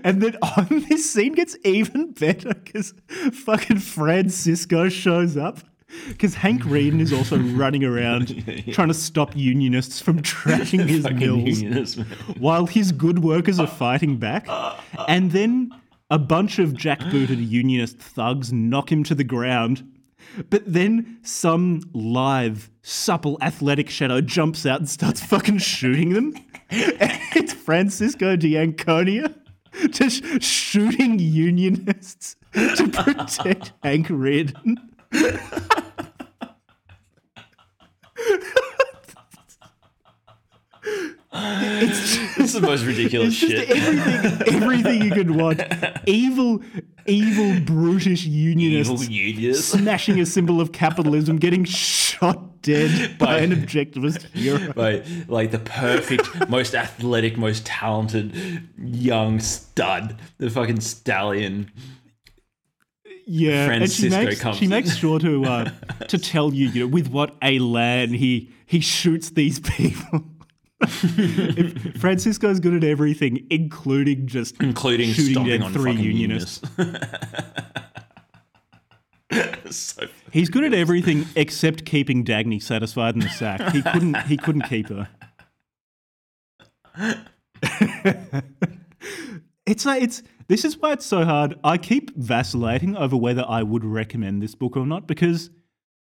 And 0.02 0.22
then 0.22 0.36
on 0.36 0.86
this 0.88 1.10
scene 1.10 1.34
gets 1.34 1.56
even 1.64 2.12
better 2.12 2.54
because 2.54 2.94
fucking 3.32 3.78
Francisco 3.78 4.88
shows 4.88 5.36
up. 5.36 5.58
Because 6.08 6.34
Hank 6.34 6.62
Rearden 6.62 7.00
is 7.00 7.12
also 7.12 7.38
running 7.56 7.84
around 7.84 8.44
trying 8.72 8.88
to 8.88 8.94
stop 8.94 9.34
unionists 9.36 10.00
from 10.00 10.20
trashing 10.22 10.86
his 10.86 11.08
mills 11.10 11.96
while 12.38 12.66
his 12.66 12.92
good 12.92 13.20
workers 13.20 13.58
are 13.58 13.66
fighting 13.66 14.16
back. 14.18 14.46
And 15.08 15.32
then 15.32 15.70
a 16.10 16.18
bunch 16.18 16.58
of 16.58 16.72
jackbooted 16.72 17.48
unionist 17.48 17.98
thugs 17.98 18.52
knock 18.52 18.90
him 18.92 19.04
to 19.04 19.14
the 19.14 19.24
ground. 19.24 19.90
But 20.50 20.62
then 20.66 21.18
some 21.22 21.82
lithe, 21.92 22.62
supple, 22.82 23.38
athletic 23.40 23.88
shadow 23.88 24.20
jumps 24.20 24.66
out 24.66 24.80
and 24.80 24.88
starts 24.88 25.22
fucking 25.22 25.58
shooting 25.58 26.12
them. 26.12 26.34
And 26.70 27.20
it's 27.34 27.52
Francisco 27.52 28.36
D'Anconia 28.36 29.34
just 29.90 30.42
shooting 30.42 31.18
unionists 31.18 32.36
to 32.52 32.88
protect 32.88 33.72
Hank 33.82 34.08
Rearden. 34.08 34.76
It's 41.32 42.14
just, 42.14 42.36
This 42.36 42.54
is 42.54 42.60
the 42.60 42.66
most 42.66 42.84
ridiculous 42.84 43.28
it's 43.28 43.40
just 43.40 43.52
shit. 43.52 43.70
everything, 43.70 44.54
everything 44.62 45.02
you 45.02 45.10
could 45.10 45.30
want. 45.30 45.60
Evil, 46.06 46.62
evil, 47.06 47.60
brutish 47.60 48.24
unionists 48.24 48.92
Evil 48.92 49.04
unionists. 49.04 49.68
smashing 49.78 50.20
a 50.20 50.26
symbol 50.26 50.60
of 50.60 50.72
capitalism, 50.72 51.36
getting 51.38 51.64
shot 51.64 52.62
dead 52.62 53.18
by, 53.18 53.26
By- 53.26 53.38
an 53.40 53.50
objectivist 53.52 54.24
hero. 54.34 54.72
By 54.72 55.02
like 55.28 55.50
the 55.50 55.58
perfect, 55.58 56.48
most 56.48 56.74
athletic, 56.74 57.36
most 57.36 57.66
talented 57.66 58.68
young 58.78 59.40
stud, 59.40 60.18
the 60.38 60.50
fucking 60.50 60.80
stallion. 60.80 61.70
Yeah, 63.26 63.66
Francisco 63.66 64.16
and 64.16 64.36
she 64.36 64.46
makes 64.46 64.58
she 64.58 64.66
makes 64.66 64.96
sure 64.96 65.18
to 65.18 65.44
uh, 65.44 65.70
to 66.08 66.18
tell 66.18 66.52
you, 66.52 66.68
you 66.68 66.80
know, 66.80 66.86
with 66.86 67.08
what 67.08 67.34
elan 67.42 68.10
he 68.10 68.50
he 68.66 68.80
shoots 68.80 69.30
these 69.30 69.60
people. 69.60 70.24
Francisco's 71.98 72.60
good 72.60 72.74
at 72.74 72.84
everything, 72.84 73.46
including 73.48 74.26
just 74.26 74.60
including 74.60 75.12
shooting 75.12 75.62
on 75.62 75.72
three 75.72 75.92
unionists. 75.92 76.60
unionists. 76.76 77.08
so 79.70 80.06
He's 80.30 80.50
good 80.50 80.64
at 80.64 80.74
everything 80.74 81.26
except 81.36 81.84
keeping 81.84 82.24
Dagny 82.24 82.60
satisfied 82.60 83.14
in 83.14 83.20
the 83.20 83.28
sack. 83.28 83.72
He 83.72 83.82
couldn't 83.82 84.18
he 84.26 84.36
couldn't 84.36 84.62
keep 84.62 84.88
her. 84.88 85.08
it's 89.64 89.86
like 89.86 90.02
it's 90.02 90.22
This 90.48 90.64
is 90.64 90.78
why 90.78 90.92
it's 90.92 91.06
so 91.06 91.24
hard. 91.24 91.58
I 91.64 91.78
keep 91.78 92.14
vacillating 92.16 92.96
over 92.96 93.16
whether 93.16 93.44
I 93.48 93.62
would 93.62 93.84
recommend 93.84 94.42
this 94.42 94.54
book 94.54 94.76
or 94.76 94.86
not 94.86 95.06
because 95.06 95.50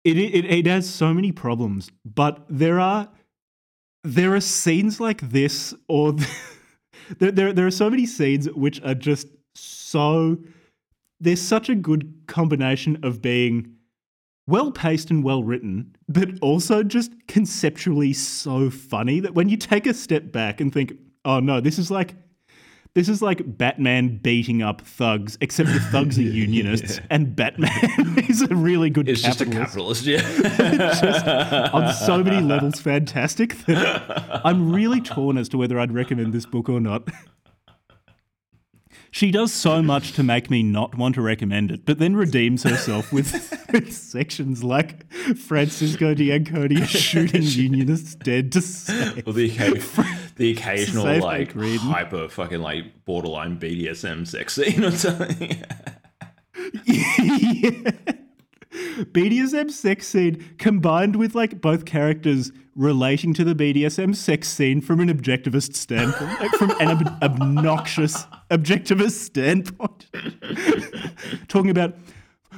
it 0.04 0.16
it, 0.16 0.44
it 0.44 0.66
has 0.66 0.88
so 0.88 1.12
many 1.12 1.32
problems. 1.32 1.90
But 2.04 2.44
there 2.48 2.80
are 2.80 3.08
there 4.02 4.34
are 4.34 4.40
scenes 4.40 5.00
like 5.00 5.20
this, 5.30 5.74
or 5.88 6.14
there, 7.18 7.30
there 7.30 7.52
there 7.52 7.66
are 7.66 7.70
so 7.70 7.90
many 7.90 8.06
scenes 8.06 8.50
which 8.50 8.80
are 8.82 8.94
just 8.94 9.28
so. 9.54 10.38
There's 11.22 11.42
such 11.42 11.68
a 11.68 11.74
good 11.74 12.14
combination 12.26 12.98
of 13.02 13.20
being 13.20 13.76
well 14.46 14.72
paced 14.72 15.10
and 15.10 15.22
well 15.22 15.44
written, 15.44 15.94
but 16.08 16.30
also 16.40 16.82
just 16.82 17.12
conceptually 17.28 18.14
so 18.14 18.70
funny 18.70 19.20
that 19.20 19.34
when 19.34 19.50
you 19.50 19.58
take 19.58 19.86
a 19.86 19.92
step 19.92 20.32
back 20.32 20.62
and 20.62 20.72
think, 20.72 20.94
oh 21.26 21.38
no, 21.38 21.60
this 21.60 21.78
is 21.78 21.90
like 21.90 22.14
this 22.94 23.08
is 23.08 23.22
like 23.22 23.42
Batman 23.56 24.18
beating 24.18 24.62
up 24.62 24.80
thugs, 24.80 25.38
except 25.40 25.72
the 25.72 25.80
thugs 25.80 26.18
are 26.18 26.22
unionists, 26.22 26.96
yeah. 26.96 27.06
and 27.10 27.36
Batman 27.36 27.70
is 28.28 28.42
a 28.42 28.54
really 28.54 28.90
good. 28.90 29.08
It's 29.08 29.22
capitalist. 29.22 30.04
just 30.04 30.06
a 30.06 30.20
capitalist, 30.20 31.00
yeah. 31.00 31.00
just, 31.00 31.26
on 31.74 31.94
so 31.94 32.24
many 32.24 32.40
levels, 32.40 32.80
fantastic. 32.80 33.56
I'm 33.68 34.72
really 34.72 35.00
torn 35.00 35.38
as 35.38 35.48
to 35.50 35.58
whether 35.58 35.78
I'd 35.78 35.92
recommend 35.92 36.32
this 36.32 36.46
book 36.46 36.68
or 36.68 36.80
not. 36.80 37.08
She 39.12 39.32
does 39.32 39.52
so 39.52 39.82
much 39.82 40.12
to 40.12 40.22
make 40.22 40.50
me 40.50 40.62
not 40.62 40.96
want 40.96 41.16
to 41.16 41.22
recommend 41.22 41.72
it, 41.72 41.84
but 41.84 41.98
then 41.98 42.14
redeems 42.14 42.62
herself 42.62 43.12
with, 43.12 43.32
with 43.72 43.92
sections 43.92 44.62
like 44.62 45.12
Francisco 45.12 46.14
D'Anconia 46.14 46.86
shooting 46.86 47.42
unionists 47.42 48.14
dead 48.14 48.52
to 48.52 48.60
save. 48.60 49.26
Well, 49.26 49.34
the, 49.34 49.48
the 50.40 50.52
occasional 50.52 51.04
like 51.18 51.52
hyper 51.52 52.26
fucking 52.26 52.60
like 52.60 53.04
borderline 53.04 53.60
BDSM 53.60 54.26
sex 54.26 54.54
scene 54.54 54.82
or 54.82 54.90
something. 54.90 55.50
yeah. 56.84 57.90
BDSM 59.12 59.70
sex 59.70 60.06
scene 60.06 60.42
combined 60.56 61.16
with 61.16 61.34
like 61.34 61.60
both 61.60 61.84
characters 61.84 62.52
relating 62.74 63.34
to 63.34 63.44
the 63.44 63.54
BDSM 63.54 64.16
sex 64.16 64.48
scene 64.48 64.80
from 64.80 65.00
an 65.00 65.10
objectivist 65.10 65.74
standpoint, 65.74 66.40
like 66.40 66.52
from 66.52 66.70
an 66.80 66.88
ob- 66.88 67.22
obnoxious 67.22 68.24
objectivist 68.50 69.18
standpoint. 69.18 70.06
Talking 71.48 71.70
about 71.70 71.96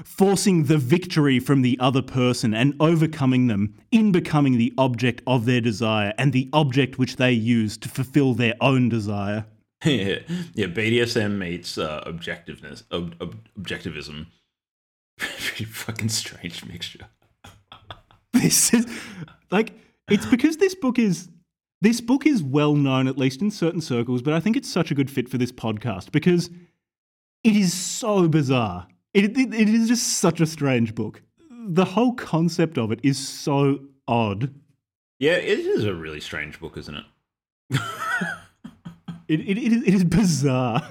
forcing 0.04 0.64
the 0.64 0.78
victory 0.78 1.38
from 1.38 1.62
the 1.62 1.78
other 1.80 2.02
person 2.02 2.54
and 2.54 2.74
overcoming 2.80 3.46
them 3.46 3.74
in 3.90 4.12
becoming 4.12 4.58
the 4.58 4.72
object 4.78 5.22
of 5.26 5.44
their 5.44 5.60
desire 5.60 6.12
and 6.18 6.32
the 6.32 6.48
object 6.52 6.98
which 6.98 7.16
they 7.16 7.32
use 7.32 7.76
to 7.78 7.88
fulfill 7.88 8.34
their 8.34 8.54
own 8.60 8.88
desire. 8.88 9.46
yeah, 9.84 10.18
yeah 10.54 10.66
BDSM 10.66 11.38
meets 11.38 11.78
uh, 11.78 12.02
objectiveness, 12.06 12.84
ob- 12.92 13.16
ob- 13.20 13.48
objectivism 13.58 14.26
Pretty 15.18 15.64
fucking 15.64 16.08
strange 16.08 16.64
mixture. 16.64 17.06
this 18.32 18.72
is 18.72 18.86
like 19.50 19.72
it's 20.10 20.26
because 20.26 20.56
this 20.56 20.74
book 20.74 20.98
is 20.98 21.28
this 21.80 22.00
book 22.00 22.26
is 22.26 22.42
well 22.42 22.74
known 22.74 23.06
at 23.06 23.18
least 23.18 23.40
in 23.40 23.50
certain 23.50 23.80
circles, 23.80 24.22
but 24.22 24.34
I 24.34 24.40
think 24.40 24.56
it's 24.56 24.70
such 24.70 24.90
a 24.90 24.94
good 24.94 25.10
fit 25.10 25.28
for 25.28 25.38
this 25.38 25.52
podcast 25.52 26.12
because 26.12 26.50
it 27.44 27.56
is 27.56 27.72
so 27.72 28.28
bizarre. 28.28 28.86
It, 29.14 29.36
it, 29.36 29.54
it 29.54 29.68
is 29.68 29.88
just 29.88 30.18
such 30.18 30.40
a 30.40 30.46
strange 30.46 30.94
book. 30.94 31.22
The 31.50 31.84
whole 31.84 32.14
concept 32.14 32.78
of 32.78 32.90
it 32.90 33.00
is 33.02 33.18
so 33.18 33.80
odd. 34.08 34.54
Yeah, 35.18 35.34
it 35.34 35.60
is 35.60 35.84
a 35.84 35.94
really 35.94 36.20
strange 36.20 36.58
book, 36.58 36.76
isn't 36.76 36.96
it? 36.96 37.04
it, 39.28 39.40
it, 39.40 39.58
it 39.58 39.94
is 39.94 40.04
bizarre. 40.04 40.82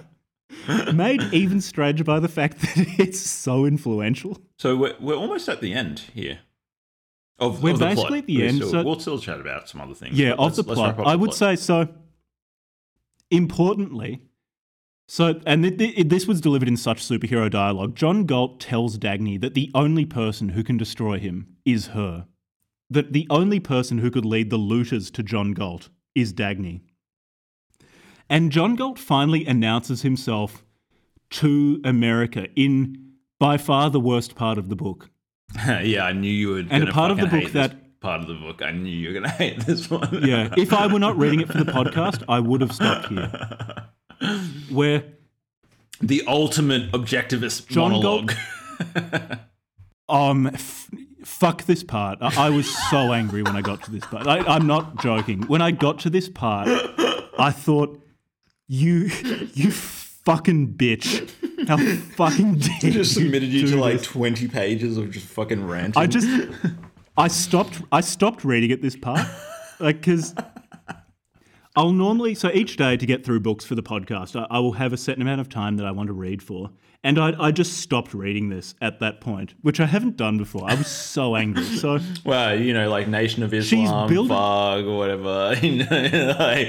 Made 0.94 1.22
even 1.34 1.60
stranger 1.62 2.04
by 2.04 2.20
the 2.20 2.28
fact 2.28 2.60
that 2.62 2.88
it's 3.00 3.20
so 3.20 3.66
influential. 3.66 4.38
So 4.58 4.78
we're, 4.78 4.96
we're 5.00 5.16
almost 5.16 5.50
at 5.50 5.60
the 5.60 5.74
end 5.74 6.00
here. 6.14 6.40
Of, 7.40 7.64
we're 7.64 7.74
of 7.74 7.80
basically 7.80 8.20
at 8.20 8.28
the 8.28 8.48
end. 8.48 8.58
Still, 8.58 8.70
so, 8.70 8.84
we'll 8.84 9.00
still 9.00 9.20
chat 9.20 9.42
about 9.42 9.68
some 9.68 9.82
other 9.82 9.96
things. 9.96 10.18
Yeah, 10.18 10.34
of 10.34 10.56
the 10.56 10.64
plot. 10.64 11.00
I 11.00 11.16
would 11.16 11.32
plot. 11.32 11.38
say 11.38 11.56
so. 11.56 11.88
Importantly, 13.32 14.22
so 15.12 15.42
and 15.46 15.62
th- 15.62 15.78
th- 15.78 16.08
this 16.08 16.26
was 16.26 16.40
delivered 16.40 16.70
in 16.70 16.78
such 16.78 17.04
superhero 17.04 17.52
dialogue. 17.52 17.98
John 17.98 18.24
Galt 18.24 18.62
tells 18.62 18.98
Dagny 18.98 19.38
that 19.42 19.56
the 19.56 19.70
only 19.76 20.06
person 20.06 20.50
who 20.50 20.64
can 20.64 20.78
destroy 20.78 21.20
him 21.20 21.58
is 21.66 21.88
her. 21.88 22.28
That 22.90 23.12
the 23.12 23.28
only 23.30 23.60
person 23.60 23.98
who 23.98 24.10
could 24.10 24.24
lead 24.24 24.50
the 24.50 24.56
looters 24.56 25.12
to 25.12 25.22
John 25.22 25.52
Galt 25.52 25.90
is 26.16 26.32
Dagny. 26.32 26.80
And 28.30 28.54
John 28.54 28.78
Galt 28.78 28.98
finally 28.98 29.46
announces 29.46 30.04
himself 30.04 30.64
to 31.32 31.82
America 31.84 32.48
in 32.56 33.16
by 33.38 33.58
far 33.58 33.90
the 33.90 34.00
worst 34.00 34.36
part 34.36 34.58
of 34.58 34.70
the 34.70 34.78
book. 34.78 35.10
yeah, 35.68 36.06
I 36.06 36.14
knew 36.14 36.32
you 36.32 36.54
would. 36.54 36.72
And 36.72 36.88
a 36.88 36.92
part 36.94 37.12
of 37.12 37.18
the 37.18 37.28
book 37.28 37.52
that 37.52 38.00
part 38.00 38.22
of 38.22 38.28
the 38.28 38.36
book, 38.36 38.62
I 38.62 38.72
knew 38.72 38.90
you 38.90 39.10
were 39.10 39.20
going 39.20 39.24
to 39.30 39.30
hate 39.32 39.60
this 39.66 39.90
one. 39.90 40.24
yeah, 40.24 40.54
if 40.56 40.72
I 40.72 40.88
were 40.88 41.00
not 41.00 41.18
reading 41.18 41.42
it 41.42 41.50
for 41.50 41.58
the 41.58 41.70
podcast, 41.80 42.24
I 42.30 42.40
would 42.40 42.62
have 42.62 42.72
stopped 42.72 43.10
here. 43.10 43.30
Where 44.70 45.04
the 46.02 46.24
ultimate 46.28 46.92
objectivist 46.92 47.68
John 47.68 47.92
monologue. 47.92 48.34
Galt, 48.94 49.40
um, 50.10 50.48
f- 50.48 50.90
fuck 51.24 51.64
this 51.64 51.84
part. 51.84 52.20
I-, 52.22 52.48
I, 52.48 52.50
was 52.50 52.76
so 52.90 53.14
angry 53.14 53.44
when 53.44 53.56
I 53.56 53.62
got 53.62 53.84
to 53.84 53.92
this 53.92 54.06
part. 54.06 54.28
I- 54.28 54.40
I'm 54.40 54.68
not 54.68 55.02
joking. 55.02 55.44
When 55.44 55.62
I 55.62 55.72
got 55.72 56.00
to 56.00 56.10
this 56.10 56.30
part, 56.30 56.68
I 57.38 57.52
thought 57.52 58.02
you, 58.68 59.10
you 59.54 59.72
fucking 59.72 60.74
bitch. 60.76 61.30
How 61.68 61.78
fucking 62.16 62.56
dare 62.60 62.78
you 62.82 62.92
just 62.92 63.14
submitted 63.14 63.50
you, 63.50 63.62
you 63.62 63.68
to 63.68 63.78
like 63.78 64.00
this? 64.00 64.08
20 64.08 64.48
pages 64.48 64.98
of 64.98 65.12
just 65.12 65.28
fucking 65.28 65.66
ranting. 65.68 66.02
I 66.02 66.08
just, 66.08 66.28
I 67.18 67.28
stopped, 67.28 67.82
I 67.92 68.02
stopped 68.02 68.44
reading 68.44 68.72
at 68.72 68.82
this 68.82 68.96
part. 68.96 69.28
Like, 69.80 69.98
because 69.98 70.34
I'll 71.76 71.94
normally, 71.94 72.36
so 72.36 72.52
each 72.52 72.76
day 72.76 72.98
to 72.98 73.06
get 73.06 73.24
through 73.24 73.40
books 73.40 73.64
for 73.64 73.76
the 73.76 73.84
podcast, 73.84 74.38
I, 74.40 74.46
I, 74.50 74.60
will 74.60 74.74
have 74.74 74.92
a 74.92 74.98
certain 74.98 75.22
amount 75.22 75.40
of 75.40 75.48
time 75.48 75.78
that 75.78 75.86
I 75.86 75.92
want 75.92 76.08
to 76.08 76.14
read 76.14 76.44
for. 76.44 76.70
And 77.02 77.18
I, 77.18 77.34
I 77.40 77.52
just 77.52 77.78
stopped 77.78 78.14
reading 78.14 78.50
this 78.50 78.76
at 78.82 79.00
that 79.00 79.22
point, 79.22 79.56
which 79.62 79.80
I 79.80 79.86
haven't 79.86 80.18
done 80.18 80.38
before. 80.38 80.70
I 80.70 80.76
was 80.76 80.88
so 80.88 81.36
angry. 81.38 81.64
So, 81.64 82.00
well, 82.26 82.60
you 82.60 82.74
know, 82.74 82.90
like 82.90 83.08
Nation 83.08 83.42
of 83.42 83.54
Islam, 83.54 84.10
she's 84.10 84.28
Fog, 84.28 84.86
or 84.86 84.98
whatever. 84.98 85.56
You 85.62 85.86
know, 85.86 86.36
like, 86.40 86.68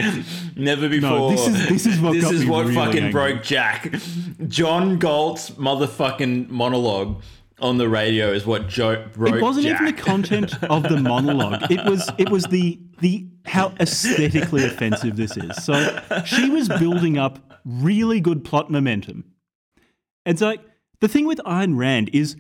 never 0.57 0.89
before. 0.89 1.11
No, 1.11 1.31
this 1.31 1.49
is 1.49 1.69
this 1.69 1.87
is 1.87 2.01
what 2.01 2.13
this 2.13 2.31
is 2.31 2.47
what 2.47 2.63
really 2.63 2.75
fucking 2.75 3.05
angry. 3.05 3.13
broke 3.13 3.43
Jack. 3.43 3.93
John 4.49 4.99
Galt's 4.99 5.51
motherfucking 5.53 6.49
monologue 6.49 7.23
on 7.59 7.79
the 7.79 7.89
radio 7.89 8.33
is 8.33 8.45
what 8.45 8.69
jo- 8.69 9.07
broke. 9.13 9.37
It 9.37 9.43
wasn't 9.43 9.67
Jack. 9.67 9.81
even 9.81 9.95
the 9.95 10.03
content 10.03 10.63
of 10.65 10.83
the 10.85 10.99
monologue. 10.99 11.71
It 11.71 11.85
was 11.85 12.09
it 12.19 12.29
was 12.29 12.45
the 12.45 12.79
the 13.01 13.27
how 13.45 13.75
aesthetically 13.81 14.65
offensive 14.65 15.17
this 15.17 15.37
is. 15.37 15.65
So 15.65 16.01
she 16.25 16.49
was 16.49 16.69
building 16.69 17.19
up 17.19 17.39
really 17.65 18.21
good 18.21 18.45
plot 18.45 18.71
momentum 18.71 19.33
and 20.25 20.39
so, 20.39 20.47
like, 20.47 20.61
the 21.01 21.09
thing 21.09 21.27
with 21.27 21.41
Ayn 21.45 21.77
Rand 21.77 22.11
is 22.12 22.37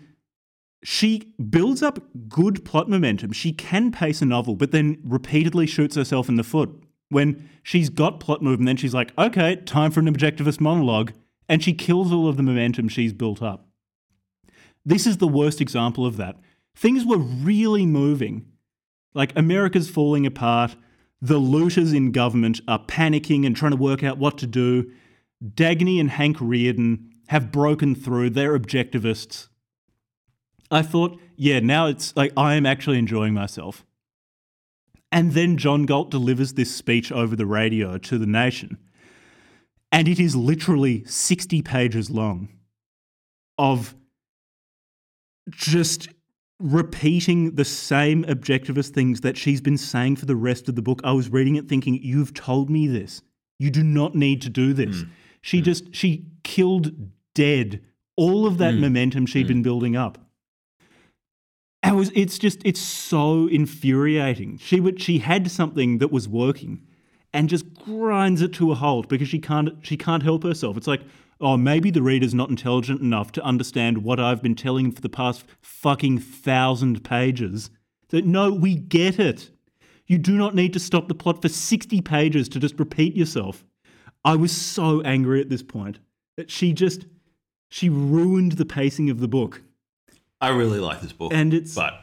she 0.84 1.34
builds 1.50 1.82
up 1.82 2.00
good 2.28 2.64
plot 2.64 2.88
momentum. 2.88 3.32
She 3.32 3.52
can 3.52 3.92
pace 3.92 4.22
a 4.22 4.24
novel, 4.24 4.56
but 4.56 4.72
then 4.72 5.00
repeatedly 5.04 5.66
shoots 5.66 5.96
herself 5.96 6.28
in 6.28 6.36
the 6.36 6.44
foot. 6.44 6.70
When 7.08 7.48
she's 7.62 7.90
got 7.90 8.20
plot 8.20 8.42
movement, 8.42 8.66
then 8.66 8.76
she's 8.76 8.94
like, 8.94 9.12
okay, 9.18 9.56
time 9.56 9.90
for 9.90 10.00
an 10.00 10.12
objectivist 10.12 10.60
monologue. 10.60 11.12
And 11.48 11.62
she 11.62 11.74
kills 11.74 12.12
all 12.12 12.28
of 12.28 12.36
the 12.36 12.42
momentum 12.42 12.88
she's 12.88 13.12
built 13.12 13.42
up. 13.42 13.66
This 14.84 15.06
is 15.06 15.18
the 15.18 15.28
worst 15.28 15.60
example 15.60 16.06
of 16.06 16.16
that. 16.16 16.36
Things 16.74 17.04
were 17.04 17.18
really 17.18 17.84
moving. 17.84 18.46
Like, 19.14 19.36
America's 19.36 19.90
falling 19.90 20.24
apart. 20.24 20.74
The 21.22 21.38
looters 21.38 21.92
in 21.92 22.10
government 22.10 22.60
are 22.66 22.84
panicking 22.84 23.46
and 23.46 23.56
trying 23.56 23.70
to 23.70 23.76
work 23.76 24.02
out 24.02 24.18
what 24.18 24.36
to 24.38 24.46
do. 24.46 24.90
Dagny 25.42 26.00
and 26.00 26.10
Hank 26.10 26.38
Rearden 26.38 27.12
have 27.28 27.52
broken 27.52 27.94
through. 27.94 28.30
They're 28.30 28.58
objectivists. 28.58 29.48
I 30.68 30.82
thought, 30.82 31.20
yeah, 31.36 31.60
now 31.60 31.86
it's 31.86 32.14
like 32.16 32.32
I 32.36 32.54
am 32.54 32.66
actually 32.66 32.98
enjoying 32.98 33.34
myself. 33.34 33.86
And 35.12 35.32
then 35.32 35.58
John 35.58 35.86
Galt 35.86 36.10
delivers 36.10 36.54
this 36.54 36.74
speech 36.74 37.12
over 37.12 37.36
the 37.36 37.46
radio 37.46 37.98
to 37.98 38.18
the 38.18 38.26
nation. 38.26 38.78
And 39.92 40.08
it 40.08 40.18
is 40.18 40.34
literally 40.34 41.04
60 41.04 41.62
pages 41.62 42.10
long 42.10 42.48
of 43.58 43.94
just 45.50 46.08
repeating 46.62 47.56
the 47.56 47.64
same 47.64 48.24
objectivist 48.24 48.90
things 48.90 49.20
that 49.22 49.36
she's 49.36 49.60
been 49.60 49.76
saying 49.76 50.16
for 50.16 50.26
the 50.26 50.36
rest 50.36 50.68
of 50.68 50.76
the 50.76 50.82
book. 50.82 51.00
I 51.02 51.12
was 51.12 51.28
reading 51.28 51.56
it 51.56 51.68
thinking, 51.68 51.98
you've 52.02 52.32
told 52.32 52.70
me 52.70 52.86
this. 52.86 53.22
You 53.58 53.70
do 53.70 53.82
not 53.82 54.14
need 54.14 54.40
to 54.42 54.48
do 54.48 54.72
this. 54.72 55.02
Mm. 55.02 55.08
She 55.40 55.60
mm. 55.60 55.64
just, 55.64 55.94
she 55.94 56.26
killed 56.44 56.92
dead 57.34 57.80
all 58.16 58.46
of 58.46 58.58
that 58.58 58.74
mm. 58.74 58.80
momentum 58.80 59.26
she'd 59.26 59.46
mm. 59.46 59.48
been 59.48 59.62
building 59.62 59.96
up. 59.96 60.18
It 61.84 61.94
was, 61.94 62.12
it's 62.14 62.38
just, 62.38 62.60
it's 62.64 62.80
so 62.80 63.48
infuriating. 63.48 64.58
She 64.58 64.78
would, 64.78 65.00
she 65.00 65.18
had 65.18 65.50
something 65.50 65.98
that 65.98 66.12
was 66.12 66.28
working 66.28 66.86
and 67.32 67.48
just 67.48 67.74
grinds 67.74 68.40
it 68.40 68.52
to 68.54 68.70
a 68.70 68.74
halt 68.76 69.08
because 69.08 69.28
she 69.28 69.40
can't, 69.40 69.84
she 69.84 69.96
can't 69.96 70.22
help 70.22 70.44
herself. 70.44 70.76
It's 70.76 70.86
like, 70.86 71.02
oh, 71.42 71.56
maybe 71.56 71.90
the 71.90 72.02
reader's 72.02 72.32
not 72.32 72.48
intelligent 72.48 73.00
enough 73.00 73.32
to 73.32 73.42
understand 73.42 73.98
what 73.98 74.20
I've 74.20 74.42
been 74.42 74.54
telling 74.54 74.86
him 74.86 74.92
for 74.92 75.00
the 75.00 75.08
past 75.08 75.44
fucking 75.60 76.18
thousand 76.18 77.04
pages. 77.04 77.70
That 78.10 78.24
no, 78.24 78.52
we 78.52 78.76
get 78.76 79.18
it. 79.18 79.50
You 80.06 80.18
do 80.18 80.36
not 80.36 80.54
need 80.54 80.72
to 80.74 80.78
stop 80.78 81.08
the 81.08 81.14
plot 81.14 81.42
for 81.42 81.48
60 81.48 82.00
pages 82.02 82.48
to 82.50 82.60
just 82.60 82.78
repeat 82.78 83.16
yourself. 83.16 83.64
I 84.24 84.36
was 84.36 84.52
so 84.52 85.00
angry 85.02 85.40
at 85.40 85.48
this 85.48 85.62
point 85.62 85.98
that 86.36 86.50
she 86.50 86.72
just 86.72 87.06
she 87.68 87.88
ruined 87.88 88.52
the 88.52 88.66
pacing 88.66 89.10
of 89.10 89.18
the 89.18 89.28
book. 89.28 89.62
I 90.40 90.50
really 90.50 90.78
like 90.78 91.00
this 91.00 91.12
book, 91.12 91.32
And 91.32 91.54
it's 91.54 91.74
but 91.74 91.94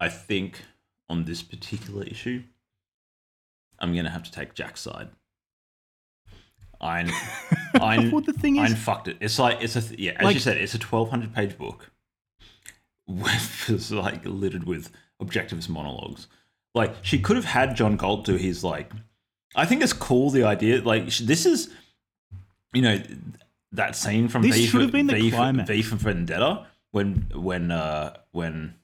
I 0.00 0.08
think 0.08 0.62
on 1.08 1.24
this 1.24 1.42
particular 1.42 2.04
issue, 2.04 2.42
I'm 3.78 3.94
gonna 3.94 4.10
have 4.10 4.22
to 4.24 4.32
take 4.32 4.54
Jack's 4.54 4.80
side. 4.80 5.10
Ayn, 6.82 7.08
Ayn, 7.74 8.10
Well, 8.10 8.22
the 8.22 8.32
thing 8.32 8.56
is- 8.56 8.72
Ayn 8.72 8.76
fucked 8.76 9.08
it. 9.08 9.16
It's 9.20 9.38
like 9.38 9.58
it's 9.60 9.76
a 9.76 9.82
th- 9.82 9.98
yeah, 10.00 10.12
as 10.16 10.24
Like- 10.24 10.34
you 10.34 10.40
said, 10.40 10.56
it's 10.56 10.74
a 10.74 10.78
1,200 10.78 11.34
page 11.34 11.58
book, 11.58 11.90
with 13.06 13.64
it's 13.68 13.90
like 13.90 14.24
littered 14.24 14.64
with 14.64 14.90
objectivist 15.22 15.68
monologues. 15.68 16.26
Like 16.74 16.94
she 17.02 17.18
could 17.18 17.36
have 17.36 17.44
had 17.44 17.76
John 17.76 17.96
Galt 17.96 18.24
do 18.24 18.36
his 18.36 18.62
like. 18.64 18.90
I 19.56 19.66
think 19.66 19.82
it's 19.82 19.92
cool 19.92 20.30
the 20.30 20.44
idea. 20.44 20.80
Like 20.82 21.10
sh- 21.10 21.20
this 21.20 21.44
is, 21.44 21.70
you 22.72 22.82
know, 22.82 23.02
that 23.72 23.96
scene 23.96 24.28
from 24.28 24.42
This 24.42 24.54
V 24.56 24.62
should 24.66 24.70
for, 24.72 24.80
have 24.82 24.92
been 24.92 25.06
the 25.08 25.14
v, 25.14 25.30
for, 25.30 25.36
climax. 25.36 25.68
v 25.68 25.82
for 25.82 25.96
Vendetta 25.96 26.66
when 26.92 27.28
when 27.34 27.70
uh 27.70 28.16
when 28.32 28.74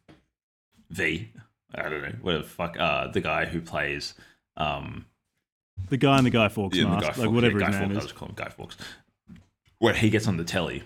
V 0.91 1.31
I 1.75 1.83
don't 1.89 2.02
know 2.02 2.12
what 2.23 2.33
the 2.39 2.42
fuck 2.42 2.76
uh 2.78 3.07
the 3.08 3.20
guy 3.20 3.44
who 3.47 3.60
plays 3.60 4.15
um 4.57 5.07
the 5.88 5.96
guy 5.96 6.18
in 6.18 6.24
the 6.24 6.30
Guy 6.30 6.48
Fawkes 6.48 6.76
yeah, 6.76 6.84
mask, 6.84 7.00
Guy 7.02 7.06
like 7.08 7.16
Fawkes- 7.16 7.28
whatever 7.34 7.58
yeah, 7.60 7.66
his 7.66 7.74
name 7.76 7.88
Fawkes, 7.90 7.94
I 7.94 7.98
is. 7.98 8.05
was 8.05 8.12
calling 8.12 8.30
him 8.30 8.36
Guy 8.36 8.48
Fawkes. 8.50 8.76
When 9.78 9.94
he 9.94 10.10
gets 10.10 10.26
on 10.26 10.36
the 10.36 10.44
telly, 10.44 10.82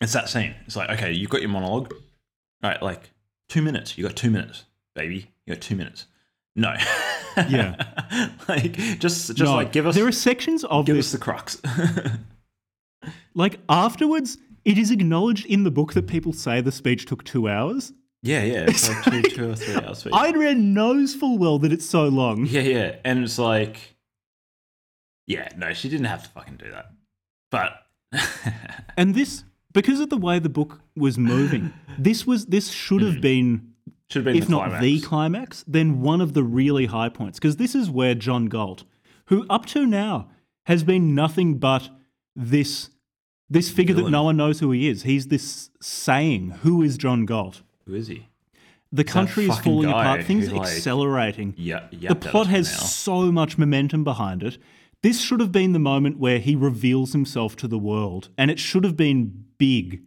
it's 0.00 0.12
that 0.12 0.28
scene. 0.28 0.54
It's 0.66 0.74
like, 0.76 0.90
okay, 0.90 1.12
you've 1.12 1.30
got 1.30 1.40
your 1.40 1.50
monologue. 1.50 1.92
All 1.92 2.70
right, 2.70 2.82
like 2.82 3.10
two 3.48 3.62
minutes. 3.62 3.96
You 3.96 4.04
got 4.04 4.16
two 4.16 4.30
minutes, 4.30 4.64
baby. 4.94 5.30
You 5.46 5.54
got 5.54 5.62
two 5.62 5.76
minutes. 5.76 6.06
No. 6.56 6.74
Yeah. 7.48 7.76
like 8.48 8.72
just 8.98 9.28
just 9.28 9.38
No, 9.40 9.54
like 9.54 9.72
give 9.72 9.86
us 9.86 9.94
there 9.94 10.06
are 10.06 10.12
sections 10.12 10.64
of 10.64 10.84
give 10.84 10.96
this 10.96 11.06
us 11.06 11.12
the 11.12 11.18
crux. 11.18 11.60
like 13.34 13.58
afterwards. 13.68 14.38
It 14.64 14.78
is 14.78 14.92
acknowledged 14.92 15.46
in 15.46 15.64
the 15.64 15.72
book 15.72 15.92
that 15.94 16.06
people 16.06 16.32
say 16.32 16.60
the 16.60 16.70
speech 16.70 17.06
took 17.06 17.24
two 17.24 17.48
hours. 17.48 17.92
yeah, 18.22 18.44
yeah. 18.44 18.64
It's 18.68 18.88
like 18.88 19.02
two, 19.04 19.22
two 19.22 19.50
or 19.50 19.56
three 19.56 19.74
hours. 19.74 19.98
speech. 19.98 20.12
Ayn 20.12 20.36
Rand 20.38 20.72
knows 20.72 21.16
full 21.16 21.36
well 21.36 21.58
that 21.60 21.72
it's 21.72 21.84
so 21.84 22.04
long. 22.06 22.46
Yeah, 22.46 22.60
yeah. 22.60 22.96
And 23.04 23.24
it's 23.24 23.40
like, 23.40 23.91
yeah, 25.32 25.48
no, 25.56 25.72
she 25.72 25.88
didn't 25.88 26.06
have 26.06 26.22
to 26.24 26.28
fucking 26.28 26.56
do 26.56 26.70
that. 26.70 26.92
But 27.50 27.82
And 28.96 29.14
this, 29.14 29.44
because 29.72 30.00
of 30.00 30.10
the 30.10 30.16
way 30.16 30.38
the 30.38 30.48
book 30.48 30.80
was 30.96 31.18
moving, 31.18 31.72
this 31.98 32.26
was 32.26 32.46
this 32.46 32.70
should 32.70 33.02
have 33.02 33.14
mm-hmm. 33.14 33.20
been, 33.20 33.72
should 34.10 34.26
have 34.26 34.32
been 34.32 34.36
if 34.36 34.46
the 34.46 34.50
not 34.50 34.80
the 34.80 35.00
climax. 35.00 35.06
climax, 35.06 35.64
then 35.66 36.00
one 36.00 36.20
of 36.20 36.34
the 36.34 36.42
really 36.42 36.86
high 36.86 37.08
points. 37.08 37.38
Because 37.38 37.56
this 37.56 37.74
is 37.74 37.90
where 37.90 38.14
John 38.14 38.46
Galt, 38.46 38.84
who 39.26 39.46
up 39.48 39.66
to 39.66 39.86
now 39.86 40.28
has 40.66 40.84
been 40.84 41.14
nothing 41.14 41.58
but 41.58 41.88
this 42.36 42.90
this 43.48 43.70
figure 43.70 43.94
that 43.94 44.00
Villain. 44.00 44.12
no 44.12 44.22
one 44.24 44.36
knows 44.36 44.60
who 44.60 44.70
he 44.70 44.88
is. 44.88 45.02
He's 45.02 45.28
this 45.28 45.70
saying, 45.80 46.50
"Who 46.62 46.82
is 46.82 46.96
John 46.96 47.26
Galt?" 47.26 47.62
Who 47.86 47.94
is 47.94 48.08
he? 48.08 48.28
The 48.94 49.04
country 49.04 49.44
is 49.44 49.56
fucking 49.56 49.72
falling 49.72 49.90
guy 49.90 50.02
apart. 50.02 50.24
Things 50.24 50.48
who, 50.48 50.56
like- 50.56 50.68
accelerating. 50.68 51.54
Yeah, 51.56 51.86
yeah. 51.90 52.10
the 52.10 52.14
plot 52.14 52.46
has 52.48 52.70
so 52.70 53.32
much 53.32 53.56
momentum 53.56 54.04
behind 54.04 54.42
it. 54.42 54.58
This 55.02 55.20
should 55.20 55.40
have 55.40 55.50
been 55.52 55.72
the 55.72 55.78
moment 55.80 56.18
where 56.18 56.38
he 56.38 56.54
reveals 56.54 57.12
himself 57.12 57.56
to 57.56 57.68
the 57.68 57.78
world, 57.78 58.28
and 58.38 58.50
it 58.50 58.58
should 58.60 58.84
have 58.84 58.96
been 58.96 59.44
big. 59.58 60.02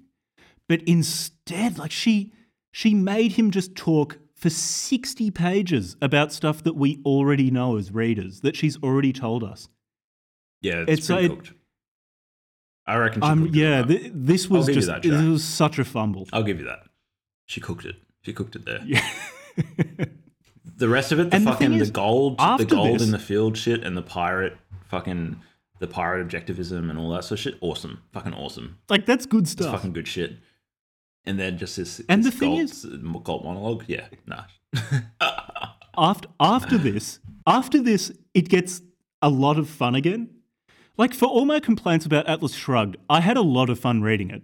But 0.69 0.81
instead, 0.83 1.77
like 1.77 1.91
she 1.91 2.31
she 2.71 2.93
made 2.93 3.33
him 3.33 3.51
just 3.51 3.75
talk 3.75 4.17
for 4.35 4.49
60 4.49 5.31
pages 5.31 5.95
about 6.01 6.31
stuff 6.33 6.63
that 6.63 6.75
we 6.75 7.01
already 7.05 7.49
know 7.51 7.77
as 7.77 7.91
readers, 7.91 8.41
that 8.41 8.55
she's 8.55 8.77
already 8.83 9.13
told 9.13 9.43
us. 9.43 9.69
Yeah, 10.61 10.83
it's, 10.87 10.99
It's, 10.99 11.07
pretty 11.07 11.25
uh, 11.27 11.29
cooked. 11.29 11.53
I 12.87 12.95
reckon. 12.97 13.21
She 13.21 13.27
Um 13.27 13.43
cooked 13.45 13.55
it 13.55 13.59
yeah, 13.59 13.81
th- 13.83 14.11
this 14.13 14.49
was 14.49 14.67
just 14.67 14.87
that, 14.87 15.01
this 15.03 15.21
was 15.21 15.43
such 15.43 15.79
a 15.79 15.85
fumble. 15.85 16.27
I'll 16.33 16.43
give 16.43 16.59
you 16.59 16.65
that. 16.65 16.83
She 17.45 17.59
cooked 17.61 17.85
it. 17.85 17.95
She 18.21 18.33
cooked 18.33 18.55
it 18.55 18.65
there. 18.65 18.81
Yeah. 18.85 19.07
The 20.77 20.89
rest 20.89 21.13
of 21.13 21.19
it, 21.21 21.29
the 21.29 21.37
And 21.37 21.45
fucking 21.45 21.71
the, 21.71 21.77
is, 21.77 21.89
gold, 21.89 22.37
the 22.37 22.65
gold 22.65 22.95
this- 22.95 23.03
in 23.03 23.11
the 23.11 23.19
field 23.19 23.57
shit, 23.57 23.81
and 23.85 23.95
the 23.95 24.01
pirate, 24.01 24.57
fucking 24.89 25.41
the 25.79 25.87
pirate 25.87 26.25
objectivism 26.27 26.89
and 26.89 26.97
all 26.97 27.11
that 27.11 27.23
sort 27.23 27.39
of 27.39 27.43
shit. 27.43 27.55
Awesome, 27.61 28.01
fucking 28.13 28.33
awesome. 28.33 28.77
like 28.89 29.05
that's 29.05 29.25
good 29.25 29.43
It's 29.43 29.51
stuff. 29.51 29.71
fucking 29.75 29.93
good 29.93 30.07
shit. 30.07 30.37
And 31.27 31.39
then 31.39 31.57
just 31.57 31.75
this, 31.77 32.01
And 32.07 32.23
this 32.23 32.33
the 32.33 32.39
thing 32.39 32.51
Galt- 32.51 32.61
is- 32.61 32.85
Galt 33.23 33.43
monologue. 33.43 33.83
Yeah, 33.87 34.07
nah. 34.27 34.43
after 35.97 36.29
after 36.39 36.77
this, 36.77 37.19
after 37.47 37.81
this, 37.81 38.11
it 38.33 38.47
gets 38.49 38.81
a 39.21 39.29
lot 39.29 39.57
of 39.57 39.69
fun 39.69 39.95
again. 39.95 40.29
Like 40.97 41.13
for 41.13 41.25
all 41.25 41.45
my 41.45 41.59
complaints 41.59 42.05
about 42.05 42.27
Atlas 42.27 42.53
Shrugged, 42.53 42.97
I 43.09 43.19
had 43.21 43.37
a 43.37 43.41
lot 43.41 43.69
of 43.69 43.79
fun 43.79 44.01
reading 44.01 44.29
it. 44.29 44.43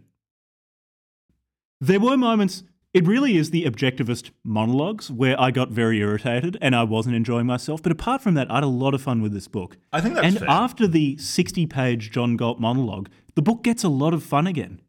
There 1.79 1.99
were 1.99 2.17
moments. 2.17 2.63
It 2.93 3.07
really 3.07 3.37
is 3.37 3.51
the 3.51 3.63
objectivist 3.63 4.31
monologues 4.43 5.09
where 5.09 5.39
I 5.39 5.51
got 5.51 5.69
very 5.69 5.99
irritated 5.99 6.57
and 6.61 6.75
I 6.75 6.83
wasn't 6.83 7.15
enjoying 7.15 7.45
myself. 7.45 7.81
But 7.81 7.93
apart 7.93 8.21
from 8.21 8.33
that, 8.33 8.51
I 8.51 8.55
had 8.55 8.63
a 8.63 8.67
lot 8.67 8.93
of 8.93 9.01
fun 9.01 9.21
with 9.21 9.31
this 9.31 9.47
book. 9.47 9.77
I 9.93 10.01
think 10.01 10.15
that's 10.15 10.27
and 10.27 10.39
fair. 10.39 10.49
after 10.49 10.87
the 10.87 11.15
60 11.17 11.67
page 11.67 12.11
John 12.11 12.35
Galt 12.35 12.59
monologue, 12.59 13.09
the 13.35 13.41
book 13.41 13.63
gets 13.63 13.85
a 13.85 13.89
lot 13.89 14.13
of 14.13 14.23
fun 14.23 14.45
again. 14.45 14.81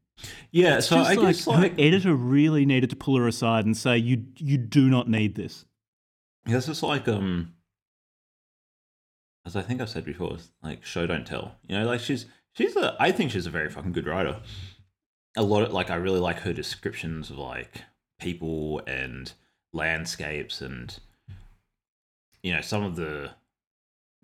yeah, 0.50 0.80
so 0.80 0.96
Just 0.96 1.10
I 1.10 1.14
like, 1.14 1.20
guess 1.20 1.46
like 1.46 1.72
her 1.72 1.76
editor 1.78 2.14
really 2.14 2.66
needed 2.66 2.90
to 2.90 2.96
pull 2.96 3.16
her 3.16 3.28
aside 3.28 3.64
and 3.66 3.76
say, 3.76 3.98
you, 3.98 4.24
you 4.36 4.58
do 4.58 4.88
not 4.90 5.08
need 5.08 5.36
this. 5.36 5.64
Yeah, 6.46 6.56
it's 6.56 6.66
just 6.66 6.82
like 6.82 7.06
um 7.06 7.54
as 9.46 9.56
I 9.56 9.62
think 9.62 9.80
I've 9.80 9.88
said 9.88 10.04
before, 10.04 10.36
like 10.62 10.84
show 10.84 11.06
don't 11.06 11.26
tell. 11.26 11.56
You 11.68 11.78
know, 11.78 11.86
like 11.86 12.00
she's 12.00 12.26
she's 12.52 12.76
a 12.76 12.96
I 12.98 13.12
think 13.12 13.30
she's 13.30 13.46
a 13.46 13.50
very 13.50 13.70
fucking 13.70 13.92
good 13.92 14.06
writer. 14.06 14.40
A 15.36 15.42
lot 15.42 15.62
of 15.62 15.72
like 15.72 15.90
I 15.90 15.94
really 15.94 16.20
like 16.20 16.40
her 16.40 16.52
descriptions 16.52 17.30
of 17.30 17.38
like 17.38 17.82
people 18.22 18.80
and 18.86 19.32
landscapes 19.72 20.60
and 20.60 20.98
you 22.42 22.52
know, 22.52 22.60
some 22.60 22.82
of 22.82 22.96
the 22.96 23.30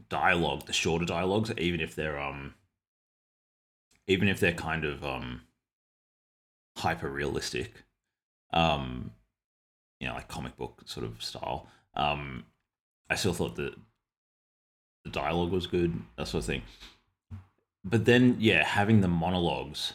dialogue, 0.08 0.66
the 0.66 0.72
shorter 0.72 1.04
dialogues, 1.04 1.52
even 1.58 1.80
if 1.80 1.94
they're 1.94 2.18
um 2.18 2.54
even 4.06 4.28
if 4.28 4.40
they're 4.40 4.52
kind 4.52 4.84
of 4.84 5.04
um 5.04 5.42
hyper 6.76 7.08
realistic. 7.08 7.84
Um 8.52 9.12
you 10.00 10.06
know, 10.06 10.14
like 10.14 10.28
comic 10.28 10.56
book 10.56 10.82
sort 10.86 11.04
of 11.04 11.22
style. 11.22 11.66
Um, 11.94 12.44
I 13.10 13.16
still 13.16 13.32
thought 13.32 13.56
that 13.56 13.74
the 15.04 15.10
dialogue 15.10 15.50
was 15.50 15.66
good, 15.66 16.00
that 16.16 16.28
sort 16.28 16.42
of 16.42 16.46
thing. 16.46 16.62
But 17.84 18.04
then, 18.04 18.36
yeah, 18.38 18.64
having 18.64 19.00
the 19.00 19.08
monologues 19.08 19.94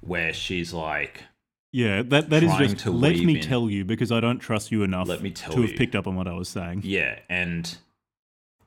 where 0.00 0.32
she's 0.32 0.72
like, 0.72 1.24
Yeah, 1.72 2.02
that, 2.02 2.28
that 2.30 2.42
is 2.42 2.54
just 2.56 2.86
let 2.86 3.16
me 3.16 3.36
in- 3.36 3.40
tell 3.40 3.70
you 3.70 3.84
because 3.84 4.12
I 4.12 4.20
don't 4.20 4.38
trust 4.38 4.70
you 4.70 4.82
enough 4.82 5.08
Let 5.08 5.22
me 5.22 5.30
tell 5.30 5.54
to 5.54 5.62
have 5.62 5.70
you. 5.70 5.76
picked 5.76 5.94
up 5.94 6.06
on 6.06 6.14
what 6.16 6.28
I 6.28 6.34
was 6.34 6.48
saying. 6.48 6.82
yeah, 6.84 7.18
and 7.30 7.76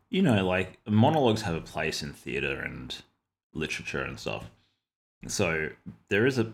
you 0.10 0.22
know, 0.24 0.46
like 0.46 0.80
monologues 0.88 1.44
have 1.44 1.56
a 1.56 1.62
place 1.62 2.02
in 2.02 2.14
theater 2.14 2.60
and 2.62 2.96
literature 3.54 4.02
and 4.02 4.20
stuff. 4.20 4.50
So 5.28 5.70
there 6.10 6.26
is 6.26 6.38
a, 6.40 6.54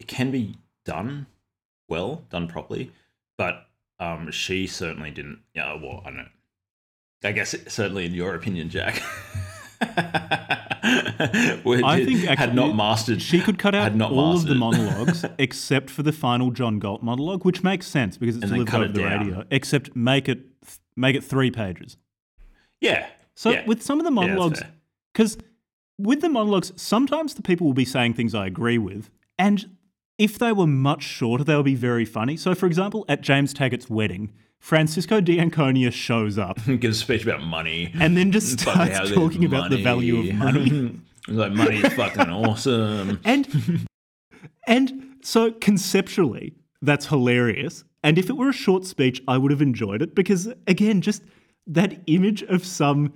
it 0.00 0.08
can 0.08 0.30
be 0.30 0.56
done 0.84 1.26
well, 1.88 2.22
done 2.30 2.48
properly, 2.48 2.90
but 3.38 3.66
um, 4.00 4.30
she 4.30 4.66
certainly 4.66 5.10
didn't. 5.10 5.40
Yeah, 5.54 5.74
well, 5.74 6.02
I 6.04 6.08
don't 6.08 6.16
know. 6.16 6.28
I 7.22 7.32
guess 7.32 7.54
certainly 7.68 8.04
in 8.06 8.14
your 8.14 8.34
opinion, 8.34 8.68
Jack. 8.68 9.00
I 11.84 12.04
think 12.04 12.20
had 12.20 12.38
actually 12.38 12.54
not 12.54 12.76
mastered. 12.76 13.22
She 13.22 13.40
could 13.40 13.58
cut 13.58 13.74
out 13.74 13.84
had 13.84 13.96
not 13.96 14.12
all 14.12 14.34
of 14.34 14.44
the 14.44 14.54
monologues 14.54 15.24
except 15.38 15.88
for 15.88 16.02
the 16.02 16.12
final 16.12 16.50
John 16.50 16.78
Galt 16.78 17.02
monologue, 17.02 17.44
which 17.44 17.62
makes 17.62 17.86
sense 17.86 18.18
because 18.18 18.36
it's 18.36 18.46
delivered 18.50 18.74
over 18.74 18.84
it 18.84 18.94
the 18.94 19.00
down. 19.00 19.20
radio. 19.20 19.44
Except 19.50 19.96
make 19.96 20.28
it 20.28 20.40
make 20.96 21.16
it 21.16 21.24
three 21.24 21.50
pages. 21.50 21.96
yeah. 22.80 23.06
So 23.34 23.50
yeah. 23.50 23.66
with 23.66 23.82
some 23.82 23.98
of 23.98 24.04
the 24.04 24.10
monologues, 24.10 24.62
because 25.12 25.38
with 25.98 26.20
the 26.20 26.28
monologues, 26.28 26.72
sometimes 26.76 27.34
the 27.34 27.42
people 27.42 27.66
will 27.66 27.74
be 27.74 27.84
saying 27.84 28.14
things 28.14 28.34
I 28.34 28.46
agree 28.46 28.78
with, 28.78 29.10
and 29.38 29.73
if 30.18 30.38
they 30.38 30.52
were 30.52 30.66
much 30.66 31.02
shorter, 31.02 31.44
they 31.44 31.56
would 31.56 31.64
be 31.64 31.74
very 31.74 32.04
funny. 32.04 32.36
So, 32.36 32.54
for 32.54 32.66
example, 32.66 33.04
at 33.08 33.20
James 33.20 33.52
Taggart's 33.52 33.90
wedding, 33.90 34.32
Francisco 34.58 35.20
D'Anconia 35.20 35.90
shows 35.90 36.38
up 36.38 36.58
and 36.66 36.80
gives 36.80 36.98
a 36.98 37.00
speech 37.00 37.22
about 37.24 37.42
money. 37.42 37.92
and 38.00 38.16
then 38.16 38.32
just 38.32 38.60
starts 38.60 39.10
talking 39.12 39.44
about 39.44 39.70
the 39.70 39.82
value 39.82 40.20
of 40.30 40.34
money. 40.36 41.00
Like 41.26 41.52
money 41.52 41.78
is 41.78 41.90
fucking 41.94 42.28
awesome. 42.28 43.18
And 43.24 43.86
and 44.66 45.16
so 45.22 45.52
conceptually, 45.52 46.52
that's 46.82 47.06
hilarious. 47.06 47.82
And 48.02 48.18
if 48.18 48.28
it 48.28 48.34
were 48.36 48.50
a 48.50 48.52
short 48.52 48.84
speech, 48.84 49.22
I 49.26 49.38
would 49.38 49.50
have 49.50 49.62
enjoyed 49.62 50.02
it 50.02 50.14
because 50.14 50.52
again, 50.66 51.00
just 51.00 51.22
that 51.66 51.98
image 52.08 52.42
of 52.42 52.66
some 52.66 53.14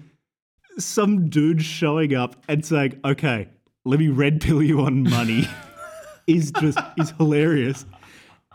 some 0.78 1.28
dude 1.28 1.62
showing 1.62 2.15
up 2.15 2.43
and 2.49 2.65
saying, 2.65 2.99
"Okay, 3.05 3.49
let 3.85 4.01
me 4.01 4.09
red 4.09 4.41
pill 4.41 4.62
you 4.62 4.81
on 4.81 5.02
money," 5.02 5.47
is 6.28 6.52
just 6.52 6.78
is 6.97 7.12
hilarious. 7.18 7.84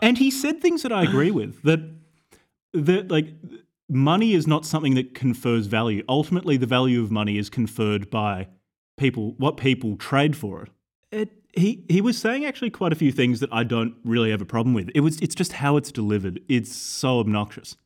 And 0.01 0.17
he 0.17 0.31
said 0.31 0.61
things 0.61 0.83
that 0.83 0.93
I 0.93 1.03
agree 1.03 1.31
with. 1.31 1.61
That 1.63 1.81
that 2.73 3.09
like 3.09 3.27
money 3.89 4.33
is 4.33 4.47
not 4.47 4.65
something 4.65 4.95
that 4.95 5.13
confers 5.13 5.67
value. 5.67 6.03
Ultimately, 6.07 6.57
the 6.57 6.65
value 6.65 7.01
of 7.03 7.11
money 7.11 7.37
is 7.37 7.49
conferred 7.49 8.09
by 8.09 8.47
people, 8.97 9.35
what 9.37 9.57
people 9.57 9.97
trade 9.97 10.35
for 10.35 10.63
it. 10.63 10.69
It 11.11 11.29
he 11.53 11.85
he 11.87 12.01
was 12.01 12.17
saying 12.17 12.45
actually 12.45 12.71
quite 12.71 12.91
a 12.91 12.95
few 12.95 13.11
things 13.11 13.39
that 13.39 13.49
I 13.53 13.63
don't 13.63 13.95
really 14.03 14.31
have 14.31 14.41
a 14.41 14.45
problem 14.45 14.73
with. 14.73 14.89
It 14.95 15.01
was 15.01 15.19
it's 15.19 15.35
just 15.35 15.53
how 15.53 15.77
it's 15.77 15.91
delivered. 15.91 16.41
It's 16.47 16.75
so 16.75 17.19
obnoxious 17.19 17.77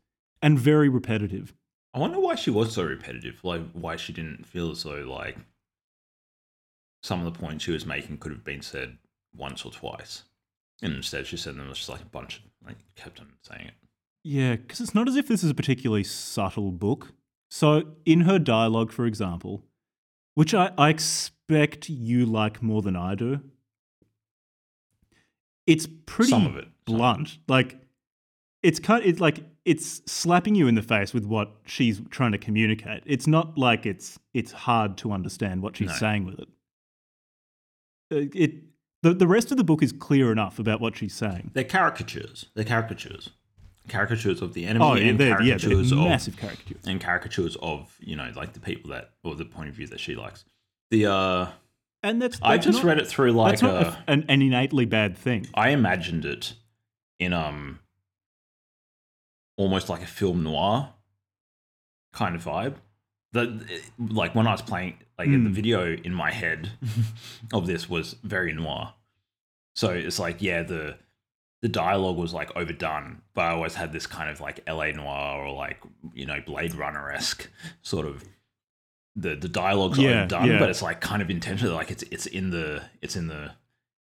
and 0.42 0.58
very 0.58 0.90
repetitive. 0.90 1.54
I 1.94 2.00
wonder 2.00 2.20
why 2.20 2.36
she 2.36 2.52
was 2.52 2.74
so 2.74 2.84
repetitive. 2.84 3.44
Like 3.44 3.62
why 3.74 3.96
she 3.96 4.14
didn't 4.14 4.46
feel 4.46 4.72
as 4.72 4.84
though 4.84 5.04
like 5.04 5.38
some 7.04 7.26
of 7.26 7.32
the 7.32 7.40
points 7.40 7.64
she 7.66 7.72
was 7.72 7.86
making 7.86 8.18
could 8.18 8.32
have 8.32 8.44
been 8.44 8.62
said 8.62 8.98
once 9.38 9.64
or 9.66 9.72
twice, 9.72 10.24
and 10.82 10.94
instead 10.94 11.28
she 11.28 11.38
said 11.38 11.56
them 11.56 11.68
just 11.74 11.90
like 11.90 12.02
a 12.02 12.06
bunch. 12.06 12.38
Of, 12.38 12.44
like 12.66 12.78
kept 12.96 13.20
on 13.20 13.28
saying 13.42 13.68
it. 13.68 13.74
Yeah, 14.24 14.56
because 14.58 14.82
it's 14.82 14.94
not 14.96 15.08
as 15.08 15.16
if 15.16 15.28
this 15.28 15.44
is 15.44 15.50
a 15.52 15.54
particularly 15.56 16.04
subtle 16.04 16.72
book. 16.72 17.14
So 17.50 17.84
in 18.06 18.22
her 18.22 18.40
dialogue, 18.40 18.92
for 18.92 19.06
example, 19.06 19.64
which 20.36 20.54
I, 20.54 20.72
I 20.78 20.90
expect 20.90 21.88
you 21.90 22.26
like 22.26 22.62
more 22.62 22.82
than 22.82 22.98
I 22.98 23.16
do, 23.16 23.40
it's 25.66 25.88
pretty 26.06 26.30
Some 26.32 26.46
of 26.46 26.56
it. 26.58 26.66
Some 26.66 26.98
blunt. 26.98 27.38
Like 27.48 27.78
it's 28.64 28.80
kind 28.80 29.04
it's 29.06 29.20
like 29.20 29.44
it's 29.66 30.02
slapping 30.12 30.56
you 30.56 30.68
in 30.68 30.76
the 30.76 30.82
face 30.82 31.14
with 31.14 31.26
what 31.26 31.52
she's 31.66 32.02
trying 32.10 32.32
to 32.32 32.38
communicate. 32.38 33.04
It's 33.06 33.28
not 33.28 33.58
like 33.58 33.86
it's 33.86 34.18
it's 34.34 34.52
hard 34.52 34.98
to 35.00 35.12
understand 35.12 35.62
what 35.62 35.78
she's 35.78 35.88
No. 35.90 35.94
saying 35.96 36.26
with 36.26 36.40
it. 36.40 36.48
Uh, 38.12 38.30
It 38.34 38.54
the, 39.04 39.14
the 39.14 39.28
rest 39.28 39.52
of 39.52 39.58
the 39.58 39.64
book 39.64 39.82
is 39.84 39.92
clear 39.92 40.32
enough 40.32 40.60
about 40.60 40.82
what 40.82 40.98
she's 40.98 41.14
saying. 41.16 41.52
They're 41.54 41.64
caricatures. 41.64 42.46
They're 42.56 42.66
caricatures. 42.66 43.30
Caricatures 43.88 44.42
of 44.42 44.54
the 44.54 44.66
enemy 44.66 44.84
Oh, 44.86 44.96
yeah, 44.96 45.06
and 45.10 45.20
they're, 45.20 45.42
yeah, 45.42 45.58
caricatures 45.58 45.92
of 45.94 46.00
massive 46.00 46.36
caricatures. 46.36 46.82
and 46.86 47.00
caricatures 47.00 47.56
of 47.62 47.96
you 48.00 48.16
know 48.18 48.32
like 48.36 48.52
the 48.54 48.60
people 48.60 48.90
that 48.92 49.12
or 49.24 49.36
the 49.36 49.46
point 49.46 49.70
of 49.70 49.76
view 49.76 49.88
that 49.88 50.00
she 50.00 50.16
likes. 50.16 50.44
The 50.92 51.06
uh, 51.06 51.48
And 52.04 52.22
that's, 52.22 52.38
I 52.42 52.56
that's 52.56 52.66
just 52.66 52.78
not- 52.80 52.86
read 52.86 52.98
it 53.00 53.08
through 53.08 53.32
like 53.32 53.62
a, 53.62 53.98
an, 54.08 54.26
an 54.28 54.42
innately 54.42 54.86
bad 54.86 55.18
thing. 55.18 55.48
I 55.54 55.70
imagined 55.70 56.26
it 56.26 56.54
in 57.20 57.32
um 57.34 57.80
almost 59.58 59.90
like 59.90 60.02
a 60.04 60.08
film 60.08 60.44
noir 60.44 60.90
kind 62.14 62.36
of 62.36 62.44
vibe. 62.44 62.76
The 63.34 63.66
like 64.00 64.36
when 64.36 64.48
I 64.48 64.52
was 64.52 64.62
playing 64.62 64.98
like 65.18 65.28
in 65.28 65.44
the 65.44 65.50
Mm. 65.50 65.54
video 65.54 65.94
in 65.96 66.14
my 66.14 66.32
head 66.32 66.72
of 67.54 67.68
this 67.68 67.90
was 67.90 68.16
very 68.24 68.54
noir. 68.54 68.94
So 69.76 69.90
it's 69.92 70.20
like 70.20 70.42
yeah 70.42 70.64
the 70.64 70.98
the 71.62 71.68
dialogue 71.70 72.18
was 72.18 72.34
like 72.34 72.56
overdone, 72.56 73.22
but 73.34 73.42
I 73.42 73.50
always 73.52 73.74
had 73.76 73.92
this 73.92 74.06
kind 74.08 74.30
of 74.30 74.40
like 74.40 74.62
LA 74.70 74.92
noir 74.92 75.46
or 75.46 75.54
like 75.54 75.82
you 76.14 76.26
know 76.26 76.40
Blade 76.46 76.74
Runner 76.76 77.12
esque 77.12 77.50
sort 77.82 78.06
of 78.06 78.24
the 79.16 79.36
the 79.36 79.50
dialogue's 79.50 79.98
Yeah, 79.98 80.20
overdone, 80.20 80.46
yeah. 80.52 80.60
but 80.60 80.70
it's 80.70 80.82
like 80.82 81.02
kind 81.02 81.22
of 81.22 81.30
intentional. 81.30 81.74
Like 81.76 81.92
it's 81.92 82.04
it's 82.04 82.28
in 82.28 82.52
the 82.52 82.84
it's 83.02 83.16
in 83.16 83.28
the 83.28 83.52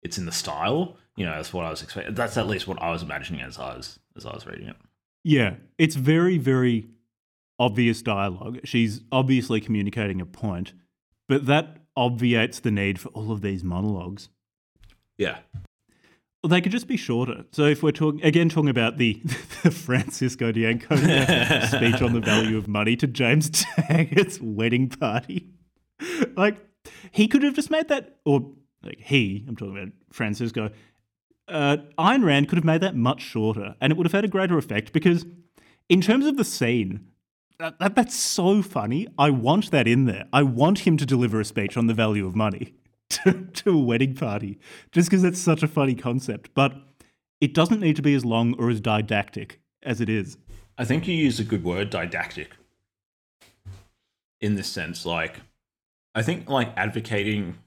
it's 0.03 0.19
in 0.19 0.27
the 0.27 0.33
style. 0.33 0.97
You 1.17 1.25
know, 1.27 1.37
that's 1.37 1.53
what 1.53 1.65
I 1.65 1.71
was 1.71 1.81
expecting. 1.83 2.15
That's 2.15 2.37
at 2.37 2.49
least 2.49 2.67
what 2.67 2.83
I 2.83 2.91
was 2.91 3.03
imagining 3.03 3.41
as 3.41 3.57
I 3.59 3.77
was 3.77 3.99
as 4.17 4.27
I 4.27 4.35
was 4.35 4.47
reading 4.47 4.69
it. 4.69 4.77
Yeah, 5.23 5.55
it's 5.79 5.95
very, 5.95 6.37
very 6.37 6.87
obvious 7.59 8.03
dialogue. 8.03 8.61
She's 8.65 9.01
obviously 9.13 9.61
communicating 9.61 10.21
a 10.21 10.27
point, 10.27 10.73
but 11.29 11.47
that 11.47 11.79
obviates 11.97 12.61
the 12.61 12.71
need 12.71 12.99
for 12.99 13.09
all 13.09 13.31
of 13.31 13.41
these 13.41 13.63
monologues. 13.63 14.29
Yeah, 15.17 15.39
Well, 16.43 16.51
they 16.51 16.61
could 16.61 16.73
just 16.73 16.89
be 16.89 16.97
shorter. 16.97 17.45
So 17.53 17.67
if 17.67 17.83
we're 17.83 17.93
talking 17.93 18.23
again, 18.25 18.49
talking 18.49 18.69
about 18.69 18.99
the, 18.99 19.21
the 19.63 19.71
Francisco 19.71 20.51
Dianco 20.51 20.97
speech 21.69 22.03
on 22.03 22.13
the 22.13 22.21
value 22.21 22.57
of 22.59 22.67
money 22.67 22.97
to 22.97 23.07
James 23.07 23.49
Taggart's 23.51 24.41
wedding 24.41 24.89
party, 24.89 25.51
like 26.37 26.57
he 27.13 27.29
could 27.29 27.43
have 27.43 27.55
just 27.55 27.71
made 27.71 27.89
that, 27.89 28.17
or 28.25 28.53
like 28.83 29.01
he, 29.01 29.45
I'm 29.49 29.57
talking 29.57 29.79
about 29.79 29.93
Francisco. 30.13 30.71
Uh, 31.47 31.77
Ayn 31.99 32.25
Rand 32.25 32.49
could 32.49 32.57
have 32.57 32.65
made 32.65 32.81
that 32.81 32.97
much 32.97 33.21
shorter, 33.21 33.77
and 33.81 33.93
it 33.93 33.97
would 33.97 34.07
have 34.07 34.13
had 34.13 34.25
a 34.25 34.29
greater 34.29 34.59
effect 34.59 34.93
because, 34.93 35.27
in 35.89 36.01
terms 36.01 36.27
of 36.27 36.37
the 36.37 36.45
scene, 36.45 37.07
that, 37.59 37.79
that, 37.79 37.95
that's 37.95 38.17
so 38.17 38.63
funny. 38.63 39.07
I 39.19 39.31
want 39.31 39.71
that 39.71 39.87
in 39.87 40.07
there. 40.07 40.27
I 40.33 40.43
want 40.43 40.81
him 40.81 40.97
to 40.97 41.07
deliver 41.07 41.41
a 41.41 41.45
speech 41.45 41.77
on 41.77 41.87
the 41.87 41.95
value 41.95 42.27
of 42.27 42.35
money 42.35 42.75
to, 43.11 43.45
to 43.45 43.71
a 43.71 43.83
wedding 43.83 44.15
party, 44.15 44.59
just 44.93 45.09
because 45.09 45.25
it's 45.25 45.41
such 45.41 45.63
a 45.63 45.69
funny 45.69 45.95
concept. 45.95 46.51
But 46.55 46.75
it 47.41 47.55
doesn't 47.55 47.81
need 47.81 47.97
to 47.97 48.03
be 48.03 48.15
as 48.15 48.25
long 48.25 48.55
or 48.59 48.71
as 48.71 48.81
didactic 48.81 49.61
as 49.83 50.01
it 50.01 50.09
is. 50.09 50.39
I 50.77 50.85
think 50.85 51.07
you 51.07 51.15
use 51.15 51.39
a 51.39 51.45
good 51.45 51.63
word, 51.63 51.91
didactic. 51.91 52.51
In 54.41 54.57
this 54.57 54.69
sense, 54.69 55.07
like 55.07 55.41
I 56.15 56.23
think 56.23 56.49
like 56.49 56.73
advocating 56.77 57.59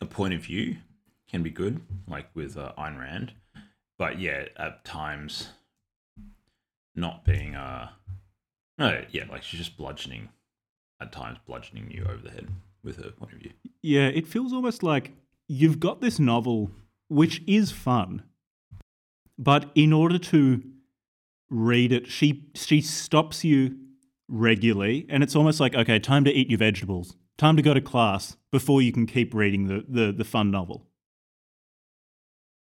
a 0.00 0.06
point 0.06 0.34
of 0.34 0.40
view 0.40 0.78
can 1.28 1.42
be 1.42 1.50
good, 1.50 1.80
like 2.08 2.28
with 2.34 2.56
uh, 2.56 2.72
Ayn 2.78 2.98
Rand, 2.98 3.34
but 3.98 4.18
yeah, 4.18 4.46
at 4.56 4.84
times 4.84 5.48
not 6.94 7.24
being 7.24 7.54
uh 7.54 7.90
no 8.78 9.02
yeah 9.10 9.24
like 9.30 9.42
she's 9.42 9.58
just 9.58 9.76
bludgeoning 9.76 10.28
at 11.00 11.12
times 11.12 11.38
bludgeoning 11.46 11.90
you 11.90 12.04
over 12.04 12.22
the 12.22 12.30
head 12.30 12.48
with 12.86 12.96
her 13.02 13.10
point 13.10 13.32
of 13.34 13.40
view. 13.40 13.52
Yeah, 13.82 14.06
it 14.06 14.26
feels 14.26 14.52
almost 14.52 14.82
like 14.82 15.12
you've 15.48 15.80
got 15.80 16.00
this 16.00 16.18
novel, 16.18 16.70
which 17.08 17.42
is 17.46 17.70
fun, 17.72 18.22
but 19.36 19.70
in 19.74 19.92
order 19.92 20.18
to 20.18 20.62
read 21.50 21.92
it, 21.92 22.06
she 22.06 22.48
she 22.54 22.80
stops 22.80 23.44
you 23.44 23.76
regularly, 24.28 25.04
and 25.10 25.22
it's 25.22 25.36
almost 25.36 25.60
like 25.60 25.74
okay, 25.74 25.98
time 25.98 26.24
to 26.24 26.32
eat 26.32 26.48
your 26.48 26.58
vegetables, 26.58 27.16
time 27.36 27.56
to 27.56 27.62
go 27.62 27.74
to 27.74 27.80
class 27.80 28.36
before 28.50 28.80
you 28.80 28.92
can 28.92 29.06
keep 29.06 29.34
reading 29.34 29.66
the 29.66 29.84
the, 29.86 30.12
the 30.12 30.24
fun 30.24 30.50
novel. 30.50 30.86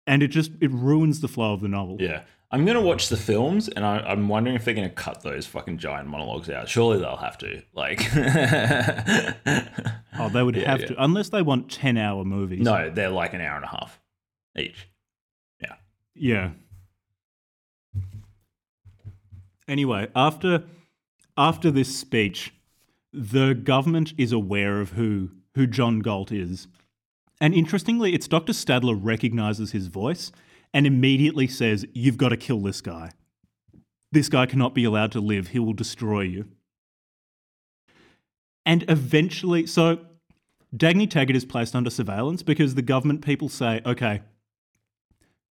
And 0.06 0.22
it 0.22 0.28
just 0.28 0.50
it 0.60 0.70
ruins 0.72 1.20
the 1.20 1.28
flow 1.28 1.54
of 1.54 1.60
the 1.60 1.68
novel. 1.68 1.96
Yeah. 2.00 2.22
I'm 2.52 2.64
gonna 2.66 2.80
watch 2.80 3.08
the 3.08 3.16
films, 3.16 3.68
and 3.68 3.84
I, 3.84 3.98
I'm 4.00 4.26
wondering 4.28 4.56
if 4.56 4.64
they're 4.64 4.74
gonna 4.74 4.90
cut 4.90 5.22
those 5.22 5.46
fucking 5.46 5.78
giant 5.78 6.08
monologues 6.08 6.50
out. 6.50 6.68
Surely 6.68 6.98
they'll 6.98 7.16
have 7.16 7.38
to. 7.38 7.62
Like, 7.74 8.00
Oh, 10.18 10.28
they 10.28 10.42
would 10.42 10.56
Yeah, 10.56 10.68
have 10.70 10.80
yeah. 10.80 10.86
to, 10.88 11.02
unless 11.04 11.28
they 11.28 11.42
want 11.42 11.70
ten 11.70 11.96
hour 11.96 12.24
movies. 12.24 12.60
no, 12.60 12.90
they're 12.90 13.08
like 13.10 13.34
an 13.34 13.40
hour 13.40 13.54
and 13.56 13.64
a 13.64 13.68
half 13.68 14.00
each. 14.58 14.88
Yeah. 15.62 15.74
Yeah. 16.14 16.50
Anyway, 19.68 20.08
after 20.16 20.64
after 21.36 21.70
this 21.70 21.96
speech, 21.96 22.52
the 23.12 23.54
government 23.54 24.12
is 24.18 24.32
aware 24.32 24.80
of 24.80 24.90
who 24.92 25.30
who 25.54 25.66
John 25.66 26.00
Galt 26.00 26.32
is. 26.32 26.66
And 27.40 27.54
interestingly, 27.54 28.12
it's 28.12 28.28
Dr. 28.28 28.52
Stadler 28.52 28.98
recognizes 29.00 29.72
his 29.72 29.86
voice 29.86 30.30
and 30.72 30.86
immediately 30.86 31.46
says, 31.46 31.86
You've 31.92 32.16
got 32.16 32.30
to 32.30 32.36
kill 32.36 32.60
this 32.60 32.80
guy. 32.80 33.12
This 34.12 34.28
guy 34.28 34.46
cannot 34.46 34.74
be 34.74 34.84
allowed 34.84 35.12
to 35.12 35.20
live. 35.20 35.48
He 35.48 35.58
will 35.58 35.72
destroy 35.72 36.22
you. 36.22 36.48
And 38.66 38.84
eventually, 38.88 39.66
so 39.66 39.98
Dagny 40.76 41.08
Taggart 41.08 41.36
is 41.36 41.44
placed 41.44 41.74
under 41.74 41.90
surveillance 41.90 42.42
because 42.42 42.74
the 42.74 42.82
government 42.82 43.24
people 43.24 43.48
say, 43.48 43.80
okay, 43.86 44.22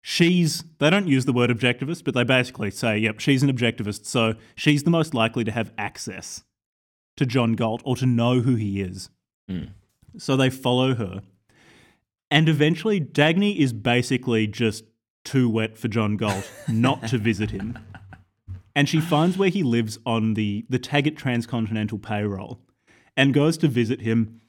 she's, 0.02 0.64
they 0.78 0.90
don't 0.90 1.08
use 1.08 1.24
the 1.24 1.32
word 1.32 1.50
objectivist, 1.50 2.04
but 2.04 2.14
they 2.14 2.24
basically 2.24 2.70
say, 2.70 2.98
yep, 2.98 3.20
she's 3.20 3.42
an 3.42 3.50
objectivist, 3.50 4.06
so 4.06 4.34
she's 4.54 4.84
the 4.84 4.90
most 4.90 5.14
likely 5.14 5.44
to 5.44 5.50
have 5.50 5.72
access 5.78 6.44
to 7.16 7.26
John 7.26 7.54
Galt 7.54 7.82
or 7.84 7.96
to 7.96 8.06
know 8.06 8.40
who 8.40 8.54
he 8.54 8.80
is. 8.80 9.10
Mm. 9.50 9.70
So 10.16 10.36
they 10.36 10.50
follow 10.50 10.94
her. 10.94 11.22
And 12.30 12.48
eventually, 12.48 13.00
Dagny 13.00 13.56
is 13.56 13.72
basically 13.72 14.46
just 14.46 14.84
too 15.24 15.48
wet 15.48 15.76
for 15.78 15.88
John 15.88 16.16
Galt 16.16 16.50
not 16.68 17.06
to 17.08 17.18
visit 17.18 17.50
him. 17.50 17.78
And 18.74 18.88
she 18.88 19.00
finds 19.00 19.36
where 19.36 19.48
he 19.48 19.62
lives 19.62 19.98
on 20.06 20.34
the, 20.34 20.64
the 20.68 20.78
Taggart 20.78 21.16
Transcontinental 21.16 21.98
payroll 21.98 22.60
and 23.16 23.34
goes 23.34 23.58
to 23.58 23.68
visit 23.68 24.02
him. 24.02 24.40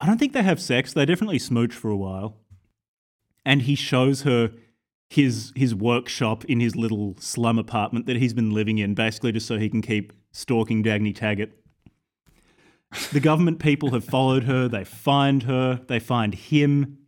I 0.00 0.06
don't 0.06 0.18
think 0.18 0.32
they 0.32 0.42
have 0.42 0.60
sex, 0.60 0.92
they 0.92 1.06
definitely 1.06 1.38
smooch 1.38 1.72
for 1.72 1.90
a 1.90 1.96
while. 1.96 2.36
And 3.44 3.62
he 3.62 3.76
shows 3.76 4.22
her 4.22 4.50
his 5.08 5.52
his 5.54 5.74
workshop 5.74 6.44
in 6.46 6.58
his 6.60 6.74
little 6.74 7.14
slum 7.20 7.58
apartment 7.58 8.06
that 8.06 8.16
he's 8.16 8.34
been 8.34 8.50
living 8.50 8.78
in, 8.78 8.94
basically 8.94 9.32
just 9.32 9.46
so 9.46 9.58
he 9.58 9.68
can 9.68 9.82
keep 9.82 10.12
stalking 10.32 10.82
Dagny 10.82 11.14
Taggart. 11.14 11.52
The 13.12 13.20
government 13.20 13.58
people 13.58 13.92
have 13.92 14.04
followed 14.04 14.44
her, 14.44 14.68
they 14.68 14.84
find 14.84 15.44
her, 15.44 15.80
they 15.86 15.98
find 15.98 16.34
him. 16.34 16.98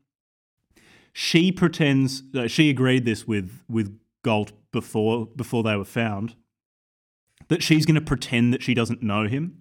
She 1.20 1.50
pretends 1.50 2.22
uh, 2.32 2.46
she 2.46 2.70
agreed 2.70 3.04
this 3.04 3.26
with 3.26 3.50
with 3.68 3.98
Galt 4.22 4.52
before 4.70 5.26
before 5.26 5.64
they 5.64 5.74
were 5.76 5.84
found 5.84 6.36
that 7.48 7.60
she's 7.60 7.84
going 7.86 7.96
to 7.96 8.00
pretend 8.00 8.52
that 8.54 8.62
she 8.62 8.72
doesn't 8.72 9.02
know 9.02 9.26
him. 9.26 9.56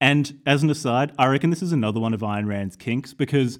And 0.00 0.38
as 0.46 0.62
an 0.62 0.70
aside, 0.70 1.10
I 1.18 1.26
reckon 1.26 1.50
this 1.50 1.62
is 1.64 1.72
another 1.72 1.98
one 1.98 2.14
of 2.14 2.20
Ayn 2.20 2.46
Rand's 2.46 2.76
kinks 2.76 3.12
because 3.12 3.58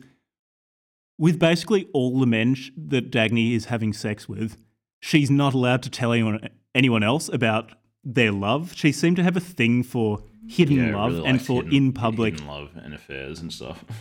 with 1.18 1.40
basically 1.40 1.88
all 1.92 2.20
the 2.20 2.26
men 2.26 2.54
sh- 2.54 2.70
that 2.76 3.10
Dagny 3.10 3.56
is 3.56 3.64
having 3.64 3.92
sex 3.92 4.28
with, 4.28 4.56
she's 5.00 5.28
not 5.28 5.54
allowed 5.54 5.82
to 5.82 5.90
tell 5.90 6.12
anyone 6.12 6.48
anyone 6.72 7.02
else 7.02 7.28
about 7.28 7.72
their 8.04 8.30
love. 8.30 8.74
She 8.76 8.92
seemed 8.92 9.16
to 9.16 9.24
have 9.24 9.36
a 9.36 9.40
thing 9.40 9.82
for 9.82 10.22
hidden 10.46 10.76
Yeah, 10.90 10.96
love 10.96 11.12
really 11.14 11.26
and 11.26 11.42
for 11.44 11.64
hidden- 11.64 11.76
in 11.76 11.92
public 11.92 12.46
love 12.46 12.70
and 12.76 12.94
affairs 12.94 13.40
and 13.40 13.52
stuff. 13.52 13.84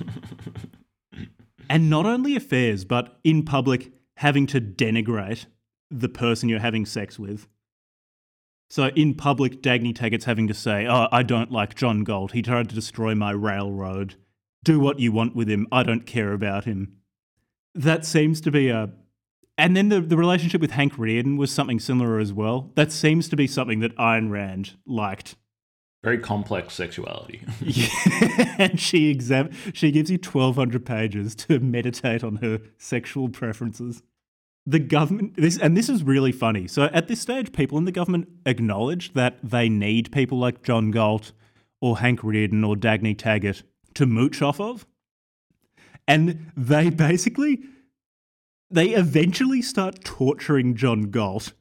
and 1.69 1.89
not 1.89 2.05
only 2.05 2.35
affairs, 2.35 2.85
but 2.85 3.19
in 3.23 3.43
public 3.43 3.91
having 4.17 4.47
to 4.47 4.59
denigrate 4.59 5.45
the 5.89 6.09
person 6.09 6.49
you're 6.49 6.59
having 6.59 6.85
sex 6.85 7.17
with. 7.17 7.47
So 8.69 8.87
in 8.89 9.13
public, 9.13 9.61
Dagny 9.61 9.95
Taggart's 9.95 10.25
having 10.25 10.47
to 10.47 10.53
say, 10.53 10.85
"Oh, 10.87 11.07
I 11.11 11.23
don't 11.23 11.51
like 11.51 11.75
John 11.75 12.03
Galt. 12.03 12.33
He 12.33 12.41
tried 12.41 12.69
to 12.69 12.75
destroy 12.75 13.15
my 13.15 13.31
railroad. 13.31 14.15
Do 14.63 14.79
what 14.79 14.99
you 14.99 15.11
want 15.11 15.35
with 15.35 15.49
him. 15.49 15.67
I 15.71 15.83
don't 15.83 16.05
care 16.05 16.33
about 16.33 16.65
him." 16.65 16.97
That 17.73 18.05
seems 18.05 18.41
to 18.41 18.51
be 18.51 18.69
a. 18.69 18.89
And 19.57 19.75
then 19.75 19.89
the, 19.89 20.01
the 20.01 20.17
relationship 20.17 20.61
with 20.61 20.71
Hank 20.71 20.93
Rearden 20.95 21.37
was 21.37 21.51
something 21.51 21.79
similar 21.79 22.19
as 22.19 22.31
well. 22.33 22.71
That 22.75 22.91
seems 22.91 23.27
to 23.29 23.35
be 23.35 23.47
something 23.47 23.79
that 23.79 23.95
Ayn 23.95 24.29
Rand 24.29 24.75
liked. 24.85 25.35
Very 26.03 26.17
complex 26.19 26.73
sexuality. 26.73 27.41
Yeah. 27.61 27.87
and 28.59 28.79
she 28.79 29.09
exam 29.09 29.49
she 29.73 29.91
gives 29.91 30.09
you 30.09 30.17
1200 30.17 30.85
pages 30.85 31.35
to 31.35 31.59
meditate 31.59 32.23
on 32.23 32.37
her 32.37 32.61
sexual 32.77 33.29
preferences. 33.29 34.03
The 34.65 34.79
government 34.79 35.35
this 35.37 35.57
and 35.57 35.75
this 35.75 35.89
is 35.89 36.03
really 36.03 36.31
funny. 36.31 36.67
So 36.67 36.83
at 36.93 37.07
this 37.07 37.21
stage 37.21 37.51
people 37.51 37.77
in 37.77 37.85
the 37.85 37.91
government 37.91 38.29
acknowledge 38.45 39.13
that 39.13 39.37
they 39.43 39.69
need 39.69 40.11
people 40.11 40.37
like 40.37 40.63
John 40.63 40.91
Galt 40.91 41.31
or 41.81 41.97
Hank 41.99 42.21
Rearden 42.21 42.67
or 42.67 42.75
Dagny 42.75 43.17
Taggart 43.17 43.63
to 43.95 44.05
mooch 44.05 44.41
off 44.41 44.59
of. 44.59 44.85
And 46.07 46.51
they 46.55 46.89
basically 46.89 47.63
they 48.69 48.89
eventually 48.89 49.61
start 49.61 50.03
torturing 50.03 50.75
John 50.75 51.03
Galt 51.09 51.53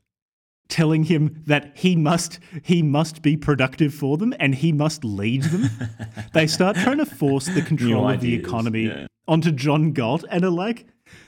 telling 0.68 1.04
him 1.04 1.42
that 1.46 1.72
he 1.74 1.96
must 1.96 2.38
he 2.62 2.82
must 2.82 3.22
be 3.22 3.36
productive 3.36 3.94
for 3.94 4.16
them 4.16 4.34
and 4.40 4.54
he 4.54 4.72
must 4.72 5.04
lead 5.04 5.42
them. 5.44 5.70
they 6.32 6.46
start 6.46 6.76
trying 6.76 6.98
to 6.98 7.06
force 7.06 7.46
the 7.46 7.62
control 7.62 8.08
of 8.08 8.20
the 8.20 8.34
economy 8.34 8.86
yeah. 8.86 9.06
onto 9.28 9.52
John 9.52 9.92
Galt 9.92 10.24
and 10.30 10.44
are 10.44 10.50
like 10.50 10.86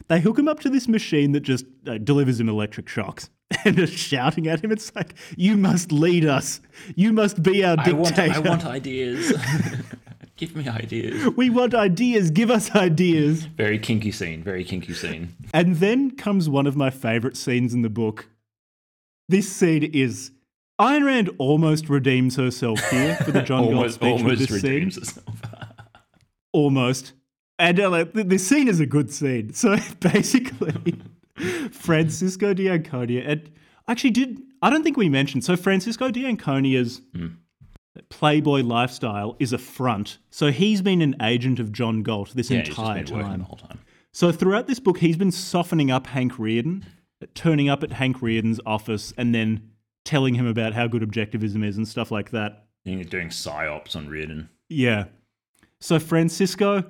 they 0.09 0.21
hook 0.21 0.39
him 0.39 0.49
up 0.49 0.61
to 0.61 0.71
this 0.71 0.89
machine 0.89 1.33
that 1.33 1.41
just 1.41 1.67
uh, 1.87 1.99
delivers 1.99 2.41
him 2.41 2.49
electric 2.49 2.89
shocks 2.89 3.31
and 3.65 3.79
are 3.79 3.87
shouting 3.87 4.49
at 4.49 4.63
him 4.63 4.73
it's 4.73 4.95
like 4.95 5.15
you 5.37 5.57
must 5.57 5.93
lead 5.93 6.25
us 6.25 6.61
you 6.97 7.13
must 7.13 7.43
be 7.43 7.65
our 7.65 7.77
I 7.79 7.93
want, 7.93 8.17
dictator 8.17 8.35
I 8.35 8.39
want 8.39 8.65
ideas. 8.65 9.33
Give 10.37 10.55
me 10.55 10.69
ideas. 10.69 11.35
we 11.37 11.51
want 11.51 11.75
ideas 11.75 12.31
give 12.31 12.49
us 12.49 12.73
ideas 12.77 13.43
Very 13.57 13.79
kinky 13.79 14.13
scene. 14.13 14.43
Very 14.43 14.63
kinky 14.63 14.95
scene. 14.95 15.35
And 15.53 15.77
then 15.77 16.13
comes 16.13 16.49
one 16.49 16.69
of 16.69 16.77
my 16.77 16.91
favorite 16.91 17.37
scenes 17.37 17.75
in 17.75 17.83
the 17.83 17.91
book. 17.91 18.29
This 19.29 19.51
scene 19.51 19.85
is 19.85 20.33
Ayn 20.81 21.05
Rand 21.05 21.31
almost 21.39 21.89
redeems 21.89 22.37
herself 22.37 22.81
here 22.91 23.17
for 23.17 23.31
the 23.31 23.43
John 23.49 23.65
Galt 23.65 23.75
almost 23.75 23.95
speech 23.97 24.13
almost 24.21 24.39
this 24.39 24.49
scene. 24.49 24.73
redeems 24.73 24.97
itself. 24.97 25.41
Almost. 26.53 27.13
And 27.59 27.79
uh, 27.79 27.91
like, 27.91 28.13
this 28.15 28.47
scene 28.47 28.69
is 28.69 28.81
a 28.81 28.87
good 28.87 29.13
scene. 29.13 29.53
So 29.55 29.77
basically, 30.01 30.99
Francisco 31.71 32.55
D'Anconia, 32.55 33.23
and 33.23 33.51
actually 33.87 34.11
did 34.11 34.41
I 34.63 34.71
don't 34.71 34.83
think 34.83 34.97
we 34.97 35.11
mentioned. 35.11 35.45
So 35.45 35.57
Francisco 35.57 36.11
D'Anconia's 36.11 37.03
Playboy 38.09 38.63
lifestyle 38.63 39.37
is 39.39 39.53
a 39.53 39.59
front. 39.59 40.19
So 40.31 40.51
he's 40.51 40.83
been 40.83 41.03
an 41.03 41.17
agent 41.23 41.61
of 41.61 41.73
John 41.73 42.03
Galt 42.03 42.35
this 42.35 42.51
yeah, 42.51 42.61
entire 42.61 43.05
time. 43.05 43.39
the 43.41 43.45
whole 43.45 43.57
time. 43.57 43.81
So 44.13 44.33
throughout 44.33 44.67
this 44.67 44.81
book, 44.81 44.99
he's 44.99 45.17
been 45.17 45.31
softening 45.31 45.91
up 45.91 46.07
Hank 46.09 46.35
Rearden, 46.35 46.85
turning 47.35 47.69
up 47.69 47.83
at 47.83 47.93
Hank 47.93 48.19
Rearden's 48.19 48.61
office, 48.67 49.13
and 49.17 49.35
then 49.35 49.71
telling 50.05 50.35
him 50.35 50.47
about 50.47 50.73
how 50.73 50.87
good 50.87 51.03
objectivism 51.03 51.65
is 51.65 51.77
and 51.77 51.87
stuff 51.87 52.11
like 52.11 52.31
that. 52.31 52.65
He's 52.85 53.07
doing 53.07 53.29
psyops 53.29 53.95
on 53.97 54.09
Rearden. 54.09 54.49
Yeah. 54.69 55.05
So 55.81 55.99
Francisco, 55.99 56.85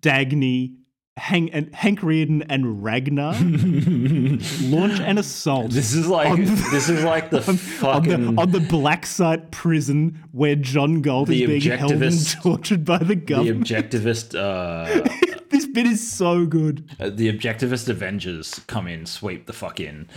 Dagny, 0.00 0.76
Hank, 1.16 1.50
and 1.52 1.74
Hank 1.74 2.00
Rearden, 2.00 2.44
and 2.48 2.82
Ragnar 2.84 3.32
launch 4.62 4.98
an 5.00 5.18
assault 5.18 5.70
This 5.70 5.94
is 5.94 6.08
like 6.08 6.28
On 6.28 6.44
the- 6.44 6.68
this 6.70 6.88
is 6.88 7.04
like 7.04 7.30
the 7.30 7.38
on 7.48 7.56
fucking 7.56 8.34
the, 8.34 8.40
on 8.42 8.50
the 8.50 8.60
black 8.60 9.06
site 9.06 9.50
prison 9.50 10.18
where 10.32 10.56
John 10.56 11.02
Galt 11.02 11.30
is 11.30 11.46
being 11.46 11.78
held 11.78 11.92
and 11.92 12.30
tortured 12.42 12.84
by 12.84 12.98
the 12.98 13.04
the 13.04 13.16
government. 13.16 13.64
objectivist 13.66 14.34
uh, 14.34 15.08
bit 15.82 15.86
is 15.86 16.12
so 16.12 16.46
good. 16.46 16.88
Uh, 16.98 17.10
the 17.10 17.32
objectivist 17.32 17.88
Avengers 17.88 18.60
come 18.66 18.86
in, 18.86 19.06
sweep 19.06 19.46
the 19.46 19.52
fuck 19.52 19.80
in, 19.80 20.08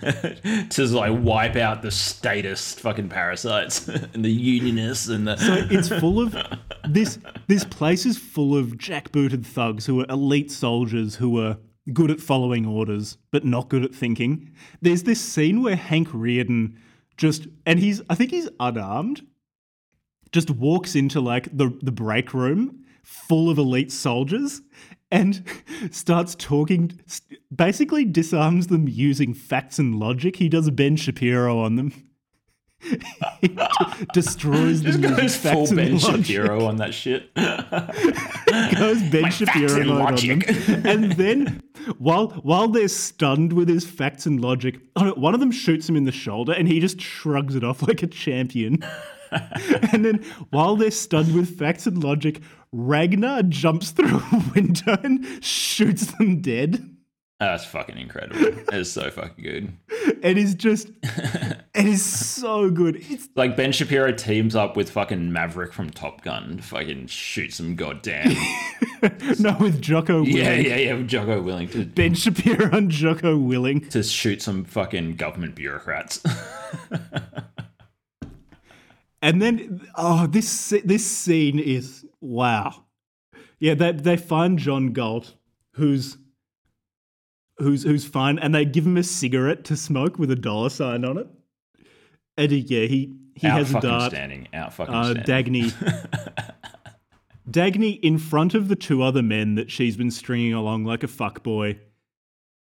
to 0.70 0.86
like 0.86 1.12
wipe 1.22 1.56
out 1.56 1.82
the 1.82 1.90
statist 1.90 2.80
fucking 2.80 3.08
parasites 3.08 3.88
and 4.14 4.24
the 4.24 4.30
unionists 4.30 5.08
and 5.08 5.26
the. 5.26 5.36
So 5.36 5.66
it's 5.70 5.88
full 5.88 6.20
of 6.20 6.36
this. 6.88 7.18
This 7.48 7.64
place 7.64 8.06
is 8.06 8.16
full 8.16 8.56
of 8.56 8.78
jackbooted 8.78 9.44
thugs 9.44 9.86
who 9.86 10.00
are 10.00 10.06
elite 10.08 10.50
soldiers 10.50 11.16
who 11.16 11.40
are 11.40 11.58
good 11.92 12.10
at 12.10 12.20
following 12.20 12.66
orders 12.66 13.16
but 13.30 13.44
not 13.44 13.68
good 13.68 13.84
at 13.84 13.94
thinking. 13.94 14.52
There's 14.80 15.02
this 15.02 15.20
scene 15.20 15.62
where 15.62 15.76
Hank 15.76 16.08
Rearden 16.08 16.76
just 17.16 17.46
and 17.66 17.78
he's 17.78 18.00
I 18.08 18.14
think 18.14 18.30
he's 18.30 18.48
unarmed, 18.60 19.26
just 20.32 20.50
walks 20.50 20.94
into 20.94 21.20
like 21.20 21.48
the 21.56 21.76
the 21.82 21.92
break 21.92 22.32
room 22.32 22.84
full 23.02 23.50
of 23.50 23.58
elite 23.58 23.90
soldiers 23.90 24.60
and 25.10 25.44
starts 25.90 26.34
talking 26.34 26.98
basically 27.54 28.04
disarms 28.04 28.68
them 28.68 28.86
using 28.88 29.34
facts 29.34 29.78
and 29.78 29.96
logic 29.98 30.36
he 30.36 30.48
does 30.48 30.70
Ben 30.70 30.96
Shapiro 30.96 31.58
on 31.58 31.76
them 31.76 31.92
he 33.42 33.48
d- 33.48 33.58
destroys 34.14 34.82
them 34.82 34.92
Just 34.92 35.02
using 35.02 35.16
goes 35.16 35.36
full 35.36 35.66
facts 35.66 35.70
and 35.70 35.76
Ben 35.76 35.98
Shapiro 35.98 36.64
on 36.64 36.76
that 36.76 36.94
shit. 36.94 37.34
goes 37.34 39.02
Ben 39.10 39.30
Shapiro 39.30 39.80
and 39.80 39.86
mode 39.88 40.00
on 40.00 40.04
logic. 40.12 40.46
them. 40.46 40.86
and 40.86 41.12
then 41.12 41.62
while 41.98 42.28
while 42.42 42.68
they're 42.68 42.88
stunned 42.88 43.52
with 43.52 43.68
his 43.68 43.84
facts 43.84 44.24
and 44.24 44.40
logic, 44.40 44.80
oh 44.96 45.10
one 45.12 45.34
of 45.34 45.40
them 45.40 45.50
shoots 45.50 45.88
him 45.90 45.96
in 45.96 46.04
the 46.04 46.12
shoulder 46.12 46.52
and 46.52 46.68
he 46.68 46.80
just 46.80 47.00
shrugs 47.02 47.54
it 47.54 47.64
off 47.64 47.82
like 47.86 48.02
a 48.02 48.06
champion. 48.06 48.78
and 49.92 50.04
then 50.04 50.24
while 50.48 50.74
they're 50.74 50.90
stunned 50.90 51.34
with 51.34 51.58
facts 51.58 51.86
and 51.86 52.02
logic, 52.02 52.40
Ragnar 52.72 53.42
jumps 53.44 53.90
through 53.90 54.16
a 54.32 54.44
window 54.54 54.96
and 55.02 55.44
shoots 55.44 56.06
them 56.16 56.40
dead. 56.40 56.86
That's 57.40 57.64
fucking 57.64 57.96
incredible. 57.96 58.52
It's 58.70 58.90
so 58.90 59.10
fucking 59.10 59.42
good. 59.42 59.72
It 60.22 60.36
is 60.36 60.54
just 60.54 60.90
it 61.02 61.86
is 61.86 62.04
so 62.04 62.70
good. 62.70 62.96
It's 63.08 63.30
Like 63.34 63.56
Ben 63.56 63.72
Shapiro 63.72 64.12
teams 64.12 64.54
up 64.54 64.76
with 64.76 64.90
fucking 64.90 65.32
Maverick 65.32 65.72
from 65.72 65.88
Top 65.88 66.20
Gun 66.22 66.58
to 66.58 66.62
fucking 66.62 67.06
shoot 67.06 67.54
some 67.54 67.76
goddamn. 67.76 68.36
no 69.38 69.56
with 69.58 69.80
Jocko 69.80 70.22
Willink. 70.22 70.34
yeah, 70.34 70.54
yeah, 70.54 70.76
yeah. 70.76 70.94
With 70.94 71.08
Jocko 71.08 71.42
Willink 71.42 71.72
to 71.72 71.86
Ben 71.86 72.14
Shapiro 72.14 72.76
and 72.76 72.90
Jocko 72.90 73.38
Willink. 73.38 73.88
to 73.92 74.02
shoot 74.02 74.42
some 74.42 74.64
fucking 74.64 75.16
government 75.16 75.54
bureaucrats. 75.54 76.22
And 79.22 79.40
then, 79.42 79.86
oh, 79.96 80.26
this 80.26 80.74
this 80.84 81.06
scene 81.06 81.58
is 81.58 82.06
wow. 82.20 82.84
Yeah, 83.58 83.74
they 83.74 83.92
they 83.92 84.16
find 84.16 84.58
John 84.58 84.92
Galt, 84.92 85.34
who's 85.74 86.16
who's 87.58 87.82
who's 87.82 88.06
fine, 88.06 88.38
and 88.38 88.54
they 88.54 88.64
give 88.64 88.86
him 88.86 88.96
a 88.96 89.02
cigarette 89.02 89.64
to 89.64 89.76
smoke 89.76 90.18
with 90.18 90.30
a 90.30 90.36
dollar 90.36 90.70
sign 90.70 91.04
on 91.04 91.18
it. 91.18 91.26
And 92.38 92.50
he, 92.50 92.58
yeah, 92.58 92.86
he 92.86 93.14
he 93.34 93.46
out 93.48 93.58
has 93.58 93.70
a 93.70 93.72
fucking 93.74 93.90
dart. 93.90 94.10
standing. 94.12 94.48
Out 94.54 94.72
fucking 94.72 94.94
Uh, 94.94 95.04
standing. 95.24 95.64
Dagny, 95.64 96.54
Dagny 97.50 97.98
in 98.00 98.18
front 98.18 98.54
of 98.54 98.68
the 98.68 98.76
two 98.76 99.02
other 99.02 99.22
men 99.22 99.54
that 99.56 99.70
she's 99.70 99.96
been 99.96 100.10
stringing 100.10 100.52
along 100.54 100.84
like 100.84 101.02
a 101.02 101.06
fuckboy, 101.08 101.78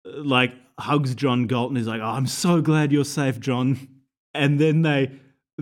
uh, 0.07 0.23
like 0.25 0.55
hugs 0.79 1.15
John 1.15 1.47
Galt 1.47 1.71
and 1.71 1.79
is 1.79 1.87
like, 1.87 2.01
"Oh, 2.01 2.05
I'm 2.07 2.27
so 2.27 2.61
glad 2.61 2.91
you're 2.93 3.05
safe, 3.05 3.39
John." 3.41 3.79
And 4.35 4.59
then 4.59 4.83
they 4.83 5.13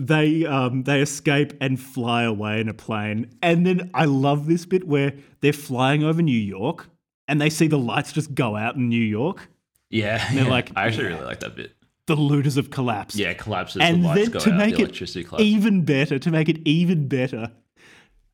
they 0.05 0.45
um 0.45 0.83
they 0.83 1.01
escape 1.01 1.53
and 1.61 1.79
fly 1.79 2.23
away 2.23 2.59
in 2.61 2.69
a 2.69 2.73
plane. 2.73 3.29
And 3.41 3.65
then 3.65 3.89
I 3.93 4.05
love 4.05 4.47
this 4.47 4.65
bit 4.65 4.87
where 4.87 5.13
they're 5.41 5.53
flying 5.53 6.03
over 6.03 6.21
New 6.21 6.31
York 6.31 6.89
and 7.27 7.39
they 7.39 7.49
see 7.49 7.67
the 7.67 7.77
lights 7.77 8.11
just 8.11 8.33
go 8.33 8.55
out 8.55 8.75
in 8.75 8.89
New 8.89 9.03
York. 9.03 9.49
yeah, 9.89 10.17
they're 10.33 10.43
yeah. 10.43 10.49
like- 10.49 10.71
I 10.75 10.85
actually 10.87 11.07
really 11.07 11.25
like 11.25 11.39
that 11.41 11.55
bit. 11.55 11.73
The 12.07 12.15
looters 12.15 12.55
have 12.55 12.71
collapsed. 12.71 13.17
Yeah, 13.17 13.33
collapses. 13.33 13.81
and 13.83 14.03
the 14.03 14.13
then 14.13 14.31
to 14.31 14.51
out. 14.51 14.57
make 14.57 14.77
the 14.77 14.83
it 14.83 14.93
collapses. 14.97 15.39
even 15.39 15.85
better, 15.85 16.17
to 16.17 16.31
make 16.31 16.49
it 16.49 16.57
even 16.67 17.07
better, 17.07 17.51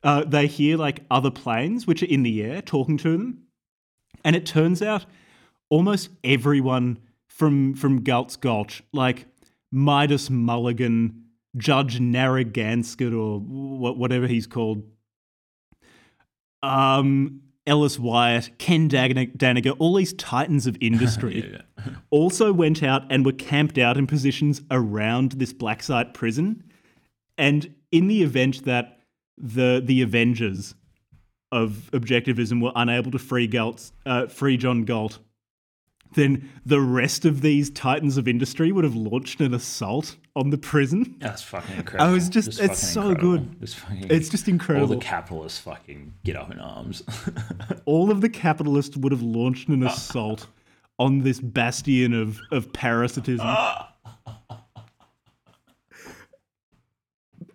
uh, 0.02 0.24
they 0.24 0.46
hear 0.46 0.78
like 0.78 1.02
other 1.10 1.30
planes 1.30 1.86
which 1.86 2.02
are 2.02 2.06
in 2.06 2.22
the 2.22 2.42
air 2.42 2.62
talking 2.62 2.96
to 2.96 3.12
them, 3.12 3.42
and 4.24 4.34
it 4.34 4.46
turns 4.46 4.80
out 4.80 5.04
almost 5.68 6.08
everyone 6.24 6.98
from 7.28 7.74
from 7.74 8.00
Galt's 8.00 8.36
Gulch, 8.36 8.82
like 8.94 9.26
Midas 9.70 10.30
Mulligan, 10.30 11.25
Judge 11.56 12.00
Narragansett 12.00 13.12
or 13.12 13.40
wh- 13.40 13.96
whatever 13.98 14.26
he's 14.26 14.46
called. 14.46 14.82
Um, 16.62 17.42
Ellis 17.66 17.98
Wyatt, 17.98 18.58
Ken 18.58 18.88
Dan- 18.88 19.32
Danagger, 19.36 19.74
all 19.78 19.94
these 19.94 20.12
titans 20.14 20.66
of 20.66 20.76
industry 20.80 21.50
Yeah, 21.52 21.62
yeah. 21.84 21.92
also 22.10 22.52
went 22.52 22.82
out 22.82 23.02
and 23.10 23.24
were 23.26 23.32
camped 23.32 23.78
out 23.78 23.96
in 23.96 24.06
positions 24.06 24.62
around 24.70 25.32
this 25.32 25.52
black 25.52 25.82
site 25.82 26.14
prison. 26.14 26.62
And 27.36 27.74
in 27.92 28.06
the 28.08 28.22
event 28.22 28.64
that 28.64 29.00
the 29.38 29.82
the 29.84 30.00
Avengers 30.00 30.74
of 31.52 31.90
objectivism 31.92 32.62
were 32.62 32.72
unable 32.74 33.10
to 33.10 33.18
free 33.18 33.46
Galt, 33.46 33.90
uh, 34.06 34.26
free 34.26 34.56
John 34.56 34.84
Galt, 34.84 35.18
then 36.14 36.48
the 36.64 36.80
rest 36.80 37.24
of 37.24 37.42
these 37.42 37.68
titans 37.70 38.16
of 38.16 38.26
industry 38.26 38.72
would 38.72 38.84
have 38.84 38.96
launched 38.96 39.40
an 39.40 39.52
assault 39.52 40.16
on 40.36 40.50
the 40.50 40.58
prison. 40.58 41.16
That's 41.18 41.42
fucking 41.42 41.76
incredible. 41.76 42.08
I 42.10 42.12
was 42.14 42.28
just- 42.28 42.46
Just 42.52 42.60
it's 42.60 42.78
so 42.92 43.08
incredible. 43.08 43.38
good. 43.38 43.60
Just 43.60 43.76
fucking, 43.76 44.06
It's 44.10 44.28
just 44.28 44.46
incredible. 44.48 44.88
all 44.88 44.94
the 44.94 45.04
capitalists 45.04 45.58
fucking 45.60 46.12
get 46.24 46.36
up 46.36 46.52
in 46.52 46.60
arms. 46.60 47.02
all 47.86 48.10
of 48.12 48.20
the 48.20 48.28
capitalists 48.28 48.96
would 48.96 49.10
have 49.12 49.22
launched 49.22 49.68
an 49.68 49.82
assault 49.82 50.46
on 50.98 51.20
this 51.22 51.40
bastion 51.40 52.12
of, 52.14 52.38
of 52.52 52.72
parasitism. 52.72 53.46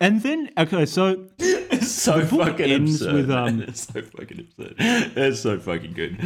and 0.01 0.21
then, 0.23 0.49
okay, 0.57 0.85
so 0.85 1.27
it's 1.39 1.87
so 1.91 2.25
fucking 2.25 2.71
absurd. 2.73 3.13
with, 3.13 3.31
um, 3.31 3.61
it's 3.61 3.81
so 3.93 4.01
fucking 4.01 4.39
absurd. 4.39 4.75
It's 4.79 5.39
so 5.41 5.59
fucking 5.59 5.93
good. 5.93 6.17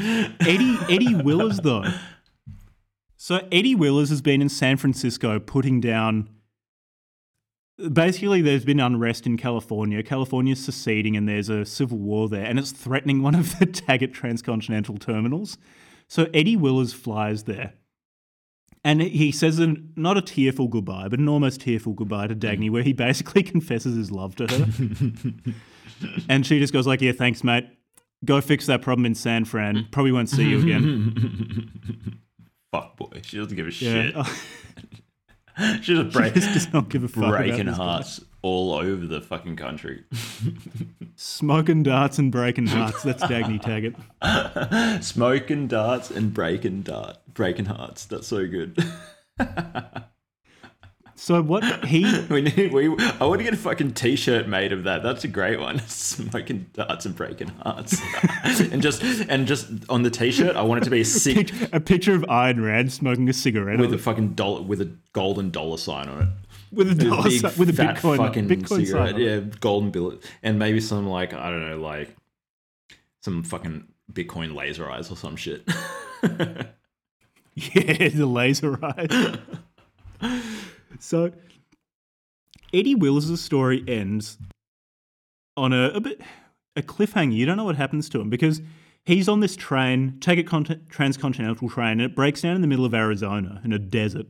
Eddie 0.41 0.77
Eddie 0.89 1.15
Willers 1.15 1.59
though. 1.59 1.83
So 3.17 3.45
Eddie 3.51 3.75
Willers 3.75 4.09
has 4.09 4.21
been 4.21 4.41
in 4.41 4.49
San 4.49 4.77
Francisco 4.77 5.39
putting 5.39 5.81
down. 5.81 6.29
Basically, 7.91 8.41
there's 8.41 8.63
been 8.63 8.79
unrest 8.79 9.25
in 9.25 9.35
California. 9.35 10.01
California's 10.01 10.63
seceding, 10.63 11.17
and 11.17 11.27
there's 11.27 11.49
a 11.49 11.65
civil 11.65 11.97
war 11.97 12.29
there, 12.29 12.45
and 12.45 12.57
it's 12.57 12.71
threatening 12.71 13.21
one 13.21 13.35
of 13.35 13.59
the 13.59 13.65
Taggart 13.65 14.13
transcontinental 14.13 14.97
terminals. 14.97 15.57
So 16.07 16.27
Eddie 16.33 16.55
Willers 16.55 16.93
flies 16.93 17.43
there, 17.43 17.73
and 18.83 19.01
he 19.01 19.31
says 19.31 19.59
a, 19.59 19.75
not 19.97 20.17
a 20.17 20.21
tearful 20.21 20.67
goodbye, 20.69 21.09
but 21.09 21.19
an 21.19 21.27
almost 21.27 21.61
tearful 21.61 21.91
goodbye 21.93 22.27
to 22.27 22.35
Dagny, 22.35 22.69
where 22.69 22.83
he 22.83 22.93
basically 22.93 23.43
confesses 23.53 23.97
his 23.97 24.09
love 24.11 24.35
to 24.37 24.47
her, 24.47 25.53
and 26.29 26.45
she 26.45 26.59
just 26.59 26.71
goes 26.71 26.87
like, 26.87 27.01
"Yeah, 27.01 27.11
thanks, 27.11 27.43
mate. 27.43 27.67
Go 28.23 28.39
fix 28.39 28.67
that 28.67 28.81
problem 28.81 29.05
in 29.05 29.15
San 29.15 29.43
Fran. 29.43 29.87
Probably 29.91 30.13
won't 30.13 30.29
see 30.29 30.47
you 30.47 30.59
again." 30.61 31.71
Fuck 32.71 32.95
boy. 32.97 33.19
She 33.23 33.37
doesn't 33.37 33.55
give 33.55 33.67
a 33.67 33.71
Yeah. 33.71 34.23
shit. 34.23 34.27
She's 35.81 35.97
just 35.97 36.15
break, 36.15 36.33
just 36.33 36.53
does 36.53 36.73
not 36.73 36.89
give 36.89 37.03
a 37.03 37.07
fuck 37.07 37.29
breaking 37.29 37.67
hearts 37.67 38.21
all 38.41 38.73
over 38.73 39.07
the 39.07 39.21
fucking 39.21 39.55
country. 39.55 40.03
Smoking 41.15 41.81
darts 41.81 42.19
and 42.19 42.31
breaking 42.31 42.67
hearts. 42.67 43.03
That's 43.03 43.23
Dagny 43.23 43.59
Taggart. 43.59 43.95
Smoking 45.03 45.67
darts 45.67 46.11
and 46.11 46.33
breaking 46.33 46.83
dart, 46.83 47.17
breaking 47.33 47.65
hearts. 47.65 48.05
That's 48.05 48.27
so 48.27 48.45
good. 48.47 48.77
So 51.17 51.41
what 51.41 51.85
he 51.85 52.03
we 52.29 52.41
need. 52.41 52.73
We. 52.73 52.87
I 52.87 53.25
want 53.25 53.39
to 53.39 53.43
get 53.43 53.53
a 53.53 53.57
fucking 53.57 53.93
t-shirt 53.93 54.49
made 54.49 54.73
of 54.73 54.83
that. 54.83 55.01
That's 55.01 55.23
a 55.23 55.29
great 55.29 55.59
one. 55.59 55.79
Smoking 55.87 56.65
darts 56.73 57.05
and 57.05 57.15
breaking 57.15 57.47
hearts. 57.63 57.99
and 58.43 58.81
just 58.81 59.01
and 59.01 59.47
just 59.47 59.69
on 59.89 60.03
the 60.03 60.09
t-shirt, 60.09 60.55
I 60.57 60.61
want 60.61 60.81
it 60.81 60.83
to 60.85 60.91
be 60.91 61.01
a 61.01 61.75
a 61.75 61.79
picture 61.79 62.13
of 62.13 62.25
Iron 62.29 62.61
Rand 62.61 62.91
smoking 62.91 63.29
a 63.29 63.33
cigarette 63.33 63.79
with 63.79 63.93
a 63.93 63.97
fucking 63.97 64.33
dollar 64.33 64.61
with 64.61 64.81
a 64.81 64.91
golden 65.13 65.51
dollar 65.51 65.77
sign 65.77 66.09
on 66.09 66.21
it. 66.23 66.27
with 66.73 66.91
a 66.91 66.95
dollar 66.95 67.23
big, 67.23 67.39
sign- 67.39 67.53
with 67.57 67.69
a 67.69 67.73
Bitcoin 67.81 68.17
fucking 68.17 68.47
Bitcoin 68.49 68.85
cigarette. 68.85 69.11
sign. 69.11 69.15
on 69.15 69.21
it. 69.21 69.23
Yeah, 69.23 69.39
golden 69.61 69.91
billet, 69.91 70.19
and 70.43 70.59
maybe 70.59 70.81
some 70.81 71.07
like 71.07 71.33
I 71.33 71.49
don't 71.49 71.67
know, 71.67 71.79
like 71.79 72.13
some 73.21 73.41
fucking 73.41 73.87
Bitcoin 74.11 74.53
laser 74.53 74.89
eyes 74.91 75.09
or 75.09 75.15
some 75.15 75.37
shit. 75.37 75.63
Yeah, 77.57 78.09
the 78.09 78.25
laser 78.25 78.77
eyes. 78.83 79.37
so 80.99 81.31
Eddie 82.73 82.95
Wills' 82.95 83.41
story 83.41 83.83
ends 83.87 84.37
on 85.57 85.73
a, 85.73 85.89
a 85.89 86.01
bit 86.01 86.21
a 86.75 86.81
cliffhanger. 86.81 87.35
You 87.35 87.45
don't 87.45 87.57
know 87.57 87.63
what 87.63 87.77
happens 87.77 88.09
to 88.09 88.19
him 88.19 88.29
because 88.29 88.61
he's 89.05 89.29
on 89.29 89.39
this 89.39 89.55
train, 89.55 90.17
take 90.19 90.37
it 90.37 90.43
con- 90.43 90.81
transcontinental 90.89 91.69
train, 91.69 91.93
and 91.93 92.01
it 92.01 92.15
breaks 92.15 92.41
down 92.41 92.55
in 92.55 92.61
the 92.61 92.67
middle 92.67 92.85
of 92.85 92.93
Arizona 92.93 93.61
in 93.63 93.71
a 93.71 93.79
desert. 93.79 94.25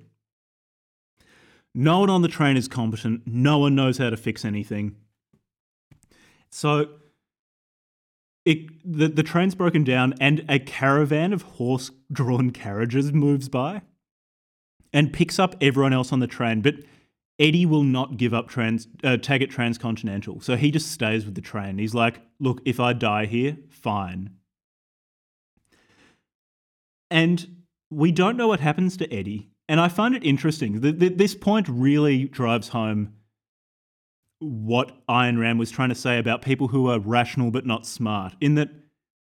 No 1.74 2.00
one 2.00 2.10
on 2.10 2.22
the 2.22 2.28
train 2.28 2.56
is 2.56 2.68
competent. 2.68 3.24
No 3.26 3.58
one 3.58 3.76
knows 3.76 3.98
how 3.98 4.10
to 4.10 4.18
fix 4.18 4.46
anything. 4.46 4.96
So 6.50 6.88
it 8.46 8.60
the, 8.86 9.08
the 9.08 9.24
train's 9.24 9.56
broken 9.56 9.84
down 9.84 10.14
and 10.22 10.46
a 10.48 10.60
caravan 10.60 11.34
of 11.34 11.42
horse-drawn 11.42 12.52
carriages 12.52 13.12
moves 13.12 13.50
by 13.50 13.82
and 14.96 15.12
picks 15.12 15.38
up 15.38 15.56
everyone 15.60 15.94
else 15.94 16.12
on 16.14 16.22
the 16.22 16.28
train, 16.28 16.62
but 16.62 16.76
Eddie 17.38 17.66
will 17.66 17.84
not 17.84 18.16
give 18.16 18.34
up 18.34 18.48
trans 18.48 18.88
uh, 19.04 19.18
Taggart 19.18 19.52
Transcontinental. 19.52 20.40
So 20.40 20.56
he 20.56 20.72
just 20.72 20.90
stays 20.90 21.26
with 21.26 21.36
the 21.36 21.42
train. 21.42 21.78
He's 21.78 21.94
like, 21.94 22.22
"Look, 22.40 22.62
if 22.66 22.80
I 22.80 22.94
die 22.94 23.26
here, 23.26 23.58
fine." 23.70 24.32
And 27.12 27.64
we 27.92 28.12
don't 28.12 28.38
know 28.38 28.48
what 28.48 28.62
happens 28.62 28.98
to 28.98 29.14
Eddie. 29.14 29.50
And 29.68 29.80
I 29.80 29.90
find 29.90 30.16
it 30.16 30.24
interesting. 30.24 30.82
that 30.82 31.00
th- 31.00 31.18
this 31.18 31.36
point 31.36 31.68
really 31.68 32.26
drives 32.26 32.70
home 32.70 33.14
what 34.40 35.06
Ayn 35.08 35.40
Rand 35.40 35.60
was 35.60 35.72
trying 35.72 35.90
to 35.90 35.96
say 35.96 36.20
about 36.20 36.42
people 36.42 36.70
who 36.70 36.90
are 36.90 37.00
rational 37.00 37.52
but 37.52 37.66
not 37.66 37.86
smart, 37.86 38.36
in 38.40 38.56
that 38.56 38.70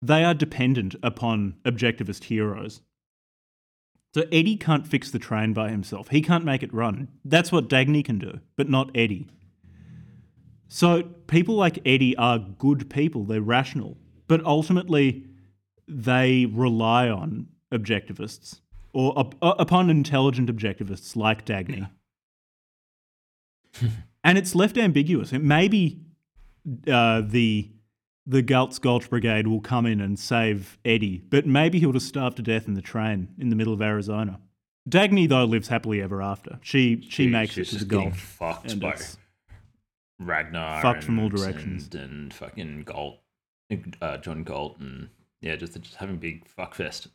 they 0.01 0.23
are 0.23 0.33
dependent 0.33 0.95
upon 1.03 1.55
objectivist 1.63 2.25
heroes. 2.25 2.81
So 4.13 4.25
Eddie 4.31 4.57
can't 4.57 4.85
fix 4.85 5.09
the 5.09 5.19
train 5.19 5.53
by 5.53 5.69
himself. 5.69 6.09
He 6.09 6.21
can't 6.21 6.43
make 6.43 6.63
it 6.63 6.73
run. 6.73 7.07
That's 7.23 7.51
what 7.51 7.69
Dagny 7.69 8.03
can 8.03 8.19
do, 8.19 8.39
but 8.57 8.69
not 8.69 8.91
Eddie. 8.93 9.27
So 10.67 11.03
people 11.27 11.55
like 11.55 11.79
Eddie 11.85 12.15
are 12.17 12.39
good 12.39 12.89
people, 12.89 13.23
they're 13.23 13.41
rational, 13.41 13.97
but 14.27 14.43
ultimately 14.45 15.25
they 15.87 16.45
rely 16.45 17.09
on 17.09 17.47
objectivists 17.73 18.59
or 18.93 19.17
up, 19.17 19.35
uh, 19.41 19.55
upon 19.59 19.89
intelligent 19.89 20.49
objectivists 20.53 21.15
like 21.15 21.45
Dagny. 21.45 21.89
and 24.23 24.37
it's 24.37 24.55
left 24.55 24.77
ambiguous. 24.77 25.31
It 25.33 25.41
maybe 25.41 26.01
uh, 26.87 27.21
the 27.25 27.69
the 28.25 28.41
Galt's 28.41 28.79
Gulch 28.79 29.09
Brigade 29.09 29.47
will 29.47 29.61
come 29.61 29.85
in 29.85 29.99
and 29.99 30.17
save 30.19 30.77
Eddie, 30.85 31.21
but 31.29 31.45
maybe 31.45 31.79
he'll 31.79 31.91
just 31.91 32.07
starve 32.07 32.35
to 32.35 32.41
death 32.41 32.67
in 32.67 32.75
the 32.75 32.81
train 32.81 33.29
in 33.39 33.49
the 33.49 33.55
middle 33.55 33.73
of 33.73 33.81
Arizona. 33.81 34.39
Dagny 34.89 35.27
though 35.27 35.45
lives 35.45 35.67
happily 35.67 36.01
ever 36.01 36.21
after. 36.21 36.59
She 36.61 37.05
she, 37.09 37.27
makes 37.27 37.57
it 37.57 37.65
to 37.65 37.77
the 37.77 37.85
Gulch. 37.85 38.15
fucked 38.15 38.71
and 38.71 38.81
by 38.81 38.95
Ragnar. 40.19 40.81
fucked 40.81 41.03
from 41.03 41.19
all 41.19 41.29
directions. 41.29 41.89
And, 41.93 42.03
and 42.03 42.33
fucking 42.33 42.83
Galt, 42.83 43.19
uh, 44.01 44.17
John 44.17 44.43
Galt, 44.43 44.79
and 44.79 45.09
yeah, 45.41 45.55
just 45.55 45.79
just 45.81 45.95
having 45.95 46.15
a 46.15 46.19
big 46.19 46.47
fuck 46.47 46.73
fest. 46.75 47.07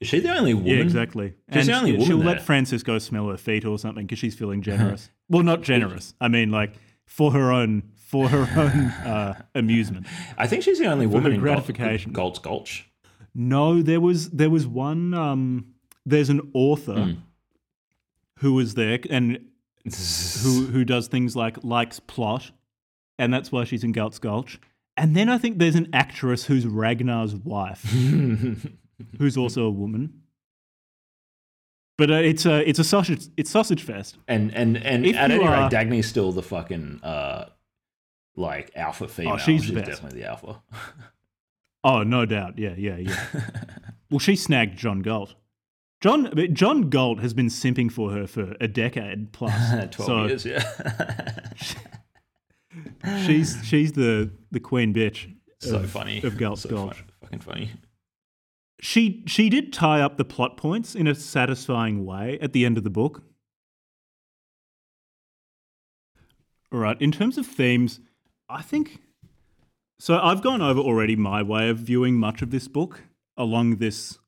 Is 0.00 0.08
she 0.08 0.20
the 0.20 0.34
only 0.34 0.54
woman? 0.54 0.70
Yeah, 0.70 0.82
exactly. 0.82 1.34
She's 1.52 1.66
the 1.66 1.72
and 1.72 1.80
only 1.80 1.92
woman 1.92 2.06
she'll 2.06 2.18
there. 2.18 2.26
let 2.26 2.42
Francisco 2.42 2.98
smell 2.98 3.28
her 3.28 3.36
feet 3.36 3.66
or 3.66 3.78
something 3.78 4.06
because 4.06 4.18
she's 4.18 4.34
feeling 4.34 4.62
generous. 4.70 5.10
well, 5.28 5.42
not 5.42 5.60
generous. 5.62 6.14
I 6.20 6.28
mean, 6.28 6.50
like 6.50 6.72
for 7.04 7.32
her 7.32 7.52
own 7.52 7.82
for 8.10 8.28
her 8.28 8.48
own 8.60 8.86
uh, 9.10 9.42
amusement. 9.54 10.06
I 10.36 10.46
think 10.46 10.62
she's 10.64 10.78
the 10.78 10.86
only 10.86 11.06
For 11.06 11.12
woman 11.12 11.32
in 11.32 11.40
gratification. 11.40 12.12
Galt's 12.12 12.38
Gulch. 12.40 12.90
No, 13.34 13.80
there 13.82 14.00
was 14.00 14.30
there 14.30 14.50
was 14.50 14.66
one. 14.66 15.14
Um, 15.14 15.74
there's 16.04 16.30
an 16.30 16.50
author 16.54 17.04
Hmm. 17.04 17.12
who 18.38 18.54
was 18.54 18.74
there 18.74 18.98
and 19.08 19.38
who 20.42 20.66
who 20.66 20.84
does 20.84 21.08
things 21.08 21.36
like 21.36 21.62
likes 21.62 22.00
plot, 22.00 22.50
and 23.18 23.32
that's 23.32 23.52
why 23.52 23.64
she's 23.64 23.84
in 23.84 23.92
Galt's 23.92 24.18
Gulch. 24.18 24.58
And 24.96 25.14
then 25.16 25.28
I 25.28 25.38
think 25.38 25.58
there's 25.58 25.76
an 25.76 25.88
actress 25.92 26.44
who's 26.44 26.66
Ragnar's 26.66 27.34
wife, 27.34 27.84
who's 29.18 29.36
also 29.36 29.64
a 29.64 29.70
woman. 29.70 30.22
But 31.96 32.10
uh, 32.10 32.14
it's 32.14 32.46
a 32.46 32.68
it's 32.68 32.78
a 32.78 32.84
sausage 32.84 33.26
it's 33.36 33.50
sausage 33.50 33.82
fest. 33.82 34.16
and 34.26 34.52
and 34.54 34.76
and 34.78 35.06
If 35.06 35.16
at 35.16 35.30
any 35.30 35.38
rate, 35.46 35.70
Dagny's 35.70 36.06
still 36.08 36.32
the 36.32 36.42
fucking 36.42 37.00
uh, 37.02 37.46
like 38.40 38.72
alpha 38.74 39.04
oh, 39.04 39.08
female. 39.08 39.34
Oh, 39.34 39.38
she's 39.38 39.70
best. 39.70 39.86
definitely 39.86 40.20
the 40.20 40.28
alpha. 40.28 40.62
Oh, 41.82 42.02
no 42.02 42.26
doubt. 42.26 42.58
Yeah, 42.58 42.74
yeah, 42.76 42.98
yeah. 42.98 43.26
well, 44.10 44.18
she 44.18 44.36
snagged 44.36 44.78
John 44.78 45.00
Galt. 45.00 45.34
John 46.02 46.30
John 46.52 46.90
Galt 46.90 47.20
has 47.20 47.32
been 47.32 47.46
simping 47.46 47.90
for 47.90 48.10
her 48.10 48.26
for 48.26 48.54
a 48.60 48.68
decade 48.68 49.32
plus. 49.32 49.52
Twelve 49.90 50.06
so 50.06 50.26
years, 50.26 50.44
yeah. 50.44 51.40
she's 53.24 53.56
she's 53.64 53.92
the 53.92 54.30
the 54.50 54.60
queen 54.60 54.92
bitch. 54.92 55.34
so 55.58 55.76
of- 55.76 55.90
funny. 55.90 56.22
of 56.22 56.36
Galt's 56.36 56.62
so 56.62 56.68
Gulch. 56.68 56.96
fun- 56.96 57.10
fucking 57.22 57.40
funny. 57.40 57.70
She 58.82 59.24
she 59.26 59.48
did 59.48 59.72
tie 59.72 60.02
up 60.02 60.18
the 60.18 60.24
plot 60.26 60.58
points 60.58 60.94
in 60.94 61.06
a 61.06 61.14
satisfying 61.14 62.04
way 62.04 62.38
at 62.42 62.52
the 62.52 62.66
end 62.66 62.76
of 62.76 62.84
the 62.84 62.90
book. 62.90 63.22
All 66.72 66.78
right. 66.78 67.00
In 67.00 67.10
terms 67.10 67.36
of 67.36 67.46
themes, 67.46 68.00
I 68.50 68.62
think 68.62 69.00
so. 70.00 70.18
I've 70.18 70.42
gone 70.42 70.60
over 70.60 70.80
already 70.80 71.14
my 71.14 71.40
way 71.42 71.68
of 71.68 71.78
viewing 71.78 72.16
much 72.16 72.42
of 72.42 72.50
this 72.50 72.66
book 72.66 73.02
along 73.36 73.76
this 73.76 74.18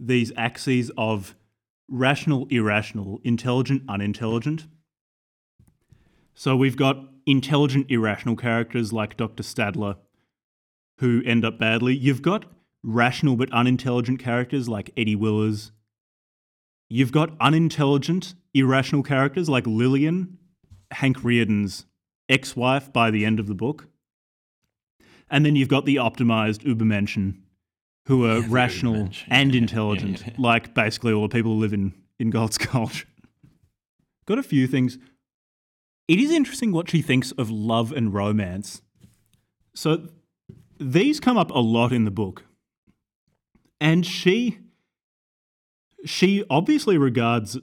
these 0.00 0.32
axes 0.36 0.90
of 0.96 1.34
rational, 1.88 2.46
irrational, 2.50 3.20
intelligent, 3.24 3.82
unintelligent. 3.88 4.66
So 6.34 6.56
we've 6.56 6.76
got 6.76 7.04
intelligent, 7.26 7.90
irrational 7.90 8.36
characters 8.36 8.92
like 8.92 9.16
Dr. 9.16 9.42
Stadler 9.42 9.96
who 11.00 11.22
end 11.26 11.44
up 11.44 11.58
badly. 11.58 11.94
You've 11.94 12.22
got 12.22 12.46
rational 12.82 13.36
but 13.36 13.52
unintelligent 13.52 14.18
characters 14.18 14.68
like 14.68 14.92
Eddie 14.96 15.16
Willers. 15.16 15.72
You've 16.88 17.12
got 17.12 17.36
unintelligent, 17.40 18.34
irrational 18.54 19.02
characters 19.02 19.48
like 19.48 19.66
Lillian, 19.66 20.38
Hank 20.90 21.22
Rearden's 21.22 21.84
ex 22.28 22.56
wife 22.56 22.92
by 22.92 23.10
the 23.10 23.24
end 23.24 23.40
of 23.40 23.46
the 23.46 23.54
book. 23.54 23.86
And 25.30 25.44
then 25.44 25.56
you've 25.56 25.68
got 25.68 25.84
the 25.84 25.96
optimized 25.96 26.64
Ubermenschen, 26.64 27.40
who 28.06 28.24
are 28.24 28.38
Yeah, 28.38 28.46
rational 28.48 28.94
Ubermensch, 28.94 29.24
and 29.28 29.50
yeah, 29.50 29.58
yeah, 29.58 29.62
intelligent, 29.62 30.24
yeah. 30.26 30.32
like 30.38 30.74
basically 30.74 31.12
all 31.12 31.22
the 31.22 31.28
people 31.28 31.52
who 31.52 31.60
live 31.60 31.72
in, 31.72 31.92
in 32.18 32.30
Galt's 32.30 32.58
Gulch. 32.58 33.06
got 34.26 34.38
a 34.38 34.42
few 34.42 34.66
things. 34.66 34.98
It 36.06 36.18
is 36.18 36.30
interesting 36.30 36.72
what 36.72 36.90
she 36.90 37.02
thinks 37.02 37.32
of 37.32 37.50
love 37.50 37.92
and 37.92 38.14
romance. 38.14 38.80
So 39.74 40.08
these 40.78 41.20
come 41.20 41.36
up 41.36 41.50
a 41.50 41.58
lot 41.58 41.92
in 41.92 42.04
the 42.04 42.10
book. 42.10 42.44
And 43.80 44.04
she 44.04 44.58
she 46.04 46.44
obviously 46.48 46.96
regards 46.96 47.58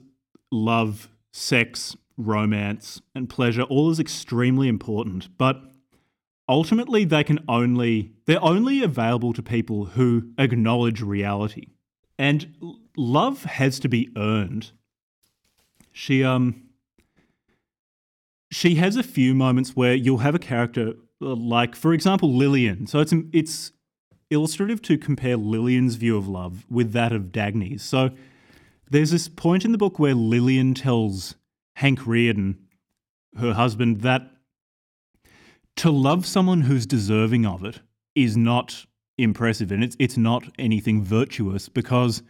love, 0.52 1.08
sex, 1.32 1.96
romance, 2.16 3.00
and 3.14 3.28
pleasure 3.28 3.62
all 3.62 3.90
is 3.90 4.00
extremely 4.00 4.68
important, 4.68 5.36
but 5.36 5.62
ultimately 6.48 7.04
they 7.04 7.24
can 7.24 7.40
only 7.48 8.12
they're 8.26 8.42
only 8.42 8.82
available 8.82 9.32
to 9.32 9.42
people 9.42 9.86
who 9.86 10.30
acknowledge 10.38 11.02
reality. 11.02 11.66
And 12.18 12.78
love 12.96 13.44
has 13.44 13.78
to 13.80 13.88
be 13.88 14.10
earned. 14.16 14.72
She 15.92 16.24
um 16.24 16.62
she 18.50 18.76
has 18.76 18.96
a 18.96 19.02
few 19.02 19.34
moments 19.34 19.74
where 19.74 19.94
you'll 19.94 20.18
have 20.18 20.34
a 20.34 20.40
character 20.40 20.94
uh, 21.20 21.34
like 21.34 21.74
for 21.74 21.92
example 21.92 22.32
Lillian. 22.32 22.86
So 22.86 23.00
it's 23.00 23.12
it's 23.32 23.72
illustrative 24.30 24.82
to 24.82 24.98
compare 24.98 25.36
Lillian's 25.36 25.96
view 25.96 26.16
of 26.16 26.26
love 26.28 26.64
with 26.70 26.92
that 26.92 27.12
of 27.12 27.32
Dagny's. 27.32 27.82
So 27.82 28.10
there's 28.90 29.10
this 29.10 29.28
point 29.28 29.64
in 29.64 29.72
the 29.72 29.78
book 29.78 29.98
where 29.98 30.14
Lillian 30.14 30.74
tells 30.74 31.36
Hank 31.76 32.00
Rearden, 32.00 32.56
her 33.38 33.52
husband, 33.52 34.00
that 34.00 34.30
to 35.76 35.90
love 35.90 36.24
someone 36.24 36.62
who's 36.62 36.86
deserving 36.86 37.44
of 37.44 37.64
it 37.64 37.80
is 38.14 38.34
not 38.36 38.86
impressive 39.18 39.70
and 39.72 39.84
it's 39.84 39.96
it's 39.98 40.16
not 40.16 40.44
anything 40.58 41.02
virtuous 41.02 41.68
because 41.68 42.22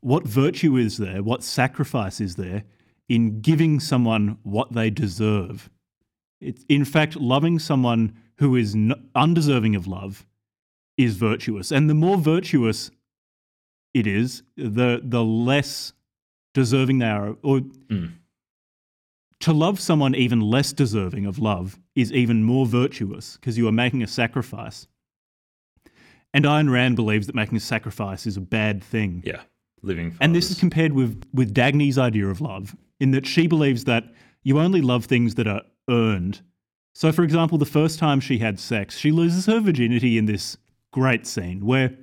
what 0.00 0.26
virtue 0.26 0.76
is 0.76 0.96
there, 0.96 1.22
what 1.22 1.42
sacrifice 1.42 2.20
is 2.22 2.36
there 2.36 2.64
in 3.08 3.40
giving 3.42 3.80
someone 3.80 4.38
what 4.44 4.72
they 4.72 4.88
deserve? 4.88 5.68
It's 6.40 6.64
in 6.70 6.86
fact 6.86 7.16
loving 7.16 7.58
someone 7.58 8.16
who 8.38 8.56
is 8.56 8.74
undeserving 9.14 9.76
of 9.76 9.86
love 9.86 10.26
is 10.96 11.16
virtuous, 11.16 11.70
and 11.70 11.90
the 11.90 11.94
more 11.94 12.16
virtuous 12.16 12.90
it 13.92 14.06
is, 14.06 14.42
the 14.56 15.02
the 15.04 15.22
less 15.22 15.92
deserving 16.54 16.98
they 16.98 17.10
are, 17.10 17.36
or 17.42 17.60
Mm. 17.60 18.12
To 19.40 19.52
love 19.54 19.80
someone 19.80 20.14
even 20.14 20.40
less 20.40 20.72
deserving 20.72 21.24
of 21.24 21.38
love 21.38 21.78
is 21.94 22.12
even 22.12 22.44
more 22.44 22.66
virtuous 22.66 23.36
because 23.36 23.56
you 23.56 23.66
are 23.68 23.72
making 23.72 24.02
a 24.02 24.06
sacrifice. 24.06 24.86
And 26.34 26.44
Ayn 26.44 26.70
Rand 26.70 26.96
believes 26.96 27.26
that 27.26 27.34
making 27.34 27.56
a 27.56 27.60
sacrifice 27.60 28.26
is 28.26 28.36
a 28.36 28.40
bad 28.40 28.84
thing. 28.84 29.22
Yeah, 29.24 29.40
living. 29.82 30.14
And 30.20 30.34
this 30.34 30.50
is 30.50 30.58
compared 30.58 30.92
with, 30.92 31.24
with 31.32 31.54
Dagny's 31.54 31.98
idea 31.98 32.28
of 32.28 32.40
love, 32.40 32.76
in 33.00 33.12
that 33.12 33.26
she 33.26 33.46
believes 33.46 33.84
that 33.84 34.04
you 34.42 34.60
only 34.60 34.82
love 34.82 35.06
things 35.06 35.34
that 35.36 35.46
are 35.46 35.62
earned. 35.88 36.42
So, 36.94 37.10
for 37.10 37.22
example, 37.24 37.56
the 37.56 37.64
first 37.64 37.98
time 37.98 38.20
she 38.20 38.38
had 38.38 38.60
sex, 38.60 38.98
she 38.98 39.10
loses 39.10 39.46
her 39.46 39.60
virginity 39.60 40.18
in 40.18 40.26
this 40.26 40.58
great 40.92 41.26
scene 41.26 41.64
where 41.64 41.96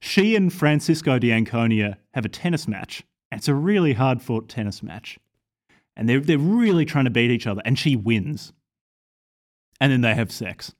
she 0.00 0.34
and 0.34 0.52
Francisco 0.52 1.18
d'Anconia 1.18 1.96
have 2.14 2.24
a 2.24 2.28
tennis 2.28 2.66
match. 2.66 3.04
It's 3.30 3.48
a 3.48 3.54
really 3.54 3.92
hard 3.92 4.20
fought 4.20 4.48
tennis 4.48 4.82
match. 4.82 5.18
And 5.96 6.08
they're, 6.08 6.20
they're 6.20 6.38
really 6.38 6.84
trying 6.84 7.04
to 7.04 7.10
beat 7.10 7.30
each 7.30 7.46
other, 7.46 7.62
and 7.64 7.78
she 7.78 7.96
wins. 7.96 8.52
And 9.80 9.92
then 9.92 10.00
they 10.00 10.14
have 10.14 10.30
sex. 10.32 10.74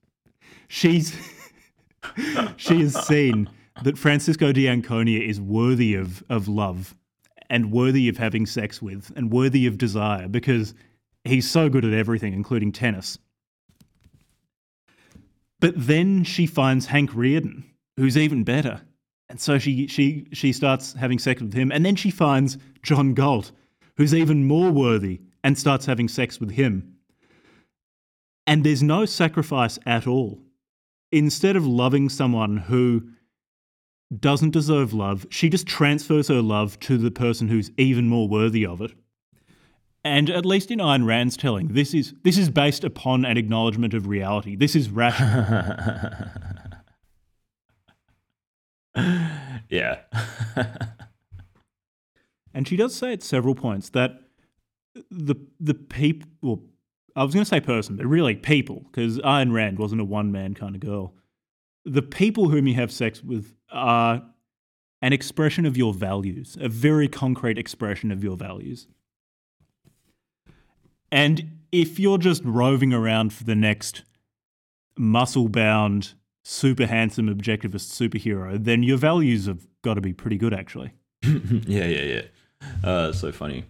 She's. 0.69 1.15
she 2.57 2.81
has 2.81 2.95
seen 3.07 3.49
that 3.85 3.99
Francisco 3.99 4.53
d'Anconia 4.53 5.21
is 5.21 5.41
worthy 5.41 5.95
of, 5.95 6.23
of 6.29 6.49
love 6.49 6.95
and 7.49 7.71
worthy 7.71 8.09
of 8.09 8.17
having 8.17 8.47
sex 8.47 8.81
with 8.81 9.13
and 9.17 9.33
worthy 9.33 9.67
of 9.67 9.79
desire 9.79 10.29
because 10.29 10.75
he's 11.25 11.51
so 11.51 11.69
good 11.69 11.85
at 11.85 11.93
everything, 11.93 12.33
including 12.33 12.73
tennis. 12.73 13.19
But 15.61 15.75
then 15.77 16.25
she 16.25 16.47
finds 16.47 16.87
Hank 16.87 17.11
Rearden, 17.13 17.65
who's 17.97 18.17
even 18.17 18.43
better. 18.43 18.81
And 19.29 19.41
so 19.41 19.59
she, 19.59 19.87
she, 19.87 20.27
she 20.33 20.53
starts 20.53 20.93
having 20.95 21.19
sex 21.19 21.41
with 21.41 21.55
him. 21.55 21.71
And 21.71 21.87
then 21.87 21.97
she 21.97 22.11
finds 22.11 22.59
John 22.83 23.15
Galt, 23.15 23.53
who's 23.97 24.15
even 24.15 24.45
more 24.45 24.71
worthy, 24.71 25.21
and 25.45 25.59
starts 25.59 25.87
having 25.87 26.09
sex 26.09 26.41
with 26.41 26.53
him. 26.53 26.97
And 28.47 28.65
there's 28.65 28.83
no 28.83 29.05
sacrifice 29.05 29.79
at 29.87 30.07
all 30.07 30.43
instead 31.13 31.55
of 31.55 31.67
loving 31.67 32.09
someone 32.09 32.57
who 32.57 33.03
doesn't 34.19 34.51
deserve 34.51 34.93
love, 34.93 35.27
she 35.31 35.49
just 35.49 35.67
transfers 35.67 36.29
her 36.29 36.43
love 36.43 36.81
to 36.81 36.99
the 36.99 37.11
person 37.11 37.49
who's 37.49 37.71
even 37.77 38.09
more 38.09 38.27
worthy 38.27 38.67
of 38.67 38.81
it. 38.81 38.93
And 40.05 40.29
at 40.29 40.45
least 40.45 40.73
in 40.73 40.81
Ayn 40.81 41.07
Rand's 41.07 41.37
telling, 41.37 41.69
this 41.69 41.95
is 41.95 42.13
this 42.25 42.37
is 42.37 42.51
based 42.51 42.83
upon 42.83 43.25
an 43.25 43.37
acknowledgement 43.37 43.95
of 43.95 44.09
reality. 44.09 44.57
This 44.57 44.75
is 44.75 44.91
rational. 44.91 46.11
yeah. 49.69 50.01
and 52.55 52.67
she 52.67 52.77
does 52.77 52.95
say 52.95 53.13
at 53.13 53.23
several 53.23 53.55
points 53.55 53.91
that 53.91 54.21
the 55.11 55.37
the 55.61 55.75
people 55.75 56.29
well, 56.43 56.63
I 57.15 57.25
was 57.25 57.35
going 57.35 57.45
to 57.45 57.49
say 57.49 57.61
person, 57.61 57.97
but 57.97 58.07
really 58.07 58.35
people, 58.35 58.87
because 58.91 59.19
Ayn 59.19 59.53
Rand 59.53 59.79
wasn't 59.79 60.01
a 60.01 60.05
one 60.05 60.33
man 60.33 60.55
kind 60.55 60.75
of 60.75 60.81
girl. 60.81 61.15
The 61.85 62.03
people 62.03 62.49
whom 62.49 62.67
you 62.67 62.75
have 62.75 62.93
sex 62.93 63.23
with 63.23 63.55
are 63.71 64.23
an 65.03 65.13
expression 65.13 65.67
of 65.67 65.77
your 65.77 65.93
values, 65.93 66.57
a 66.61 66.69
very 66.69 67.09
concrete 67.09 67.59
expression 67.59 68.13
of 68.13 68.23
your 68.23 68.37
values. 68.37 68.87
And 71.11 71.59
if 71.73 71.99
you're 71.99 72.19
just 72.19 72.43
roving 72.45 72.93
around 72.93 73.33
for 73.33 73.45
the 73.45 73.57
next 73.57 74.05
muscle 74.97 75.49
bound, 75.49 76.15
super 76.45 76.87
handsome, 76.87 77.29
objectivist 77.29 77.91
superhero, 77.91 78.63
then 78.63 78.83
your 78.83 78.97
values 78.97 79.47
have 79.47 79.67
got 79.83 79.95
to 79.95 80.01
be 80.01 80.13
pretty 80.13 80.39
good, 80.39 80.55
actually. 80.55 80.93
yeah, 81.23 81.85
yeah, 81.85 82.03
yeah. 82.03 82.23
Uh, 82.85 83.13
so 83.13 83.33
funny. 83.33 83.65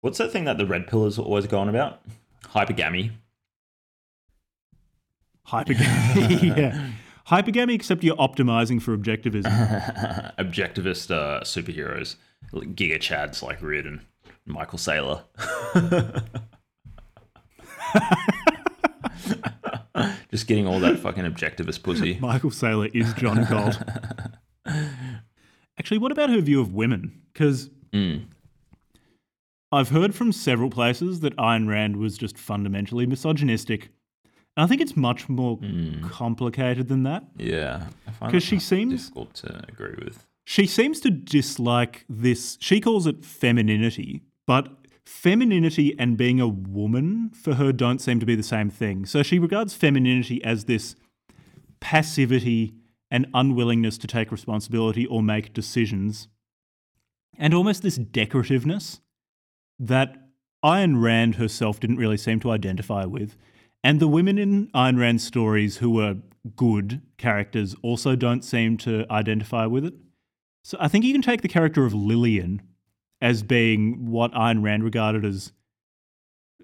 What's 0.00 0.18
that 0.18 0.32
thing 0.32 0.44
that 0.44 0.58
the 0.58 0.66
red 0.66 0.86
pillars 0.86 1.18
are 1.18 1.22
always 1.22 1.46
going 1.46 1.68
on 1.68 1.74
about? 1.74 2.00
Hypergamy. 2.46 3.12
Hypergamy. 5.46 6.56
yeah. 6.56 6.90
Hypergamy, 7.26 7.74
except 7.74 8.02
you're 8.02 8.16
optimizing 8.16 8.80
for 8.82 8.96
objectivism. 8.96 9.44
Objectivist 10.38 11.10
uh, 11.10 11.40
superheroes. 11.42 12.16
Giga 12.52 12.96
Chads 12.98 13.42
like 13.42 13.60
Rearden. 13.60 14.00
Michael 14.46 14.78
Saylor. 14.78 15.22
Just 20.30 20.46
getting 20.46 20.66
all 20.66 20.80
that 20.80 20.98
fucking 20.98 21.24
objectivist 21.24 21.82
pussy. 21.82 22.18
Michael 22.20 22.50
Saylor 22.50 22.90
is 22.94 23.12
John 23.14 23.44
Galt. 23.44 23.78
Actually, 25.80 25.96
what 25.96 26.12
about 26.12 26.28
her 26.28 26.42
view 26.42 26.60
of 26.60 26.74
women? 26.74 27.22
Because 27.32 27.70
Mm. 27.94 28.24
I've 29.72 29.88
heard 29.88 30.14
from 30.14 30.30
several 30.30 30.68
places 30.68 31.20
that 31.20 31.34
Ayn 31.38 31.66
Rand 31.66 31.96
was 31.96 32.18
just 32.18 32.36
fundamentally 32.36 33.06
misogynistic. 33.06 33.84
And 34.58 34.64
I 34.64 34.66
think 34.66 34.82
it's 34.82 34.94
much 34.94 35.30
more 35.30 35.58
complicated 36.02 36.88
than 36.88 37.04
that. 37.04 37.24
Yeah. 37.38 37.86
I 38.06 38.10
find 38.10 38.30
'Cause 38.30 38.42
that 38.42 38.48
she 38.48 38.58
seems- 38.58 39.04
difficult 39.04 39.32
to 39.36 39.64
agree 39.70 39.94
with. 40.04 40.26
She 40.44 40.66
seems 40.66 41.00
to 41.00 41.10
dislike 41.10 42.04
this. 42.10 42.58
She 42.60 42.78
calls 42.78 43.06
it 43.06 43.24
femininity, 43.24 44.20
but 44.46 44.76
femininity 45.06 45.98
and 45.98 46.18
being 46.18 46.42
a 46.42 46.48
woman 46.48 47.30
for 47.30 47.54
her 47.54 47.72
don't 47.72 48.02
seem 48.02 48.20
to 48.20 48.26
be 48.26 48.34
the 48.34 48.42
same 48.42 48.68
thing. 48.68 49.06
So 49.06 49.22
she 49.22 49.38
regards 49.38 49.72
femininity 49.72 50.44
as 50.44 50.66
this 50.66 50.94
passivity 51.80 52.74
and 53.10 53.26
unwillingness 53.34 53.98
to 53.98 54.06
take 54.06 54.30
responsibility 54.30 55.06
or 55.06 55.22
make 55.22 55.52
decisions, 55.52 56.28
and 57.38 57.54
almost 57.54 57.82
this 57.82 57.98
decorativeness 57.98 59.00
that 59.78 60.16
Ayn 60.64 61.02
Rand 61.02 61.36
herself 61.36 61.80
didn't 61.80 61.96
really 61.96 62.18
seem 62.18 62.38
to 62.40 62.50
identify 62.50 63.04
with. 63.04 63.36
And 63.82 63.98
the 63.98 64.08
women 64.08 64.38
in 64.38 64.68
Ayn 64.68 64.98
Rand's 64.98 65.24
stories 65.24 65.78
who 65.78 65.90
were 65.90 66.16
good 66.54 67.00
characters 67.16 67.74
also 67.82 68.14
don't 68.14 68.44
seem 68.44 68.76
to 68.78 69.06
identify 69.10 69.66
with 69.66 69.84
it. 69.84 69.94
So 70.62 70.76
I 70.78 70.88
think 70.88 71.04
you 71.04 71.12
can 71.12 71.22
take 71.22 71.40
the 71.40 71.48
character 71.48 71.86
of 71.86 71.94
Lillian 71.94 72.60
as 73.22 73.42
being 73.42 74.10
what 74.10 74.32
Ayn 74.32 74.62
Rand 74.62 74.84
regarded 74.84 75.24
as 75.24 75.52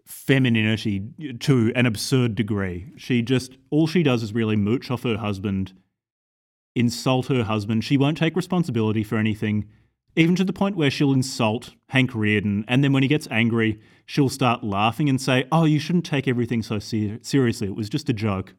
femininity 0.07 1.36
to 1.41 1.73
an 1.75 1.86
absurd 1.86 2.34
degree. 2.34 2.92
She 2.97 3.23
just, 3.23 3.57
all 3.70 3.86
she 3.86 4.02
does 4.02 4.23
is 4.23 4.33
really 4.33 4.57
mooch 4.57 4.91
off 4.91 5.02
her 5.02 5.16
husband, 5.16 5.73
insult 6.77 7.27
her 7.27 7.43
husband. 7.43 7.83
She 7.83 7.97
won't 7.97 8.19
take 8.19 8.37
responsibility 8.37 9.03
for 9.03 9.17
anything, 9.17 9.67
even 10.15 10.37
to 10.37 10.45
the 10.45 10.53
point 10.53 10.77
where 10.77 10.91
she'll 10.91 11.13
insult 11.13 11.75
Hank 11.89 12.13
Rearden. 12.13 12.65
And 12.69 12.85
then 12.85 12.93
when 12.93 13.03
he 13.03 13.09
gets 13.09 13.27
angry, 13.31 13.81
she'll 14.05 14.29
start 14.29 14.63
laughing 14.63 15.09
and 15.09 15.21
say, 15.21 15.47
Oh, 15.51 15.65
you 15.65 15.81
shouldn't 15.81 16.05
take 16.05 16.29
everything 16.29 16.63
so 16.63 16.79
ser- 16.79 17.19
seriously. 17.23 17.67
It 17.67 17.75
was 17.75 17.89
just 17.89 18.09
a 18.09 18.13
joke. 18.13 18.55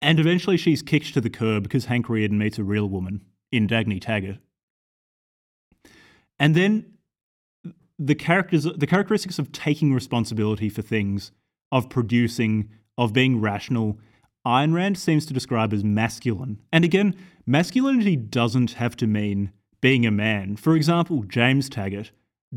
And 0.00 0.20
eventually 0.20 0.56
she's 0.56 0.82
kicked 0.82 1.12
to 1.14 1.20
the 1.20 1.30
curb 1.30 1.64
because 1.64 1.86
Hank 1.86 2.06
Rearden 2.06 2.32
meets 2.32 2.58
a 2.58 2.64
real 2.64 2.88
woman 2.88 3.24
in 3.50 3.66
Dagny 3.66 4.00
Taggart. 4.00 4.38
And 6.38 6.54
then 6.54 6.94
the 7.98 8.14
characters 8.14 8.64
the 8.64 8.86
characteristics 8.86 9.38
of 9.38 9.50
taking 9.50 9.94
responsibility 9.94 10.68
for 10.68 10.82
things, 10.82 11.32
of 11.72 11.88
producing, 11.88 12.68
of 12.98 13.12
being 13.12 13.40
rational, 13.40 13.98
Ayn 14.46 14.74
Rand 14.74 14.98
seems 14.98 15.24
to 15.26 15.34
describe 15.34 15.72
as 15.72 15.82
masculine. 15.82 16.60
And 16.72 16.84
again, 16.84 17.14
masculinity 17.46 18.16
doesn't 18.16 18.72
have 18.72 18.96
to 18.96 19.06
mean 19.06 19.52
being 19.80 20.06
a 20.06 20.10
man. 20.10 20.56
For 20.56 20.76
example, 20.76 21.24
James 21.24 21.68
Taggart 21.68 22.10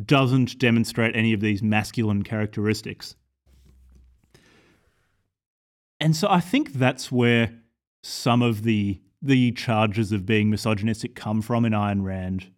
doesn't 0.05 0.59
demonstrate 0.59 1.15
any 1.15 1.33
of 1.33 1.41
these 1.41 1.63
masculine 1.63 2.23
characteristics. 2.23 3.15
And 5.99 6.15
so 6.15 6.27
I 6.29 6.39
think 6.39 6.73
that's 6.73 7.11
where 7.11 7.51
some 8.03 8.41
of 8.41 8.63
the 8.63 9.01
the 9.19 9.51
charges 9.53 10.11
of 10.11 10.27
being 10.27 10.49
misogynistic 10.51 11.15
come 11.15 11.41
from 11.41 11.65
in 11.65 11.73
Ayn 11.73 12.03
Rand, 12.03 12.51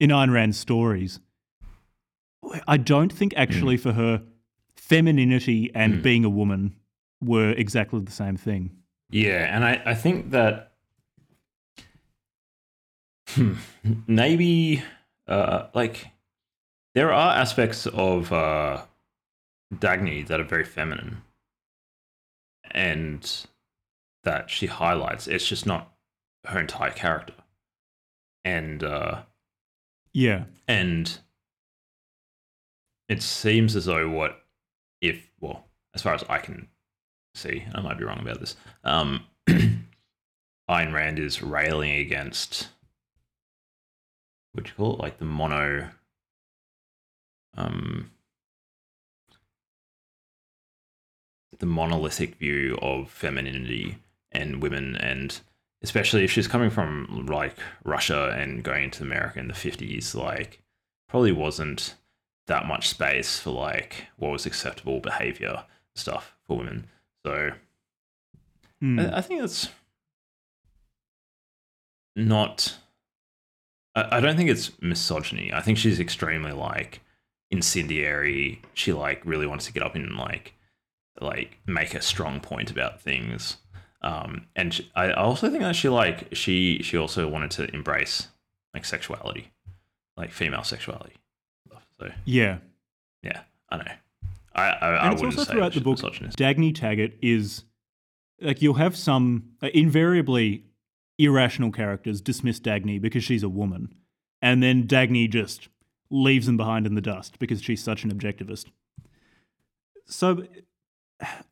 in 0.00 0.08
Ayn 0.08 0.32
Rand's 0.32 0.56
stories. 0.58 1.20
I 2.66 2.78
don't 2.78 3.12
think 3.12 3.34
actually 3.36 3.76
mm. 3.76 3.80
for 3.80 3.92
her, 3.92 4.22
femininity 4.76 5.70
and 5.74 5.94
mm. 5.94 6.02
being 6.02 6.24
a 6.24 6.30
woman 6.30 6.76
were 7.26 7.50
exactly 7.50 8.00
the 8.00 8.12
same 8.12 8.36
thing. 8.36 8.70
Yeah, 9.10 9.54
and 9.54 9.64
I, 9.64 9.82
I 9.84 9.94
think 9.94 10.30
that 10.30 10.72
hmm, 13.30 13.54
maybe 14.06 14.82
uh, 15.28 15.66
like 15.74 16.08
there 16.94 17.12
are 17.12 17.36
aspects 17.36 17.86
of 17.86 18.32
uh, 18.32 18.82
Dagny 19.74 20.26
that 20.26 20.40
are 20.40 20.44
very 20.44 20.64
feminine 20.64 21.22
and 22.70 23.46
that 24.24 24.50
she 24.50 24.66
highlights. 24.66 25.28
It's 25.28 25.46
just 25.46 25.66
not 25.66 25.92
her 26.46 26.58
entire 26.58 26.90
character. 26.90 27.34
And 28.44 28.82
uh, 28.82 29.22
yeah, 30.12 30.44
and 30.66 31.18
it 33.08 33.22
seems 33.22 33.76
as 33.76 33.86
though 33.86 34.08
what 34.08 34.44
if 35.00 35.30
well, 35.40 35.66
as 35.94 36.02
far 36.02 36.14
as 36.14 36.24
I 36.28 36.38
can 36.38 36.68
see, 37.36 37.64
I 37.74 37.80
might 37.80 37.98
be 37.98 38.04
wrong 38.04 38.20
about 38.20 38.40
this. 38.40 38.56
Um, 38.84 39.24
Ayn 39.48 40.92
Rand 40.92 41.18
is 41.18 41.42
railing 41.42 41.92
against 41.92 42.68
what 44.52 44.66
you 44.66 44.74
call 44.74 44.94
it, 44.94 45.00
like 45.00 45.18
the 45.18 45.24
mono, 45.24 45.90
um, 47.56 48.10
the 51.58 51.66
monolithic 51.66 52.36
view 52.36 52.78
of 52.80 53.10
femininity 53.10 53.98
and 54.32 54.62
women, 54.62 54.96
and 54.96 55.40
especially 55.82 56.24
if 56.24 56.30
she's 56.30 56.48
coming 56.48 56.70
from 56.70 57.26
like 57.28 57.56
Russia 57.84 58.34
and 58.38 58.62
going 58.62 58.84
into 58.84 59.04
America 59.04 59.38
in 59.38 59.48
the 59.48 59.54
fifties, 59.54 60.14
like 60.14 60.62
probably 61.08 61.32
wasn't 61.32 61.94
that 62.46 62.66
much 62.66 62.88
space 62.88 63.38
for 63.38 63.50
like 63.50 64.06
what 64.16 64.32
was 64.32 64.46
acceptable 64.46 65.00
behavior 65.00 65.64
stuff 65.94 66.34
for 66.46 66.58
women. 66.58 66.86
So 67.26 67.50
mm. 68.80 69.12
I, 69.12 69.18
I, 69.18 69.20
think 69.20 69.40
that's 69.40 69.68
not. 72.14 72.76
I, 73.96 74.18
I 74.18 74.20
don't 74.20 74.36
think 74.36 74.48
it's 74.48 74.70
misogyny. 74.80 75.52
I 75.52 75.60
think 75.60 75.76
she's 75.76 75.98
extremely 75.98 76.52
like 76.52 77.00
incendiary. 77.50 78.62
She 78.74 78.92
like 78.92 79.22
really 79.24 79.48
wants 79.48 79.66
to 79.66 79.72
get 79.72 79.82
up 79.82 79.96
and 79.96 80.14
like 80.16 80.54
like 81.20 81.58
make 81.66 81.94
a 81.94 82.00
strong 82.00 82.38
point 82.38 82.70
about 82.70 83.00
things. 83.00 83.56
Um, 84.02 84.46
and 84.54 84.72
she, 84.72 84.88
I 84.94 85.10
also 85.10 85.50
think 85.50 85.64
that 85.64 85.74
she 85.74 85.88
like 85.88 86.28
she 86.32 86.80
she 86.84 86.96
also 86.96 87.26
wanted 87.26 87.50
to 87.52 87.74
embrace 87.74 88.28
like 88.72 88.84
sexuality, 88.84 89.52
like 90.16 90.30
female 90.30 90.62
sexuality. 90.62 91.14
So 91.98 92.12
yeah, 92.24 92.58
yeah, 93.24 93.40
I 93.68 93.78
know. 93.78 93.92
I 94.56 94.68
I, 94.70 94.88
and 94.88 95.10
I 95.10 95.12
it's 95.12 95.22
also 95.22 95.44
throughout 95.44 95.74
the 95.74 95.80
book. 95.80 95.98
Dagny 95.98 96.74
Taggart 96.74 97.12
is 97.22 97.64
like 98.40 98.60
you'll 98.60 98.74
have 98.74 98.96
some 98.96 99.50
uh, 99.62 99.68
invariably 99.72 100.64
irrational 101.18 101.70
characters 101.70 102.20
dismiss 102.20 102.58
Dagny 102.58 103.00
because 103.00 103.22
she's 103.22 103.42
a 103.42 103.48
woman, 103.48 103.94
and 104.42 104.62
then 104.62 104.86
Dagny 104.86 105.30
just 105.30 105.68
leaves 106.10 106.46
them 106.46 106.56
behind 106.56 106.86
in 106.86 106.94
the 106.94 107.00
dust 107.00 107.38
because 107.38 107.62
she's 107.62 107.82
such 107.82 108.04
an 108.04 108.12
objectivist. 108.12 108.66
So 110.06 110.46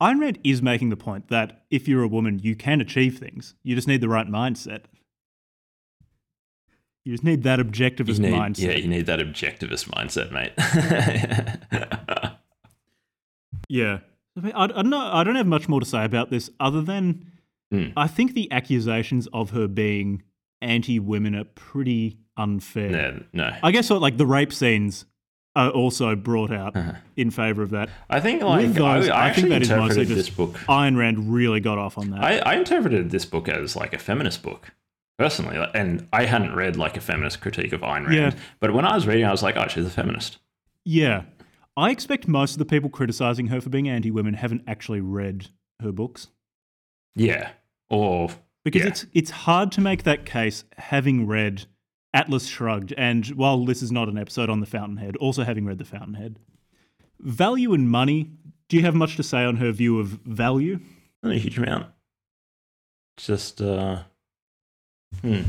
Ayn 0.01 0.21
Rand 0.21 0.39
is 0.45 0.63
making 0.63 0.91
the 0.91 0.97
point 0.97 1.29
that 1.29 1.65
if 1.71 1.89
you're 1.89 2.03
a 2.03 2.09
woman, 2.09 2.39
you 2.39 2.55
can 2.55 2.81
achieve 2.81 3.19
things. 3.19 3.55
You 3.63 3.75
just 3.75 3.89
need 3.89 4.01
the 4.01 4.09
right 4.09 4.29
mindset. 4.29 4.83
You 7.05 7.13
just 7.13 7.25
need 7.25 7.43
that 7.43 7.59
objectivist 7.59 8.19
need, 8.19 8.33
mindset. 8.33 8.63
Yeah, 8.63 8.77
you 8.77 8.89
need 8.89 9.07
that 9.07 9.19
objectivist 9.19 9.91
mindset, 9.91 10.33
mate. 10.33 10.53
yeah. 13.69 13.99
I, 14.37 14.41
mean, 14.41 14.53
I, 14.55 14.65
I, 14.65 14.67
don't 14.67 14.91
know, 14.91 15.11
I 15.13 15.25
don't 15.25 15.37
have 15.37 15.47
much 15.47 15.69
more 15.69 15.81
to 15.81 15.87
say 15.87 16.05
about 16.05 16.31
this 16.31 16.51
other 16.59 16.83
than 16.83 17.33
mm. 17.73 17.93
I 17.97 18.07
think 18.07 18.35
the 18.35 18.51
accusations 18.51 19.29
of 19.33 19.51
her 19.51 19.69
being 19.69 20.23
anti 20.61 20.99
women 20.99 21.35
are 21.35 21.45
pretty 21.45 22.19
unfair. 22.37 22.91
No, 22.91 23.23
no. 23.33 23.57
I 23.63 23.71
guess 23.71 23.91
what, 23.91 24.01
like 24.01 24.17
the 24.17 24.27
rape 24.27 24.53
scenes 24.53 25.07
are 25.57 25.71
also 25.71 26.17
brought 26.17 26.53
out 26.53 26.77
uh-huh. 26.77 26.95
in 27.17 27.31
favor 27.31 27.63
of 27.63 27.71
that. 27.71 27.89
I 28.11 28.21
think 28.21 28.43
like 28.43 28.73
those, 28.73 29.09
I, 29.09 29.27
I, 29.27 29.29
I 29.29 29.33
think 29.33 29.51
that 29.51 29.63
is 29.63 29.71
mostly 29.71 30.05
just 30.05 30.17
this 30.17 30.31
book. 30.31 30.55
Ayn 30.69 30.97
Rand 30.97 31.33
really 31.33 31.61
got 31.61 31.79
off 31.79 31.97
on 31.97 32.11
that. 32.11 32.25
I, 32.25 32.39
I 32.39 32.55
interpreted 32.57 33.11
this 33.11 33.25
book 33.25 33.49
as 33.49 33.77
like 33.77 33.93
a 33.93 33.99
feminist 33.99 34.43
book 34.43 34.73
personally. 35.19 35.65
And 35.75 36.09
I 36.13 36.25
hadn't 36.25 36.55
read 36.55 36.77
like 36.77 36.97
a 36.97 37.01
feminist 37.01 37.41
critique 37.41 37.73
of 37.73 37.83
Ayn 37.83 38.07
Rand, 38.07 38.15
yeah. 38.15 38.41
but 38.61 38.73
when 38.73 38.85
I 38.85 38.95
was 38.95 39.07
reading, 39.07 39.25
I 39.25 39.31
was 39.31 39.43
like, 39.43 39.57
oh, 39.57 39.69
she's 39.69 39.87
a 39.87 39.91
feminist. 39.91 40.39
Yeah. 40.85 41.23
I 41.77 41.91
expect 41.91 42.29
most 42.29 42.53
of 42.53 42.59
the 42.59 42.65
people 42.65 42.91
criticizing 42.91 43.49
her 43.49 43.61
for 43.61 43.71
being 43.71 43.89
anti 43.89 44.11
women 44.11 44.35
haven't 44.35 44.63
actually 44.67 45.01
read 45.01 45.49
her 45.81 45.93
books. 45.93 46.29
Yeah. 47.17 47.51
Or. 47.91 48.31
Because 48.65 48.83
yeah. 48.83 48.89
it's 48.89 49.07
it's 49.13 49.31
hard 49.31 49.73
to 49.73 49.81
make 49.81 50.05
that 50.05 50.25
case 50.25 50.65
having 50.79 51.27
read 51.27 51.67
Atlas 52.15 52.47
Shrugged, 52.47 52.95
and 52.97 53.27
while 53.29 53.65
this 53.65 53.83
is 53.83 53.93
not 53.93 54.09
an 54.09 54.17
episode 54.17 54.49
on 54.49 54.61
the 54.61 54.67
Fountainhead, 54.67 55.17
also 55.17 55.43
having 55.43 55.67
read 55.67 55.79
the 55.79 55.85
Fountainhead. 55.85 56.39
Value 57.21 57.75
and 57.75 57.91
money. 57.91 58.31
Do 58.69 58.77
you 58.77 58.83
have 58.85 58.95
much 58.95 59.17
to 59.17 59.23
say 59.23 59.45
on 59.45 59.57
her 59.57 59.73
view 59.73 59.99
of 60.01 60.09
value? 60.25 60.81
Not 61.23 61.33
a 61.33 61.39
huge 61.39 61.59
amount. 61.59 61.87
Just 63.17 63.61
uh 63.61 64.05
Hmm. 65.21 65.43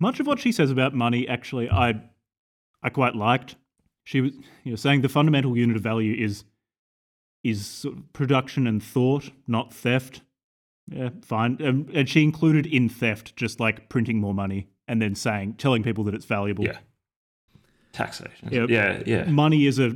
Much 0.00 0.20
of 0.20 0.26
what 0.26 0.38
she 0.38 0.52
says 0.52 0.70
about 0.70 0.94
money, 0.94 1.28
actually, 1.28 1.68
I, 1.70 2.00
I 2.82 2.88
quite 2.90 3.16
liked. 3.16 3.56
She 4.08 4.22
was 4.22 4.32
you 4.64 4.72
know, 4.72 4.76
saying 4.76 5.02
the 5.02 5.10
fundamental 5.10 5.54
unit 5.54 5.76
of 5.76 5.82
value 5.82 6.14
is, 6.14 6.44
is 7.44 7.66
sort 7.66 7.98
of 7.98 8.10
production 8.14 8.66
and 8.66 8.82
thought, 8.82 9.32
not 9.46 9.70
theft. 9.70 10.22
Yeah, 10.86 11.10
fine. 11.20 11.58
Um, 11.62 11.90
and 11.92 12.08
she 12.08 12.22
included 12.22 12.64
in 12.64 12.88
theft 12.88 13.36
just 13.36 13.60
like 13.60 13.90
printing 13.90 14.18
more 14.18 14.32
money 14.32 14.70
and 14.88 15.02
then 15.02 15.14
saying, 15.14 15.56
telling 15.58 15.82
people 15.82 16.04
that 16.04 16.14
it's 16.14 16.24
valuable. 16.24 16.64
Yeah. 16.64 16.78
Taxation. 17.92 18.48
Yeah, 18.50 18.64
yeah. 18.70 19.02
yeah. 19.04 19.24
Money 19.24 19.66
is 19.66 19.78
a 19.78 19.94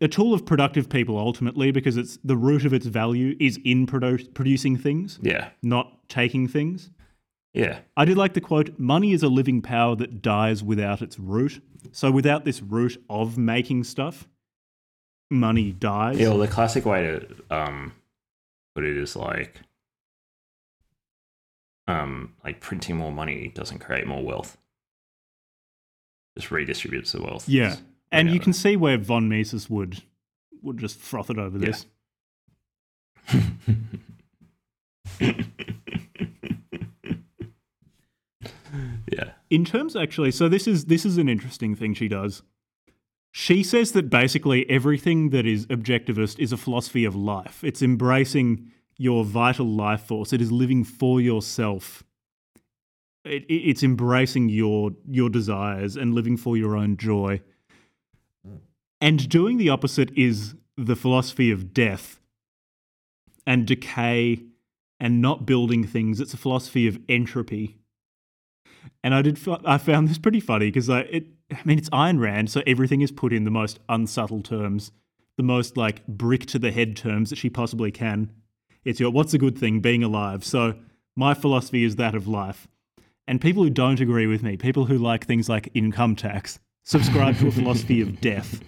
a 0.00 0.08
tool 0.08 0.32
of 0.32 0.46
productive 0.46 0.88
people 0.88 1.18
ultimately 1.18 1.70
because 1.70 1.98
it's 1.98 2.18
the 2.24 2.38
root 2.38 2.64
of 2.64 2.72
its 2.72 2.86
value 2.86 3.36
is 3.38 3.60
in 3.66 3.86
produ- 3.86 4.32
producing 4.32 4.78
things. 4.78 5.18
Yeah. 5.20 5.50
Not 5.62 6.08
taking 6.08 6.48
things. 6.48 6.88
Yeah. 7.52 7.80
I 7.96 8.04
did 8.04 8.16
like 8.16 8.34
the 8.34 8.40
quote 8.40 8.78
money 8.78 9.12
is 9.12 9.22
a 9.22 9.28
living 9.28 9.60
power 9.62 9.96
that 9.96 10.22
dies 10.22 10.62
without 10.62 11.02
its 11.02 11.18
root. 11.18 11.62
So 11.92 12.10
without 12.10 12.44
this 12.44 12.62
root 12.62 13.02
of 13.08 13.36
making 13.36 13.84
stuff, 13.84 14.28
money 15.30 15.72
dies. 15.72 16.18
Yeah, 16.18 16.28
well, 16.28 16.38
the 16.38 16.48
classic 16.48 16.84
way 16.84 17.02
to 17.02 17.26
um, 17.50 17.92
put 18.74 18.84
it 18.84 18.96
is 18.96 19.16
like, 19.16 19.60
um, 21.88 22.34
like 22.44 22.60
printing 22.60 22.96
more 22.96 23.12
money 23.12 23.50
doesn't 23.54 23.78
create 23.80 24.06
more 24.06 24.22
wealth. 24.22 24.56
Just 26.38 26.50
redistributes 26.50 27.12
the 27.12 27.22
wealth. 27.22 27.48
Yeah. 27.48 27.76
And 28.12 28.30
you 28.30 28.40
can 28.40 28.52
see 28.52 28.76
where 28.76 28.98
von 28.98 29.28
Mises 29.28 29.70
would 29.70 30.02
would 30.62 30.78
just 30.78 30.98
froth 30.98 31.30
it 31.30 31.38
over 31.38 31.58
this. 31.58 31.86
yeah. 39.10 39.32
In 39.50 39.64
terms 39.64 39.96
actually, 39.96 40.30
so 40.30 40.48
this 40.48 40.66
is 40.68 40.84
this 40.86 41.04
is 41.04 41.18
an 41.18 41.28
interesting 41.28 41.74
thing 41.74 41.92
she 41.94 42.08
does. 42.08 42.42
She 43.32 43.62
says 43.62 43.92
that 43.92 44.10
basically 44.10 44.68
everything 44.70 45.30
that 45.30 45.46
is 45.46 45.66
objectivist 45.66 46.38
is 46.38 46.52
a 46.52 46.56
philosophy 46.56 47.04
of 47.04 47.14
life. 47.14 47.62
It's 47.62 47.82
embracing 47.82 48.70
your 48.96 49.24
vital 49.24 49.66
life 49.66 50.02
force. 50.02 50.32
It 50.32 50.40
is 50.40 50.50
living 50.50 50.82
for 50.84 51.20
yourself. 51.20 52.02
It, 53.24 53.44
it- 53.44 53.68
it's 53.70 53.82
embracing 53.82 54.48
your 54.48 54.92
your 55.08 55.28
desires 55.30 55.96
and 55.96 56.14
living 56.14 56.36
for 56.36 56.56
your 56.56 56.76
own 56.76 56.96
joy. 56.96 57.40
And 59.00 59.28
doing 59.28 59.56
the 59.56 59.70
opposite 59.70 60.10
is 60.16 60.54
the 60.76 60.96
philosophy 60.96 61.50
of 61.50 61.72
death 61.74 62.20
and 63.46 63.66
decay 63.66 64.42
and 65.00 65.22
not 65.22 65.46
building 65.46 65.84
things. 65.86 66.20
It's 66.20 66.34
a 66.34 66.36
philosophy 66.36 66.86
of 66.86 66.98
entropy. 67.08 67.79
And 69.02 69.14
I 69.14 69.22
did. 69.22 69.38
I 69.64 69.78
found 69.78 70.08
this 70.08 70.18
pretty 70.18 70.40
funny 70.40 70.66
because 70.66 70.90
I. 70.90 71.00
It, 71.00 71.26
I 71.52 71.60
mean, 71.64 71.78
it's 71.78 71.90
Ayn 71.90 72.20
Rand, 72.20 72.50
so 72.50 72.62
everything 72.66 73.00
is 73.00 73.10
put 73.10 73.32
in 73.32 73.44
the 73.44 73.50
most 73.50 73.80
unsubtle 73.88 74.40
terms, 74.40 74.92
the 75.36 75.42
most 75.42 75.76
like 75.76 76.06
brick 76.06 76.46
to 76.46 76.58
the 76.60 76.70
head 76.70 76.96
terms 76.96 77.30
that 77.30 77.36
she 77.36 77.50
possibly 77.50 77.90
can. 77.90 78.30
It's 78.84 79.00
your 79.00 79.10
what's 79.10 79.34
a 79.34 79.38
good 79.38 79.58
thing 79.58 79.80
being 79.80 80.02
alive. 80.02 80.44
So 80.44 80.74
my 81.16 81.34
philosophy 81.34 81.84
is 81.84 81.96
that 81.96 82.14
of 82.14 82.28
life. 82.28 82.68
And 83.26 83.40
people 83.40 83.62
who 83.62 83.70
don't 83.70 84.00
agree 84.00 84.26
with 84.26 84.42
me, 84.42 84.56
people 84.56 84.86
who 84.86 84.98
like 84.98 85.26
things 85.26 85.48
like 85.48 85.70
income 85.74 86.16
tax, 86.16 86.58
subscribe 86.84 87.36
to 87.38 87.48
a 87.48 87.52
philosophy 87.52 88.00
of 88.00 88.20
death. 88.20 88.60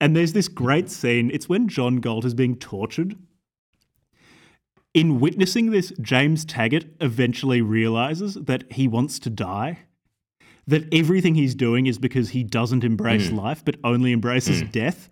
And 0.00 0.16
there's 0.16 0.32
this 0.32 0.48
great 0.48 0.90
scene. 0.90 1.30
It's 1.32 1.48
when 1.48 1.68
John 1.68 1.96
Galt 1.96 2.24
is 2.24 2.34
being 2.34 2.56
tortured 2.56 3.16
in 4.98 5.20
witnessing 5.20 5.70
this, 5.70 5.92
James 6.00 6.44
Taggart 6.44 6.86
eventually 7.00 7.62
realizes 7.62 8.34
that 8.34 8.64
he 8.72 8.88
wants 8.88 9.20
to 9.20 9.30
die. 9.30 9.78
That 10.66 10.92
everything 10.92 11.36
he's 11.36 11.54
doing 11.54 11.86
is 11.86 11.98
because 11.98 12.30
he 12.30 12.42
doesn't 12.42 12.82
embrace 12.82 13.28
hmm. 13.28 13.36
life, 13.36 13.64
but 13.64 13.76
only 13.84 14.12
embraces 14.12 14.60
hmm. 14.60 14.66
death. 14.66 15.08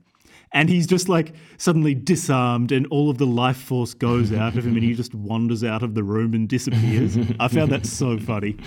And 0.52 0.68
he's 0.68 0.89
just 0.89 1.08
like 1.08 1.34
suddenly 1.56 1.94
disarmed, 1.94 2.73
and 2.73 2.89
all 2.89 3.10
of 3.10 3.18
the 3.18 3.26
life 3.26 3.56
force 3.56 3.94
goes 3.94 4.32
out 4.32 4.56
of 4.56 4.66
him, 4.66 4.74
and 4.74 4.82
he 4.82 4.92
just 4.94 5.15
wanders 5.28 5.62
out 5.62 5.84
of 5.84 5.94
the 5.94 6.02
room 6.02 6.34
and 6.34 6.48
disappears. 6.48 7.16
I 7.39 7.47
found 7.47 7.70
that 7.70 7.86
so 7.86 8.18
funny. 8.18 8.56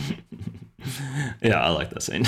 Yeah, 1.41 1.59
I 1.59 1.71
like 1.71 1.89
that 1.89 2.01
scene. 2.01 2.23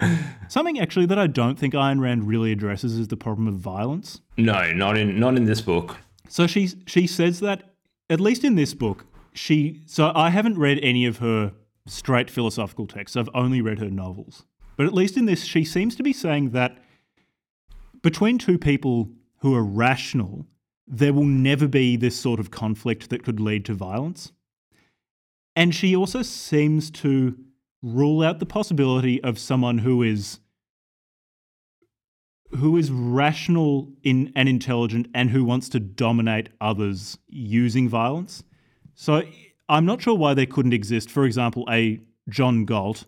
Something 0.48 0.80
actually 0.80 1.06
that 1.06 1.18
I 1.18 1.28
don't 1.28 1.56
think 1.56 1.74
Ayn 1.74 2.00
Rand 2.00 2.26
really 2.26 2.50
addresses 2.50 2.98
is 2.98 3.06
the 3.06 3.16
problem 3.16 3.46
of 3.46 3.54
violence. 3.54 4.20
no, 4.36 4.72
not 4.72 4.98
in 4.98 5.20
not 5.20 5.36
in 5.36 5.44
this 5.44 5.60
book. 5.60 5.98
So 6.32 6.46
she 6.46 6.70
she 6.86 7.06
says 7.06 7.40
that 7.40 7.74
at 8.08 8.18
least 8.18 8.42
in 8.42 8.54
this 8.54 8.72
book, 8.72 9.04
she 9.34 9.82
so 9.84 10.12
I 10.14 10.30
haven't 10.30 10.56
read 10.56 10.78
any 10.82 11.04
of 11.04 11.18
her 11.18 11.52
straight 11.86 12.30
philosophical 12.30 12.86
texts. 12.86 13.18
I've 13.18 13.28
only 13.34 13.60
read 13.60 13.78
her 13.80 13.90
novels. 13.90 14.46
But 14.78 14.86
at 14.86 14.94
least 14.94 15.18
in 15.18 15.26
this, 15.26 15.44
she 15.44 15.62
seems 15.62 15.94
to 15.96 16.02
be 16.02 16.14
saying 16.14 16.52
that 16.52 16.78
between 18.00 18.38
two 18.38 18.56
people 18.56 19.10
who 19.40 19.54
are 19.54 19.62
rational, 19.62 20.46
there 20.86 21.12
will 21.12 21.26
never 21.26 21.68
be 21.68 21.96
this 21.98 22.18
sort 22.18 22.40
of 22.40 22.50
conflict 22.50 23.10
that 23.10 23.24
could 23.24 23.38
lead 23.38 23.66
to 23.66 23.74
violence. 23.74 24.32
And 25.54 25.74
she 25.74 25.94
also 25.94 26.22
seems 26.22 26.90
to 26.92 27.36
rule 27.82 28.22
out 28.22 28.38
the 28.38 28.46
possibility 28.46 29.22
of 29.22 29.38
someone 29.38 29.76
who 29.76 30.02
is 30.02 30.38
who 32.56 32.76
is 32.76 32.90
rational 32.90 33.88
in 34.02 34.32
and 34.36 34.48
intelligent 34.48 35.08
and 35.14 35.30
who 35.30 35.44
wants 35.44 35.68
to 35.70 35.80
dominate 35.80 36.48
others 36.60 37.18
using 37.28 37.88
violence. 37.88 38.44
So 38.94 39.22
I'm 39.68 39.86
not 39.86 40.02
sure 40.02 40.14
why 40.14 40.34
there 40.34 40.46
couldn't 40.46 40.74
exist, 40.74 41.10
for 41.10 41.24
example, 41.24 41.66
a 41.70 42.00
John 42.28 42.64
Galt 42.64 43.04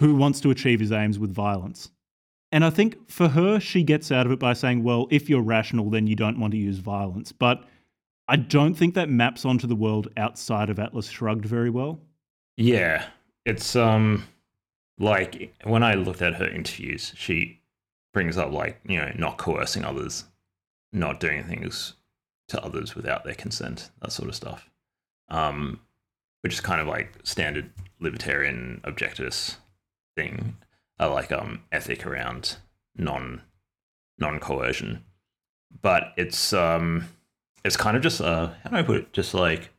who 0.00 0.14
wants 0.14 0.40
to 0.40 0.50
achieve 0.50 0.80
his 0.80 0.92
aims 0.92 1.18
with 1.18 1.32
violence. 1.32 1.90
And 2.50 2.64
I 2.64 2.70
think 2.70 3.10
for 3.10 3.28
her, 3.28 3.60
she 3.60 3.82
gets 3.82 4.10
out 4.10 4.24
of 4.24 4.32
it 4.32 4.38
by 4.38 4.54
saying, 4.54 4.82
well, 4.82 5.06
if 5.10 5.28
you're 5.28 5.42
rational, 5.42 5.90
then 5.90 6.06
you 6.06 6.16
don't 6.16 6.40
want 6.40 6.52
to 6.52 6.58
use 6.58 6.78
violence. 6.78 7.30
But 7.30 7.64
I 8.26 8.36
don't 8.36 8.74
think 8.74 8.94
that 8.94 9.10
maps 9.10 9.44
onto 9.44 9.66
the 9.66 9.74
world 9.74 10.08
outside 10.16 10.70
of 10.70 10.78
Atlas 10.78 11.08
Shrugged 11.08 11.44
very 11.44 11.70
well. 11.70 12.00
Yeah, 12.56 13.06
it's 13.44 13.76
um 13.76 14.24
like 14.98 15.54
when 15.64 15.82
I 15.82 15.94
looked 15.94 16.22
at 16.22 16.34
her 16.34 16.48
interviews, 16.48 17.12
she 17.16 17.60
brings 18.12 18.36
up 18.36 18.52
like 18.52 18.80
you 18.86 18.98
know 18.98 19.12
not 19.16 19.38
coercing 19.38 19.84
others, 19.84 20.24
not 20.92 21.20
doing 21.20 21.44
things 21.44 21.94
to 22.48 22.62
others 22.62 22.94
without 22.94 23.24
their 23.24 23.34
consent, 23.34 23.90
that 24.00 24.12
sort 24.12 24.28
of 24.28 24.34
stuff. 24.34 24.68
Um, 25.28 25.80
which 26.40 26.54
is 26.54 26.60
kind 26.60 26.80
of 26.80 26.86
like 26.86 27.12
standard 27.22 27.70
libertarian 28.00 28.80
objectivist 28.84 29.56
thing, 30.16 30.56
uh, 30.98 31.12
like 31.12 31.32
um 31.32 31.62
ethic 31.72 32.06
around 32.06 32.56
non 32.96 33.42
non 34.18 34.38
coercion. 34.40 35.04
But 35.82 36.12
it's 36.16 36.52
um 36.52 37.08
it's 37.64 37.76
kind 37.76 37.96
of 37.96 38.02
just 38.02 38.20
uh 38.20 38.50
how 38.62 38.70
do 38.70 38.76
I 38.76 38.82
put 38.82 38.96
it? 38.96 39.12
Just 39.12 39.34
like 39.34 39.70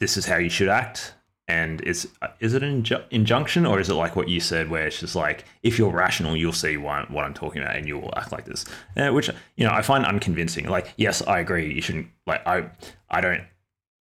this 0.00 0.16
is 0.16 0.26
how 0.26 0.36
you 0.36 0.48
should 0.48 0.68
act 0.68 1.14
and 1.48 1.80
is 1.80 2.06
is 2.40 2.54
it 2.54 2.62
an 2.62 2.82
inju- 2.82 3.04
injunction 3.10 3.64
or 3.66 3.80
is 3.80 3.88
it 3.88 3.94
like 3.94 4.14
what 4.14 4.28
you 4.28 4.38
said 4.38 4.68
where 4.70 4.86
it's 4.86 5.00
just 5.00 5.16
like 5.16 5.44
if 5.62 5.78
you're 5.78 5.90
rational 5.90 6.36
you'll 6.36 6.52
see 6.52 6.76
what, 6.76 7.10
what 7.10 7.24
i'm 7.24 7.34
talking 7.34 7.62
about 7.62 7.74
and 7.74 7.88
you 7.88 7.98
will 7.98 8.12
act 8.16 8.30
like 8.30 8.44
this. 8.44 8.64
Uh, 8.96 9.08
which 9.08 9.28
you 9.56 9.66
know 9.66 9.72
i 9.72 9.82
find 9.82 10.04
unconvincing. 10.04 10.68
Like 10.68 10.92
yes 10.96 11.22
i 11.26 11.38
agree. 11.40 11.72
You 11.74 11.80
shouldn't 11.80 12.08
like 12.26 12.46
i 12.46 12.68
i 13.10 13.20
don't 13.20 13.42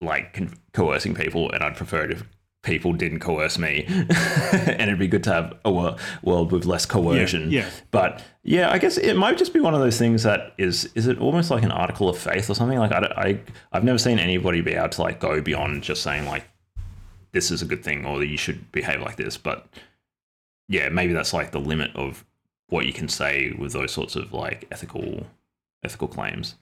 like 0.00 0.34
con- 0.34 0.54
coercing 0.74 1.14
people 1.14 1.50
and 1.52 1.62
i'd 1.62 1.76
prefer 1.76 2.02
it 2.04 2.10
if 2.10 2.24
people 2.62 2.92
didn't 2.92 3.20
coerce 3.20 3.58
me. 3.58 3.86
And 4.66 4.82
it'd 4.82 4.98
be 4.98 5.06
good 5.06 5.22
to 5.24 5.32
have 5.32 5.54
a 5.64 5.70
wor- 5.70 5.96
world 6.22 6.50
with 6.50 6.64
less 6.66 6.84
coercion. 6.84 7.50
yeah. 7.50 7.68
but 7.92 8.22
yeah, 8.42 8.70
I 8.70 8.78
guess 8.78 8.96
it 8.98 9.14
might 9.14 9.38
just 9.38 9.52
be 9.52 9.60
one 9.60 9.74
of 9.74 9.80
those 9.80 9.98
things 9.98 10.24
that 10.24 10.52
is 10.58 10.90
is 10.94 11.06
it 11.06 11.18
almost 11.20 11.50
like 11.50 11.62
an 11.62 11.70
article 11.70 12.08
of 12.08 12.18
faith 12.18 12.50
or 12.50 12.54
something? 12.54 12.78
Like 12.78 12.90
I, 12.92 12.98
I 13.16 13.40
I've 13.72 13.84
never 13.84 13.98
seen 13.98 14.18
anybody 14.18 14.60
be 14.62 14.72
able 14.74 14.88
to 14.88 15.02
like 15.02 15.20
go 15.20 15.40
beyond 15.40 15.82
just 15.84 16.02
saying 16.02 16.26
like 16.26 16.44
this 17.36 17.50
is 17.50 17.60
a 17.60 17.66
good 17.66 17.84
thing 17.84 18.06
or 18.06 18.24
you 18.24 18.38
should 18.38 18.72
behave 18.72 19.02
like 19.02 19.16
this. 19.16 19.36
But 19.36 19.68
yeah, 20.68 20.88
maybe 20.88 21.12
that's 21.12 21.34
like 21.34 21.50
the 21.50 21.60
limit 21.60 21.94
of 21.94 22.24
what 22.68 22.86
you 22.86 22.94
can 22.94 23.08
say 23.08 23.52
with 23.58 23.72
those 23.72 23.92
sorts 23.92 24.16
of 24.16 24.32
like 24.32 24.66
ethical 24.70 25.26
ethical 25.84 26.08
claims. 26.08 26.54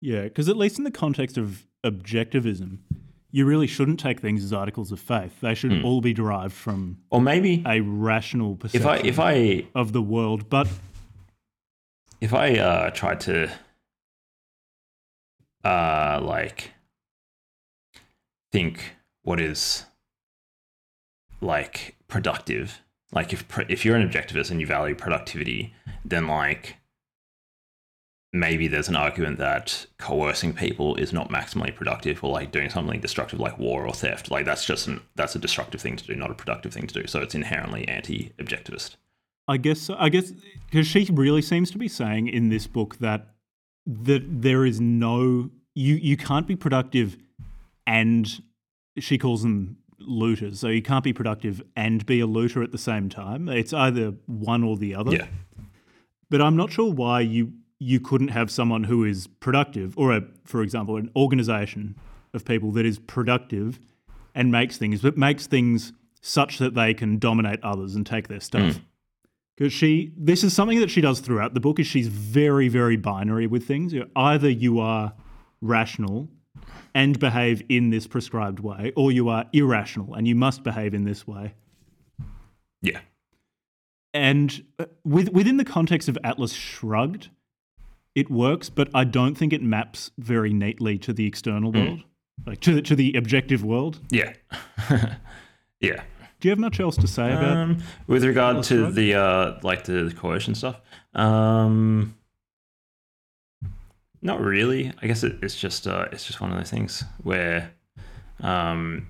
Yeah, 0.00 0.24
because 0.24 0.48
at 0.48 0.56
least 0.56 0.78
in 0.78 0.84
the 0.84 0.90
context 0.90 1.38
of 1.38 1.64
objectivism, 1.84 2.78
you 3.30 3.46
really 3.46 3.68
shouldn't 3.68 4.00
take 4.00 4.18
things 4.20 4.42
as 4.42 4.52
articles 4.52 4.90
of 4.90 4.98
faith. 4.98 5.40
They 5.40 5.54
should 5.54 5.84
all 5.84 6.00
be 6.00 6.12
derived 6.12 6.52
from 6.52 6.98
Or 7.08 7.20
maybe 7.20 7.62
a 7.64 7.80
rational 7.80 8.58
if 8.72 8.84
I 8.84 8.96
if 8.96 9.20
I 9.20 9.66
of 9.76 9.92
the 9.92 10.02
world. 10.02 10.50
But 10.50 10.66
if 12.20 12.34
I 12.34 12.58
uh, 12.58 12.90
tried 12.90 13.20
to 13.20 13.48
uh, 15.64 16.20
like 16.20 16.72
think 18.52 18.96
what 19.22 19.40
is 19.40 19.84
like 21.40 21.96
productive, 22.08 22.82
like 23.12 23.32
if 23.32 23.44
if 23.68 23.84
you're 23.84 23.96
an 23.96 24.08
objectivist 24.08 24.50
and 24.50 24.60
you 24.60 24.66
value 24.66 24.94
productivity, 24.94 25.74
then 26.04 26.26
like 26.26 26.76
maybe 28.32 28.68
there's 28.68 28.88
an 28.88 28.96
argument 28.96 29.38
that 29.38 29.86
coercing 29.98 30.52
people 30.52 30.96
is 30.96 31.12
not 31.12 31.30
maximally 31.30 31.74
productive 31.74 32.22
or 32.22 32.32
like 32.32 32.52
doing 32.52 32.70
something 32.70 33.00
destructive 33.00 33.40
like 33.40 33.58
war 33.58 33.86
or 33.86 33.94
theft. 33.94 34.30
Like 34.30 34.44
that's 34.44 34.64
just 34.64 34.86
an 34.86 35.00
that's 35.14 35.34
a 35.34 35.38
destructive 35.38 35.80
thing 35.80 35.96
to 35.96 36.04
do 36.04 36.14
not 36.14 36.30
a 36.30 36.34
productive 36.34 36.72
thing 36.72 36.86
to 36.86 36.94
do. 37.02 37.06
So 37.06 37.20
it's 37.20 37.34
inherently 37.34 37.86
anti-objectivist. 37.88 38.96
I 39.48 39.56
guess 39.56 39.90
I 39.90 40.08
guess 40.08 40.32
because 40.66 40.86
she 40.86 41.08
really 41.12 41.42
seems 41.42 41.70
to 41.70 41.78
be 41.78 41.88
saying 41.88 42.28
in 42.28 42.48
this 42.48 42.66
book 42.66 42.98
that 42.98 43.28
that 43.86 44.22
there 44.42 44.64
is 44.66 44.80
no 44.80 45.50
you 45.74 45.94
you 45.94 46.16
can't 46.16 46.46
be 46.46 46.56
productive 46.56 47.16
and 47.86 48.42
she 48.98 49.18
calls 49.18 49.42
them 49.42 49.76
looters. 49.98 50.60
So 50.60 50.68
you 50.68 50.82
can't 50.82 51.04
be 51.04 51.12
productive 51.12 51.62
and 51.74 52.04
be 52.06 52.20
a 52.20 52.26
looter 52.26 52.62
at 52.62 52.72
the 52.72 52.78
same 52.78 53.08
time. 53.08 53.48
It's 53.48 53.72
either 53.72 54.14
one 54.26 54.62
or 54.62 54.76
the 54.76 54.94
other. 54.94 55.12
yeah 55.14 55.26
But 56.30 56.40
I'm 56.42 56.56
not 56.56 56.72
sure 56.72 56.92
why 56.92 57.20
you 57.20 57.52
you 57.78 58.00
couldn't 58.00 58.28
have 58.28 58.50
someone 58.50 58.84
who 58.84 59.04
is 59.04 59.26
productive, 59.26 59.96
or 59.98 60.16
a, 60.16 60.22
for 60.44 60.62
example, 60.62 60.96
an 60.96 61.10
organization 61.14 61.94
of 62.32 62.42
people 62.44 62.72
that 62.72 62.86
is 62.86 62.98
productive 62.98 63.78
and 64.34 64.50
makes 64.50 64.78
things, 64.78 65.02
but 65.02 65.18
makes 65.18 65.46
things 65.46 65.92
such 66.22 66.56
that 66.58 66.74
they 66.74 66.94
can 66.94 67.18
dominate 67.18 67.62
others 67.62 67.94
and 67.94 68.06
take 68.06 68.28
their 68.28 68.40
stuff. 68.40 68.76
Hmm. 68.76 68.82
Because 69.56 69.72
she, 69.72 70.12
this 70.16 70.42
is 70.42 70.54
something 70.54 70.80
that 70.80 70.90
she 70.90 71.00
does 71.00 71.20
throughout 71.20 71.54
the 71.54 71.60
book. 71.60 71.78
Is 71.78 71.86
she's 71.86 72.08
very, 72.08 72.68
very 72.68 72.96
binary 72.96 73.46
with 73.46 73.66
things. 73.66 73.94
Either 74.14 74.50
you 74.50 74.80
are 74.80 75.14
rational 75.60 76.28
and 76.96 77.18
behave 77.20 77.62
in 77.68 77.90
this 77.90 78.06
prescribed 78.06 78.58
way, 78.60 78.90
or 78.96 79.12
you 79.12 79.28
are 79.28 79.44
irrational 79.52 80.14
and 80.14 80.26
you 80.26 80.34
must 80.34 80.62
behave 80.64 80.94
in 80.94 81.04
this 81.04 81.26
way. 81.26 81.52
Yeah. 82.80 83.00
And 84.14 84.64
uh, 84.78 84.86
with, 85.04 85.28
within 85.28 85.58
the 85.58 85.64
context 85.64 86.08
of 86.08 86.16
Atlas 86.24 86.54
Shrugged, 86.54 87.28
it 88.14 88.30
works, 88.30 88.70
but 88.70 88.88
I 88.94 89.04
don't 89.04 89.34
think 89.34 89.52
it 89.52 89.62
maps 89.62 90.10
very 90.16 90.54
neatly 90.54 90.96
to 91.00 91.12
the 91.12 91.26
external 91.26 91.70
Mm. 91.70 91.84
world, 91.86 92.00
like 92.46 92.60
to, 92.60 92.80
to 92.80 92.96
the 92.96 93.12
objective 93.14 93.62
world. 93.62 94.00
Yeah. 94.10 94.32
yeah. 95.80 96.02
Do 96.40 96.48
you 96.48 96.50
have 96.50 96.58
much 96.58 96.80
else 96.80 96.96
to 96.96 97.06
say 97.06 97.30
about 97.32 97.56
Um, 97.58 97.78
with 98.06 98.24
regard 98.24 98.56
Atlas 98.56 98.68
to 98.68 98.74
Shrugged? 98.84 98.96
the 98.96 99.14
uh, 99.14 99.58
like 99.62 99.84
the 99.84 100.14
coercion 100.16 100.54
stuff, 100.54 100.80
um, 101.14 102.14
not 104.22 104.40
really. 104.40 104.92
I 105.02 105.06
guess 105.06 105.22
it, 105.22 105.38
it's 105.42 105.58
just 105.58 105.86
uh, 105.86 106.06
it's 106.12 106.24
just 106.24 106.40
one 106.40 106.50
of 106.50 106.58
those 106.58 106.70
things 106.70 107.04
where, 107.22 107.72
um, 108.40 109.08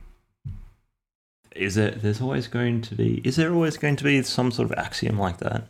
is 1.54 1.74
there 1.74 1.90
there's 1.90 2.20
always 2.20 2.48
going 2.48 2.82
to 2.82 2.94
be 2.94 3.20
is 3.24 3.36
there 3.36 3.52
always 3.52 3.76
going 3.76 3.96
to 3.96 4.04
be 4.04 4.22
some 4.22 4.50
sort 4.50 4.70
of 4.70 4.78
axiom 4.78 5.18
like 5.18 5.38
that? 5.38 5.68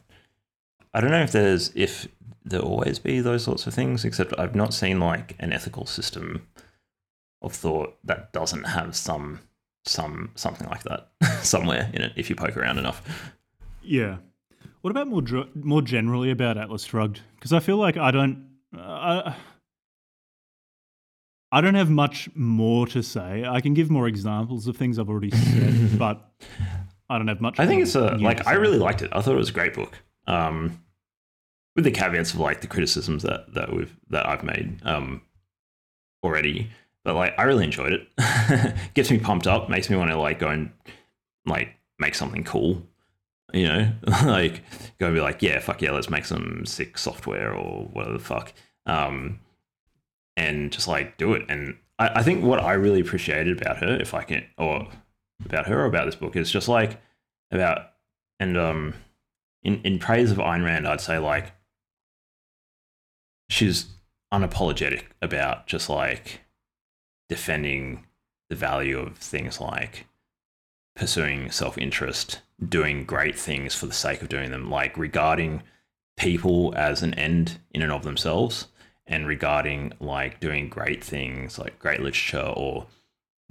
I 0.95 1.01
don't 1.01 1.11
know 1.11 1.23
if 1.23 1.33
there's 1.33 1.71
if 1.75 2.09
there 2.45 2.61
always 2.61 2.99
be 2.99 3.21
those 3.21 3.45
sorts 3.45 3.67
of 3.67 3.75
things. 3.75 4.05
Except 4.05 4.33
I've 4.39 4.55
not 4.55 4.75
seen 4.75 5.01
like 5.01 5.37
an 5.39 5.53
ethical 5.53 5.87
system 5.87 6.47
of 7.43 7.53
thought 7.53 7.97
that 8.05 8.33
doesn't 8.33 8.65
have 8.65 8.97
some 8.97 9.41
some 9.85 10.31
something 10.35 10.69
like 10.69 10.83
that 10.85 11.09
somewhere 11.43 11.91
in 11.93 12.03
it 12.03 12.13
if 12.17 12.29
you 12.31 12.37
poke 12.37 12.57
around 12.57 12.79
enough. 12.79 13.03
Yeah. 13.83 14.17
What 14.87 14.91
about 14.91 15.09
more 15.09 15.23
dr- 15.23 15.55
more 15.57 15.83
generally 15.83 16.31
about 16.31 16.59
Atlas 16.59 16.85
Shrugged? 16.85 17.21
Because 17.35 17.53
I 17.53 17.61
feel 17.61 17.77
like 17.77 17.97
I 17.97 18.11
don't, 18.11 18.47
uh, 18.77 19.33
I 21.53 21.61
don't 21.61 21.75
have 21.75 21.91
much 21.91 22.29
more 22.35 22.87
to 22.89 23.03
say. 23.03 23.45
I 23.45 23.61
can 23.61 23.75
give 23.75 23.91
more 23.91 24.09
examples 24.09 24.67
of 24.67 24.77
things 24.77 24.99
I've 24.99 25.09
already 25.09 25.31
said, 25.31 25.99
but 25.99 26.29
I 27.09 27.19
don't 27.19 27.29
have 27.29 27.41
much. 27.41 27.59
I 27.59 27.67
think 27.67 27.83
it's 27.83 27.95
a 27.95 28.17
like 28.17 28.47
I 28.47 28.55
really 28.55 28.79
liked 28.79 29.03
it. 29.03 29.11
I 29.13 29.21
thought 29.21 29.35
it 29.35 29.39
was 29.39 29.51
a 29.51 29.55
great 29.55 29.75
book. 29.75 29.99
Um, 30.27 30.83
with 31.77 31.85
the 31.85 31.91
caveats 31.91 32.35
of 32.35 32.41
like 32.41 32.63
the 32.63 32.67
criticisms 32.67 33.23
that 33.23 33.55
that 33.55 33.73
we've 33.73 33.95
that 34.11 34.27
I've 34.27 34.43
made 34.43 34.81
um 34.85 35.23
already, 36.25 36.71
but 37.05 37.15
like 37.15 37.35
I 37.39 37.45
really 37.45 37.65
enjoyed 37.65 37.93
it. 37.93 38.77
Gets 38.95 39.11
me 39.11 39.19
pumped 39.19 39.47
up, 39.47 39.71
makes 39.71 39.89
me 39.89 39.97
want 39.97 40.11
to 40.11 40.19
like 40.19 40.39
go 40.39 40.49
and 40.49 40.73
like 41.47 41.75
make 41.99 42.15
something 42.15 42.45
cool. 42.45 42.83
You 43.57 43.69
know, 43.69 43.93
like 44.25 44.63
go 44.99 45.07
and 45.07 45.15
be 45.15 45.21
like, 45.21 45.43
yeah, 45.43 45.59
fuck 45.59 45.81
yeah, 45.83 45.93
let's 45.93 46.11
make 46.11 46.25
some 46.25 46.67
sick 46.67 46.99
software 46.99 47.55
or 47.55 47.87
whatever 47.87 48.19
the 48.19 48.25
fuck. 48.25 48.53
Um, 48.87 49.41
and 50.37 50.71
just 50.71 50.87
like 50.87 51.17
do 51.17 51.33
it. 51.33 51.47
And 51.49 51.77
I, 51.99 52.21
I 52.21 52.23
think 52.23 52.45
what 52.45 52.63
I 52.63 52.75
really 52.75 53.01
appreciated 53.01 53.61
about 53.61 53.79
her, 53.79 53.97
if 53.97 54.15
I 54.15 54.23
can, 54.23 54.45
or 54.59 54.89
about 55.45 55.67
her 55.67 55.81
or 55.81 55.87
about 55.87 56.07
this 56.07 56.15
book, 56.15 56.37
is 56.37 56.51
just 56.51 56.69
like 56.69 57.01
about 57.51 57.93
and 58.39 58.57
um, 58.59 58.95
in 59.63 59.81
in 59.83 59.99
praise 59.99 60.31
of 60.31 60.39
Ayn 60.39 60.65
Rand, 60.65 60.87
I'd 60.87 61.01
say 61.01 61.19
like 61.19 61.53
she's 63.49 63.87
unapologetic 64.33 65.05
about 65.23 65.67
just 65.67 65.89
like 65.89 66.41
defending 67.29 68.05
the 68.51 68.57
value 68.57 68.99
of 68.99 69.17
things 69.17 69.61
like 69.61 70.07
pursuing 70.97 71.51
self 71.51 71.79
interest, 71.79 72.41
doing 72.69 73.05
great 73.05 73.39
things 73.39 73.75
for 73.75 73.87
the 73.87 73.93
sake 73.93 74.23
of 74.23 74.29
doing 74.29 74.51
them, 74.51 74.69
like 74.69 74.97
regarding 74.97 75.63
people 76.17 76.75
as 76.77 77.03
an 77.03 77.15
end 77.15 77.61
in 77.73 77.83
and 77.83 77.93
of 77.93 78.03
themselves, 78.03 78.67
and 79.07 79.27
regarding 79.27 79.93
like 80.01 80.41
doing 80.41 80.69
great 80.69 81.05
things 81.05 81.59
like 81.59 81.79
great 81.79 82.01
literature 82.01 82.53
or 82.57 82.87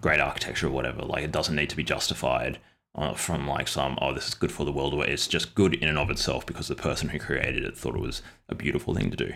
great 0.01 0.19
architecture 0.19 0.67
or 0.67 0.72
whatever. 0.72 1.03
Like 1.03 1.24
it 1.24 1.32
doesn't 1.32 1.56
need 1.56 1.69
to 1.69 1.77
be 1.77 1.83
justified 1.83 2.59
uh, 2.95 3.14
from 3.14 3.48
like 3.48 3.67
some 3.67 3.98
oh 4.01 4.14
this 4.14 4.27
is 4.27 4.33
good 4.33 4.51
for 4.51 4.65
the 4.65 4.72
world 4.72 4.93
or 4.93 5.06
it's 5.06 5.27
just 5.27 5.56
good 5.56 5.75
in 5.75 5.88
and 5.88 5.98
of 5.98 6.09
itself 6.09 6.45
because 6.45 6.67
the 6.67 6.75
person 6.75 7.09
who 7.09 7.19
created 7.19 7.64
it 7.64 7.77
thought 7.77 7.95
it 7.95 8.01
was 8.01 8.22
a 8.49 8.56
beautiful 8.56 8.93
thing 8.93 9.11
to 9.11 9.17
do. 9.17 9.33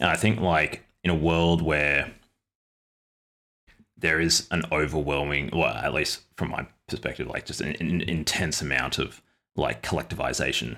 And 0.00 0.10
I 0.10 0.16
think 0.16 0.40
like 0.40 0.84
in 1.04 1.10
a 1.10 1.14
world 1.14 1.62
where 1.62 2.12
there 3.96 4.20
is 4.20 4.48
an 4.50 4.64
overwhelming, 4.72 5.50
well, 5.52 5.74
at 5.74 5.94
least 5.94 6.22
from 6.36 6.50
my 6.50 6.66
perspective, 6.92 7.26
like 7.26 7.46
just 7.46 7.60
an, 7.60 7.76
an 7.80 8.00
intense 8.02 8.62
amount 8.62 8.98
of 8.98 9.22
like 9.56 9.82
collectivization, 9.82 10.76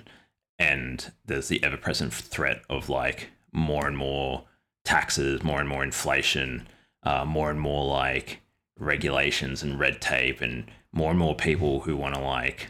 and 0.57 1.11
there's 1.25 1.47
the 1.47 1.63
ever-present 1.63 2.13
threat 2.13 2.61
of 2.69 2.89
like 2.89 3.29
more 3.51 3.87
and 3.87 3.97
more 3.97 4.45
taxes, 4.83 5.43
more 5.43 5.59
and 5.59 5.69
more 5.69 5.83
inflation, 5.83 6.67
uh, 7.03 7.23
more 7.25 7.49
and 7.49 7.59
more 7.59 7.85
like 7.85 8.41
regulations 8.77 9.63
and 9.63 9.79
red 9.79 10.01
tape, 10.01 10.41
and 10.41 10.65
more 10.91 11.09
and 11.09 11.19
more 11.19 11.35
people 11.35 11.81
who 11.81 11.95
want 11.95 12.15
to 12.15 12.21
like 12.21 12.69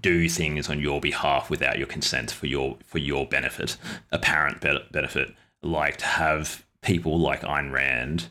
do 0.00 0.28
things 0.28 0.70
on 0.70 0.80
your 0.80 1.00
behalf 1.00 1.50
without 1.50 1.78
your 1.78 1.86
consent 1.86 2.30
for 2.30 2.46
your 2.46 2.78
for 2.84 2.98
your 2.98 3.26
benefit, 3.26 3.76
apparent 4.10 4.60
be- 4.60 4.84
benefit, 4.90 5.34
like 5.62 5.98
to 5.98 6.06
have 6.06 6.64
people 6.82 7.18
like 7.18 7.42
Ayn 7.42 7.72
Rand 7.72 8.28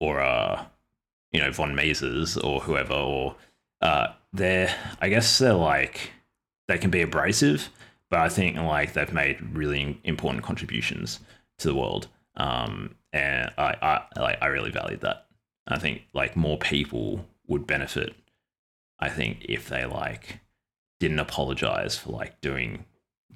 or 0.00 0.20
uh, 0.20 0.66
you 1.32 1.40
know 1.40 1.50
von 1.50 1.74
Mises 1.74 2.36
or 2.36 2.60
whoever, 2.60 2.94
or 2.94 3.36
uh, 3.80 4.08
they're 4.32 4.74
I 5.00 5.08
guess 5.08 5.38
they're 5.38 5.52
like 5.52 6.12
they 6.68 6.78
can 6.78 6.90
be 6.90 7.02
abrasive, 7.02 7.70
but 8.10 8.20
I 8.20 8.28
think 8.28 8.56
like 8.56 8.92
they've 8.92 9.12
made 9.12 9.40
really 9.54 10.00
important 10.04 10.44
contributions 10.44 11.20
to 11.58 11.68
the 11.68 11.74
world, 11.74 12.08
um, 12.36 12.94
and 13.12 13.50
I 13.58 13.76
I 13.82 14.20
like 14.20 14.38
I 14.42 14.46
really 14.46 14.70
valued 14.70 15.00
that. 15.00 15.26
I 15.66 15.78
think 15.78 16.02
like 16.14 16.36
more 16.36 16.58
people 16.58 17.26
would 17.46 17.66
benefit. 17.66 18.14
I 18.98 19.08
think 19.08 19.44
if 19.48 19.68
they 19.68 19.84
like 19.84 20.40
didn't 21.00 21.18
apologize 21.18 21.96
for 21.96 22.10
like 22.10 22.40
doing 22.40 22.84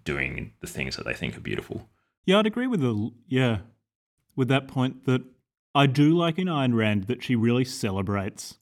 doing 0.05 0.53
the 0.61 0.67
things 0.67 0.97
that 0.97 1.05
they 1.05 1.15
think 1.15 1.37
are 1.37 1.41
beautiful. 1.41 1.89
Yeah, 2.25 2.39
I'd 2.39 2.47
agree 2.47 2.67
with 2.67 2.81
the 2.81 3.11
yeah, 3.29 3.59
with 4.37 4.49
that 4.49 4.69
point 4.69 5.05
that 5.07 5.23
I 5.75 5.87
do 5.87 6.17
like 6.17 6.39
in 6.39 6.49
Ayn 6.49 6.75
Rand 6.75 7.05
that 7.05 7.23
she 7.23 7.35
really 7.35 7.65
celebrates 7.65 8.59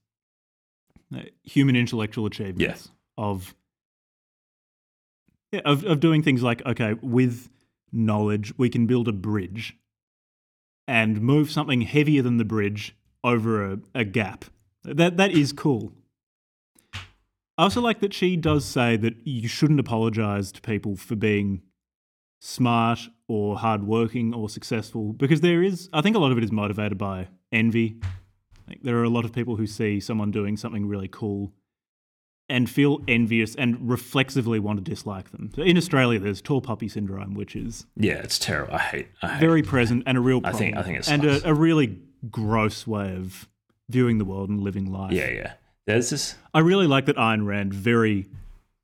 uh, 1.14 1.22
human 1.42 1.76
intellectual 1.76 2.26
achievements 2.26 2.90
of 3.18 3.54
yeah, 5.52 5.60
of 5.64 5.84
of 5.84 6.00
doing 6.00 6.22
things 6.22 6.42
like 6.42 6.64
okay, 6.64 6.94
with 7.02 7.50
knowledge 7.92 8.52
we 8.56 8.68
can 8.68 8.86
build 8.86 9.08
a 9.08 9.12
bridge 9.12 9.76
and 10.86 11.20
move 11.20 11.50
something 11.50 11.82
heavier 11.82 12.22
than 12.22 12.36
the 12.36 12.44
bridge 12.44 12.96
over 13.24 13.72
a, 13.72 13.78
a 13.94 14.04
gap. 14.04 14.44
That 14.84 15.16
that 15.16 15.32
is 15.32 15.52
cool. 15.52 15.92
I 16.94 17.64
also 17.64 17.80
like 17.80 18.00
that 18.00 18.14
she 18.14 18.36
does 18.36 18.64
say 18.64 18.96
that 18.96 19.16
you 19.24 19.46
shouldn't 19.46 19.80
apologize 19.80 20.50
to 20.52 20.60
people 20.62 20.96
for 20.96 21.14
being 21.14 21.62
smart 22.40 22.98
or 23.28 23.56
hardworking 23.58 24.34
or 24.34 24.48
successful 24.48 25.12
because 25.12 25.40
there 25.42 25.62
is, 25.62 25.88
I 25.92 26.00
think 26.00 26.16
a 26.16 26.18
lot 26.18 26.32
of 26.32 26.38
it 26.38 26.44
is 26.44 26.50
motivated 26.50 26.98
by 26.98 27.28
envy. 27.52 28.00
Like 28.66 28.82
there 28.82 28.96
are 28.98 29.04
a 29.04 29.08
lot 29.10 29.24
of 29.24 29.32
people 29.32 29.56
who 29.56 29.66
see 29.66 30.00
someone 30.00 30.30
doing 30.30 30.56
something 30.56 30.86
really 30.88 31.08
cool 31.08 31.52
and 32.48 32.68
feel 32.68 33.00
envious 33.06 33.54
and 33.54 33.88
reflexively 33.88 34.58
want 34.58 34.82
to 34.84 34.90
dislike 34.90 35.30
them. 35.30 35.50
So 35.54 35.62
in 35.62 35.76
Australia, 35.76 36.18
there's 36.18 36.40
tall 36.40 36.60
puppy 36.60 36.88
syndrome, 36.88 37.34
which 37.34 37.54
is 37.54 37.86
Yeah, 37.94 38.14
it's 38.14 38.38
terrible. 38.38 38.74
I 38.74 38.78
hate. 38.78 39.08
I 39.22 39.34
hate 39.34 39.40
very 39.40 39.62
present 39.62 40.02
and 40.06 40.18
a 40.18 40.20
real 40.20 40.40
I 40.42 40.52
think- 40.52 40.76
I 40.76 40.82
think 40.82 40.98
it 40.98 41.08
and 41.08 41.24
a, 41.24 41.48
a 41.48 41.54
really 41.54 41.98
gross 42.30 42.86
way 42.86 43.14
of 43.14 43.48
viewing 43.88 44.18
the 44.18 44.24
world 44.24 44.48
and 44.48 44.60
living 44.60 44.90
life. 44.90 45.12
Yeah, 45.12 45.30
yeah. 45.30 45.52
There's 45.86 46.10
this. 46.10 46.36
I 46.54 46.60
really 46.60 46.86
like 46.86 47.06
that 47.06 47.16
Ayn 47.16 47.44
Rand 47.46 47.74
very 47.74 48.26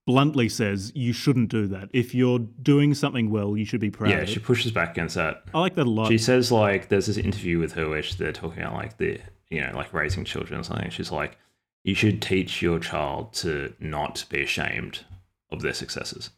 bluntly 0.07 0.49
says 0.49 0.93
you 0.95 1.13
shouldn't 1.13 1.51
do 1.51 1.67
that. 1.67 1.91
If 1.93 2.15
you're 2.15 2.39
doing 2.39 2.95
something 2.95 3.31
well, 3.31 3.57
you 3.57 3.65
should 3.65 3.81
be 3.81 3.91
proud. 3.91 4.11
Yeah, 4.11 4.25
she 4.25 4.39
pushes 4.39 4.71
back 4.73 4.93
against 4.93 5.17
that. 5.17 5.45
I 5.53 5.61
like 5.61 5.75
that 5.75 5.87
a 5.87 5.91
lot. 5.91 6.09
She 6.09 6.19
says 6.19 6.51
like 6.53 6.89
there's 6.89 7.07
this 7.07 7.17
interview 7.17 7.59
with 7.59 7.73
her 7.73 7.89
where 7.89 8.03
they're 8.17 8.33
talking 8.33 8.63
about 8.63 8.75
like 8.75 8.97
the 8.99 9.21
you 9.51 9.61
know 9.61 9.73
like 9.75 9.93
raising 9.93 10.25
children 10.25 10.61
or 10.61 10.63
something. 10.63 10.91
She's 10.91 11.11
like, 11.11 11.37
you 11.85 11.95
should 11.95 12.23
teach 12.23 12.63
your 12.63 12.79
child 12.79 13.33
to 13.35 13.75
not 13.81 14.25
be 14.31 14.43
ashamed 14.43 15.05
of 15.51 15.61
their 15.61 15.75
successes. 15.75 16.31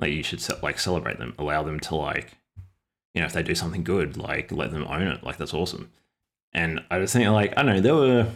Like 0.00 0.12
you 0.12 0.22
should 0.22 0.42
like 0.62 0.78
celebrate 0.78 1.18
them, 1.18 1.34
allow 1.38 1.62
them 1.62 1.80
to 1.80 1.96
like, 1.96 2.38
you 3.14 3.20
know, 3.20 3.26
if 3.26 3.32
they 3.32 3.42
do 3.42 3.54
something 3.54 3.84
good, 3.84 4.16
like 4.16 4.52
let 4.52 4.70
them 4.70 4.84
own 4.84 5.02
it. 5.02 5.24
Like 5.24 5.36
that's 5.36 5.54
awesome. 5.54 5.90
And 6.52 6.80
I 6.90 6.98
was 6.98 7.12
thinking 7.12 7.32
like 7.32 7.52
I 7.56 7.62
don't 7.62 7.74
know 7.74 7.80
there 7.80 7.94
were, 7.94 8.28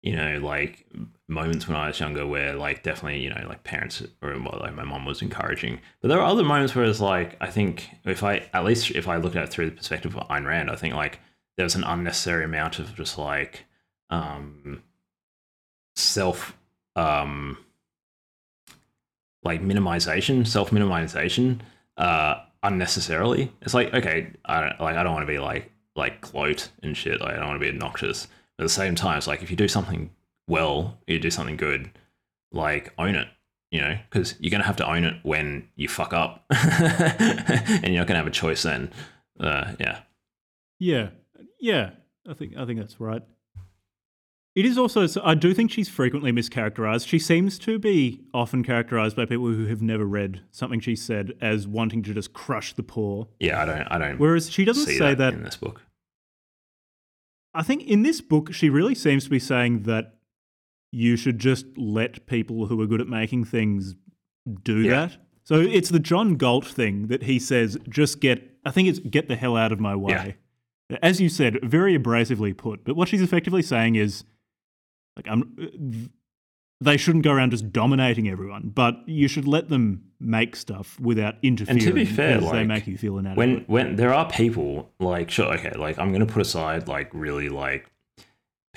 you 0.00 0.16
know, 0.16 0.38
like 0.38 0.86
moments 1.28 1.68
when 1.68 1.76
I 1.76 1.88
was 1.88 2.00
younger 2.00 2.26
where 2.26 2.54
like 2.54 2.82
definitely 2.82 3.20
you 3.20 3.28
know 3.28 3.44
like 3.46 3.62
parents 3.62 4.02
or 4.22 4.34
like 4.34 4.74
my 4.74 4.84
mom 4.84 5.04
was 5.04 5.22
encouraging, 5.22 5.80
but 6.00 6.08
there 6.08 6.18
are 6.18 6.26
other 6.26 6.42
moments 6.42 6.74
where 6.74 6.84
it's 6.86 7.00
like 7.00 7.36
I 7.40 7.48
think 7.48 7.90
if 8.04 8.24
I 8.24 8.48
at 8.54 8.64
least 8.64 8.90
if 8.92 9.06
I 9.06 9.16
look 9.16 9.36
at 9.36 9.44
it 9.44 9.50
through 9.50 9.66
the 9.66 9.76
perspective 9.76 10.16
of 10.16 10.26
Ayn 10.28 10.46
Rand, 10.46 10.70
I 10.70 10.76
think 10.76 10.94
like 10.94 11.20
there 11.56 11.64
was 11.64 11.74
an 11.74 11.84
unnecessary 11.84 12.44
amount 12.44 12.78
of 12.78 12.94
just 12.94 13.18
like 13.18 13.66
um 14.10 14.82
self 15.96 16.56
um 16.96 17.58
like 19.44 19.62
minimization, 19.62 20.46
self 20.46 20.70
minimization, 20.70 21.60
uh 21.98 22.36
unnecessarily. 22.62 23.52
It's 23.60 23.74
like 23.74 23.92
okay, 23.92 24.32
I 24.46 24.60
don't 24.62 24.80
like 24.80 24.96
I 24.96 25.02
don't 25.02 25.12
want 25.12 25.26
to 25.26 25.32
be 25.32 25.38
like 25.38 25.70
like 25.94 26.22
gloat 26.22 26.70
and 26.82 26.96
shit. 26.96 27.20
Like 27.20 27.34
I 27.34 27.36
don't 27.36 27.48
want 27.48 27.60
to 27.60 27.66
be 27.66 27.70
obnoxious. 27.70 28.28
But 28.56 28.64
at 28.64 28.66
the 28.66 28.74
same 28.74 28.94
time, 28.94 29.18
it's 29.18 29.26
like 29.26 29.42
if 29.42 29.50
you 29.50 29.56
do 29.56 29.68
something 29.68 30.10
well, 30.48 30.98
you 31.06 31.20
do 31.20 31.30
something 31.30 31.56
good, 31.56 31.90
like 32.50 32.92
own 32.98 33.14
it. 33.14 33.28
You 33.70 33.82
know, 33.82 33.98
because 34.10 34.34
you're 34.40 34.50
gonna 34.50 34.64
have 34.64 34.76
to 34.76 34.90
own 34.90 35.04
it 35.04 35.16
when 35.22 35.68
you 35.76 35.88
fuck 35.88 36.14
up, 36.14 36.46
and 36.50 37.84
you're 37.84 37.98
not 37.98 38.06
gonna 38.06 38.18
have 38.18 38.26
a 38.26 38.30
choice 38.30 38.62
then. 38.62 38.90
Uh, 39.38 39.74
yeah. 39.78 40.00
Yeah, 40.78 41.10
yeah. 41.60 41.90
I 42.28 42.32
think 42.32 42.56
I 42.56 42.64
think 42.64 42.80
that's 42.80 42.98
right. 42.98 43.22
It 44.54 44.64
is 44.64 44.76
also. 44.76 45.06
so 45.06 45.20
I 45.22 45.34
do 45.34 45.52
think 45.54 45.70
she's 45.70 45.88
frequently 45.88 46.32
mischaracterized. 46.32 47.06
She 47.06 47.18
seems 47.18 47.58
to 47.60 47.78
be 47.78 48.22
often 48.34 48.64
characterized 48.64 49.16
by 49.16 49.24
people 49.26 49.46
who 49.46 49.66
have 49.66 49.82
never 49.82 50.04
read 50.04 50.42
something 50.50 50.80
she 50.80 50.96
said 50.96 51.34
as 51.40 51.68
wanting 51.68 52.02
to 52.04 52.14
just 52.14 52.32
crush 52.32 52.72
the 52.72 52.82
poor. 52.82 53.28
Yeah, 53.38 53.62
I 53.62 53.66
don't. 53.66 53.86
I 53.88 53.98
don't. 53.98 54.18
Whereas 54.18 54.50
she 54.50 54.64
doesn't 54.64 54.86
say 54.86 55.10
that, 55.10 55.18
that 55.18 55.34
in 55.34 55.44
this 55.44 55.56
book. 55.56 55.82
I 57.54 57.62
think 57.62 57.84
in 57.84 58.02
this 58.02 58.20
book, 58.20 58.52
she 58.52 58.68
really 58.68 58.94
seems 58.94 59.24
to 59.24 59.30
be 59.30 59.38
saying 59.38 59.82
that 59.82 60.17
you 60.92 61.16
should 61.16 61.38
just 61.38 61.66
let 61.76 62.26
people 62.26 62.66
who 62.66 62.80
are 62.80 62.86
good 62.86 63.00
at 63.00 63.08
making 63.08 63.44
things 63.44 63.94
do 64.62 64.78
Yeah. 64.80 65.06
that. 65.06 65.16
So 65.44 65.60
it's 65.60 65.88
the 65.88 65.98
John 65.98 66.34
Galt 66.36 66.66
thing 66.66 67.06
that 67.08 67.22
he 67.22 67.38
says, 67.38 67.78
just 67.88 68.20
get, 68.20 68.42
I 68.64 68.70
think 68.70 68.88
it's 68.88 68.98
get 68.98 69.28
the 69.28 69.36
hell 69.36 69.56
out 69.56 69.72
of 69.72 69.80
my 69.80 69.94
way. 69.96 70.36
As 71.02 71.20
you 71.20 71.28
said, 71.28 71.58
very 71.62 71.98
abrasively 71.98 72.54
put. 72.56 72.84
But 72.84 72.96
what 72.96 73.08
she's 73.08 73.22
effectively 73.22 73.62
saying 73.62 73.94
is, 73.96 74.24
like, 75.16 75.26
I'm, 75.28 75.56
uh, 75.60 76.08
they 76.80 76.96
shouldn't 76.96 77.24
go 77.24 77.32
around 77.32 77.50
just 77.50 77.72
dominating 77.72 78.28
everyone, 78.28 78.70
but 78.74 78.96
you 79.06 79.26
should 79.26 79.48
let 79.48 79.68
them 79.68 80.04
make 80.20 80.54
stuff 80.54 80.98
without 81.00 81.34
interfering 81.42 81.78
And 81.78 81.86
to 81.88 81.92
be 81.94 82.04
fair, 82.04 82.38
as 82.38 82.50
they 82.52 82.64
make 82.64 82.86
you 82.86 82.96
feel 82.96 83.18
inadequate. 83.18 83.48
when 83.48 83.64
when 83.86 83.96
there 83.96 84.14
are 84.14 84.28
people 84.30 84.90
like 85.00 85.30
sure 85.30 85.46
okay 85.54 85.72
like 85.76 85.96
i'm 85.98 86.08
going 86.12 86.24
to 86.26 86.32
put 86.32 86.42
aside 86.42 86.88
like 86.88 87.08
really 87.12 87.48
like 87.48 87.86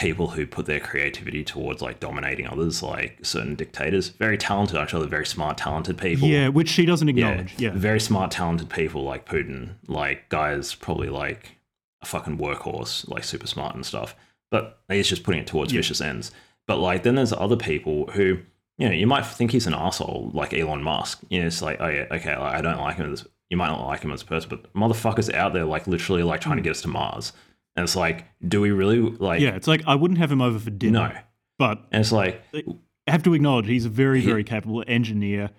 people 0.02 0.30
who 0.30 0.48
put 0.48 0.66
their 0.66 0.80
creativity 0.80 1.44
towards 1.44 1.80
like 1.80 2.00
dominating 2.00 2.48
others 2.48 2.82
like 2.82 3.20
certain 3.22 3.54
dictators. 3.54 4.10
Very 4.10 4.36
talented 4.36 4.76
actually 4.76 5.08
very 5.08 5.28
smart 5.28 5.60
talented 5.60 6.00
people. 6.00 6.28
Yeah, 6.28 6.48
which 6.48 6.70
she 6.70 6.88
doesn't 6.88 7.08
acknowledge. 7.08 7.54
Yeah. 7.60 7.70
very 7.76 8.00
smart 8.00 8.32
talented 8.32 8.70
people 8.70 9.04
like 9.04 9.28
putin 9.28 9.76
like 9.88 10.28
guys 10.30 10.74
probably 10.74 11.10
like 11.10 11.58
a 12.02 12.08
fucking 12.08 12.40
workhorse 12.40 13.08
like 13.10 13.24
super 13.24 13.46
smart 13.46 13.76
and 13.76 13.86
stuff. 13.86 14.16
But 14.50 14.80
he's 14.90 15.08
just 15.08 15.24
putting 15.24 15.42
it 15.42 15.48
towards 15.48 15.72
Yeah. 15.72 15.78
vicious 15.78 16.02
ends. 16.02 16.32
But 16.66 16.78
like 16.78 17.04
then 17.04 17.14
there's 17.14 17.32
other 17.32 17.58
people 17.58 18.08
who 18.08 18.40
you 18.80 18.90
know 18.90 18.96
you 18.96 19.06
might 19.06 19.26
think 19.26 19.52
he's 19.52 19.68
an 19.68 19.76
asshole 19.76 20.32
like 20.34 20.52
elon 20.52 20.82
musk. 20.82 21.22
You 21.30 21.42
know 21.42 21.48
it's 21.48 21.62
like 21.62 21.78
oh 21.80 21.90
yeah 21.90 22.08
okay 22.12 22.36
like, 22.36 22.56
i 22.56 22.62
don't 22.62 22.80
like 22.80 22.96
him 22.96 23.14
as 23.14 23.28
you 23.52 23.58
might 23.58 23.68
not 23.68 23.86
like 23.86 24.02
him 24.02 24.12
as 24.12 24.24
a 24.24 24.26
person 24.26 24.50
but 24.50 24.74
motherfuckers 24.74 25.32
out 25.32 25.54
there 25.54 25.66
like 25.66 25.86
literally 25.86 26.24
like 26.24 26.42
trying 26.42 26.56
to 26.56 26.62
hmm. 26.62 26.70
get 26.70 26.72
us 26.72 26.82
to 26.82 26.88
mars 26.88 27.34
and 27.76 27.84
it's 27.84 27.96
like 27.96 28.26
do 28.48 28.60
we 28.62 28.72
really 28.72 29.00
like. 29.00 29.42
Yeah, 29.42 29.56
it's 29.56 29.68
like 29.68 29.84
I 29.88 29.96
wouldn't 29.96 30.18
have 30.20 30.32
him 30.32 30.42
over 30.42 30.60
for 30.60 30.70
dinner. 30.72 31.10
no 31.14 31.20
But 31.60 31.80
and 31.92 32.02
it's 32.02 32.12
like 32.12 32.42
I 32.54 33.12
have 33.12 33.24
to 33.24 33.34
acknowledge 33.34 33.68
he's 33.68 33.86
a 33.86 33.90
very, 33.90 34.22
He- 34.22 34.26
very 34.28 34.44
capable 34.44 34.84
engineer 34.88 35.50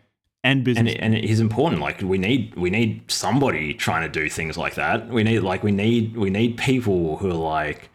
and 0.44 0.65
business. 0.65 0.94
and 1.00 1.15
and 1.15 1.24
he's 1.24 1.41
important. 1.41 1.81
Like 1.81 2.00
we 2.02 2.18
need 2.18 2.55
we 2.57 2.70
need 2.70 3.10
somebody 3.10 3.74
trying 3.74 4.02
to 4.10 4.20
do 4.20 4.28
things 4.28 4.57
like 4.58 4.74
that. 4.74 5.08
We 5.08 5.23
need 5.23 5.41
like 5.41 5.62
we 5.62 5.73
need 5.73 6.16
we 6.16 6.31
need 6.31 6.57
people 6.58 7.16
who 7.18 7.31
are 7.31 7.34
like 7.34 7.91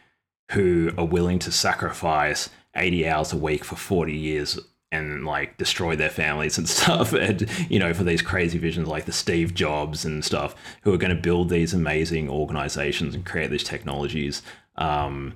who 0.52 0.92
are 0.98 1.06
willing 1.06 1.40
to 1.40 1.52
sacrifice 1.52 2.50
eighty 2.76 3.08
hours 3.08 3.34
a 3.34 3.38
week 3.38 3.64
for 3.66 3.76
forty 3.76 4.16
years 4.16 4.58
and 4.92 5.26
like 5.26 5.58
destroy 5.58 5.96
their 5.96 6.10
families 6.10 6.58
and 6.58 6.68
stuff. 6.78 7.14
And 7.14 7.50
you 7.70 7.80
know 7.80 7.94
for 7.94 8.04
these 8.04 8.22
crazy 8.22 8.58
visions 8.58 8.88
like 8.88 9.06
the 9.06 9.12
Steve 9.12 9.54
Jobs 9.54 10.06
and 10.06 10.24
stuff 10.24 10.56
who 10.82 10.94
are 10.94 10.98
going 10.98 11.16
to 11.16 11.22
build 11.22 11.50
these 11.50 11.74
amazing 11.74 12.30
organizations 12.30 13.16
and 13.16 13.26
create 13.26 13.52
these 13.52 13.64
technologies. 13.64 14.42
Um 14.76 15.36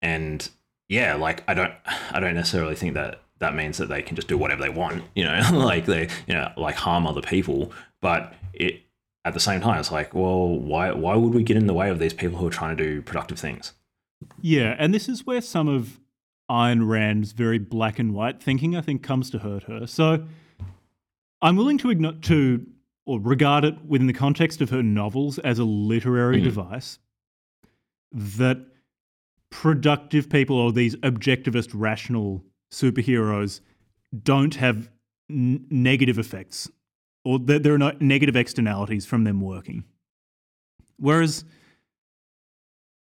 and 0.00 0.48
yeah 0.88 1.14
like 1.14 1.44
I 1.48 1.54
don't 1.54 1.72
I 2.10 2.20
don't 2.20 2.34
necessarily 2.34 2.74
think 2.74 2.94
that 2.94 3.22
that 3.38 3.54
means 3.54 3.78
that 3.78 3.88
they 3.88 4.02
can 4.02 4.14
just 4.14 4.28
do 4.28 4.38
whatever 4.38 4.62
they 4.62 4.68
want 4.68 5.02
you 5.14 5.24
know? 5.24 5.40
Like 5.52 5.86
they 5.86 6.08
you 6.26 6.34
know 6.34 6.52
like 6.56 6.76
harm 6.76 7.06
other 7.06 7.22
people. 7.22 7.72
But 8.00 8.34
it 8.52 8.82
at 9.24 9.34
the 9.34 9.40
same 9.40 9.60
time 9.60 9.78
it's 9.78 9.92
like 9.92 10.14
well 10.14 10.48
why 10.48 10.92
why 10.92 11.16
would 11.16 11.32
we 11.32 11.42
get 11.42 11.56
in 11.56 11.66
the 11.66 11.74
way 11.74 11.90
of 11.90 11.98
these 11.98 12.12
people 12.12 12.38
who 12.38 12.46
are 12.46 12.50
trying 12.50 12.76
to 12.76 12.82
do 12.82 13.02
productive 13.02 13.38
things? 13.38 13.72
Yeah, 14.40 14.76
and 14.78 14.94
this 14.94 15.08
is 15.08 15.26
where 15.26 15.40
some 15.40 15.68
of 15.68 15.98
Ayn 16.52 16.86
Rand's 16.86 17.32
very 17.32 17.58
black 17.58 17.98
and 17.98 18.12
white 18.12 18.42
thinking, 18.42 18.76
I 18.76 18.82
think, 18.82 19.02
comes 19.02 19.30
to 19.30 19.38
hurt 19.38 19.62
her. 19.64 19.86
So 19.86 20.26
I'm 21.40 21.56
willing 21.56 21.78
to 21.78 21.88
igno- 21.88 22.20
to 22.24 22.66
or 23.06 23.18
regard 23.18 23.64
it 23.64 23.82
within 23.86 24.06
the 24.06 24.12
context 24.12 24.60
of 24.60 24.68
her 24.70 24.82
novels 24.82 25.38
as 25.38 25.58
a 25.58 25.64
literary 25.64 26.40
Mhm. 26.40 26.44
device 26.44 26.98
that 28.12 28.58
productive 29.50 30.28
people 30.28 30.56
or 30.56 30.72
these 30.72 30.94
objectivist, 30.96 31.70
rational 31.72 32.44
superheroes 32.70 33.60
don't 34.22 34.56
have 34.56 34.90
n- 35.30 35.66
negative 35.70 36.18
effects 36.18 36.70
or 37.24 37.38
there, 37.38 37.58
there 37.58 37.72
are 37.74 37.78
no 37.78 37.92
negative 38.00 38.36
externalities 38.36 39.06
from 39.06 39.24
them 39.24 39.40
working. 39.40 39.84
Whereas 40.98 41.44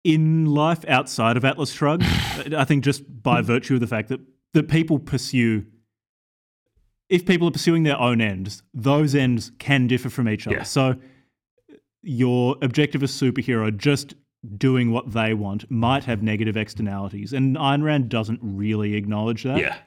in 0.07 0.47
life 0.47 0.85
outside 0.87 1.37
of 1.37 1.45
Atlas 1.45 1.73
Shrugged, 1.73 2.05
I 2.57 2.65
think 2.65 2.85
just 2.85 3.03
by 3.23 3.43
virtue 3.43 3.75
of 3.75 3.81
the 3.81 3.89
fact 3.89 4.09
that, 4.09 4.21
that 4.55 4.69
people 4.69 5.01
pursue, 5.01 5.67
if 7.09 7.27
people 7.27 7.49
are 7.49 7.51
pursuing 7.51 7.83
their 7.83 8.01
own 8.01 8.21
ends, 8.21 8.63
those 8.73 9.17
ends 9.17 9.51
can 9.59 9.89
differ 9.89 10.09
from 10.09 10.29
each 10.29 10.47
other. 10.47 10.59
Yeah. 10.59 10.63
So 10.63 10.95
your 12.03 12.55
objectivist 12.57 13.21
superhero 13.21 13.77
just 13.77 14.15
doing 14.57 14.93
what 14.93 15.13
they 15.13 15.35
want 15.35 15.69
might 15.73 16.05
have 16.05 16.23
negative 16.23 16.57
externalities. 16.57 17.33
And 17.33 17.57
Ayn 17.57 17.83
Rand 17.83 18.09
doesn't 18.09 18.39
really 18.41 18.95
acknowledge 18.95 19.43
that 19.43 19.59
yeah 19.59 19.79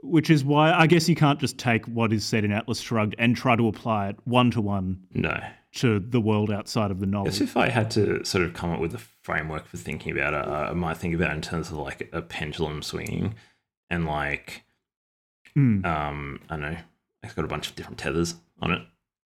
which 0.00 0.30
is 0.30 0.44
why 0.44 0.72
I 0.72 0.86
guess 0.86 1.08
you 1.08 1.16
can't 1.16 1.40
just 1.40 1.58
take 1.58 1.84
what 1.86 2.12
is 2.12 2.24
said 2.24 2.44
in 2.44 2.52
Atlas 2.52 2.78
Shrugged 2.80 3.16
and 3.18 3.36
try 3.36 3.56
to 3.56 3.66
apply 3.66 4.10
it 4.10 4.16
one 4.24 4.50
to 4.52 4.60
one 4.60 5.00
no 5.12 5.40
to 5.76 6.00
the 6.00 6.20
world 6.20 6.50
outside 6.50 6.90
of 6.90 7.00
the 7.00 7.06
novel. 7.06 7.26
Guess 7.26 7.40
if 7.40 7.56
I 7.56 7.68
had 7.68 7.90
to 7.92 8.24
sort 8.24 8.44
of 8.44 8.54
come 8.54 8.72
up 8.72 8.80
with 8.80 8.94
a 8.94 8.98
framework 9.28 9.66
for 9.66 9.76
thinking 9.76 10.10
about 10.16 10.32
it, 10.32 10.48
I 10.48 10.72
might 10.72 10.96
think 10.96 11.14
about 11.14 11.30
it 11.30 11.34
in 11.34 11.42
terms 11.42 11.70
of 11.70 11.76
like 11.76 12.08
a 12.14 12.22
pendulum 12.22 12.82
swinging, 12.82 13.34
and 13.90 14.06
like, 14.06 14.64
Mm. 15.56 15.84
um, 15.84 16.40
I 16.48 16.56
don't 16.56 16.72
know, 16.72 16.78
it's 17.22 17.34
got 17.34 17.44
a 17.44 17.48
bunch 17.48 17.68
of 17.68 17.74
different 17.76 17.98
tethers 17.98 18.36
on 18.60 18.70
it, 18.70 18.82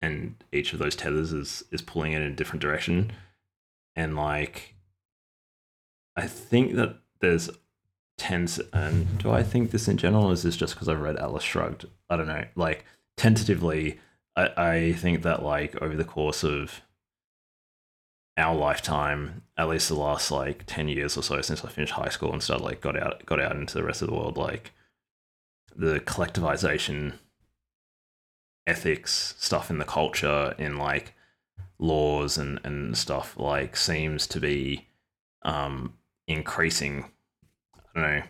and 0.01 0.35
each 0.51 0.73
of 0.73 0.79
those 0.79 0.95
tethers 0.95 1.31
is 1.33 1.63
is 1.71 1.81
pulling 1.81 2.11
it 2.13 2.21
in 2.21 2.31
a 2.31 2.35
different 2.35 2.61
direction, 2.61 3.11
and 3.95 4.15
like, 4.15 4.75
I 6.15 6.27
think 6.27 6.75
that 6.75 6.99
there's 7.21 7.49
tends, 8.17 8.59
and 8.73 9.17
do 9.19 9.31
I 9.31 9.43
think 9.43 9.71
this 9.71 9.87
in 9.87 9.97
general? 9.97 10.25
Or 10.25 10.33
is 10.33 10.43
this 10.43 10.57
just 10.57 10.73
because 10.75 10.89
I've 10.89 10.99
read 11.01 11.17
Atlas 11.17 11.43
Shrugged? 11.43 11.85
I 12.09 12.17
don't 12.17 12.27
know. 12.27 12.45
Like 12.55 12.83
tentatively, 13.15 13.99
I, 14.35 14.49
I 14.57 14.93
think 14.93 15.21
that 15.23 15.43
like 15.43 15.79
over 15.81 15.95
the 15.95 16.03
course 16.03 16.43
of 16.43 16.81
our 18.37 18.55
lifetime, 18.55 19.43
at 19.57 19.67
least 19.67 19.89
the 19.89 19.95
last 19.95 20.31
like 20.31 20.63
ten 20.65 20.87
years 20.87 21.17
or 21.17 21.23
so 21.23 21.41
since 21.41 21.63
I 21.65 21.69
finished 21.69 21.93
high 21.93 22.09
school 22.09 22.31
and 22.31 22.41
started 22.41 22.63
like 22.63 22.81
got 22.81 22.97
out 23.01 23.25
got 23.25 23.39
out 23.41 23.55
into 23.55 23.73
the 23.75 23.83
rest 23.83 24.01
of 24.01 24.09
the 24.09 24.15
world, 24.15 24.37
like 24.37 24.71
the 25.75 25.99
collectivization 25.99 27.13
ethics 28.65 29.35
stuff 29.37 29.69
in 29.69 29.77
the 29.77 29.85
culture 29.85 30.53
in 30.57 30.77
like 30.77 31.13
laws 31.79 32.37
and 32.37 32.59
and 32.63 32.97
stuff 32.97 33.37
like 33.37 33.75
seems 33.75 34.27
to 34.27 34.39
be 34.39 34.87
um 35.43 35.93
increasing. 36.27 37.05
I 37.75 37.79
don't 37.93 38.03
know. 38.03 38.23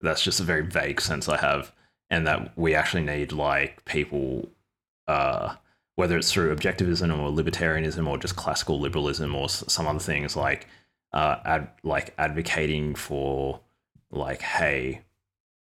That's 0.00 0.22
just 0.22 0.40
a 0.40 0.44
very 0.44 0.66
vague 0.66 1.00
sense 1.00 1.28
i 1.28 1.36
have 1.36 1.72
and 2.12 2.26
that 2.26 2.56
we 2.58 2.74
actually 2.74 3.02
need 3.02 3.32
like 3.32 3.84
people 3.86 4.48
uh 5.08 5.54
whether 5.96 6.16
it's 6.16 6.32
through 6.32 6.54
objectivism 6.54 7.10
or 7.18 7.30
libertarianism 7.30 8.06
or 8.08 8.18
just 8.18 8.36
classical 8.36 8.80
liberalism 8.80 9.34
or 9.34 9.48
some 9.48 9.86
other 9.86 9.98
things 9.98 10.36
like 10.36 10.66
uh 11.12 11.36
ad- 11.44 11.70
like 11.82 12.14
advocating 12.18 12.94
for 12.94 13.60
like 14.10 14.40
hey 14.42 15.00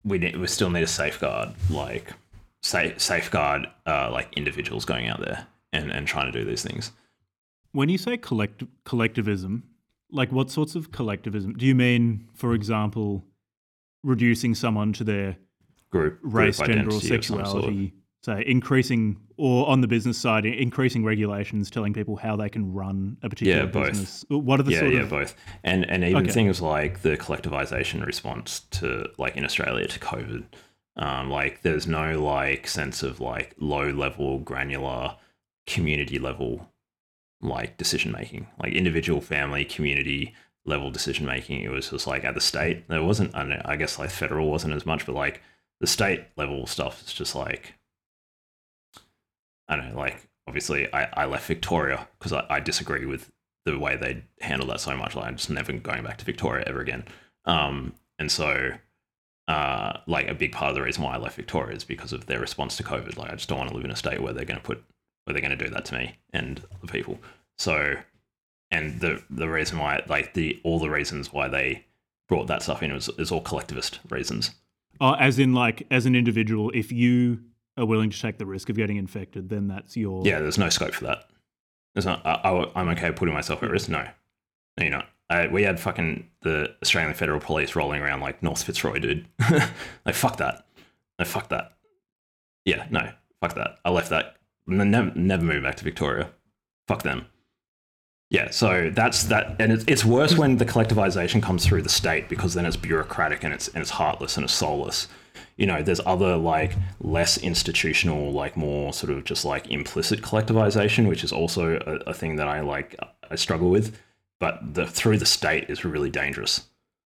we 0.03 0.17
need, 0.17 0.35
we 0.37 0.47
still 0.47 0.69
need 0.69 0.83
a 0.83 0.87
safeguard 0.87 1.49
like 1.69 2.13
sa- 2.61 2.97
safeguard 2.97 3.67
uh 3.85 4.09
like 4.11 4.27
individuals 4.35 4.85
going 4.85 5.07
out 5.07 5.19
there 5.19 5.45
and 5.73 5.91
and 5.91 6.07
trying 6.07 6.31
to 6.31 6.37
do 6.39 6.45
these 6.45 6.63
things 6.63 6.91
When 7.73 7.89
you 7.89 7.97
say 7.97 8.17
collect- 8.17 8.63
collectivism, 8.85 9.63
like 10.09 10.31
what 10.31 10.49
sorts 10.49 10.73
of 10.75 10.89
collectivism? 10.91 11.53
Do 11.53 11.65
you 11.65 11.75
mean, 11.75 12.27
for 12.33 12.53
example, 12.53 13.23
reducing 14.03 14.55
someone 14.55 14.93
to 14.93 15.03
their 15.03 15.37
group 15.91 16.17
race, 16.23 16.57
group 16.57 16.69
gender, 16.69 16.95
or 16.95 17.01
sexuality? 17.01 17.93
Say, 18.27 18.43
increasing, 18.45 19.15
or 19.37 19.65
on 19.69 19.79
the 19.79 19.87
business 19.87 20.17
side, 20.17 20.45
increasing 20.45 21.05
regulations, 21.05 21.69
telling 21.69 21.93
people 21.93 22.17
how 22.17 22.35
they 22.35 22.49
can 22.49 22.73
run 22.73 23.15
a 23.23 23.29
particular 23.29 23.61
Yeah, 23.61 23.65
both. 23.67 23.91
business. 23.91 24.25
What 24.27 24.59
are 24.59 24.63
the 24.63 24.73
yeah, 24.73 24.79
sort 24.81 24.93
yeah, 24.95 24.99
of 25.03 25.09
both, 25.09 25.33
and 25.63 25.89
and 25.89 26.03
even 26.03 26.23
Okay. 26.25 26.33
things 26.33 26.61
like 26.61 27.03
the 27.03 27.15
collectivization 27.15 28.05
response 28.05 28.59
to 28.71 29.09
like 29.17 29.37
in 29.37 29.45
Australia 29.45 29.87
to 29.87 29.99
COVID. 29.99 30.43
Um, 30.97 31.29
like 31.29 31.61
there's 31.61 31.87
no 31.87 32.21
like 32.21 32.67
sense 32.67 33.01
of 33.01 33.21
like 33.21 33.55
low 33.59 33.91
level 33.91 34.39
granular 34.39 35.15
community 35.65 36.19
level 36.19 36.69
like 37.39 37.77
decision 37.77 38.11
making, 38.11 38.47
like 38.61 38.73
individual 38.73 39.21
family 39.21 39.63
community 39.63 40.35
level 40.65 40.91
decision 40.91 41.25
making. 41.25 41.61
It 41.61 41.71
was 41.71 41.91
just 41.91 42.07
like 42.07 42.25
at 42.25 42.33
the 42.35 42.41
state. 42.41 42.89
There 42.89 43.01
wasn't. 43.01 43.33
I, 43.33 43.43
know, 43.43 43.61
I 43.63 43.77
guess 43.77 43.97
like 43.97 44.09
federal 44.09 44.51
wasn't 44.51 44.73
as 44.73 44.85
much, 44.85 45.05
but 45.05 45.15
like 45.15 45.41
the 45.79 45.87
state 45.87 46.25
level 46.35 46.67
stuff 46.67 47.01
is 47.07 47.13
just 47.13 47.33
like 47.33 47.75
I 49.67 49.75
don't 49.75 49.89
know, 49.89 49.97
like 49.97 50.27
obviously 50.47 50.91
I, 50.93 51.09
I 51.13 51.25
left 51.25 51.47
Victoria 51.47 52.07
because 52.17 52.33
I, 52.33 52.45
I 52.49 52.59
disagree 52.59 53.05
with 53.05 53.31
the 53.65 53.77
way 53.77 53.97
they 53.97 54.23
handle 54.41 54.67
that 54.67 54.79
so 54.79 54.95
much. 54.95 55.15
Like 55.15 55.25
I'm 55.25 55.35
just 55.35 55.49
never 55.49 55.73
going 55.73 56.03
back 56.03 56.17
to 56.17 56.25
Victoria 56.25 56.63
ever 56.67 56.79
again. 56.79 57.03
Um, 57.45 57.93
and 58.17 58.31
so 58.31 58.71
uh, 59.47 59.99
like 60.07 60.27
a 60.27 60.33
big 60.33 60.51
part 60.51 60.69
of 60.69 60.75
the 60.75 60.81
reason 60.81 61.03
why 61.03 61.13
I 61.13 61.17
left 61.17 61.35
Victoria 61.35 61.75
is 61.75 61.83
because 61.83 62.13
of 62.13 62.25
their 62.25 62.39
response 62.39 62.77
to 62.77 62.83
COVID. 62.83 63.17
Like 63.17 63.31
I 63.31 63.35
just 63.35 63.49
don't 63.49 63.57
want 63.57 63.69
to 63.69 63.75
live 63.75 63.85
in 63.85 63.91
a 63.91 63.95
state 63.95 64.21
where 64.21 64.33
they're 64.33 64.45
going 64.45 64.59
to 64.59 64.65
put 64.65 64.83
where 65.25 65.33
they're 65.33 65.41
going 65.41 65.57
to 65.57 65.63
do 65.65 65.69
that 65.69 65.85
to 65.85 65.95
me 65.97 66.17
and 66.31 66.61
other 66.81 66.91
people. 66.91 67.19
So, 67.57 67.95
and 68.71 68.99
the 68.99 69.21
the 69.29 69.49
reason 69.49 69.79
why 69.79 70.03
like 70.07 70.33
the 70.33 70.59
all 70.63 70.79
the 70.79 70.89
reasons 70.89 71.33
why 71.33 71.47
they 71.47 71.85
brought 72.27 72.47
that 72.47 72.61
stuff 72.61 72.83
in 72.83 72.91
is, 72.91 73.09
is 73.17 73.31
all 73.31 73.41
collectivist 73.41 73.99
reasons. 74.09 74.51
Oh, 74.99 75.13
as 75.13 75.39
in 75.39 75.53
like 75.53 75.85
as 75.91 76.05
an 76.05 76.15
individual, 76.15 76.71
if 76.73 76.91
you 76.91 77.39
are 77.77 77.85
willing 77.85 78.09
to 78.09 78.19
take 78.19 78.37
the 78.37 78.45
risk 78.45 78.69
of 78.69 78.75
getting 78.75 78.97
infected, 78.97 79.49
then 79.49 79.67
that's 79.67 79.95
your 79.95 80.25
Yeah, 80.25 80.39
there's 80.39 80.57
no 80.57 80.69
scope 80.69 80.93
for 80.93 81.05
that. 81.05 81.29
There's 81.93 82.05
not. 82.05 82.25
I, 82.25 82.69
I'm 82.75 82.89
okay 82.89 83.11
putting 83.11 83.33
myself 83.33 83.63
at 83.63 83.69
risk. 83.69 83.89
No, 83.89 84.03
no, 84.77 84.83
you're 84.83 84.91
not. 84.91 85.09
I, 85.29 85.47
we 85.47 85.63
had 85.63 85.79
fucking 85.79 86.29
the 86.41 86.73
Australian 86.81 87.13
Federal 87.13 87.39
Police 87.39 87.75
rolling 87.75 88.01
around 88.01 88.21
like 88.21 88.41
North 88.41 88.63
Fitzroy, 88.63 88.99
dude. 88.99 89.27
like 90.05 90.15
fuck 90.15 90.37
that. 90.37 90.65
No, 91.19 91.25
fuck 91.25 91.49
that. 91.49 91.73
Yeah, 92.65 92.85
no, 92.89 93.11
fuck 93.41 93.55
that. 93.55 93.79
I 93.83 93.89
left 93.89 94.09
that. 94.09 94.37
Never, 94.67 95.11
never 95.15 95.43
moved 95.43 95.63
back 95.63 95.75
to 95.75 95.83
Victoria. 95.83 96.29
Fuck 96.87 97.03
them. 97.03 97.25
Yeah, 98.29 98.49
so 98.49 98.91
that's 98.93 99.23
that, 99.23 99.55
and 99.59 99.71
it's, 99.71 99.85
it's 99.87 100.03
worse 100.03 100.37
when 100.37 100.57
the 100.57 100.65
collectivization 100.65 101.41
comes 101.41 101.65
through 101.65 101.83
the 101.83 101.89
state 101.89 102.27
because 102.27 102.53
then 102.53 102.65
it's 102.65 102.75
bureaucratic 102.75 103.45
and 103.45 103.53
it's 103.53 103.69
and 103.69 103.77
it's 103.77 103.91
heartless 103.91 104.35
and 104.35 104.43
it's 104.43 104.53
soulless. 104.53 105.07
You 105.57 105.65
know, 105.65 105.81
there's 105.81 106.01
other 106.05 106.35
like 106.37 106.73
less 106.99 107.37
institutional, 107.37 108.31
like 108.31 108.55
more 108.57 108.93
sort 108.93 109.11
of 109.11 109.23
just 109.23 109.45
like 109.45 109.67
implicit 109.69 110.21
collectivization, 110.21 111.07
which 111.07 111.23
is 111.23 111.31
also 111.31 111.79
a, 111.85 112.09
a 112.09 112.13
thing 112.13 112.35
that 112.37 112.47
I 112.47 112.61
like 112.61 112.95
I 113.29 113.35
struggle 113.35 113.69
with. 113.69 113.97
But 114.39 114.75
the 114.75 114.85
through 114.85 115.17
the 115.17 115.25
state 115.25 115.69
is 115.69 115.83
really 115.83 116.09
dangerous. 116.11 116.67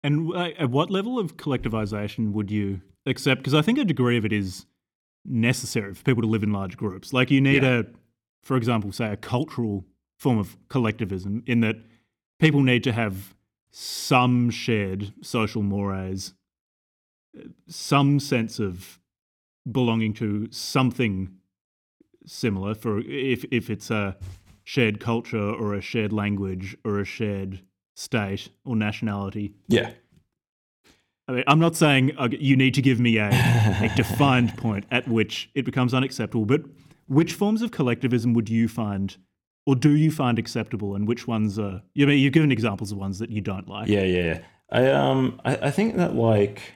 And 0.04 0.32
uh, 0.34 0.50
at 0.58 0.70
what 0.70 0.90
level 0.90 1.18
of 1.18 1.36
collectivization 1.36 2.32
would 2.32 2.50
you 2.50 2.80
accept? 3.06 3.40
Because 3.40 3.54
I 3.54 3.62
think 3.62 3.78
a 3.78 3.84
degree 3.84 4.16
of 4.16 4.24
it 4.24 4.32
is 4.32 4.66
necessary 5.24 5.94
for 5.94 6.02
people 6.04 6.22
to 6.22 6.28
live 6.28 6.42
in 6.42 6.52
large 6.52 6.76
groups. 6.76 7.12
Like 7.12 7.30
you 7.30 7.40
need 7.40 7.62
Yeah. 7.62 7.80
a, 7.80 7.84
for 8.42 8.56
example, 8.56 8.92
say 8.92 9.12
a 9.12 9.16
cultural 9.16 9.84
form 10.16 10.38
of 10.38 10.56
collectivism 10.68 11.42
in 11.46 11.60
that 11.60 11.76
people 12.38 12.62
need 12.62 12.84
to 12.84 12.92
have 12.92 13.34
some 13.70 14.48
shared 14.50 15.12
social 15.22 15.62
mores, 15.62 16.34
some 17.66 18.20
sense 18.20 18.58
of 18.58 18.98
belonging 19.70 20.14
to 20.14 20.48
something 20.50 21.30
similar. 22.26 22.74
For 22.74 23.00
if 23.00 23.44
if 23.50 23.70
it's 23.70 23.90
a 23.90 24.16
shared 24.64 25.00
culture 25.00 25.50
or 25.50 25.74
a 25.74 25.80
shared 25.80 26.12
language 26.12 26.76
or 26.84 27.00
a 27.00 27.04
shared 27.04 27.62
state 27.94 28.50
or 28.64 28.76
nationality. 28.76 29.54
Yeah. 29.66 29.92
I 31.26 31.32
mean, 31.32 31.44
I'm 31.46 31.58
not 31.58 31.76
saying 31.76 32.12
uh, 32.18 32.28
you 32.30 32.56
need 32.56 32.74
to 32.74 32.82
give 32.82 33.00
me 33.00 33.18
a, 33.18 33.28
a 33.28 33.92
defined 33.96 34.56
point 34.56 34.86
at 34.90 35.08
which 35.08 35.50
it 35.54 35.64
becomes 35.64 35.92
unacceptable, 35.92 36.46
but 36.46 36.62
which 37.06 37.34
forms 37.34 37.60
of 37.60 37.70
collectivism 37.70 38.34
would 38.34 38.48
you 38.48 38.68
find, 38.68 39.16
or 39.66 39.74
do 39.74 39.96
you 39.96 40.10
find 40.10 40.38
acceptable, 40.38 40.94
and 40.94 41.08
which 41.08 41.26
ones 41.26 41.58
are? 41.58 41.82
You 41.94 42.06
mean 42.06 42.18
you've 42.18 42.32
given 42.32 42.52
examples 42.52 42.92
of 42.92 42.98
ones 42.98 43.18
that 43.18 43.30
you 43.30 43.40
don't 43.40 43.68
like. 43.68 43.88
Yeah, 43.88 44.04
yeah. 44.04 44.24
yeah. 44.24 44.38
I 44.70 44.90
um 44.90 45.40
I, 45.44 45.56
I 45.56 45.70
think 45.70 45.96
that 45.96 46.14
like 46.14 46.74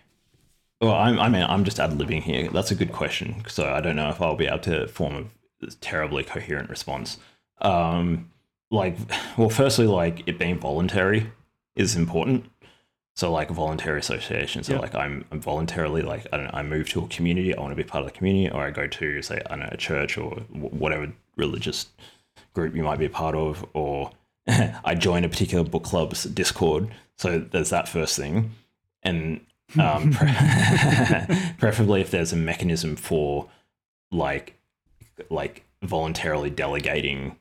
well 0.82 0.94
I'm 0.94 1.18
I 1.18 1.28
mean 1.28 1.44
I'm 1.44 1.64
just 1.64 1.80
ad 1.80 1.92
libbing 1.92 2.22
here. 2.22 2.48
That's 2.50 2.70
a 2.70 2.74
good 2.74 2.92
question. 2.92 3.42
So 3.48 3.72
I 3.72 3.80
don't 3.80 3.96
know 3.96 4.10
if 4.10 4.20
I'll 4.20 4.36
be 4.36 4.46
able 4.46 4.58
to 4.60 4.86
form 4.88 5.30
a 5.62 5.66
terribly 5.80 6.24
coherent 6.24 6.68
response. 6.68 7.18
Um 7.60 8.30
like 8.70 8.96
well 9.38 9.48
firstly 9.50 9.86
like 9.86 10.22
it 10.26 10.38
being 10.38 10.58
voluntary 10.58 11.30
is 11.76 11.96
important. 11.96 12.50
So 13.14 13.30
like 13.30 13.50
voluntary 13.50 13.98
association. 14.00 14.62
So 14.64 14.72
Yeah. 14.74 14.78
like 14.80 14.94
I'm, 14.94 15.24
I'm 15.30 15.40
voluntarily 15.40 16.02
like 16.02 16.26
I 16.32 16.36
don't 16.36 16.46
know, 16.46 16.52
I 16.54 16.62
move 16.62 16.88
to 16.90 17.04
a 17.04 17.08
community, 17.08 17.54
I 17.54 17.60
want 17.60 17.72
to 17.72 17.76
be 17.76 17.84
part 17.84 18.04
of 18.04 18.10
the 18.12 18.16
community, 18.18 18.50
or 18.50 18.62
I 18.62 18.70
go 18.70 18.86
to 18.86 19.22
say 19.22 19.40
I 19.46 19.48
don't 19.50 19.60
know 19.60 19.68
a 19.70 19.76
church 19.76 20.16
or 20.18 20.30
wh- 20.30 20.72
whatever 20.74 21.12
religious 21.36 21.86
group 22.54 22.74
you 22.74 22.82
might 22.82 22.98
be 22.98 23.06
a 23.06 23.10
part 23.10 23.34
of, 23.34 23.64
or 23.74 24.10
I 24.48 24.94
join 24.94 25.24
a 25.24 25.28
particular 25.28 25.64
book 25.64 25.84
club's 25.84 26.24
Discord. 26.24 26.88
So 27.16 27.38
there's 27.38 27.70
that 27.70 27.88
first 27.88 28.16
thing, 28.16 28.52
and 29.02 29.40
um, 29.78 30.12
pre- 30.12 31.46
preferably 31.58 32.00
if 32.00 32.10
there's 32.10 32.32
a 32.32 32.36
mechanism 32.36 32.96
for 32.96 33.48
like 34.10 34.58
like 35.30 35.64
voluntarily 35.82 36.50
delegating 36.50 37.36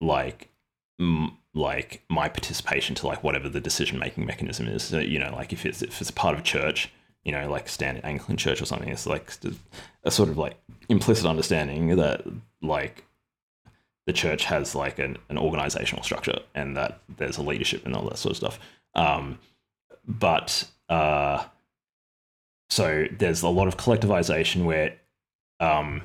like 0.00 0.48
m- 1.00 1.36
like 1.54 2.02
my 2.08 2.28
participation 2.28 2.94
to 2.94 3.06
like 3.06 3.24
whatever 3.24 3.48
the 3.48 3.60
decision 3.60 3.98
making 3.98 4.26
mechanism 4.26 4.68
is. 4.68 4.82
So, 4.84 4.98
you 4.98 5.18
know, 5.18 5.34
like 5.34 5.52
if 5.52 5.66
it's 5.66 5.82
if 5.82 6.00
it's 6.00 6.10
a 6.10 6.12
part 6.12 6.34
of 6.34 6.40
a 6.40 6.44
church, 6.44 6.90
you 7.24 7.32
know, 7.32 7.50
like 7.50 7.68
standard 7.68 8.04
Anglican 8.04 8.36
church 8.36 8.62
or 8.62 8.66
something, 8.66 8.88
it's 8.88 9.06
like 9.06 9.32
a 10.04 10.10
sort 10.10 10.28
of 10.28 10.38
like 10.38 10.56
implicit 10.88 11.26
understanding 11.26 11.96
that 11.96 12.24
like 12.62 13.04
the 14.06 14.12
church 14.12 14.44
has 14.44 14.74
like 14.74 14.98
an, 14.98 15.18
an 15.28 15.36
organizational 15.36 16.02
structure 16.02 16.38
and 16.54 16.76
that 16.76 17.00
there's 17.16 17.36
a 17.36 17.42
leadership 17.42 17.84
and 17.84 17.94
all 17.94 18.08
that 18.08 18.18
sort 18.18 18.30
of 18.30 18.36
stuff. 18.36 18.58
Um, 18.94 19.38
but 20.06 20.66
uh, 20.88 21.44
so 22.70 23.06
there's 23.10 23.42
a 23.42 23.48
lot 23.48 23.68
of 23.68 23.76
collectivization 23.76 24.64
where, 24.64 24.96
um, 25.60 26.02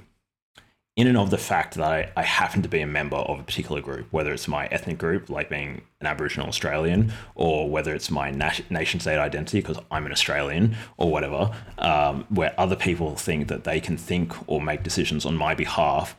in 0.95 1.07
and 1.07 1.17
of 1.17 1.31
the 1.31 1.37
fact 1.39 1.73
that 1.75 1.83
I, 1.83 2.11
I 2.15 2.21
happen 2.21 2.61
to 2.61 2.69
be 2.69 2.79
a 2.79 2.87
member 2.87 3.17
of 3.17 3.39
a 3.39 3.43
particular 3.43 3.81
group, 3.81 4.07
whether 4.11 4.31
it's 4.31 4.47
my 4.47 4.67
ethnic 4.67 4.99
group, 4.99 5.29
like 5.29 5.49
being 5.49 5.81
an 5.99 6.07
Aboriginal 6.07 6.47
Australian, 6.47 7.11
or 7.33 7.67
whether 7.69 7.95
it's 7.95 8.11
my 8.11 8.29
nat- 8.29 8.69
nation 8.69 8.99
state 8.99 9.17
identity 9.17 9.59
because 9.59 9.79
I'm 9.89 10.05
an 10.05 10.11
Australian 10.11 10.75
or 10.97 11.09
whatever, 11.09 11.51
um, 11.79 12.25
where 12.29 12.53
other 12.59 12.75
people 12.75 13.15
think 13.15 13.47
that 13.47 13.63
they 13.63 13.79
can 13.79 13.97
think 13.97 14.33
or 14.47 14.61
make 14.61 14.83
decisions 14.83 15.25
on 15.25 15.35
my 15.35 15.55
behalf 15.55 16.15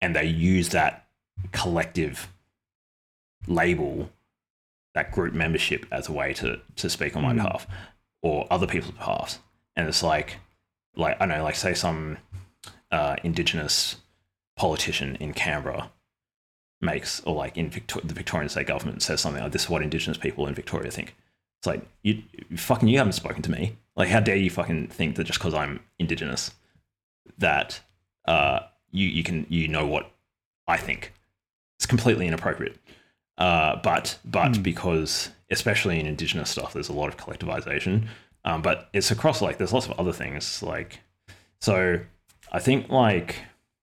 and 0.00 0.16
they 0.16 0.24
use 0.24 0.70
that 0.70 1.06
collective 1.52 2.32
label, 3.46 4.10
that 4.94 5.12
group 5.12 5.34
membership 5.34 5.86
as 5.92 6.08
a 6.08 6.12
way 6.12 6.32
to 6.34 6.60
to 6.76 6.90
speak 6.90 7.16
on 7.16 7.22
my 7.22 7.32
Mm. 7.32 7.36
behalf 7.36 7.66
or 8.22 8.46
other 8.50 8.66
people's 8.66 8.92
behalves. 8.94 9.38
And 9.76 9.88
it's 9.88 10.02
like, 10.02 10.36
like 10.96 11.16
I 11.20 11.26
don't 11.26 11.38
know, 11.38 11.44
like 11.44 11.54
say 11.56 11.74
some 11.74 12.18
uh, 12.90 13.16
indigenous 13.22 13.96
politician 14.56 15.16
in 15.16 15.32
Canberra 15.32 15.90
makes, 16.80 17.20
or 17.20 17.34
like 17.34 17.56
in 17.56 17.70
Victor- 17.70 18.00
the 18.02 18.14
Victorian 18.14 18.48
state 18.48 18.66
government 18.66 19.02
says 19.02 19.20
something 19.20 19.42
like, 19.42 19.52
"This 19.52 19.64
is 19.64 19.70
what 19.70 19.82
indigenous 19.82 20.18
people 20.18 20.46
in 20.46 20.54
Victoria 20.54 20.90
think." 20.90 21.14
It's 21.58 21.66
like 21.66 21.82
you, 22.02 22.22
you 22.48 22.56
fucking 22.56 22.88
you 22.88 22.98
haven't 22.98 23.12
spoken 23.12 23.42
to 23.42 23.50
me. 23.50 23.76
Like, 23.96 24.08
how 24.08 24.20
dare 24.20 24.36
you 24.36 24.50
fucking 24.50 24.88
think 24.88 25.16
that 25.16 25.24
just 25.24 25.38
because 25.38 25.52
I'm 25.54 25.80
indigenous, 25.98 26.52
that 27.38 27.80
uh, 28.26 28.60
you 28.90 29.06
you 29.08 29.22
can 29.22 29.46
you 29.48 29.68
know 29.68 29.86
what 29.86 30.10
I 30.66 30.76
think? 30.78 31.12
It's 31.78 31.86
completely 31.86 32.26
inappropriate. 32.26 32.76
Uh, 33.38 33.76
but 33.82 34.18
but 34.24 34.56
Hmm. 34.56 34.62
because 34.62 35.30
especially 35.50 35.98
in 35.98 36.06
indigenous 36.06 36.50
stuff, 36.50 36.72
there's 36.72 36.88
a 36.88 36.92
lot 36.92 37.08
of 37.08 37.16
collectivization. 37.16 38.06
Um, 38.44 38.62
but 38.62 38.88
it's 38.92 39.10
across 39.10 39.42
like 39.42 39.58
there's 39.58 39.72
lots 39.72 39.86
of 39.86 39.98
other 39.98 40.12
things 40.12 40.62
like 40.62 41.00
so. 41.60 42.00
I 42.52 42.58
think 42.58 42.88
like 42.88 43.36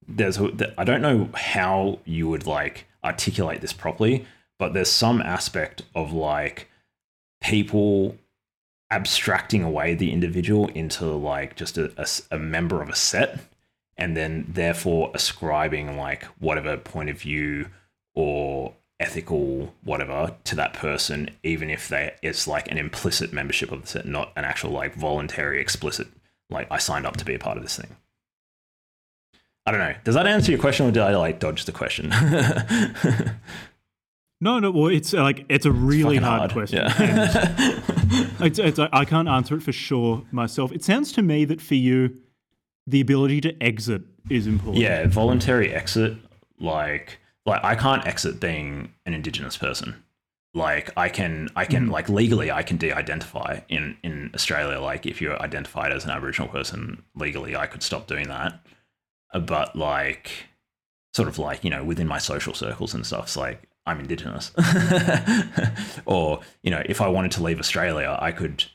there's 0.08 0.38
a, 0.40 0.74
I 0.77 0.84
don't 0.84 1.01
know 1.01 1.30
how 1.34 2.00
you 2.06 2.27
would 2.30 2.45
like 2.48 2.85
articulate 3.03 3.61
this 3.61 3.74
properly, 3.74 4.26
but 4.59 4.74
there's 4.74 4.90
some 4.92 5.22
aspect 5.22 5.84
of 5.95 6.11
like 6.14 6.69
people 7.42 8.17
abstracting 8.90 9.64
away 9.64 9.93
the 9.93 10.11
individual 10.11 10.67
into 10.69 11.06
like 11.06 11.56
just 11.56 11.77
a 11.77 11.92
a 12.32 12.40
member 12.40 12.82
of 12.82 12.90
a 12.90 12.95
set 12.95 13.40
and 13.98 14.16
then 14.16 14.45
therefore 14.48 15.11
ascribing 15.14 15.98
like 15.98 16.24
whatever 16.40 16.77
point 16.77 17.09
of 17.09 17.19
view 17.19 17.67
or 18.16 18.74
ethical 19.00 19.74
whatever 19.84 20.35
to 20.43 20.56
that 20.56 20.74
person 20.74 21.30
even 21.43 21.69
if 21.69 21.88
they 21.88 22.11
it's 22.24 22.48
like 22.48 22.69
an 22.72 22.77
implicit 22.77 23.32
membership 23.32 23.72
of 23.72 23.82
the 23.82 23.88
set 23.88 24.06
not 24.08 24.32
an 24.35 24.43
actual 24.43 24.72
like 24.72 24.95
voluntary 24.95 25.61
explicit 25.61 26.08
like 26.50 26.67
i 26.72 26.77
signed 26.80 27.06
up 27.06 27.16
to 27.16 27.24
be 27.26 27.35
a 27.35 27.40
part 27.40 27.58
of 27.58 27.64
this 27.64 27.77
thing 27.77 27.95
i 29.67 29.72
don't 29.72 29.80
know 29.80 29.93
does 30.03 30.16
that 30.16 30.26
answer 30.26 30.51
your 30.51 30.59
question 30.59 30.88
or 30.88 30.92
did 30.92 31.03
i 31.03 31.16
like 31.16 31.40
dodge 31.40 31.66
the 31.66 31.72
question 31.72 32.11
No, 34.40 34.59
no. 34.59 34.69
Well, 34.69 34.88
it's 34.88 35.14
uh, 35.16 35.24
like 35.24 35.45
it's 35.50 35.66
a 35.66 35.72
really 35.72 36.17
Fucking 36.17 36.22
hard, 36.22 36.51
question. 36.51 36.77
yeah 36.77 37.82
It's, 38.40 38.59
it's, 38.59 38.77
I 38.80 39.03
can't 39.03 39.27
answer 39.27 39.56
it 39.58 39.61
for 39.64 39.72
sure 39.72 40.24
myself. 40.32 40.72
It 40.72 40.84
sounds 40.84 41.11
to 41.14 41.24
me 41.24 41.43
that 41.45 41.59
for 41.59 41.74
you, 41.74 42.16
the 42.85 43.01
ability 43.01 43.42
to 43.42 43.64
exit 43.64 44.03
is 44.30 44.45
important. 44.45 44.77
Yeah, 44.84 45.08
voluntary 45.08 45.74
exit. 45.74 46.17
Like, 46.59 47.19
like 47.48 47.64
I 47.64 47.76
can't 47.76 48.06
exit 48.06 48.40
being 48.40 48.93
an 49.08 49.14
indigenous 49.16 49.58
person. 49.58 50.03
like 50.53 50.90
I 50.98 51.09
can 51.09 51.50
I 51.56 51.66
can 51.66 51.88
like 51.90 52.09
legally 52.09 52.51
I 52.51 52.64
can 52.64 52.77
de-identify 52.77 53.61
in 53.69 53.98
in 54.03 54.32
Australia. 54.35 54.80
Like 54.80 55.06
if 55.06 55.22
you're 55.22 55.42
identified 55.42 55.92
as 55.92 56.03
an 56.06 56.11
Aboriginal 56.11 56.50
person 56.50 57.03
legally, 57.16 57.56
I 57.56 57.66
could 57.67 57.84
stop 57.84 58.08
doing 58.08 58.27
that. 58.30 58.59
Uh, 59.34 59.40
But 59.40 59.76
like, 59.76 60.32
sort 61.16 61.27
of 61.27 61.38
like 61.40 61.64
you 61.64 61.69
know 61.69 61.84
within 61.84 62.08
my 62.08 62.17
social 62.19 62.53
circles 62.53 62.93
and 62.93 63.06
stuff, 63.06 63.26
it's 63.26 63.38
like 63.38 63.59
I'm 63.85 64.00
Indigenous, 64.00 64.51
or 66.06 66.42
you 66.64 66.72
know 66.72 66.82
if 66.85 67.01
I 67.01 67.08
wanted 67.08 67.32
to 67.34 67.43
leave 67.43 67.59
Australia, 67.59 68.17
I 68.19 68.32
could 68.32 68.66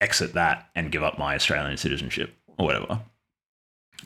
exit 0.00 0.32
that 0.34 0.68
and 0.74 0.90
give 0.92 1.02
up 1.02 1.18
my 1.18 1.34
Australian 1.34 1.76
citizenship 1.76 2.34
or 2.58 2.66
whatever. 2.66 3.00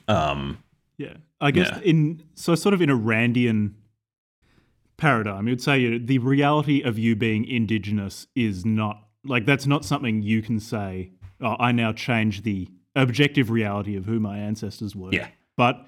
Um, 0.07 0.59
Yeah, 0.99 1.15
I 1.41 1.51
guess 1.53 1.69
Yeah. 1.71 1.81
in 1.91 2.23
so 2.35 2.55
sort 2.55 2.75
of 2.75 2.83
in 2.83 2.91
a 2.91 2.97
Randian 2.97 3.73
paradigm, 4.99 5.49
you'd 5.49 5.63
say 5.63 5.79
you 5.79 5.91
know, 5.93 5.99
the 6.05 6.19
reality 6.19 6.83
of 6.83 6.99
you 6.99 7.17
being 7.17 7.45
indigenous 7.47 8.27
is 8.35 8.67
not 8.67 9.05
like 9.25 9.47
that's 9.47 9.67
not 9.67 9.85
something 9.85 10.21
you 10.23 10.43
can 10.43 10.61
say. 10.61 11.13
Oh, 11.41 11.57
I 11.59 11.73
now 11.73 11.93
change 11.93 12.43
the 12.43 12.69
objective 12.97 13.49
reality 13.51 13.97
of 13.97 14.05
who 14.05 14.19
my 14.21 14.39
ancestors 14.39 14.95
were. 14.97 15.11
Yeah. 15.13 15.29
but 15.57 15.87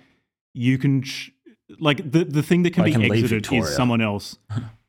you 0.54 0.78
can 0.78 1.02
ch- 1.02 1.32
like 1.78 1.98
the 2.10 2.24
the 2.24 2.42
thing 2.42 2.62
that 2.62 2.72
can 2.72 2.82
I 2.84 2.86
be 2.86 2.92
can 2.92 3.02
exited 3.04 3.52
is 3.52 3.74
someone 3.74 4.00
else, 4.00 4.38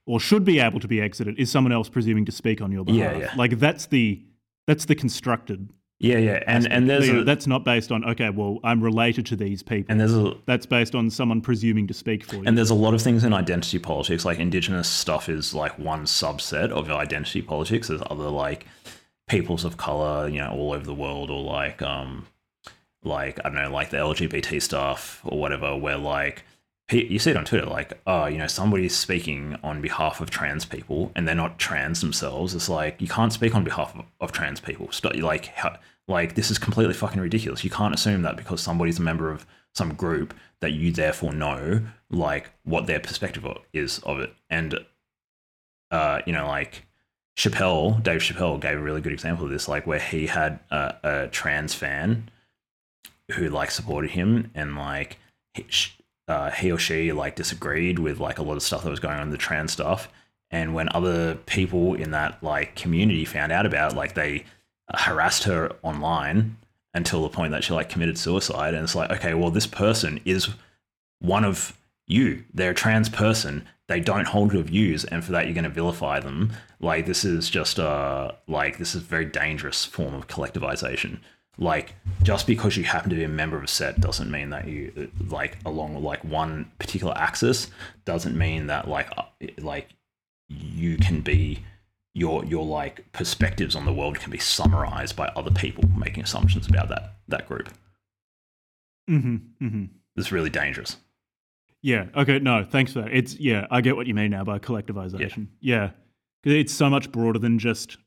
or 0.06 0.20
should 0.20 0.44
be 0.46 0.60
able 0.60 0.80
to 0.80 0.88
be 0.88 1.02
exited 1.02 1.38
is 1.40 1.52
someone 1.52 1.72
else 1.72 1.90
presuming 1.90 2.26
to 2.26 2.32
speak 2.32 2.62
on 2.62 2.72
your 2.72 2.84
Yeah, 2.88 3.14
behalf. 3.14 3.22
yeah. 3.34 3.38
Like 3.38 3.60
that's 3.60 3.88
the 3.88 4.24
that's 4.68 4.86
the 4.86 4.96
constructed. 4.96 5.70
Yeah, 6.02 6.18
yeah, 6.18 6.44
and 6.48 6.66
and 6.72 6.90
there's 6.90 7.08
a, 7.08 7.24
that's 7.24 7.46
not 7.46 7.64
based 7.64 7.92
on 7.92 8.04
okay. 8.04 8.32
Well, 8.32 8.58
I'm 8.64 8.84
related 8.84 9.24
to 9.28 9.36
these 9.36 9.62
people. 9.62 9.86
and 9.92 10.00
there's 10.00 10.16
a 10.16 10.34
That's 10.48 10.66
based 10.66 10.96
on 10.96 11.12
someone 11.12 11.42
presuming 11.42 11.86
to 11.86 11.94
speak 11.94 12.26
for 12.26 12.38
you. 12.38 12.44
And 12.44 12.58
there's 12.58 12.72
a 12.72 12.76
lot 12.76 12.96
of 12.96 13.04
things 13.04 13.24
in 13.24 13.34
identity 13.34 13.78
politics, 13.78 14.26
like 14.26 14.40
indigenous 14.40 14.90
stuff 14.90 15.30
is 15.30 15.54
like 15.54 15.78
one 15.78 16.06
subset 16.06 16.72
of 16.72 16.90
identity 16.90 17.44
politics. 17.44 17.90
There's 17.90 18.02
other 18.10 18.30
like 18.30 18.66
peoples 19.28 19.64
of 19.64 19.78
color, 19.78 20.28
you 20.28 20.40
know, 20.40 20.50
all 20.50 20.74
over 20.74 20.84
the 20.84 20.96
world, 20.96 21.30
or 21.30 21.44
like 21.44 21.84
um, 21.84 22.26
like 23.04 23.40
I 23.46 23.50
don't 23.50 23.62
know, 23.62 23.72
like 23.72 23.92
the 23.92 23.98
LGBT 23.98 24.60
stuff 24.60 25.22
or 25.24 25.40
whatever, 25.40 25.78
where 25.78 25.98
like 25.98 26.46
you 26.90 27.20
see 27.20 27.30
it 27.30 27.38
on 27.38 27.46
Twitter, 27.46 27.68
like 27.68 28.02
oh, 28.08 28.26
you 28.26 28.40
know, 28.40 28.48
somebody's 28.48 28.98
speaking 28.98 29.56
on 29.62 29.82
behalf 29.82 30.20
of 30.20 30.32
trans 30.32 30.66
people, 30.66 31.12
and 31.16 31.28
they're 31.28 31.36
not 31.36 31.60
trans 31.60 32.02
themselves. 32.02 32.56
It's 32.56 32.70
like 32.70 33.00
you 33.00 33.08
can't 33.08 33.32
speak 33.32 33.54
on 33.54 33.64
behalf 33.64 33.96
of, 33.96 34.06
of 34.20 34.32
trans 34.32 34.60
people. 34.60 34.90
Like 35.22 35.46
how, 35.46 35.78
like 36.08 36.36
this 36.36 36.52
is 36.52 36.58
completely 36.58 36.94
fucking 36.94 37.22
ridiculous. 37.22 37.64
You 37.64 37.70
can't 37.70 37.94
assume 37.94 38.22
that 38.24 38.38
because 38.38 38.62
somebody's 38.62 39.00
a 39.00 39.04
member 39.04 39.32
of 39.32 39.46
some 39.74 39.94
group 39.94 40.34
that 40.60 40.72
you 40.72 40.92
therefore 40.92 41.34
know 41.34 41.82
like 42.10 42.52
what 42.64 42.88
their 42.88 43.00
perspective 43.00 43.46
is 43.74 44.00
of 44.00 44.20
it. 44.20 44.34
And 44.50 44.80
uh, 45.92 46.22
you 46.26 46.34
know, 46.34 46.48
like 46.48 46.86
Chappelle, 47.38 48.02
Dave 48.04 48.22
Chappelle 48.22 48.60
gave 48.60 48.78
a 48.78 48.82
really 48.82 49.02
good 49.02 49.14
example 49.14 49.46
of 49.46 49.52
this, 49.52 49.68
like 49.68 49.88
where 49.88 50.00
he 50.00 50.28
had 50.28 50.60
a, 50.70 50.96
a 51.04 51.28
trans 51.28 51.74
fan 51.74 52.30
who 53.32 53.50
like 53.50 53.72
supported 53.72 54.12
him 54.12 54.52
and 54.54 54.76
like 54.76 55.18
he, 55.54 55.66
uh, 56.28 56.52
he 56.52 56.72
or 56.72 56.78
she 56.78 57.12
like 57.12 57.36
disagreed 57.36 58.00
with 58.00 58.20
like 58.20 58.38
a 58.38 58.44
lot 58.44 58.58
of 58.58 58.64
stuff 58.64 58.84
that 58.84 58.90
was 58.90 59.00
going 59.00 59.18
on 59.18 59.30
the 59.30 59.38
trans 59.38 59.72
stuff. 59.72 60.10
And 60.50 60.74
when 60.74 60.90
other 60.90 61.36
people 61.36 61.94
in 61.94 62.12
that 62.12 62.44
like 62.44 62.76
community 62.76 63.24
found 63.26 63.52
out 63.52 63.66
about, 63.66 63.94
it, 63.94 63.96
like 63.96 64.16
they 64.16 64.46
harassed 64.96 65.44
her 65.44 65.72
online 65.84 66.58
until 66.94 67.22
the 67.24 67.30
point 67.30 67.52
that 67.52 67.64
she 67.64 67.74
like 67.74 67.90
committed 67.90 68.18
suicide. 68.18 68.74
And 68.74 68.84
it's 68.84 68.96
like, 68.96 69.12
okay, 69.12 69.34
well, 69.34 69.52
this 69.52 69.68
person 69.68 70.20
is 70.26 70.50
one 71.20 71.44
of 71.44 71.78
you. 72.08 72.44
They're 72.54 72.72
a 72.72 72.76
trans 72.76 73.10
person. 73.10 73.68
They 73.88 74.00
don't 74.00 74.28
hold 74.28 74.54
your 74.54 74.64
views, 74.64 75.04
and 75.06 75.24
for 75.24 75.34
that 75.34 75.46
you're 75.46 75.54
going 75.54 75.66
to 75.66 75.70
vilify 75.70 76.20
them. 76.20 76.54
Like 76.80 77.06
this 77.06 77.26
is 77.26 77.50
just 77.50 77.78
a 77.78 78.36
like 78.48 78.78
this 78.78 78.96
is 78.96 79.02
a 79.02 79.06
very 79.06 79.26
dangerous 79.26 79.84
form 79.86 80.14
of 80.14 80.28
collectivization. 80.28 81.20
Like 81.58 81.94
just 82.24 82.48
because 82.48 82.78
you 82.78 82.86
happen 82.86 83.10
to 83.10 83.16
be 83.16 83.24
a 83.24 83.30
member 83.30 83.58
of 83.58 83.64
a 83.64 83.68
set 83.68 84.00
doesn't 84.00 84.32
mean 84.32 84.50
that 84.52 84.68
you 84.68 85.12
like 85.28 85.58
along 85.66 86.02
like 86.02 86.24
one 86.24 86.72
particular 86.80 87.14
axis 87.18 87.70
doesn't 88.06 88.38
mean 88.38 88.68
that 88.68 88.88
like 88.88 89.10
uh, 89.18 89.24
like 89.60 89.90
you 90.48 90.98
can 90.98 91.22
be 91.22 91.60
your 92.14 92.44
your 92.46 92.66
like 92.66 93.12
perspectives 93.14 93.76
on 93.76 93.86
the 93.86 93.94
world 93.94 94.20
can 94.20 94.32
be 94.32 94.38
summarized 94.38 95.16
by 95.16 95.28
other 95.36 95.52
people 95.52 95.84
making 95.98 96.24
assumptions 96.24 96.68
about 96.68 96.90
that 96.90 97.16
that 97.28 97.48
group. 97.48 97.70
hmm 99.08 99.38
hmm 99.60 99.86
It's 100.16 100.32
really 100.32 100.50
dangerous. 100.50 100.98
Yeah. 101.82 102.06
Okay. 102.16 102.38
No. 102.40 102.64
Thanks 102.64 102.94
for 102.94 103.02
that. 103.02 103.14
It's 103.14 103.40
yeah. 103.40 103.66
I 103.72 103.82
get 103.82 103.96
what 103.96 104.06
you 104.08 104.14
mean 104.14 104.32
now 104.32 104.44
by 104.44 104.60
collectivization. 104.60 105.48
Yeah. 105.62 105.92
'Cause 106.44 106.54
it's 106.54 106.74
so 106.74 106.90
much 106.90 107.12
broader 107.12 107.38
than 107.40 107.60
just, 107.60 107.98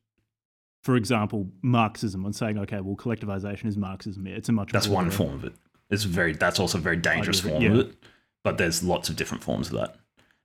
for 0.83 0.97
example, 0.97 1.49
Marxism. 1.63 2.25
On 2.27 2.33
saying 2.33 2.59
okay, 2.59 2.81
well, 2.81 2.97
collectivization 2.97 3.67
is 3.67 3.77
Marxism. 3.77 4.27
Yeah, 4.27 4.35
It's 4.35 4.49
a 4.49 4.53
much. 4.53 4.73
That's 4.73 4.89
one 4.89 5.11
form 5.11 5.35
of 5.35 5.45
it. 5.45 5.55
It's 5.91 6.05
very 6.05 6.33
that's 6.35 6.59
also 6.61 6.79
a 6.79 6.81
very 6.81 6.97
dangerous 6.97 7.41
form 7.41 7.63
yeah. 7.63 7.71
of 7.71 7.79
it. 7.81 7.95
But 8.43 8.59
there's 8.59 8.83
lots 8.85 9.09
of 9.09 9.17
different 9.17 9.43
forms 9.43 9.69
of 9.69 9.75
that. 9.75 9.97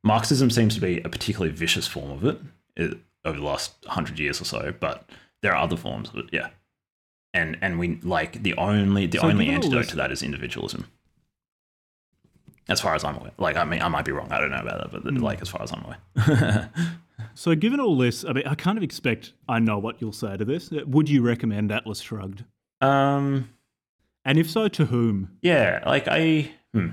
Marxism 0.03 0.49
seems 0.49 0.73
to 0.75 0.81
be 0.81 0.99
a 1.01 1.09
particularly 1.09 1.53
vicious 1.53 1.85
form 1.87 2.11
of 2.11 2.23
it, 2.23 2.39
eh, 2.77 2.93
over 3.25 3.37
the 3.37 3.43
last 3.45 3.73
hundred 3.85 4.19
years 4.19 4.39
or 4.41 4.45
so. 4.45 4.73
But 4.79 5.09
there 5.41 5.53
are 5.53 5.61
other 5.63 5.77
forms 5.77 6.09
of 6.09 6.15
it, 6.17 6.25
yeah. 6.31 6.49
And 7.33 7.57
and 7.61 7.77
we 7.79 7.99
like 8.03 8.41
the 8.43 8.55
only 8.55 9.05
the 9.05 9.19
So 9.19 9.27
only 9.29 9.47
antidote 9.49 9.87
to 9.89 9.95
that 9.97 10.11
is 10.11 10.23
individualism. 10.23 10.87
As 12.67 12.79
far 12.79 12.93
as 12.93 13.03
I'm 13.03 13.15
aware, 13.17 13.31
like 13.39 13.55
I 13.55 13.65
mean, 13.65 13.81
I 13.81 13.87
might 13.87 14.05
be 14.05 14.11
wrong. 14.11 14.31
I 14.31 14.39
don't 14.39 14.51
know 14.51 14.59
about 14.61 14.91
that, 14.91 15.03
but 15.03 15.11
Hmm. 15.13 15.17
like 15.21 15.41
as 15.41 15.49
far 15.49 15.61
as 15.63 15.71
I'm 15.71 15.83
aware, 15.85 16.69
So, 17.35 17.53
given 17.55 17.79
all 17.79 17.97
this, 17.97 18.23
I 18.23 18.31
mean, 18.33 18.45
I 18.47 18.55
kind 18.55 18.77
of 18.77 18.83
expect 18.83 19.33
I 19.47 19.59
know 19.59 19.77
what 19.77 19.99
you'll 20.01 20.13
say 20.13 20.37
to 20.37 20.45
this. 20.45 20.69
Would 20.71 21.09
you 21.09 21.21
recommend 21.21 21.71
Atlas 21.71 21.99
Shrugged? 21.99 22.43
um, 22.81 23.49
And 24.25 24.37
if 24.37 24.49
so, 24.49 24.67
to 24.69 24.85
whom? 24.85 25.37
Yeah, 25.41 25.83
like 25.85 26.07
I, 26.07 26.51
hmm. 26.73 26.89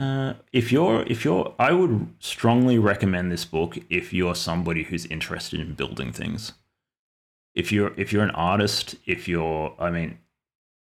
Uh, 0.00 0.34
if 0.52 0.72
you're, 0.72 1.02
if 1.02 1.24
you're, 1.24 1.54
I 1.58 1.72
would 1.72 2.14
strongly 2.18 2.78
recommend 2.78 3.30
this 3.30 3.44
book 3.44 3.78
if 3.90 4.12
you're 4.12 4.34
somebody 4.34 4.82
who's 4.82 5.04
interested 5.06 5.60
in 5.60 5.74
building 5.74 6.10
things. 6.10 6.52
If 7.54 7.70
you're, 7.70 7.92
if 7.96 8.12
you're 8.12 8.24
an 8.24 8.30
artist, 8.30 8.96
if 9.04 9.28
you're, 9.28 9.74
I 9.78 9.90
mean, 9.90 10.18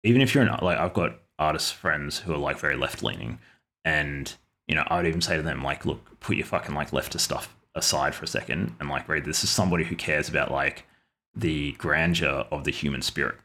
even 0.03 0.21
if 0.21 0.33
you're 0.35 0.43
an 0.43 0.57
like, 0.61 0.77
I've 0.77 0.93
got 0.93 1.19
artist 1.39 1.73
friends 1.73 2.19
who 2.19 2.33
are 2.33 2.37
like 2.37 2.59
very 2.59 2.75
left 2.75 3.01
leaning, 3.01 3.39
and 3.83 4.33
you 4.67 4.75
know, 4.75 4.83
I 4.87 4.97
would 4.97 5.07
even 5.07 5.21
say 5.21 5.37
to 5.37 5.41
them 5.41 5.63
like, 5.63 5.85
look, 5.85 6.19
put 6.19 6.35
your 6.35 6.45
fucking 6.45 6.75
like 6.75 6.91
leftist 6.91 7.21
stuff 7.21 7.55
aside 7.75 8.13
for 8.13 8.25
a 8.25 8.27
second, 8.27 8.75
and 8.79 8.89
like, 8.89 9.09
read 9.09 9.25
this 9.25 9.43
is 9.43 9.49
somebody 9.49 9.85
who 9.85 9.95
cares 9.95 10.29
about 10.29 10.51
like 10.51 10.85
the 11.35 11.71
grandeur 11.73 12.45
of 12.51 12.63
the 12.63 12.71
human 12.71 13.01
spirit 13.01 13.35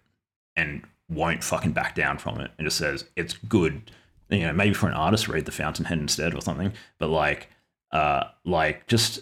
and 0.57 0.83
won't 1.09 1.44
fucking 1.44 1.73
back 1.73 1.94
down 1.94 2.18
from 2.18 2.41
it 2.41 2.51
and 2.59 2.67
just 2.67 2.78
says 2.78 3.05
it's 3.17 3.34
good. 3.34 3.91
You 4.31 4.41
know, 4.41 4.53
maybe 4.53 4.75
for 4.75 4.89
an 4.89 4.94
artist, 4.94 5.28
read 5.28 5.44
The 5.44 5.53
Fountainhead 5.53 5.99
instead 5.99 6.35
or 6.35 6.41
something. 6.41 6.73
But 6.99 7.11
like, 7.11 7.49
uh, 7.91 8.25
like 8.44 8.86
just, 8.86 9.20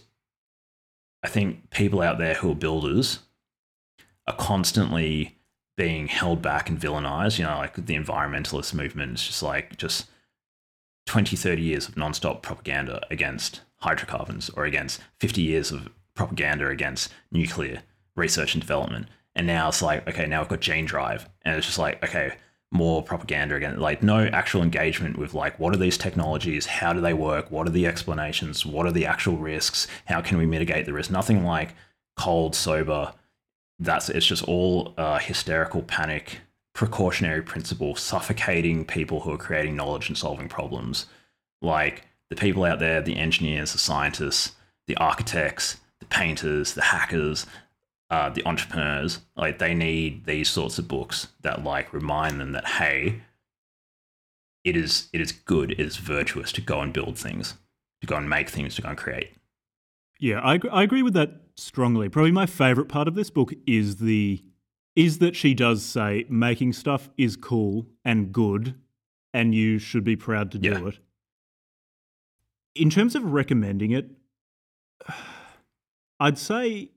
I 1.23 1.29
think 1.29 1.71
people 1.71 2.01
out 2.01 2.19
there 2.19 2.35
who 2.35 2.53
are 2.53 2.57
builders 2.57 3.21
are 4.27 4.37
constantly 4.37 5.39
being 5.77 6.07
held 6.07 6.43
back 6.43 6.69
and 6.69 6.81
villainized. 6.81 7.39
You 7.39 7.45
know, 7.45 7.57
like 7.57 7.75
the 7.75 7.97
environmentalist 7.97 8.75
movement 8.75 9.15
is 9.15 9.27
just 9.27 9.43
like 9.43 9.77
just 9.77 10.07
20, 11.07 11.37
30 11.37 11.63
years 11.63 11.89
of 11.89 11.95
nonstop 11.97 12.43
propaganda 12.43 13.05
against 13.11 13.63
hydrocarbons 13.77 14.51
or 14.51 14.65
against 14.65 15.01
50 15.19 15.43
years 15.43 15.73
of 15.73 15.89
propaganda 16.15 16.69
against 16.69 17.13
nuclear 17.31 17.83
research 18.15 18.55
and 18.55 18.61
development. 18.61 19.09
And 19.35 19.47
now 19.47 19.69
it's 19.69 19.83
like, 19.83 20.07
okay, 20.09 20.27
now 20.27 20.41
we've 20.41 20.49
got 20.49 20.61
Gene 20.61 20.85
Drive. 20.85 21.29
And 21.43 21.57
it's 21.57 21.67
just 21.67 21.79
like, 21.79 22.03
okay, 22.05 22.37
more 22.73 23.02
propaganda 23.02 23.55
again. 23.55 23.78
Like, 23.78 24.02
no 24.02 24.26
actual 24.26 24.62
engagement 24.62 25.18
with, 25.18 25.34
like, 25.34 25.59
what 25.60 25.75
are 25.75 25.78
these 25.78 25.99
technologies? 25.99 26.67
How 26.67 26.92
do 26.92 27.01
they 27.01 27.15
work? 27.15 27.51
What 27.51 27.68
are 27.68 27.70
the 27.70 27.86
explanations? 27.86 28.67
What 28.67 28.86
are 28.86 28.92
the 28.92 29.07
actual 29.07 29.36
risks? 29.36 29.86
How 30.07 30.20
can 30.23 30.39
we 30.39 30.47
mitigate 30.47 30.86
the 30.86 30.92
risk? 30.92 31.10
Nothing 31.10 31.44
like 31.44 31.75
cold, 32.17 32.55
sober. 32.55 33.12
That's 33.78 34.09
it's 34.09 34.26
just 34.26 34.44
all 34.44 34.94
uh, 34.97 35.18
hysterical 35.18 35.83
panic, 35.83 36.41
precautionary 36.75 37.42
principle, 37.42 37.94
suffocating 37.94 38.84
people 38.84 39.20
who 39.20 39.33
are 39.33 39.39
creating 39.39 39.76
knowledge 39.76 40.09
and 40.09 40.17
solving 40.17 40.49
problems. 40.49 41.07
Like 41.60 42.07
the 42.31 42.36
people 42.36 42.65
out 42.65 42.78
there, 42.78 43.02
the 43.02 43.17
engineers, 43.17 43.73
the 43.73 43.78
scientists, 43.78 44.52
the 44.86 44.97
architects, 44.97 45.76
the 45.99 46.07
painters, 46.07 46.75
the 46.75 46.83
hackers, 46.83 47.47
uh, 48.13 48.29
the 48.29 48.47
entrepreneurs, 48.47 49.21
like 49.37 49.59
they 49.59 49.73
need 49.75 50.27
these 50.27 50.51
sorts 50.51 50.79
of 50.79 50.87
books 50.87 51.29
that 51.41 51.65
like 51.65 51.93
remind 51.95 52.39
them 52.39 52.53
that 52.53 52.67
hey, 52.67 53.23
it 54.65 54.77
is 54.77 55.09
it 55.15 55.21
is 55.23 55.33
good, 55.33 55.71
it 55.73 55.81
is 55.81 55.97
virtuous 55.97 56.53
to 56.53 56.61
go 56.61 56.81
and 56.83 56.93
build 56.93 57.17
things, 57.19 57.55
to 58.03 58.07
go 58.07 58.17
and 58.17 58.29
make 58.29 58.51
things, 58.51 58.75
to 58.75 58.83
go 58.83 58.91
and 58.91 58.99
create. 58.99 59.31
Yeah, 60.21 60.41
I, 60.41 60.61
I 60.71 60.83
agree 60.83 61.03
with 61.03 61.15
that 61.15 61.41
strongly. 61.57 62.09
Probably 62.11 62.33
my 62.33 62.47
favorite 62.47 62.89
part 62.89 63.09
of 63.09 63.15
this 63.15 63.31
book 63.31 63.55
is 63.67 63.97
the 63.97 64.45
is 64.95 65.19
that 65.19 65.35
she 65.35 65.55
does 65.55 65.83
say 65.83 66.27
making 66.29 66.75
stuff 66.75 67.09
is 67.17 67.35
cool 67.35 67.87
and 68.05 68.31
good, 68.31 68.75
and 69.33 69.55
you 69.55 69.79
should 69.79 70.05
be 70.05 70.17
proud 70.17 70.51
to 70.53 70.59
do 70.59 70.69
Yeah. 70.69 70.89
it. 70.89 70.99
In 72.75 72.91
terms 72.91 73.15
of 73.15 73.25
recommending 73.33 73.91
it, 73.91 74.11
I'd 76.21 76.39
say 76.39 76.91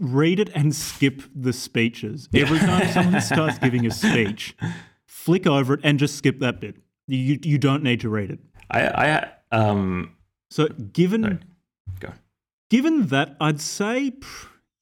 read 0.00 0.40
it 0.40 0.50
and 0.54 0.74
skip 0.74 1.22
the 1.34 1.52
speeches. 1.52 2.28
Every 2.34 2.58
time 2.58 2.88
someone 2.92 3.20
starts 3.20 3.58
giving 3.58 3.86
a 3.86 3.90
speech, 3.90 4.56
flick 5.06 5.46
over 5.46 5.74
it 5.74 5.80
and 5.82 5.98
just 5.98 6.16
skip 6.16 6.38
that 6.40 6.60
bit. 6.60 6.76
You 7.06 7.38
you 7.42 7.58
don't 7.58 7.82
need 7.82 8.00
to 8.00 8.08
read 8.08 8.30
it. 8.30 8.38
I, 8.70 8.86
I, 8.86 9.32
um, 9.56 10.14
So 10.50 10.68
given 10.68 11.22
Sorry. 11.22 11.38
go. 12.00 12.12
given 12.70 13.06
that, 13.08 13.36
I'd 13.40 13.60
say 13.60 14.12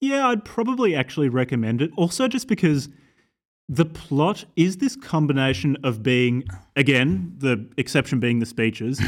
yeah, 0.01 0.29
I'd 0.29 0.45
probably 0.45 0.95
actually 0.95 1.29
recommend 1.29 1.83
it. 1.83 1.91
Also, 1.97 2.29
just 2.29 2.47
because 2.49 2.89
the 3.69 3.85
plot 3.85 4.45
is 4.57 4.79
this 4.79 4.97
combination 4.97 5.77
of 5.85 6.03
being 6.03 6.45
again 6.77 7.35
the 7.39 7.69
exception 7.77 8.21
being 8.21 8.39
the 8.39 8.47
speeches, 8.47 9.01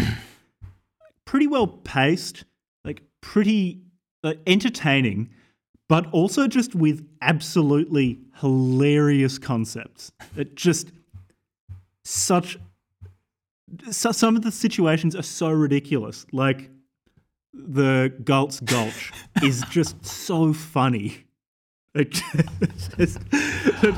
pretty 1.24 1.46
well 1.46 1.66
paced, 1.66 2.44
like 2.84 3.02
pretty 3.20 3.82
entertaining, 4.46 5.30
but 5.88 6.06
also 6.12 6.46
just 6.46 6.74
with 6.74 7.06
absolutely 7.20 8.18
hilarious 8.40 9.38
concepts. 9.38 10.12
It 10.36 10.54
just 10.54 10.92
such 12.04 12.58
so, 13.90 14.12
some 14.12 14.36
of 14.36 14.42
the 14.42 14.52
situations 14.52 15.16
are 15.16 15.22
so 15.22 15.50
ridiculous. 15.50 16.26
Like 16.32 16.70
the 17.52 18.12
Galt's 18.24 18.60
Gulch 18.60 19.12
is 19.42 19.62
just 19.70 20.04
so 20.04 20.52
funny. 20.52 21.24
It 21.94 22.10
just, 22.10 22.94
it's 22.98 23.16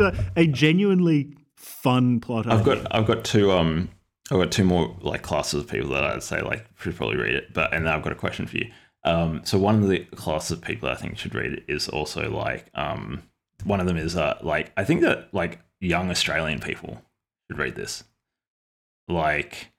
a, 0.00 0.24
a 0.36 0.46
genuinely 0.46 1.36
fun 1.56 2.20
plot. 2.20 2.50
I've 2.50 2.64
got 2.64 2.86
I've 2.90 3.06
got 3.06 3.24
two 3.24 3.52
um 3.52 3.88
I've 4.30 4.38
got 4.38 4.50
two 4.50 4.64
more 4.64 4.96
like 5.00 5.22
classes 5.22 5.62
of 5.62 5.70
people 5.70 5.90
that 5.90 6.04
I'd 6.04 6.22
say 6.22 6.40
like 6.40 6.66
should 6.78 6.96
probably 6.96 7.16
read 7.16 7.34
it. 7.34 7.52
But 7.52 7.72
and 7.72 7.86
then 7.86 7.92
I've 7.92 8.02
got 8.02 8.12
a 8.12 8.16
question 8.16 8.46
for 8.46 8.56
you. 8.56 8.70
Um, 9.04 9.42
so 9.44 9.58
one 9.58 9.82
of 9.82 9.88
the 9.88 10.00
classes 10.16 10.52
of 10.52 10.62
people 10.62 10.88
I 10.88 10.94
think 10.94 11.18
should 11.18 11.34
read 11.34 11.52
it 11.52 11.64
is 11.68 11.88
also 11.88 12.30
like 12.30 12.66
um 12.74 13.22
one 13.64 13.80
of 13.80 13.86
them 13.86 13.96
is 13.96 14.16
uh 14.16 14.38
like 14.42 14.72
I 14.76 14.84
think 14.84 15.02
that 15.02 15.28
like 15.32 15.60
young 15.80 16.10
Australian 16.10 16.60
people 16.60 17.02
should 17.50 17.58
read 17.58 17.74
this. 17.74 18.04
Like 19.08 19.70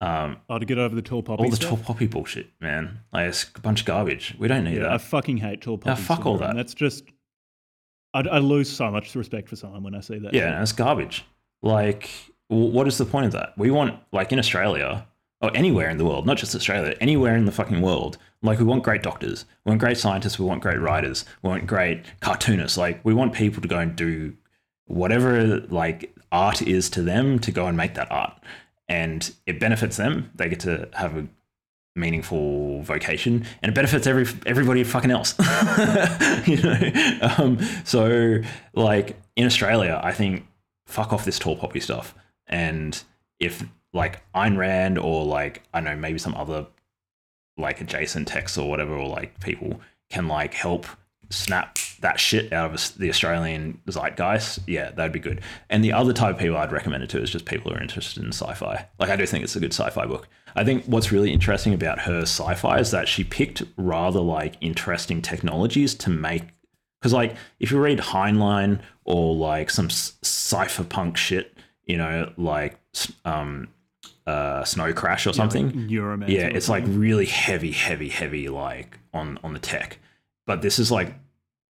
um 0.00 0.36
Oh, 0.50 0.58
to 0.58 0.66
get 0.66 0.78
over 0.78 0.94
the 0.94 1.02
tall 1.02 1.22
poppy 1.22 1.42
all 1.44 1.50
the 1.50 1.56
stuff? 1.56 1.70
tall 1.70 1.78
poppy 1.78 2.06
bullshit, 2.06 2.48
man. 2.60 3.00
Like 3.12 3.28
it's 3.28 3.44
a 3.54 3.60
bunch 3.60 3.80
of 3.80 3.86
garbage. 3.86 4.34
We 4.38 4.48
don't 4.48 4.64
need 4.64 4.76
Yeah, 4.78 4.92
I 4.94 4.98
fucking 4.98 5.38
hate 5.38 5.62
tall 5.62 5.78
poppy. 5.78 6.00
fuck 6.02 6.26
all 6.26 6.36
that. 6.38 6.54
That's 6.54 6.74
just. 6.74 7.04
I, 8.12 8.20
I 8.20 8.38
lose 8.38 8.70
so 8.70 8.90
much 8.92 9.12
respect 9.16 9.48
for 9.48 9.56
someone 9.56 9.82
when 9.82 9.94
I 9.94 10.00
see 10.00 10.18
that. 10.20 10.32
Yeah, 10.34 10.52
and 10.52 10.62
it's 10.62 10.70
garbage. 10.70 11.24
Like, 11.62 12.08
w- 12.48 12.70
what 12.70 12.86
is 12.86 12.96
the 12.96 13.04
point 13.04 13.26
of 13.26 13.32
that? 13.32 13.58
We 13.58 13.72
want, 13.72 13.98
like, 14.12 14.30
in 14.30 14.38
Australia 14.38 15.04
or 15.40 15.50
anywhere 15.56 15.90
in 15.90 15.98
the 15.98 16.04
world, 16.04 16.24
not 16.24 16.36
just 16.36 16.54
Australia, 16.54 16.94
anywhere 17.00 17.34
in 17.36 17.44
the 17.44 17.50
fucking 17.50 17.80
world. 17.80 18.18
Like, 18.44 18.58
we 18.58 18.64
want 18.64 18.84
great 18.84 19.02
doctors, 19.02 19.46
we 19.64 19.70
want 19.70 19.80
great 19.80 19.96
scientists, 19.96 20.38
we 20.38 20.44
want 20.44 20.62
great 20.62 20.78
writers, 20.78 21.24
we 21.42 21.48
want 21.48 21.66
great 21.66 22.04
cartoonists. 22.20 22.76
Like, 22.76 23.04
we 23.04 23.14
want 23.14 23.32
people 23.32 23.62
to 23.62 23.68
go 23.68 23.78
and 23.78 23.96
do 23.96 24.36
whatever 24.86 25.60
like 25.60 26.14
art 26.30 26.60
is 26.60 26.90
to 26.90 27.02
them 27.02 27.38
to 27.38 27.50
go 27.50 27.66
and 27.66 27.76
make 27.76 27.94
that 27.94 28.12
art, 28.12 28.38
and 28.86 29.34
it 29.46 29.58
benefits 29.58 29.96
them. 29.96 30.30
They 30.34 30.48
get 30.48 30.60
to 30.60 30.88
have 30.92 31.16
a 31.16 31.26
meaningful 31.96 32.82
vocation 32.82 33.46
and 33.62 33.70
it 33.70 33.74
benefits 33.74 34.06
every 34.06 34.26
everybody 34.46 34.82
fucking 34.82 35.12
else 35.12 35.38
you 36.44 36.60
know 36.60 36.90
um, 37.38 37.56
so 37.84 38.40
like 38.72 39.16
in 39.36 39.46
australia 39.46 40.00
i 40.02 40.10
think 40.10 40.44
fuck 40.86 41.12
off 41.12 41.24
this 41.24 41.38
tall 41.38 41.56
poppy 41.56 41.78
stuff 41.78 42.12
and 42.48 43.04
if 43.38 43.64
like 43.92 44.22
Ayn 44.34 44.56
Rand 44.56 44.98
or 44.98 45.24
like 45.24 45.62
i 45.72 45.80
know 45.80 45.94
maybe 45.94 46.18
some 46.18 46.34
other 46.34 46.66
like 47.56 47.80
adjacent 47.80 48.28
texts 48.28 48.58
or 48.58 48.68
whatever 48.68 48.96
or 48.96 49.08
like 49.08 49.40
people 49.40 49.80
can 50.10 50.28
like 50.28 50.54
help 50.54 50.86
snap 51.30 51.78
that 52.00 52.20
shit 52.20 52.52
out 52.52 52.72
of 52.72 52.98
the 52.98 53.08
australian 53.08 53.80
zeitgeist 53.88 54.60
yeah 54.66 54.90
that'd 54.90 55.12
be 55.12 55.18
good. 55.18 55.40
And 55.70 55.82
the 55.82 55.92
other 55.92 56.12
type 56.12 56.34
of 56.34 56.40
people 56.40 56.56
i'd 56.56 56.72
recommend 56.72 57.02
it 57.02 57.10
to 57.10 57.22
is 57.22 57.30
just 57.30 57.46
people 57.46 57.70
who 57.70 57.78
are 57.78 57.82
interested 57.82 58.22
in 58.22 58.30
sci-fi. 58.30 58.86
Like 58.98 59.10
i 59.10 59.16
do 59.16 59.26
think 59.26 59.44
it's 59.44 59.56
a 59.56 59.60
good 59.60 59.72
sci-fi 59.72 60.06
book. 60.06 60.28
I 60.56 60.64
think 60.64 60.84
what's 60.84 61.10
really 61.10 61.32
interesting 61.32 61.74
about 61.74 62.00
her 62.00 62.22
sci-fi 62.22 62.78
is 62.78 62.90
that 62.92 63.08
she 63.08 63.24
picked 63.24 63.62
rather 63.76 64.20
like 64.20 64.56
interesting 64.60 65.22
technologies 65.22 65.94
to 65.96 66.10
make 66.10 66.44
because 67.00 67.12
like 67.12 67.36
if 67.60 67.70
you 67.70 67.80
read 67.80 67.98
heinlein 67.98 68.80
or 69.04 69.34
like 69.34 69.70
some 69.70 69.88
cypherpunk 69.88 71.16
shit 71.16 71.56
you 71.86 71.96
know 71.96 72.32
like 72.36 72.78
um 73.24 73.68
uh 74.26 74.64
snow 74.64 74.92
crash 74.92 75.26
or 75.26 75.32
something 75.34 75.70
Neuromancer. 75.72 76.28
yeah, 76.30 76.46
it's 76.46 76.68
like 76.68 76.84
really 76.86 77.26
heavy, 77.26 77.72
heavy, 77.72 78.08
heavy, 78.08 78.48
like 78.48 78.98
on 79.12 79.38
on 79.44 79.52
the 79.52 79.58
tech. 79.58 79.98
But 80.46 80.62
this 80.62 80.78
is 80.78 80.90
like 80.90 81.14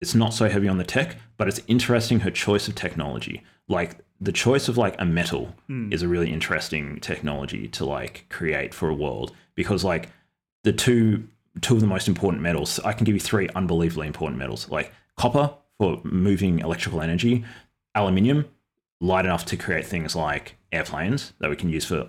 it's 0.00 0.14
not 0.14 0.34
so 0.34 0.48
heavy 0.48 0.68
on 0.68 0.78
the 0.78 0.84
tech, 0.84 1.16
but 1.36 1.48
it's 1.48 1.60
interesting 1.66 2.20
her 2.20 2.30
choice 2.30 2.68
of 2.68 2.74
technology. 2.74 3.42
Like 3.68 3.96
the 4.20 4.32
choice 4.32 4.68
of 4.68 4.76
like 4.78 4.94
a 5.00 5.04
metal 5.04 5.54
is 5.92 6.02
a 6.02 6.08
really 6.08 6.32
interesting 6.32 7.00
technology 7.00 7.66
to 7.68 7.84
like 7.84 8.26
create 8.28 8.72
for 8.72 8.88
a 8.88 8.94
world 8.94 9.32
because 9.54 9.82
like 9.84 10.10
the 10.62 10.72
two 10.72 11.26
two 11.60 11.74
of 11.74 11.80
the 11.80 11.86
most 11.86 12.08
important 12.08 12.42
metals. 12.42 12.80
I 12.84 12.92
can 12.92 13.04
give 13.04 13.14
you 13.14 13.20
three 13.20 13.48
unbelievably 13.54 14.06
important 14.06 14.38
metals, 14.38 14.68
like 14.68 14.92
copper 15.16 15.54
for 15.78 16.00
moving 16.04 16.60
electrical 16.60 17.00
energy, 17.00 17.44
aluminium 17.94 18.44
light 19.00 19.24
enough 19.24 19.44
to 19.46 19.56
create 19.56 19.86
things 19.86 20.14
like 20.16 20.56
airplanes 20.72 21.32
that 21.40 21.50
we 21.50 21.56
can 21.56 21.68
use 21.68 21.84
for 21.84 22.08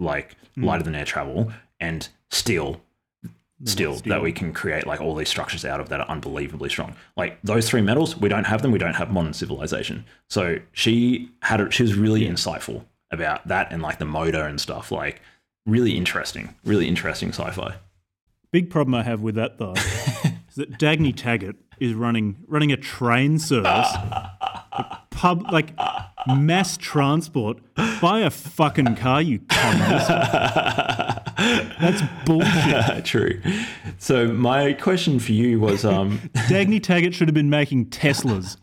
like 0.00 0.34
hmm. 0.56 0.64
lighter 0.64 0.82
than 0.82 0.94
air 0.96 1.04
travel, 1.04 1.52
and 1.78 2.08
steel 2.30 2.80
steel, 3.64 3.96
steel. 3.96 4.14
that 4.14 4.22
we 4.22 4.32
can 4.32 4.52
create 4.52 4.86
like 4.86 5.00
all 5.00 5.14
these 5.14 5.28
structures 5.28 5.64
out 5.64 5.80
of 5.80 5.88
that 5.90 6.00
are 6.00 6.08
unbelievably 6.08 6.68
strong. 6.68 6.94
Like 7.16 7.38
those 7.42 7.68
three 7.68 7.82
metals, 7.82 8.16
we 8.16 8.28
don't 8.28 8.44
have 8.44 8.62
them. 8.62 8.72
We 8.72 8.78
don't 8.78 8.94
have 8.94 9.10
modern 9.10 9.32
civilization. 9.32 10.04
So 10.28 10.58
she 10.72 11.30
had 11.42 11.60
a, 11.60 11.70
she 11.70 11.82
was 11.82 11.94
really 11.94 12.22
insightful 12.22 12.84
about 13.10 13.46
that 13.48 13.72
and 13.72 13.82
like 13.82 13.98
the 13.98 14.04
motor 14.04 14.44
and 14.44 14.60
stuff. 14.60 14.90
Like 14.90 15.20
really 15.66 15.96
interesting, 15.96 16.54
really 16.64 16.88
interesting 16.88 17.30
sci-fi. 17.30 17.74
Big 18.52 18.70
problem 18.70 18.94
I 18.94 19.02
have 19.02 19.20
with 19.20 19.34
that 19.36 19.58
though 19.58 19.72
is 19.74 20.56
that 20.56 20.78
Dagny 20.78 21.14
Taggart 21.14 21.56
is 21.80 21.94
running 21.94 22.36
running 22.46 22.72
a 22.72 22.76
train 22.76 23.38
service, 23.38 23.88
pub 25.10 25.50
like 25.50 25.72
mass 26.26 26.76
transport 26.76 27.58
Buy 28.00 28.20
a 28.20 28.30
fucking 28.30 28.96
car. 28.96 29.20
You 29.20 29.40
communist. 29.48 30.08
That's 31.78 32.02
bullshit. 32.24 33.04
True. 33.04 33.40
So 33.98 34.28
my 34.28 34.72
question 34.72 35.18
for 35.18 35.32
you 35.32 35.60
was, 35.60 35.84
um, 35.84 36.18
Dagny 36.48 36.82
Taggart 36.82 37.14
should 37.14 37.28
have 37.28 37.34
been 37.34 37.50
making 37.50 37.86
Teslas. 37.86 38.56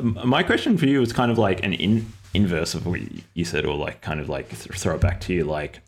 my 0.00 0.42
question 0.42 0.76
for 0.76 0.86
you 0.86 1.00
was 1.00 1.12
kind 1.12 1.30
of 1.30 1.38
like 1.38 1.64
an 1.64 1.72
in, 1.72 2.12
inverse 2.34 2.74
of 2.74 2.86
what 2.86 3.00
you 3.34 3.44
said, 3.44 3.64
or 3.64 3.76
like 3.76 4.02
kind 4.02 4.20
of 4.20 4.28
like 4.28 4.48
th- 4.48 4.78
throw 4.78 4.94
it 4.96 5.00
back 5.00 5.20
to 5.22 5.32
you. 5.32 5.44
Like 5.44 5.80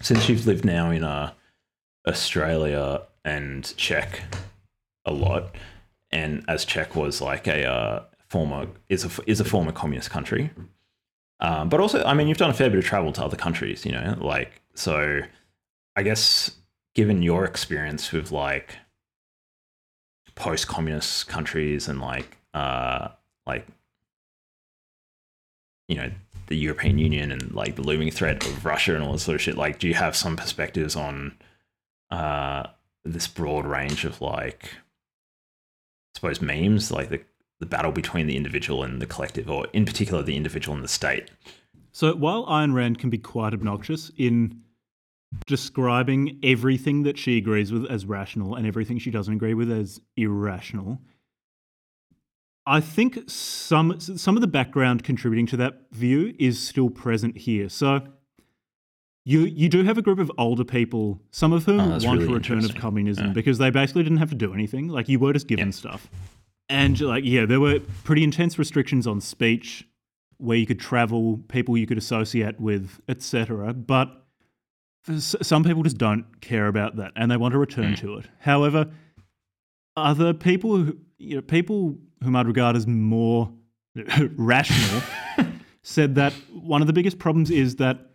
since 0.00 0.28
you've 0.28 0.46
lived 0.46 0.64
now 0.64 0.90
in 0.90 1.04
uh, 1.04 1.32
Australia 2.06 3.02
and 3.24 3.76
Czech 3.76 4.22
a 5.04 5.12
lot, 5.12 5.54
and 6.10 6.44
as 6.48 6.64
Czech 6.64 6.94
was 6.94 7.20
like 7.20 7.46
a 7.46 7.64
uh, 7.64 8.04
former 8.28 8.66
is 8.88 9.04
a 9.04 9.10
is 9.26 9.40
a 9.40 9.44
former 9.44 9.72
communist 9.72 10.10
country, 10.10 10.50
um, 11.40 11.68
but 11.68 11.80
also 11.80 12.02
I 12.04 12.14
mean 12.14 12.28
you've 12.28 12.38
done 12.38 12.50
a 12.50 12.54
fair 12.54 12.70
bit 12.70 12.78
of 12.78 12.84
travel 12.84 13.12
to 13.12 13.24
other 13.24 13.36
countries, 13.36 13.84
you 13.84 13.92
know, 13.92 14.16
like 14.20 14.62
so. 14.74 15.22
I 15.96 16.02
guess 16.02 16.52
given 16.94 17.22
your 17.22 17.44
experience 17.44 18.12
with 18.12 18.32
like 18.32 18.76
post-communist 20.34 21.28
countries 21.28 21.88
and 21.88 22.00
like 22.00 22.38
uh 22.54 23.08
like 23.46 23.66
you 25.88 25.96
know 25.96 26.10
the 26.46 26.56
European 26.56 26.98
Union 26.98 27.30
and 27.30 27.52
like 27.52 27.76
the 27.76 27.82
looming 27.82 28.10
threat 28.10 28.44
of 28.44 28.64
Russia 28.64 28.94
and 28.94 29.04
all 29.04 29.12
this 29.12 29.24
sort 29.24 29.34
of 29.34 29.42
shit 29.42 29.56
like 29.56 29.78
do 29.78 29.86
you 29.86 29.94
have 29.94 30.16
some 30.16 30.36
perspectives 30.36 30.96
on 30.96 31.36
uh 32.10 32.66
this 33.04 33.28
broad 33.28 33.66
range 33.66 34.04
of 34.04 34.20
like 34.20 34.70
suppose 36.14 36.40
memes 36.40 36.90
like 36.90 37.08
the 37.10 37.20
the 37.60 37.66
battle 37.66 37.92
between 37.92 38.26
the 38.26 38.36
individual 38.36 38.82
and 38.82 39.02
the 39.02 39.06
collective 39.06 39.50
or 39.50 39.66
in 39.74 39.84
particular 39.84 40.22
the 40.22 40.36
individual 40.36 40.74
and 40.74 40.82
the 40.82 40.88
state 40.88 41.30
So 41.92 42.14
while 42.14 42.46
Ayn 42.46 42.72
Rand 42.72 42.98
can 42.98 43.10
be 43.10 43.18
quite 43.18 43.52
obnoxious 43.52 44.10
in 44.16 44.62
describing 45.46 46.38
everything 46.42 47.02
that 47.04 47.18
she 47.18 47.36
agrees 47.36 47.72
with 47.72 47.86
as 47.86 48.06
rational 48.06 48.54
and 48.54 48.66
everything 48.66 48.98
she 48.98 49.10
doesn't 49.10 49.34
agree 49.34 49.54
with 49.54 49.70
as 49.70 50.00
irrational, 50.16 51.00
I 52.66 52.80
think 52.80 53.18
some 53.26 53.98
some 54.00 54.36
of 54.36 54.40
the 54.40 54.46
background 54.46 55.02
contributing 55.04 55.46
to 55.46 55.56
that 55.58 55.86
view 55.92 56.34
is 56.38 56.60
still 56.60 56.90
present 56.90 57.36
here. 57.36 57.68
So 57.68 58.02
you 59.24 59.40
you 59.40 59.68
do 59.68 59.84
have 59.84 59.98
a 59.98 60.02
group 60.02 60.18
of 60.18 60.30
older 60.38 60.64
people, 60.64 61.20
some 61.30 61.52
of 61.52 61.64
whom 61.64 61.80
Oh, 61.80 61.88
want 61.90 62.20
really 62.20 62.26
a 62.26 62.34
return 62.34 62.64
of 62.64 62.74
communism 62.74 63.26
Yeah. 63.28 63.32
because 63.32 63.58
they 63.58 63.70
basically 63.70 64.02
didn't 64.02 64.18
have 64.18 64.30
to 64.30 64.36
do 64.36 64.54
anything. 64.54 64.88
Like 64.88 65.08
you 65.08 65.18
were 65.18 65.32
just 65.32 65.46
given 65.46 65.68
Yeah. 65.68 65.72
stuff. 65.72 66.08
And 66.68 67.00
like 67.00 67.24
yeah, 67.24 67.46
there 67.46 67.60
were 67.60 67.80
pretty 68.04 68.24
intense 68.24 68.58
restrictions 68.58 69.06
on 69.06 69.20
speech, 69.20 69.86
where 70.38 70.56
you 70.56 70.66
could 70.66 70.80
travel, 70.80 71.38
people 71.48 71.76
you 71.76 71.86
could 71.86 71.98
associate 71.98 72.58
with, 72.60 73.00
etc. 73.08 73.74
But 73.74 74.24
s- 75.08 75.36
some 75.42 75.64
people 75.64 75.82
just 75.82 75.98
don't 75.98 76.40
care 76.40 76.66
about 76.68 76.96
that 76.96 77.12
and 77.16 77.30
they 77.30 77.36
want 77.36 77.52
to 77.52 77.58
return 77.58 77.92
mm. 77.94 77.98
to 77.98 78.14
it. 78.18 78.26
However, 78.38 78.90
other 79.96 80.32
people, 80.32 80.76
who, 80.76 80.96
you 81.18 81.36
know, 81.36 81.42
people 81.42 81.98
whom 82.22 82.36
I'd 82.36 82.46
regard 82.46 82.76
as 82.76 82.86
more 82.86 83.52
rational, 84.36 85.02
said 85.82 86.14
that 86.14 86.32
one 86.52 86.80
of 86.80 86.86
the 86.86 86.92
biggest 86.92 87.18
problems 87.18 87.50
is 87.50 87.76
that 87.76 88.09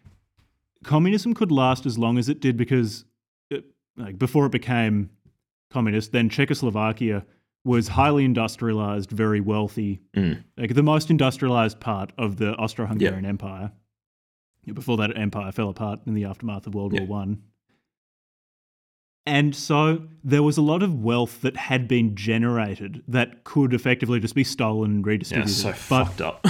communism 0.86 1.34
could 1.34 1.52
last 1.52 1.86
as 1.86 1.98
long 1.98 2.18
as 2.18 2.30
it 2.30 2.40
did 2.40 2.56
because, 2.58 3.06
it, 3.50 3.66
like, 3.98 4.18
before 4.18 4.46
it 4.46 4.52
became 4.52 5.10
communist, 5.72 6.12
then 6.12 6.30
Czechoslovakia 6.30 7.26
was 7.64 7.88
highly 7.90 8.24
industrialized, 8.24 9.10
very 9.10 9.42
wealthy, 9.42 10.00
Mm. 10.16 10.44
like 10.58 10.76
the 10.76 10.84
most 10.84 11.10
industrialized 11.10 11.80
part 11.80 12.12
of 12.18 12.38
the 12.38 12.54
Austro-Hungarian 12.56 13.26
Empire. 13.26 13.72
Before 14.74 14.98
that 14.98 15.16
empire 15.18 15.52
fell 15.52 15.70
apart 15.70 16.00
in 16.08 16.16
the 16.16 16.26
aftermath 16.26 16.66
of 16.66 16.74
World. 16.74 16.94
War 16.94 17.06
One. 17.06 17.44
And 19.28 19.56
so 19.56 20.08
there 20.24 20.44
was 20.44 20.58
a 20.58 20.62
lot 20.62 20.84
of 20.84 21.04
wealth 21.04 21.42
that 21.42 21.56
had 21.58 21.88
been 21.88 22.16
generated 22.16 23.04
that 23.08 23.44
could 23.44 23.74
effectively 23.74 24.20
just 24.20 24.36
be 24.36 24.44
stolen 24.44 24.92
and 24.92 25.06
redistributed. 25.06 25.56
Yeah, 25.56 25.62
so 25.62 25.70
but 25.70 25.78
fucked 25.78 26.22
up. 26.22 26.46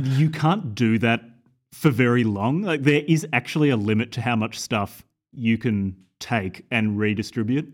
you 0.02 0.30
can't 0.30 0.74
do 0.74 0.98
that 0.98 1.33
for 1.74 1.90
very 1.90 2.24
long. 2.24 2.62
Like 2.62 2.82
there 2.82 3.02
is 3.06 3.26
actually 3.32 3.70
a 3.70 3.76
limit 3.76 4.12
to 4.12 4.20
how 4.20 4.36
much 4.36 4.58
stuff 4.58 5.04
you 5.32 5.58
can 5.58 5.96
take 6.20 6.64
and 6.70 6.96
redistribute. 6.98 7.70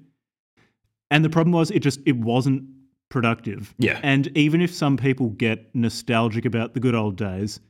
And 1.11 1.25
the 1.25 1.31
problem 1.31 1.53
was 1.53 1.71
it 1.71 1.81
just 1.81 2.01
it 2.07 2.17
wasn't 2.17 2.65
productive. 3.11 3.75
Yeah. 3.79 4.01
And 4.03 4.35
even 4.37 4.63
if 4.63 4.73
some 4.73 4.97
people 4.97 5.29
get 5.31 5.75
nostalgic 5.75 6.47
about 6.47 6.73
the 6.73 6.81
good 6.81 6.95
old 6.95 7.17
days, 7.17 7.61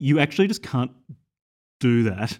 you 0.00 0.18
actually 0.18 0.48
just 0.48 0.62
can't 0.62 0.90
do 1.78 2.02
that. 2.02 2.36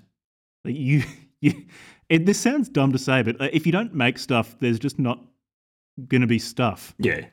Like 0.64 0.74
you 0.74 1.04
you 1.40 1.66
it, 2.08 2.26
this 2.26 2.40
sounds 2.40 2.68
dumb 2.68 2.92
to 2.92 2.98
say, 2.98 3.22
but 3.22 3.36
if 3.54 3.64
you 3.64 3.72
don't 3.72 3.94
make 3.94 4.18
stuff, 4.18 4.56
there's 4.60 4.78
just 4.78 4.98
not 4.98 5.20
going 6.08 6.20
to 6.20 6.26
be 6.26 6.38
stuff. 6.38 6.94
yeah. 6.98 7.26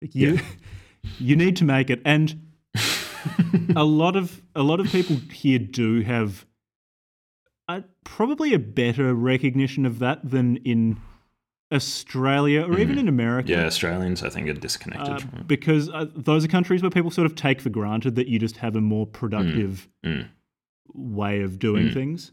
Like, 0.00 0.14
you 0.14 0.38
you 1.18 1.36
need 1.36 1.56
to 1.56 1.64
make 1.64 1.88
it, 1.88 2.02
and 2.04 2.51
a 3.76 3.84
lot 3.84 4.16
of 4.16 4.42
a 4.54 4.62
lot 4.62 4.80
of 4.80 4.86
people 4.86 5.16
here 5.32 5.58
do 5.58 6.02
have 6.02 6.46
a, 7.68 7.84
probably 8.04 8.54
a 8.54 8.58
better 8.58 9.14
recognition 9.14 9.86
of 9.86 9.98
that 10.00 10.18
than 10.28 10.56
in 10.58 11.00
Australia 11.72 12.62
or 12.62 12.78
even 12.78 12.98
in 12.98 13.08
America. 13.08 13.50
Yeah, 13.50 13.64
Australians, 13.64 14.22
I 14.22 14.28
think, 14.28 14.48
are 14.48 14.52
disconnected 14.52 15.26
Uh, 15.38 15.42
because 15.44 15.88
uh, 15.88 16.06
those 16.14 16.44
are 16.44 16.48
countries 16.48 16.82
where 16.82 16.90
people 16.90 17.10
sort 17.10 17.24
of 17.24 17.34
take 17.34 17.60
for 17.62 17.70
granted 17.70 18.14
that 18.16 18.28
you 18.28 18.38
just 18.38 18.58
have 18.58 18.76
a 18.76 18.80
more 18.80 19.06
productive 19.06 19.88
Mm. 20.04 20.28
way 20.92 21.40
of 21.40 21.58
doing 21.58 21.90
things. 21.90 22.32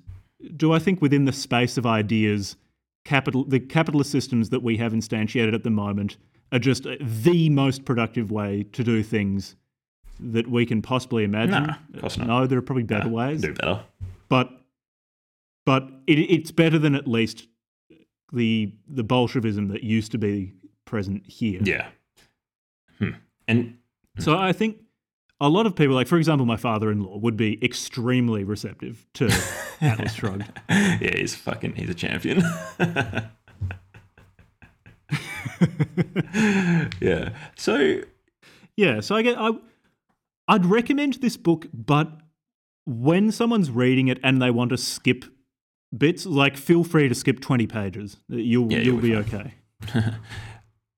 Do 0.57 0.73
I 0.73 0.79
think 0.79 1.01
within 1.01 1.23
the 1.25 1.31
space 1.31 1.77
of 1.77 1.85
ideas, 1.85 2.57
capital 3.05 3.45
the 3.45 3.59
capitalist 3.61 4.11
systems 4.11 4.49
that 4.49 4.61
we 4.61 4.75
have 4.77 4.91
instantiated 4.93 5.53
at 5.53 5.63
the 5.63 5.69
moment 5.69 6.17
are 6.51 6.59
just 6.59 6.85
uh, 6.85 6.95
the 6.99 7.49
most 7.49 7.85
productive 7.85 8.31
way 8.31 8.63
to 8.73 8.83
do 8.83 9.03
things 9.03 9.55
that 10.19 10.49
we 10.49 10.65
can 10.65 10.81
possibly 10.81 11.23
imagine? 11.23 11.63
Nah, 11.63 11.75
of 11.93 12.01
course 12.01 12.17
not. 12.17 12.27
No, 12.27 12.47
there 12.47 12.57
are 12.57 12.61
probably 12.61 12.83
better 12.83 13.09
ways, 13.09 13.41
Do 13.41 13.53
better. 13.53 13.81
but 14.27 14.49
but 15.65 15.89
it, 16.07 16.19
it's 16.19 16.51
better 16.51 16.79
than 16.79 16.95
at 16.95 17.07
least 17.07 17.47
the 18.33 18.73
the 18.87 19.03
Bolshevism 19.03 19.67
that 19.69 19.83
used 19.83 20.11
to 20.11 20.17
be 20.17 20.53
present 20.85 21.25
here. 21.27 21.61
Yeah. 21.63 21.87
Hmm. 22.97 23.11
And 23.47 23.77
So 24.19 24.37
I 24.37 24.53
think 24.53 24.77
a 25.41 25.49
lot 25.49 25.65
of 25.65 25.75
people, 25.75 25.95
like 25.95 26.07
for 26.07 26.17
example, 26.17 26.45
my 26.45 26.57
father-in-law, 26.57 27.17
would 27.19 27.37
be 27.37 27.63
extremely 27.63 28.43
receptive 28.43 29.05
to 29.13 29.29
Atlas 29.81 30.13
Shrugged. 30.13 30.43
yeah, 30.69 31.15
he's 31.17 31.35
fucking, 31.35 31.75
he's 31.75 31.89
a 31.89 31.93
champion. 31.93 32.43
yeah. 37.01 37.29
So, 37.55 38.01
Yeah, 38.75 39.01
so 39.01 39.15
I 39.15 39.21
get 39.23 39.37
I 39.37 39.51
I'd 40.49 40.65
recommend 40.65 41.15
this 41.15 41.37
book, 41.37 41.67
but 41.73 42.11
when 42.85 43.31
someone's 43.31 43.71
reading 43.71 44.07
it 44.07 44.19
and 44.23 44.41
they 44.41 44.51
want 44.51 44.71
to 44.71 44.77
skip 44.77 45.23
bits, 45.97 46.25
like 46.25 46.57
feel 46.57 46.83
free 46.83 47.07
to 47.07 47.15
skip 47.15 47.39
twenty 47.39 47.67
pages. 47.67 48.17
You'll 48.27 48.71
Yeah, 48.71 48.79
you'll 48.79 48.85
you'll 48.85 49.01
be 49.01 49.09
be 49.11 49.15
okay. 49.15 49.53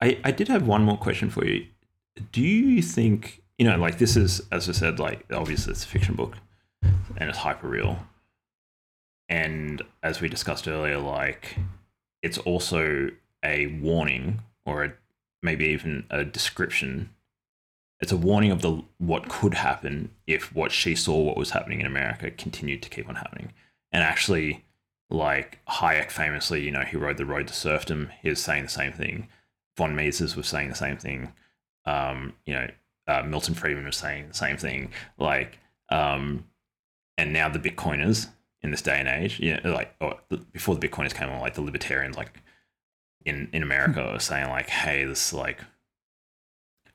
I, 0.01 0.17
I 0.23 0.31
did 0.31 0.47
have 0.47 0.65
one 0.67 0.83
more 0.83 0.97
question 0.97 1.29
for 1.29 1.45
you. 1.45 1.67
Do 2.31 2.41
you 2.41 2.81
think, 2.81 3.43
you 3.57 3.65
know, 3.65 3.77
like 3.77 3.99
this 3.99 4.17
is, 4.17 4.41
as 4.51 4.67
I 4.67 4.71
said, 4.71 4.99
like 4.99 5.25
obviously 5.31 5.71
it's 5.71 5.83
a 5.83 5.87
fiction 5.87 6.15
book 6.15 6.37
and 6.81 7.29
it's 7.29 7.37
hyper 7.37 7.67
real. 7.67 7.99
And 9.29 9.81
as 10.03 10.19
we 10.19 10.27
discussed 10.27 10.67
earlier, 10.67 10.97
like 10.97 11.55
it's 12.23 12.39
also 12.39 13.09
a 13.45 13.67
warning 13.67 14.41
or 14.65 14.83
a, 14.83 14.93
maybe 15.43 15.65
even 15.67 16.05
a 16.09 16.25
description. 16.25 17.11
It's 18.01 18.11
a 18.11 18.17
warning 18.17 18.51
of 18.51 18.61
the 18.61 18.83
what 18.97 19.29
could 19.29 19.53
happen 19.53 20.11
if 20.25 20.53
what 20.55 20.71
she 20.71 20.95
saw, 20.95 21.21
what 21.21 21.37
was 21.37 21.51
happening 21.51 21.81
in 21.81 21.85
America, 21.85 22.31
continued 22.31 22.81
to 22.83 22.89
keep 22.89 23.07
on 23.07 23.15
happening. 23.15 23.53
And 23.91 24.03
actually, 24.03 24.65
like 25.09 25.59
Hayek 25.69 26.09
famously, 26.09 26.63
you 26.63 26.71
know, 26.71 26.81
he 26.81 26.97
wrote 26.97 27.17
The 27.17 27.25
Road 27.25 27.47
to 27.47 27.53
Serfdom. 27.53 28.09
He 28.21 28.29
was 28.29 28.41
saying 28.41 28.63
the 28.63 28.69
same 28.69 28.93
thing. 28.93 29.27
Von 29.77 29.95
Mises 29.95 30.35
was 30.35 30.47
saying 30.47 30.69
the 30.69 30.75
same 30.75 30.97
thing. 30.97 31.33
Um, 31.85 32.33
you 32.45 32.53
know, 32.53 32.67
uh, 33.07 33.23
Milton 33.23 33.53
Friedman 33.53 33.85
was 33.85 33.97
saying 33.97 34.29
the 34.29 34.33
same 34.33 34.57
thing. 34.57 34.91
Like, 35.17 35.59
um, 35.89 36.45
and 37.17 37.33
now 37.33 37.49
the 37.49 37.59
Bitcoiners 37.59 38.29
in 38.61 38.71
this 38.71 38.81
day 38.81 38.99
and 38.99 39.07
age, 39.07 39.39
you 39.39 39.57
know, 39.57 39.73
like 39.73 39.93
or 39.99 40.17
before 40.51 40.75
the 40.75 40.87
Bitcoiners 40.87 41.13
came 41.13 41.29
on, 41.29 41.41
like 41.41 41.55
the 41.55 41.61
libertarians, 41.61 42.17
like 42.17 42.41
in 43.25 43.49
in 43.53 43.63
America, 43.63 44.01
are 44.01 44.19
saying 44.19 44.49
like, 44.49 44.69
hey, 44.69 45.03
this 45.03 45.33
like 45.33 45.61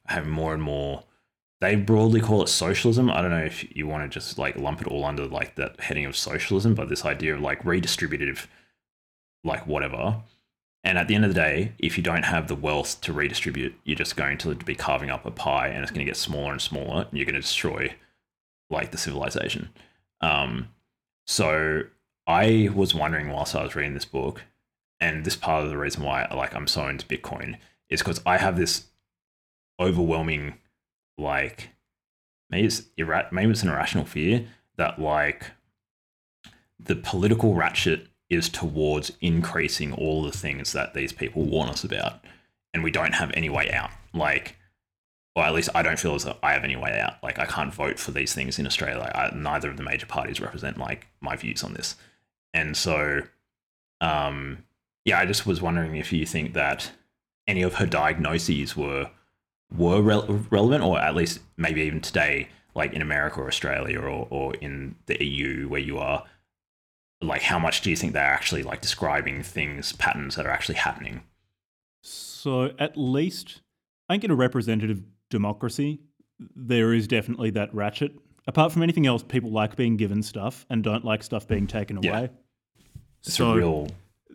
having 0.08 0.30
more 0.30 0.54
and 0.54 0.62
more. 0.62 1.04
They 1.60 1.74
broadly 1.74 2.20
call 2.20 2.42
it 2.42 2.48
socialism. 2.48 3.10
I 3.10 3.22
don't 3.22 3.30
know 3.30 3.44
if 3.44 3.74
you 3.74 3.86
want 3.86 4.04
to 4.04 4.14
just 4.14 4.38
like 4.38 4.56
lump 4.56 4.82
it 4.82 4.88
all 4.88 5.04
under 5.04 5.26
like 5.26 5.54
that 5.56 5.80
heading 5.80 6.04
of 6.04 6.16
socialism, 6.16 6.74
but 6.74 6.88
this 6.88 7.04
idea 7.04 7.34
of 7.34 7.40
like 7.40 7.62
redistributive, 7.62 8.46
like 9.42 9.66
whatever. 9.66 10.22
And 10.84 10.98
at 10.98 11.08
the 11.08 11.14
end 11.14 11.24
of 11.24 11.34
the 11.34 11.40
day, 11.40 11.72
if 11.78 11.96
you 11.96 12.04
don't 12.04 12.24
have 12.24 12.46
the 12.46 12.54
wealth 12.54 13.00
to 13.00 13.12
redistribute, 13.12 13.74
you're 13.84 13.96
just 13.96 14.16
going 14.16 14.38
to 14.38 14.54
be 14.54 14.76
carving 14.76 15.10
up 15.10 15.26
a 15.26 15.30
pie, 15.30 15.68
and 15.68 15.82
it's 15.82 15.90
going 15.90 16.04
to 16.04 16.10
get 16.10 16.16
smaller 16.16 16.52
and 16.52 16.60
smaller, 16.60 17.06
and 17.08 17.18
you're 17.18 17.24
going 17.24 17.34
to 17.34 17.40
destroy 17.40 17.94
like 18.70 18.92
the 18.92 18.98
civilization. 18.98 19.70
Um, 20.20 20.68
so 21.26 21.82
I 22.26 22.68
was 22.72 22.94
wondering 22.94 23.30
whilst 23.30 23.56
I 23.56 23.64
was 23.64 23.74
reading 23.74 23.94
this 23.94 24.04
book, 24.04 24.42
and 25.00 25.24
this 25.24 25.36
part 25.36 25.64
of 25.64 25.70
the 25.70 25.78
reason 25.78 26.04
why 26.04 26.26
like 26.32 26.54
I'm 26.54 26.66
so 26.66 26.86
into 26.86 27.06
Bitcoin 27.06 27.56
is 27.88 28.00
because 28.00 28.20
I 28.24 28.38
have 28.38 28.56
this 28.56 28.86
overwhelming 29.80 30.54
like 31.18 31.70
maybe 32.50 32.66
it's 32.66 32.82
ira- 32.98 33.28
maybe 33.30 33.50
it's 33.50 33.62
an 33.62 33.68
irrational 33.68 34.04
fear 34.04 34.46
that 34.76 34.98
like 34.98 35.52
the 36.78 36.96
political 36.96 37.54
ratchet 37.54 38.08
is 38.28 38.48
towards 38.48 39.12
increasing 39.20 39.92
all 39.92 40.22
the 40.22 40.32
things 40.32 40.72
that 40.72 40.94
these 40.94 41.12
people 41.12 41.44
warn 41.44 41.68
us 41.68 41.84
about 41.84 42.24
and 42.74 42.82
we 42.82 42.90
don't 42.90 43.14
have 43.14 43.30
any 43.34 43.48
way 43.48 43.70
out 43.70 43.90
like 44.12 44.56
or 45.36 45.44
at 45.44 45.52
least 45.52 45.68
I 45.74 45.82
don't 45.82 45.98
feel 45.98 46.14
as 46.14 46.24
though 46.24 46.38
I 46.42 46.52
have 46.52 46.64
any 46.64 46.76
way 46.76 46.98
out. 46.98 47.22
Like 47.22 47.38
I 47.38 47.44
can't 47.44 47.72
vote 47.72 47.98
for 47.98 48.10
these 48.10 48.32
things 48.34 48.58
in 48.58 48.66
Australia. 48.66 49.12
I, 49.14 49.30
neither 49.36 49.68
of 49.68 49.76
the 49.76 49.82
major 49.82 50.06
parties 50.06 50.40
represent 50.40 50.78
like 50.78 51.06
my 51.20 51.36
views 51.36 51.62
on 51.62 51.74
this, 51.74 51.94
and 52.54 52.74
so, 52.74 53.20
um, 54.00 54.64
yeah, 55.04 55.18
I 55.18 55.26
just 55.26 55.46
was 55.46 55.60
wondering 55.60 55.96
if 55.96 56.10
you 56.10 56.24
think 56.24 56.54
that 56.54 56.90
any 57.46 57.60
of 57.62 57.74
her 57.74 57.86
diagnoses 57.86 58.76
were 58.76 59.10
were 59.74 60.00
rel- 60.02 60.44
relevant, 60.50 60.84
or 60.84 60.98
at 61.00 61.14
least 61.14 61.40
maybe 61.56 61.82
even 61.82 62.00
today, 62.00 62.48
like 62.74 62.92
in 62.92 63.02
America 63.02 63.40
or 63.40 63.48
Australia 63.48 64.00
or 64.00 64.26
or 64.30 64.54
in 64.56 64.96
the 65.06 65.22
EU 65.24 65.68
where 65.68 65.80
you 65.80 65.98
are. 65.98 66.24
Like, 67.22 67.42
how 67.42 67.58
much 67.58 67.80
do 67.80 67.88
you 67.90 67.96
think 67.96 68.12
they're 68.12 68.22
actually 68.22 68.62
like 68.62 68.82
describing 68.82 69.42
things, 69.42 69.92
patterns 69.92 70.36
that 70.36 70.46
are 70.46 70.50
actually 70.50 70.74
happening? 70.76 71.22
So 72.02 72.70
at 72.78 72.96
least 72.96 73.62
I 74.08 74.14
think 74.14 74.24
in 74.24 74.30
a 74.30 74.34
representative 74.36 75.02
democracy, 75.30 76.00
there 76.54 76.92
is 76.92 77.08
definitely 77.08 77.50
that 77.50 77.74
ratchet. 77.74 78.12
Apart 78.46 78.70
from 78.72 78.82
anything 78.82 79.06
else, 79.06 79.22
people 79.24 79.50
like 79.50 79.74
being 79.74 79.96
given 79.96 80.22
stuff 80.22 80.64
and 80.70 80.84
don't 80.84 81.04
like 81.04 81.22
stuff 81.24 81.48
being 81.48 81.66
taken 81.66 82.00
Yeah. 82.02 82.10
away. 82.10 82.30
It's 83.24 83.34
So- 83.34 83.52
a 83.52 83.56
real 83.56 83.88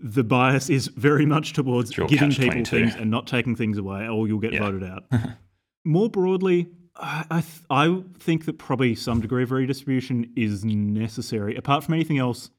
The 0.04 0.24
bias 0.24 0.70
is 0.70 0.88
very 0.88 1.26
much 1.26 1.54
towards 1.54 1.92
giving 1.92 2.08
people 2.32 2.48
catch-22. 2.64 2.68
things 2.68 2.96
and 2.96 3.12
not 3.12 3.28
taking 3.28 3.56
things 3.56 3.78
away, 3.78 4.08
or 4.08 4.28
you'll 4.28 4.40
get 4.40 4.54
Yeah. 4.54 4.60
voted 4.60 4.84
out. 4.84 5.04
More 5.86 6.10
broadly, 6.10 6.70
I, 6.96 7.26
I, 7.30 7.42
th- 7.42 7.64
I 7.70 8.04
think 8.20 8.46
that 8.46 8.58
probably 8.58 8.96
some 8.96 9.22
degree 9.22 9.44
of 9.44 9.52
redistribution 9.52 10.32
is 10.36 10.66
necessary, 10.66 11.56
apart 11.56 11.84
from 11.84 11.94
anything 11.96 12.18
else 12.18 12.50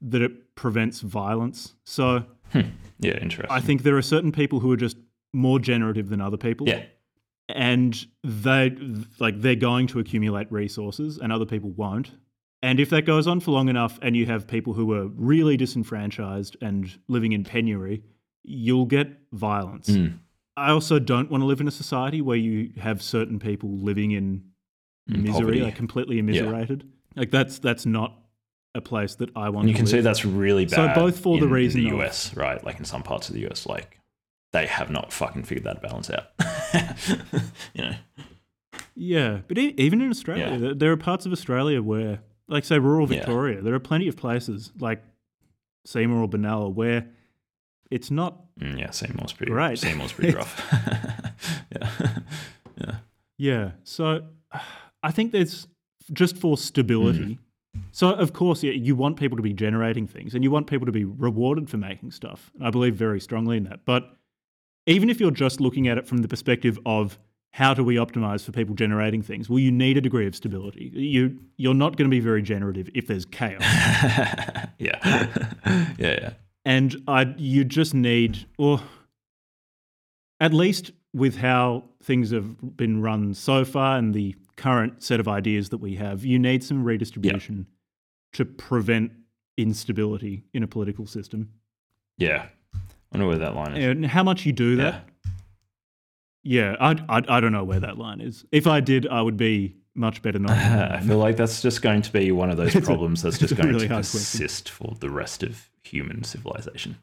that 0.00 0.22
it 0.22 0.54
prevents 0.56 1.00
violence. 1.00 1.74
So 1.84 2.24
yeah, 2.52 3.18
interesting. 3.20 3.46
I 3.50 3.60
think 3.60 3.82
there 3.82 3.96
are 3.96 4.02
certain 4.02 4.32
people 4.32 4.60
who 4.60 4.70
are 4.72 4.76
just 4.76 4.96
more 5.32 5.58
generative 5.58 6.08
than 6.08 6.20
other 6.20 6.36
people. 6.36 6.68
yeah, 6.68 6.82
and 7.48 8.06
they 8.24 8.76
like 9.18 9.40
they're 9.40 9.54
going 9.56 9.86
to 9.88 9.98
accumulate 9.98 10.50
resources 10.52 11.18
and 11.18 11.32
other 11.32 11.46
people 11.46 11.70
won't 11.70 12.12
And 12.62 12.78
if 12.78 12.90
that 12.90 13.02
goes 13.02 13.26
on 13.26 13.40
for 13.40 13.50
long 13.50 13.68
enough 13.68 13.98
and 14.02 14.16
you 14.16 14.26
have 14.26 14.46
people 14.46 14.72
who 14.74 14.92
are 14.92 15.06
really 15.08 15.56
disenfranchised 15.56 16.56
and 16.60 16.96
living 17.08 17.32
in 17.32 17.42
penury, 17.44 18.02
you'll 18.44 18.86
get 18.86 19.08
violence. 19.32 19.88
Mm. 19.88 20.18
I 20.56 20.70
also 20.70 20.98
don't 20.98 21.30
want 21.30 21.40
to 21.42 21.46
live 21.46 21.60
in 21.60 21.66
a 21.66 21.72
society 21.72 22.20
where 22.20 22.36
you 22.36 22.72
have 22.78 23.02
certain 23.02 23.38
people 23.38 23.70
living 23.70 24.12
in 24.12 24.44
Mm, 25.10 25.22
misery, 25.22 25.32
poverty. 25.40 25.60
like 25.62 25.74
completely 25.74 26.20
immiserated. 26.20 26.88
Like 27.16 27.32
that's 27.32 27.58
that's 27.58 27.84
not 27.84 28.16
a 28.76 28.80
place 28.80 29.16
that 29.16 29.30
I 29.34 29.48
want 29.48 29.64
And 29.64 29.68
you 29.70 29.74
can 29.74 29.86
see 29.88 30.00
that's 30.00 30.24
really 30.24 30.64
bad. 30.64 30.94
So 30.94 31.00
both 31.02 31.18
for 31.18 31.38
the 31.38 31.42
in- 31.46 31.48
in 31.48 31.54
reason 31.54 31.82
the 31.82 31.90
of- 31.90 31.98
US, 32.00 32.36
right? 32.36 32.62
Like 32.64 32.78
in 32.78 32.84
some 32.84 33.02
parts 33.02 33.28
of 33.28 33.34
the 33.34 33.44
US, 33.48 33.66
like 33.66 33.98
they 34.52 34.66
have 34.66 34.90
not 34.90 35.12
fucking 35.12 35.42
figured 35.42 35.64
that 35.64 35.82
balance 35.82 36.08
out. 36.08 36.26
you 37.74 37.82
know, 37.82 37.94
Yeah, 38.94 39.40
but 39.48 39.58
even 39.58 40.00
in 40.00 40.08
Australia, 40.10 40.56
Yeah. 40.68 40.72
there 40.76 40.92
are 40.92 40.96
parts 40.96 41.26
of 41.26 41.32
Australia 41.32 41.82
where, 41.82 42.20
like, 42.48 42.64
say, 42.64 42.78
rural 42.78 43.10
Yeah. 43.10 43.18
Victoria, 43.18 43.62
there 43.62 43.74
are 43.74 43.80
plenty 43.80 44.08
of 44.08 44.16
places 44.16 44.72
like 44.78 45.02
Seymour 45.86 46.22
or 46.22 46.28
Benalla 46.28 46.72
where 46.72 47.06
it's 47.90 48.10
not. 48.10 48.42
Mm, 48.58 48.78
yeah, 48.78 48.90
Seymour's 48.90 49.32
pretty. 49.32 49.52
Great. 49.52 49.78
Seymour's 49.78 50.12
pretty 50.16 50.34
rough. 50.34 50.60
yeah, 51.74 51.90
yeah, 52.80 52.94
Yeah, 53.36 53.70
so 53.84 54.22
I 55.02 55.10
think 55.10 55.32
there's 55.32 55.66
just 56.12 56.36
for 56.36 56.56
stability. 56.56 57.38
Mm. 57.76 57.82
So 57.90 58.10
of 58.10 58.32
course, 58.32 58.62
yeah, 58.62 58.72
you 58.72 58.94
want 58.94 59.18
people 59.18 59.36
to 59.36 59.42
be 59.42 59.52
generating 59.52 60.06
things, 60.06 60.34
and 60.34 60.44
you 60.44 60.50
want 60.50 60.66
people 60.66 60.86
to 60.86 60.92
be 60.92 61.04
rewarded 61.04 61.70
for 61.70 61.78
making 61.78 62.10
stuff. 62.10 62.50
I 62.60 62.70
believe 62.70 62.94
very 62.94 63.20
strongly 63.20 63.56
in 63.56 63.64
that. 63.64 63.84
But 63.84 64.14
even 64.86 65.08
if 65.10 65.20
you're 65.20 65.30
just 65.30 65.60
looking 65.60 65.88
at 65.88 65.96
it 65.98 66.06
from 66.06 66.18
the 66.18 66.28
perspective 66.28 66.78
of 66.84 67.18
how 67.52 67.74
do 67.74 67.84
we 67.84 67.96
optimize 67.96 68.44
for 68.44 68.52
people 68.52 68.74
generating 68.74 69.22
things, 69.22 69.48
well, 69.48 69.58
you 69.58 69.70
need 69.70 69.96
a 69.98 70.00
degree 70.00 70.26
of 70.26 70.34
stability. 70.34 70.90
You 70.94 71.38
you're 71.56 71.74
not 71.74 71.96
going 71.96 72.10
to 72.10 72.14
be 72.14 72.20
very 72.20 72.42
generative 72.42 72.88
if 72.94 73.06
there's 73.06 73.24
chaos. 73.24 73.62
yeah, 74.78 75.28
yeah, 75.68 75.94
yeah. 75.98 76.30
and 76.64 76.96
I 77.06 77.34
you 77.36 77.64
just 77.64 77.94
need 77.94 78.46
or 78.58 78.80
at 80.40 80.52
least 80.52 80.92
with 81.14 81.36
how 81.36 81.84
things 82.02 82.30
have 82.30 82.76
been 82.76 83.02
run 83.02 83.34
so 83.34 83.64
far 83.64 83.98
and 83.98 84.14
the 84.14 84.34
current 84.56 85.02
set 85.02 85.20
of 85.20 85.28
ideas 85.28 85.68
that 85.68 85.78
we 85.78 85.96
have, 85.96 86.24
you 86.24 86.38
need 86.38 86.64
some 86.64 86.84
redistribution 86.84 87.66
to 88.32 88.44
prevent 88.44 89.12
instability 89.58 90.44
in 90.54 90.62
a 90.62 90.66
political 90.66 91.06
system. 91.06 91.50
Yeah. 92.16 92.46
I 92.74 92.78
wonder 93.18 93.26
where 93.26 93.38
that 93.38 93.54
line 93.54 93.76
is. 93.76 93.84
And 93.84 94.06
how 94.06 94.22
much 94.22 94.46
you 94.46 94.52
do 94.52 94.76
that, 94.76 94.94
yeah, 94.94 95.11
I, 96.44 96.92
I, 97.08 97.22
I 97.28 97.40
don't 97.40 97.52
know 97.52 97.64
where 97.64 97.80
that 97.80 97.98
line 97.98 98.20
is. 98.20 98.44
If 98.52 98.66
I 98.66 98.80
did, 98.80 99.06
I 99.08 99.22
would 99.22 99.36
be 99.36 99.76
much 99.94 100.22
better 100.22 100.38
not. 100.38 100.50
I 100.52 101.00
feel 101.00 101.18
like 101.18 101.36
that's 101.36 101.62
just 101.62 101.82
going 101.82 102.02
to 102.02 102.12
be 102.12 102.32
one 102.32 102.50
of 102.50 102.56
those 102.56 102.68
It's 102.74 102.86
a- 102.86 102.88
problems 102.90 103.22
that's 103.22 103.38
just 103.38 103.54
going 103.56 103.68
really 103.68 103.86
to 103.88 103.94
hard 103.94 104.04
question. 104.04 104.18
persist 104.40 104.70
for 104.70 104.94
the 105.00 105.10
rest 105.10 105.42
of 105.42 105.68
human 105.82 106.24
civilization. 106.24 106.96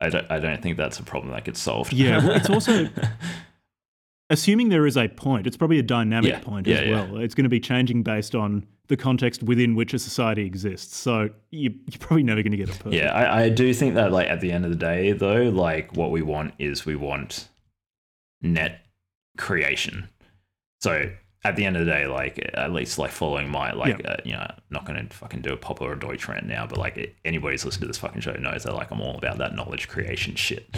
I 0.00 0.08
don't, 0.10 0.30
I 0.30 0.38
don't 0.38 0.60
think 0.62 0.76
that's 0.76 0.98
a 0.98 1.02
problem 1.02 1.32
that 1.32 1.44
gets 1.44 1.60
solved. 1.60 1.92
Yeah, 1.92 2.18
well, 2.18 2.32
it's 2.36 2.50
also 2.50 2.88
assuming 4.30 4.68
there 4.68 4.86
is 4.86 4.96
a 4.96 5.08
point. 5.08 5.46
It's 5.46 5.56
probably 5.56 5.78
a 5.78 5.82
dynamic 5.82 6.30
Yeah, 6.30 6.38
point 6.40 6.66
yeah, 6.66 6.76
as 6.76 6.86
yeah. 6.88 6.90
well. 7.10 7.16
It's 7.20 7.34
going 7.34 7.44
to 7.44 7.48
be 7.50 7.60
changing 7.60 8.02
based 8.02 8.34
on 8.34 8.66
the 8.88 8.96
context 8.96 9.42
within 9.42 9.74
which 9.74 9.94
a 9.94 9.98
society 9.98 10.44
exists. 10.44 10.96
So 10.96 11.30
you, 11.50 11.74
you're 11.90 11.98
probably 12.00 12.22
never 12.24 12.42
going 12.42 12.50
to 12.52 12.58
get 12.58 12.68
it 12.68 12.76
perfect. 12.78 12.94
Yeah, 12.94 13.12
I, 13.12 13.44
I 13.44 13.48
do 13.48 13.72
think 13.72 13.94
that 13.94 14.12
like 14.12 14.28
at 14.28 14.40
the 14.40 14.52
end 14.52 14.64
of 14.64 14.70
the 14.70 14.76
day 14.76 15.12
though, 15.12 15.44
like 15.44 15.96
what 15.96 16.10
we 16.10 16.20
want 16.22 16.54
is 16.58 16.84
we 16.84 16.96
want 16.96 17.48
net 18.42 18.83
creation. 19.36 20.08
So 20.80 21.10
at 21.44 21.56
the 21.56 21.64
end 21.64 21.76
of 21.76 21.84
the 21.84 21.90
day, 21.92 22.06
like 22.06 22.50
at 22.54 22.72
least 22.72 22.98
like 22.98 23.10
following 23.10 23.48
my 23.50 23.72
like 23.72 23.98
Yeah. 23.98 24.10
uh, 24.12 24.16
you 24.24 24.32
know, 24.32 24.46
I'm 24.48 24.54
not 24.70 24.84
gonna 24.86 25.06
fucking 25.10 25.42
do 25.42 25.52
a 25.52 25.56
Popper 25.56 25.84
or 25.84 25.92
a 25.92 25.98
Deutsch 25.98 26.26
rant 26.28 26.46
now, 26.46 26.66
but 26.66 26.78
like 26.78 27.14
anybody's 27.24 27.64
listened 27.64 27.82
to 27.82 27.86
this 27.86 27.98
fucking 27.98 28.20
show 28.22 28.32
knows 28.34 28.62
that 28.64 28.74
like 28.74 28.90
I'm 28.90 29.00
all 29.00 29.16
about 29.16 29.38
that 29.38 29.54
knowledge 29.54 29.88
creation 29.88 30.34
shit, 30.36 30.74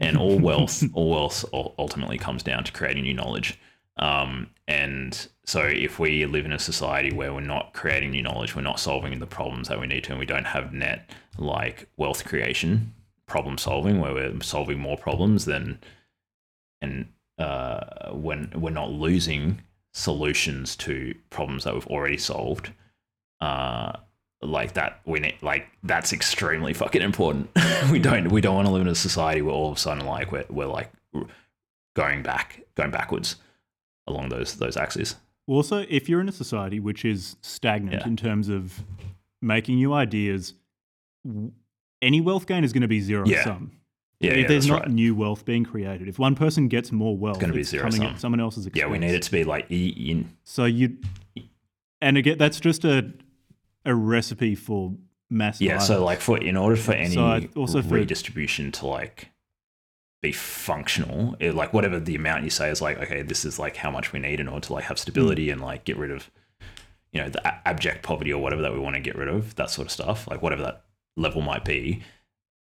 and 0.00 0.16
all 0.16 0.38
wealth, 0.38 0.82
all 0.94 1.10
wealth 1.10 1.44
ultimately 1.52 2.18
comes 2.18 2.42
down 2.42 2.64
to 2.64 2.72
creating 2.72 3.02
new 3.04 3.14
knowledge. 3.14 3.58
Um, 3.96 4.50
and 4.66 5.28
so 5.44 5.60
if 5.62 6.00
we 6.00 6.26
live 6.26 6.44
in 6.46 6.52
a 6.52 6.58
society 6.58 7.12
where 7.12 7.32
we're 7.32 7.40
not 7.40 7.74
creating 7.74 8.10
new 8.10 8.22
knowledge, 8.22 8.56
we're 8.56 8.62
not 8.62 8.80
solving 8.80 9.18
the 9.20 9.26
problems 9.26 9.68
that 9.68 9.80
we 9.80 9.86
need 9.86 10.02
to, 10.04 10.10
and 10.10 10.18
we 10.18 10.26
don't 10.26 10.46
have 10.46 10.72
net 10.72 11.10
like 11.38 11.88
wealth 11.96 12.24
creation, 12.24 12.92
problem 13.26 13.56
solving, 13.58 14.00
where 14.00 14.12
we're 14.14 14.40
solving 14.42 14.78
more 14.80 14.96
problems 14.96 15.44
than, 15.44 15.78
and 16.82 17.06
uh, 17.38 18.10
when 18.12 18.52
we're 18.54 18.70
not 18.70 18.90
losing 18.90 19.60
solutions 19.92 20.76
to 20.76 21.14
problems 21.30 21.64
that 21.64 21.74
we've 21.74 21.86
already 21.88 22.16
solved, 22.18 22.70
uh, 23.40 23.92
like 24.42 24.74
that, 24.74 25.00
we 25.06 25.20
need 25.20 25.36
like 25.42 25.66
that's 25.82 26.12
extremely 26.12 26.74
fucking 26.74 27.02
important. 27.02 27.48
we 27.90 27.98
don't 27.98 28.28
we 28.30 28.40
don't 28.40 28.54
want 28.54 28.66
to 28.66 28.72
live 28.72 28.82
in 28.82 28.88
a 28.88 28.94
society 28.94 29.42
where 29.42 29.54
all 29.54 29.70
of 29.70 29.76
a 29.76 29.80
sudden 29.80 30.04
like 30.06 30.30
we're 30.32 30.44
we're 30.50 30.66
like 30.66 30.90
going 31.96 32.22
back 32.22 32.62
going 32.74 32.90
backwards 32.90 33.36
along 34.06 34.28
those 34.28 34.56
those 34.56 34.76
axes. 34.76 35.16
Also, 35.46 35.84
if 35.88 36.08
you're 36.08 36.20
in 36.20 36.28
a 36.28 36.32
society 36.32 36.80
which 36.80 37.04
is 37.04 37.36
stagnant 37.42 38.02
Yeah. 38.02 38.06
in 38.06 38.16
terms 38.16 38.48
of 38.48 38.82
making 39.42 39.76
new 39.76 39.92
ideas, 39.92 40.54
any 42.02 42.20
wealth 42.20 42.46
gain 42.46 42.64
is 42.64 42.72
going 42.72 42.82
to 42.82 42.88
be 42.88 43.00
zero 43.00 43.26
Yeah. 43.26 43.44
sum. 43.44 43.72
Yeah, 44.24 44.34
yeah, 44.34 44.48
there's 44.48 44.66
not 44.66 44.82
right. 44.82 44.90
new 44.90 45.14
wealth 45.14 45.44
being 45.44 45.64
created, 45.64 46.08
if 46.08 46.18
one 46.18 46.34
person 46.34 46.68
gets 46.68 46.92
more 46.92 47.16
wealth, 47.16 47.36
it's 47.36 47.40
gonna 47.42 47.52
be 47.52 47.60
it's 47.60 47.70
zero 47.70 47.84
coming 47.84 48.02
sum. 48.02 48.14
at 48.14 48.20
someone 48.20 48.40
else's 48.40 48.66
expense. 48.66 48.80
Yeah, 48.80 48.90
we 48.90 48.98
need 48.98 49.14
it 49.14 49.22
to 49.22 49.30
be 49.30 49.44
like 49.44 49.70
e- 49.70 50.10
in 50.10 50.30
So 50.44 50.64
you, 50.64 50.96
and 52.00 52.16
again, 52.16 52.38
that's 52.38 52.60
just 52.60 52.84
a 52.84 53.12
a 53.84 53.94
recipe 53.94 54.54
for 54.54 54.94
mass. 55.30 55.60
Yeah, 55.60 55.78
so 55.78 56.04
like 56.04 56.20
for 56.20 56.38
in 56.38 56.56
order 56.56 56.76
for 56.76 56.92
any 56.92 57.14
So 57.14 57.24
I- 57.24 57.48
also 57.56 57.82
for- 57.82 57.94
redistribution 57.94 58.72
to 58.72 58.86
like 58.86 59.30
be 60.24 60.32
functional, 60.32 61.36
it, 61.38 61.54
like 61.54 61.72
whatever 61.74 62.00
the 62.00 62.14
amount 62.14 62.44
you 62.44 62.50
say 62.50 62.70
is 62.70 62.80
like, 62.80 62.98
okay, 62.98 63.20
this 63.20 63.44
is 63.44 63.58
like 63.58 63.76
how 63.76 63.90
much 63.90 64.12
we 64.12 64.18
need 64.18 64.40
in 64.40 64.48
order 64.48 64.66
to 64.66 64.72
like 64.72 64.84
have 64.84 64.96
hmm. 64.96 65.02
stability 65.02 65.50
and 65.50 65.60
like 65.60 65.84
get 65.84 65.98
rid 65.98 66.10
of, 66.10 66.30
you 67.12 67.20
know, 67.20 67.28
the 67.28 67.68
abject 67.68 68.02
poverty 68.02 68.32
or 68.32 68.42
whatever 68.42 68.62
that 68.62 68.72
we 68.72 68.78
want 68.78 68.96
to 68.96 69.00
get 69.00 69.16
rid 69.16 69.28
of, 69.28 69.54
that 69.56 69.68
sort 69.68 69.86
of 69.86 69.92
stuff, 69.92 70.26
like 70.26 70.40
whatever 70.40 70.62
that 70.62 70.84
level 71.16 71.42
might 71.42 71.64
be. 71.64 72.02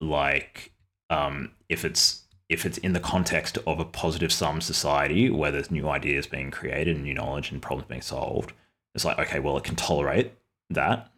Like, 0.02 0.71
um, 1.12 1.52
if 1.70 1.86
it's 1.86 2.24
if 2.50 2.66
it's 2.66 2.80
in 2.80 2.94
the 2.94 3.00
context 3.00 3.58
of 3.68 3.80
a 3.80 3.86
positive 3.86 4.32
sum 4.34 4.60
society 4.60 5.30
where 5.30 5.52
there's 5.52 5.72
new 5.72 5.88
ideas 5.88 6.28
being 6.28 6.52
created 6.52 6.96
and 6.96 7.06
new 7.06 7.14
knowledge 7.14 7.52
and 7.52 7.62
problems 7.62 7.88
being 7.88 8.02
solved, 8.02 8.54
it's 8.96 9.06
like 9.06 9.20
okay, 9.20 9.40
well, 9.40 9.58
it 9.58 9.64
can 9.64 9.76
tolerate 9.76 10.34
that 10.70 11.12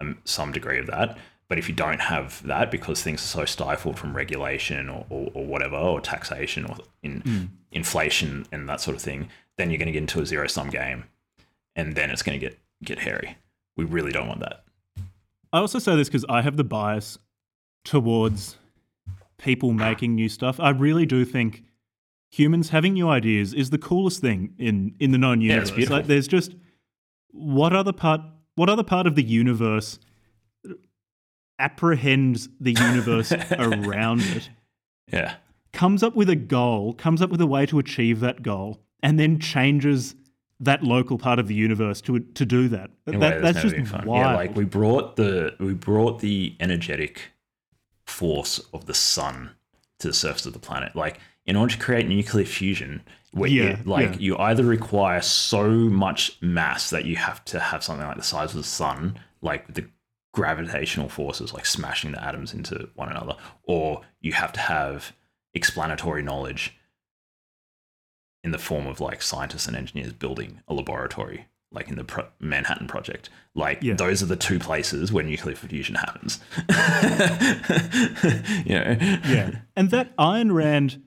um, 0.00 0.18
some 0.24 0.52
degree 0.52 0.78
of 0.78 0.86
that. 0.86 1.18
But 1.48 1.58
if 1.58 1.66
you 1.66 1.74
don't 1.74 2.00
have 2.00 2.42
that 2.46 2.70
because 2.70 3.02
things 3.02 3.22
are 3.22 3.26
so 3.38 3.44
stifled 3.46 3.98
from 3.98 4.14
regulation 4.14 4.90
or, 4.90 5.06
or, 5.08 5.30
or 5.32 5.46
whatever, 5.46 5.76
or 5.76 5.98
taxation 5.98 6.66
or 6.66 6.76
in 7.02 7.50
inflation 7.72 8.44
and 8.52 8.68
that 8.68 8.82
sort 8.82 8.94
of 8.94 9.02
thing, 9.02 9.30
then 9.56 9.70
you're 9.70 9.78
going 9.78 9.86
to 9.86 9.92
get 9.92 10.02
into 10.02 10.20
a 10.20 10.26
zero 10.26 10.46
sum 10.46 10.68
game, 10.68 11.04
and 11.74 11.94
then 11.94 12.10
it's 12.10 12.22
going 12.22 12.38
to 12.38 12.46
get 12.46 12.58
get 12.84 12.98
hairy. 12.98 13.38
We 13.76 13.84
really 13.84 14.12
don't 14.12 14.28
want 14.28 14.40
that. 14.40 14.64
I 15.54 15.60
also 15.60 15.78
say 15.78 15.96
this 15.96 16.08
because 16.08 16.26
I 16.28 16.42
have 16.42 16.58
the 16.58 16.64
bias 16.64 17.18
towards 17.84 18.57
people 19.38 19.72
making 19.72 20.14
new 20.14 20.28
stuff. 20.28 20.58
I 20.60 20.70
really 20.70 21.06
do 21.06 21.24
think 21.24 21.64
humans 22.30 22.70
having 22.70 22.92
new 22.92 23.08
ideas 23.08 23.54
is 23.54 23.70
the 23.70 23.78
coolest 23.78 24.20
thing 24.20 24.52
in 24.58 24.94
in 25.00 25.12
the 25.12 25.18
known 25.18 25.40
Yeah, 25.40 25.54
universe. 25.54 25.70
beautiful. 25.70 25.96
Like, 25.96 26.06
there's 26.06 26.28
just 26.28 26.54
what 27.30 27.72
other 27.72 27.92
part 27.92 28.20
what 28.56 28.68
other 28.68 28.82
part 28.82 29.06
of 29.06 29.14
the 29.14 29.22
universe 29.22 29.98
apprehends 31.58 32.48
the 32.60 32.72
universe 32.72 33.32
around 33.58 34.20
it, 34.22 34.50
Yeah, 35.12 35.36
comes 35.72 36.02
up 36.02 36.14
with 36.14 36.28
a 36.30 36.36
goal, 36.36 36.92
comes 36.94 37.20
up 37.22 37.30
with 37.30 37.40
a 37.40 37.46
way 37.46 37.66
to 37.66 37.78
achieve 37.78 38.20
that 38.20 38.42
goal, 38.42 38.80
and 39.02 39.18
then 39.18 39.38
changes 39.40 40.14
that 40.60 40.82
local 40.82 41.18
part 41.18 41.38
of 41.38 41.46
the 41.48 41.54
universe 41.54 42.00
to 42.02 42.18
to 42.20 42.44
do 42.46 42.68
that. 42.68 42.90
way 43.06 43.16
That- 43.18 43.42
that's 43.42 43.64
never 43.64 43.76
just 43.76 44.04
wild. 44.04 44.20
Yeah, 44.26 44.34
like 44.34 44.56
we 44.56 44.64
brought 44.64 45.16
the 45.16 45.54
we 45.58 45.74
brought 45.74 46.20
the 46.20 46.54
energetic 46.60 47.32
force 48.08 48.58
of 48.72 48.86
the 48.86 48.94
sun 48.94 49.50
to 50.00 50.08
the 50.08 50.14
surface 50.14 50.46
of 50.46 50.52
the 50.52 50.58
planet. 50.58 50.94
Like 50.96 51.20
in 51.46 51.56
order 51.56 51.74
to 51.74 51.80
create 51.80 52.06
nuclear 52.08 52.44
fusion, 52.44 53.02
where 53.32 53.50
you- 53.50 53.64
Yeah, 53.64 53.78
like 53.84 54.10
yeah. 54.12 54.16
you 54.18 54.38
either 54.38 54.64
require 54.64 55.20
so 55.22 55.68
much 55.70 56.36
mass 56.40 56.90
that 56.90 57.04
you 57.04 57.16
have 57.16 57.44
to 57.46 57.60
have 57.60 57.82
something 57.84 58.06
like 58.06 58.16
the 58.16 58.22
size 58.22 58.50
of 58.50 58.56
the 58.56 58.64
sun, 58.64 59.18
like 59.42 59.72
the 59.74 59.88
gravitational 60.34 61.08
forces 61.08 61.52
like 61.52 61.66
smashing 61.66 62.12
the 62.12 62.22
atoms 62.24 62.52
into 62.54 62.88
one 62.94 63.08
another, 63.08 63.34
or 63.64 64.02
you 64.20 64.32
have 64.32 64.52
to 64.52 64.60
have 64.60 65.12
explanatory 65.54 66.22
knowledge 66.22 66.74
in 68.44 68.50
the 68.52 68.58
form 68.58 68.86
of 68.86 69.00
like 69.00 69.20
scientists 69.22 69.66
and 69.66 69.76
engineers 69.76 70.12
building 70.12 70.60
a 70.68 70.74
laboratory 70.74 71.46
like 71.70 71.88
in 71.88 71.96
the 71.96 72.04
Pro- 72.04 72.28
Manhattan 72.40 72.86
Project. 72.86 73.28
Like 73.54 73.82
Yeah. 73.82 73.94
those 73.94 74.22
are 74.22 74.26
the 74.26 74.36
two 74.36 74.58
places 74.58 75.12
where 75.12 75.22
nuclear 75.24 75.54
fusion 75.54 75.96
happens. 75.96 76.40
you 78.66 78.74
know? 78.74 78.96
yeah. 79.28 79.50
And 79.76 79.90
that 79.90 80.16
Ayn 80.16 80.52
Rand, 80.52 81.02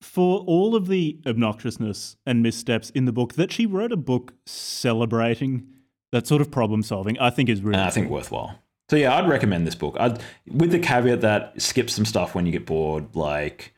for 0.00 0.40
all 0.40 0.74
of 0.74 0.88
the 0.88 1.18
obnoxiousness 1.26 2.16
and 2.26 2.42
missteps 2.42 2.90
in 2.90 3.04
the 3.04 3.12
book, 3.12 3.34
that 3.34 3.52
she 3.52 3.66
wrote 3.66 3.92
a 3.92 3.96
book 3.96 4.34
celebrating 4.46 5.66
that 6.10 6.26
sort 6.26 6.40
of 6.40 6.50
problem 6.50 6.82
solving, 6.82 7.18
I 7.18 7.30
think 7.30 7.48
is 7.48 7.62
really. 7.62 7.78
And 7.78 7.86
I 7.86 7.90
think 7.90 8.10
worthwhile. 8.10 8.58
So 8.90 8.96
yeah, 8.96 9.14
I'd 9.16 9.28
recommend 9.28 9.66
this 9.66 9.74
book. 9.74 9.96
I'd 9.98 10.22
with 10.46 10.70
the 10.72 10.78
caveat 10.78 11.20
that 11.22 11.60
skip 11.60 11.88
some 11.88 12.04
stuff 12.04 12.34
when 12.34 12.44
you 12.46 12.52
get 12.52 12.66
bored, 12.66 13.14
like 13.16 13.72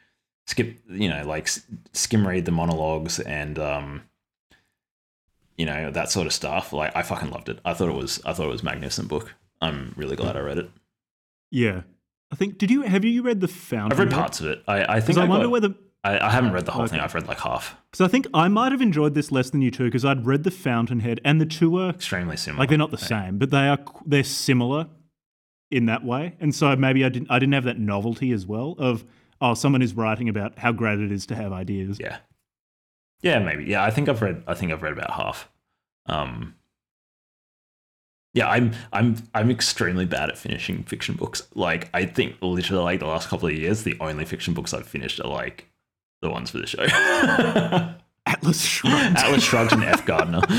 skip, 0.46 0.78
you 0.88 1.08
know, 1.08 1.24
like 1.26 1.48
skim 1.92 2.26
read 2.26 2.44
the 2.46 2.50
monologues 2.52 3.20
and 3.20 3.58
um, 3.58 4.02
you 5.56 5.66
know 5.66 5.90
that 5.90 6.10
sort 6.10 6.26
of 6.26 6.32
stuff. 6.32 6.72
Like 6.72 6.94
I 6.96 7.02
fucking 7.02 7.30
loved 7.30 7.48
it. 7.48 7.58
I 7.64 7.74
thought 7.74 7.88
it 7.88 7.94
was 7.96 8.20
I 8.24 8.32
thought 8.32 8.46
it 8.46 8.50
was 8.52 8.62
a 8.62 8.64
magnificent 8.64 9.08
book. 9.08 9.34
I'm 9.60 9.94
really 9.96 10.16
glad 10.16 10.36
I 10.36 10.40
read 10.40 10.58
it. 10.58 10.70
yeah. 11.50 11.82
I 12.32 12.36
think. 12.36 12.58
Did 12.58 12.70
you 12.70 12.82
have 12.82 13.04
you 13.04 13.22
read 13.22 13.40
the 13.40 13.46
Fountain? 13.48 13.92
I've 13.92 13.98
read 13.98 14.10
parts 14.14 14.40
of 14.40 14.46
it. 14.46 14.62
I, 14.66 14.96
I 14.96 15.00
think 15.00 15.18
I, 15.18 15.22
I, 15.22 15.28
wonder 15.28 15.46
got- 15.46 15.52
whether 15.52 15.74
I, 16.02 16.18
I 16.18 16.30
haven't 16.30 16.52
read 16.52 16.66
the 16.66 16.72
whole 16.72 16.82
Okay. 16.84 16.92
thing. 16.92 17.00
I've 17.00 17.14
read 17.14 17.28
like 17.28 17.38
half. 17.40 17.76
because 17.90 18.00
I 18.04 18.08
think 18.10 18.26
I 18.34 18.48
might 18.48 18.72
have 18.72 18.82
enjoyed 18.82 19.14
this 19.14 19.30
less 19.30 19.50
than 19.50 19.62
you 19.62 19.70
two 19.70 19.84
because 19.84 20.04
I'd 20.04 20.26
read 20.26 20.42
the 20.42 20.50
Fountainhead 20.50 21.20
and 21.24 21.40
the 21.40 21.46
two 21.46 21.78
are 21.78 21.90
Extremely 21.90 22.36
similar. 22.36 22.60
like 22.62 22.70
they're 22.70 22.78
not 22.78 22.90
the 22.90 22.98
same, 22.98 23.38
but 23.38 23.50
they 23.50 23.68
are 23.68 23.78
they're 24.04 24.24
similar 24.24 24.88
in 25.70 25.86
that 25.86 26.04
way, 26.04 26.34
and 26.40 26.52
so 26.54 26.74
maybe 26.74 27.04
I 27.04 27.08
didn't 27.08 27.30
I 27.30 27.38
didn't 27.38 27.54
have 27.54 27.64
that 27.64 27.78
novelty 27.78 28.32
as 28.32 28.44
well 28.46 28.74
of 28.78 29.04
oh 29.40 29.54
someone 29.54 29.82
is 29.82 29.94
writing 29.94 30.28
about 30.28 30.58
how 30.58 30.72
great 30.72 30.98
it 30.98 31.12
is 31.12 31.26
to 31.26 31.36
have 31.36 31.52
ideas. 31.52 31.98
Yeah. 32.00 32.16
Yeah, 33.24 33.40
maybe. 33.40 33.64
Yeah, 33.64 33.82
I 33.82 33.90
think 33.90 34.08
I've 34.08 34.22
read 34.22 34.44
I 34.46 34.54
think 34.54 34.70
I've 34.70 34.82
read 34.82 34.92
about 34.92 35.10
half. 35.10 35.50
Um 36.06 36.54
Yeah, 38.34 38.48
I'm 38.48 38.72
I'm 38.92 39.16
I'm 39.34 39.50
extremely 39.50 40.04
bad 40.06 40.28
at 40.30 40.38
finishing 40.38 40.84
fiction 40.84 41.16
books. 41.16 41.42
Like 41.54 41.88
I 41.92 42.04
think 42.06 42.36
literally 42.42 42.84
like 42.84 43.00
the 43.00 43.06
last 43.06 43.28
couple 43.28 43.48
of 43.48 43.54
years 43.54 43.82
the 43.82 43.96
only 44.00 44.24
fiction 44.24 44.54
books 44.54 44.72
I've 44.72 44.86
finished 44.86 45.20
are 45.20 45.28
like 45.28 45.68
the 46.22 46.30
ones 46.30 46.50
for 46.50 46.58
the 46.58 46.66
show. 46.66 46.84
Atlas 48.26 48.62
Shrugged. 48.64 49.16
Atlas 49.18 49.42
Shrugged 49.42 49.72
and 49.72 49.84
F 49.84 50.06
Gardner. 50.06 50.40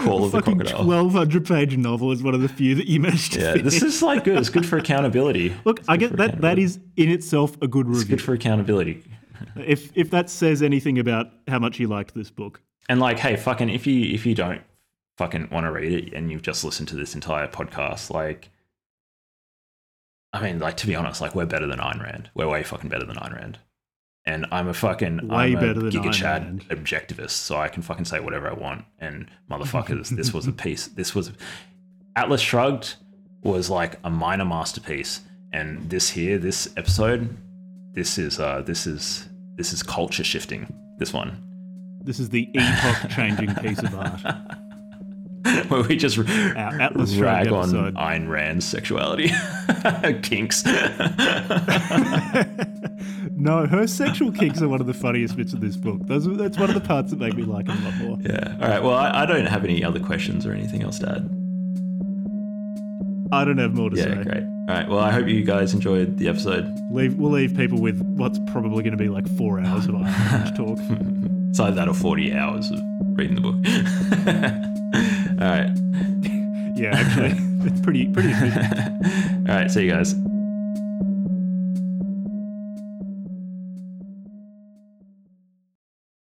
Call 0.00 0.24
of 0.24 0.32
the 0.32 0.42
Crocodile. 0.42 0.84
twelve 0.84 1.12
hundred 1.12 1.46
page 1.46 1.76
novel 1.76 2.12
is 2.12 2.22
one 2.22 2.34
of 2.34 2.40
the 2.42 2.48
few 2.48 2.74
that 2.74 2.86
you 2.86 3.00
managed 3.00 3.32
to 3.34 3.40
Yeah, 3.40 3.52
finish. 3.54 3.64
this 3.74 3.82
is 3.82 4.02
like 4.02 4.24
good. 4.24 4.38
It's 4.38 4.50
good 4.50 4.66
for 4.66 4.76
accountability. 4.78 5.54
Look, 5.64 5.80
I 5.88 5.96
get 5.96 6.16
that. 6.18 6.40
That 6.42 6.58
is 6.58 6.78
in 6.96 7.10
itself 7.10 7.56
a 7.62 7.66
good 7.66 7.86
It's 7.88 8.04
good 8.04 8.22
for 8.22 8.34
accountability. 8.34 9.02
If 9.56 9.90
if 9.96 10.10
that 10.10 10.30
says 10.30 10.62
anything 10.62 10.98
about 10.98 11.26
how 11.48 11.58
much 11.58 11.78
you 11.78 11.88
liked 11.88 12.14
this 12.14 12.30
book, 12.30 12.62
And 12.88 13.00
like, 13.00 13.18
hey, 13.18 13.36
fucking, 13.36 13.70
if 13.70 13.86
you 13.86 14.14
if 14.14 14.26
you 14.26 14.34
don't 14.34 14.62
fucking 15.16 15.48
want 15.50 15.64
to 15.64 15.72
read 15.72 15.92
it 15.92 16.12
and 16.12 16.30
you've 16.30 16.42
just 16.42 16.64
listened 16.64 16.88
to 16.88 16.96
this 16.96 17.14
entire 17.14 17.48
podcast, 17.48 18.10
like, 18.10 18.50
I 20.32 20.42
mean, 20.42 20.58
like 20.58 20.76
to 20.78 20.86
be 20.86 20.94
honest, 20.96 21.20
like 21.20 21.34
we're 21.34 21.46
better 21.46 21.66
than 21.66 21.78
Ayn 21.78 22.02
Rand. 22.02 22.30
We're 22.34 22.48
way 22.48 22.62
fucking 22.62 22.90
better 22.90 23.06
than 23.06 23.16
Ayn 23.16 23.34
Rand. 23.34 23.58
And 24.26 24.46
I'm 24.50 24.68
a 24.68 24.74
fucking 24.74 25.28
Way 25.28 25.36
I'm 25.36 25.56
a 25.56 25.60
better 25.60 25.80
than 25.80 25.90
Giga 25.90 26.12
Chad 26.12 26.60
objectivist, 26.70 27.30
so 27.30 27.58
I 27.58 27.68
can 27.68 27.82
fucking 27.82 28.06
say 28.06 28.20
whatever 28.20 28.48
I 28.48 28.54
want. 28.54 28.86
And 28.98 29.30
motherfuckers, 29.50 30.08
this 30.16 30.32
was 30.32 30.46
a 30.46 30.52
piece. 30.52 30.86
This 30.86 31.14
was 31.14 31.32
Atlas 32.16 32.40
Shrugged 32.40 32.96
was 33.42 33.68
like 33.68 33.98
a 34.02 34.08
minor 34.10 34.46
masterpiece, 34.46 35.20
and 35.52 35.90
this 35.90 36.10
here, 36.10 36.38
this 36.38 36.72
episode, 36.76 37.36
this 37.92 38.16
is 38.16 38.40
uh, 38.40 38.62
this 38.62 38.86
is 38.86 39.28
this 39.56 39.72
is 39.72 39.82
culture 39.82 40.24
shifting. 40.24 40.72
This 40.98 41.12
one. 41.12 41.40
this 42.04 42.18
is 42.20 42.28
the 42.30 42.48
epoch 42.54 43.10
changing 43.10 43.54
piece 43.56 43.78
of 43.82 43.94
art. 43.94 44.20
where 45.68 45.82
we 45.82 45.96
just 45.96 46.18
Our 46.18 46.80
Atlas 46.80 47.14
rag 47.16 47.48
on 47.48 47.64
episode. 47.64 47.94
Ayn 47.96 48.28
Rand's 48.28 48.64
sexuality 48.66 49.30
kinks. 50.22 50.64
No, 53.36 53.66
her 53.66 53.86
sexual 53.86 54.32
kinks 54.32 54.62
are 54.62 54.68
one 54.68 54.80
of 54.80 54.86
the 54.86 54.94
funniest 54.94 55.36
bits 55.36 55.52
of 55.52 55.60
this 55.60 55.76
book. 55.76 55.98
Those, 56.06 56.24
that's 56.38 56.56
one 56.56 56.70
of 56.70 56.74
the 56.74 56.80
parts 56.80 57.10
that 57.10 57.18
make 57.18 57.34
me 57.36 57.42
like 57.42 57.68
it 57.68 57.72
a 57.78 57.84
lot 57.84 57.94
more. 57.96 58.16
yeah. 58.22 58.56
All 58.60 58.68
right. 58.68 58.82
Well, 58.82 58.94
I, 58.94 59.22
I 59.22 59.26
don't 59.26 59.44
have 59.46 59.64
any 59.64 59.84
other 59.84 60.00
questions 60.00 60.46
or 60.46 60.52
anything 60.52 60.82
else 60.82 60.98
to 61.00 61.10
add. 61.10 61.28
I 63.32 63.44
don't 63.44 63.58
have 63.58 63.74
more 63.74 63.90
to 63.90 63.96
Yeah. 63.96 64.04
say. 64.04 64.22
Great. 64.22 64.44
All 64.68 64.74
right. 64.74 64.88
Well, 64.88 64.98
I 64.98 65.10
hope 65.12 65.28
you 65.28 65.44
guys 65.44 65.74
enjoyed 65.74 66.16
the 66.18 66.28
episode. 66.28 66.74
Leave, 66.90 67.16
we'll 67.16 67.30
leave 67.32 67.54
people 67.54 67.80
with 67.80 68.00
what's 68.16 68.38
probably 68.50 68.82
going 68.82 68.96
to 68.96 69.02
be 69.02 69.08
like 69.08 69.28
four 69.36 69.60
hours 69.60 69.86
of 69.86 69.94
Range 70.00 70.56
talk. 70.56 70.78
It's 71.50 71.60
either 71.60 71.76
that 71.76 71.88
or 71.88 71.94
forty 71.94 72.34
hours 72.34 72.70
of 72.70 72.80
reading 73.12 73.34
the 73.36 73.42
book. 73.42 73.56
All 75.40 75.48
right. 75.48 75.70
Yeah, 76.76 76.90
actually, 76.92 77.36
it's 77.70 77.80
pretty 77.82 78.08
pretty 78.08 78.30
efficient. 78.32 79.48
All 79.48 79.54
right. 79.54 79.70
See 79.70 79.84
you 79.84 79.90
guys. 79.92 80.12